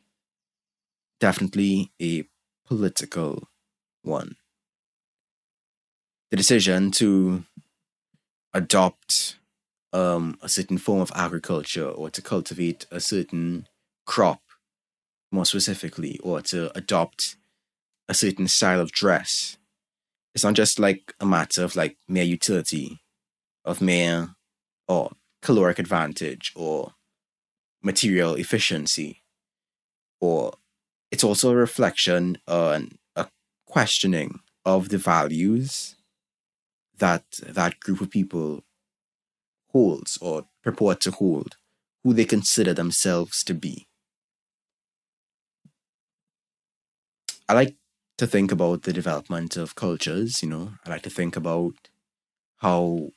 definitely 1.20 1.92
a 2.02 2.24
political 2.66 3.48
one. 4.02 4.38
The 6.32 6.38
decision 6.38 6.90
to 6.94 7.44
adopt 8.56 9.38
um, 9.94 10.40
a 10.42 10.50
certain 10.50 10.80
form 10.80 11.00
of 11.00 11.12
agriculture 11.14 11.88
or 11.88 12.10
to 12.10 12.24
cultivate 12.24 12.88
a 12.90 13.00
certain 13.00 13.68
crop 14.08 14.42
more 15.32 15.46
specifically 15.46 16.20
or 16.24 16.42
to 16.42 16.76
adopt 16.76 17.36
a 18.10 18.16
certain 18.16 18.48
style 18.48 18.82
of 18.82 18.92
dress 18.92 19.58
it's 20.34 20.44
not 20.44 20.56
just 20.56 20.80
like 20.80 21.14
a 21.20 21.26
matter 21.26 21.64
of 21.64 21.76
like 21.76 21.98
mere 22.08 22.24
utility 22.24 23.00
of 23.64 23.80
mere 23.80 24.30
or 24.88 25.12
caloric 25.42 25.80
advantage 25.80 26.52
or 26.56 26.94
material 27.84 28.36
efficiency 28.36 29.22
or 30.20 30.54
it's 31.12 31.24
also 31.24 31.52
a 31.52 31.56
reflection 31.56 32.38
on 32.48 32.98
a 33.16 33.28
questioning 33.66 34.40
of 34.66 34.90
the 34.90 34.98
values 34.98 35.96
that 36.98 37.24
that 37.44 37.80
group 37.80 38.02
of 38.02 38.10
people 38.10 38.64
holds 39.72 40.18
or 40.22 40.48
purport 40.64 41.00
to 41.02 41.12
hold, 41.12 41.56
who 42.04 42.14
they 42.14 42.26
consider 42.26 42.74
themselves 42.74 43.44
to 43.44 43.54
be. 43.54 43.88
I 47.48 47.54
like 47.54 47.76
to 48.18 48.28
think 48.28 48.52
about 48.52 48.84
the 48.84 48.94
development 48.94 49.56
of 49.56 49.76
cultures, 49.76 50.42
you 50.42 50.50
know. 50.50 50.74
I 50.86 50.90
like 50.90 51.04
to 51.04 51.10
think 51.10 51.36
about 51.36 51.76
how 52.58 53.12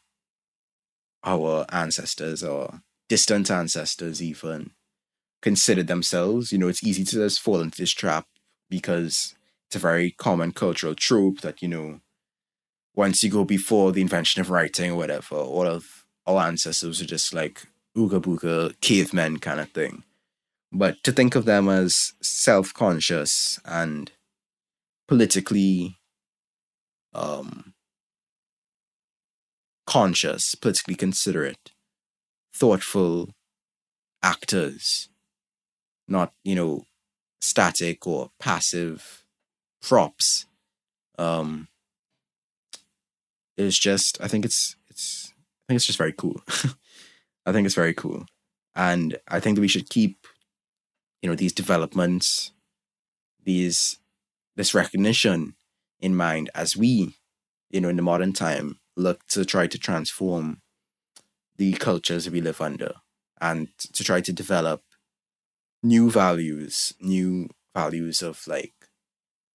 our 1.24 1.66
ancestors 1.70 2.42
or 2.42 2.82
distant 3.08 3.50
ancestors 3.50 4.22
even 4.22 4.70
considered 5.42 5.86
themselves. 5.86 6.52
You 6.52 6.58
know, 6.58 6.68
it's 6.68 6.84
easy 6.84 7.04
to 7.04 7.16
just 7.16 7.40
fall 7.40 7.60
into 7.60 7.78
this 7.78 7.92
trap 7.92 8.26
because 8.68 9.34
it's 9.66 9.76
a 9.76 9.78
very 9.78 10.12
common 10.12 10.52
cultural 10.52 10.94
trope 10.94 11.40
that, 11.40 11.62
you 11.62 11.68
know, 11.68 12.00
once 12.94 13.22
you 13.22 13.30
go 13.30 13.44
before 13.44 13.92
the 13.92 14.00
invention 14.00 14.40
of 14.40 14.50
writing 14.50 14.92
or 14.92 14.96
whatever, 14.96 15.36
all 15.36 15.66
of 15.66 16.04
our 16.26 16.46
ancestors 16.46 17.00
are 17.00 17.06
just 17.06 17.32
like 17.32 17.66
ooga 17.96 18.20
booga 18.20 18.78
cavemen 18.80 19.38
kind 19.38 19.60
of 19.60 19.70
thing. 19.70 20.04
But 20.72 21.02
to 21.04 21.12
think 21.12 21.34
of 21.34 21.44
them 21.44 21.68
as 21.68 22.12
self 22.22 22.72
conscious 22.72 23.58
and 23.64 24.10
politically 25.08 25.98
um, 27.12 27.69
conscious, 29.90 30.54
politically 30.54 30.94
considerate, 30.94 31.72
thoughtful 32.54 33.34
actors, 34.22 35.08
not, 36.06 36.32
you 36.44 36.54
know, 36.54 36.84
static 37.40 38.06
or 38.06 38.30
passive 38.38 39.24
props. 39.82 40.46
Um, 41.18 41.66
it's 43.56 43.76
just, 43.76 44.16
I 44.20 44.28
think 44.28 44.44
it's, 44.44 44.76
it's, 44.88 45.32
I 45.34 45.62
think 45.66 45.76
it's 45.76 45.86
just 45.86 45.98
very 45.98 46.12
cool. 46.12 46.40
I 47.44 47.50
think 47.50 47.66
it's 47.66 47.74
very 47.74 47.94
cool. 47.94 48.26
And 48.76 49.18
I 49.26 49.40
think 49.40 49.56
that 49.56 49.60
we 49.60 49.68
should 49.68 49.90
keep, 49.90 50.24
you 51.20 51.28
know, 51.28 51.34
these 51.34 51.52
developments, 51.52 52.52
these 53.44 53.98
this 54.54 54.72
recognition 54.72 55.54
in 55.98 56.14
mind 56.14 56.48
as 56.54 56.76
we, 56.76 57.16
you 57.70 57.80
know, 57.80 57.88
in 57.88 57.96
the 57.96 58.02
modern 58.02 58.32
time, 58.32 58.79
look 58.96 59.26
to 59.28 59.44
try 59.44 59.66
to 59.66 59.78
transform 59.78 60.60
the 61.56 61.72
cultures 61.74 62.28
we 62.30 62.40
live 62.40 62.60
under 62.60 62.94
and 63.40 63.68
to 63.92 64.04
try 64.04 64.20
to 64.20 64.32
develop 64.32 64.82
new 65.82 66.10
values, 66.10 66.92
new 67.00 67.48
values 67.74 68.22
of 68.22 68.46
like 68.46 68.74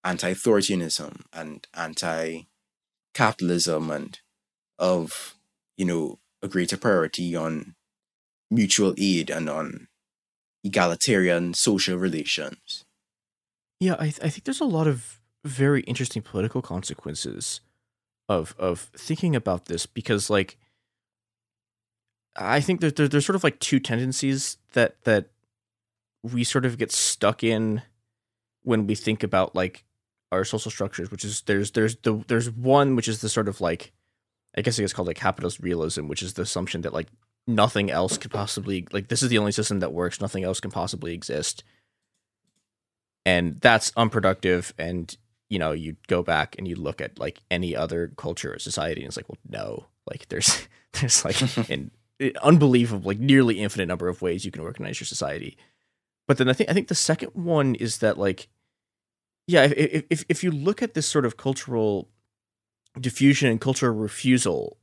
anti 0.03 0.33
authoritarianism 0.33 1.22
and 1.33 1.67
anti 1.73 2.43
capitalism 3.14 3.89
and 3.89 4.19
of, 4.77 5.35
you 5.77 5.85
know, 5.85 6.19
a 6.41 6.47
greater 6.47 6.77
priority 6.77 7.35
on 7.35 7.75
mutual 8.51 8.93
aid 8.97 9.30
and 9.30 9.49
on 9.49 9.88
egalitarian 10.64 11.53
social 11.53 11.97
relations. 11.97 12.85
Yeah, 13.80 13.95
I, 13.99 14.05
th- 14.05 14.19
I 14.22 14.30
think 14.30 14.43
there's 14.43 14.61
a 14.61 14.65
lot 14.65 14.88
of 14.88 15.19
very 15.43 15.81
interesting 15.81 16.22
political 16.22 16.61
consequences 16.61 17.61
of 18.27 18.55
of 18.57 18.91
thinking 18.95 19.35
about 19.35 19.65
this 19.65 19.85
because 19.85 20.29
like 20.29 20.57
I 22.35 22.59
think 22.59 22.81
that 22.81 22.95
there, 22.95 23.07
there's 23.07 23.25
sort 23.25 23.35
of 23.35 23.43
like 23.43 23.59
two 23.59 23.79
tendencies 23.79 24.57
that 24.73 25.03
that 25.03 25.27
we 26.23 26.43
sort 26.43 26.65
of 26.65 26.77
get 26.77 26.91
stuck 26.91 27.43
in 27.43 27.81
when 28.63 28.87
we 28.87 28.95
think 28.95 29.23
about 29.23 29.55
like 29.55 29.85
our 30.31 30.43
social 30.43 30.71
structures, 30.71 31.11
which 31.11 31.23
is 31.23 31.41
there's 31.41 31.71
there's 31.71 31.95
the 31.97 32.23
there's 32.27 32.51
one 32.51 32.95
which 32.95 33.07
is 33.07 33.21
the 33.21 33.29
sort 33.29 33.47
of 33.47 33.61
like 33.61 33.93
I 34.57 34.61
guess 34.61 34.79
it's 34.79 34.93
called 34.93 35.07
like 35.07 35.17
capitalist 35.17 35.59
realism, 35.59 36.07
which 36.07 36.23
is 36.23 36.33
the 36.33 36.41
assumption 36.41 36.81
that 36.81 36.93
like 36.93 37.07
nothing 37.47 37.91
else 37.91 38.17
could 38.17 38.31
possibly 38.31 38.87
like 38.91 39.07
this 39.07 39.23
is 39.23 39.29
the 39.29 39.37
only 39.37 39.51
system 39.51 39.79
that 39.79 39.93
works, 39.93 40.19
nothing 40.19 40.43
else 40.43 40.59
can 40.59 40.71
possibly 40.71 41.13
exist. 41.13 41.63
And 43.25 43.59
that's 43.61 43.91
unproductive 43.95 44.73
and 44.77 45.15
you 45.49 45.59
know 45.59 45.72
you 45.72 45.95
go 46.07 46.24
back 46.24 46.56
and 46.57 46.67
you 46.67 46.75
look 46.75 47.01
at 47.01 47.19
like 47.19 47.41
any 47.51 47.75
other 47.75 48.11
culture 48.17 48.53
or 48.53 48.59
society 48.59 49.01
and 49.01 49.07
it's 49.07 49.17
like 49.17 49.30
well 49.30 49.38
no 49.49 49.85
like 50.09 50.27
there's 50.30 50.67
there's 50.93 51.24
like 51.24 51.41
an 51.69 51.91
eh, 52.19 52.32
unbelievable 52.41 53.07
like 53.07 53.19
nearly 53.19 53.61
infinite 53.61 53.88
number 53.88 54.07
of 54.07 54.22
ways 54.22 54.45
you 54.45 54.51
can 54.51 54.61
organize 54.61 54.99
your 54.99 55.07
society. 55.07 55.57
But 56.27 56.38
then 56.38 56.49
i 56.49 56.53
think 56.53 56.69
i 56.69 56.74
think 56.74 56.88
the 56.88 56.95
second 56.95 57.30
one 57.33 57.75
is 57.75 57.99
that 57.99 58.17
like 58.17 58.48
yeah 59.48 59.64
if 59.65 60.06
if 60.09 60.25
if 60.27 60.43
you 60.43 60.49
look 60.49 60.82
at 60.82 60.95
this 60.95 61.07
sort 61.07 61.25
of 61.25 61.38
cultural 61.38 62.09
diffusion 62.99 63.49
and 63.49 63.61
cultural 63.61 63.93
refusal 63.93 64.77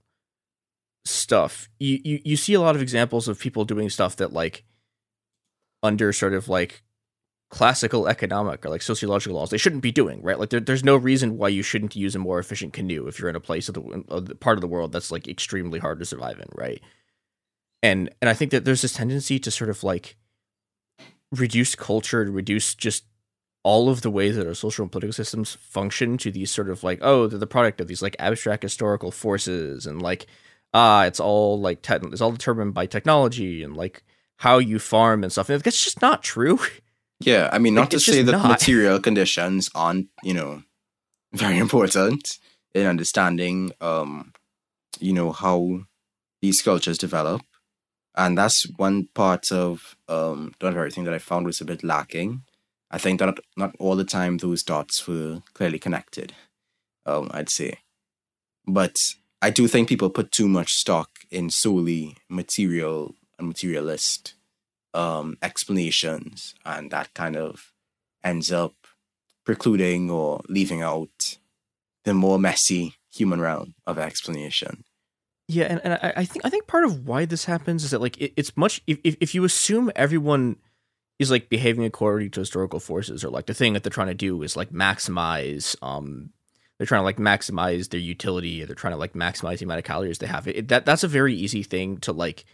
stuff 1.05 1.68
you, 1.81 1.99
you 2.05 2.20
you 2.24 2.36
see 2.36 2.55
a 2.55 2.60
lot 2.60 2.76
of 2.76 2.82
examples 2.82 3.26
of 3.26 3.41
people 3.41 3.65
doing 3.65 3.91
stuff 3.91 4.15
that 4.15 4.32
like 4.32 4.62
under 5.82 6.12
sort 6.12 6.32
of 6.32 6.49
like 6.49 6.82
classical 7.52 8.08
economic 8.08 8.64
or 8.64 8.70
like 8.70 8.82
sociological 8.82 9.36
laws 9.36 9.50
they 9.50 9.58
shouldn't 9.58 9.82
be 9.82 9.92
doing 9.92 10.20
right? 10.22 10.39
Like 10.39 10.50
there, 10.50 10.60
there's 10.60 10.82
no 10.82 10.97
reason 10.97 11.36
why 11.36 11.48
you 11.48 11.62
shouldn't 11.62 11.94
use 11.94 12.14
a 12.16 12.18
more 12.18 12.39
efficient 12.39 12.72
canoe 12.72 13.06
if 13.06 13.18
you're 13.18 13.28
in 13.28 13.36
a 13.36 13.40
place 13.40 13.68
of 13.68 13.74
the, 13.74 14.05
of 14.08 14.26
the 14.26 14.34
part 14.34 14.56
of 14.56 14.62
the 14.62 14.68
world 14.68 14.92
that's 14.92 15.12
like 15.12 15.28
extremely 15.28 15.78
hard 15.78 15.98
to 15.98 16.05
survive 16.06 16.39
in 16.39 16.48
right? 16.55 16.81
And 17.82 18.10
and 18.20 18.28
i 18.28 18.34
think 18.34 18.50
that 18.50 18.64
there's 18.64 18.82
this 18.82 18.94
tendency 18.94 19.39
to 19.39 19.50
sort 19.50 19.70
of 19.70 19.84
like 19.84 20.16
reduce 21.31 21.74
culture 21.74 22.24
to 22.24 22.31
reduce 22.31 22.74
just 22.74 23.05
all 23.64 23.89
of 23.89 24.02
the 24.02 24.10
ways 24.10 24.36
that 24.36 24.47
our 24.47 24.55
social 24.55 24.82
and 24.82 24.90
political 24.90 25.12
systems 25.12 25.55
function 25.55 26.18
to 26.18 26.31
these 26.32 26.50
sort 26.50 26.68
of 26.68 26.82
like 26.82 26.98
oh 27.02 27.26
they're 27.26 27.39
the 27.39 27.47
product 27.47 27.81
of 27.81 27.86
these 27.86 28.02
like 28.02 28.16
abstract 28.18 28.62
historical 28.62 29.10
forces 29.10 29.86
and 29.86 30.02
like 30.02 30.26
ah 30.74 31.05
it's 31.05 31.20
all 31.20 31.60
like 31.60 31.82
te- 31.82 32.08
it's 32.10 32.20
all 32.20 32.32
determined 32.32 32.74
by 32.74 32.86
technology 32.86 33.62
and 33.62 33.76
like 33.76 34.02
how 34.42 34.58
you 34.58 34.81
farm 34.81 35.22
and 35.22 35.31
stuff. 35.31 35.48
And 35.48 35.62
that's 35.62 35.84
just 35.84 36.02
not 36.02 36.22
true 36.22 36.58
Yeah, 37.25 37.49
I 37.52 37.59
mean, 37.59 37.75
not 37.75 37.83
Like, 37.83 37.91
to 37.91 38.01
say 38.01 38.23
that 38.23 38.33
not. 38.33 38.49
material 38.49 38.99
conditions 39.01 39.70
aren't, 39.75 40.09
you 40.23 40.34
know, 40.34 40.62
very 41.33 41.59
important 41.59 42.39
in 42.75 42.86
understanding, 42.86 43.73
um, 43.81 44.33
you 45.01 45.12
know, 45.12 45.33
how 45.33 45.81
these 46.41 46.62
cultures 46.62 46.99
develop, 46.99 47.42
and 48.17 48.36
that's 48.36 48.67
one 48.76 49.09
part 49.15 49.51
of 49.52 49.97
um, 50.09 50.55
not 50.62 50.75
very 50.75 50.91
thing 50.91 51.05
that 51.05 51.15
I 51.15 51.18
found 51.18 51.47
was 51.47 51.60
a 51.60 51.65
bit 51.65 51.83
lacking. 51.84 52.42
I 52.91 52.99
think 52.99 53.20
that 53.20 53.39
not 53.57 53.75
all 53.78 53.97
the 53.97 54.05
time 54.05 54.36
those 54.36 54.62
dots 54.62 55.07
were 55.09 55.41
clearly 55.55 55.78
connected. 55.78 56.34
Um, 57.07 57.31
I'd 57.33 57.49
say, 57.49 57.78
but 58.67 58.97
I 59.41 59.51
do 59.51 59.67
think 59.67 59.89
people 59.89 60.10
put 60.10 60.31
too 60.31 60.47
much 60.47 60.73
stock 60.75 61.09
in 61.31 61.51
solely 61.51 62.17
material 62.28 63.15
and 63.39 63.49
materialist 63.49 64.34
um, 64.94 65.36
explanations, 65.42 66.54
and 66.64 66.90
that 66.90 67.14
kind 67.14 67.36
of 67.36 67.72
ends 68.22 68.52
up 68.52 68.74
precluding 69.44 70.10
or 70.10 70.40
leaving 70.48 70.82
out 70.82 71.38
the 72.04 72.14
more 72.14 72.38
messy 72.38 72.94
human 73.12 73.40
realm 73.40 73.74
of 73.86 73.98
explanation. 73.98 74.84
Yeah, 75.48 75.64
and, 75.64 75.80
and 75.84 75.94
I, 75.94 76.12
I 76.16 76.24
think 76.24 76.44
I 76.44 76.50
think 76.50 76.66
part 76.66 76.84
of 76.84 77.06
why 77.06 77.24
this 77.24 77.44
happens 77.44 77.84
is 77.84 77.90
that 77.90 78.00
like 78.00 78.18
it, 78.18 78.32
it's 78.36 78.56
much 78.56 78.80
if, 78.86 79.16
if 79.20 79.34
you 79.34 79.44
assume 79.44 79.90
everyone 79.96 80.56
is 81.18 81.30
like 81.30 81.48
behaving 81.48 81.84
according 81.84 82.30
to 82.30 82.40
historical 82.40 82.80
forces 82.80 83.24
or 83.24 83.30
like 83.30 83.46
the 83.46 83.54
thing 83.54 83.74
that 83.74 83.82
they're 83.82 83.90
trying 83.90 84.08
to 84.08 84.14
do 84.14 84.42
is 84.42 84.56
like 84.56 84.70
maximize 84.70 85.76
um 85.82 86.30
they're 86.78 86.86
trying 86.86 87.00
to 87.00 87.04
like 87.04 87.18
maximize 87.18 87.90
their 87.90 88.00
utility 88.00 88.64
they're 88.64 88.74
trying 88.74 88.94
to 88.94 88.98
like 88.98 89.12
maximize 89.12 89.58
the 89.58 89.64
amount 89.64 89.78
of 89.78 89.84
calories 89.84 90.18
they 90.18 90.26
have 90.26 90.48
it, 90.48 90.68
that 90.68 90.86
that's 90.86 91.04
a 91.04 91.08
very 91.08 91.34
easy 91.34 91.62
thing 91.62 91.98
to 91.98 92.12
like 92.12 92.44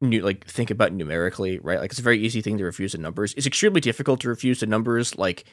new 0.00 0.22
like 0.22 0.46
think 0.46 0.70
about 0.70 0.92
numerically 0.92 1.58
right? 1.58 1.80
Like 1.80 1.90
it's 1.90 2.00
a 2.00 2.02
very 2.02 2.18
easy 2.18 2.40
thing 2.40 2.58
to 2.58 2.64
refuse 2.64 2.92
the 2.92 2.98
numbers. 2.98 3.34
It's 3.36 3.46
extremely 3.46 3.80
difficult 3.80 4.20
to 4.20 4.28
refuse 4.28 4.60
the 4.60 4.66
numbers 4.66 5.16
like 5.16 5.44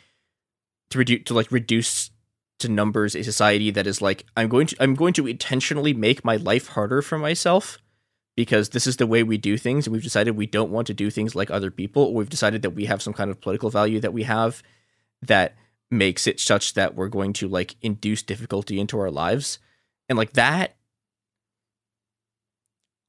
to 0.90 0.98
reduce 0.98 1.24
to 1.26 1.34
like 1.34 1.52
reduce 1.52 2.12
to 2.60 2.70
numbers 2.70 3.16
a 3.16 3.24
society 3.24 3.70
that 3.70 3.86
is 3.86 4.02
like 4.02 4.26
i'm 4.36 4.48
going 4.50 4.66
to 4.66 4.76
i'm 4.80 4.96
going 4.96 5.14
to 5.14 5.28
intentionally 5.28 5.94
make 5.94 6.26
my 6.26 6.38
life 6.38 6.70
harder 6.70 7.04
for 7.04 7.20
myself 7.20 7.78
because 8.36 8.70
this 8.70 8.88
is 8.88 8.98
the 8.98 9.06
way 9.06 9.22
we 9.22 9.38
do 9.38 9.58
things 9.58 9.86
and 9.86 9.94
we've 9.94 10.02
decided 10.02 10.36
we 10.36 10.48
don't 10.48 10.72
want 10.72 10.88
to 10.88 10.94
do 10.94 11.12
things 11.12 11.36
like 11.36 11.52
other 11.52 11.70
people 11.70 12.04
or 12.04 12.16
we've 12.16 12.30
decided 12.30 12.64
that 12.64 12.72
we 12.72 12.86
have 12.86 13.02
some 13.02 13.14
kind 13.14 13.30
of 13.30 13.40
political 13.40 13.70
value 13.70 14.00
that 14.00 14.14
we 14.14 14.24
have 14.24 14.64
that 15.22 15.56
makes 15.90 16.28
it 16.28 16.40
such 16.40 16.74
that 16.74 16.96
we're 16.96 17.08
going 17.08 17.34
to 17.34 17.48
like 17.48 17.76
induce 17.82 18.22
difficulty 18.22 18.80
into 18.80 19.00
our 19.00 19.12
lives. 19.12 19.60
And 20.10 20.18
like 20.18 20.34
that 20.34 20.76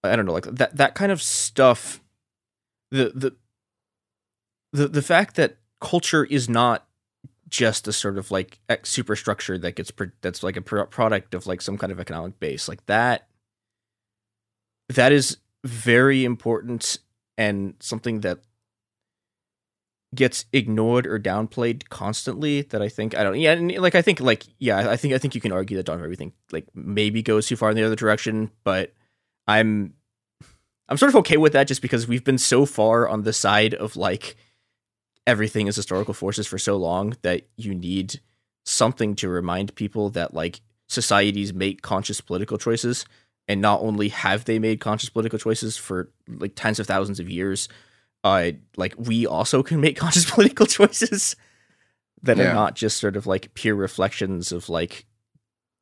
i 0.05 0.17
don't 0.17 0.27
know 0.27 0.33
like 0.33 0.44
that 0.44 0.77
that 0.77 0.94
kind 0.94 1.12
of 1.12 1.23
stuff 1.23 2.01
the 2.91 3.12
the 3.15 3.36
the, 4.73 4.89
the 4.89 5.02
fact 5.02 5.36
that 5.36 5.57
culture 5.81 6.25
is 6.25 6.49
not 6.49 6.86
just 7.49 7.89
a 7.89 7.93
sort 7.93 8.18
of 8.18 8.31
like 8.31 8.59
superstructure 8.83 9.57
that 9.59 9.75
gets 9.75 9.91
pro- 9.91 10.10
that's 10.20 10.43
like 10.43 10.57
a 10.57 10.62
pro- 10.62 10.86
product 10.86 11.35
of 11.35 11.47
like 11.47 11.62
some 11.62 11.78
kind 11.78 11.91
of 11.91 11.99
economic 11.99 12.39
base 12.39 12.68
like 12.68 12.85
that 12.86 13.28
that 14.89 15.12
is 15.12 15.39
very 15.65 16.25
important 16.25 16.99
and 17.36 17.75
something 17.81 18.20
that 18.20 18.39
gets 20.15 20.47
ignored 20.52 21.07
or 21.07 21.18
downplayed 21.18 21.89
constantly 21.91 22.62
that 22.62 22.81
I 22.81 22.89
think 22.89 23.15
I 23.15 23.23
don't 23.23 23.39
yeah 23.39 23.52
and 23.52 23.73
like 23.77 23.94
I 23.94 24.01
think 24.01 24.20
like 24.20 24.44
yeah 24.59 24.91
I 24.91 24.97
think 24.97 25.12
I 25.12 25.18
think 25.18 25.35
you 25.35 25.41
can 25.41 25.52
argue 25.52 25.77
that 25.77 25.89
of 25.89 26.02
Everything 26.02 26.33
like 26.51 26.67
maybe 26.75 27.23
goes 27.23 27.47
too 27.47 27.57
far 27.57 27.70
in 27.70 27.77
the 27.77 27.85
other 27.85 27.97
direction 27.97 28.51
but 28.65 28.94
I'm 29.49 29.94
I'm 30.89 30.97
sort 30.97 31.09
of 31.10 31.17
okay 31.17 31.36
with 31.36 31.52
that 31.55 31.67
just 31.67 31.83
because 31.83 32.07
we've 32.07 32.25
been 32.25 32.39
so 32.39 32.65
far 32.67 33.09
on 33.09 33.23
the 33.23 33.33
side 33.33 33.75
of 33.75 33.97
like 33.97 34.36
everything 35.27 35.67
is 35.67 35.77
historical 35.77 36.15
forces 36.15 36.47
for 36.47 36.59
so 36.59 36.77
long 36.77 37.17
that 37.23 37.43
you 37.57 37.75
need 37.75 38.20
something 38.65 39.15
to 39.17 39.28
remind 39.28 39.75
people 39.75 40.10
that 40.10 40.33
like 40.35 40.60
societies 40.89 41.52
make 41.52 41.83
conscious 41.83 42.20
political 42.20 42.57
choices 42.59 43.05
and 43.47 43.60
not 43.60 43.81
only 43.83 44.09
have 44.09 44.44
they 44.44 44.59
made 44.59 44.81
conscious 44.81 45.10
political 45.10 45.39
choices 45.39 45.77
for 45.77 46.10
like 46.28 46.52
tens 46.55 46.78
of 46.78 46.86
thousands 46.86 47.20
of 47.20 47.28
years 47.28 47.68
uh 48.25 48.51
like 48.77 48.94
we 48.99 49.27
also 49.27 49.62
can 49.68 49.81
make 49.81 49.97
conscious 49.97 50.31
political 50.31 50.67
choices 50.67 51.36
that 52.23 52.36
Yeah. 52.39 52.51
are 52.51 52.55
not 52.55 52.75
just 52.75 52.97
sort 52.99 53.17
of 53.17 53.27
like 53.27 53.52
pure 53.55 53.75
reflections 53.75 54.51
of 54.52 54.68
like 54.70 55.05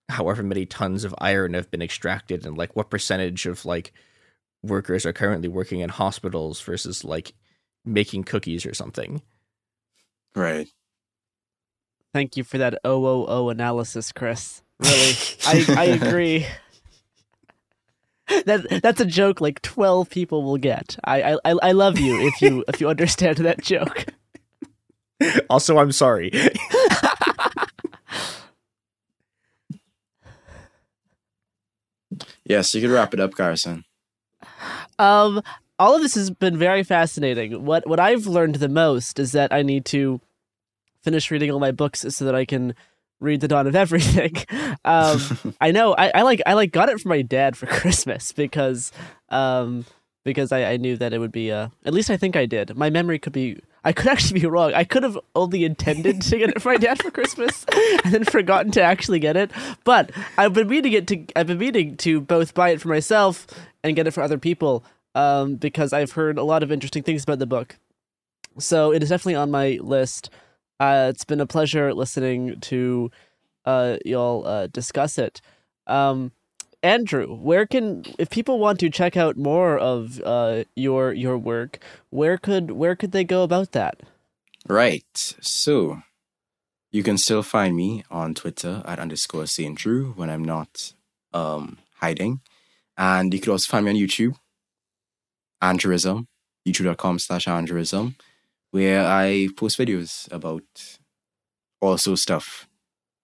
however 0.08 0.42
many 0.42 0.66
tons 0.66 1.04
of 1.04 1.14
iron 1.18 1.54
have 1.54 1.70
been 1.70 1.82
extracted 1.82 2.46
and 2.46 2.56
like 2.56 2.74
what 2.76 2.90
percentage 2.90 3.46
of 3.46 3.64
like 3.64 3.92
workers 4.62 5.04
are 5.06 5.12
currently 5.12 5.48
working 5.48 5.80
in 5.80 5.88
hospitals 5.90 6.60
versus 6.60 7.04
like 7.04 7.32
making 7.84 8.24
cookies 8.24 8.64
or 8.66 8.74
something 8.74 9.20
Right. 10.36 10.68
Thank 12.12 12.36
you 12.36 12.44
for 12.44 12.58
that 12.58 12.78
OOO 12.86 13.48
analysis, 13.48 14.12
Chris. 14.12 14.62
Really, 14.78 15.14
I 15.46 15.64
I 15.76 15.84
agree. 15.84 16.46
That 18.44 18.80
that's 18.82 19.00
a 19.00 19.06
joke 19.06 19.40
like 19.40 19.62
twelve 19.62 20.10
people 20.10 20.42
will 20.42 20.58
get. 20.58 20.96
I 21.04 21.38
I 21.44 21.54
I 21.62 21.72
love 21.72 21.98
you 21.98 22.26
if 22.26 22.42
you 22.42 22.64
if 22.68 22.80
you 22.80 22.88
understand 22.88 23.38
that 23.38 23.62
joke. 23.62 24.06
also 25.50 25.78
i'm 25.78 25.92
sorry 25.92 26.30
Yes, 32.49 32.75
you 32.75 32.81
could 32.81 32.91
wrap 32.91 33.12
it 33.12 33.20
up, 33.20 33.34
Carson. 33.34 33.84
Um, 34.99 35.42
all 35.78 35.94
of 35.94 36.02
this 36.02 36.15
has 36.15 36.31
been 36.31 36.57
very 36.57 36.83
fascinating. 36.83 37.65
What 37.65 37.86
what 37.86 38.00
I've 38.00 38.26
learned 38.26 38.57
the 38.57 38.68
most 38.68 39.18
is 39.18 39.33
that 39.33 39.52
I 39.52 39.62
need 39.62 39.84
to 39.86 40.20
finish 41.02 41.31
reading 41.31 41.50
all 41.50 41.60
my 41.60 41.73
books 41.73 42.00
so 42.08 42.25
that 42.25 42.34
I 42.34 42.44
can 42.44 42.75
read 43.20 43.41
the 43.41 43.49
dawn 43.49 43.66
of 43.66 43.76
everything. 43.76 44.36
Um, 44.84 45.57
I 45.60 45.73
know 45.73 45.97
I, 45.99 46.12
I 46.15 46.23
like 46.23 46.41
I 46.47 46.52
like 46.52 46.70
got 46.70 46.89
it 46.89 47.00
for 47.00 47.08
my 47.08 47.20
dad 47.20 47.57
for 47.57 47.66
Christmas 47.81 48.31
because 48.31 48.92
um 49.31 49.84
because 50.23 50.52
I, 50.52 50.62
I 50.62 50.76
knew 50.76 50.97
that 50.97 51.12
it 51.12 51.18
would 51.18 51.33
be 51.33 51.50
uh 51.50 51.70
at 51.84 51.92
least 51.92 52.08
I 52.08 52.16
think 52.16 52.36
I 52.36 52.47
did. 52.47 52.76
My 52.76 52.89
memory 52.89 53.18
could 53.18 53.33
be 53.33 53.58
I 53.86 53.92
could 53.92 54.08
actually 54.08 54.40
be 54.40 54.47
wrong. 54.48 54.74
I 54.74 54.82
could 54.82 55.05
have 55.05 55.16
only 55.36 55.65
intended 55.65 56.20
to 56.23 56.39
get 56.39 56.50
it 56.50 56.60
for 56.60 56.73
my 56.73 56.76
dad 56.76 57.00
for 57.00 57.12
Christmas 57.12 57.65
and 58.05 58.12
then 58.12 58.24
forgotten 58.24 58.73
to 58.73 58.82
actually 58.82 59.20
get 59.20 59.36
it. 59.36 59.52
But 59.84 60.10
I've 60.36 60.52
been 60.52 60.66
meaning 60.66 60.92
it 60.92 61.06
to 61.06 61.24
I've 61.36 61.47
been 61.47 61.58
meaning 61.58 61.97
to 61.98 62.20
both 62.20 62.52
buy 62.52 62.70
it 62.70 62.81
for 62.81 62.89
myself 62.89 63.47
and 63.84 63.94
get 63.94 64.08
it 64.08 64.10
for 64.10 64.23
other 64.23 64.39
people 64.39 64.84
um, 65.15 65.55
because 65.55 65.92
I've 65.92 66.10
heard 66.10 66.36
a 66.36 66.42
lot 66.42 66.65
of 66.65 66.73
interesting 66.73 67.05
things 67.05 67.23
about 67.23 67.39
the 67.39 67.47
book. 67.47 67.78
So 68.58 68.92
it 68.92 69.05
is 69.05 69.10
definitely 69.10 69.36
on 69.36 69.52
my 69.52 69.78
list. 69.81 70.31
Uh, 70.81 71.06
it's 71.15 71.24
been 71.24 71.40
a 71.40 71.47
pleasure 71.47 71.94
listening 71.94 72.58
to 72.62 73.12
uh, 73.66 73.98
y'all 74.05 74.44
uh, 74.44 74.66
discuss 74.66 75.16
it. 75.16 75.40
Um, 75.86 76.32
Andrew, 76.82 77.34
where 77.34 77.66
can 77.66 78.05
if 78.18 78.30
people 78.30 78.58
want 78.58 78.78
to 78.80 78.90
check 78.90 79.16
out 79.16 79.36
more 79.36 79.78
of 79.78 80.20
uh, 80.24 80.64
your 80.74 81.12
your 81.12 81.38
work, 81.38 81.78
where 82.10 82.38
could 82.38 82.72
where 82.72 82.94
could 82.94 83.12
they 83.12 83.24
go 83.24 83.42
about 83.42 83.72
that? 83.72 84.00
Right. 84.68 85.34
So 85.40 86.02
you 86.90 87.02
can 87.02 87.18
still 87.18 87.42
find 87.42 87.76
me 87.76 88.05
on 88.10 88.34
Twitter 88.34 88.82
at 88.86 88.98
underscore 88.98 89.46
St. 89.46 89.76
Drew 89.76 90.12
when 90.12 90.30
I'm 90.30 90.44
not 90.44 90.92
um, 91.32 91.78
hiding. 91.96 92.40
And 92.96 93.32
you 93.34 93.40
could 93.40 93.50
also 93.50 93.70
find 93.70 93.84
me 93.84 93.90
on 93.90 93.96
YouTube, 93.96 94.36
Andrewism, 95.62 96.26
youtube.com 96.66 97.18
slash 97.18 97.46
Andrewism, 97.46 98.14
where 98.70 99.06
I 99.06 99.48
post 99.56 99.78
videos 99.78 100.32
about 100.32 100.64
also 101.80 102.14
stuff, 102.14 102.66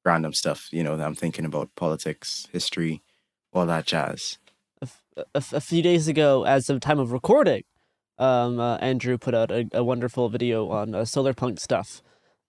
random 0.05 0.34
stuff, 0.34 0.68
you 0.70 0.82
know, 0.82 0.97
that 0.97 1.06
I'm 1.06 1.14
thinking 1.14 1.47
about 1.47 1.74
politics, 1.74 2.47
history, 2.52 3.02
all 3.52 3.66
that 3.66 3.86
jazz. 3.86 4.39
a, 5.16 5.24
a 5.34 5.60
few 5.60 5.82
days 5.82 6.08
ago, 6.08 6.44
as 6.44 6.70
of 6.70 6.81
time 6.81 6.98
of 6.98 7.12
recording, 7.12 7.64
um, 8.18 8.60
uh, 8.60 8.76
Andrew 8.76 9.18
put 9.18 9.34
out 9.34 9.50
a, 9.50 9.68
a 9.72 9.84
wonderful 9.84 10.28
video 10.28 10.68
on 10.68 10.94
uh, 10.94 11.05
solar 11.05 11.34
punk 11.34 11.60
stuff. 11.60 12.02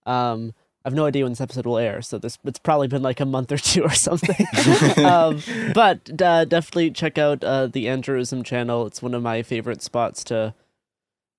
Um, 0.06 0.54
I 0.84 0.88
have 0.88 0.94
no 0.94 1.06
idea 1.06 1.24
when 1.24 1.32
this 1.32 1.40
episode 1.40 1.64
will 1.64 1.78
air, 1.78 2.02
so 2.02 2.18
this 2.18 2.38
it's 2.44 2.58
probably 2.58 2.88
been 2.88 3.02
like 3.02 3.18
a 3.18 3.24
month 3.24 3.50
or 3.50 3.56
two 3.56 3.82
or 3.84 3.94
something. 3.94 4.46
um, 5.04 5.42
but 5.74 6.10
uh, 6.20 6.44
definitely 6.44 6.90
check 6.90 7.16
out 7.16 7.42
uh, 7.42 7.66
the 7.66 7.86
Andrewism 7.86 8.44
channel. 8.44 8.86
It's 8.86 9.02
one 9.02 9.14
of 9.14 9.22
my 9.22 9.42
favorite 9.42 9.82
spots 9.82 10.22
to 10.24 10.54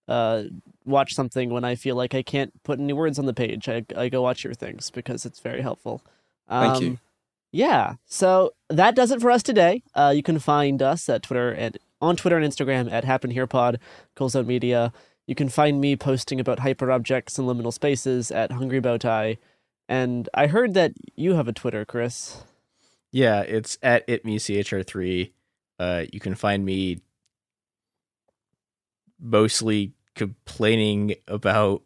uh, 0.08 0.44
watch 0.84 1.14
something 1.14 1.52
when 1.52 1.64
I 1.64 1.76
feel 1.76 1.96
like 1.96 2.16
I 2.16 2.24
can't 2.24 2.52
put 2.64 2.80
any 2.80 2.94
words 2.94 3.20
on 3.20 3.26
the 3.26 3.34
page. 3.34 3.70
I, 3.70 3.86
I 3.96 4.10
go 4.10 4.22
watch 4.24 4.44
your 4.44 4.54
things 4.54 4.90
because 4.90 5.26
it's 5.26 5.40
very 5.40 5.62
helpful. 5.62 6.02
Thank 6.50 6.82
you. 6.82 7.00
Yeah. 7.56 7.94
So 8.06 8.54
that 8.70 8.98
does 8.98 9.12
it 9.12 9.22
for 9.22 9.32
us 9.32 9.42
today. 9.42 9.82
Uh, 9.94 10.12
you 10.14 10.22
can 10.22 10.40
find 10.40 10.82
us 10.82 11.08
at 11.08 11.24
Twitter 11.24 11.52
and 11.52 11.78
on 12.02 12.18
Twitter 12.18 12.36
and 12.38 12.46
Instagram 12.46 12.92
at 12.92 13.06
Happen 13.06 13.32
Here 13.32 13.48
Pod, 13.48 13.80
Cool 14.14 14.28
Zone 14.28 14.46
Media. 14.46 14.92
You 15.26 15.36
can 15.36 15.48
find 15.48 15.80
me 15.80 15.96
posting 15.96 16.42
about 16.42 16.60
hyperobjects 16.60 17.40
and 17.40 17.48
liminal 17.48 17.72
spaces 17.72 18.30
at 18.30 18.52
Hungry 18.52 18.82
Bowtie. 18.82 19.38
And 19.88 20.28
I 20.34 20.48
heard 20.48 20.74
that 20.74 20.96
you 21.16 21.36
have 21.36 21.48
a 21.48 21.54
Twitter, 21.54 21.86
Chris. 21.86 22.44
Yeah, 23.14 23.40
it's 23.40 23.78
at 23.82 24.06
itmechr3. 24.06 25.32
Uh, 25.80 26.04
you 26.12 26.20
can 26.20 26.36
find 26.36 26.66
me 26.66 27.00
mostly 29.18 29.94
complaining 30.14 31.16
about 31.26 31.84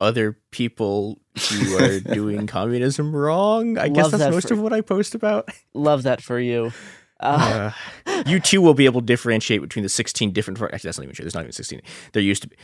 other 0.00 0.38
people 0.50 1.20
who 1.50 1.76
are 1.76 2.00
doing 2.14 2.46
communism 2.46 3.14
wrong. 3.14 3.78
I 3.78 3.88
guess 3.88 4.10
that's 4.10 4.22
that 4.22 4.32
most 4.32 4.50
of 4.50 4.60
what 4.60 4.72
I 4.72 4.80
post 4.80 5.14
about. 5.14 5.48
Love 5.74 6.04
that 6.04 6.22
for 6.22 6.38
you. 6.38 6.72
Uh, 7.20 7.72
Uh, 8.06 8.22
you 8.26 8.38
too 8.40 8.60
will 8.60 8.74
be 8.74 8.84
able 8.84 9.00
to 9.00 9.06
differentiate 9.06 9.60
between 9.60 9.82
the 9.82 9.88
16 9.88 10.32
different. 10.32 10.60
Actually, 10.60 10.78
that's 10.88 10.98
not 10.98 11.04
even 11.04 11.14
true. 11.14 11.24
There's 11.24 11.34
not 11.34 11.42
even 11.42 11.52
16. 11.52 11.80
There 12.12 12.22
used 12.22 12.42
to 12.42 12.48
be. 12.48 12.56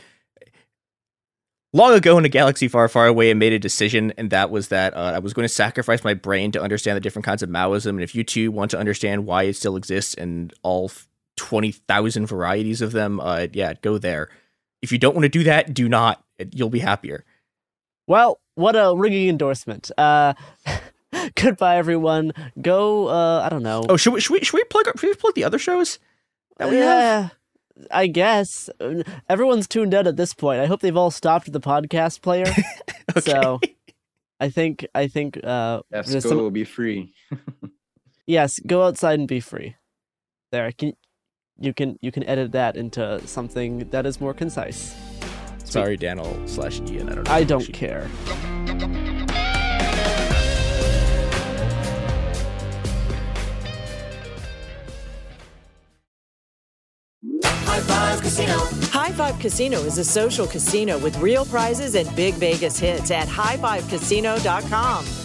Long 1.73 1.91
ago 1.93 2.17
in 2.17 2.23
a 2.23 2.29
galaxy 2.29 2.69
far, 2.69 2.87
far 2.87 3.05
away, 3.05 3.31
I 3.31 3.33
made 3.33 3.51
a 3.51 3.59
decision, 3.59 4.13
and 4.17 4.29
that 4.29 4.49
was 4.49 4.69
that 4.69 4.95
uh, 4.95 5.11
I 5.15 5.19
was 5.19 5.33
going 5.33 5.43
to 5.43 5.53
sacrifice 5.53 6.05
my 6.05 6.13
brain 6.13 6.53
to 6.53 6.61
understand 6.61 6.95
the 6.95 7.01
different 7.01 7.25
kinds 7.25 7.43
of 7.43 7.49
Maoism. 7.49 7.89
And 7.89 8.01
if 8.01 8.15
you 8.15 8.23
too 8.23 8.49
want 8.49 8.71
to 8.71 8.79
understand 8.79 9.25
why 9.25 9.43
it 9.43 9.57
still 9.57 9.75
exists 9.75 10.13
and 10.13 10.53
all 10.63 10.89
20,000 11.35 12.27
varieties 12.27 12.81
of 12.81 12.93
them, 12.93 13.19
uh, 13.19 13.47
yeah, 13.51 13.73
go 13.81 13.97
there. 13.97 14.29
If 14.81 14.93
you 14.93 14.97
don't 14.97 15.15
want 15.15 15.23
to 15.23 15.29
do 15.29 15.43
that, 15.43 15.73
do 15.73 15.89
not. 15.89 16.23
You'll 16.51 16.69
be 16.69 16.79
happier. 16.79 17.23
Well, 18.07 18.39
what 18.55 18.75
a 18.75 18.93
ringing 18.95 19.29
endorsement. 19.29 19.91
Uh, 19.97 20.33
Goodbye, 21.35 21.77
everyone. 21.77 22.33
Go. 22.61 23.07
Uh, 23.07 23.41
I 23.41 23.49
don't 23.49 23.63
know. 23.63 23.83
Oh, 23.89 23.97
should 23.97 24.13
we 24.13 24.19
should 24.19 24.33
we 24.33 24.39
should 24.41 24.53
we 24.57 24.63
plug 24.65 24.85
should 24.99 25.07
we 25.09 25.13
plug 25.15 25.33
the 25.35 25.43
other 25.43 25.57
shows 25.57 25.97
that 26.57 26.69
we 26.69 26.75
have? 26.77 26.85
Yeah, 26.85 27.29
I 27.91 28.07
guess 28.07 28.69
everyone's 29.29 29.67
tuned 29.67 29.93
out 29.93 30.07
at 30.07 30.17
this 30.17 30.33
point. 30.33 30.59
I 30.61 30.65
hope 30.65 30.81
they've 30.81 30.95
all 30.95 31.11
stopped 31.11 31.51
the 31.51 31.61
podcast 31.61 32.21
player. 32.21 32.45
So, 33.19 33.61
I 34.39 34.49
think 34.49 34.85
I 34.95 35.07
think 35.07 35.39
uh, 35.43 35.83
Let's 35.91 36.11
go. 36.11 36.19
some- 36.19 36.37
will 36.37 36.49
be 36.51 36.63
free. 36.65 37.13
yes, 38.27 38.59
go 38.65 38.83
outside 38.83 39.19
and 39.19 39.27
be 39.27 39.39
free. 39.39 39.75
There, 40.51 40.71
can 40.71 40.93
you 41.59 41.71
can 41.73 41.97
you 42.01 42.11
can 42.11 42.23
edit 42.23 42.51
that 42.53 42.75
into 42.75 43.25
something 43.27 43.87
that 43.91 44.05
is 44.07 44.19
more 44.19 44.33
concise. 44.33 44.95
Sorry, 45.65 45.97
Daniel 45.97 46.41
slash 46.47 46.79
Ian. 46.87 47.09
I 47.09 47.15
don't. 47.15 47.23
know. 47.25 47.31
I 47.31 47.43
don't 47.43 47.73
care. 47.73 48.09
High 57.43 57.81
Five 57.81 58.21
Casino. 58.21 58.57
High 58.91 59.11
Five 59.11 59.39
Casino 59.39 59.79
is 59.79 59.97
a 59.97 60.03
social 60.03 60.47
casino 60.47 60.97
with 60.99 61.17
real 61.19 61.45
prizes 61.45 61.95
and 61.95 62.13
big 62.15 62.35
Vegas 62.35 62.79
hits 62.79 63.11
at 63.11 63.27
highfivecasino.com. 63.27 65.24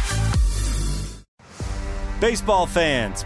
Baseball 2.21 2.67
fans, 2.67 3.25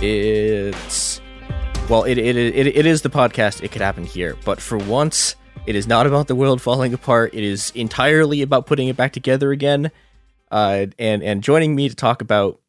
It's 0.00 1.20
well, 1.88 2.04
it, 2.04 2.18
it 2.18 2.36
it 2.36 2.66
it 2.68 2.86
is 2.86 3.02
the 3.02 3.10
podcast. 3.10 3.64
It 3.64 3.72
could 3.72 3.82
happen 3.82 4.04
here, 4.04 4.36
but 4.44 4.60
for 4.60 4.78
once, 4.78 5.34
it 5.66 5.74
is 5.74 5.88
not 5.88 6.06
about 6.06 6.28
the 6.28 6.36
world 6.36 6.62
falling 6.62 6.94
apart. 6.94 7.34
It 7.34 7.42
is 7.42 7.72
entirely 7.74 8.42
about 8.42 8.66
putting 8.66 8.86
it 8.86 8.96
back 8.96 9.12
together 9.12 9.50
again. 9.50 9.90
Uh, 10.52 10.86
and 11.00 11.24
and 11.24 11.42
joining 11.42 11.74
me 11.74 11.88
to 11.88 11.96
talk 11.96 12.22
about 12.22 12.60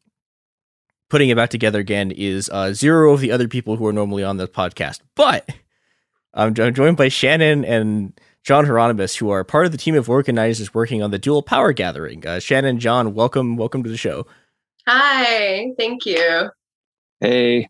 putting 1.08 1.28
it 1.28 1.36
back 1.36 1.50
together 1.50 1.78
again 1.78 2.10
is 2.10 2.50
uh, 2.50 2.72
zero 2.72 3.12
of 3.12 3.20
the 3.20 3.30
other 3.30 3.46
people 3.46 3.76
who 3.76 3.86
are 3.86 3.92
normally 3.92 4.24
on 4.24 4.36
the 4.36 4.48
podcast. 4.48 4.98
But 5.14 5.48
I'm, 6.34 6.52
I'm 6.58 6.74
joined 6.74 6.96
by 6.96 7.08
Shannon 7.08 7.64
and 7.64 8.18
John 8.42 8.64
Hieronymus, 8.64 9.14
who 9.14 9.30
are 9.30 9.44
part 9.44 9.66
of 9.66 9.72
the 9.72 9.78
team 9.78 9.94
of 9.94 10.10
organizers 10.10 10.74
working 10.74 11.00
on 11.00 11.12
the 11.12 11.18
Dual 11.18 11.42
Power 11.42 11.72
Gathering. 11.72 12.26
Uh, 12.26 12.40
Shannon, 12.40 12.80
John, 12.80 13.14
welcome, 13.14 13.56
welcome 13.56 13.84
to 13.84 13.90
the 13.90 13.96
show. 13.96 14.26
Hi, 14.88 15.68
thank 15.78 16.06
you. 16.06 16.50
Hey. 17.20 17.68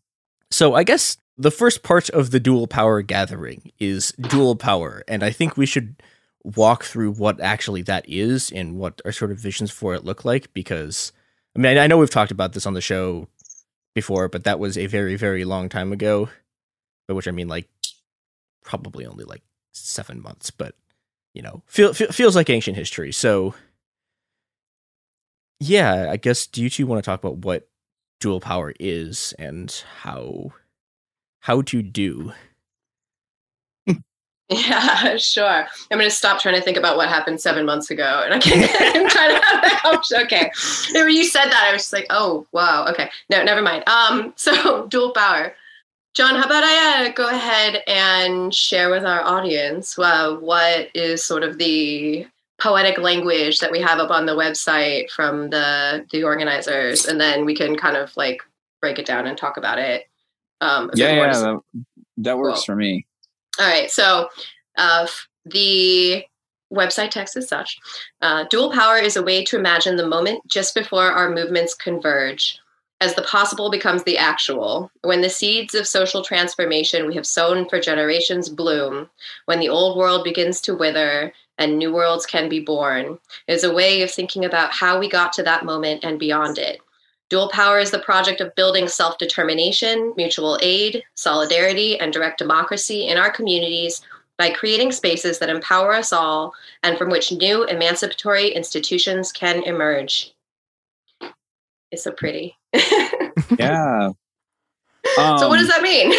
So 0.51 0.75
I 0.75 0.85
guess 0.85 1.17
the 1.37 1.51
first 1.51 1.83
part 1.83 2.11
of 2.11 2.31
the 2.31 2.41
dual 2.41 2.67
power 2.67 3.03
gathering 3.03 3.73
is 3.79 4.12
dual 4.12 4.57
power, 4.57 5.03
and 5.09 5.23
I 5.23 5.31
think 5.31 5.57
we 5.57 5.67
should 5.67 5.97
walk 6.45 6.85
through 6.85 7.12
what 7.12 7.41
actually 7.41 7.83
that 7.83 8.09
is 8.09 8.51
and 8.51 8.79
what 8.79 9.01
our 9.05 9.12
sort 9.12 9.31
of 9.31 9.39
visions 9.39 9.70
for 9.70 9.95
it 9.95 10.05
look 10.05 10.25
like 10.25 10.53
because 10.55 11.12
I 11.55 11.59
mean 11.59 11.77
I 11.79 11.87
know 11.87 11.99
we've 11.99 12.11
talked 12.11 12.31
about 12.31 12.55
this 12.55 12.67
on 12.67 12.75
the 12.75 12.81
show 12.81 13.29
before, 13.95 14.29
but 14.29 14.45
that 14.45 14.59
was 14.59 14.79
a 14.79 14.87
very, 14.87 15.17
very 15.17 15.45
long 15.45 15.69
time 15.69 15.93
ago. 15.93 16.29
By 17.09 17.15
which 17.15 17.29
I 17.29 17.33
mean 17.33 17.49
like 17.49 17.69
probably 18.65 19.07
only 19.07 19.25
like 19.25 19.43
seven 19.73 20.23
months, 20.23 20.51
but 20.51 20.75
you 21.35 21.43
know, 21.43 21.62
feel, 21.67 21.95
feel 21.95 22.12
feels 22.12 22.37
like 22.37 22.51
ancient 22.51 22.77
history. 22.77 23.12
So 23.12 23.55
yeah, 25.61 26.09
I 26.11 26.17
guess 26.17 26.47
do 26.47 26.62
you 26.62 26.70
two 26.70 26.87
want 26.87 27.03
to 27.03 27.09
talk 27.09 27.20
about 27.20 27.39
what 27.39 27.69
dual 28.21 28.41
power 28.41 28.73
is 28.79 29.35
and 29.39 29.83
how 30.03 30.53
how 31.41 31.63
to 31.63 31.83
do 31.83 32.33
Yeah, 34.51 35.17
sure. 35.17 35.67
I'm 35.91 35.99
going 35.99 36.05
to 36.05 36.11
stop 36.11 36.41
trying 36.41 36.57
to 36.57 36.61
think 36.61 36.77
about 36.77 36.97
what 36.97 37.09
happened 37.09 37.41
seven 37.41 37.65
months 37.65 37.91
ago, 37.91 38.23
and 38.25 38.35
I 38.35 38.39
can't 38.39 38.69
I'm 38.97 39.09
trying 39.09 39.41
to 39.41 39.47
have 39.47 39.63
that. 39.63 40.25
Okay, 40.25 40.51
you 41.09 41.25
said 41.25 41.47
that, 41.47 41.67
I 41.69 41.73
was 41.73 41.83
just 41.83 41.93
like, 41.93 42.07
oh 42.11 42.47
wow, 42.53 42.87
okay, 42.89 43.09
no, 43.31 43.43
never 43.43 43.63
mind. 43.63 43.89
Um, 43.89 44.33
so 44.37 44.87
dual 44.89 45.13
power. 45.13 45.55
John, 46.15 46.35
how 46.35 46.45
about 46.45 46.65
I 46.65 47.07
uh, 47.07 47.13
go 47.13 47.29
ahead 47.29 47.85
and 47.87 48.53
share 48.53 48.91
with 48.91 49.05
our 49.05 49.23
audience 49.23 49.97
uh, 49.97 50.35
what 50.35 50.91
is 50.95 51.25
sort 51.25 51.45
of 51.45 51.57
the 51.59 52.27
poetic 52.61 52.99
language 52.99 53.59
that 53.59 53.73
we 53.73 53.81
have 53.81 53.99
up 53.99 54.11
on 54.11 54.27
the 54.27 54.37
website 54.37 55.11
from 55.11 55.51
the 55.51 56.07
the 56.13 56.23
organizers, 56.23 57.07
and 57.07 57.21
then 57.21 57.45
we 57.45 57.55
can 57.55 57.77
kind 57.77 57.97
of 57.97 58.17
like 58.17 58.41
break 58.81 58.99
it 58.99 59.07
down 59.07 59.27
and 59.27 59.37
talk 59.37 59.57
about 59.57 59.79
it. 59.79 60.05
Um, 60.61 60.91
Yeah, 60.95 61.15
yeah, 61.15 61.33
that, 61.33 61.61
that 62.19 62.39
works 62.39 62.59
Cool. 62.61 62.65
for 62.65 62.77
me. 62.77 63.07
all 63.59 63.67
right. 63.67 63.91
So 63.91 64.29
uh, 64.77 65.07
the 65.47 66.25
website 66.73 67.11
text 67.11 67.37
is 67.37 67.49
such 67.49 67.79
uh, 68.23 68.45
Dual 68.51 68.71
power 68.73 68.97
is 68.99 69.17
a 69.17 69.23
way 69.23 69.45
to 69.45 69.57
imagine 69.59 69.97
the 69.97 70.07
moment 70.07 70.41
just 70.47 70.75
before 70.75 71.11
our 71.11 71.31
movements 71.31 71.75
converge, 71.75 72.59
as 73.01 73.15
the 73.15 73.23
possible 73.23 73.71
becomes 73.71 74.03
the 74.05 74.19
actual, 74.19 74.91
when 75.03 75.21
the 75.23 75.31
seeds 75.31 75.75
of 75.75 75.87
social 75.87 76.23
transformation 76.23 77.07
we 77.07 77.15
have 77.15 77.27
sown 77.27 77.69
for 77.69 77.81
generations 77.81 78.49
bloom, 78.49 79.09
when 79.47 79.59
the 79.61 79.69
old 79.69 79.97
world 79.99 80.23
begins 80.25 80.61
to 80.61 80.75
wither 80.77 81.33
and 81.61 81.79
new 81.79 81.93
worlds 81.93 82.27
can 82.27 82.49
be 82.49 82.59
born, 82.59 83.19
is 83.47 83.63
a 83.63 83.73
way 83.73 84.03
of 84.03 84.11
thinking 84.11 84.45
about 84.45 84.73
how 84.73 84.99
we 84.99 85.09
got 85.09 85.33
to 85.35 85.43
that 85.45 85.65
moment 85.65 86.03
and 86.03 86.19
beyond 86.19 86.59
it. 86.59 86.81
Dual 87.29 87.49
Power 87.51 87.79
is 87.79 87.93
the 87.93 88.01
project 88.01 88.41
of 88.41 88.53
building 88.57 88.89
self 88.89 89.17
determination, 89.19 90.13
mutual 90.17 90.59
aid, 90.63 91.05
solidarity, 91.15 91.97
and 92.01 92.13
direct 92.13 92.39
democracy 92.39 93.07
in 93.07 93.17
our 93.19 93.31
communities 93.31 94.01
by 94.37 94.51
creating 94.51 94.91
spaces 94.91 95.39
that 95.39 95.51
empower 95.51 95.93
us 95.95 96.13
all 96.13 96.55
and 96.83 96.97
from 96.99 97.11
which 97.11 97.31
new 97.31 97.63
emancipatory 97.65 98.49
institutions 98.49 99.31
can 99.31 99.63
emerge. 99.63 100.35
It's 101.93 102.03
so 102.05 102.11
pretty. 102.13 102.57
Yeah. 103.59 104.11
so, 105.17 105.49
what 105.49 105.59
does 105.59 105.71
Um, 105.71 105.75
that 105.75 105.83
mean? 105.83 106.13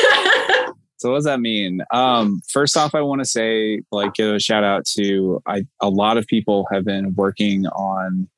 So 1.02 1.10
what 1.10 1.18
does 1.18 1.26
that 1.26 1.40
mean? 1.40 1.82
Um, 1.92 2.44
first 2.48 2.78
off, 2.78 2.94
I 2.94 3.02
want 3.02 3.22
to 3.22 3.26
say, 3.26 3.82
like, 3.92 4.14
give 4.14 4.36
a 4.36 4.40
shout 4.40 4.64
out 4.64 4.86
to 4.98 5.42
I. 5.48 5.64
A 5.80 5.90
lot 5.90 6.18
of 6.18 6.28
people 6.28 6.68
have 6.72 6.86
been 6.86 7.16
working 7.16 7.66
on 7.66 8.30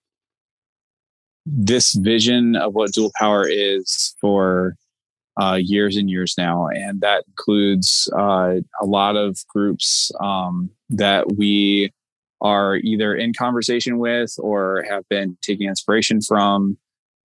this 1.45 1.91
vision 1.91 2.55
of 2.55 2.73
what 2.73 2.93
dual 2.93 3.11
power 3.19 3.45
is 3.45 4.15
for 4.21 4.75
uh, 5.41 5.59
years 5.61 5.97
and 5.97 6.09
years 6.09 6.35
now, 6.37 6.67
and 6.67 7.01
that 7.01 7.25
includes 7.27 8.09
uh, 8.17 8.55
a 8.81 8.85
lot 8.85 9.17
of 9.17 9.37
groups 9.49 10.09
um, 10.21 10.69
that 10.89 11.33
we 11.35 11.91
are 12.39 12.77
either 12.77 13.13
in 13.13 13.33
conversation 13.33 13.97
with 13.97 14.35
or 14.37 14.85
have 14.89 15.03
been 15.09 15.37
taking 15.41 15.67
inspiration 15.67 16.21
from. 16.21 16.77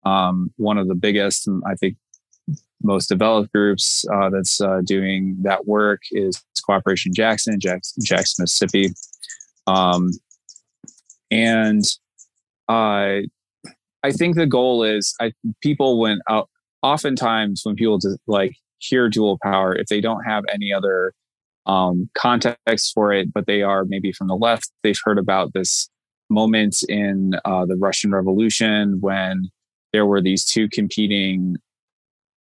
Um, 0.05 0.53
one 0.55 0.77
of 0.77 0.87
the 0.87 0.95
biggest, 0.95 1.49
I 1.65 1.75
think, 1.75 1.97
most 2.83 3.07
developed 3.07 3.51
groups 3.53 4.05
uh, 4.13 4.29
that's 4.29 4.61
uh, 4.61 4.81
doing 4.85 5.37
that 5.41 5.65
work 5.65 6.01
is 6.11 6.43
Cooperation 6.65 7.13
Jackson, 7.13 7.59
Jackson, 7.59 8.03
Jackson 8.03 8.43
Mississippi, 8.43 8.93
um, 9.67 10.09
and 11.31 11.83
uh, 12.67 13.21
I 14.03 14.11
think 14.11 14.35
the 14.35 14.45
goal 14.45 14.83
is 14.83 15.15
I 15.19 15.33
people 15.61 15.99
when 15.99 16.19
out 16.29 16.49
oftentimes 16.83 17.61
when 17.63 17.75
people 17.75 17.97
just 17.97 18.19
like 18.27 18.53
hear 18.77 19.09
dual 19.09 19.39
power, 19.41 19.75
if 19.75 19.87
they 19.87 20.01
don't 20.01 20.23
have 20.23 20.43
any 20.53 20.71
other 20.71 21.13
um, 21.65 22.09
context 22.15 22.91
for 22.93 23.11
it, 23.11 23.33
but 23.33 23.47
they 23.47 23.63
are 23.63 23.85
maybe 23.85 24.11
from 24.11 24.27
the 24.27 24.35
left, 24.35 24.71
they've 24.83 24.99
heard 25.03 25.17
about 25.17 25.53
this 25.53 25.89
moment 26.29 26.77
in 26.87 27.33
uh, 27.45 27.65
the 27.65 27.75
Russian 27.75 28.11
Revolution 28.11 28.97
when 28.99 29.49
there 29.93 30.05
were 30.05 30.21
these 30.21 30.45
two 30.45 30.67
competing 30.69 31.55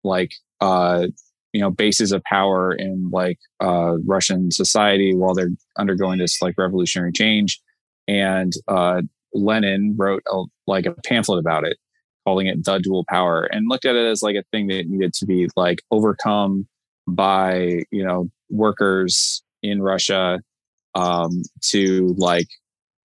like 0.04 0.32
uh 0.60 1.06
you 1.52 1.60
know 1.60 1.70
bases 1.70 2.12
of 2.12 2.22
power 2.24 2.72
in 2.72 3.10
like 3.10 3.38
uh 3.60 3.94
russian 4.06 4.50
society 4.50 5.14
while 5.14 5.34
they're 5.34 5.50
undergoing 5.78 6.18
this 6.18 6.40
like 6.42 6.54
revolutionary 6.58 7.12
change. 7.12 7.60
And 8.06 8.52
uh 8.68 9.02
lenin 9.32 9.94
wrote 9.96 10.22
a, 10.30 10.44
like 10.66 10.86
a 10.86 10.94
pamphlet 11.06 11.40
about 11.40 11.64
it 11.64 11.76
calling 12.24 12.46
it 12.46 12.64
the 12.64 12.78
dual 12.78 13.04
power 13.08 13.44
and 13.44 13.68
looked 13.68 13.84
at 13.84 13.96
it 13.96 14.06
as 14.06 14.22
like 14.22 14.36
a 14.36 14.44
thing 14.50 14.66
that 14.68 14.88
needed 14.88 15.12
to 15.12 15.26
be 15.26 15.48
like 15.56 15.80
overcome 15.90 16.66
by 17.06 17.82
you 17.90 18.04
know 18.04 18.30
workers 18.50 19.42
in 19.62 19.82
russia 19.82 20.40
um 20.94 21.42
to 21.60 22.14
like 22.16 22.48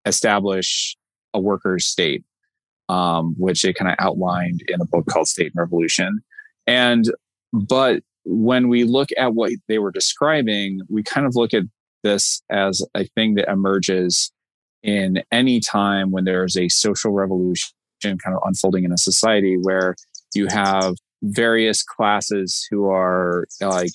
establish 0.05 0.95
a 1.33 1.39
workers 1.39 1.85
state 1.85 2.23
um 2.87 3.35
which 3.37 3.65
it 3.65 3.75
kind 3.75 3.91
of 3.91 3.95
outlined 3.99 4.61
in 4.67 4.79
a 4.79 4.85
book 4.85 5.05
called 5.07 5.27
state 5.27 5.51
and 5.53 5.59
revolution 5.59 6.21
and, 6.69 7.06
but 7.51 8.03
when 8.25 8.69
we 8.69 8.83
look 8.83 9.09
at 9.17 9.33
what 9.33 9.51
they 9.67 9.80
were 9.80 9.91
describing, 9.91 10.81
we 10.88 11.01
kind 11.01 11.25
of 11.25 11.35
look 11.35 11.51
at 11.51 11.64
this 12.03 12.43
as 12.51 12.85
a 12.95 13.06
thing 13.15 13.33
that 13.35 13.49
emerges 13.49 14.31
in 14.83 15.23
any 15.31 15.59
time 15.59 16.11
when 16.11 16.25
there's 16.25 16.56
a 16.56 16.69
social 16.69 17.11
revolution 17.11 17.72
kind 18.03 18.35
of 18.35 18.41
unfolding 18.45 18.83
in 18.83 18.93
a 18.93 18.98
society 18.99 19.57
where 19.64 19.95
you 20.35 20.45
have 20.45 20.93
various 21.23 21.83
classes 21.83 22.67
who 22.69 22.85
are 22.85 23.45
like 23.61 23.89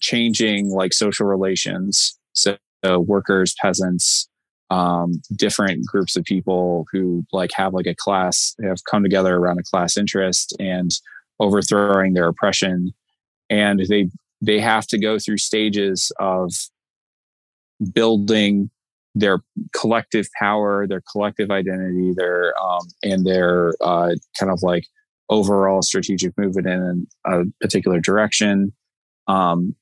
changing 0.00 0.70
like 0.70 0.92
social 0.92 1.26
relations. 1.26 2.16
So 2.32 2.56
uh, 2.88 3.00
workers, 3.00 3.56
peasants, 3.60 4.28
um, 4.70 5.20
different 5.34 5.84
groups 5.84 6.16
of 6.16 6.24
people 6.24 6.86
who 6.92 7.24
like 7.32 7.50
have 7.54 7.74
like 7.74 7.86
a 7.86 7.94
class 7.94 8.54
have 8.62 8.78
come 8.88 9.02
together 9.02 9.34
around 9.36 9.58
a 9.58 9.62
class 9.62 9.96
interest 9.96 10.56
and 10.58 10.90
overthrowing 11.40 12.14
their 12.14 12.28
oppression. 12.28 12.92
And 13.50 13.80
they 13.88 14.08
they 14.40 14.60
have 14.60 14.86
to 14.88 14.98
go 14.98 15.18
through 15.18 15.38
stages 15.38 16.12
of 16.18 16.52
building 17.92 18.70
their 19.14 19.38
collective 19.74 20.26
power 20.38 20.86
their 20.86 21.02
collective 21.10 21.50
identity 21.50 22.12
their 22.14 22.52
um, 22.62 22.86
and 23.02 23.26
their 23.26 23.72
uh, 23.80 24.10
kind 24.38 24.52
of 24.52 24.62
like 24.62 24.84
overall 25.28 25.82
strategic 25.82 26.36
movement 26.38 26.66
in 26.66 27.06
a 27.24 27.42
particular 27.60 28.00
direction. 28.00 28.72
Um, 29.26 29.74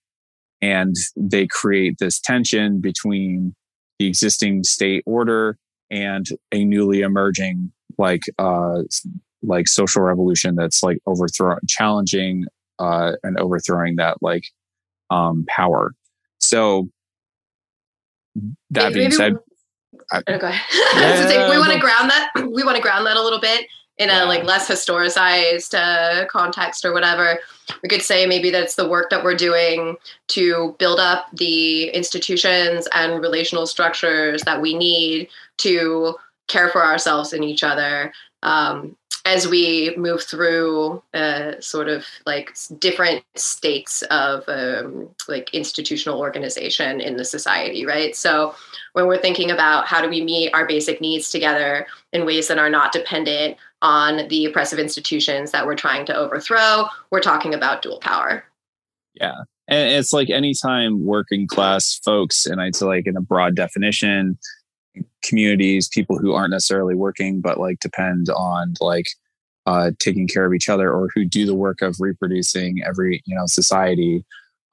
and 0.63 0.97
they 1.17 1.47
create 1.47 1.97
this 1.99 2.19
tension 2.19 2.81
between 2.81 3.55
the 3.99 4.07
existing 4.07 4.65
state 4.65 5.03
order 5.05 5.59
and 5.91 6.27
a 6.53 6.65
newly 6.65 7.01
emerging 7.01 7.71
like 7.99 8.23
uh 8.39 8.83
like 9.47 9.69
social 9.69 10.03
revolution 10.03 10.55
that's 10.55 10.83
like 10.83 10.99
overthrow 11.07 11.57
challenging 11.69 12.45
uh 12.79 13.13
and 13.23 13.39
overthrowing 13.39 13.97
that 13.97 14.17
like 14.23 14.45
um 15.11 15.45
power 15.49 15.95
so 16.39 16.89
that 18.71 18.93
being 18.93 19.05
Maybe- 19.05 19.17
said 19.17 19.35
I, 20.13 20.23
Oh, 20.27 20.39
go 20.39 20.49
ahead. 20.49 20.61
I 20.97 21.25
was 21.25 21.33
gonna 21.33 21.51
we 21.51 21.59
want 21.59 21.73
to 21.73 21.79
ground 21.79 22.11
that. 22.11 22.31
We 22.37 22.63
want 22.63 22.77
to 22.77 22.83
ground 22.83 23.07
that 23.07 23.17
a 23.17 23.23
little 23.23 23.41
bit 23.41 23.67
in 23.97 24.11
a 24.11 24.25
like 24.25 24.43
less 24.43 24.69
historicized 24.69 25.73
uh, 25.75 26.27
context 26.27 26.85
or 26.85 26.93
whatever. 26.93 27.39
We 27.83 27.89
could 27.89 28.03
say 28.03 28.27
maybe 28.27 28.51
that's 28.51 28.75
the 28.75 28.89
work 28.89 29.09
that 29.11 29.23
we're 29.23 29.37
doing 29.37 29.97
to 30.29 30.75
build 30.79 30.99
up 30.99 31.27
the 31.35 31.89
institutions 31.91 32.89
and 32.93 33.23
relational 33.23 33.67
structures 33.67 34.43
that 34.43 34.61
we 34.61 34.77
need 34.77 35.29
to 35.59 36.17
care 36.49 36.69
for 36.69 36.85
ourselves 36.85 37.33
and 37.33 37.45
each 37.45 37.63
other 37.63 38.13
um, 38.43 38.97
as 39.25 39.49
we 39.49 39.95
move 39.97 40.23
through 40.23 41.03
uh, 41.15 41.53
sort 41.61 41.89
of 41.89 42.05
like 42.27 42.55
different 42.79 43.25
states 43.35 44.03
of 44.11 44.45
um, 44.49 45.09
like 45.29 45.53
institutional 45.55 46.19
organization 46.19 47.01
in 47.01 47.17
the 47.17 47.25
society, 47.25 47.87
right? 47.87 48.15
So 48.15 48.55
when 48.93 49.07
we're 49.07 49.21
thinking 49.21 49.51
about 49.51 49.87
how 49.87 50.03
do 50.03 50.11
we 50.11 50.23
meet 50.23 50.53
our 50.53 50.67
basic 50.67 51.01
needs 51.01 51.31
together 51.31 51.87
in 52.13 52.27
ways 52.27 52.49
that 52.49 52.59
are 52.59 52.69
not 52.69 52.93
dependent 52.93 53.57
on 53.81 54.29
the 54.29 54.45
oppressive 54.45 54.79
institutions 54.79 55.53
that 55.53 55.67
we're 55.67 55.75
trying 55.75 56.05
to 56.07 56.15
overthrow, 56.15 56.87
we're 57.11 57.21
talking 57.21 57.55
about 57.55 57.81
dual 57.81 58.01
power. 58.01 58.45
Yeah. 59.15 59.45
And 59.69 59.91
it's 59.91 60.13
like 60.13 60.29
anytime 60.29 61.07
working 61.07 61.47
class 61.47 61.99
folks, 62.05 62.45
and 62.45 62.61
I'd 62.61 62.77
say 62.77 62.85
like 62.85 63.07
in 63.07 63.17
a 63.17 63.23
broad 63.23 63.57
definition, 63.57 64.39
communities, 65.27 65.89
people 65.89 66.19
who 66.19 66.33
aren't 66.33 66.51
necessarily 66.51 66.95
working, 66.95 67.41
but 67.41 67.59
like 67.59 67.81
depend 67.81 68.29
on 68.31 68.75
like 68.81 69.07
uh, 69.67 69.91
taking 69.99 70.29
care 70.29 70.45
of 70.45 70.55
each 70.55 70.69
other 70.69 70.93
or 70.93 71.09
who 71.15 71.25
do 71.25 71.47
the 71.47 71.55
work 71.55 71.83
of 71.83 71.97
reproducing 71.99 72.83
every, 72.87 73.23
you 73.25 73.35
know, 73.35 73.47
society, 73.47 74.25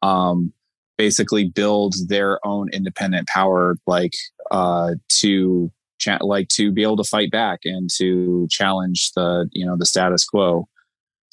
um, 0.01 0.51
basically 0.97 1.47
build 1.47 1.95
their 2.07 2.45
own 2.45 2.69
independent 2.73 3.27
power, 3.27 3.75
like 3.87 4.13
uh, 4.51 4.91
to 5.09 5.71
cha- 5.99 6.19
like 6.21 6.47
to 6.49 6.71
be 6.71 6.83
able 6.83 6.97
to 6.97 7.03
fight 7.03 7.31
back 7.31 7.61
and 7.63 7.89
to 7.97 8.47
challenge 8.49 9.11
the, 9.15 9.47
you 9.51 9.65
know, 9.65 9.77
the 9.77 9.85
status 9.85 10.25
quo. 10.25 10.67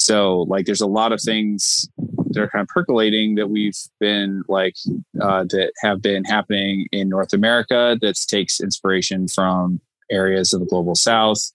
So 0.08 0.42
like 0.48 0.64
there's 0.64 0.80
a 0.80 0.86
lot 0.86 1.12
of 1.12 1.20
things 1.20 1.88
that 2.30 2.42
are 2.42 2.48
kind 2.48 2.62
of 2.62 2.68
percolating 2.68 3.34
that 3.34 3.50
we've 3.50 3.78
been 4.00 4.42
like 4.48 4.74
uh, 5.20 5.44
that 5.44 5.72
have 5.82 6.00
been 6.00 6.24
happening 6.24 6.86
in 6.92 7.08
North 7.08 7.32
America 7.32 7.96
that 8.00 8.16
takes 8.28 8.60
inspiration 8.60 9.28
from 9.28 9.80
areas 10.10 10.52
of 10.52 10.60
the 10.60 10.66
global 10.66 10.94
south 10.94 11.52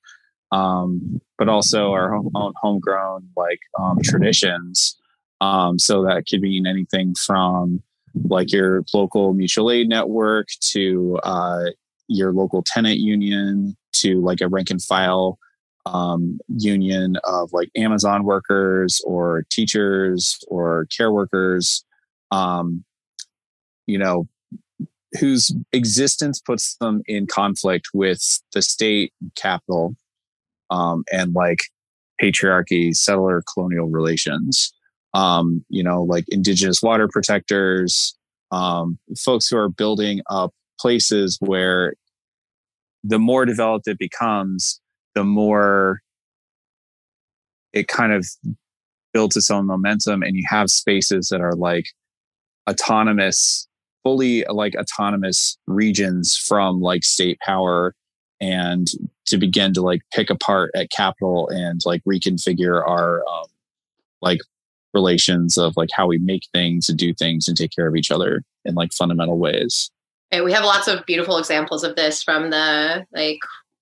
um, 0.53 1.19
but 1.39 1.49
also 1.49 1.91
our 1.91 2.13
own 2.13 2.53
homegrown 2.61 3.27
like 3.35 3.59
um, 3.79 3.97
traditions. 4.03 4.95
Um, 5.41 5.79
so 5.79 6.03
that 6.03 6.25
could 6.29 6.41
mean 6.41 6.67
anything 6.67 7.15
from 7.15 7.81
like 8.23 8.51
your 8.51 8.83
local 8.93 9.33
mutual 9.33 9.71
aid 9.71 9.89
network 9.89 10.47
to 10.71 11.19
uh, 11.23 11.71
your 12.07 12.31
local 12.31 12.63
tenant 12.65 12.99
union 12.99 13.75
to 13.93 14.21
like 14.21 14.41
a 14.41 14.47
rank 14.47 14.69
and 14.69 14.81
file 14.81 15.39
um, 15.85 16.39
union 16.47 17.17
of 17.23 17.51
like 17.53 17.69
Amazon 17.75 18.23
workers 18.23 19.01
or 19.05 19.45
teachers 19.49 20.39
or 20.47 20.87
care 20.95 21.11
workers, 21.11 21.83
um, 22.31 22.83
you 23.85 23.97
know, 23.97 24.27
whose 25.19 25.55
existence 25.71 26.39
puts 26.39 26.75
them 26.77 27.01
in 27.05 27.27
conflict 27.27 27.87
with 27.93 28.41
the 28.53 28.61
state 28.61 29.13
capital 29.35 29.95
um, 30.69 31.03
and 31.11 31.33
like 31.33 31.59
patriarchy, 32.21 32.93
settler 32.95 33.43
colonial 33.53 33.89
relations. 33.89 34.73
Um, 35.13 35.63
you 35.69 35.83
know, 35.83 36.01
like 36.01 36.25
indigenous 36.29 36.81
water 36.81 37.07
protectors, 37.07 38.17
um, 38.51 38.97
folks 39.17 39.47
who 39.47 39.57
are 39.57 39.69
building 39.69 40.21
up 40.27 40.51
places 40.79 41.37
where 41.39 41.93
the 43.03 43.19
more 43.19 43.45
developed 43.45 43.87
it 43.87 43.99
becomes, 43.99 44.81
the 45.15 45.23
more 45.23 46.01
it 47.71 47.87
kind 47.87 48.13
of 48.13 48.25
builds 49.13 49.35
its 49.35 49.49
own 49.49 49.65
momentum 49.65 50.23
and 50.23 50.35
you 50.35 50.43
have 50.47 50.69
spaces 50.69 51.29
that 51.29 51.41
are 51.41 51.55
like 51.55 51.85
autonomous 52.69 53.67
fully 54.03 54.43
like 54.49 54.75
autonomous 54.75 55.57
regions 55.65 56.35
from 56.35 56.81
like 56.81 57.03
state 57.03 57.39
power 57.39 57.95
and 58.41 58.87
to 59.25 59.37
begin 59.37 59.73
to 59.73 59.81
like 59.81 60.01
pick 60.13 60.29
apart 60.29 60.71
at 60.75 60.91
capital 60.91 61.47
and 61.49 61.81
like 61.85 62.03
reconfigure 62.03 62.85
our 62.87 63.23
um, 63.27 63.45
like 64.21 64.39
relations 64.93 65.57
of 65.57 65.75
like 65.77 65.89
how 65.93 66.05
we 66.05 66.17
make 66.19 66.43
things 66.53 66.89
and 66.89 66.99
do 66.99 67.13
things 67.13 67.47
and 67.47 67.57
take 67.57 67.71
care 67.71 67.87
of 67.87 67.95
each 67.95 68.11
other 68.11 68.43
in 68.65 68.75
like 68.75 68.91
fundamental 68.91 69.37
ways. 69.37 69.89
And 70.31 70.43
we 70.43 70.51
have 70.51 70.63
lots 70.63 70.87
of 70.87 71.05
beautiful 71.05 71.37
examples 71.37 71.83
of 71.83 71.95
this 71.95 72.21
from 72.21 72.49
the 72.49 73.05
like 73.13 73.39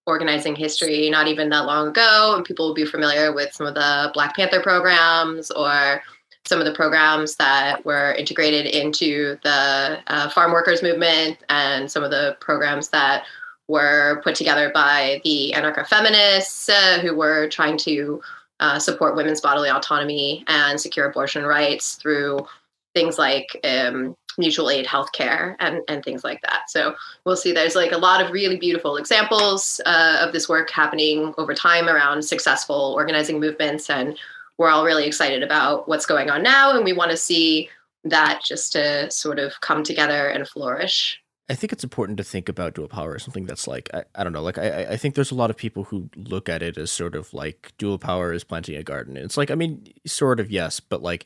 organizing 0.08 0.56
history 0.56 1.10
not 1.10 1.28
even 1.28 1.50
that 1.50 1.66
long 1.66 1.88
ago 1.90 2.34
and 2.36 2.46
people 2.46 2.68
will 2.68 2.74
be 2.74 2.86
familiar 2.86 3.34
with 3.34 3.54
some 3.54 3.68
of 3.68 3.76
the 3.76 4.10
black 4.14 4.36
panther 4.36 4.62
programs 4.62 5.52
or 5.52 6.02
some 6.46 6.60
of 6.60 6.66
the 6.66 6.74
programs 6.74 7.36
that 7.36 7.86
were 7.86 8.14
integrated 8.14 8.66
into 8.66 9.38
the 9.44 10.00
uh, 10.08 10.30
farm 10.30 10.52
workers 10.52 10.82
movement 10.82 11.38
and 11.50 11.90
some 11.90 12.04
of 12.04 12.10
the 12.10 12.36
programs 12.40 12.90
that 12.90 13.26
were 13.68 14.22
put 14.24 14.36
together 14.36 14.72
by 14.74 15.22
the 15.24 15.54
anarcho 15.56 15.86
feminists 15.88 16.68
uh, 16.68 17.00
who 17.00 17.16
were 17.16 17.48
trying 17.48 17.78
to 17.78 18.20
uh, 18.60 18.80
support 18.80 19.16
women's 19.16 19.42
bodily 19.42 19.70
autonomy 19.70 20.44
and 20.48 20.80
secure 20.80 21.08
abortion 21.08 21.44
rights 21.44 21.96
through 21.96 22.40
things 22.94 23.18
like 23.18 23.60
um, 23.64 24.16
mutual 24.38 24.70
aid 24.70 24.86
healthcare 24.86 25.56
and, 25.60 25.82
and 25.88 26.04
things 26.04 26.24
like 26.24 26.42
that. 26.42 26.70
So 26.70 26.96
we'll 27.26 27.36
see 27.36 27.52
there's 27.52 27.76
like 27.76 27.92
a 27.92 27.98
lot 27.98 28.24
of 28.24 28.32
really 28.32 28.58
beautiful 28.58 28.98
examples 28.98 29.82
uh, 29.86 30.18
of 30.22 30.34
this 30.34 30.48
work 30.48 30.70
happening 30.70 31.34
over 31.38 31.54
time 31.54 31.88
around 31.88 32.24
successful 32.24 32.94
organizing 32.96 33.40
movements. 33.40 33.90
And 33.90 34.18
we're 34.58 34.70
all 34.70 34.86
really 34.86 35.06
excited 35.06 35.44
about 35.44 35.88
what's 35.88 36.06
going 36.06 36.30
on 36.30 36.44
now. 36.44 36.76
And 36.76 36.86
we 36.86 36.94
want 36.94 37.12
to 37.12 37.18
see 37.18 37.70
that 38.04 38.42
just 38.44 38.74
to 38.74 39.10
sort 39.12 39.40
of 39.40 39.60
come 39.62 39.84
together 39.84 40.28
and 40.28 40.48
flourish. 40.48 41.22
I 41.50 41.56
think 41.56 41.74
it's 41.74 41.84
important 41.84 42.18
to 42.18 42.24
think 42.24 42.48
about 42.48 42.76
dual 42.76 42.88
power 42.88 43.16
as 43.16 43.24
something 43.24 43.46
that's 43.46 43.68
like 43.68 43.90
I, 43.94 44.04
I 44.16 44.24
don't 44.24 44.32
know 44.32 44.42
like 44.42 44.58
I 44.58 44.86
I 44.92 44.98
think 44.98 45.16
there's 45.16 45.32
a 45.32 45.36
lot 45.36 45.50
of 45.50 45.58
people 45.58 45.84
who 45.84 46.10
look 46.16 46.48
at 46.48 46.64
it 46.64 46.78
as 46.78 46.92
sort 46.92 47.14
of 47.14 47.34
like 47.34 47.74
dual 47.78 47.98
power 47.98 48.32
is 48.32 48.46
planting 48.46 48.78
a 48.78 48.84
garden. 48.84 49.18
And 49.18 49.26
it's 49.26 49.36
like 49.36 49.52
I 49.52 49.56
mean 49.56 49.86
sort 50.06 50.40
of 50.40 50.50
yes, 50.50 50.80
but 50.80 51.02
like 51.02 51.26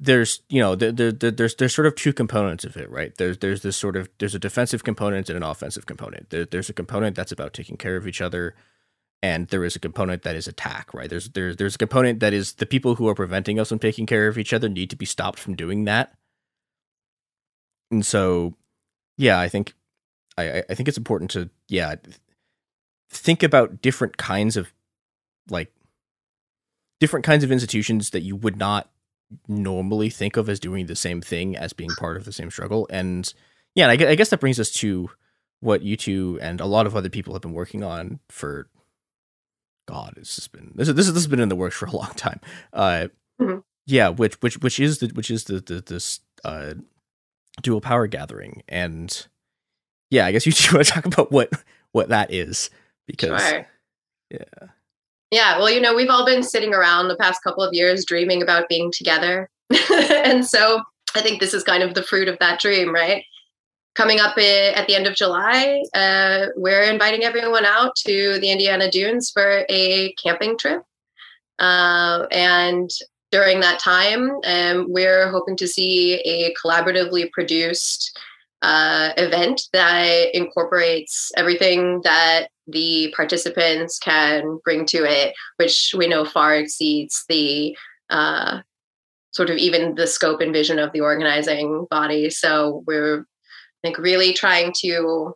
there's 0.00 0.40
you 0.48 0.60
know 0.60 0.74
there, 0.74 0.92
there, 0.92 1.12
there's 1.12 1.54
there's 1.54 1.74
sort 1.74 1.86
of 1.86 1.94
two 1.94 2.12
components 2.12 2.64
of 2.64 2.76
it 2.76 2.90
right? 2.90 3.14
There's 3.16 3.38
there's 3.38 3.62
this 3.62 3.76
sort 3.76 3.96
of 3.96 4.08
there's 4.18 4.34
a 4.34 4.38
defensive 4.38 4.82
component 4.82 5.28
and 5.28 5.36
an 5.36 5.42
offensive 5.42 5.86
component. 5.86 6.30
There, 6.30 6.44
there's 6.44 6.70
a 6.70 6.74
component 6.74 7.14
that's 7.14 7.32
about 7.32 7.52
taking 7.52 7.76
care 7.76 7.96
of 7.96 8.06
each 8.06 8.20
other 8.20 8.54
and 9.22 9.48
there 9.48 9.64
is 9.64 9.76
a 9.76 9.80
component 9.80 10.22
that 10.22 10.36
is 10.36 10.48
attack 10.48 10.92
right? 10.94 11.10
There's 11.10 11.28
there's 11.28 11.56
there's 11.56 11.74
a 11.74 11.78
component 11.78 12.20
that 12.20 12.32
is 12.32 12.54
the 12.54 12.66
people 12.66 12.96
who 12.96 13.08
are 13.08 13.14
preventing 13.14 13.60
us 13.60 13.68
from 13.68 13.78
taking 13.78 14.06
care 14.06 14.26
of 14.26 14.38
each 14.38 14.52
other 14.52 14.68
need 14.68 14.90
to 14.90 14.96
be 14.96 15.06
stopped 15.06 15.38
from 15.38 15.54
doing 15.54 15.84
that. 15.84 16.14
And 17.90 18.06
so 18.06 18.56
yeah 19.20 19.38
i 19.38 19.48
think 19.48 19.74
i 20.38 20.62
i 20.68 20.74
think 20.74 20.88
it's 20.88 20.96
important 20.96 21.30
to 21.30 21.50
yeah 21.68 21.94
think 23.10 23.42
about 23.42 23.82
different 23.82 24.16
kinds 24.16 24.56
of 24.56 24.72
like 25.50 25.72
different 27.00 27.24
kinds 27.24 27.44
of 27.44 27.52
institutions 27.52 28.10
that 28.10 28.22
you 28.22 28.34
would 28.34 28.56
not 28.56 28.90
normally 29.48 30.10
think 30.10 30.36
of 30.36 30.48
as 30.48 30.60
doing 30.60 30.86
the 30.86 30.96
same 30.96 31.20
thing 31.20 31.56
as 31.56 31.72
being 31.72 31.90
part 31.98 32.16
of 32.16 32.24
the 32.24 32.32
same 32.32 32.50
struggle. 32.50 32.86
And 32.90 33.32
yeah, 33.74 33.88
and 33.88 34.02
I, 34.02 34.10
I 34.10 34.14
guess 34.14 34.30
that 34.30 34.40
brings 34.40 34.60
us 34.60 34.70
to 34.72 35.10
what 35.60 35.82
you 35.82 35.96
two 35.96 36.38
and 36.40 36.60
a 36.60 36.66
lot 36.66 36.86
of 36.86 36.96
other 36.96 37.10
people 37.10 37.34
have 37.34 37.42
been 37.42 37.52
working 37.52 37.84
on 37.84 38.18
for 38.28 38.68
God, 39.86 40.14
it's 40.16 40.36
just 40.36 40.52
been 40.52 40.72
this 40.74 40.88
is 40.88 40.94
this, 40.94 41.06
this 41.06 41.14
has 41.16 41.26
been 41.26 41.40
in 41.40 41.48
the 41.48 41.56
works 41.56 41.76
for 41.76 41.86
a 41.86 41.90
long 41.90 42.12
time. 42.14 42.40
Uh, 42.72 43.08
mm-hmm. 43.40 43.58
yeah, 43.86 44.08
which 44.08 44.34
which 44.40 44.58
which 44.58 44.78
is 44.78 44.98
the 44.98 45.08
which 45.08 45.30
is 45.30 45.44
the, 45.44 45.60
the 45.60 45.80
this 45.80 46.20
uh, 46.44 46.74
dual 47.60 47.80
power 47.80 48.06
gathering, 48.06 48.62
and 48.68 49.26
yeah, 50.10 50.26
I 50.26 50.32
guess 50.32 50.46
you 50.46 50.52
two 50.52 50.74
want 50.76 50.86
to 50.86 50.92
talk 50.92 51.06
about 51.06 51.32
what 51.32 51.50
what 51.92 52.08
that 52.08 52.32
is 52.32 52.70
because 53.06 53.42
sure. 53.42 53.66
yeah, 54.30 54.68
yeah, 55.30 55.58
well, 55.58 55.70
you 55.70 55.80
know, 55.80 55.94
we've 55.94 56.10
all 56.10 56.26
been 56.26 56.42
sitting 56.42 56.74
around 56.74 57.08
the 57.08 57.16
past 57.16 57.42
couple 57.42 57.62
of 57.62 57.72
years 57.72 58.04
dreaming 58.04 58.42
about 58.42 58.68
being 58.68 58.90
together. 58.90 59.48
and 60.10 60.44
so 60.44 60.82
I 61.14 61.20
think 61.20 61.40
this 61.40 61.54
is 61.54 61.62
kind 61.62 61.82
of 61.82 61.94
the 61.94 62.02
fruit 62.02 62.28
of 62.28 62.38
that 62.40 62.60
dream, 62.60 62.92
right? 62.92 63.24
Coming 63.94 64.20
up 64.20 64.36
at 64.38 64.86
the 64.86 64.94
end 64.94 65.06
of 65.06 65.14
July, 65.14 65.82
uh, 65.94 66.46
we're 66.56 66.82
inviting 66.82 67.24
everyone 67.24 67.64
out 67.64 67.94
to 68.06 68.38
the 68.40 68.50
Indiana 68.50 68.90
Dunes 68.90 69.30
for 69.30 69.64
a 69.68 70.12
camping 70.12 70.56
trip. 70.56 70.82
Uh, 71.58 72.26
and 72.30 72.90
during 73.30 73.60
that 73.60 73.78
time, 73.78 74.30
um, 74.44 74.86
we're 74.88 75.30
hoping 75.30 75.56
to 75.56 75.68
see 75.68 76.14
a 76.20 76.54
collaboratively 76.54 77.30
produced 77.32 78.18
uh, 78.62 79.10
event 79.16 79.62
that 79.72 80.34
incorporates 80.34 81.32
everything 81.36 82.00
that 82.04 82.48
the 82.66 83.12
participants 83.16 83.98
can 83.98 84.58
bring 84.64 84.86
to 84.86 84.98
it, 85.04 85.34
which 85.56 85.94
we 85.96 86.06
know 86.06 86.24
far 86.24 86.54
exceeds 86.56 87.24
the 87.28 87.76
uh, 88.10 88.60
sort 89.32 89.50
of 89.50 89.56
even 89.56 89.94
the 89.94 90.06
scope 90.06 90.40
and 90.40 90.52
vision 90.52 90.78
of 90.78 90.92
the 90.92 91.00
organizing 91.00 91.86
body. 91.90 92.30
So 92.30 92.82
we're, 92.86 93.26
think, 93.82 93.98
really 93.98 94.32
trying 94.32 94.72
to 94.80 95.34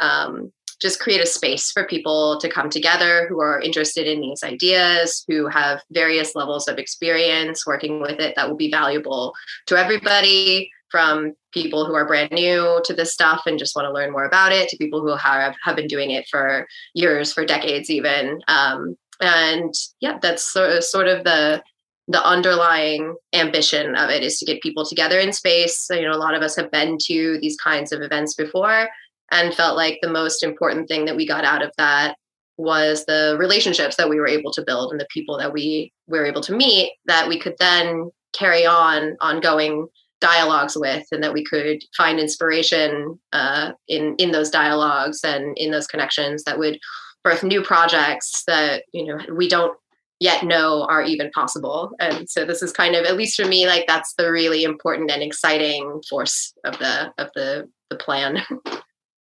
um, 0.00 0.52
just 0.80 0.98
create 0.98 1.20
a 1.20 1.26
space 1.26 1.70
for 1.70 1.86
people 1.86 2.38
to 2.40 2.48
come 2.48 2.68
together 2.68 3.26
who 3.28 3.40
are 3.40 3.60
interested 3.60 4.06
in 4.06 4.20
these 4.20 4.42
ideas, 4.42 5.24
who 5.28 5.46
have 5.46 5.82
various 5.90 6.34
levels 6.34 6.66
of 6.68 6.78
experience 6.78 7.66
working 7.66 8.00
with 8.00 8.18
it 8.18 8.34
that 8.34 8.48
will 8.48 8.56
be 8.56 8.70
valuable 8.70 9.32
to 9.66 9.76
everybody 9.76 10.70
from 10.92 11.32
people 11.52 11.84
who 11.84 11.94
are 11.94 12.06
brand 12.06 12.30
new 12.30 12.80
to 12.84 12.94
this 12.94 13.12
stuff 13.12 13.42
and 13.46 13.58
just 13.58 13.74
want 13.74 13.86
to 13.86 13.92
learn 13.92 14.12
more 14.12 14.26
about 14.26 14.52
it 14.52 14.68
to 14.68 14.76
people 14.76 15.00
who 15.00 15.16
have, 15.16 15.56
have 15.64 15.74
been 15.74 15.88
doing 15.88 16.12
it 16.12 16.28
for 16.30 16.68
years, 16.94 17.32
for 17.32 17.44
decades 17.44 17.90
even. 17.90 18.40
Um, 18.46 18.96
and 19.20 19.74
yeah, 20.00 20.18
that's 20.22 20.52
sort 20.52 20.70
of, 20.70 20.84
sort 20.84 21.08
of 21.08 21.24
the 21.24 21.62
the 22.08 22.24
underlying 22.26 23.14
ambition 23.32 23.94
of 23.94 24.10
it 24.10 24.24
is 24.24 24.36
to 24.38 24.44
get 24.44 24.60
people 24.60 24.84
together 24.84 25.20
in 25.20 25.32
space. 25.32 25.78
So, 25.78 25.94
you 25.94 26.02
know, 26.02 26.12
a 26.12 26.18
lot 26.18 26.34
of 26.34 26.42
us 26.42 26.56
have 26.56 26.70
been 26.70 26.98
to 27.06 27.38
these 27.40 27.56
kinds 27.56 27.92
of 27.92 28.02
events 28.02 28.34
before 28.34 28.88
and 29.30 29.54
felt 29.54 29.76
like 29.76 29.98
the 30.02 30.10
most 30.10 30.42
important 30.42 30.88
thing 30.88 31.04
that 31.04 31.16
we 31.16 31.26
got 31.26 31.44
out 31.44 31.62
of 31.62 31.70
that 31.78 32.16
was 32.56 33.04
the 33.06 33.36
relationships 33.38 33.96
that 33.96 34.10
we 34.10 34.18
were 34.18 34.28
able 34.28 34.52
to 34.52 34.64
build 34.66 34.90
and 34.90 35.00
the 35.00 35.06
people 35.10 35.38
that 35.38 35.52
we 35.52 35.92
were 36.08 36.26
able 36.26 36.42
to 36.42 36.54
meet 36.54 36.92
that 37.06 37.28
we 37.28 37.38
could 37.38 37.54
then 37.58 38.10
carry 38.32 38.66
on 38.66 39.16
ongoing 39.20 39.86
dialogues 40.22 40.76
with 40.76 41.06
and 41.12 41.22
that 41.22 41.34
we 41.34 41.44
could 41.44 41.82
find 41.96 42.18
inspiration 42.18 43.18
uh, 43.32 43.72
in 43.88 44.14
in 44.16 44.30
those 44.30 44.48
dialogues 44.48 45.20
and 45.24 45.56
in 45.58 45.70
those 45.70 45.86
connections 45.86 46.44
that 46.44 46.58
would 46.58 46.78
birth 47.22 47.42
new 47.42 47.62
projects 47.62 48.44
that 48.46 48.84
you 48.92 49.04
know 49.04 49.18
we 49.34 49.48
don't 49.48 49.76
yet 50.20 50.44
know 50.44 50.86
are 50.88 51.02
even 51.02 51.30
possible 51.32 51.90
and 52.00 52.30
so 52.30 52.44
this 52.44 52.62
is 52.62 52.72
kind 52.72 52.94
of 52.94 53.04
at 53.04 53.16
least 53.16 53.40
for 53.40 53.46
me 53.46 53.66
like 53.66 53.84
that's 53.86 54.14
the 54.14 54.30
really 54.30 54.62
important 54.62 55.10
and 55.10 55.22
exciting 55.22 56.00
force 56.08 56.54
of 56.64 56.78
the 56.78 57.12
of 57.18 57.28
the 57.34 57.68
the 57.90 57.96
plan 57.96 58.38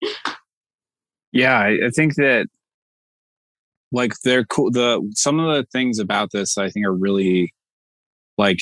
yeah 1.32 1.58
I, 1.58 1.86
I 1.86 1.90
think 1.90 2.14
that 2.16 2.46
like 3.92 4.14
they're 4.24 4.44
cool. 4.44 4.70
The 4.70 5.06
some 5.14 5.38
of 5.38 5.54
the 5.54 5.64
things 5.70 5.98
about 5.98 6.30
this 6.32 6.58
I 6.58 6.70
think 6.70 6.86
are 6.86 6.94
really 6.94 7.54
like 8.38 8.60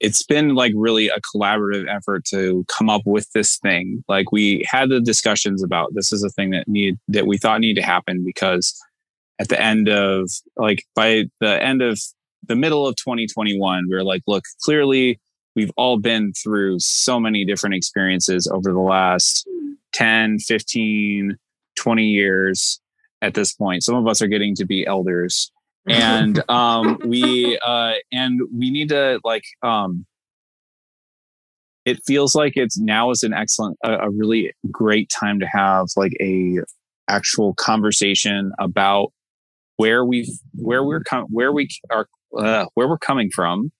it's 0.00 0.22
been 0.22 0.54
like 0.54 0.72
really 0.76 1.08
a 1.08 1.18
collaborative 1.34 1.86
effort 1.88 2.24
to 2.26 2.64
come 2.68 2.88
up 2.88 3.02
with 3.04 3.30
this 3.32 3.58
thing. 3.58 4.04
Like 4.08 4.30
we 4.30 4.64
had 4.68 4.90
the 4.90 5.00
discussions 5.00 5.62
about 5.62 5.90
this 5.94 6.12
is 6.12 6.22
a 6.22 6.30
thing 6.30 6.50
that 6.50 6.68
need 6.68 6.96
that 7.08 7.26
we 7.26 7.38
thought 7.38 7.60
needed 7.60 7.80
to 7.80 7.86
happen 7.86 8.24
because 8.24 8.78
at 9.38 9.48
the 9.48 9.60
end 9.60 9.88
of 9.88 10.30
like 10.56 10.84
by 10.94 11.24
the 11.40 11.62
end 11.62 11.82
of 11.82 12.00
the 12.46 12.56
middle 12.56 12.86
of 12.86 12.96
2021, 12.96 13.84
we 13.88 13.94
were 13.94 14.04
like, 14.04 14.22
look, 14.26 14.44
clearly 14.62 15.20
we've 15.56 15.72
all 15.76 15.98
been 15.98 16.32
through 16.32 16.78
so 16.78 17.18
many 17.18 17.44
different 17.44 17.74
experiences 17.74 18.46
over 18.46 18.72
the 18.72 18.78
last 18.78 19.46
10, 19.92 20.38
15, 20.38 21.36
20 21.76 22.04
years 22.04 22.80
at 23.22 23.34
this 23.34 23.52
point. 23.52 23.82
Some 23.82 23.96
of 23.96 24.06
us 24.06 24.22
are 24.22 24.28
getting 24.28 24.54
to 24.56 24.64
be 24.64 24.86
elders. 24.86 25.50
And 25.88 26.42
um, 26.50 26.98
we 27.04 27.58
uh, 27.64 27.94
and 28.12 28.40
we 28.54 28.70
need 28.70 28.90
to 28.90 29.20
like 29.24 29.44
um, 29.62 30.06
it 31.84 32.00
feels 32.06 32.34
like 32.34 32.52
it's 32.56 32.78
now 32.78 33.10
is 33.10 33.22
an 33.22 33.32
excellent 33.32 33.78
a, 33.84 33.92
a 33.92 34.10
really 34.10 34.52
great 34.70 35.10
time 35.10 35.40
to 35.40 35.46
have 35.46 35.86
like 35.96 36.12
a 36.20 36.58
actual 37.08 37.54
conversation 37.54 38.52
about 38.58 39.12
where 39.76 40.04
we 40.04 40.30
where 40.54 40.84
we're 40.84 41.02
com- 41.02 41.26
where 41.30 41.52
we 41.52 41.68
are 41.90 42.06
uh, 42.36 42.66
where 42.74 42.88
we're 42.88 42.98
coming 42.98 43.30
from 43.34 43.72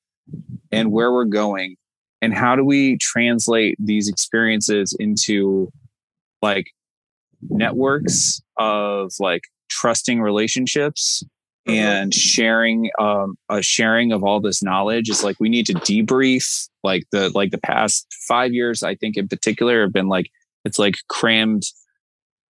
and 0.73 0.93
where 0.93 1.13
we're 1.13 1.25
going. 1.25 1.77
And 2.21 2.35
how 2.35 2.57
do 2.57 2.65
we 2.65 2.97
translate 2.99 3.77
these 3.79 4.09
experiences 4.09 4.97
into 4.99 5.71
like 6.43 6.67
networks 7.43 8.41
of 8.59 9.13
like 9.21 9.43
trusting 9.71 10.21
relationships 10.21 11.23
and 11.69 12.15
sharing 12.15 12.91
um 12.99 13.37
a 13.51 13.61
sharing 13.63 14.13
of 14.13 14.25
all 14.25 14.41
this 14.41 14.63
knowledge 14.63 15.09
is 15.11 15.23
like 15.23 15.37
we 15.39 15.49
need 15.49 15.67
to 15.67 15.75
debrief 15.75 16.69
like 16.83 17.05
the 17.13 17.31
like 17.35 17.51
the 17.51 17.59
past 17.59 18.07
five 18.27 18.53
years 18.53 18.83
i 18.83 18.95
think 18.95 19.17
in 19.17 19.29
particular 19.29 19.83
have 19.83 19.93
been 19.93 20.09
like 20.09 20.31
it's 20.65 20.79
like 20.79 20.97
crammed. 21.09 21.63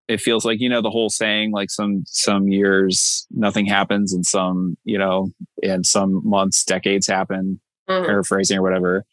It 0.09 0.21
feels 0.23 0.45
like 0.47 0.59
you 0.61 0.71
know 0.71 0.81
the 0.81 0.89
whole 0.91 1.11
saying 1.11 1.53
like 1.53 1.71
some 1.71 2.03
some 2.07 2.49
years 2.49 3.27
nothing 3.31 3.67
happens 3.67 4.15
and 4.15 4.25
some 4.25 4.77
you 4.85 4.97
know 4.97 5.29
and 5.63 5.85
some 5.85 6.23
months 6.27 6.65
decades 6.65 7.07
happen 7.07 7.61
Mhm. 7.89 8.07
paraphrasing 8.07 8.57
or 8.59 8.63
whatever. 8.63 9.05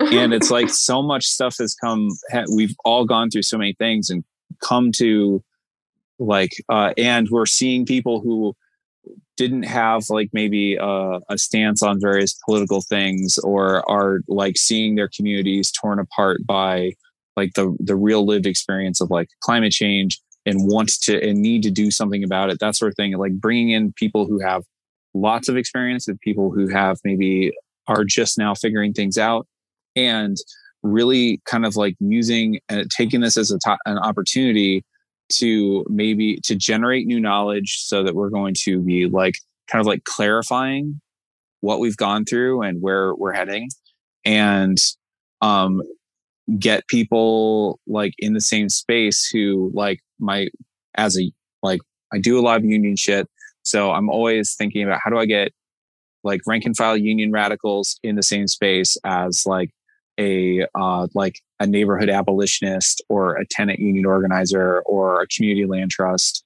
And 0.00 0.32
it's 0.32 0.50
like 0.50 0.70
so 0.70 1.02
much 1.02 1.24
stuff 1.26 1.56
has 1.58 1.74
come 1.74 2.08
ha- 2.30 2.44
we've 2.54 2.74
all 2.84 3.04
gone 3.04 3.30
through 3.30 3.42
so 3.42 3.58
many 3.58 3.74
things 3.74 4.08
and 4.10 4.24
come 4.62 4.90
to 4.92 5.42
like 6.18 6.52
uh 6.70 6.92
and 6.96 7.28
we're 7.30 7.46
seeing 7.46 7.84
people 7.84 8.20
who 8.20 8.54
didn't 9.36 9.64
have 9.64 10.04
like 10.10 10.30
maybe 10.32 10.76
a, 10.76 11.20
a 11.28 11.38
stance 11.38 11.82
on 11.82 12.00
various 12.00 12.38
political 12.44 12.80
things 12.82 13.38
or 13.38 13.88
are 13.90 14.20
like 14.28 14.56
seeing 14.56 14.94
their 14.94 15.08
communities 15.14 15.70
torn 15.70 15.98
apart 15.98 16.40
by 16.46 16.92
like 17.36 17.52
the 17.54 17.74
the 17.78 17.96
real 17.96 18.26
lived 18.26 18.46
experience 18.46 19.00
of 19.00 19.10
like 19.10 19.28
climate 19.40 19.72
change 19.72 20.20
and 20.44 20.68
want 20.68 20.90
to 21.02 21.22
and 21.22 21.40
need 21.40 21.62
to 21.62 21.70
do 21.70 21.90
something 21.90 22.24
about 22.24 22.50
it 22.50 22.58
that 22.60 22.74
sort 22.74 22.90
of 22.90 22.96
thing 22.96 23.16
like 23.16 23.32
bringing 23.34 23.70
in 23.70 23.92
people 23.92 24.26
who 24.26 24.40
have 24.40 24.62
lots 25.14 25.48
of 25.48 25.56
experience 25.56 26.06
with 26.08 26.20
people 26.20 26.50
who 26.50 26.68
have 26.68 26.98
maybe 27.04 27.52
are 27.86 28.04
just 28.04 28.38
now 28.38 28.54
figuring 28.54 28.92
things 28.92 29.16
out 29.16 29.46
and 29.96 30.36
really 30.82 31.40
kind 31.44 31.66
of 31.66 31.76
like 31.76 31.94
using 32.00 32.58
and 32.68 32.88
taking 32.96 33.20
this 33.20 33.36
as 33.36 33.50
a 33.50 33.58
an 33.86 33.98
opportunity 33.98 34.84
to 35.30 35.84
maybe 35.88 36.38
to 36.44 36.54
generate 36.54 37.06
new 37.06 37.20
knowledge 37.20 37.78
so 37.80 38.02
that 38.02 38.14
we're 38.14 38.30
going 38.30 38.54
to 38.64 38.80
be 38.80 39.06
like 39.06 39.34
kind 39.70 39.80
of 39.80 39.86
like 39.86 40.04
clarifying 40.04 41.00
what 41.60 41.80
we've 41.80 41.96
gone 41.96 42.24
through 42.24 42.62
and 42.62 42.80
where 42.80 43.14
we're 43.14 43.32
heading 43.32 43.68
and 44.24 44.78
um 45.40 45.82
get 46.58 46.86
people 46.88 47.78
like 47.86 48.14
in 48.18 48.32
the 48.32 48.40
same 48.40 48.68
space 48.68 49.28
who 49.30 49.70
like 49.74 50.00
my 50.18 50.48
as 50.94 51.18
a 51.18 51.30
like 51.62 51.80
I 52.12 52.18
do 52.18 52.38
a 52.38 52.42
lot 52.42 52.58
of 52.58 52.64
union 52.64 52.96
shit 52.96 53.28
so 53.62 53.92
I'm 53.92 54.08
always 54.08 54.54
thinking 54.56 54.82
about 54.82 55.00
how 55.04 55.10
do 55.10 55.18
I 55.18 55.26
get 55.26 55.52
like 56.24 56.40
rank 56.46 56.64
and 56.64 56.76
file 56.76 56.96
union 56.96 57.32
radicals 57.32 57.98
in 58.02 58.16
the 58.16 58.22
same 58.22 58.46
space 58.46 58.96
as 59.04 59.44
like 59.46 59.70
a 60.18 60.66
uh, 60.74 61.06
like 61.14 61.40
a 61.60 61.66
neighborhood 61.66 62.08
abolitionist 62.08 63.02
or 63.08 63.36
a 63.36 63.46
tenant 63.50 63.78
union 63.78 64.06
organizer 64.06 64.80
or 64.86 65.20
a 65.20 65.26
community 65.26 65.66
land 65.66 65.90
trust 65.90 66.44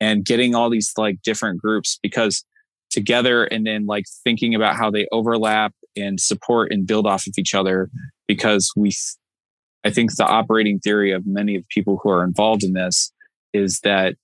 and 0.00 0.24
getting 0.24 0.54
all 0.54 0.70
these 0.70 0.92
like 0.96 1.20
different 1.22 1.60
groups 1.60 1.98
because 2.02 2.44
together 2.90 3.44
and 3.44 3.66
then 3.66 3.86
like 3.86 4.04
thinking 4.24 4.54
about 4.54 4.76
how 4.76 4.90
they 4.90 5.06
overlap 5.12 5.72
and 5.96 6.20
support 6.20 6.72
and 6.72 6.86
build 6.86 7.06
off 7.06 7.26
of 7.26 7.34
each 7.38 7.54
other 7.54 7.88
because 8.26 8.72
we 8.76 8.92
i 9.84 9.90
think 9.90 10.14
the 10.16 10.26
operating 10.26 10.78
theory 10.80 11.12
of 11.12 11.26
many 11.26 11.56
of 11.56 11.62
the 11.62 11.68
people 11.70 12.00
who 12.02 12.10
are 12.10 12.24
involved 12.24 12.64
in 12.64 12.72
this 12.72 13.12
is 13.52 13.80
that 13.80 14.14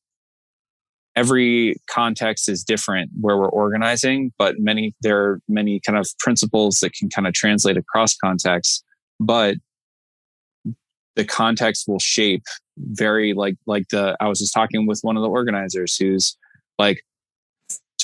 every 1.15 1.77
context 1.89 2.49
is 2.49 2.63
different 2.63 3.11
where 3.21 3.37
we're 3.37 3.49
organizing 3.49 4.33
but 4.37 4.57
many 4.59 4.95
there 5.01 5.23
are 5.23 5.41
many 5.49 5.81
kind 5.87 5.99
of 5.99 6.07
principles 6.19 6.79
that 6.81 6.93
can 6.93 7.09
kind 7.09 7.27
of 7.27 7.33
translate 7.33 7.77
across 7.77 8.17
contexts 8.17 8.83
but 9.21 9.57
the 11.17 11.25
context 11.25 11.89
will 11.89 11.99
shape 11.99 12.43
very 12.79 13.33
like 13.33 13.57
like 13.67 13.89
the 13.89 14.17
i 14.21 14.29
was 14.29 14.39
just 14.39 14.55
talking 14.55 14.87
with 14.87 15.01
one 15.03 15.17
of 15.17 15.23
the 15.23 15.29
organizers 15.29 15.97
who's 15.97 16.37
like 16.79 17.03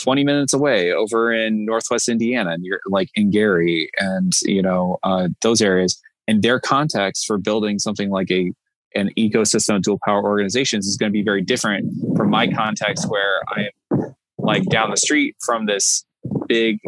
20 0.00 0.24
minutes 0.24 0.52
away 0.52 0.92
over 0.92 1.32
in 1.32 1.64
northwest 1.64 2.08
indiana 2.08 2.50
and 2.50 2.64
you're 2.64 2.80
like 2.86 3.08
in 3.14 3.30
gary 3.30 3.90
and 3.98 4.32
you 4.42 4.62
know 4.62 4.98
uh, 5.02 5.28
those 5.42 5.60
areas. 5.60 6.00
And 6.28 6.42
their 6.42 6.60
context 6.60 7.26
for 7.26 7.38
building 7.38 7.78
something 7.78 8.10
like 8.10 8.30
a 8.30 8.52
an 8.94 9.10
ecosystem 9.18 9.76
of 9.76 9.82
dual 9.82 9.98
power 10.04 10.22
organizations 10.22 10.86
is 10.86 10.98
going 10.98 11.10
to 11.10 11.12
be 11.12 11.22
very 11.22 11.40
different 11.40 11.90
from 12.14 12.28
my 12.28 12.46
context 12.46 13.08
where 13.08 13.40
I 13.48 13.68
am 13.90 14.14
like 14.36 14.64
down 14.64 14.90
the 14.90 14.98
street 14.98 15.34
from 15.44 15.64
this 15.64 16.04
big 16.46 16.78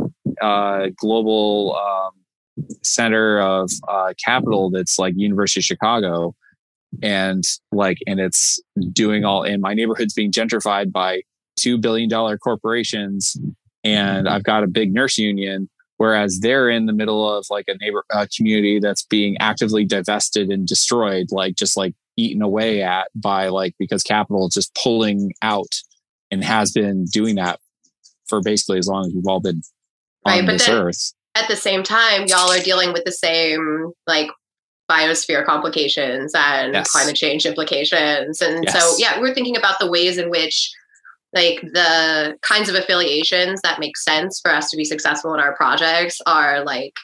uh, 0.42 0.88
global 0.96 1.76
um, 1.76 2.10
center 2.82 3.40
of 3.40 3.70
uh, 3.88 4.12
capital 4.24 4.70
that's 4.70 4.98
like 4.98 5.14
University 5.16 5.60
of 5.60 5.64
Chicago. 5.64 6.34
And 7.02 7.42
like, 7.72 7.98
and 8.06 8.20
it's 8.20 8.62
doing 8.92 9.24
all, 9.24 9.42
and 9.42 9.60
my 9.60 9.74
neighborhood's 9.74 10.14
being 10.14 10.30
gentrified 10.30 10.92
by 10.92 11.22
$2 11.58 11.80
billion 11.80 12.08
corporations. 12.38 13.36
And 13.82 14.28
I've 14.28 14.44
got 14.44 14.62
a 14.62 14.68
big 14.68 14.92
nurse 14.92 15.18
union 15.18 15.68
whereas 15.96 16.40
they're 16.40 16.68
in 16.68 16.86
the 16.86 16.92
middle 16.92 17.28
of 17.36 17.46
like 17.50 17.66
a 17.68 17.76
neighbor 17.78 18.04
uh, 18.12 18.26
community 18.36 18.78
that's 18.78 19.04
being 19.04 19.36
actively 19.40 19.84
divested 19.84 20.50
and 20.50 20.66
destroyed 20.66 21.26
like 21.30 21.54
just 21.54 21.76
like 21.76 21.94
eaten 22.16 22.42
away 22.42 22.82
at 22.82 23.08
by 23.14 23.48
like 23.48 23.74
because 23.78 24.02
capital 24.02 24.46
is 24.46 24.54
just 24.54 24.76
pulling 24.82 25.32
out 25.42 25.74
and 26.30 26.44
has 26.44 26.72
been 26.72 27.04
doing 27.06 27.36
that 27.36 27.58
for 28.26 28.40
basically 28.40 28.78
as 28.78 28.88
long 28.88 29.06
as 29.06 29.12
we've 29.14 29.26
all 29.26 29.40
been 29.40 29.62
on 30.24 30.32
Right, 30.32 30.46
but 30.46 30.52
this 30.52 30.68
earth 30.68 31.12
At 31.34 31.48
the 31.48 31.56
same 31.56 31.82
time, 31.82 32.26
y'all 32.26 32.50
are 32.50 32.60
dealing 32.60 32.92
with 32.92 33.04
the 33.04 33.12
same 33.12 33.92
like 34.06 34.30
biosphere 34.90 35.44
complications 35.44 36.32
and 36.34 36.74
Yes. 36.74 36.90
climate 36.90 37.16
change 37.16 37.46
implications. 37.46 38.40
And 38.40 38.68
so, 38.68 38.94
yeah, 38.98 39.18
we're 39.18 39.34
thinking 39.34 39.56
about 39.56 39.78
the 39.78 39.90
ways 39.90 40.18
in 40.18 40.30
which 40.30 40.70
like 41.34 41.60
the 41.62 42.36
kinds 42.42 42.68
of 42.68 42.74
affiliations 42.76 43.60
that 43.62 43.80
make 43.80 43.96
sense 43.96 44.40
for 44.40 44.52
us 44.52 44.70
to 44.70 44.76
be 44.76 44.84
successful 44.84 45.34
in 45.34 45.40
our 45.40 45.56
projects 45.56 46.20
are 46.26 46.64
like 46.64 46.94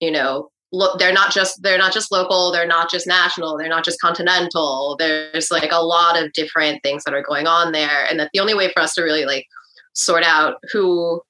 you 0.00 0.10
know 0.10 0.48
look 0.72 0.98
they're 0.98 1.12
not 1.12 1.30
just 1.32 1.62
they're 1.62 1.76
not 1.78 1.92
just 1.92 2.10
local 2.10 2.50
they're 2.50 2.66
not 2.66 2.90
just 2.90 3.06
national 3.06 3.58
they're 3.58 3.68
not 3.68 3.84
just 3.84 4.00
continental 4.00 4.96
there's 4.98 5.50
like 5.50 5.70
a 5.70 5.84
lot 5.84 6.20
of 6.20 6.32
different 6.32 6.82
things 6.82 7.04
that 7.04 7.12
are 7.12 7.22
going 7.22 7.46
on 7.46 7.72
there 7.72 8.06
and 8.08 8.18
that 8.18 8.30
the 8.32 8.40
only 8.40 8.54
way 8.54 8.72
for 8.72 8.80
us 8.80 8.94
to 8.94 9.02
really 9.02 9.26
like 9.26 9.46
sort 9.92 10.24
out 10.24 10.54
who 10.72 11.20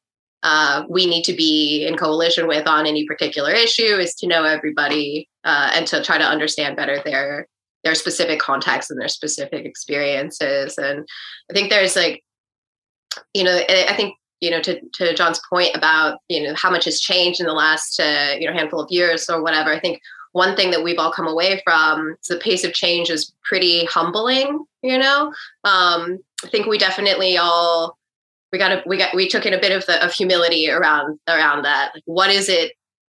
uh, 0.43 0.85
we 0.89 1.07
need 1.07 1.23
to 1.25 1.35
be 1.35 1.87
in 1.87 1.97
coalition 1.97 2.49
with 2.49 2.67
on 2.67 2.87
any 2.87 3.07
particular 3.07 3.51
issue 3.51 3.97
is 3.97 4.15
to 4.15 4.27
know 4.27 4.45
everybody 4.45 5.29
uh, 5.45 5.71
and 5.75 5.87
to 5.87 6.03
try 6.03 6.19
to 6.19 6.25
understand 6.25 6.77
better 6.77 7.01
their 7.05 7.47
their 7.83 7.95
specific 7.95 8.39
context 8.41 8.91
and 8.91 9.01
their 9.01 9.09
specific 9.09 9.65
experiences. 9.65 10.77
And 10.79 11.07
i 11.51 11.55
think 11.55 11.71
there's 11.71 11.97
like 11.97 12.23
you 13.35 13.45
know 13.45 13.61
i 13.69 13.95
think 13.95 14.15
you 14.41 14.51
know 14.51 14.61
to, 14.61 14.81
to 14.95 15.15
john's 15.15 15.41
point 15.53 15.75
about 15.75 16.19
you 16.29 16.43
know 16.43 16.55
how 16.55 16.71
much 16.71 16.85
has 16.85 17.01
changed 17.01 17.41
in 17.41 17.47
the 17.47 17.53
last 17.53 18.01
uh, 18.01 18.35
you 18.39 18.47
know 18.47 18.53
handful 18.53 18.81
of 18.81 18.91
years 18.91 19.29
or 19.29 19.43
whatever 19.43 19.73
i 19.73 19.81
think 19.81 20.01
one 20.33 20.55
thing 20.55 20.71
that 20.71 20.85
we've 20.85 20.99
all 20.99 21.13
come 21.13 21.27
away 21.27 21.61
from 21.65 22.15
is 22.21 22.29
the 22.29 22.37
pace 22.37 22.65
of 22.65 22.73
change 22.73 23.11
is 23.11 23.33
pretty 23.45 23.85
humbling 23.87 24.65
you 24.83 24.99
know? 24.99 25.33
Um, 25.65 26.19
i 26.45 26.49
think 26.49 26.67
we 26.67 26.79
definitely 26.79 27.37
all 27.37 27.99
we 28.53 28.59
got 28.59 28.73
a, 28.73 28.83
we 28.87 28.97
got 28.97 29.15
we 29.15 29.29
took 29.29 29.47
in 29.47 29.55
a 29.55 29.61
bit 29.61 29.73
of 29.73 29.87
the 29.87 30.05
of 30.05 30.13
humility 30.13 30.71
around 30.71 31.19
around 31.29 31.63
that. 31.63 31.93
Like 31.95 32.03
what 32.07 32.31
is 32.31 32.49
it 32.49 32.73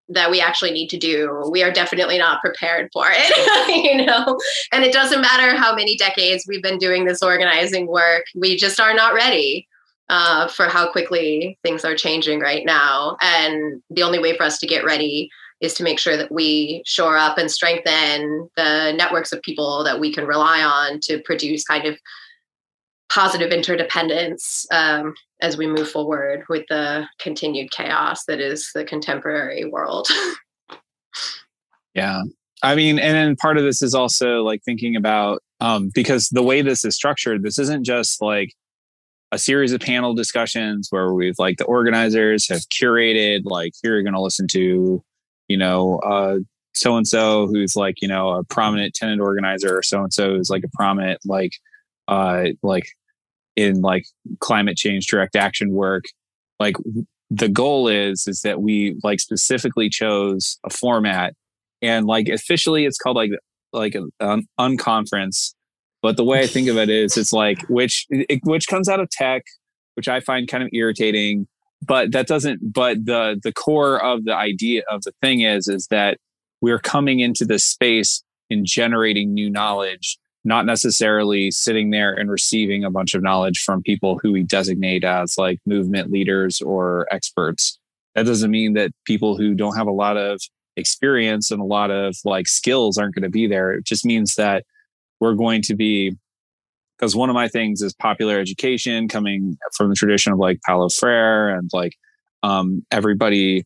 that 0.08 0.30
we 0.30 0.40
actually 0.40 0.70
need 0.70 0.88
to 0.88 0.96
do? 0.96 1.48
We 1.50 1.62
are 1.62 1.72
definitely 1.72 2.18
not 2.18 2.40
prepared 2.40 2.90
for 2.92 3.06
it 3.08 3.88
you 3.98 4.06
know? 4.06 4.38
And 4.72 4.84
it 4.84 4.92
doesn't 4.92 5.20
matter 5.20 5.56
how 5.56 5.74
many 5.74 5.96
decades 5.96 6.44
we've 6.46 6.62
been 6.62 6.78
doing 6.78 7.04
this 7.04 7.22
organizing 7.22 7.88
work 7.88 8.24
we 8.34 8.56
just 8.56 8.78
are 8.78 8.94
not 8.94 9.14
ready 9.14 9.66
uh, 10.08 10.48
for 10.48 10.66
how 10.66 10.90
quickly 10.90 11.58
things 11.62 11.84
are 11.84 11.96
changing 11.96 12.40
right 12.40 12.64
now. 12.64 13.16
And 13.20 13.82
the 13.90 14.02
only 14.02 14.18
way 14.18 14.36
for 14.36 14.44
us 14.44 14.58
to 14.58 14.66
get 14.66 14.84
ready 14.84 15.28
is 15.60 15.74
to 15.74 15.82
make 15.82 15.98
sure 15.98 16.16
that 16.16 16.30
we 16.30 16.82
shore 16.84 17.16
up 17.16 17.38
and 17.38 17.50
strengthen 17.50 18.48
the 18.56 18.92
networks 18.92 19.32
of 19.32 19.42
people 19.42 19.82
that 19.84 19.98
we 19.98 20.12
can 20.12 20.26
rely 20.26 20.62
on 20.62 21.00
to 21.00 21.20
produce 21.22 21.64
kind 21.64 21.86
of 21.86 21.96
positive 23.08 23.50
interdependence 23.50 24.66
um, 24.72 25.14
as 25.42 25.56
we 25.56 25.66
move 25.66 25.88
forward 25.88 26.44
with 26.48 26.64
the 26.68 27.06
continued 27.18 27.70
chaos 27.70 28.24
that 28.26 28.40
is 28.40 28.70
the 28.74 28.84
contemporary 28.84 29.64
world. 29.64 30.08
Yeah. 31.96 32.22
I 32.62 32.74
mean, 32.74 32.98
and 32.98 33.14
then 33.14 33.36
part 33.36 33.56
of 33.56 33.64
this 33.64 33.82
is 33.82 33.94
also 33.94 34.42
like 34.42 34.62
thinking 34.64 34.96
about 34.96 35.42
um, 35.60 35.90
because 35.94 36.28
the 36.28 36.42
way 36.42 36.60
this 36.60 36.84
is 36.84 36.94
structured, 36.94 37.42
this 37.42 37.58
isn't 37.58 37.84
just 37.84 38.20
like 38.20 38.52
a 39.32 39.38
series 39.38 39.72
of 39.72 39.80
panel 39.80 40.14
discussions 40.14 40.88
where 40.90 41.12
we've 41.12 41.38
like 41.38 41.56
the 41.56 41.64
organizers 41.64 42.48
have 42.48 42.60
curated 42.68 43.40
like 43.44 43.72
here 43.82 43.94
you're 43.94 44.02
going 44.02 44.14
to 44.14 44.20
listen 44.20 44.46
to 44.46 45.02
you 45.48 45.56
know 45.56 45.98
uh 45.98 46.36
so 46.74 46.96
and 46.96 47.08
so 47.08 47.48
who's 47.48 47.74
like 47.74 48.00
you 48.00 48.06
know 48.06 48.30
a 48.30 48.44
prominent 48.44 48.94
tenant 48.94 49.20
organizer 49.20 49.76
or 49.76 49.82
so 49.82 50.00
and 50.02 50.12
so 50.12 50.36
who's 50.36 50.48
like 50.48 50.62
a 50.62 50.70
prominent 50.74 51.18
like 51.24 51.54
uh 52.08 52.44
like 52.62 52.86
in 53.56 53.80
like 53.80 54.04
climate 54.40 54.76
change 54.76 55.06
direct 55.06 55.36
action 55.36 55.72
work 55.72 56.04
like 56.60 56.76
the 57.30 57.48
goal 57.48 57.88
is 57.88 58.26
is 58.26 58.42
that 58.42 58.60
we 58.60 58.96
like 59.02 59.20
specifically 59.20 59.88
chose 59.88 60.58
a 60.64 60.70
format 60.70 61.34
and 61.82 62.06
like 62.06 62.28
officially 62.28 62.84
it's 62.84 62.98
called 62.98 63.16
like 63.16 63.30
like 63.72 63.94
an 63.94 64.46
unconference 64.58 65.54
but 66.02 66.16
the 66.16 66.24
way 66.24 66.40
i 66.40 66.46
think 66.46 66.68
of 66.68 66.76
it 66.76 66.88
is 66.88 67.16
it's 67.16 67.32
like 67.32 67.62
which 67.68 68.06
it, 68.10 68.40
which 68.44 68.68
comes 68.68 68.88
out 68.88 69.00
of 69.00 69.08
tech 69.10 69.42
which 69.94 70.08
i 70.08 70.20
find 70.20 70.48
kind 70.48 70.62
of 70.62 70.68
irritating 70.72 71.46
but 71.86 72.12
that 72.12 72.26
doesn't 72.26 72.72
but 72.72 73.04
the 73.04 73.38
the 73.42 73.52
core 73.52 74.02
of 74.02 74.24
the 74.24 74.34
idea 74.34 74.82
of 74.90 75.02
the 75.02 75.12
thing 75.20 75.40
is 75.40 75.68
is 75.68 75.88
that 75.88 76.18
we're 76.60 76.78
coming 76.78 77.20
into 77.20 77.44
this 77.44 77.64
space 77.64 78.22
and 78.50 78.64
generating 78.64 79.34
new 79.34 79.50
knowledge 79.50 80.18
not 80.46 80.64
necessarily 80.64 81.50
sitting 81.50 81.90
there 81.90 82.14
and 82.14 82.30
receiving 82.30 82.84
a 82.84 82.90
bunch 82.90 83.14
of 83.14 83.22
knowledge 83.22 83.62
from 83.64 83.82
people 83.82 84.18
who 84.22 84.32
we 84.32 84.42
designate 84.42 85.04
as 85.04 85.34
like 85.36 85.58
movement 85.66 86.10
leaders 86.10 86.62
or 86.62 87.06
experts 87.10 87.78
that 88.16 88.24
doesn't 88.24 88.50
mean 88.50 88.72
that 88.72 88.90
people 89.04 89.36
who 89.36 89.54
don't 89.54 89.76
have 89.76 89.86
a 89.86 89.92
lot 89.92 90.16
of 90.16 90.40
experience 90.76 91.50
and 91.50 91.60
a 91.60 91.64
lot 91.64 91.90
of 91.90 92.16
like 92.24 92.48
skills 92.48 92.96
aren't 92.96 93.14
going 93.14 93.22
to 93.22 93.28
be 93.28 93.46
there. 93.46 93.74
It 93.74 93.84
just 93.84 94.06
means 94.06 94.34
that 94.36 94.64
we're 95.20 95.34
going 95.34 95.62
to 95.62 95.76
be 95.76 96.16
because 96.98 97.14
one 97.14 97.28
of 97.28 97.34
my 97.34 97.46
things 97.46 97.82
is 97.82 97.94
popular 97.94 98.40
education 98.40 99.06
coming 99.06 99.58
from 99.76 99.90
the 99.90 99.94
tradition 99.94 100.32
of 100.32 100.38
like 100.38 100.58
Paulo 100.66 100.88
Freire 100.88 101.50
and 101.50 101.68
like 101.74 101.92
um, 102.42 102.86
everybody 102.90 103.64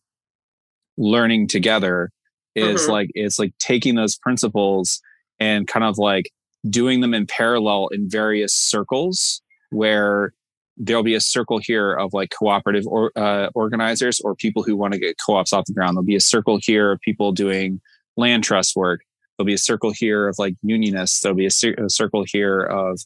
learning 0.99 1.47
together 1.47 2.11
is 2.57 2.83
mm-hmm. 2.83 2.91
like 2.91 3.11
it's 3.15 3.39
like 3.39 3.53
taking 3.61 3.95
those 3.95 4.19
principles 4.19 5.01
and 5.39 5.69
kind 5.69 5.85
of 5.85 5.97
like 5.97 6.29
doing 6.69 7.01
them 7.01 7.15
in 7.15 7.27
parallel 7.27 7.89
in 7.89 8.09
various 8.09 8.55
circles 8.55 9.41
where 9.71 10.33
there'll 10.77 11.03
be 11.03 11.15
a 11.15 11.21
circle 11.21 11.59
here 11.59 11.93
of 11.95 12.13
like 12.13 12.31
cooperative 12.37 12.87
or, 12.87 13.13
uh, 13.17 13.49
organizers 13.55 14.21
or 14.21 14.35
people 14.35 14.63
who 14.63 14.77
want 14.77 14.93
to 14.93 14.99
get 14.99 15.17
co-ops 15.25 15.53
off 15.53 15.67
the 15.67 15.73
ground. 15.73 15.95
There'll 15.95 16.05
be 16.05 16.17
a 16.17 16.21
circle 16.21 16.59
here 16.61 16.93
of 16.93 17.01
people 17.01 17.33
doing 17.33 17.81
land 18.17 18.45
trust 18.45 18.77
work. 18.77 19.03
There'll 19.37 19.47
be 19.47 19.55
a 19.55 19.59
circle 19.59 19.93
here 19.95 20.29
of 20.29 20.39
like 20.39 20.55
unionists. 20.63 21.21
There'll 21.21 21.37
be 21.37 21.47
a, 21.47 21.51
cir- 21.51 21.75
a 21.75 21.89
circle 21.89 22.25
here 22.27 22.61
of 22.61 23.01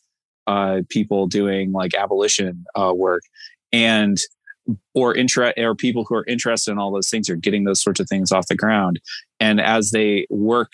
uh, 0.47 0.83
people 0.89 1.27
doing 1.27 1.73
like 1.73 1.95
abolition 1.95 2.65
uh, 2.75 2.93
work, 2.95 3.23
and 3.73 4.19
or 4.95 5.15
interest 5.15 5.59
or 5.59 5.75
people 5.75 6.05
who 6.09 6.15
are 6.15 6.25
interested 6.27 6.71
in 6.71 6.79
all 6.79 6.93
those 6.93 7.11
things 7.11 7.29
are 7.29 7.37
getting 7.37 7.65
those 7.65 7.83
sorts 7.83 8.01
of 8.01 8.09
things 8.09 8.33
off 8.33 8.47
the 8.47 8.55
ground. 8.55 9.01
And 9.41 9.61
as 9.61 9.91
they 9.91 10.27
work 10.31 10.73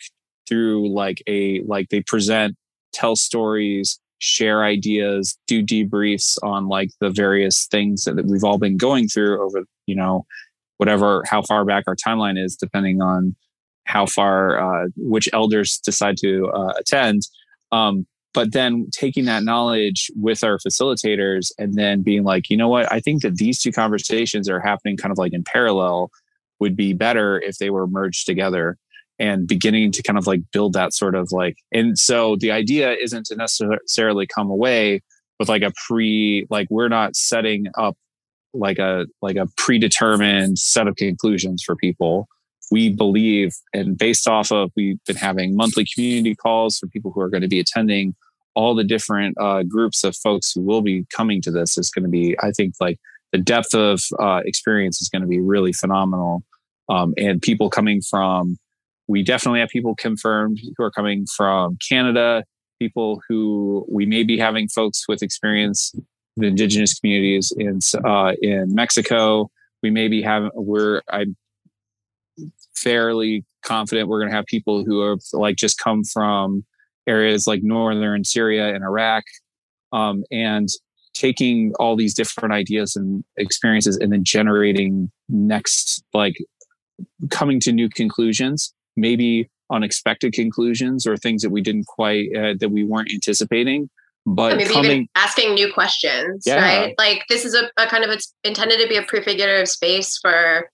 through 0.49 0.93
like 0.93 1.23
a 1.27 1.61
like 1.63 1.89
they 1.91 2.03
present, 2.03 2.57
tell 2.93 3.17
stories, 3.17 3.99
share 4.19 4.65
ideas, 4.65 5.37
do 5.47 5.63
debriefs 5.65 6.37
on 6.43 6.69
like 6.69 6.91
the 7.01 7.11
various 7.11 7.67
things 7.71 8.05
that 8.05 8.25
we've 8.27 8.45
all 8.45 8.59
been 8.59 8.77
going 8.77 9.09
through 9.09 9.43
over, 9.43 9.65
you 9.87 9.97
know, 9.97 10.25
whatever, 10.77 11.23
how 11.27 11.43
far 11.43 11.65
back 11.65 11.85
our 11.87 11.97
timeline 11.97 12.43
is, 12.43 12.57
depending 12.57 13.01
on 13.03 13.35
how 13.85 14.07
far, 14.07 14.61
uh, 14.61 14.87
which 14.97 15.29
elders 15.33 15.81
decide 15.85 16.17
to 16.19 16.49
uh, 16.55 16.73
attend. 16.79 17.23
Um, 17.73 18.07
but 18.33 18.53
then 18.53 18.87
taking 18.93 19.25
that 19.25 19.43
knowledge 19.43 20.11
with 20.15 20.45
our 20.45 20.59
facilitators 20.59 21.51
and 21.59 21.75
then 21.75 22.03
being 22.03 22.23
like, 22.23 22.49
you 22.49 22.57
know 22.57 22.69
what, 22.69 22.91
I 22.93 23.01
think 23.01 23.23
that 23.23 23.37
these 23.37 23.61
two 23.61 23.73
conversations 23.73 24.49
are 24.49 24.61
happening 24.61 24.97
kind 24.97 25.11
of 25.11 25.19
like 25.19 25.33
in 25.33 25.43
parallel 25.43 26.11
would 26.61 26.77
be 26.77 26.93
better 26.93 27.41
if 27.41 27.59
they 27.59 27.71
were 27.71 27.87
merged 27.87 28.27
together 28.27 28.77
and 29.21 29.47
beginning 29.47 29.93
to 29.93 30.03
kind 30.03 30.19
of 30.19 30.27
like 30.27 30.41
build 30.53 30.73
that 30.73 30.93
sort 30.93 31.15
of 31.15 31.31
like 31.31 31.57
and 31.73 31.99
so 31.99 32.37
the 32.41 32.51
idea 32.51 32.93
isn't 32.95 33.27
to 33.27 33.37
necessarily 33.37 34.27
come 34.27 34.51
away 34.51 35.01
with 35.39 35.49
like 35.49 35.63
a 35.63 35.73
pre 35.87 36.47
like 36.51 36.67
we're 36.71 36.89
not 36.89 37.15
setting 37.15 37.67
up 37.79 37.97
like 38.53 38.79
a 38.79 39.07
like 39.23 39.37
a 39.37 39.47
predetermined 39.57 40.59
set 40.59 40.89
of 40.89 40.97
conclusions 40.97 41.63
for 41.65 41.77
people. 41.77 42.29
We 42.71 42.91
believe 42.91 43.53
and 43.73 43.99
based 43.99 44.29
off 44.29 44.53
of 44.53 44.71
we've 44.77 45.03
been 45.07 45.17
having 45.17 45.57
monthly 45.57 45.85
community 45.93 46.35
calls 46.35 46.79
for 46.79 46.87
people 46.89 47.11
who 47.13 47.21
are 47.21 47.29
going 47.29 47.43
to 47.43 47.49
be 47.49 47.61
attending. 47.61 48.15
All 48.57 48.75
the 48.75 48.85
different 48.85 49.37
uh, 49.41 49.63
groups 49.63 50.03
of 50.03 50.17
folks 50.17 50.53
who 50.53 50.63
will 50.63 50.83
be 50.83 51.07
coming 51.17 51.41
to 51.43 51.53
this 51.53 51.79
is 51.79 51.89
going 51.89 52.03
to 52.03 52.11
be 52.11 52.37
i 52.43 52.51
think 52.51 52.75
like 52.81 52.99
the 53.33 53.39
depth 53.39 53.75
of 53.75 54.03
uh, 54.19 54.41
experience 54.45 55.01
is 55.01 55.09
going 55.09 55.23
to 55.23 55.29
be 55.29 55.41
really 55.41 55.73
phenomenal. 55.73 56.43
Um, 56.89 57.15
and 57.17 57.41
people 57.41 57.71
coming 57.71 58.01
from 58.03 58.59
we 59.11 59.25
definitely 59.25 59.59
have 59.59 59.71
people 59.71 59.97
confirmed 59.97 60.61
who 60.77 60.85
are 60.85 60.91
coming 60.93 61.27
from 61.27 61.77
Canada, 61.87 62.45
people 62.79 63.21
who 63.29 63.85
we 63.91 64.07
may 64.07 64.23
be 64.23 64.39
having 64.39 64.69
folks 64.69 65.09
with 65.09 65.21
experience 65.21 65.93
the 66.37 66.47
indigenous 66.47 66.97
communities 66.97 67.53
in 67.59 67.81
uh, 68.05 68.33
in 68.41 68.73
Mexico. 68.73 69.51
We 69.83 69.91
may 69.91 70.07
be 70.07 70.23
having 70.23 70.51
we're 70.55 71.03
I'm 71.11 71.37
fairly 72.77 73.45
confident 73.65 74.09
we're 74.09 74.21
going 74.21 74.31
to 74.31 74.37
have 74.37 74.47
people 74.47 74.85
who 74.85 75.01
have 75.09 75.19
like 75.33 75.57
just 75.57 75.79
come 75.79 76.05
from 76.05 76.65
areas 77.09 77.49
like 77.49 77.65
northern 77.65 78.23
Syria 78.23 78.73
and 78.73 78.85
Iraq, 78.85 79.25
um, 79.91 80.23
and 80.31 80.69
taking 81.15 81.73
all 81.81 81.97
these 81.97 82.15
different 82.15 82.55
ideas 82.55 82.95
and 82.95 83.25
experiences 83.37 83.97
and 83.97 84.13
then 84.13 84.23
generating 84.23 85.11
next 85.29 86.05
like 86.15 86.37
coming 87.31 87.59
to 87.59 87.73
new 87.73 87.89
conclusions 87.89 88.73
maybe 88.97 89.49
unexpected 89.71 90.33
conclusions 90.33 91.07
or 91.07 91.17
things 91.17 91.43
that 91.43 91.51
we 91.51 91.61
didn't 91.61 91.87
quite 91.87 92.35
uh, 92.37 92.55
that 92.59 92.71
we 92.71 92.85
weren't 92.85 93.11
anticipating 93.13 93.89
but 94.27 94.57
maybe 94.57 94.71
coming, 94.71 94.91
even 94.91 95.09
asking 95.15 95.55
new 95.55 95.73
questions 95.73 96.45
yeah. 96.47 96.57
right? 96.57 96.95
Like 96.99 97.25
this 97.29 97.45
is 97.45 97.55
a, 97.55 97.71
a, 97.77 97.87
kind 97.87 98.05
of 98.05 98.11
it's 98.11 98.35
intended 98.45 98.81
to 98.81 98.89
be 98.89 98.97
a 98.97 99.03
prefigurative 99.03 99.69
space 99.69 100.19
for 100.19 100.71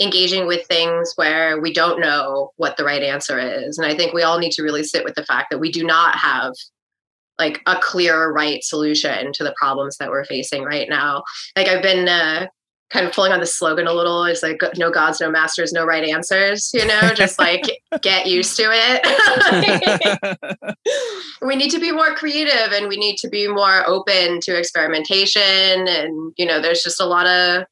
engaging 0.00 0.46
with 0.46 0.66
things 0.66 1.12
where 1.16 1.60
we 1.60 1.72
don't 1.72 2.00
know 2.00 2.50
what 2.56 2.76
the 2.76 2.84
right 2.84 3.02
answer 3.02 3.38
is. 3.38 3.78
And 3.78 3.86
i 3.86 3.96
think 3.96 4.12
we 4.12 4.22
all 4.22 4.38
need 4.38 4.52
to 4.52 4.62
really 4.62 4.84
sit 4.84 5.04
with 5.04 5.14
the 5.14 5.24
fact 5.24 5.50
that 5.50 5.58
we 5.58 5.70
do 5.70 5.84
not 5.84 6.16
have 6.16 6.52
like 7.38 7.60
a 7.66 7.76
clear 7.80 8.30
right 8.30 8.62
solution 8.62 9.32
to 9.32 9.42
the 9.42 9.54
problems 9.58 9.96
that 9.96 10.10
we're 10.10 10.24
facing 10.24 10.64
right 10.64 10.88
now. 10.88 11.22
Like 11.56 11.68
i've 11.68 11.82
been 11.82 12.08
uh, 12.08 12.46
kind 12.92 13.06
of 13.06 13.12
pulling 13.12 13.32
on 13.32 13.40
the 13.40 13.46
slogan 13.46 13.86
a 13.86 13.92
little 13.92 14.24
is 14.24 14.42
like 14.42 14.60
no 14.76 14.90
gods 14.90 15.20
no 15.20 15.30
masters 15.30 15.72
no 15.72 15.84
right 15.84 16.04
answers 16.04 16.70
you 16.74 16.86
know 16.86 17.00
just 17.14 17.38
like 17.38 17.62
get 18.02 18.26
used 18.26 18.56
to 18.56 18.64
it. 18.68 20.66
We 21.42 21.56
need 21.56 21.70
to 21.70 21.80
be 21.80 21.90
more 21.90 22.14
creative 22.14 22.72
and 22.72 22.88
we 22.88 22.96
need 22.96 23.16
to 23.16 23.28
be 23.28 23.48
more 23.48 23.82
open 23.88 24.38
to 24.42 24.56
experimentation 24.56 25.88
and 25.88 26.32
you 26.36 26.46
know 26.46 26.60
there's 26.60 26.84
just 26.84 27.00
a 27.00 27.06
lot 27.06 27.26
of 27.26 27.64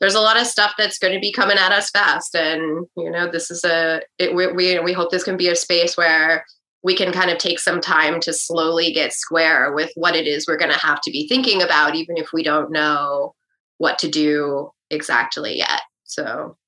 there's 0.00 0.14
a 0.14 0.20
lot 0.20 0.40
of 0.40 0.46
stuff 0.46 0.72
that's 0.78 0.98
going 0.98 1.12
to 1.12 1.20
be 1.20 1.30
coming 1.30 1.58
at 1.58 1.70
us 1.70 1.90
fast 1.90 2.34
and 2.34 2.86
you 2.96 3.10
know 3.10 3.30
this 3.30 3.50
is 3.50 3.62
a 3.64 4.00
it, 4.18 4.34
we, 4.34 4.50
we 4.52 4.78
we 4.78 4.94
hope 4.94 5.10
this 5.10 5.24
can 5.24 5.36
be 5.36 5.48
a 5.48 5.56
space 5.56 5.98
where 5.98 6.46
we 6.82 6.96
can 6.96 7.12
kind 7.12 7.30
of 7.30 7.36
take 7.36 7.58
some 7.58 7.80
time 7.80 8.20
to 8.20 8.32
slowly 8.32 8.90
get 8.90 9.12
square 9.12 9.74
with 9.74 9.90
what 9.96 10.16
it 10.16 10.26
is 10.26 10.46
we're 10.46 10.56
going 10.56 10.72
to 10.72 10.78
have 10.78 11.02
to 11.02 11.10
be 11.10 11.28
thinking 11.28 11.62
about 11.62 11.94
even 11.94 12.16
if 12.16 12.32
we 12.32 12.42
don't 12.42 12.72
know 12.72 13.34
what 13.80 13.98
to 13.98 14.10
do 14.10 14.70
exactly 14.90 15.56
yet. 15.56 15.80
So 16.04 16.58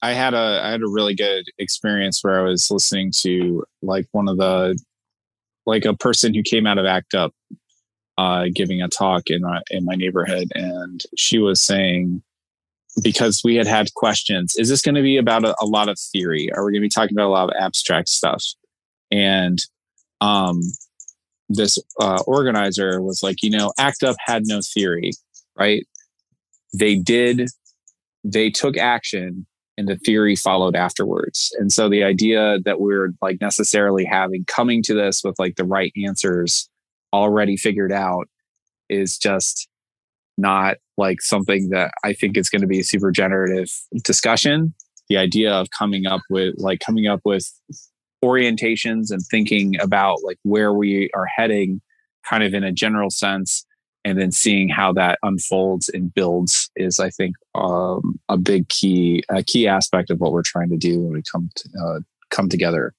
I 0.00 0.14
had 0.14 0.32
a 0.32 0.62
I 0.64 0.70
had 0.70 0.80
a 0.80 0.88
really 0.88 1.14
good 1.14 1.44
experience 1.58 2.20
where 2.22 2.40
I 2.40 2.44
was 2.44 2.68
listening 2.70 3.12
to 3.20 3.62
like 3.82 4.06
one 4.12 4.26
of 4.26 4.38
the 4.38 4.78
like 5.66 5.84
a 5.84 5.94
person 5.94 6.32
who 6.32 6.42
came 6.42 6.66
out 6.66 6.78
of 6.78 6.86
ACT 6.86 7.14
UP 7.14 7.34
uh, 8.16 8.46
giving 8.54 8.80
a 8.80 8.88
talk 8.88 9.24
in 9.26 9.42
my 9.42 9.60
in 9.70 9.84
my 9.84 9.94
neighborhood, 9.94 10.48
and 10.54 11.02
she 11.14 11.38
was 11.38 11.62
saying 11.62 12.22
because 13.02 13.42
we 13.44 13.56
had 13.56 13.66
had 13.66 13.92
questions, 13.94 14.54
is 14.56 14.70
this 14.70 14.80
going 14.80 14.94
to 14.94 15.02
be 15.02 15.18
about 15.18 15.44
a, 15.44 15.54
a 15.60 15.66
lot 15.66 15.90
of 15.90 15.98
theory? 15.98 16.50
Are 16.54 16.64
we 16.64 16.72
going 16.72 16.80
to 16.80 16.86
be 16.86 16.88
talking 16.88 17.14
about 17.14 17.28
a 17.28 17.36
lot 17.36 17.50
of 17.50 17.56
abstract 17.60 18.08
stuff? 18.08 18.42
And 19.10 19.58
um, 20.22 20.62
this 21.50 21.78
uh, 22.00 22.22
organizer 22.26 23.02
was 23.02 23.22
like, 23.22 23.42
you 23.42 23.50
know, 23.50 23.72
ACT 23.78 24.04
UP 24.04 24.16
had 24.24 24.44
no 24.46 24.60
theory, 24.74 25.12
right? 25.56 25.84
They 26.72 26.96
did, 26.96 27.48
they 28.24 28.50
took 28.50 28.76
action 28.76 29.46
and 29.78 29.88
the 29.88 29.96
theory 29.96 30.36
followed 30.36 30.76
afterwards. 30.76 31.54
And 31.58 31.72
so 31.72 31.88
the 31.88 32.04
idea 32.04 32.58
that 32.64 32.80
we're 32.80 33.14
like 33.22 33.40
necessarily 33.40 34.04
having 34.04 34.44
coming 34.46 34.82
to 34.84 34.94
this 34.94 35.22
with 35.24 35.34
like 35.38 35.56
the 35.56 35.64
right 35.64 35.92
answers 36.04 36.68
already 37.12 37.56
figured 37.56 37.92
out 37.92 38.28
is 38.88 39.16
just 39.16 39.68
not 40.38 40.76
like 40.96 41.20
something 41.20 41.70
that 41.70 41.92
I 42.04 42.12
think 42.12 42.36
is 42.36 42.48
going 42.48 42.62
to 42.62 42.66
be 42.66 42.80
a 42.80 42.84
super 42.84 43.10
generative 43.10 43.68
discussion. 44.04 44.74
The 45.08 45.16
idea 45.16 45.52
of 45.52 45.68
coming 45.70 46.06
up 46.06 46.20
with 46.30 46.54
like 46.58 46.80
coming 46.80 47.06
up 47.06 47.20
with 47.24 47.50
orientations 48.24 49.10
and 49.10 49.20
thinking 49.30 49.80
about 49.80 50.18
like 50.24 50.38
where 50.42 50.72
we 50.72 51.10
are 51.14 51.26
heading 51.26 51.80
kind 52.28 52.44
of 52.44 52.54
in 52.54 52.62
a 52.62 52.72
general 52.72 53.10
sense 53.10 53.66
and 54.04 54.18
then 54.18 54.32
seeing 54.32 54.68
how 54.68 54.92
that 54.92 55.18
unfolds 55.22 55.88
and 55.88 56.12
builds 56.14 56.70
is 56.76 56.98
i 56.98 57.10
think 57.10 57.36
um, 57.54 58.18
a 58.28 58.36
big 58.36 58.68
key 58.68 59.22
a 59.28 59.42
key 59.42 59.66
aspect 59.68 60.10
of 60.10 60.18
what 60.20 60.32
we're 60.32 60.42
trying 60.42 60.70
to 60.70 60.76
do 60.76 61.00
when 61.00 61.12
we 61.12 61.22
come 61.30 61.50
to, 61.54 61.68
uh, 61.84 62.00
come 62.30 62.48
together 62.48 62.94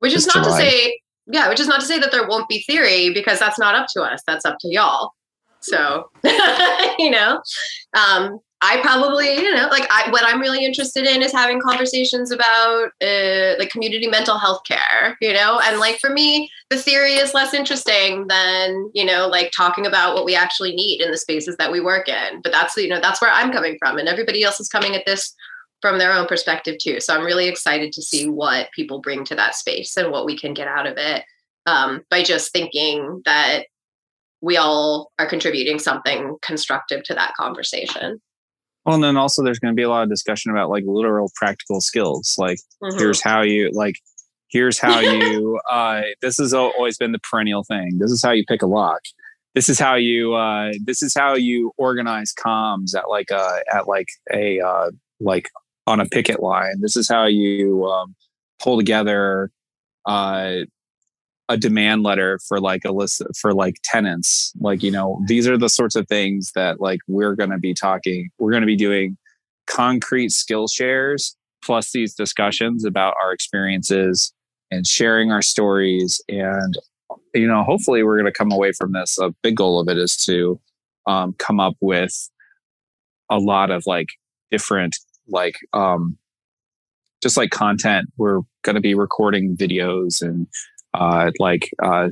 Which 0.00 0.14
is 0.14 0.26
not 0.26 0.44
July. 0.44 0.64
to 0.64 0.70
say, 0.70 1.00
yeah, 1.30 1.48
which 1.48 1.60
is 1.60 1.68
not 1.68 1.80
to 1.80 1.86
say 1.86 1.98
that 1.98 2.10
there 2.10 2.26
won't 2.26 2.48
be 2.48 2.60
theory 2.66 3.12
because 3.12 3.38
that's 3.38 3.58
not 3.58 3.74
up 3.74 3.86
to 3.94 4.02
us. 4.02 4.22
That's 4.26 4.46
up 4.46 4.56
to 4.60 4.68
y'all. 4.68 5.12
So, 5.60 6.08
you 6.98 7.10
know, 7.10 7.42
um, 7.92 8.38
I 8.60 8.80
probably, 8.80 9.36
you 9.36 9.54
know, 9.54 9.68
like 9.68 9.86
I, 9.88 10.10
what 10.10 10.24
I'm 10.26 10.40
really 10.40 10.64
interested 10.64 11.06
in 11.06 11.22
is 11.22 11.32
having 11.32 11.60
conversations 11.60 12.32
about 12.32 12.88
uh, 13.00 13.54
like 13.56 13.70
community 13.70 14.08
mental 14.08 14.36
health 14.36 14.62
care, 14.66 15.16
you 15.20 15.32
know, 15.32 15.60
and 15.62 15.78
like 15.78 15.98
for 16.00 16.10
me, 16.10 16.50
the 16.68 16.76
theory 16.76 17.14
is 17.14 17.34
less 17.34 17.54
interesting 17.54 18.26
than, 18.26 18.90
you 18.94 19.04
know, 19.04 19.28
like 19.28 19.52
talking 19.56 19.86
about 19.86 20.14
what 20.14 20.24
we 20.24 20.34
actually 20.34 20.74
need 20.74 21.00
in 21.00 21.12
the 21.12 21.16
spaces 21.16 21.56
that 21.58 21.70
we 21.70 21.80
work 21.80 22.08
in. 22.08 22.40
But 22.42 22.50
that's, 22.50 22.76
you 22.76 22.88
know, 22.88 23.00
that's 23.00 23.20
where 23.20 23.30
I'm 23.30 23.52
coming 23.52 23.76
from. 23.78 23.96
And 23.96 24.08
everybody 24.08 24.42
else 24.42 24.58
is 24.58 24.68
coming 24.68 24.96
at 24.96 25.06
this 25.06 25.34
from 25.80 25.98
their 25.98 26.12
own 26.12 26.26
perspective 26.26 26.78
too. 26.78 27.00
So 27.00 27.14
I'm 27.14 27.24
really 27.24 27.46
excited 27.46 27.92
to 27.92 28.02
see 28.02 28.28
what 28.28 28.72
people 28.72 29.00
bring 29.00 29.24
to 29.26 29.36
that 29.36 29.54
space 29.54 29.96
and 29.96 30.10
what 30.10 30.26
we 30.26 30.36
can 30.36 30.52
get 30.52 30.66
out 30.66 30.86
of 30.88 30.96
it 30.96 31.24
um, 31.66 32.02
by 32.10 32.24
just 32.24 32.52
thinking 32.52 33.22
that 33.24 33.66
we 34.40 34.56
all 34.56 35.12
are 35.18 35.26
contributing 35.26 35.78
something 35.78 36.36
constructive 36.42 37.04
to 37.04 37.14
that 37.14 37.34
conversation. 37.34 38.20
Well, 38.88 38.94
and 38.94 39.04
then 39.04 39.18
also 39.18 39.42
there's 39.44 39.58
going 39.58 39.74
to 39.74 39.76
be 39.76 39.82
a 39.82 39.88
lot 39.90 40.02
of 40.02 40.08
discussion 40.08 40.50
about 40.50 40.70
like 40.70 40.82
literal 40.86 41.30
practical 41.36 41.82
skills. 41.82 42.34
Like, 42.38 42.58
Mhm. 42.82 42.98
here's 42.98 43.20
how 43.20 43.42
you 43.42 43.70
like, 43.74 43.96
here's 44.48 44.78
how 44.78 45.00
you. 45.00 45.60
uh 45.70 46.00
This 46.22 46.38
has 46.38 46.54
always 46.54 46.96
been 46.96 47.12
the 47.12 47.18
perennial 47.18 47.64
thing. 47.64 47.98
This 47.98 48.10
is 48.10 48.22
how 48.22 48.30
you 48.30 48.44
pick 48.48 48.62
a 48.62 48.66
lock. 48.66 49.00
This 49.54 49.68
is 49.68 49.78
how 49.78 49.96
you. 49.96 50.32
uh 50.34 50.72
This 50.86 51.02
is 51.02 51.12
how 51.14 51.34
you 51.34 51.72
organize 51.76 52.32
comms 52.32 52.96
at 52.96 53.10
like 53.10 53.30
a 53.30 53.62
at 53.70 53.86
like 53.86 54.08
a 54.32 54.58
uh 54.60 54.90
like 55.20 55.50
on 55.86 56.00
a 56.00 56.06
picket 56.06 56.40
line. 56.42 56.80
This 56.80 56.96
is 56.96 57.10
how 57.10 57.26
you 57.26 57.84
um, 57.84 58.14
pull 58.58 58.78
together 58.78 59.50
uh 60.06 60.60
a 61.48 61.56
demand 61.56 62.02
letter 62.02 62.38
for 62.46 62.60
like 62.60 62.84
a 62.84 62.92
list 62.92 63.22
for 63.40 63.54
like 63.54 63.76
tenants. 63.84 64.52
Like 64.60 64.82
you 64.82 64.90
know 64.90 65.20
these 65.26 65.48
are 65.48 65.58
the 65.58 65.68
sorts 65.68 65.96
of 65.96 66.06
things 66.08 66.52
that 66.54 66.80
like 66.80 67.00
we're 67.06 67.34
going 67.34 67.50
to 67.50 67.58
be 67.58 67.74
talking 67.74 68.28
we're 68.38 68.50
going 68.50 68.62
to 68.62 68.66
be 68.66 68.76
doing 68.76 69.16
concrete 69.66 70.30
skill 70.30 70.68
shares 70.68 71.36
plus 71.64 71.92
these 71.92 72.14
discussions 72.14 72.84
about 72.84 73.14
our 73.22 73.32
experiences 73.32 74.32
and 74.70 74.86
sharing 74.86 75.32
our 75.32 75.42
stories. 75.42 76.20
And 76.28 76.74
you 77.34 77.46
know 77.46 77.62
hopefully 77.64 78.02
we're 78.02 78.16
going 78.16 78.32
to 78.32 78.38
come 78.38 78.52
away 78.52 78.72
from 78.72 78.92
this 78.92 79.18
a 79.18 79.34
big 79.42 79.56
goal 79.56 79.80
of 79.80 79.88
it 79.88 79.98
is 79.98 80.16
to 80.24 80.60
um, 81.06 81.34
come 81.38 81.58
up 81.60 81.74
with 81.80 82.30
a 83.30 83.38
lot 83.38 83.70
of 83.70 83.84
like 83.86 84.08
different 84.50 84.96
like 85.26 85.56
um 85.72 86.18
just 87.22 87.36
like 87.36 87.50
content. 87.50 88.08
We're 88.16 88.40
going 88.62 88.74
to 88.74 88.80
be 88.80 88.94
recording 88.94 89.56
videos 89.56 90.22
and 90.22 90.46
uh 90.94 91.30
like 91.38 91.70
uh 91.82 92.08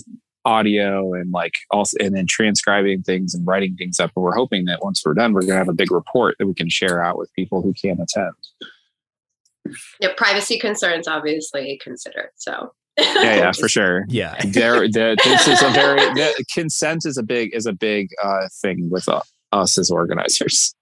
audio 0.46 1.12
and 1.12 1.32
like 1.32 1.54
also 1.70 1.96
and 2.00 2.14
then 2.16 2.24
transcribing 2.28 3.02
things 3.02 3.34
and 3.34 3.46
writing 3.46 3.74
things 3.76 3.98
up. 3.98 4.12
And 4.14 4.22
we're 4.22 4.34
hoping 4.34 4.64
that 4.66 4.82
once 4.82 5.02
we're 5.04 5.14
done 5.14 5.32
we're 5.32 5.40
going 5.40 5.52
to 5.52 5.58
have 5.58 5.68
a 5.68 5.74
big 5.74 5.90
report 5.90 6.36
that 6.38 6.46
we 6.46 6.54
can 6.54 6.70
share 6.70 7.02
out 7.02 7.18
with 7.18 7.32
people 7.34 7.62
who 7.62 7.74
can't 7.74 8.00
attend. 8.00 8.32
Yeah, 10.00 10.10
privacy 10.16 10.58
concerns 10.58 11.08
obviously 11.08 11.78
considered. 11.82 12.30
So. 12.36 12.72
Yeah 12.98 13.22
yeah 13.22 13.52
for 13.58 13.68
sure. 13.68 14.06
Yeah. 14.08 14.40
There 14.44 14.88
the, 14.88 15.18
this 15.22 15.48
is 15.48 15.60
a 15.62 15.70
very 15.70 16.00
the, 16.14 16.44
consent 16.54 17.04
is 17.04 17.18
a 17.18 17.22
big 17.24 17.54
is 17.54 17.66
a 17.66 17.72
big 17.72 18.08
uh 18.22 18.48
thing 18.62 18.88
with 18.88 19.08
uh, 19.08 19.20
us 19.52 19.76
as 19.78 19.90
organizers. 19.90 20.74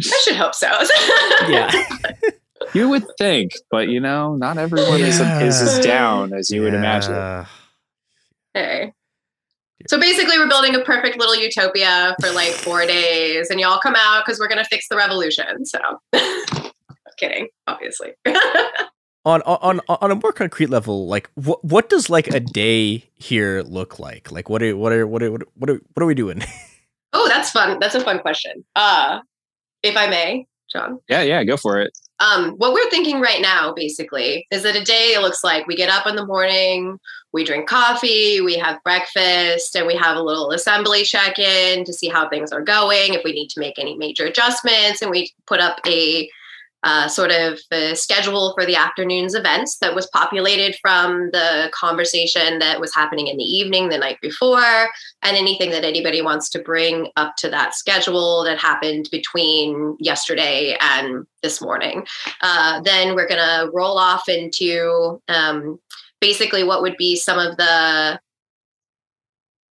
I 0.00 0.20
should 0.24 0.36
hope 0.36 0.54
so. 0.54 0.68
yeah 1.48 1.70
you 2.74 2.88
would 2.88 3.04
think 3.18 3.52
but 3.70 3.88
you 3.88 4.00
know 4.00 4.36
not 4.36 4.58
everyone 4.58 5.00
is, 5.00 5.20
is 5.20 5.60
as 5.60 5.84
down 5.84 6.32
as 6.32 6.50
you 6.50 6.62
would 6.62 6.74
imagine 6.74 7.46
Hey. 8.54 8.92
So 9.86 10.00
basically, 10.00 10.36
we're 10.38 10.48
building 10.48 10.74
a 10.74 10.80
perfect 10.80 11.18
little 11.18 11.36
utopia 11.36 12.16
for 12.20 12.30
like 12.32 12.50
four 12.64 12.84
days, 12.86 13.50
and 13.50 13.60
y'all 13.60 13.78
come 13.78 13.94
out 13.96 14.24
because 14.24 14.40
we're 14.40 14.48
gonna 14.48 14.64
fix 14.64 14.88
the 14.88 14.96
revolution. 14.96 15.64
So, 15.64 15.78
kidding, 17.18 17.48
obviously. 17.68 18.14
on 19.24 19.42
on 19.42 19.80
on 19.88 20.10
a 20.10 20.16
more 20.16 20.32
concrete 20.32 20.70
level, 20.70 21.06
like 21.06 21.30
what 21.34 21.64
what 21.64 21.88
does 21.88 22.10
like 22.10 22.26
a 22.28 22.40
day 22.40 23.04
here 23.14 23.62
look 23.62 24.00
like? 24.00 24.32
Like 24.32 24.48
what 24.48 24.62
are 24.62 24.76
what 24.76 24.92
are 24.92 25.06
what 25.06 25.22
are 25.22 25.30
what 25.30 25.42
are, 25.42 25.46
what 25.54 25.70
are, 25.70 25.80
what 25.94 26.02
are 26.02 26.06
we 26.06 26.14
doing? 26.14 26.42
oh, 27.12 27.28
that's 27.28 27.50
fun. 27.50 27.78
That's 27.78 27.94
a 27.94 28.00
fun 28.00 28.18
question. 28.18 28.64
Uh, 28.74 29.20
if 29.84 29.96
I 29.96 30.08
may, 30.08 30.46
John. 30.72 30.98
yeah 31.08 31.22
yeah 31.22 31.44
go 31.44 31.56
for 31.56 31.80
it 31.80 31.96
Um, 32.20 32.52
what 32.52 32.72
we're 32.72 32.90
thinking 32.90 33.20
right 33.20 33.40
now, 33.40 33.72
basically, 33.72 34.46
is 34.50 34.64
that 34.64 34.74
a 34.74 34.82
day 34.82 35.16
looks 35.20 35.44
like 35.44 35.66
we 35.66 35.76
get 35.76 35.88
up 35.88 36.06
in 36.06 36.16
the 36.16 36.26
morning, 36.26 36.98
we 37.32 37.44
drink 37.44 37.68
coffee, 37.68 38.40
we 38.40 38.56
have 38.56 38.82
breakfast, 38.82 39.76
and 39.76 39.86
we 39.86 39.94
have 39.94 40.16
a 40.16 40.22
little 40.22 40.50
assembly 40.50 41.04
check 41.04 41.38
in 41.38 41.84
to 41.84 41.92
see 41.92 42.08
how 42.08 42.28
things 42.28 42.50
are 42.50 42.62
going, 42.62 43.14
if 43.14 43.22
we 43.24 43.32
need 43.32 43.48
to 43.50 43.60
make 43.60 43.78
any 43.78 43.96
major 43.96 44.26
adjustments, 44.26 45.00
and 45.00 45.10
we 45.10 45.32
put 45.46 45.60
up 45.60 45.78
a 45.86 46.28
uh, 46.84 47.08
sort 47.08 47.30
of 47.30 47.58
uh 47.72 47.94
schedule 47.94 48.54
for 48.56 48.64
the 48.64 48.76
afternoon's 48.76 49.34
events 49.34 49.78
that 49.78 49.94
was 49.94 50.06
populated 50.08 50.76
from 50.80 51.30
the 51.32 51.70
conversation 51.72 52.58
that 52.58 52.80
was 52.80 52.94
happening 52.94 53.26
in 53.26 53.36
the 53.36 53.44
evening 53.44 53.88
the 53.88 53.98
night 53.98 54.18
before, 54.22 54.88
and 55.22 55.36
anything 55.36 55.70
that 55.70 55.84
anybody 55.84 56.22
wants 56.22 56.48
to 56.50 56.58
bring 56.60 57.08
up 57.16 57.34
to 57.36 57.48
that 57.50 57.74
schedule 57.74 58.44
that 58.44 58.58
happened 58.58 59.08
between 59.10 59.96
yesterday 59.98 60.76
and 60.80 61.26
this 61.42 61.60
morning. 61.60 62.06
Uh, 62.42 62.80
then 62.82 63.14
we're 63.14 63.28
going 63.28 63.40
to 63.40 63.70
roll 63.72 63.98
off 63.98 64.28
into 64.28 65.20
um, 65.28 65.78
basically 66.20 66.64
what 66.64 66.82
would 66.82 66.96
be 66.96 67.16
some 67.16 67.38
of 67.38 67.56
the 67.56 68.20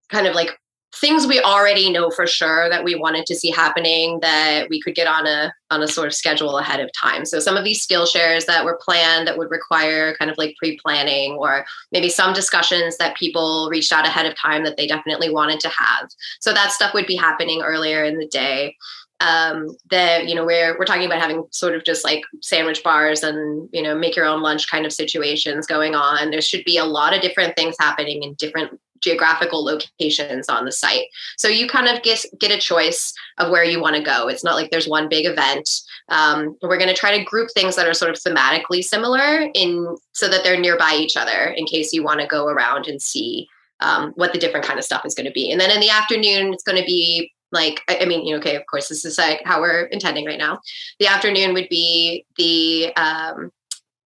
kind 0.08 0.26
of 0.26 0.34
like 0.34 0.58
things 1.00 1.26
we 1.26 1.40
already 1.40 1.90
know 1.90 2.10
for 2.10 2.26
sure 2.26 2.68
that 2.68 2.84
we 2.84 2.94
wanted 2.94 3.26
to 3.26 3.34
see 3.34 3.50
happening 3.50 4.18
that 4.20 4.68
we 4.68 4.80
could 4.80 4.94
get 4.94 5.06
on 5.06 5.26
a 5.26 5.52
on 5.70 5.82
a 5.82 5.88
sort 5.88 6.06
of 6.06 6.14
schedule 6.14 6.58
ahead 6.58 6.80
of 6.80 6.90
time. 6.98 7.24
So 7.24 7.40
some 7.40 7.56
of 7.56 7.64
these 7.64 7.82
skill 7.82 8.06
shares 8.06 8.46
that 8.46 8.64
were 8.64 8.80
planned 8.82 9.26
that 9.26 9.36
would 9.36 9.50
require 9.50 10.16
kind 10.16 10.30
of 10.30 10.38
like 10.38 10.56
pre-planning 10.58 11.32
or 11.32 11.66
maybe 11.92 12.08
some 12.08 12.32
discussions 12.32 12.96
that 12.96 13.16
people 13.16 13.68
reached 13.70 13.92
out 13.92 14.06
ahead 14.06 14.26
of 14.26 14.34
time 14.36 14.64
that 14.64 14.76
they 14.76 14.86
definitely 14.86 15.30
wanted 15.30 15.60
to 15.60 15.68
have. 15.68 16.08
So 16.40 16.52
that 16.52 16.72
stuff 16.72 16.94
would 16.94 17.06
be 17.06 17.16
happening 17.16 17.62
earlier 17.62 18.04
in 18.04 18.18
the 18.18 18.26
day. 18.26 18.76
Um 19.20 19.76
that 19.90 20.28
you 20.28 20.34
know 20.36 20.46
we're 20.46 20.78
we're 20.78 20.84
talking 20.84 21.06
about 21.06 21.20
having 21.20 21.44
sort 21.50 21.74
of 21.74 21.82
just 21.82 22.04
like 22.04 22.22
sandwich 22.40 22.84
bars 22.84 23.24
and 23.24 23.68
you 23.72 23.82
know 23.82 23.98
make 23.98 24.14
your 24.14 24.26
own 24.26 24.42
lunch 24.42 24.70
kind 24.70 24.86
of 24.86 24.92
situations 24.92 25.66
going 25.66 25.96
on. 25.96 26.30
There 26.30 26.40
should 26.40 26.64
be 26.64 26.78
a 26.78 26.84
lot 26.84 27.14
of 27.14 27.20
different 27.20 27.56
things 27.56 27.74
happening 27.80 28.22
in 28.22 28.34
different 28.34 28.78
geographical 29.00 29.64
locations 29.64 30.48
on 30.48 30.64
the 30.64 30.72
site. 30.72 31.06
So 31.36 31.48
you 31.48 31.68
kind 31.68 31.88
of 31.88 32.02
get 32.02 32.24
get 32.38 32.50
a 32.50 32.58
choice 32.58 33.12
of 33.38 33.50
where 33.50 33.64
you 33.64 33.80
want 33.80 33.96
to 33.96 34.02
go. 34.02 34.28
It's 34.28 34.44
not 34.44 34.54
like 34.54 34.70
there's 34.70 34.88
one 34.88 35.08
big 35.08 35.26
event. 35.26 35.68
Um, 36.08 36.56
we're 36.62 36.78
going 36.78 36.88
to 36.88 36.94
try 36.94 37.16
to 37.16 37.24
group 37.24 37.48
things 37.52 37.76
that 37.76 37.86
are 37.86 37.94
sort 37.94 38.10
of 38.10 38.16
thematically 38.16 38.82
similar 38.82 39.48
in 39.54 39.96
so 40.12 40.28
that 40.28 40.44
they're 40.44 40.60
nearby 40.60 40.96
each 40.98 41.16
other 41.16 41.54
in 41.56 41.66
case 41.66 41.92
you 41.92 42.02
want 42.02 42.20
to 42.20 42.26
go 42.26 42.46
around 42.46 42.86
and 42.86 43.00
see 43.00 43.48
um, 43.80 44.12
what 44.16 44.32
the 44.32 44.38
different 44.38 44.66
kind 44.66 44.78
of 44.78 44.84
stuff 44.84 45.04
is 45.04 45.14
going 45.14 45.26
to 45.26 45.32
be. 45.32 45.50
And 45.50 45.60
then 45.60 45.70
in 45.70 45.80
the 45.80 45.90
afternoon 45.90 46.52
it's 46.52 46.64
going 46.64 46.80
to 46.80 46.86
be 46.86 47.32
like 47.50 47.80
I 47.88 48.04
mean, 48.04 48.26
you 48.26 48.32
know, 48.32 48.38
okay, 48.40 48.56
of 48.56 48.66
course, 48.66 48.88
this 48.88 49.04
is 49.04 49.16
like 49.16 49.40
how 49.44 49.60
we're 49.60 49.84
intending 49.84 50.26
right 50.26 50.38
now. 50.38 50.60
The 50.98 51.06
afternoon 51.06 51.54
would 51.54 51.68
be 51.70 52.26
the 52.36 52.92
um, 52.96 53.50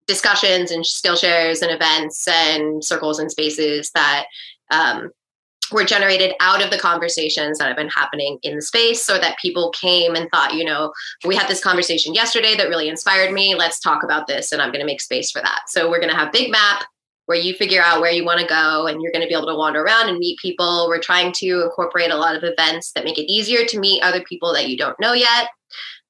discussions 0.07 0.71
and 0.71 0.85
skill 0.85 1.17
shares 1.17 1.63
and 1.63 1.71
events 1.71 2.27
and 2.29 2.85
circles 2.85 3.19
and 3.19 3.31
spaces 3.31 3.91
that 3.95 4.27
um, 4.73 5.11
were 5.71 5.85
generated 5.85 6.35
out 6.41 6.63
of 6.63 6.71
the 6.71 6.79
conversations 6.79 7.59
that 7.59 7.69
have 7.69 7.77
been 7.77 7.89
happening 7.89 8.39
in 8.43 8.57
the 8.57 8.63
space 8.63 9.03
so 9.03 9.19
that 9.19 9.39
people 9.41 9.71
came 9.71 10.15
and 10.15 10.29
thought, 10.31 10.55
you 10.55 10.65
know, 10.65 10.93
we 11.25 11.35
had 11.35 11.49
this 11.49 11.63
conversation 11.63 12.13
yesterday 12.13 12.55
that 12.57 12.69
really 12.69 12.89
inspired 12.89 13.33
me. 13.33 13.55
Let's 13.55 13.81
talk 13.81 14.03
about 14.03 14.27
this. 14.27 14.53
And 14.53 14.61
I'm 14.61 14.69
going 14.71 14.81
to 14.81 14.87
make 14.87 15.01
space 15.01 15.31
for 15.31 15.41
that. 15.41 15.63
So 15.69 15.89
we're 15.89 16.01
going 16.01 16.11
to 16.11 16.17
have 16.17 16.31
big 16.33 16.51
map. 16.51 16.85
where 17.27 17.39
you 17.39 17.55
figure 17.55 17.83
out 17.83 18.01
where 18.01 18.11
you 18.11 18.25
want 18.25 18.41
to 18.41 18.47
go 18.47 18.87
and 18.87 19.01
you're 19.01 19.13
going 19.13 19.23
to 19.23 19.29
be 19.29 19.35
able 19.35 19.47
to 19.47 19.55
wander 19.55 19.83
around 19.83 20.09
and 20.09 20.19
meet 20.19 20.39
people. 20.39 20.87
We're 20.89 21.01
trying 21.01 21.33
to 21.35 21.63
incorporate 21.63 22.11
a 22.11 22.17
lot 22.17 22.37
of 22.37 22.43
events 22.45 22.93
that 22.93 23.05
make 23.05 23.19
it 23.19 23.31
easier 23.31 23.65
to 23.65 23.79
meet 23.79 24.03
other 24.03 24.23
people 24.25 24.53
that 24.53 24.69
you 24.69 24.77
don't 24.77 24.99
know 25.01 25.13
yet. 25.13 25.49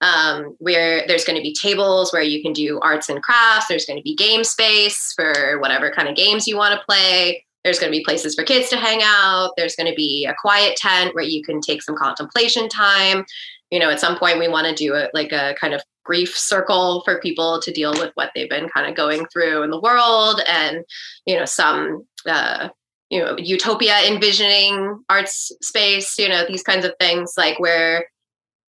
Um, 0.00 0.56
where 0.58 1.06
there's 1.06 1.24
going 1.24 1.36
to 1.36 1.42
be 1.42 1.54
tables 1.54 2.12
where 2.12 2.22
you 2.22 2.42
can 2.42 2.52
do 2.52 2.80
arts 2.80 3.08
and 3.08 3.22
crafts. 3.22 3.68
There's 3.68 3.84
going 3.84 3.98
to 3.98 4.02
be 4.02 4.16
game 4.16 4.42
space 4.42 5.12
for 5.12 5.60
whatever 5.60 5.92
kind 5.92 6.08
of 6.08 6.16
games 6.16 6.48
you 6.48 6.56
want 6.56 6.76
to 6.76 6.84
play. 6.84 7.44
There's 7.64 7.78
going 7.78 7.92
to 7.92 7.96
be 7.96 8.04
places 8.04 8.34
for 8.34 8.44
kids 8.44 8.68
to 8.70 8.76
hang 8.76 9.00
out. 9.02 9.52
There's 9.56 9.76
going 9.76 9.88
to 9.88 9.94
be 9.94 10.26
a 10.26 10.34
quiet 10.40 10.76
tent 10.76 11.14
where 11.14 11.24
you 11.24 11.42
can 11.42 11.60
take 11.60 11.82
some 11.82 11.96
contemplation 11.96 12.68
time. 12.68 13.24
You 13.70 13.78
know, 13.78 13.90
at 13.90 14.00
some 14.00 14.18
point 14.18 14.38
we 14.38 14.48
want 14.48 14.66
to 14.66 14.74
do 14.74 14.94
it 14.94 15.10
like 15.14 15.32
a 15.32 15.54
kind 15.60 15.72
of 15.72 15.82
grief 16.04 16.36
circle 16.36 17.02
for 17.04 17.20
people 17.20 17.60
to 17.60 17.72
deal 17.72 17.92
with 17.92 18.10
what 18.14 18.30
they've 18.34 18.50
been 18.50 18.68
kind 18.68 18.88
of 18.88 18.96
going 18.96 19.26
through 19.26 19.62
in 19.62 19.70
the 19.70 19.80
world 19.80 20.40
and 20.48 20.84
you 21.26 21.36
know 21.38 21.44
some 21.44 22.04
uh, 22.28 22.68
you 23.10 23.20
know 23.20 23.36
utopia 23.38 24.00
envisioning 24.06 25.02
arts 25.08 25.52
space 25.62 26.18
you 26.18 26.28
know 26.28 26.44
these 26.46 26.62
kinds 26.62 26.84
of 26.84 26.92
things 26.98 27.34
like 27.36 27.58
where 27.60 28.06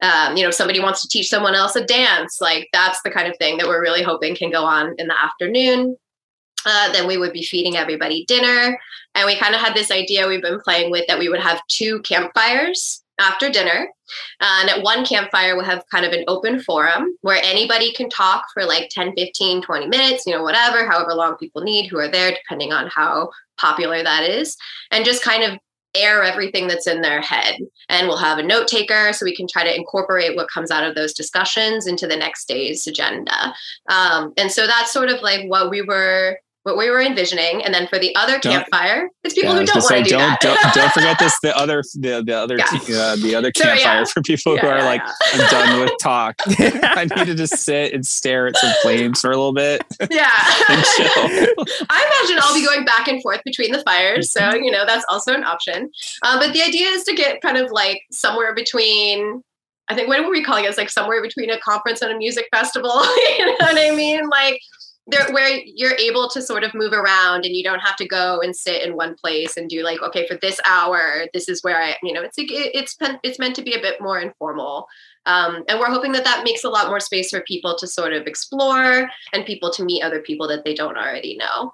um, 0.02 0.38
you 0.38 0.44
know 0.44 0.52
somebody 0.52 0.80
wants 0.80 1.02
to 1.02 1.08
teach 1.08 1.30
someone 1.30 1.56
else 1.56 1.76
a 1.76 1.86
dance 1.86 2.38
like 2.40 2.68
that's 2.72 3.02
the 3.04 3.12
kind 3.12 3.28
of 3.28 3.38
thing 3.38 3.58
that 3.58 3.68
we're 3.68 3.82
really 3.82 4.04
hoping 4.04 4.36
can 4.36 4.52
go 4.52 4.64
on 4.64 4.94
in 4.98 5.08
the 5.08 5.20
afternoon 5.20 5.96
uh, 6.66 6.92
then 6.92 7.08
we 7.08 7.18
would 7.18 7.34
be 7.34 7.44
feeding 7.44 7.76
everybody 7.76 8.26
dinner 8.26 8.78
and 9.16 9.26
we 9.26 9.36
kind 9.38 9.54
of 9.54 9.62
had 9.62 9.76
this 9.76 9.92
idea 9.92 10.28
we've 10.28 10.42
been 10.42 10.62
playing 10.62 10.92
with 10.92 11.06
that 11.08 11.20
we 11.20 11.30
would 11.30 11.40
have 11.40 11.62
two 11.68 12.02
campfires 12.02 13.04
after 13.20 13.50
dinner. 13.50 13.88
Uh, 14.42 14.60
and 14.62 14.70
at 14.70 14.82
one 14.82 15.06
campfire, 15.06 15.56
we'll 15.56 15.66
have 15.66 15.84
kind 15.92 16.06
of 16.06 16.14
an 16.14 16.24
open 16.28 16.60
forum 16.60 17.16
where 17.22 17.42
anybody 17.44 17.94
can 17.94 18.10
talk 18.10 18.46
for 18.54 18.66
like 18.66 18.90
10, 18.90 19.14
15, 19.16 19.62
20 19.62 19.88
minutes, 19.88 20.26
you 20.26 20.34
know, 20.34 20.44
whatever, 20.44 20.90
however 20.90 21.14
long 21.14 21.36
people 21.38 21.62
need 21.62 21.88
who 21.88 22.00
are 22.00 22.10
there, 22.10 22.32
depending 22.32 22.74
on 22.74 22.90
how 22.94 23.30
popular 23.58 24.04
that 24.04 24.28
is, 24.28 24.58
and 24.92 25.06
just 25.06 25.24
kind 25.24 25.44
of 25.44 25.60
air 25.96 26.24
everything 26.24 26.68
that's 26.68 26.88
in 26.88 27.02
their 27.02 27.22
head. 27.22 27.56
And 27.88 28.08
we'll 28.08 28.18
have 28.18 28.40
a 28.40 28.44
note 28.44 28.68
taker 28.68 29.14
so 29.14 29.26
we 29.26 29.36
can 29.36 29.48
try 29.48 29.64
to 29.64 29.76
incorporate 29.76 30.36
what 30.36 30.50
comes 30.50 30.72
out 30.72 30.84
of 30.84 30.96
those 30.96 31.14
discussions 31.14 31.86
into 31.86 32.08
the 32.08 32.16
next 32.16 32.48
day's 32.48 32.88
agenda. 32.88 33.54
Um, 33.90 34.34
and 34.38 34.52
so 34.52 34.66
that's 34.66 34.92
sort 34.92 35.10
of 35.10 35.22
like 35.22 35.48
what 35.48 35.70
we 35.70 35.84
were 35.84 36.40
what 36.64 36.78
we 36.78 36.90
were 36.90 37.02
envisioning, 37.02 37.64
and 37.64 37.74
then 37.74 37.88
for 37.88 38.00
the 38.00 38.16
other 38.16 38.40
don't, 38.40 38.54
campfire, 38.54 39.10
it's 39.24 39.34
people 39.34 39.54
yeah, 39.54 39.60
who 39.60 39.66
don't 39.66 39.84
want 39.84 39.96
to 39.98 40.04
do 40.04 40.10
don't, 40.12 40.20
that. 40.20 40.42
Don't, 40.42 40.74
don't 40.74 40.92
forget 40.94 41.20
this. 41.20 41.38
The 41.42 41.56
other, 41.58 41.84
the, 41.96 42.24
the 42.26 42.34
other, 42.34 42.58
yeah. 42.58 42.98
uh, 42.98 43.16
the 43.18 43.36
other 43.36 43.52
campfire 43.52 43.78
so, 43.78 43.84
yeah. 43.84 44.04
for 44.06 44.22
people 44.22 44.58
who 44.58 44.68
are 44.68 44.80
like, 44.80 45.02
I'm 45.34 45.50
done 45.50 45.80
with 45.82 45.92
talk. 46.02 46.36
I 46.48 47.06
need 47.16 47.26
to 47.26 47.36
just 47.36 47.58
sit 47.58 47.94
and 47.94 48.06
stare 48.06 48.48
at 48.48 48.56
some 48.56 48.72
flames 48.82 49.20
for 49.20 49.32
a 49.32 49.36
little 49.36 49.54
bit. 49.54 49.84
Yeah, 50.10 50.30
I 50.30 51.54
imagine 51.90 52.42
I'll 52.42 52.54
be 52.54 52.66
going 52.66 52.86
back 52.86 53.08
and 53.08 53.22
forth 53.22 53.42
between 53.44 53.72
the 53.72 53.82
fires, 53.84 54.32
so 54.32 54.54
you 54.54 54.72
know 54.72 54.86
that's 54.86 55.06
also 55.10 55.34
an 55.34 55.44
option. 55.44 55.90
Um, 56.26 56.40
but 56.40 56.54
the 56.54 56.62
idea 56.62 56.88
is 56.88 57.04
to 57.04 57.14
get 57.14 57.42
kind 57.42 57.58
of 57.58 57.72
like 57.72 58.02
somewhere 58.12 58.56
between 58.56 59.44
I 59.90 59.96
think 59.96 60.08
what 60.08 60.24
were 60.24 60.32
we 60.32 60.44
calling 60.44 60.64
it? 60.64 60.70
It's 60.70 60.78
like 60.78 60.90
somewhere 60.90 61.22
between 61.22 61.50
a 61.50 61.60
conference 61.60 62.02
and 62.02 62.12
a 62.12 62.18
music 62.18 62.48
festival. 62.54 63.04
you 63.38 63.46
know 63.46 63.56
what 63.60 63.78
I 63.78 63.94
mean? 63.94 64.30
Like 64.30 64.60
there 65.08 65.30
where 65.32 65.60
you're 65.66 65.96
able 65.96 66.30
to 66.30 66.42
sort 66.42 66.64
of 66.64 66.74
move 66.74 66.94
around 66.94 67.44
and 67.46 67.56
you 67.56 67.64
don't 67.64 67.80
have 67.80 67.96
to 67.98 68.08
go 68.08 68.40
and 68.42 68.56
sit 68.56 68.82
in 68.82 68.96
one 68.96 69.16
place 69.16 69.58
and 69.58 69.70
do 69.70 69.84
like 69.84 70.02
okay 70.02 70.26
for 70.28 70.38
this 70.42 70.60
hour 70.66 71.26
this 71.34 71.50
is 71.50 71.62
where 71.64 71.82
i 71.82 71.96
you 72.04 72.14
know 72.14 72.22
it's 72.22 72.36
it's 72.38 72.98
it's 73.24 73.40
meant 73.40 73.56
to 73.56 73.62
be 73.62 73.74
a 73.74 73.82
bit 73.82 74.00
more 74.02 74.20
informal 74.20 74.88
um, 75.26 75.64
and 75.70 75.80
we're 75.80 75.90
hoping 75.90 76.12
that 76.12 76.26
that 76.26 76.44
makes 76.44 76.66
a 76.66 76.70
lot 76.70 76.88
more 76.88 77.00
space 77.00 77.30
for 77.30 77.42
people 77.42 77.78
to 77.78 77.88
sort 77.88 78.12
of 78.12 78.28
explore 78.28 79.10
and 79.32 79.46
people 79.46 79.72
to 79.72 79.86
meet 79.86 80.04
other 80.04 80.22
people 80.22 80.48
that 80.48 80.66
they 80.66 80.74
don't 80.74 80.98
already 80.98 81.38
know 81.38 81.72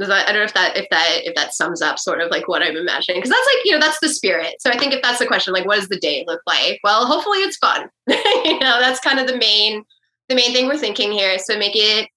I 0.00 0.24
don't 0.32 0.36
know 0.36 0.42
if 0.42 0.54
that 0.54 0.76
if 0.76 0.88
that 0.90 1.20
if 1.22 1.34
that 1.36 1.54
sums 1.54 1.80
up 1.80 1.98
sort 1.98 2.20
of 2.20 2.30
like 2.30 2.48
what 2.48 2.62
I'm 2.62 2.76
imagining 2.76 3.18
because 3.18 3.30
that's 3.30 3.48
like 3.54 3.64
you 3.64 3.72
know 3.72 3.78
that's 3.78 4.00
the 4.00 4.08
spirit. 4.08 4.56
So 4.58 4.70
I 4.70 4.76
think 4.76 4.92
if 4.92 5.02
that's 5.02 5.20
the 5.20 5.26
question, 5.26 5.52
like 5.52 5.66
what 5.66 5.76
does 5.76 5.88
the 5.88 6.00
day 6.00 6.24
look 6.26 6.40
like? 6.44 6.80
Well, 6.82 7.06
hopefully 7.06 7.38
it's 7.38 7.58
fun. 7.58 7.88
you 8.08 8.58
know, 8.58 8.80
that's 8.80 8.98
kind 8.98 9.20
of 9.20 9.28
the 9.28 9.36
main 9.36 9.84
the 10.32 10.36
main 10.36 10.52
thing 10.54 10.66
we're 10.66 10.78
thinking 10.78 11.12
here 11.12 11.30
is 11.30 11.44
to 11.44 11.58
make 11.58 11.74
it 11.74 12.08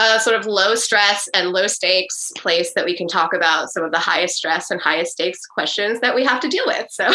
a 0.00 0.18
sort 0.18 0.34
of 0.34 0.46
low 0.46 0.74
stress 0.74 1.28
and 1.32 1.50
low 1.50 1.68
stakes 1.68 2.32
place 2.36 2.72
that 2.74 2.84
we 2.84 2.96
can 2.96 3.06
talk 3.06 3.32
about 3.32 3.70
some 3.70 3.84
of 3.84 3.92
the 3.92 4.00
highest 4.00 4.34
stress 4.34 4.68
and 4.68 4.80
highest 4.80 5.12
stakes 5.12 5.46
questions 5.46 6.00
that 6.00 6.16
we 6.16 6.24
have 6.24 6.40
to 6.40 6.48
deal 6.48 6.64
with. 6.66 6.88
So, 6.90 7.08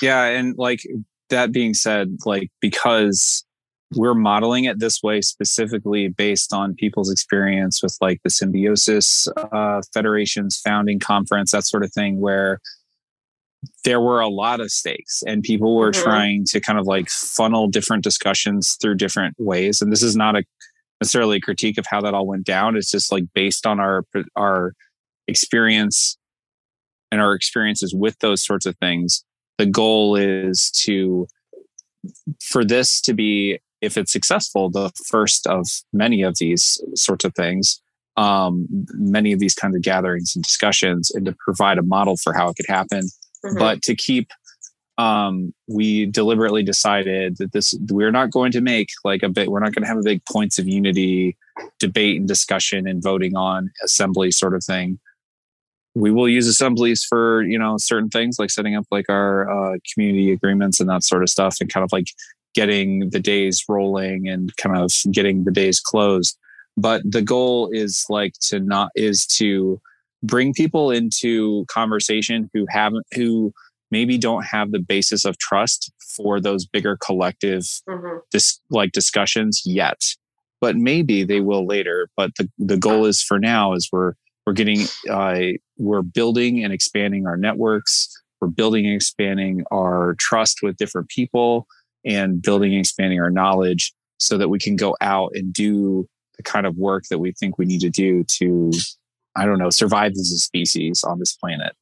yeah. 0.00 0.26
And 0.26 0.56
like 0.56 0.80
that 1.30 1.50
being 1.50 1.74
said, 1.74 2.18
like 2.24 2.48
because 2.60 3.44
we're 3.96 4.14
modeling 4.14 4.64
it 4.64 4.78
this 4.78 5.02
way 5.02 5.20
specifically 5.20 6.06
based 6.06 6.52
on 6.52 6.74
people's 6.74 7.10
experience 7.10 7.82
with 7.82 7.96
like 8.00 8.20
the 8.22 8.30
symbiosis 8.30 9.26
uh, 9.36 9.82
federation's 9.92 10.60
founding 10.60 11.00
conference 11.00 11.50
that 11.50 11.64
sort 11.64 11.82
of 11.82 11.92
thing 11.92 12.20
where 12.20 12.60
there 13.84 14.00
were 14.00 14.20
a 14.20 14.28
lot 14.28 14.60
of 14.60 14.70
stakes 14.70 15.22
and 15.26 15.42
people 15.42 15.76
were 15.76 15.90
mm-hmm. 15.90 16.02
trying 16.02 16.44
to 16.46 16.60
kind 16.60 16.78
of 16.78 16.86
like 16.86 17.08
funnel 17.08 17.68
different 17.68 18.02
discussions 18.02 18.76
through 18.80 18.94
different 18.94 19.34
ways 19.38 19.80
and 19.80 19.92
this 19.92 20.02
is 20.02 20.16
not 20.16 20.36
a 20.36 20.44
necessarily 21.00 21.38
a 21.38 21.40
critique 21.40 21.76
of 21.76 21.84
how 21.88 22.00
that 22.00 22.14
all 22.14 22.26
went 22.26 22.44
down 22.44 22.76
it's 22.76 22.90
just 22.90 23.12
like 23.12 23.24
based 23.34 23.66
on 23.66 23.80
our 23.80 24.04
our 24.36 24.72
experience 25.28 26.16
and 27.10 27.20
our 27.20 27.34
experiences 27.34 27.94
with 27.94 28.18
those 28.20 28.44
sorts 28.44 28.66
of 28.66 28.76
things 28.78 29.24
the 29.58 29.66
goal 29.66 30.16
is 30.16 30.70
to 30.70 31.26
for 32.40 32.64
this 32.64 33.00
to 33.00 33.14
be 33.14 33.58
if 33.80 33.96
it's 33.96 34.12
successful 34.12 34.70
the 34.70 34.90
first 35.06 35.46
of 35.46 35.66
many 35.92 36.22
of 36.22 36.36
these 36.38 36.80
sorts 36.94 37.24
of 37.24 37.34
things 37.34 37.80
um, 38.16 38.68
many 38.92 39.32
of 39.32 39.40
these 39.40 39.54
kinds 39.54 39.74
of 39.74 39.82
gatherings 39.82 40.32
and 40.36 40.44
discussions 40.44 41.10
and 41.10 41.26
to 41.26 41.34
provide 41.44 41.78
a 41.78 41.82
model 41.82 42.16
for 42.16 42.32
how 42.32 42.48
it 42.48 42.56
could 42.56 42.68
happen 42.68 43.02
Mm-hmm. 43.44 43.58
But 43.58 43.82
to 43.82 43.94
keep, 43.94 44.30
um, 44.96 45.52
we 45.68 46.06
deliberately 46.06 46.62
decided 46.62 47.36
that 47.38 47.52
this, 47.52 47.74
we're 47.90 48.12
not 48.12 48.30
going 48.30 48.52
to 48.52 48.60
make 48.60 48.88
like 49.04 49.22
a 49.22 49.28
bit, 49.28 49.50
we're 49.50 49.60
not 49.60 49.74
going 49.74 49.82
to 49.82 49.88
have 49.88 49.98
a 49.98 50.02
big 50.02 50.24
points 50.24 50.58
of 50.58 50.66
unity 50.66 51.36
debate 51.78 52.18
and 52.18 52.26
discussion 52.26 52.88
and 52.88 53.02
voting 53.02 53.36
on 53.36 53.70
assembly 53.84 54.30
sort 54.30 54.54
of 54.54 54.64
thing. 54.64 54.98
We 55.96 56.10
will 56.10 56.28
use 56.28 56.48
assemblies 56.48 57.04
for, 57.04 57.42
you 57.42 57.58
know, 57.58 57.76
certain 57.78 58.08
things 58.08 58.38
like 58.38 58.50
setting 58.50 58.74
up 58.74 58.86
like 58.90 59.08
our 59.08 59.48
uh, 59.48 59.78
community 59.92 60.32
agreements 60.32 60.80
and 60.80 60.88
that 60.88 61.04
sort 61.04 61.22
of 61.22 61.28
stuff 61.28 61.56
and 61.60 61.72
kind 61.72 61.84
of 61.84 61.92
like 61.92 62.08
getting 62.54 63.10
the 63.10 63.20
days 63.20 63.64
rolling 63.68 64.28
and 64.28 64.56
kind 64.56 64.76
of 64.76 64.90
getting 65.12 65.44
the 65.44 65.52
days 65.52 65.80
closed. 65.80 66.36
But 66.76 67.02
the 67.04 67.22
goal 67.22 67.68
is 67.72 68.06
like 68.08 68.34
to 68.48 68.58
not, 68.58 68.90
is 68.96 69.26
to, 69.38 69.80
bring 70.24 70.52
people 70.52 70.90
into 70.90 71.64
conversation 71.66 72.50
who 72.54 72.66
haven't 72.68 73.06
who 73.14 73.52
maybe 73.90 74.18
don't 74.18 74.44
have 74.44 74.72
the 74.72 74.78
basis 74.78 75.24
of 75.24 75.38
trust 75.38 75.92
for 76.16 76.40
those 76.40 76.66
bigger 76.66 76.96
collective 77.04 77.62
mm-hmm. 77.88 78.18
dis, 78.32 78.60
like 78.70 78.92
discussions 78.92 79.62
yet 79.64 80.00
but 80.60 80.76
maybe 80.76 81.24
they 81.24 81.40
will 81.40 81.66
later 81.66 82.08
but 82.16 82.30
the, 82.38 82.48
the 82.58 82.76
goal 82.76 83.04
is 83.04 83.22
for 83.22 83.38
now 83.38 83.74
is 83.74 83.88
we're 83.92 84.14
we're 84.46 84.52
getting 84.52 84.80
uh, 85.10 85.40
we're 85.78 86.02
building 86.02 86.64
and 86.64 86.72
expanding 86.72 87.26
our 87.26 87.36
networks 87.36 88.08
we're 88.40 88.48
building 88.48 88.86
and 88.86 88.94
expanding 88.94 89.64
our 89.70 90.16
trust 90.18 90.58
with 90.62 90.76
different 90.76 91.08
people 91.08 91.66
and 92.04 92.42
building 92.42 92.72
and 92.72 92.80
expanding 92.80 93.20
our 93.20 93.30
knowledge 93.30 93.92
so 94.18 94.38
that 94.38 94.48
we 94.48 94.58
can 94.58 94.76
go 94.76 94.96
out 95.00 95.30
and 95.34 95.52
do 95.52 96.06
the 96.36 96.42
kind 96.42 96.66
of 96.66 96.76
work 96.76 97.04
that 97.10 97.18
we 97.18 97.32
think 97.32 97.58
we 97.58 97.64
need 97.64 97.80
to 97.80 97.90
do 97.90 98.24
to 98.24 98.70
I 99.36 99.46
don't 99.46 99.58
know, 99.58 99.70
survive 99.70 100.12
as 100.12 100.32
a 100.32 100.38
species 100.38 101.02
on 101.04 101.18
this 101.18 101.34
planet. 101.34 101.74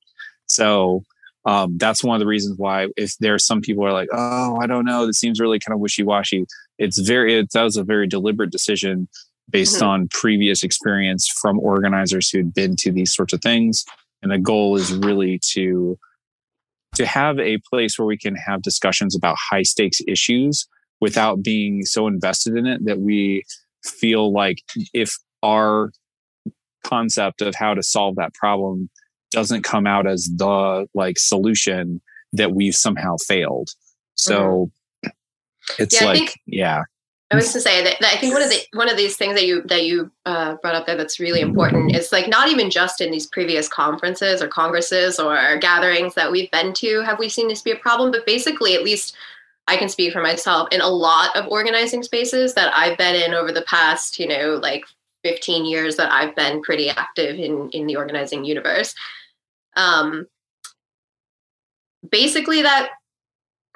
So 0.47 1.03
um, 1.45 1.77
that's 1.79 2.05
one 2.05 2.15
of 2.15 2.21
the 2.21 2.27
reasons 2.27 2.59
why 2.59 2.89
if 2.97 3.17
there 3.19 3.35
are 3.35 3.39
some 3.39 3.61
people 3.61 3.85
are 3.85 3.93
like, 3.93 4.09
oh, 4.13 4.59
I 4.61 4.67
don't 4.67 4.85
know, 4.85 5.07
this 5.07 5.19
seems 5.19 5.41
really 5.41 5.59
kind 5.59 5.75
of 5.75 5.81
wishy 5.81 6.03
washy. 6.03 6.47
It's 6.79 6.99
very, 6.99 7.39
it, 7.39 7.53
that 7.53 7.63
was 7.63 7.77
a 7.77 7.85
very 7.85 8.07
deliberate 8.07 8.51
decision 8.51 9.09
based 9.51 9.77
mm-hmm. 9.77 9.87
on 9.87 10.09
previous 10.09 10.63
experience 10.63 11.29
from 11.29 11.59
organizers 11.59 12.31
who 12.31 12.39
had 12.39 12.55
been 12.55 12.77
to 12.77 12.93
these 12.93 13.13
sorts 13.13 13.33
of 13.33 13.41
things. 13.41 13.85
And 14.23 14.31
the 14.31 14.39
goal 14.39 14.77
is 14.77 14.93
really 14.95 15.41
to 15.53 15.99
to 16.95 17.07
have 17.07 17.39
a 17.39 17.59
place 17.71 17.99
where 17.99 18.07
we 18.07 18.19
can 18.19 18.37
have 18.37 18.61
discussions 18.61 19.17
about 19.17 19.37
high 19.51 19.63
stakes 19.63 20.03
issues 20.07 20.69
without 21.01 21.43
being 21.43 21.85
so 21.85 22.07
invested 22.07 22.55
in 22.55 22.67
it 22.67 22.85
that 22.85 23.01
we 23.01 23.43
feel 23.83 24.31
like 24.31 24.59
if 24.93 25.17
our 25.43 25.91
concept 26.85 27.43
of 27.43 27.55
how 27.55 27.75
to 27.75 27.83
solve 27.83 28.17
that 28.17 28.35
problem 28.35 28.91
doesn't 29.31 29.63
come 29.63 29.87
out 29.87 30.07
as 30.07 30.29
the 30.37 30.87
like 30.95 31.19
solution 31.19 32.01
that 32.33 32.53
we've 32.53 32.75
somehow 32.75 33.17
failed. 33.17 33.71
So 34.15 34.71
mm-hmm. 35.05 35.11
it's 35.79 36.01
yeah, 36.01 36.07
like, 36.07 36.19
think, 36.19 36.41
yeah. 36.47 36.83
I 37.31 37.37
was 37.37 37.53
to 37.55 37.61
say 37.61 37.83
that, 37.83 37.97
that, 38.01 38.13
I 38.13 38.19
think 38.19 38.35
one 38.35 38.43
of 38.43 38.51
the 38.51 38.61
one 38.75 38.91
of 38.91 38.97
these 38.99 39.17
things 39.17 39.35
that 39.35 39.47
you 39.47 39.63
that 39.63 39.85
you 39.85 40.11
uh, 40.27 40.57
brought 40.57 40.75
up 40.75 40.85
there 40.85 40.97
that's 40.97 41.19
really 41.19 41.41
important 41.41 41.97
is 41.97 42.13
like 42.13 42.29
not 42.29 42.49
even 42.49 42.71
just 42.71 43.01
in 43.01 43.11
these 43.11 43.27
previous 43.27 43.69
conferences 43.69 44.43
or 44.43 44.49
congresses 44.49 45.19
or 45.19 45.57
gatherings 45.59 46.15
that 46.15 46.31
we've 46.31 46.51
been 46.51 46.75
to 46.75 47.01
have 47.01 47.19
we 47.19 47.31
seen 47.31 47.49
this 47.49 47.63
be 47.63 47.71
a 47.71 47.77
problem, 47.77 48.11
but 48.11 48.27
basically 48.27 48.75
at 48.75 48.85
least 48.85 49.17
I 49.67 49.77
can 49.77 49.89
speak 49.89 50.13
for 50.13 50.23
myself 50.23 50.69
in 50.73 50.81
a 50.81 50.89
lot 50.89 51.35
of 51.35 51.49
organizing 51.49 52.03
spaces 52.03 52.53
that 52.55 52.73
I've 52.77 52.99
been 52.99 53.15
in 53.15 53.33
over 53.33 53.53
the 53.53 53.63
past, 53.63 54.19
you 54.19 54.29
know, 54.29 54.59
like 54.63 54.85
15 55.23 55.65
years 55.65 55.97
that 55.97 56.13
I've 56.13 56.35
been 56.35 56.63
pretty 56.63 56.89
active 56.89 57.39
in 57.39 57.71
in 57.71 57.87
the 57.87 57.97
organizing 57.97 58.45
universe. 58.45 58.95
Um, 59.77 60.27
basically, 62.11 62.63
that 62.63 62.91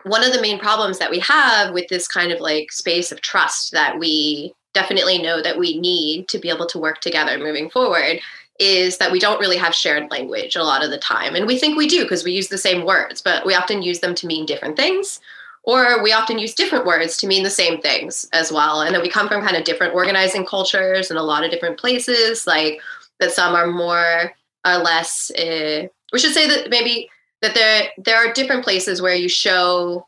one 0.05 0.23
of 0.23 0.33
the 0.33 0.41
main 0.41 0.59
problems 0.59 0.99
that 0.99 1.11
we 1.11 1.19
have 1.21 1.73
with 1.73 1.89
this 1.89 2.07
kind 2.07 2.31
of 2.31 2.41
like 2.41 2.71
space 2.71 3.11
of 3.11 3.21
trust 3.21 3.73
that 3.73 3.99
we 3.99 4.53
definitely 4.73 5.19
know 5.19 5.43
that 5.43 5.59
we 5.59 5.79
need 5.81 6.29
to 6.29 6.39
be 6.39 6.51
able 6.51 6.67
to 6.67 6.79
work 6.79 7.01
together 7.01 7.39
moving 7.39 7.71
forward 7.71 8.21
is 8.59 8.99
that 8.99 9.11
we 9.11 9.19
don't 9.19 9.41
really 9.41 9.57
have 9.57 9.75
shared 9.75 10.11
language 10.11 10.57
a 10.57 10.63
lot 10.63 10.85
of 10.85 10.91
the 10.91 10.99
time. 10.99 11.35
And 11.35 11.47
we 11.47 11.59
think 11.59 11.77
we 11.77 11.87
do 11.87 12.03
because 12.03 12.25
we 12.25 12.33
use 12.33 12.49
the 12.49 12.59
same 12.59 12.85
words, 12.85 13.21
but 13.21 13.45
we 13.45 13.55
often 13.55 13.83
use 13.83 14.01
them 14.01 14.15
to 14.15 14.27
mean 14.27 14.47
different 14.47 14.77
things. 14.77 15.21
Or 15.67 16.03
we 16.03 16.13
often 16.13 16.39
use 16.39 16.55
different 16.55 16.87
words 16.87 17.17
to 17.19 17.27
mean 17.27 17.43
the 17.43 17.51
same 17.51 17.81
things 17.81 18.29
as 18.33 18.53
well. 18.53 18.83
And 18.83 18.95
that 18.95 19.03
we 19.03 19.11
come 19.11 19.29
from 19.29 19.43
kind 19.43 19.57
of 19.57 19.65
different 19.65 19.95
organizing 19.95 20.47
cultures 20.47 21.11
and 21.11 21.19
a 21.19 21.23
lot 21.23 21.45
of 21.45 21.51
different 21.51 21.79
places, 21.79 22.47
like 22.47 22.81
that 23.19 23.33
some 23.33 23.55
are 23.55 23.67
more 23.67 24.33
or 24.65 24.77
less, 24.79 25.31
uh, 25.33 25.89
we 26.13 26.19
should 26.19 26.33
say 26.33 26.47
that 26.47 26.71
maybe 26.71 27.11
that 27.43 27.55
there, 27.55 27.89
there 27.99 28.17
are 28.17 28.33
different 28.33 28.65
places 28.65 29.03
where 29.03 29.15
you 29.15 29.29
show 29.29 30.07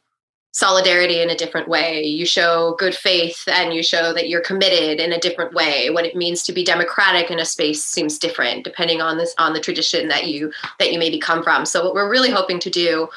solidarity 0.52 1.20
in 1.20 1.30
a 1.30 1.36
different 1.36 1.68
way. 1.68 2.02
You 2.02 2.26
show 2.26 2.74
good 2.78 2.94
faith 2.94 3.44
and 3.46 3.72
you 3.72 3.82
show 3.82 4.12
that 4.12 4.28
you're 4.28 4.40
committed 4.40 4.98
in 4.98 5.12
a 5.12 5.20
different 5.20 5.54
way. 5.54 5.90
What 5.90 6.04
it 6.04 6.16
means 6.16 6.42
to 6.44 6.52
be 6.52 6.64
democratic 6.64 7.30
in 7.30 7.38
a 7.38 7.44
space 7.44 7.82
seems 7.82 8.18
different 8.18 8.64
depending 8.64 9.00
on 9.00 9.18
this 9.18 9.34
on 9.38 9.52
the 9.52 9.60
tradition 9.60 10.08
that 10.08 10.26
you 10.26 10.52
that 10.78 10.92
you 10.92 10.98
maybe 10.98 11.18
come 11.18 11.42
from. 11.42 11.64
So 11.64 11.84
what 11.84 11.94
we're 11.94 12.10
really 12.10 12.30
hoping 12.30 12.58
to 12.60 12.70
do 12.70 13.08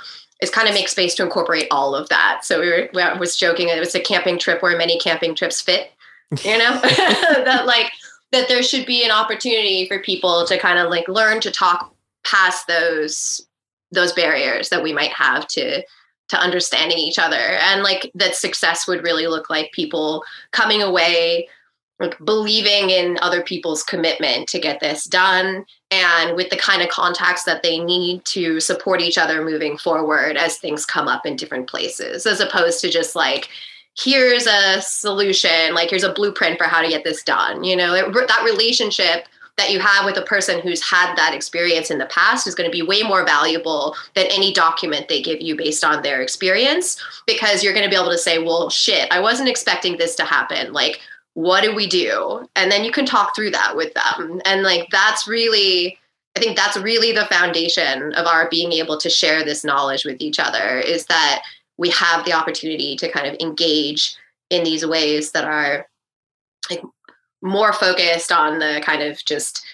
is 0.42 0.50
kind 0.50 0.68
of 0.68 0.74
make 0.74 0.90
space 0.90 1.16
to 1.16 1.24
incorporate 1.24 1.68
all 1.72 1.96
of 1.96 2.10
that. 2.10 2.42
So 2.44 2.60
we 2.60 2.70
were 2.70 2.90
we 2.94 3.20
was 3.20 3.38
joking 3.38 3.70
it 3.70 3.80
was 3.80 3.96
a 3.96 4.00
camping 4.00 4.38
trip 4.38 4.62
where 4.62 4.78
many 4.78 5.00
camping 5.00 5.36
trips 5.36 5.62
fit, 5.62 5.92
you 6.44 6.58
know? 6.58 6.74
that 6.82 7.64
like 7.66 7.92
that 8.32 8.48
there 8.48 8.64
should 8.64 8.86
be 8.86 9.06
an 9.06 9.12
opportunity 9.12 9.88
for 9.88 10.00
people 10.00 10.46
to 10.48 10.58
kind 10.58 10.80
of 10.80 10.90
like 10.90 11.08
learn 11.08 11.40
to 11.42 11.52
talk 11.52 11.94
past 12.24 12.68
those 12.68 13.42
those 13.92 14.14
barriers 14.14 14.70
that 14.70 14.84
we 14.84 14.94
might 14.94 15.12
have 15.12 15.48
to 15.48 15.84
to 16.30 16.38
understanding 16.40 16.98
each 16.98 17.20
other 17.20 17.36
and 17.36 17.84
like 17.84 18.10
that 18.16 18.36
success 18.36 18.88
would 18.88 19.04
really 19.04 19.28
look 19.28 19.50
like 19.50 19.70
people 19.74 20.24
coming 20.52 20.82
away 20.82 21.48
like 22.02 22.18
believing 22.26 22.90
in 22.90 23.18
other 23.22 23.44
people's 23.44 23.84
commitment 23.84 24.48
to 24.50 24.60
get 24.60 24.80
this 24.80 25.06
done 25.06 25.66
and 25.92 26.36
with 26.36 26.50
the 26.50 26.58
kind 26.58 26.82
of 26.82 26.90
contacts 26.90 27.44
that 27.44 27.64
they 27.64 27.80
need 27.80 28.26
to 28.26 28.60
support 28.60 29.02
each 29.02 29.18
other 29.18 29.44
moving 29.44 29.78
forward 29.78 30.36
as 30.36 30.58
things 30.58 30.86
come 30.86 31.08
up 31.08 31.26
in 31.26 31.36
different 31.36 31.70
places 31.70 32.26
as 32.26 32.40
opposed 32.40 32.82
to 32.82 32.90
just 32.90 33.16
like 33.16 33.50
here's 33.98 34.48
a 34.48 34.82
solution 34.82 35.74
like 35.74 35.90
here's 35.90 36.04
a 36.04 36.14
blueprint 36.14 36.58
for 36.58 36.66
how 36.66 36.82
to 36.82 36.90
get 36.90 37.04
this 37.04 37.24
done 37.24 37.64
you 37.64 37.76
know? 37.76 37.94
It, 37.94 38.14
that 38.28 38.44
relationship 38.44 39.26
that 39.58 39.70
you 39.70 39.80
have 39.80 40.06
with 40.06 40.18
a 40.18 40.24
person 40.24 40.62
who's 40.62 40.82
had 40.82 41.14
that 41.18 41.36
experience 41.36 41.92
in 41.92 41.98
the 41.98 42.06
past 42.06 42.48
is 42.48 42.56
going 42.56 42.72
to 42.72 42.76
be 42.76 42.82
way 42.82 43.04
more 43.04 43.26
valuable 43.26 43.96
than 44.16 44.26
any 44.28 44.54
document 44.54 45.08
they 45.08 45.22
give 45.22 45.42
you 45.42 45.58
based 45.58 45.84
on 45.84 46.02
their 46.02 46.22
experience 46.22 46.98
because 47.28 47.62
you're 47.62 47.74
going 47.74 47.84
to 47.84 47.90
be 47.90 48.02
able 48.02 48.10
to 48.10 48.18
say 48.18 48.40
well 48.40 48.70
shit 48.70 49.12
i 49.12 49.20
wasn't 49.20 49.50
expecting 49.50 49.98
this 49.98 50.16
to 50.16 50.24
happen. 50.24 50.72
Like 50.74 51.02
what 51.34 51.64
do 51.64 51.74
we 51.74 51.88
do? 51.88 52.48
And 52.56 52.72
then 52.72 52.84
you 52.84 52.92
can 52.92 53.06
talk 53.06 53.36
through 53.36 53.52
that 53.52 53.76
with 53.76 53.94
them. 53.94 54.42
And 54.46 54.64
like 54.64 54.88
that's 54.92 55.28
really 55.28 55.98
i 56.36 56.40
think 56.40 56.56
that's 56.56 56.78
really 56.78 57.12
the 57.12 57.26
foundation 57.26 58.14
of 58.14 58.26
our 58.26 58.48
being 58.50 58.72
able 58.72 58.98
to 58.98 59.10
share 59.10 59.44
this 59.44 59.66
knowledge 59.66 60.06
with 60.06 60.22
each 60.22 60.40
other 60.40 60.80
is 60.80 61.06
that 61.08 61.44
we 61.78 61.90
have 61.90 62.24
the 62.26 62.32
opportunity 62.34 62.96
to 62.96 63.12
kind 63.12 63.28
of 63.28 63.36
engage 63.40 64.16
in 64.50 64.64
these 64.64 64.86
ways 64.86 65.32
that 65.32 65.46
are 65.46 65.88
like 66.70 66.82
more 67.42 67.74
focused 67.74 68.32
on 68.32 68.60
the 68.60 68.82
kind 68.86 69.02
of 69.02 69.24
just 69.26 69.66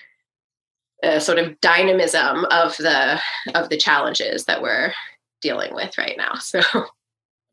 uh, 1.03 1.19
sort 1.19 1.37
of 1.37 1.59
dynamism 1.61 2.45
of 2.45 2.75
the 2.77 3.19
of 3.53 3.69
the 3.69 3.77
challenges 3.77 4.45
that 4.45 4.61
we're 4.61 4.93
dealing 5.41 5.73
with 5.75 5.97
right 5.97 6.17
now. 6.17 6.33
So 6.39 6.61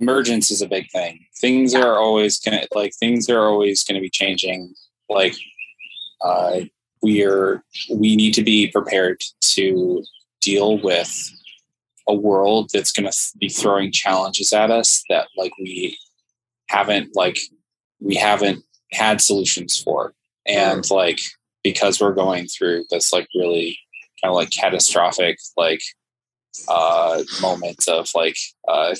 emergence 0.01 0.51
is 0.51 0.63
a 0.63 0.69
big 0.69 0.91
thing. 0.91 1.27
Things 1.41 1.75
are 1.75 1.99
always 1.99 2.39
gonna 2.41 2.65
like 2.75 2.93
things 2.95 3.29
are 3.29 3.47
always 3.47 3.85
gonna 3.85 4.01
be 4.01 4.11
changing 4.11 4.75
like 5.09 5.35
uh, 6.25 6.61
we 7.03 7.23
are 7.23 7.63
we 7.93 8.17
need 8.17 8.33
to 8.35 8.43
be 8.43 8.69
prepared 8.69 9.21
to 9.43 10.03
deal 10.41 10.79
with 10.79 11.31
a 12.09 12.15
world 12.15 12.71
that's 12.73 12.93
going 12.93 13.11
to 13.11 13.17
be 13.39 13.49
throwing 13.49 13.91
challenges 13.91 14.53
at 14.53 14.71
us 14.71 15.03
that 15.09 15.29
like 15.37 15.53
we 15.59 15.97
haven't 16.69 17.11
like 17.15 17.39
we 18.01 18.15
haven't 18.15 18.63
had 18.93 19.21
solutions 19.21 19.81
for. 19.81 20.15
And 20.47 20.89
like 20.91 21.21
because 21.63 22.01
we're 22.01 22.13
going 22.13 22.47
through 22.47 22.85
this 22.91 23.13
like 23.13 23.29
really 23.35 23.79
kind 24.23 24.31
of 24.31 24.37
like 24.37 24.51
catastrophic 24.51 25.39
like 25.57 25.81
uh 26.69 27.23
moment 27.41 27.89
of 27.89 28.09
like 28.15 28.37
uh 28.69 28.95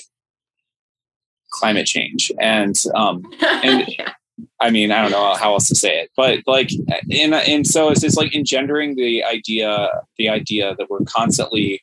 climate 1.59 1.85
change 1.85 2.31
and 2.39 2.75
um 2.93 3.23
and 3.41 3.87
I 4.59 4.69
mean, 4.69 4.91
I 4.91 5.01
don't 5.01 5.11
know 5.11 5.33
how 5.35 5.53
else 5.53 5.67
to 5.69 5.75
say 5.75 5.99
it, 5.99 6.11
but 6.15 6.39
like, 6.45 6.69
and 7.11 7.33
and 7.33 7.65
so 7.65 7.89
it's 7.89 8.01
just 8.01 8.17
like 8.17 8.35
engendering 8.35 8.95
the 8.95 9.23
idea, 9.23 9.89
the 10.17 10.29
idea 10.29 10.75
that 10.77 10.89
we're 10.89 11.05
constantly 11.05 11.81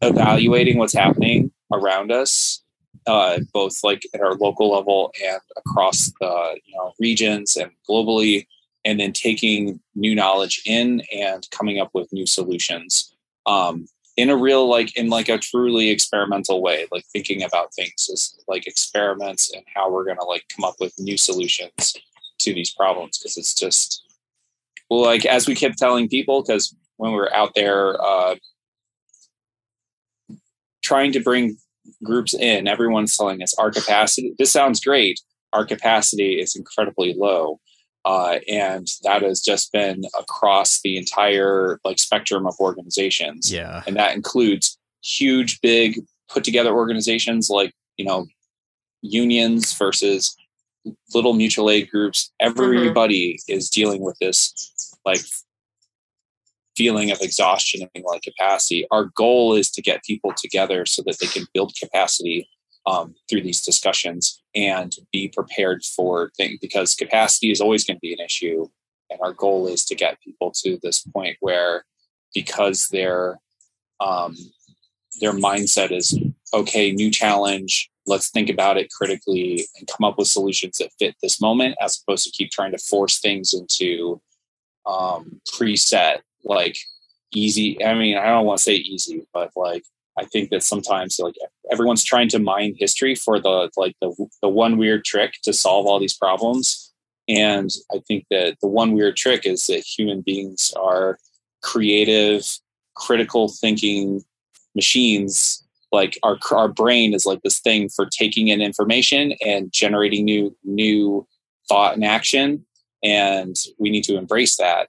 evaluating 0.00 0.78
what's 0.78 0.94
happening 0.94 1.52
around 1.72 2.10
us, 2.10 2.62
uh, 3.06 3.38
both 3.52 3.74
like 3.82 4.02
at 4.14 4.20
our 4.20 4.34
local 4.34 4.72
level 4.72 5.12
and 5.24 5.40
across 5.56 6.10
the 6.20 6.58
you 6.64 6.76
know 6.76 6.92
regions 6.98 7.56
and 7.56 7.70
globally, 7.88 8.46
and 8.84 8.98
then 8.98 9.12
taking 9.12 9.80
new 9.94 10.14
knowledge 10.14 10.62
in 10.66 11.02
and 11.14 11.48
coming 11.50 11.78
up 11.78 11.90
with 11.94 12.12
new 12.12 12.26
solutions. 12.26 13.14
Um, 13.46 13.86
in 14.16 14.30
a 14.30 14.36
real 14.36 14.68
like 14.68 14.96
in 14.96 15.08
like 15.08 15.28
a 15.28 15.38
truly 15.38 15.90
experimental 15.90 16.62
way 16.62 16.86
like 16.92 17.04
thinking 17.12 17.42
about 17.42 17.74
things 17.74 18.08
as 18.12 18.34
like 18.46 18.66
experiments 18.66 19.50
and 19.54 19.64
how 19.74 19.90
we're 19.90 20.04
going 20.04 20.18
to 20.18 20.24
like 20.24 20.44
come 20.54 20.64
up 20.64 20.74
with 20.80 20.92
new 20.98 21.16
solutions 21.16 21.94
to 22.38 22.52
these 22.52 22.72
problems 22.74 23.18
because 23.18 23.36
it's 23.36 23.54
just 23.54 24.04
well 24.90 25.02
like 25.02 25.24
as 25.24 25.46
we 25.46 25.54
kept 25.54 25.78
telling 25.78 26.08
people 26.08 26.42
because 26.42 26.74
when 26.96 27.12
we 27.12 27.16
were 27.16 27.34
out 27.34 27.52
there 27.54 28.00
uh 28.02 28.34
trying 30.82 31.12
to 31.12 31.20
bring 31.20 31.56
groups 32.04 32.34
in 32.34 32.68
everyone's 32.68 33.16
telling 33.16 33.42
us 33.42 33.54
our 33.58 33.70
capacity 33.70 34.34
this 34.38 34.52
sounds 34.52 34.80
great 34.80 35.20
our 35.52 35.64
capacity 35.64 36.40
is 36.40 36.54
incredibly 36.54 37.14
low 37.14 37.58
uh, 38.04 38.38
and 38.48 38.88
that 39.04 39.22
has 39.22 39.40
just 39.40 39.72
been 39.72 40.04
across 40.18 40.80
the 40.82 40.96
entire 40.96 41.78
like 41.84 41.98
spectrum 41.98 42.46
of 42.46 42.54
organizations. 42.60 43.52
Yeah, 43.52 43.82
and 43.86 43.96
that 43.96 44.14
includes 44.14 44.78
huge, 45.02 45.60
big, 45.60 46.00
put 46.28 46.44
together 46.44 46.72
organizations 46.72 47.48
like 47.48 47.72
you 47.96 48.04
know 48.04 48.26
unions 49.02 49.72
versus 49.76 50.36
little 51.14 51.34
mutual 51.34 51.70
aid 51.70 51.90
groups. 51.90 52.32
Everybody 52.40 53.34
mm-hmm. 53.34 53.56
is 53.56 53.70
dealing 53.70 54.02
with 54.02 54.16
this 54.20 54.52
like 55.04 55.20
feeling 56.76 57.10
of 57.10 57.20
exhaustion 57.20 57.88
and 57.94 58.04
like 58.04 58.22
capacity. 58.22 58.86
Our 58.90 59.10
goal 59.16 59.54
is 59.54 59.70
to 59.72 59.82
get 59.82 60.02
people 60.04 60.32
together 60.36 60.86
so 60.86 61.02
that 61.06 61.18
they 61.20 61.26
can 61.26 61.46
build 61.52 61.74
capacity 61.80 62.48
um, 62.86 63.14
through 63.28 63.42
these 63.42 63.62
discussions 63.62 64.42
and 64.54 64.92
be 65.12 65.28
prepared 65.28 65.84
for 65.84 66.30
things 66.36 66.58
because 66.60 66.94
capacity 66.94 67.50
is 67.50 67.60
always 67.60 67.84
going 67.84 67.96
to 67.96 68.00
be 68.00 68.12
an 68.12 68.24
issue. 68.24 68.66
And 69.10 69.20
our 69.22 69.32
goal 69.32 69.66
is 69.66 69.84
to 69.86 69.94
get 69.94 70.20
people 70.22 70.52
to 70.62 70.78
this 70.82 71.02
point 71.02 71.36
where, 71.40 71.84
because 72.34 72.88
their 72.90 73.38
um, 74.00 74.36
their 75.20 75.32
mindset 75.32 75.92
is 75.92 76.18
okay, 76.54 76.92
new 76.92 77.10
challenge, 77.10 77.90
let's 78.06 78.30
think 78.30 78.50
about 78.50 78.76
it 78.76 78.90
critically 78.90 79.66
and 79.76 79.86
come 79.86 80.04
up 80.04 80.18
with 80.18 80.28
solutions 80.28 80.78
that 80.78 80.90
fit 80.98 81.14
this 81.22 81.40
moment, 81.40 81.76
as 81.80 82.00
opposed 82.02 82.24
to 82.24 82.30
keep 82.30 82.50
trying 82.50 82.72
to 82.72 82.78
force 82.78 83.20
things 83.20 83.54
into 83.54 84.20
um, 84.86 85.40
preset 85.52 86.20
like 86.44 86.76
easy. 87.32 87.82
I 87.84 87.94
mean, 87.94 88.16
I 88.16 88.26
don't 88.26 88.44
want 88.44 88.58
to 88.58 88.62
say 88.62 88.74
easy, 88.74 89.26
but 89.32 89.50
like 89.56 89.84
I 90.18 90.24
think 90.24 90.50
that 90.50 90.62
sometimes 90.62 91.18
like 91.18 91.34
everyone's 91.70 92.04
trying 92.04 92.28
to 92.28 92.38
mine 92.38 92.74
history 92.76 93.14
for 93.14 93.40
the 93.40 93.70
like 93.76 93.96
the 94.00 94.14
the 94.42 94.48
one 94.48 94.76
weird 94.76 95.04
trick 95.04 95.34
to 95.44 95.52
solve 95.52 95.86
all 95.86 95.98
these 95.98 96.16
problems. 96.16 96.92
And 97.28 97.70
I 97.92 98.00
think 98.06 98.26
that 98.30 98.56
the 98.60 98.68
one 98.68 98.92
weird 98.92 99.16
trick 99.16 99.46
is 99.46 99.66
that 99.66 99.84
human 99.84 100.20
beings 100.20 100.72
are 100.78 101.18
creative, 101.62 102.44
critical 102.94 103.48
thinking 103.48 104.22
machines. 104.74 105.64
Like 105.92 106.18
our 106.22 106.38
our 106.50 106.68
brain 106.68 107.14
is 107.14 107.26
like 107.26 107.42
this 107.42 107.60
thing 107.60 107.88
for 107.88 108.06
taking 108.06 108.48
in 108.48 108.60
information 108.60 109.34
and 109.44 109.72
generating 109.72 110.24
new 110.24 110.56
new 110.64 111.26
thought 111.68 111.94
and 111.94 112.04
action. 112.04 112.66
And 113.02 113.56
we 113.78 113.90
need 113.90 114.04
to 114.04 114.16
embrace 114.16 114.56
that 114.58 114.88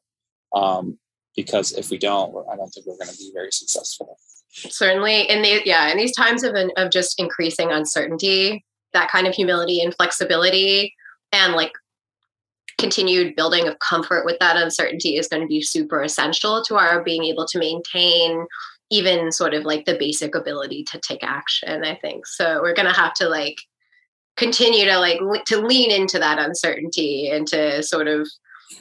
um, 0.53 1.00
because 1.35 1.72
if 1.72 1.90
we 1.90 1.98
don't, 1.98 2.30
I 2.52 2.56
don't 2.56 2.69
think 2.69 2.85
we're 2.85 2.98
going 2.98 3.10
to 3.10 3.18
be 3.18 3.32
very 3.34 3.52
successful. 3.52 4.18
Certainly 4.53 5.22
in 5.22 5.41
the 5.41 5.61
yeah 5.65 5.90
in 5.90 5.98
these 5.98 6.15
times 6.15 6.43
of 6.43 6.56
of 6.77 6.91
just 6.91 7.19
increasing 7.19 7.72
uncertainty 7.72 8.64
that 8.93 9.09
kind 9.09 9.25
of 9.25 9.33
humility 9.33 9.82
and 9.82 9.95
flexibility 9.95 10.93
and 11.32 11.53
like 11.53 11.72
continued 12.80 13.35
building 13.35 13.67
of 13.67 13.77
comfort 13.80 14.25
with 14.25 14.38
that 14.40 14.57
uncertainty 14.57 15.17
is 15.17 15.27
going 15.27 15.41
to 15.41 15.48
be 15.48 15.61
super 15.61 16.01
essential 16.01 16.64
to 16.64 16.75
our 16.75 17.03
being 17.03 17.23
able 17.23 17.45
to 17.45 17.59
maintain 17.59 18.45
even 18.91 19.32
sort 19.32 19.53
of 19.53 19.64
like 19.64 19.85
the 19.85 19.98
basic 19.98 20.35
ability 20.35 20.83
to 20.83 20.99
take 20.99 21.23
action 21.23 21.83
i 21.83 21.95
think. 21.95 22.27
So 22.27 22.61
we're 22.61 22.75
going 22.75 22.88
to 22.88 22.99
have 22.99 23.14
to 23.15 23.30
like 23.30 23.57
continue 24.35 24.85
to 24.85 24.98
like 24.98 25.19
le- 25.22 25.43
to 25.45 25.65
lean 25.65 25.91
into 25.91 26.19
that 26.19 26.40
uncertainty 26.40 27.30
and 27.30 27.48
to 27.48 27.83
sort 27.83 28.07
of 28.07 28.27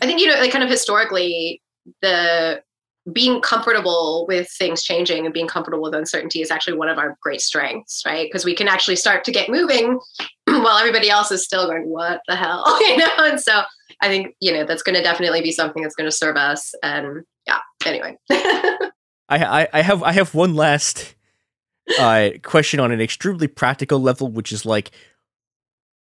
i 0.01 0.07
think 0.07 0.20
you 0.20 0.26
know 0.26 0.41
like 0.41 0.51
kind 0.51 0.65
of 0.65 0.70
historically 0.70 1.60
the 2.01 2.62
being 3.10 3.40
comfortable 3.40 4.26
with 4.28 4.48
things 4.48 4.82
changing 4.82 5.24
and 5.24 5.34
being 5.34 5.48
comfortable 5.48 5.82
with 5.82 5.94
uncertainty 5.94 6.40
is 6.40 6.50
actually 6.50 6.76
one 6.76 6.89
of 6.89 6.98
our 6.98 7.16
great 7.20 7.40
strengths, 7.40 8.02
right? 8.06 8.28
Because 8.28 8.44
we 8.44 8.55
can 8.55 8.68
actually 8.68 8.97
start 8.97 9.24
to 9.24 9.32
get 9.32 9.48
moving 9.48 9.98
while 10.47 10.78
everybody 10.78 11.10
else 11.10 11.32
is 11.32 11.44
still 11.44 11.66
going, 11.66 11.89
what 11.89 12.20
the 12.28 12.36
hell? 12.36 12.64
you 12.81 12.97
know? 12.98 13.10
And 13.18 13.40
so 13.40 13.62
I 14.00 14.08
think, 14.08 14.36
you 14.40 14.52
know, 14.52 14.64
that's 14.64 14.82
going 14.82 14.94
to 14.94 15.02
definitely 15.02 15.42
be 15.42 15.50
something 15.50 15.82
that's 15.82 15.97
going 15.97 16.08
to 16.08 16.16
serve 16.16 16.36
us. 16.36 16.74
And 16.82 17.24
yeah, 17.47 17.58
anyway. 17.84 18.16
I, 18.31 18.90
I, 19.62 19.68
I 19.72 19.82
have 19.82 20.02
I 20.02 20.12
have 20.12 20.34
one 20.34 20.55
last 20.55 21.14
uh, 21.98 22.31
question 22.42 22.81
on 22.81 22.92
an 22.92 23.00
extremely 23.00 23.48
practical 23.48 23.98
level, 23.98 24.28
which 24.28 24.52
is 24.52 24.66
like, 24.66 24.90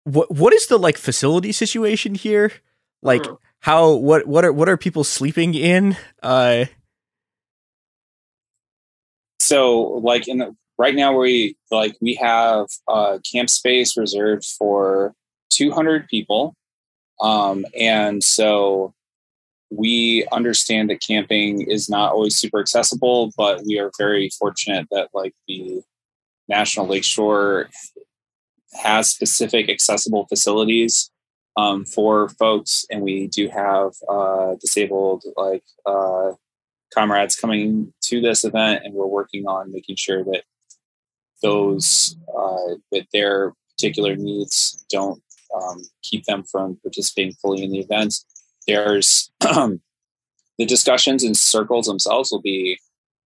what 0.03 0.31
what 0.31 0.53
is 0.53 0.67
the 0.67 0.77
like 0.77 0.97
facility 0.97 1.51
situation 1.51 2.15
here? 2.15 2.51
Like, 3.01 3.21
mm. 3.21 3.37
how 3.59 3.93
what 3.93 4.25
what 4.25 4.43
are 4.43 4.51
what 4.51 4.67
are 4.67 4.77
people 4.77 5.03
sleeping 5.03 5.53
in? 5.53 5.95
Uh, 6.23 6.65
so 9.51 9.99
like 10.01 10.29
in 10.29 10.37
the, 10.37 10.55
right 10.77 10.95
now 10.95 11.17
we 11.17 11.57
like 11.71 11.97
we 11.99 12.15
have 12.15 12.67
camp 13.29 13.49
space 13.49 13.97
reserved 13.97 14.45
for 14.57 15.13
200 15.49 16.07
people. 16.07 16.55
Um, 17.19 17.65
and 17.77 18.23
so 18.23 18.93
we 19.69 20.25
understand 20.31 20.89
that 20.89 21.01
camping 21.01 21.69
is 21.69 21.89
not 21.89 22.13
always 22.13 22.37
super 22.37 22.59
accessible 22.59 23.31
but 23.37 23.61
we 23.65 23.79
are 23.79 23.91
very 23.97 24.29
fortunate 24.37 24.87
that 24.91 25.09
like 25.13 25.33
the 25.47 25.81
national 26.49 26.87
lakeshore 26.87 27.69
has 28.83 29.09
specific 29.09 29.69
accessible 29.69 30.25
facilities 30.27 31.11
um, 31.57 31.85
for 31.85 32.29
folks. 32.29 32.85
And 32.89 33.01
we 33.01 33.27
do 33.27 33.49
have 33.49 33.91
uh, 34.09 34.55
disabled 34.59 35.23
like 35.35 35.63
uh, 35.85 36.31
comrades 36.93 37.35
coming 37.35 37.93
to 38.03 38.21
this 38.21 38.43
event, 38.43 38.81
and 38.83 38.93
we're 38.93 39.07
working 39.07 39.45
on 39.47 39.71
making 39.71 39.95
sure 39.95 40.23
that 40.23 40.43
those 41.41 42.15
uh, 42.35 42.75
that 42.91 43.07
their 43.13 43.53
particular 43.71 44.15
needs 44.15 44.85
don't 44.89 45.21
um, 45.55 45.81
keep 46.03 46.25
them 46.25 46.43
from 46.43 46.77
participating 46.83 47.33
fully 47.33 47.63
in 47.63 47.71
the 47.71 47.79
event. 47.79 48.15
There's 48.67 49.31
the 49.39 49.79
discussions 50.59 51.23
and 51.23 51.35
circles 51.35 51.87
themselves 51.87 52.31
will 52.31 52.41
be 52.41 52.79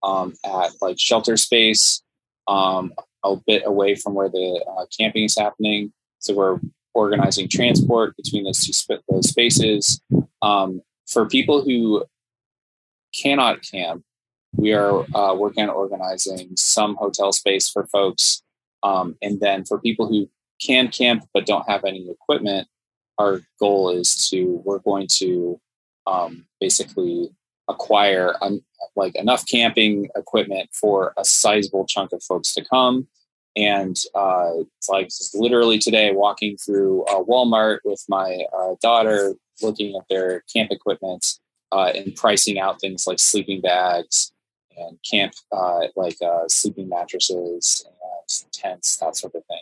um, 0.04 0.34
at 0.46 0.72
like 0.82 1.00
shelter 1.00 1.38
space, 1.38 2.02
um, 2.48 2.94
a 3.24 3.36
bit 3.48 3.64
away 3.66 3.96
from 3.96 4.14
where 4.14 4.30
the 4.30 4.64
uh, 4.78 4.86
camping 4.98 5.24
is 5.24 5.38
happening. 5.38 5.92
So 6.20 6.34
we're 6.34 6.60
organizing 6.94 7.50
transport 7.50 8.16
between 8.16 8.46
those 8.46 8.66
two 8.66 8.74
sp- 8.74 9.04
those 9.10 9.30
spaces. 9.30 10.02
Um, 10.42 10.82
for 11.08 11.28
people 11.28 11.64
who 11.64 12.06
cannot 13.22 13.62
camp, 13.62 14.04
we 14.56 14.74
are 14.74 15.06
uh, 15.16 15.34
working 15.36 15.64
on 15.64 15.70
organizing 15.70 16.52
some 16.56 16.96
hotel 16.96 17.32
space 17.32 17.70
for 17.70 17.88
folks. 17.88 18.42
Um, 18.84 19.16
and 19.22 19.40
then 19.40 19.66
for 19.66 19.80
people 19.80 20.08
who 20.08 20.30
can 20.62 20.90
camp 20.90 21.24
but 21.34 21.46
don't 21.46 21.70
have 21.70 21.84
any 21.84 22.10
equipment, 22.10 22.68
our 23.18 23.42
goal 23.60 23.90
is 23.90 24.30
to, 24.30 24.62
we're 24.66 24.80
going 24.80 25.08
to 25.18 25.60
um, 26.08 26.46
basically 26.60 27.30
acquire 27.68 28.34
like 28.96 29.16
enough 29.16 29.44
camping 29.48 30.08
equipment 30.16 30.70
for 30.74 31.14
a 31.18 31.26
sizable 31.26 31.86
chunk 31.86 32.12
of 32.14 32.24
folks 32.24 32.54
to 32.54 32.64
come. 32.64 33.08
And 33.56 33.96
uh, 34.14 34.52
it's 34.78 34.90
like 34.90 35.10
literally 35.34 35.80
today, 35.80 36.12
walking 36.12 36.58
through 36.58 37.04
uh, 37.06 37.24
Walmart 37.24 37.80
with 37.86 38.04
my 38.10 38.44
uh, 38.58 38.76
daughter, 38.82 39.36
looking 39.62 39.96
at 39.96 40.04
their 40.10 40.44
camp 40.54 40.72
equipment 40.72 41.26
uh, 41.76 41.92
and 41.94 42.16
pricing 42.16 42.58
out 42.58 42.80
things 42.80 43.06
like 43.06 43.20
sleeping 43.20 43.60
bags 43.62 44.32
and 44.78 44.98
camp 45.10 45.34
uh, 45.52 45.82
like 45.96 46.16
uh, 46.22 46.44
sleeping 46.48 46.88
mattresses 46.88 47.86
and 47.86 48.52
tents, 48.52 48.98
that 48.98 49.16
sort 49.16 49.36
of 49.36 49.44
thing. 49.46 49.62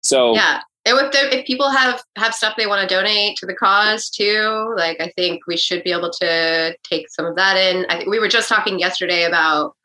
So 0.00 0.34
yeah, 0.34 0.62
and 0.86 0.98
if, 0.98 1.32
if 1.32 1.46
people 1.46 1.70
have 1.70 2.02
have 2.16 2.34
stuff 2.34 2.54
they 2.56 2.66
want 2.66 2.88
to 2.88 2.94
donate 2.94 3.36
to 3.38 3.46
the 3.46 3.54
cause 3.54 4.08
too, 4.08 4.74
like 4.76 5.00
I 5.00 5.12
think 5.16 5.46
we 5.46 5.56
should 5.56 5.84
be 5.84 5.92
able 5.92 6.10
to 6.20 6.76
take 6.82 7.10
some 7.10 7.26
of 7.26 7.36
that 7.36 7.56
in. 7.56 7.84
I 7.90 7.98
think 7.98 8.08
we 8.08 8.18
were 8.18 8.28
just 8.28 8.48
talking 8.48 8.78
yesterday 8.78 9.24
about 9.24 9.76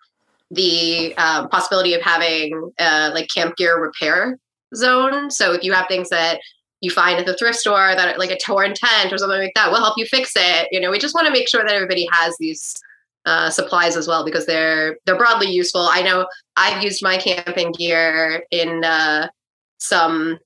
the 0.52 1.14
um, 1.18 1.50
possibility 1.50 1.94
of 1.94 2.02
having 2.02 2.72
uh, 2.80 3.12
like 3.14 3.28
camp 3.34 3.58
gear 3.58 3.82
repair 3.82 4.40
zone. 4.74 5.30
So 5.32 5.54
if 5.54 5.64
you 5.64 5.74
have 5.74 5.88
things 5.88 6.10
that 6.10 6.40
you 6.86 6.92
find 6.92 7.20
at 7.20 7.26
the 7.26 7.36
thrift 7.36 7.58
store 7.58 7.94
that 7.96 8.18
like 8.18 8.32
a 8.32 8.38
torn 8.38 8.74
tent 8.74 9.12
or 9.12 9.18
something 9.18 9.40
like 9.40 9.54
that, 9.56 9.72
we'll 9.72 9.84
help 9.84 9.98
you 9.98 10.06
fix 10.06 10.34
it. 10.36 10.70
You 10.72 10.80
know, 10.80 10.92
we 10.92 11.00
just 11.00 11.16
want 11.16 11.28
to 11.28 11.34
make 11.34 11.50
sure 11.50 11.64
that 11.64 11.74
everybody 11.74 12.08
has 12.12 12.36
these 12.40 12.76
uh, 13.26 13.50
supplies 13.50 13.98
as 13.98 14.08
well 14.08 14.24
because 14.24 14.46
they're 14.46 14.98
they're 15.06 15.18
broadly 15.18 15.52
useful. 15.52 15.88
I 15.92 16.02
know 16.02 16.28
I've 16.56 16.84
used 16.84 17.04
my 17.04 17.18
camping 17.18 17.72
gear 17.72 18.44
in 18.52 18.84
uh, 18.84 19.28
some 19.80 20.38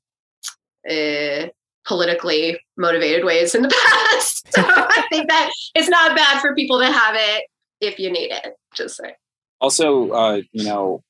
uh, 0.89 1.47
politically 1.85 2.59
motivated 2.77 3.25
ways 3.25 3.53
in 3.53 3.63
the 3.63 3.69
past. 4.13 4.47
so 4.55 4.63
I 4.65 5.05
think 5.11 5.27
that 5.29 5.51
it's 5.75 5.89
not 5.89 6.15
bad 6.15 6.39
for 6.39 6.55
people 6.55 6.79
to 6.79 6.85
have 6.85 7.15
it 7.17 7.45
if 7.81 7.99
you 7.99 8.11
need 8.11 8.31
it. 8.31 8.55
Just 8.73 8.97
say. 8.97 9.15
Also, 9.61 10.11
uh, 10.11 10.41
you 10.53 10.63
know, 10.63 11.03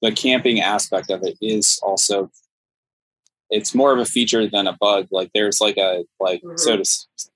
the 0.00 0.12
camping 0.12 0.60
aspect 0.60 1.10
of 1.10 1.22
it 1.22 1.36
is 1.42 1.78
also 1.82 2.30
it's 3.50 3.74
more 3.74 3.92
of 3.92 3.98
a 3.98 4.04
feature 4.04 4.48
than 4.48 4.66
a 4.66 4.76
bug. 4.80 5.08
Like 5.10 5.30
there's 5.34 5.60
like 5.60 5.76
a 5.76 6.04
like 6.18 6.42
mm-hmm. 6.42 6.56
so 6.56 6.76
to 6.76 6.84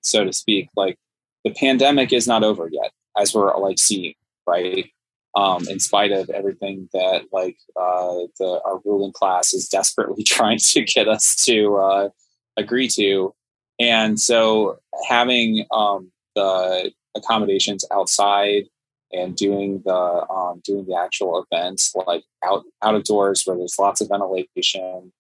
so 0.01 0.25
to 0.25 0.33
speak. 0.33 0.69
Like 0.77 0.97
the 1.45 1.53
pandemic 1.53 2.13
is 2.13 2.27
not 2.27 2.45
over 2.45 2.69
yet, 2.71 2.93
as 3.19 3.35
we're 3.35 3.57
like 3.59 3.79
seeing, 3.79 4.15
right? 4.47 4.91
Um, 5.37 5.67
in 5.69 5.81
spite 5.81 6.13
of 6.13 6.31
everything 6.31 6.89
that 6.93 7.25
like 7.33 7.57
uh, 7.77 8.27
the 8.39 8.61
our 8.65 8.81
ruling 8.85 9.13
class 9.13 9.53
is 9.53 9.69
desperately 9.69 10.23
trying 10.27 10.59
to 10.59 10.85
get 10.85 11.09
us 11.09 11.35
to 11.45 11.77
uh, 11.77 12.09
agree 12.57 12.89
to, 12.89 13.35
and 13.81 14.19
so 14.19 14.79
having 15.09 15.67
um, 15.73 16.13
the 16.37 16.93
accommodations 17.17 17.85
outside 17.93 18.65
and 19.13 19.37
doing 19.37 19.83
the 19.85 20.27
um, 20.31 20.61
doing 20.65 20.85
the 20.87 20.97
actual 20.97 21.45
events 21.51 21.93
like 22.07 22.23
out 22.45 22.65
out 22.83 22.95
of 22.95 23.05
doors 23.05 23.43
where 23.45 23.57
there's 23.57 23.79
lots 23.79 24.01
of 24.01 24.09
ventilation 24.09 25.13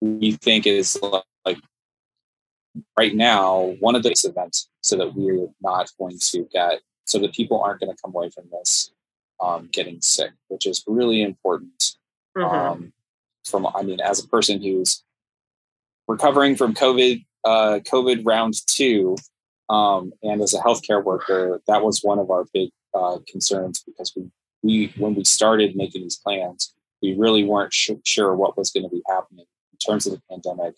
we 0.00 0.32
think 0.32 0.66
is 0.66 0.98
like 1.44 1.58
right 2.96 3.14
now 3.14 3.74
one 3.80 3.94
of 3.94 4.02
those 4.02 4.24
events 4.24 4.68
so 4.80 4.96
that 4.96 5.14
we're 5.14 5.48
not 5.60 5.90
going 5.98 6.18
to 6.30 6.46
get 6.52 6.80
so 7.04 7.18
that 7.18 7.32
people 7.32 7.60
aren't 7.60 7.80
going 7.80 7.94
to 7.94 8.02
come 8.02 8.14
away 8.14 8.30
from 8.30 8.44
this 8.52 8.92
um, 9.40 9.68
getting 9.72 10.00
sick 10.00 10.32
which 10.48 10.66
is 10.66 10.84
really 10.86 11.22
important 11.22 11.96
mm-hmm. 12.36 12.42
um, 12.44 12.92
from 13.44 13.66
i 13.74 13.82
mean 13.82 14.00
as 14.00 14.22
a 14.22 14.28
person 14.28 14.62
who's 14.62 15.02
recovering 16.08 16.56
from 16.56 16.74
covid 16.74 17.24
uh, 17.44 17.80
covid 17.84 18.22
round 18.24 18.54
two 18.66 19.16
um, 19.68 20.12
and 20.22 20.42
as 20.42 20.52
a 20.52 20.58
healthcare 20.58 21.02
worker 21.02 21.60
that 21.66 21.82
was 21.82 22.00
one 22.02 22.18
of 22.18 22.30
our 22.30 22.44
big 22.52 22.70
uh, 22.94 23.18
concerns 23.28 23.82
because 23.86 24.12
we 24.16 24.30
we 24.62 24.92
when 24.98 25.14
we 25.14 25.24
started 25.24 25.76
making 25.76 26.02
these 26.02 26.16
plans 26.16 26.74
we 27.02 27.14
really 27.14 27.44
weren't 27.44 27.72
sh- 27.72 27.90
sure 28.04 28.34
what 28.34 28.58
was 28.58 28.70
going 28.70 28.82
to 28.82 28.90
be 28.90 29.02
happening 29.08 29.46
terms 29.84 30.06
of 30.06 30.12
the 30.12 30.22
pandemic. 30.30 30.74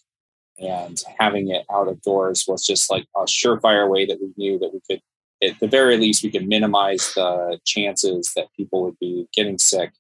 And 0.58 1.00
having 1.18 1.50
it 1.50 1.64
out 1.72 1.89
of 1.89 2.00
doors 2.02 2.44
was 2.47 2.64
just 2.64 2.90
like 2.90 3.06
a 3.16 3.20
surefire 3.20 3.90
way 3.90 4.06
that 4.06 4.20
we 4.20 4.32
knew 4.36 4.58
that 4.58 4.72
we 4.72 4.81
could, 4.89 5.00
at 5.42 5.58
the 5.60 5.66
very 5.66 5.97
least, 5.97 6.22
we 6.22 6.31
could 6.31 6.47
minimize 6.47 7.12
the 7.14 7.58
chances 7.64 8.31
that 8.36 8.47
people 8.56 8.84
would 8.84 8.98
be 9.00 9.26
getting 9.32 9.58
sick 9.58 9.92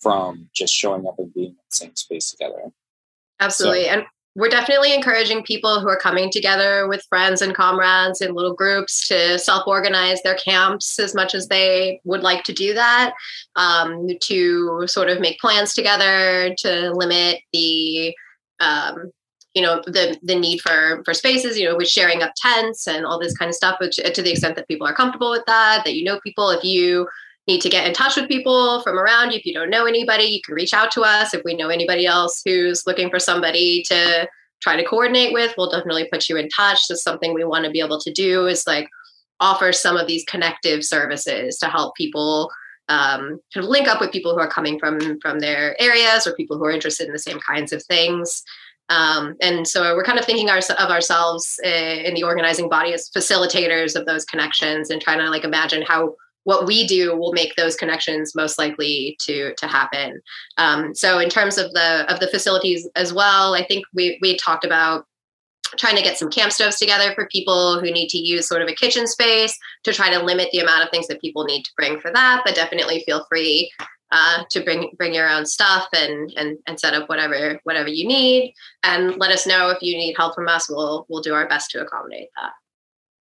from 0.00 0.48
just 0.54 0.72
showing 0.72 1.06
up 1.06 1.18
and 1.18 1.34
being 1.34 1.48
in 1.48 1.54
the 1.54 1.76
same 1.76 1.96
space 1.96 2.30
together. 2.30 2.70
Absolutely. 3.40 3.84
So, 3.84 3.90
and 3.90 4.02
we're 4.36 4.50
definitely 4.50 4.94
encouraging 4.94 5.42
people 5.42 5.80
who 5.80 5.88
are 5.88 5.98
coming 5.98 6.30
together 6.30 6.86
with 6.86 7.02
friends 7.08 7.40
and 7.40 7.54
comrades 7.54 8.20
in 8.20 8.34
little 8.34 8.54
groups 8.54 9.08
to 9.08 9.38
self-organize 9.38 10.22
their 10.22 10.34
camps 10.34 10.98
as 10.98 11.14
much 11.14 11.34
as 11.34 11.48
they 11.48 12.00
would 12.04 12.22
like 12.22 12.44
to 12.44 12.52
do 12.52 12.74
that 12.74 13.14
um, 13.56 14.06
to 14.20 14.86
sort 14.86 15.08
of 15.08 15.20
make 15.20 15.38
plans 15.40 15.72
together 15.72 16.54
to 16.58 16.92
limit 16.92 17.40
the 17.54 18.14
um, 18.60 19.10
you 19.54 19.62
know 19.62 19.82
the 19.86 20.18
the 20.22 20.38
need 20.38 20.60
for 20.60 21.02
for 21.04 21.14
spaces 21.14 21.58
you 21.58 21.64
know 21.64 21.76
with 21.76 21.88
sharing 21.88 22.22
up 22.22 22.32
tents 22.36 22.86
and 22.86 23.06
all 23.06 23.18
this 23.18 23.36
kind 23.36 23.48
of 23.48 23.54
stuff 23.54 23.76
which 23.80 23.96
to 23.96 24.22
the 24.22 24.30
extent 24.30 24.54
that 24.56 24.68
people 24.68 24.86
are 24.86 24.94
comfortable 24.94 25.30
with 25.30 25.44
that 25.46 25.82
that 25.84 25.94
you 25.94 26.04
know 26.04 26.20
people 26.20 26.50
if 26.50 26.62
you 26.62 27.08
need 27.46 27.60
to 27.60 27.68
get 27.68 27.86
in 27.86 27.94
touch 27.94 28.16
with 28.16 28.28
people 28.28 28.82
from 28.82 28.98
around 28.98 29.30
you, 29.30 29.38
if 29.38 29.46
you 29.46 29.54
don't 29.54 29.70
know 29.70 29.86
anybody, 29.86 30.24
you 30.24 30.40
can 30.44 30.54
reach 30.54 30.74
out 30.74 30.90
to 30.92 31.02
us. 31.02 31.32
If 31.32 31.42
we 31.44 31.54
know 31.54 31.68
anybody 31.68 32.06
else 32.06 32.42
who's 32.44 32.86
looking 32.86 33.08
for 33.08 33.20
somebody 33.20 33.84
to 33.84 34.28
try 34.60 34.76
to 34.76 34.84
coordinate 34.84 35.32
with, 35.32 35.54
we'll 35.56 35.70
definitely 35.70 36.08
put 36.10 36.28
you 36.28 36.36
in 36.36 36.48
touch. 36.48 36.80
That's 36.88 37.02
something 37.02 37.34
we 37.34 37.44
want 37.44 37.64
to 37.64 37.70
be 37.70 37.80
able 37.80 38.00
to 38.00 38.12
do 38.12 38.46
is 38.46 38.66
like 38.66 38.88
offer 39.38 39.72
some 39.72 39.96
of 39.96 40.06
these 40.06 40.24
connective 40.24 40.84
services 40.84 41.58
to 41.58 41.66
help 41.66 41.94
people 41.94 42.50
um, 42.88 43.40
kind 43.52 43.64
of 43.64 43.70
link 43.70 43.88
up 43.88 44.00
with 44.00 44.12
people 44.12 44.32
who 44.32 44.40
are 44.40 44.50
coming 44.50 44.78
from 44.78 45.20
from 45.20 45.40
their 45.40 45.80
areas 45.80 46.26
or 46.26 46.34
people 46.34 46.56
who 46.56 46.64
are 46.64 46.70
interested 46.70 47.06
in 47.06 47.12
the 47.12 47.18
same 47.18 47.38
kinds 47.40 47.72
of 47.72 47.82
things. 47.84 48.42
Um, 48.88 49.34
and 49.42 49.66
so 49.66 49.96
we're 49.96 50.04
kind 50.04 50.18
of 50.18 50.24
thinking 50.24 50.48
our, 50.48 50.58
of 50.58 50.90
ourselves 50.90 51.58
uh, 51.64 51.68
in 51.68 52.14
the 52.14 52.22
organizing 52.22 52.68
body 52.68 52.92
as 52.92 53.10
facilitators 53.10 53.96
of 53.96 54.06
those 54.06 54.24
connections 54.24 54.90
and 54.90 55.02
trying 55.02 55.18
to 55.18 55.28
like 55.28 55.42
imagine 55.42 55.82
how 55.82 56.14
what 56.44 56.64
we 56.64 56.86
do 56.86 57.16
will 57.16 57.32
make 57.32 57.56
those 57.56 57.74
connections 57.74 58.36
most 58.36 58.56
likely 58.56 59.16
to 59.20 59.52
to 59.56 59.66
happen. 59.66 60.20
Um, 60.58 60.94
so 60.94 61.18
in 61.18 61.28
terms 61.28 61.58
of 61.58 61.72
the 61.72 62.06
of 62.12 62.20
the 62.20 62.28
facilities 62.28 62.88
as 62.94 63.12
well, 63.12 63.54
I 63.54 63.64
think 63.64 63.84
we 63.92 64.18
we 64.22 64.36
talked 64.36 64.64
about 64.64 65.06
trying 65.76 65.96
to 65.96 66.02
get 66.02 66.16
some 66.18 66.30
camp 66.30 66.52
stoves 66.52 66.78
together 66.78 67.12
for 67.14 67.26
people 67.28 67.80
who 67.80 67.90
need 67.90 68.08
to 68.08 68.18
use 68.18 68.48
sort 68.48 68.62
of 68.62 68.68
a 68.68 68.74
kitchen 68.74 69.06
space 69.06 69.56
to 69.84 69.92
try 69.92 70.10
to 70.10 70.22
limit 70.22 70.48
the 70.52 70.60
amount 70.60 70.84
of 70.84 70.90
things 70.90 71.08
that 71.08 71.20
people 71.20 71.44
need 71.44 71.62
to 71.64 71.70
bring 71.76 72.00
for 72.00 72.12
that. 72.12 72.42
But 72.44 72.54
definitely 72.54 73.02
feel 73.04 73.26
free 73.28 73.70
uh, 74.12 74.44
to 74.50 74.60
bring 74.62 74.90
bring 74.96 75.14
your 75.14 75.28
own 75.28 75.44
stuff 75.44 75.88
and 75.92 76.32
and 76.36 76.58
and 76.66 76.78
set 76.78 76.94
up 76.94 77.08
whatever 77.08 77.58
whatever 77.64 77.88
you 77.88 78.06
need 78.06 78.54
and 78.84 79.16
let 79.18 79.32
us 79.32 79.46
know 79.46 79.70
if 79.70 79.78
you 79.82 79.96
need 79.96 80.14
help 80.16 80.34
from 80.34 80.48
us 80.48 80.70
we'll 80.70 81.06
we'll 81.08 81.22
do 81.22 81.34
our 81.34 81.48
best 81.48 81.70
to 81.70 81.80
accommodate 81.80 82.28
that 82.36 82.52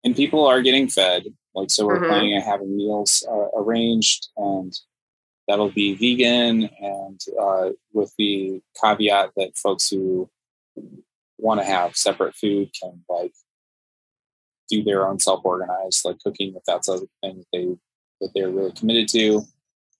and 0.04 0.16
people 0.16 0.44
are 0.44 0.60
getting 0.60 0.88
fed 0.88 1.22
like 1.54 1.70
so 1.70 1.86
we're 1.86 2.00
Mhm. 2.00 2.08
planning 2.08 2.34
on 2.34 2.42
having 2.42 2.76
meals 2.76 3.24
uh, 3.30 3.56
arranged 3.56 4.28
and 4.36 4.72
that'll 5.46 5.70
be 5.70 5.94
vegan 5.94 6.68
and 6.80 7.20
uh, 7.40 7.70
with 7.92 8.12
the 8.18 8.60
caveat 8.82 9.30
that 9.36 9.56
folks 9.56 9.88
who 9.88 10.28
want 11.42 11.60
to 11.60 11.66
have 11.66 11.96
separate 11.96 12.34
food 12.34 12.70
can 12.80 13.02
like 13.08 13.32
do 14.70 14.82
their 14.82 15.06
own 15.06 15.18
self-organized 15.18 16.04
like 16.04 16.18
cooking 16.20 16.54
if 16.56 16.62
that's 16.66 16.88
a 16.88 16.98
thing 17.20 17.38
that 17.38 17.46
they 17.52 17.66
that 18.20 18.30
they're 18.34 18.50
really 18.50 18.72
committed 18.72 19.08
to 19.08 19.42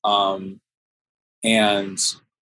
um, 0.05 0.61
and 1.45 1.99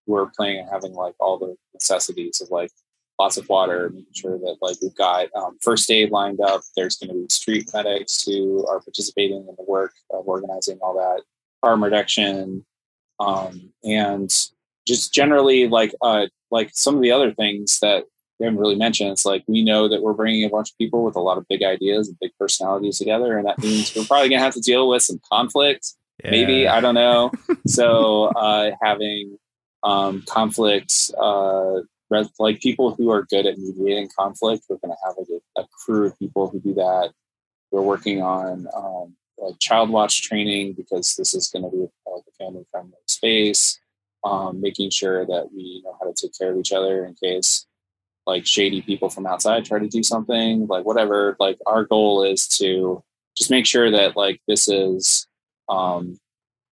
we're 0.07 0.27
planning 0.37 0.63
on 0.63 0.67
having 0.71 0.93
like 0.93 1.15
all 1.19 1.37
the 1.37 1.55
necessities 1.73 2.41
of 2.41 2.49
like 2.49 2.71
lots 3.19 3.37
of 3.37 3.47
water, 3.49 3.89
making 3.89 4.13
sure 4.13 4.37
that 4.39 4.57
like 4.61 4.77
we've 4.81 4.95
got 4.95 5.27
um, 5.35 5.57
first 5.61 5.89
aid 5.91 6.11
lined 6.11 6.41
up. 6.41 6.61
There's 6.75 6.97
going 6.97 7.09
to 7.09 7.21
be 7.21 7.27
street 7.29 7.69
medics 7.73 8.23
who 8.23 8.65
are 8.67 8.81
participating 8.81 9.37
in 9.47 9.55
the 9.57 9.65
work 9.67 9.93
of 10.11 10.27
organizing 10.27 10.79
all 10.81 10.95
that 10.95 11.21
harm 11.63 11.83
reduction, 11.83 12.65
um, 13.19 13.71
and 13.83 14.29
just 14.87 15.13
generally 15.13 15.67
like 15.67 15.93
uh, 16.01 16.27
like 16.49 16.71
some 16.73 16.95
of 16.95 17.01
the 17.01 17.11
other 17.11 17.33
things 17.33 17.79
that 17.81 18.05
we 18.41 18.45
haven't 18.45 18.59
really 18.59 18.75
mentioned. 18.75 19.11
It's 19.11 19.23
like 19.23 19.43
we 19.47 19.63
know 19.63 19.87
that 19.87 20.01
we're 20.01 20.13
bringing 20.13 20.43
a 20.45 20.49
bunch 20.49 20.71
of 20.71 20.77
people 20.79 21.03
with 21.03 21.15
a 21.15 21.19
lot 21.19 21.37
of 21.37 21.47
big 21.47 21.61
ideas 21.61 22.07
and 22.07 22.17
big 22.19 22.31
personalities 22.39 22.97
together, 22.97 23.37
and 23.37 23.47
that 23.47 23.59
means 23.63 23.95
we're 23.95 24.03
probably 24.03 24.29
going 24.29 24.39
to 24.39 24.43
have 24.43 24.55
to 24.55 24.61
deal 24.61 24.89
with 24.89 25.03
some 25.03 25.21
conflict. 25.31 25.93
Maybe 26.23 26.67
I 26.67 26.81
don't 26.81 26.95
know. 26.95 27.31
so 27.67 28.25
uh, 28.25 28.71
having 28.81 29.37
um, 29.83 30.23
conflicts, 30.27 31.11
uh, 31.13 31.81
like 32.39 32.59
people 32.61 32.95
who 32.95 33.11
are 33.11 33.23
good 33.23 33.45
at 33.45 33.57
mediating 33.57 34.09
conflict, 34.17 34.65
we're 34.69 34.77
going 34.77 34.91
to 34.91 34.97
have 35.05 35.15
like 35.17 35.27
a, 35.29 35.61
a 35.61 35.67
crew 35.67 36.07
of 36.07 36.17
people 36.19 36.49
who 36.49 36.59
do 36.59 36.73
that. 36.73 37.11
We're 37.71 37.81
working 37.81 38.21
on 38.21 38.67
um, 38.75 39.15
like 39.37 39.59
child 39.59 39.89
watch 39.89 40.23
training 40.23 40.73
because 40.73 41.15
this 41.15 41.33
is 41.33 41.47
going 41.47 41.63
to 41.63 41.69
be 41.69 41.77
like 41.77 42.23
a 42.27 42.43
family 42.43 42.65
friendly 42.71 42.93
space. 43.07 43.79
Um, 44.23 44.61
making 44.61 44.91
sure 44.91 45.25
that 45.25 45.49
we 45.51 45.81
know 45.83 45.97
how 45.99 46.05
to 46.05 46.13
take 46.13 46.37
care 46.37 46.51
of 46.51 46.59
each 46.59 46.71
other 46.71 47.05
in 47.05 47.15
case 47.15 47.65
like 48.31 48.45
shady 48.45 48.81
people 48.81 49.09
from 49.09 49.25
outside 49.25 49.65
try 49.65 49.77
to 49.77 49.89
do 49.89 50.01
something 50.01 50.65
like 50.67 50.85
whatever 50.85 51.35
like 51.37 51.57
our 51.65 51.83
goal 51.83 52.23
is 52.23 52.47
to 52.47 53.03
just 53.37 53.51
make 53.51 53.65
sure 53.65 53.91
that 53.91 54.15
like 54.15 54.39
this 54.47 54.69
is 54.69 55.27
um, 55.67 56.17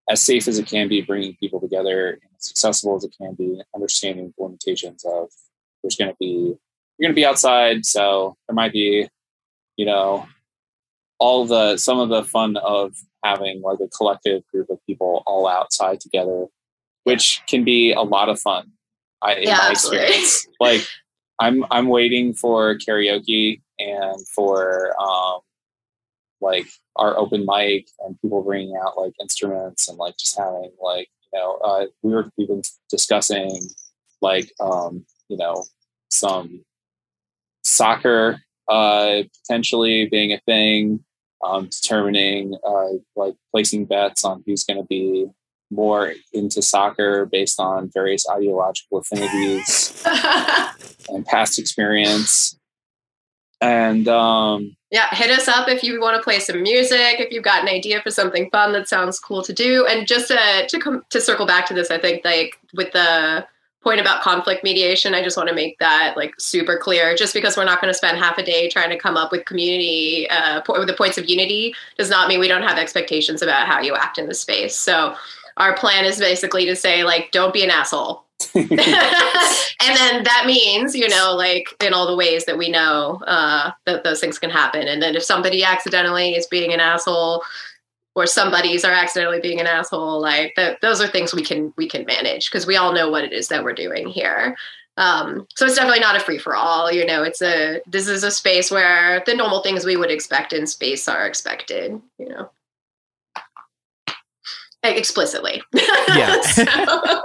as 0.10 0.24
safe 0.24 0.48
as 0.48 0.58
it 0.58 0.68
can 0.68 0.88
be 0.88 1.02
bringing 1.02 1.36
people 1.36 1.60
together 1.60 2.12
and 2.12 2.32
as 2.38 2.50
accessible 2.50 2.96
as 2.96 3.04
it 3.04 3.14
can 3.20 3.34
be 3.34 3.62
understanding 3.76 4.34
the 4.38 4.44
limitations 4.44 5.04
of 5.06 5.30
there's 5.84 5.98
going 5.98 6.10
to 6.10 6.18
be 6.18 6.56
you're 6.98 7.08
going 7.08 7.16
to 7.16 7.22
be 7.22 7.26
outside 7.26 7.86
so 7.86 8.36
there 8.48 8.56
might 8.56 8.72
be 8.74 9.08
you 9.76 9.86
know 9.86 10.26
all 11.20 11.46
the 11.46 11.76
some 11.78 12.00
of 12.00 12.08
the 12.08 12.24
fun 12.24 12.56
of 12.58 12.94
having 13.24 13.62
like 13.62 13.80
a 13.82 13.88
collective 13.90 14.42
group 14.48 14.70
of 14.70 14.80
people 14.88 15.24
all 15.28 15.46
outside 15.48 16.00
together 16.00 16.46
which 17.04 17.42
can 17.48 17.64
be 17.66 17.92
a 17.92 18.02
lot 18.02 18.30
of 18.30 18.40
fun 18.40 18.72
I, 19.22 19.36
in 19.36 19.44
Yeah, 19.44 19.58
my 19.58 19.70
absolutely. 19.72 20.06
experience 20.06 20.48
like 20.60 20.88
i'm 21.40 21.66
i'm 21.72 21.88
waiting 21.88 22.34
for 22.34 22.76
karaoke 22.78 23.62
and 23.80 24.28
for 24.28 24.94
um 25.02 25.40
like 26.42 26.68
our 26.96 27.18
open 27.18 27.46
mic 27.46 27.88
and 28.06 28.20
people 28.22 28.42
bringing 28.44 28.76
out 28.84 28.98
like 28.98 29.14
instruments 29.22 29.88
and 29.88 29.98
like 29.98 30.16
just 30.18 30.38
having 30.38 30.72
like 30.82 31.10
you 31.34 31.40
know 31.40 31.58
uh, 31.64 31.86
we 32.02 32.14
were 32.14 32.30
we've 32.38 32.48
been 32.48 32.62
discussing 32.90 33.60
like 34.22 34.52
um 34.60 35.06
you 35.28 35.38
know 35.38 35.64
some 36.10 36.64
soccer 37.64 38.40
uh 38.68 39.22
potentially 39.42 40.08
being 40.08 40.32
a 40.32 40.40
thing 40.46 41.04
um 41.44 41.68
determining 41.68 42.56
uh 42.66 42.90
like 43.16 43.36
placing 43.52 43.86
bets 43.86 44.24
on 44.24 44.44
who's 44.46 44.64
going 44.64 44.80
to 44.80 44.86
be 44.86 45.28
more 45.72 46.14
into 46.34 46.62
soccer 46.62 47.26
based 47.26 47.60
on 47.60 47.90
various 47.94 48.26
ideological 48.30 49.00
affinities 49.00 50.04
and 51.10 51.26
past 51.26 51.60
experience. 51.60 52.58
And 53.62 54.08
um 54.08 54.76
yeah 54.90 55.14
hit 55.14 55.30
us 55.30 55.48
up 55.48 55.68
if 55.68 55.84
you 55.84 56.00
want 56.00 56.16
to 56.16 56.24
play 56.24 56.40
some 56.40 56.64
music 56.64 57.20
if 57.20 57.32
you've 57.32 57.44
got 57.44 57.62
an 57.62 57.68
idea 57.68 58.02
for 58.02 58.10
something 58.10 58.50
fun 58.52 58.72
that 58.72 58.88
sounds 58.88 59.20
cool 59.20 59.44
to 59.44 59.54
do. 59.54 59.86
And 59.86 60.08
just 60.08 60.30
to 60.30 60.68
to 60.68 60.80
come 60.80 61.04
to 61.10 61.20
circle 61.20 61.46
back 61.46 61.66
to 61.68 61.74
this 61.74 61.92
i 61.92 61.98
think 61.98 62.24
like 62.24 62.58
with 62.74 62.92
the 62.94 63.46
point 63.82 64.00
about 64.02 64.22
conflict 64.22 64.62
mediation 64.64 65.14
i 65.14 65.24
just 65.24 65.38
want 65.38 65.48
to 65.48 65.56
make 65.56 65.78
that 65.80 66.14
like 66.16 66.34
super 66.40 66.78
clear. 66.78 67.16
Just 67.16 67.34
because 67.34 67.58
we're 67.58 67.66
not 67.66 67.82
going 67.82 67.92
to 67.92 67.98
spend 67.98 68.18
half 68.18 68.38
a 68.38 68.44
day 68.44 68.70
trying 68.70 68.90
to 68.90 68.98
come 68.98 69.18
up 69.18 69.32
with 69.32 69.44
community 69.46 70.30
uh, 70.30 70.62
po- 70.62 70.86
the 70.86 70.94
points 70.94 71.18
of 71.18 71.30
unity 71.30 71.76
does 71.98 72.10
not 72.10 72.30
mean 72.30 72.40
we 72.40 72.48
don't 72.48 72.64
have 72.64 72.78
expectations 72.78 73.42
about 73.42 73.68
how 73.68 73.82
you 73.82 73.96
act 73.96 74.18
in 74.18 74.28
the 74.28 74.34
space. 74.34 74.76
So 74.76 75.16
our 75.60 75.76
plan 75.76 76.06
is 76.06 76.18
basically 76.18 76.66
to 76.66 76.76
say 76.76 77.04
like 77.04 77.32
don't 77.32 77.54
be 77.54 77.64
an 77.64 77.70
asshole. 77.70 78.24
And 79.82 79.98
then 79.98 80.24
that 80.24 80.44
means 80.46 80.94
you 80.94 81.08
know 81.08 81.34
like 81.36 81.76
in 81.82 81.94
all 81.94 82.08
the 82.08 82.16
ways 82.16 82.46
that 82.46 82.58
we 82.58 82.70
know 82.70 83.22
uh, 83.26 83.72
that 83.86 84.04
those 84.04 84.20
things 84.20 84.38
can 84.38 84.50
happen. 84.50 84.88
And 84.88 85.02
then 85.02 85.16
if 85.16 85.24
somebody 85.24 85.64
accidentally 85.64 86.36
is 86.36 86.48
being 86.48 86.74
an 86.74 86.80
asshole 86.80 87.44
or 88.16 88.26
somebody's 88.26 88.84
are 88.84 88.92
accidentally 88.92 89.40
being 89.40 89.60
an 89.60 89.68
asshole 89.68 90.20
like 90.20 90.54
th- 90.56 90.78
those 90.82 91.00
are 91.00 91.08
things 91.08 91.34
we 91.34 91.44
can 91.44 91.74
we 91.78 91.88
can 91.88 92.06
manage 92.06 92.52
because 92.52 92.68
we 92.68 92.76
all 92.76 92.94
know 92.94 93.10
what 93.10 93.24
it 93.24 93.32
is 93.32 93.48
that 93.48 93.64
we're 93.64 93.74
doing 93.74 94.08
here. 94.08 94.58
Um, 94.98 95.48
so 95.56 95.66
it's 95.66 95.76
definitely 95.76 96.02
not 96.02 96.18
a 96.18 96.20
free 96.20 96.40
for 96.40 96.56
all 96.56 96.92
you 96.92 97.06
know 97.06 97.24
it's 97.24 97.42
a 97.42 97.82
this 97.88 98.10
is 98.10 98.24
a 98.24 98.32
space 98.32 98.70
where 98.70 99.24
the 99.26 99.34
normal 99.34 99.62
things 99.62 99.86
we 99.86 99.96
would 99.96 100.12
expect 100.12 100.52
in 100.52 100.68
space 100.68 101.08
are 101.08 101.26
expected 101.26 102.02
you 102.18 102.28
know 102.28 102.50
explicitly 104.84 105.62
Yeah. 106.16 106.42
So- 106.42 107.24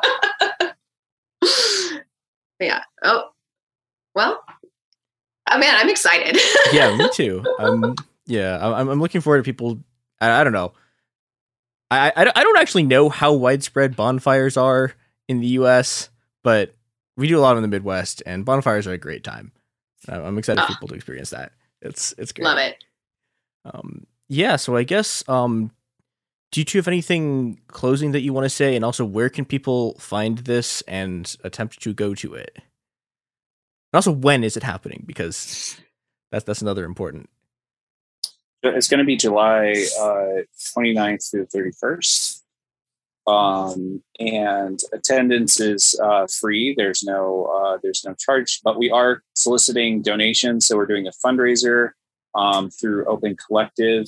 yeah. 2.61 2.83
Oh, 3.03 3.31
well. 4.15 4.43
Oh 5.51 5.59
man, 5.59 5.75
I'm 5.77 5.91
excited. 5.91 6.39
yeah, 6.73 6.97
me 6.97 7.09
too. 7.13 7.45
Um, 7.59 7.95
yeah, 8.27 8.59
I'm, 8.63 8.89
I'm 8.89 9.01
looking 9.01 9.21
forward 9.21 9.39
to 9.39 9.43
people. 9.45 9.79
I, 10.21 10.41
I 10.41 10.45
don't 10.45 10.55
know. 10.55 10.73
I, 11.91 12.09
I 12.17 12.33
I 12.35 12.43
don't 12.43 12.59
actually 12.59 12.85
know 12.85 13.11
how 13.11 13.35
widespread 13.35 13.95
bonfires 13.95 14.57
are 14.57 14.93
in 15.29 15.41
the 15.41 15.47
U.S., 15.49 16.09
but 16.43 16.73
we 17.19 17.29
do 17.29 17.39
a 17.39 17.43
lot 17.43 17.57
in 17.57 17.63
the 17.63 17.69
Midwest, 17.69 18.23
and 18.25 18.45
bonfires 18.45 18.87
are 18.87 18.93
a 18.95 18.99
great 18.99 19.23
time. 19.23 19.53
I'm 20.09 20.39
excited 20.39 20.61
for 20.61 20.65
Ah. 20.65 20.69
people 20.69 20.89
to 20.89 20.95
experience 20.95 21.31
that. 21.31 21.53
It's 21.83 22.15
it's 22.17 22.33
great. 22.33 22.45
Love 22.47 22.59
it. 22.59 22.83
Um, 23.67 24.07
yeah, 24.29 24.57
so 24.57 24.77
I 24.77 24.85
guess 24.85 25.23
um, 25.29 25.71
do 26.55 26.61
you 26.61 26.65
two 26.65 26.79
have 26.79 26.87
anything 26.87 27.59
closing 27.67 28.13
that 28.13 28.21
you 28.21 28.33
want 28.33 28.45
to 28.45 28.49
say, 28.49 28.77
and 28.77 28.85
also 28.85 29.05
where 29.05 29.29
can 29.29 29.45
people 29.45 29.95
find 29.99 30.39
this 30.39 30.83
and 30.83 31.35
attempt 31.43 31.83
to 31.83 31.93
go 31.93 32.15
to 32.15 32.35
it? 32.35 32.53
And 32.55 32.65
also, 33.95 34.13
when 34.13 34.45
is 34.45 34.57
it 34.57 34.63
happening? 34.63 35.03
Because 35.05 35.77
that's 36.31 36.45
that's 36.45 36.63
another 36.63 36.85
important. 36.85 37.29
it's 38.63 38.87
going 38.87 39.01
to 39.01 39.05
be 39.05 39.17
July 39.17 39.85
uh, 40.01 40.47
29th 40.79 41.29
through 41.29 41.47
31st. 41.47 42.43
Um, 43.27 44.05
and 44.21 44.79
attendance 44.93 45.59
is 45.59 45.99
uh, 46.01 46.29
free. 46.29 46.73
There's 46.77 47.03
no 47.03 47.47
uh, 47.47 47.79
there's 47.83 48.05
no 48.07 48.15
charge, 48.15 48.61
but 48.63 48.79
we 48.79 48.93
are 48.93 49.25
soliciting 49.35 50.03
donations. 50.03 50.69
So 50.69 50.77
we're 50.77 50.87
doing 50.87 51.09
a 51.09 51.27
fundraiser 51.27 51.91
um, 52.37 52.71
through 52.71 53.07
Open 53.07 53.37
Collective. 53.45 54.07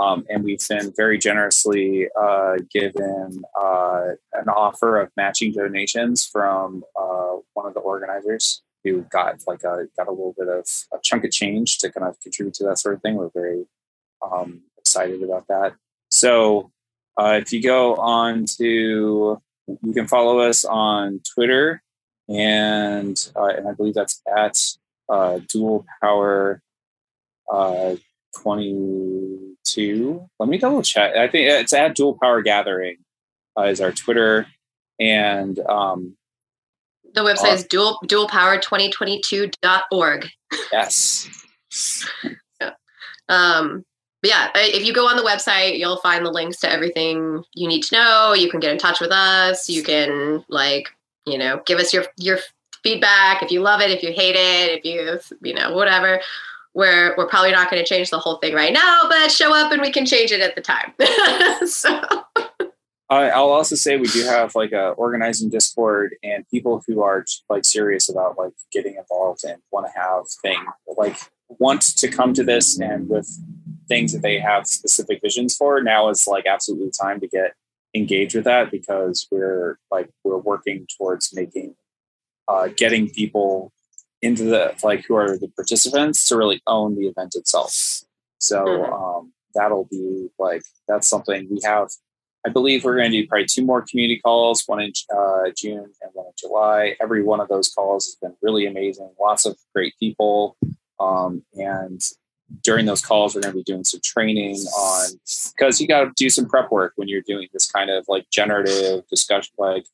Um, 0.00 0.24
and 0.30 0.42
we've 0.42 0.66
been 0.66 0.94
very 0.96 1.18
generously 1.18 2.08
uh, 2.18 2.54
given 2.72 3.42
uh, 3.60 4.12
an 4.32 4.48
offer 4.48 4.98
of 4.98 5.10
matching 5.14 5.52
donations 5.52 6.24
from 6.24 6.84
uh, 6.98 7.36
one 7.52 7.66
of 7.66 7.74
the 7.74 7.80
organizers 7.80 8.62
who 8.82 9.02
got 9.10 9.34
like 9.46 9.62
a 9.62 9.88
got 9.98 10.08
a 10.08 10.10
little 10.10 10.34
bit 10.38 10.48
of 10.48 10.66
a 10.94 10.98
chunk 11.02 11.24
of 11.24 11.30
change 11.30 11.78
to 11.78 11.92
kind 11.92 12.06
of 12.08 12.18
contribute 12.20 12.54
to 12.54 12.64
that 12.64 12.78
sort 12.78 12.94
of 12.94 13.02
thing. 13.02 13.16
We're 13.16 13.28
very 13.28 13.66
um, 14.22 14.62
excited 14.78 15.22
about 15.22 15.46
that. 15.48 15.74
So 16.10 16.72
uh, 17.20 17.38
if 17.42 17.52
you 17.52 17.62
go 17.62 17.96
on 17.96 18.46
to, 18.56 19.38
you 19.66 19.92
can 19.92 20.08
follow 20.08 20.38
us 20.38 20.64
on 20.64 21.20
Twitter, 21.34 21.82
and 22.26 23.16
uh, 23.36 23.48
and 23.48 23.68
I 23.68 23.72
believe 23.74 23.94
that's 23.94 24.22
at 24.34 24.56
uh, 25.10 25.40
Dual 25.46 25.84
Power 26.00 26.62
twenty 28.42 29.49
two. 29.74 30.28
Let 30.38 30.48
me 30.48 30.58
double 30.58 30.82
check. 30.82 31.16
I 31.16 31.28
think 31.28 31.48
it's 31.48 31.72
at 31.72 31.94
Dual 31.94 32.18
Power 32.20 32.42
Gathering 32.42 32.96
uh, 33.58 33.62
is 33.64 33.80
our 33.80 33.92
Twitter, 33.92 34.46
and 34.98 35.58
um, 35.60 36.16
The 37.14 37.22
website 37.22 37.54
is 37.54 37.64
dual 37.64 37.98
dualpower2022.org. 38.04 40.28
yes, 40.72 41.28
yeah. 42.60 42.70
Um, 43.28 43.84
yeah, 44.22 44.50
if 44.54 44.84
you 44.84 44.92
go 44.92 45.08
on 45.08 45.16
the 45.16 45.22
website, 45.22 45.78
you'll 45.78 45.96
find 45.98 46.26
the 46.26 46.30
links 46.30 46.58
to 46.58 46.70
everything 46.70 47.42
you 47.54 47.66
need 47.68 47.82
to 47.84 47.94
know. 47.94 48.34
You 48.34 48.50
can 48.50 48.60
get 48.60 48.72
in 48.72 48.78
touch 48.78 49.00
with 49.00 49.12
us. 49.12 49.66
You 49.68 49.82
can 49.82 50.44
like, 50.48 50.88
you 51.26 51.38
know, 51.38 51.62
give 51.64 51.78
us 51.78 51.94
your 51.94 52.04
your 52.16 52.38
feedback 52.82 53.42
if 53.42 53.50
you 53.50 53.60
love 53.60 53.80
it, 53.80 53.90
if 53.90 54.02
you 54.02 54.12
hate 54.12 54.36
it, 54.36 54.78
if 54.78 54.84
you 54.84 55.18
you 55.42 55.54
know 55.54 55.72
whatever. 55.72 56.20
We're 56.74 57.16
we're 57.16 57.28
probably 57.28 57.52
not 57.52 57.70
going 57.70 57.82
to 57.82 57.88
change 57.88 58.10
the 58.10 58.18
whole 58.18 58.36
thing 58.36 58.54
right 58.54 58.72
now, 58.72 59.02
but 59.08 59.30
show 59.30 59.54
up 59.54 59.72
and 59.72 59.80
we 59.80 59.90
can 59.90 60.06
change 60.06 60.30
it 60.32 60.40
at 60.40 60.54
the 60.54 60.60
time. 60.60 60.92
so 61.66 62.00
I'll 63.10 63.50
also 63.50 63.74
say 63.74 63.96
we 63.96 64.06
do 64.06 64.22
have 64.22 64.54
like 64.54 64.70
a 64.72 64.90
organizing 64.90 65.50
Discord 65.50 66.14
and 66.22 66.48
people 66.48 66.82
who 66.86 67.02
are 67.02 67.24
like 67.48 67.64
serious 67.64 68.08
about 68.08 68.38
like 68.38 68.52
getting 68.72 68.94
involved 68.94 69.42
and 69.44 69.60
want 69.72 69.86
to 69.86 70.00
have 70.00 70.24
thing 70.42 70.64
like 70.96 71.16
want 71.58 71.82
to 71.82 72.08
come 72.08 72.32
to 72.34 72.44
this 72.44 72.78
and 72.78 73.08
with 73.08 73.28
things 73.88 74.12
that 74.12 74.22
they 74.22 74.38
have 74.38 74.66
specific 74.66 75.20
visions 75.22 75.56
for. 75.56 75.82
Now 75.82 76.08
is 76.08 76.28
like 76.28 76.46
absolutely 76.46 76.92
time 76.92 77.18
to 77.20 77.26
get 77.26 77.54
engaged 77.94 78.36
with 78.36 78.44
that 78.44 78.70
because 78.70 79.26
we're 79.32 79.78
like 79.90 80.08
we're 80.22 80.38
working 80.38 80.86
towards 80.96 81.34
making 81.34 81.74
uh, 82.46 82.68
getting 82.68 83.10
people 83.10 83.72
into 84.22 84.44
the 84.44 84.74
like 84.82 85.04
who 85.06 85.14
are 85.14 85.38
the 85.38 85.48
participants 85.48 86.26
to 86.28 86.36
really 86.36 86.60
own 86.66 86.96
the 86.96 87.06
event 87.06 87.34
itself. 87.34 88.02
So 88.38 88.84
um, 88.84 89.32
that'll 89.54 89.88
be 89.90 90.28
like 90.38 90.62
that's 90.88 91.08
something 91.08 91.48
we 91.50 91.60
have. 91.64 91.88
I 92.46 92.48
believe 92.48 92.84
we're 92.84 92.96
going 92.96 93.10
to 93.10 93.20
do 93.20 93.28
probably 93.28 93.46
two 93.46 93.64
more 93.64 93.82
community 93.82 94.18
calls, 94.18 94.62
one 94.66 94.80
in 94.80 94.92
uh, 95.14 95.50
June 95.54 95.92
and 96.00 96.10
one 96.14 96.26
in 96.26 96.32
July. 96.38 96.96
Every 97.00 97.22
one 97.22 97.38
of 97.38 97.48
those 97.48 97.68
calls 97.68 98.06
has 98.06 98.14
been 98.16 98.34
really 98.40 98.66
amazing. 98.66 99.10
Lots 99.20 99.44
of 99.44 99.58
great 99.74 99.94
people, 100.00 100.56
um, 100.98 101.42
and 101.54 102.00
during 102.62 102.86
those 102.86 103.02
calls, 103.02 103.34
we're 103.34 103.42
going 103.42 103.52
to 103.52 103.58
be 103.58 103.62
doing 103.62 103.84
some 103.84 104.00
training 104.02 104.56
on 104.56 105.10
because 105.54 105.80
you 105.80 105.86
got 105.86 106.04
to 106.04 106.12
do 106.16 106.30
some 106.30 106.46
prep 106.46 106.70
work 106.70 106.94
when 106.96 107.08
you're 107.08 107.22
doing 107.22 107.48
this 107.52 107.70
kind 107.70 107.90
of 107.90 108.06
like 108.08 108.28
generative 108.30 109.06
discussion, 109.08 109.52
like 109.58 109.84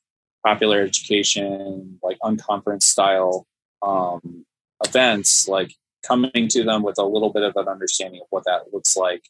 popular 0.45 0.81
education, 0.81 1.99
like 2.03 2.17
unconference 2.23 2.85
style 2.85 3.47
um, 3.87 4.45
events. 4.85 5.49
Like 5.49 5.73
coming 6.07 6.49
to 6.49 6.65
them 6.65 6.83
with 6.83 6.99
a 6.99 7.05
little 7.05 7.33
bit 7.33 7.43
of 7.43 7.57
an 7.57 7.69
understanding 7.69 8.21
of 8.21 8.27
what 8.31 8.45
that 8.45 8.73
looks 8.73 8.97
like 8.97 9.23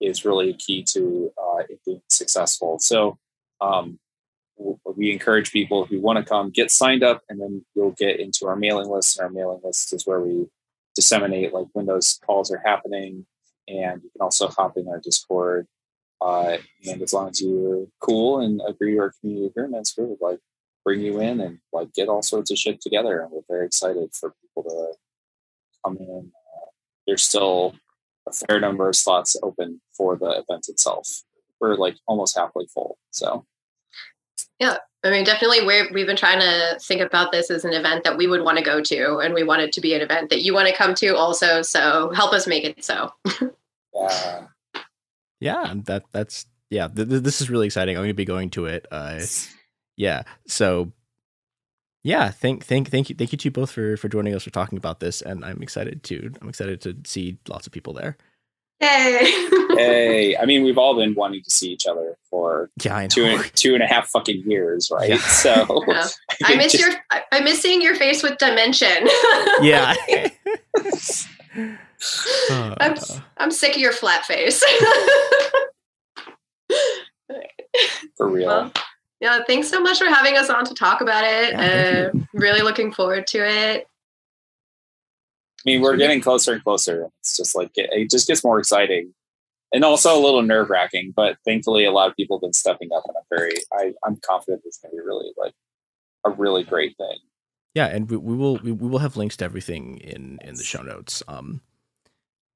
is 0.00 0.24
really 0.24 0.52
key 0.54 0.84
to 0.90 1.32
uh, 1.38 1.62
it 1.68 1.80
being 1.84 2.02
successful. 2.08 2.78
So 2.78 3.18
um, 3.60 3.98
we 4.96 5.12
encourage 5.12 5.52
people 5.52 5.86
who 5.86 6.00
want 6.00 6.18
to 6.18 6.24
come 6.24 6.50
get 6.50 6.70
signed 6.70 7.02
up, 7.02 7.22
and 7.28 7.40
then 7.40 7.64
you'll 7.74 7.92
get 7.92 8.20
into 8.20 8.46
our 8.46 8.56
mailing 8.56 8.88
list. 8.88 9.18
And 9.18 9.24
our 9.24 9.30
mailing 9.32 9.60
list 9.64 9.92
is 9.92 10.06
where 10.06 10.20
we 10.20 10.46
disseminate 10.94 11.54
like 11.54 11.68
when 11.72 11.86
those 11.86 12.20
calls 12.24 12.50
are 12.52 12.62
happening, 12.64 13.26
and 13.68 14.02
you 14.02 14.10
can 14.10 14.20
also 14.20 14.48
hop 14.48 14.76
in 14.76 14.88
our 14.88 15.00
Discord. 15.00 15.66
Uh, 16.20 16.58
and 16.88 17.02
as 17.02 17.12
long 17.12 17.30
as 17.30 17.40
you're 17.40 17.86
cool 18.00 18.40
and 18.40 18.60
agree 18.68 18.94
to 18.94 19.00
our 19.00 19.12
community 19.20 19.46
agreements, 19.46 19.94
we 19.98 20.04
would 20.04 20.20
like 20.20 20.38
bring 20.84 21.00
you 21.00 21.20
in 21.20 21.40
and 21.40 21.58
like 21.72 21.92
get 21.94 22.08
all 22.08 22.22
sorts 22.22 22.50
of 22.50 22.58
shit 22.58 22.80
together. 22.80 23.20
And 23.20 23.30
we're 23.30 23.42
very 23.48 23.66
excited 23.66 24.10
for 24.12 24.34
people 24.42 24.62
to 24.70 24.94
come 25.84 25.96
in. 25.98 26.32
Uh, 26.34 26.70
there's 27.06 27.24
still 27.24 27.74
a 28.28 28.32
fair 28.32 28.60
number 28.60 28.88
of 28.88 28.96
slots 28.96 29.36
open 29.42 29.80
for 29.96 30.16
the 30.16 30.30
event 30.30 30.66
itself. 30.68 31.08
We're 31.60 31.74
like 31.74 31.96
almost 32.06 32.36
halfway 32.36 32.66
full. 32.66 32.98
So 33.10 33.44
Yeah, 34.58 34.78
I 35.04 35.10
mean, 35.10 35.24
definitely, 35.24 35.66
we're, 35.66 35.92
we've 35.92 36.06
been 36.06 36.16
trying 36.16 36.40
to 36.40 36.78
think 36.80 37.00
about 37.00 37.32
this 37.32 37.50
as 37.50 37.64
an 37.64 37.72
event 37.72 38.04
that 38.04 38.16
we 38.16 38.28
would 38.28 38.42
want 38.42 38.58
to 38.58 38.64
go 38.64 38.80
to, 38.80 39.18
and 39.18 39.34
we 39.34 39.42
want 39.42 39.62
it 39.62 39.72
to 39.72 39.80
be 39.80 39.94
an 39.94 40.00
event 40.00 40.30
that 40.30 40.42
you 40.42 40.54
want 40.54 40.68
to 40.68 40.74
come 40.74 40.94
to 40.96 41.16
also. 41.16 41.62
So 41.62 42.12
help 42.14 42.32
us 42.32 42.46
make 42.46 42.64
it 42.64 42.84
so. 42.84 43.12
yeah, 43.94 44.46
Yeah, 45.40 45.74
that 45.86 46.04
that's 46.12 46.46
yeah. 46.70 46.86
Th- 46.86 47.08
th- 47.08 47.22
this 47.22 47.40
is 47.40 47.50
really 47.50 47.66
exciting. 47.66 47.96
I'm 47.96 48.02
going 48.02 48.10
to 48.10 48.14
be 48.14 48.24
going 48.24 48.50
to 48.50 48.66
it. 48.66 48.86
Uh, 48.92 49.20
yeah. 50.02 50.22
So, 50.48 50.90
yeah. 52.02 52.30
Thank 52.30 52.64
thank 52.64 52.90
thank 52.90 53.08
you 53.08 53.14
thank 53.14 53.30
you 53.32 53.38
to 53.38 53.44
you 53.46 53.50
both 53.52 53.70
for 53.70 53.96
for 53.96 54.08
joining 54.08 54.34
us 54.34 54.42
for 54.42 54.50
talking 54.50 54.76
about 54.76 54.98
this, 54.98 55.22
and 55.22 55.44
I'm 55.44 55.62
excited 55.62 56.02
to 56.04 56.32
I'm 56.42 56.48
excited 56.48 56.80
to 56.82 56.96
see 57.04 57.38
lots 57.48 57.66
of 57.68 57.72
people 57.72 57.92
there. 57.92 58.16
Hey, 58.80 59.30
hey, 59.76 60.36
I 60.42 60.44
mean, 60.44 60.64
we've 60.64 60.76
all 60.78 60.96
been 60.96 61.14
wanting 61.14 61.44
to 61.44 61.50
see 61.50 61.70
each 61.70 61.86
other 61.86 62.16
for 62.28 62.68
yeah, 62.82 63.06
two 63.06 63.24
and, 63.26 63.44
two 63.54 63.74
and 63.74 63.82
a 63.82 63.86
half 63.86 64.08
fucking 64.08 64.42
years, 64.44 64.90
right? 64.92 65.10
Yeah. 65.10 65.18
So 65.18 65.84
Yeah. 65.86 66.08
I 66.44 66.56
miss 66.56 66.72
just- 66.72 66.84
your 66.84 66.92
I- 67.12 67.22
I 67.30 67.40
miss 67.40 67.62
seeing 67.62 67.80
your 67.80 67.94
face 67.94 68.24
with 68.24 68.38
dimension. 68.38 69.06
Yeah. 69.62 69.94
Uh. 72.50 72.74
I'm 72.80 72.94
I'm 73.36 73.50
sick 73.52 73.76
of 73.76 73.80
your 73.80 73.92
flat 73.92 74.24
face. 74.24 74.64
for 78.16 78.28
real. 78.28 78.46
Well, 78.48 78.72
yeah, 79.22 79.38
thanks 79.46 79.68
so 79.68 79.80
much 79.80 80.00
for 80.00 80.06
having 80.06 80.36
us 80.36 80.50
on 80.50 80.64
to 80.64 80.74
talk 80.74 81.00
about 81.00 81.22
it. 81.22 81.52
Yeah, 81.52 82.10
uh, 82.12 82.18
really 82.34 82.60
looking 82.60 82.92
forward 82.92 83.28
to 83.28 83.38
it. 83.38 83.86
I 85.60 85.62
mean, 85.64 85.80
we're 85.80 85.96
getting 85.96 86.20
closer 86.20 86.54
and 86.54 86.64
closer. 86.64 87.08
It's 87.20 87.36
just 87.36 87.54
like 87.54 87.70
it, 87.76 87.88
it 87.92 88.10
just 88.10 88.26
gets 88.26 88.42
more 88.42 88.58
exciting, 88.58 89.14
and 89.72 89.84
also 89.84 90.18
a 90.18 90.20
little 90.20 90.42
nerve 90.42 90.70
wracking. 90.70 91.12
But 91.14 91.36
thankfully, 91.44 91.84
a 91.84 91.92
lot 91.92 92.10
of 92.10 92.16
people 92.16 92.36
have 92.36 92.42
been 92.42 92.52
stepping 92.52 92.88
up, 92.92 93.04
and 93.06 93.16
I'm 93.16 93.38
very, 93.38 93.52
I, 93.72 93.92
I'm 94.04 94.16
confident 94.28 94.62
it's 94.64 94.78
going 94.78 94.90
to 94.90 94.96
be 94.96 95.06
really 95.06 95.30
like 95.36 95.54
a 96.24 96.30
really 96.30 96.64
great 96.64 96.96
thing. 96.96 97.18
Yeah, 97.74 97.86
and 97.86 98.10
we, 98.10 98.16
we 98.16 98.36
will 98.36 98.56
we, 98.56 98.72
we 98.72 98.88
will 98.88 98.98
have 98.98 99.16
links 99.16 99.36
to 99.36 99.44
everything 99.44 99.98
in 99.98 100.40
in 100.42 100.56
the 100.56 100.64
show 100.64 100.82
notes. 100.82 101.22
Um, 101.28 101.60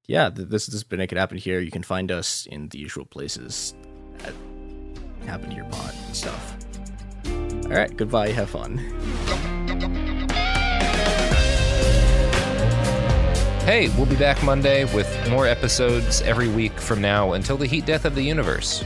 yeah, 0.05 0.29
this 0.29 0.65
this 0.65 0.73
has 0.73 0.83
been 0.83 0.99
It 0.99 1.07
Could 1.07 1.17
Happen 1.17 1.37
Here. 1.37 1.61
You 1.61 1.71
can 1.71 1.83
find 1.83 2.11
us 2.11 2.45
in 2.45 2.67
the 2.67 2.77
usual 2.77 3.05
places 3.05 3.73
at 4.25 4.33
HappenHerePod 5.27 6.05
and 6.05 6.15
stuff. 6.15 6.55
All 7.65 7.77
right, 7.77 7.95
goodbye. 7.95 8.29
Have 8.29 8.49
fun. 8.49 8.77
Hey, 13.65 13.89
we'll 13.97 14.05
be 14.05 14.15
back 14.15 14.41
Monday 14.43 14.85
with 14.95 15.29
more 15.29 15.45
episodes 15.45 16.21
every 16.21 16.47
week 16.47 16.79
from 16.79 17.01
now 17.01 17.33
until 17.33 17.57
the 17.57 17.65
heat 17.65 17.85
death 17.85 18.05
of 18.05 18.15
the 18.15 18.21
universe. 18.23 18.85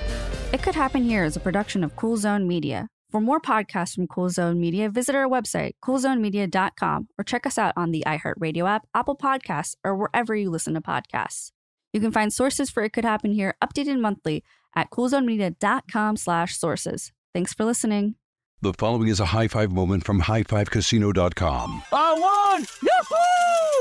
It 0.51 0.63
Could 0.63 0.73
Happen 0.73 1.03
Here 1.03 1.23
is 1.23 1.35
a 1.35 1.39
production 1.39 1.83
of 1.83 1.95
Cool 1.95 2.17
Zone 2.17 2.47
Media. 2.47 2.87
For 3.11 3.21
more 3.21 3.39
podcasts 3.39 3.93
from 3.93 4.07
Cool 4.07 4.29
Zone 4.29 4.59
Media, 4.59 4.89
visit 4.89 5.13
our 5.13 5.27
website, 5.27 5.73
coolzonemedia.com, 5.83 7.09
or 7.17 7.23
check 7.23 7.45
us 7.45 7.57
out 7.59 7.73
on 7.77 7.91
the 7.91 8.03
iHeartRadio 8.07 8.67
app, 8.67 8.87
Apple 8.95 9.15
Podcasts, 9.15 9.75
or 9.83 9.95
wherever 9.95 10.35
you 10.35 10.49
listen 10.49 10.73
to 10.73 10.81
podcasts. 10.81 11.51
You 11.93 11.99
can 11.99 12.11
find 12.11 12.33
sources 12.33 12.69
for 12.69 12.81
It 12.83 12.91
Could 12.93 13.05
Happen 13.05 13.33
Here 13.33 13.55
updated 13.61 13.99
monthly 13.99 14.43
at 14.75 14.89
coolzonemedia.com 14.89 16.17
slash 16.17 16.57
sources. 16.57 17.11
Thanks 17.33 17.53
for 17.53 17.65
listening. 17.65 18.15
The 18.61 18.73
following 18.73 19.07
is 19.07 19.19
a 19.19 19.25
high 19.25 19.47
five 19.47 19.71
moment 19.71 20.05
from 20.05 20.21
highfivecasino.com. 20.21 21.83
I 21.91 22.13
won! 22.13 22.65
Yahoo! 22.83 23.80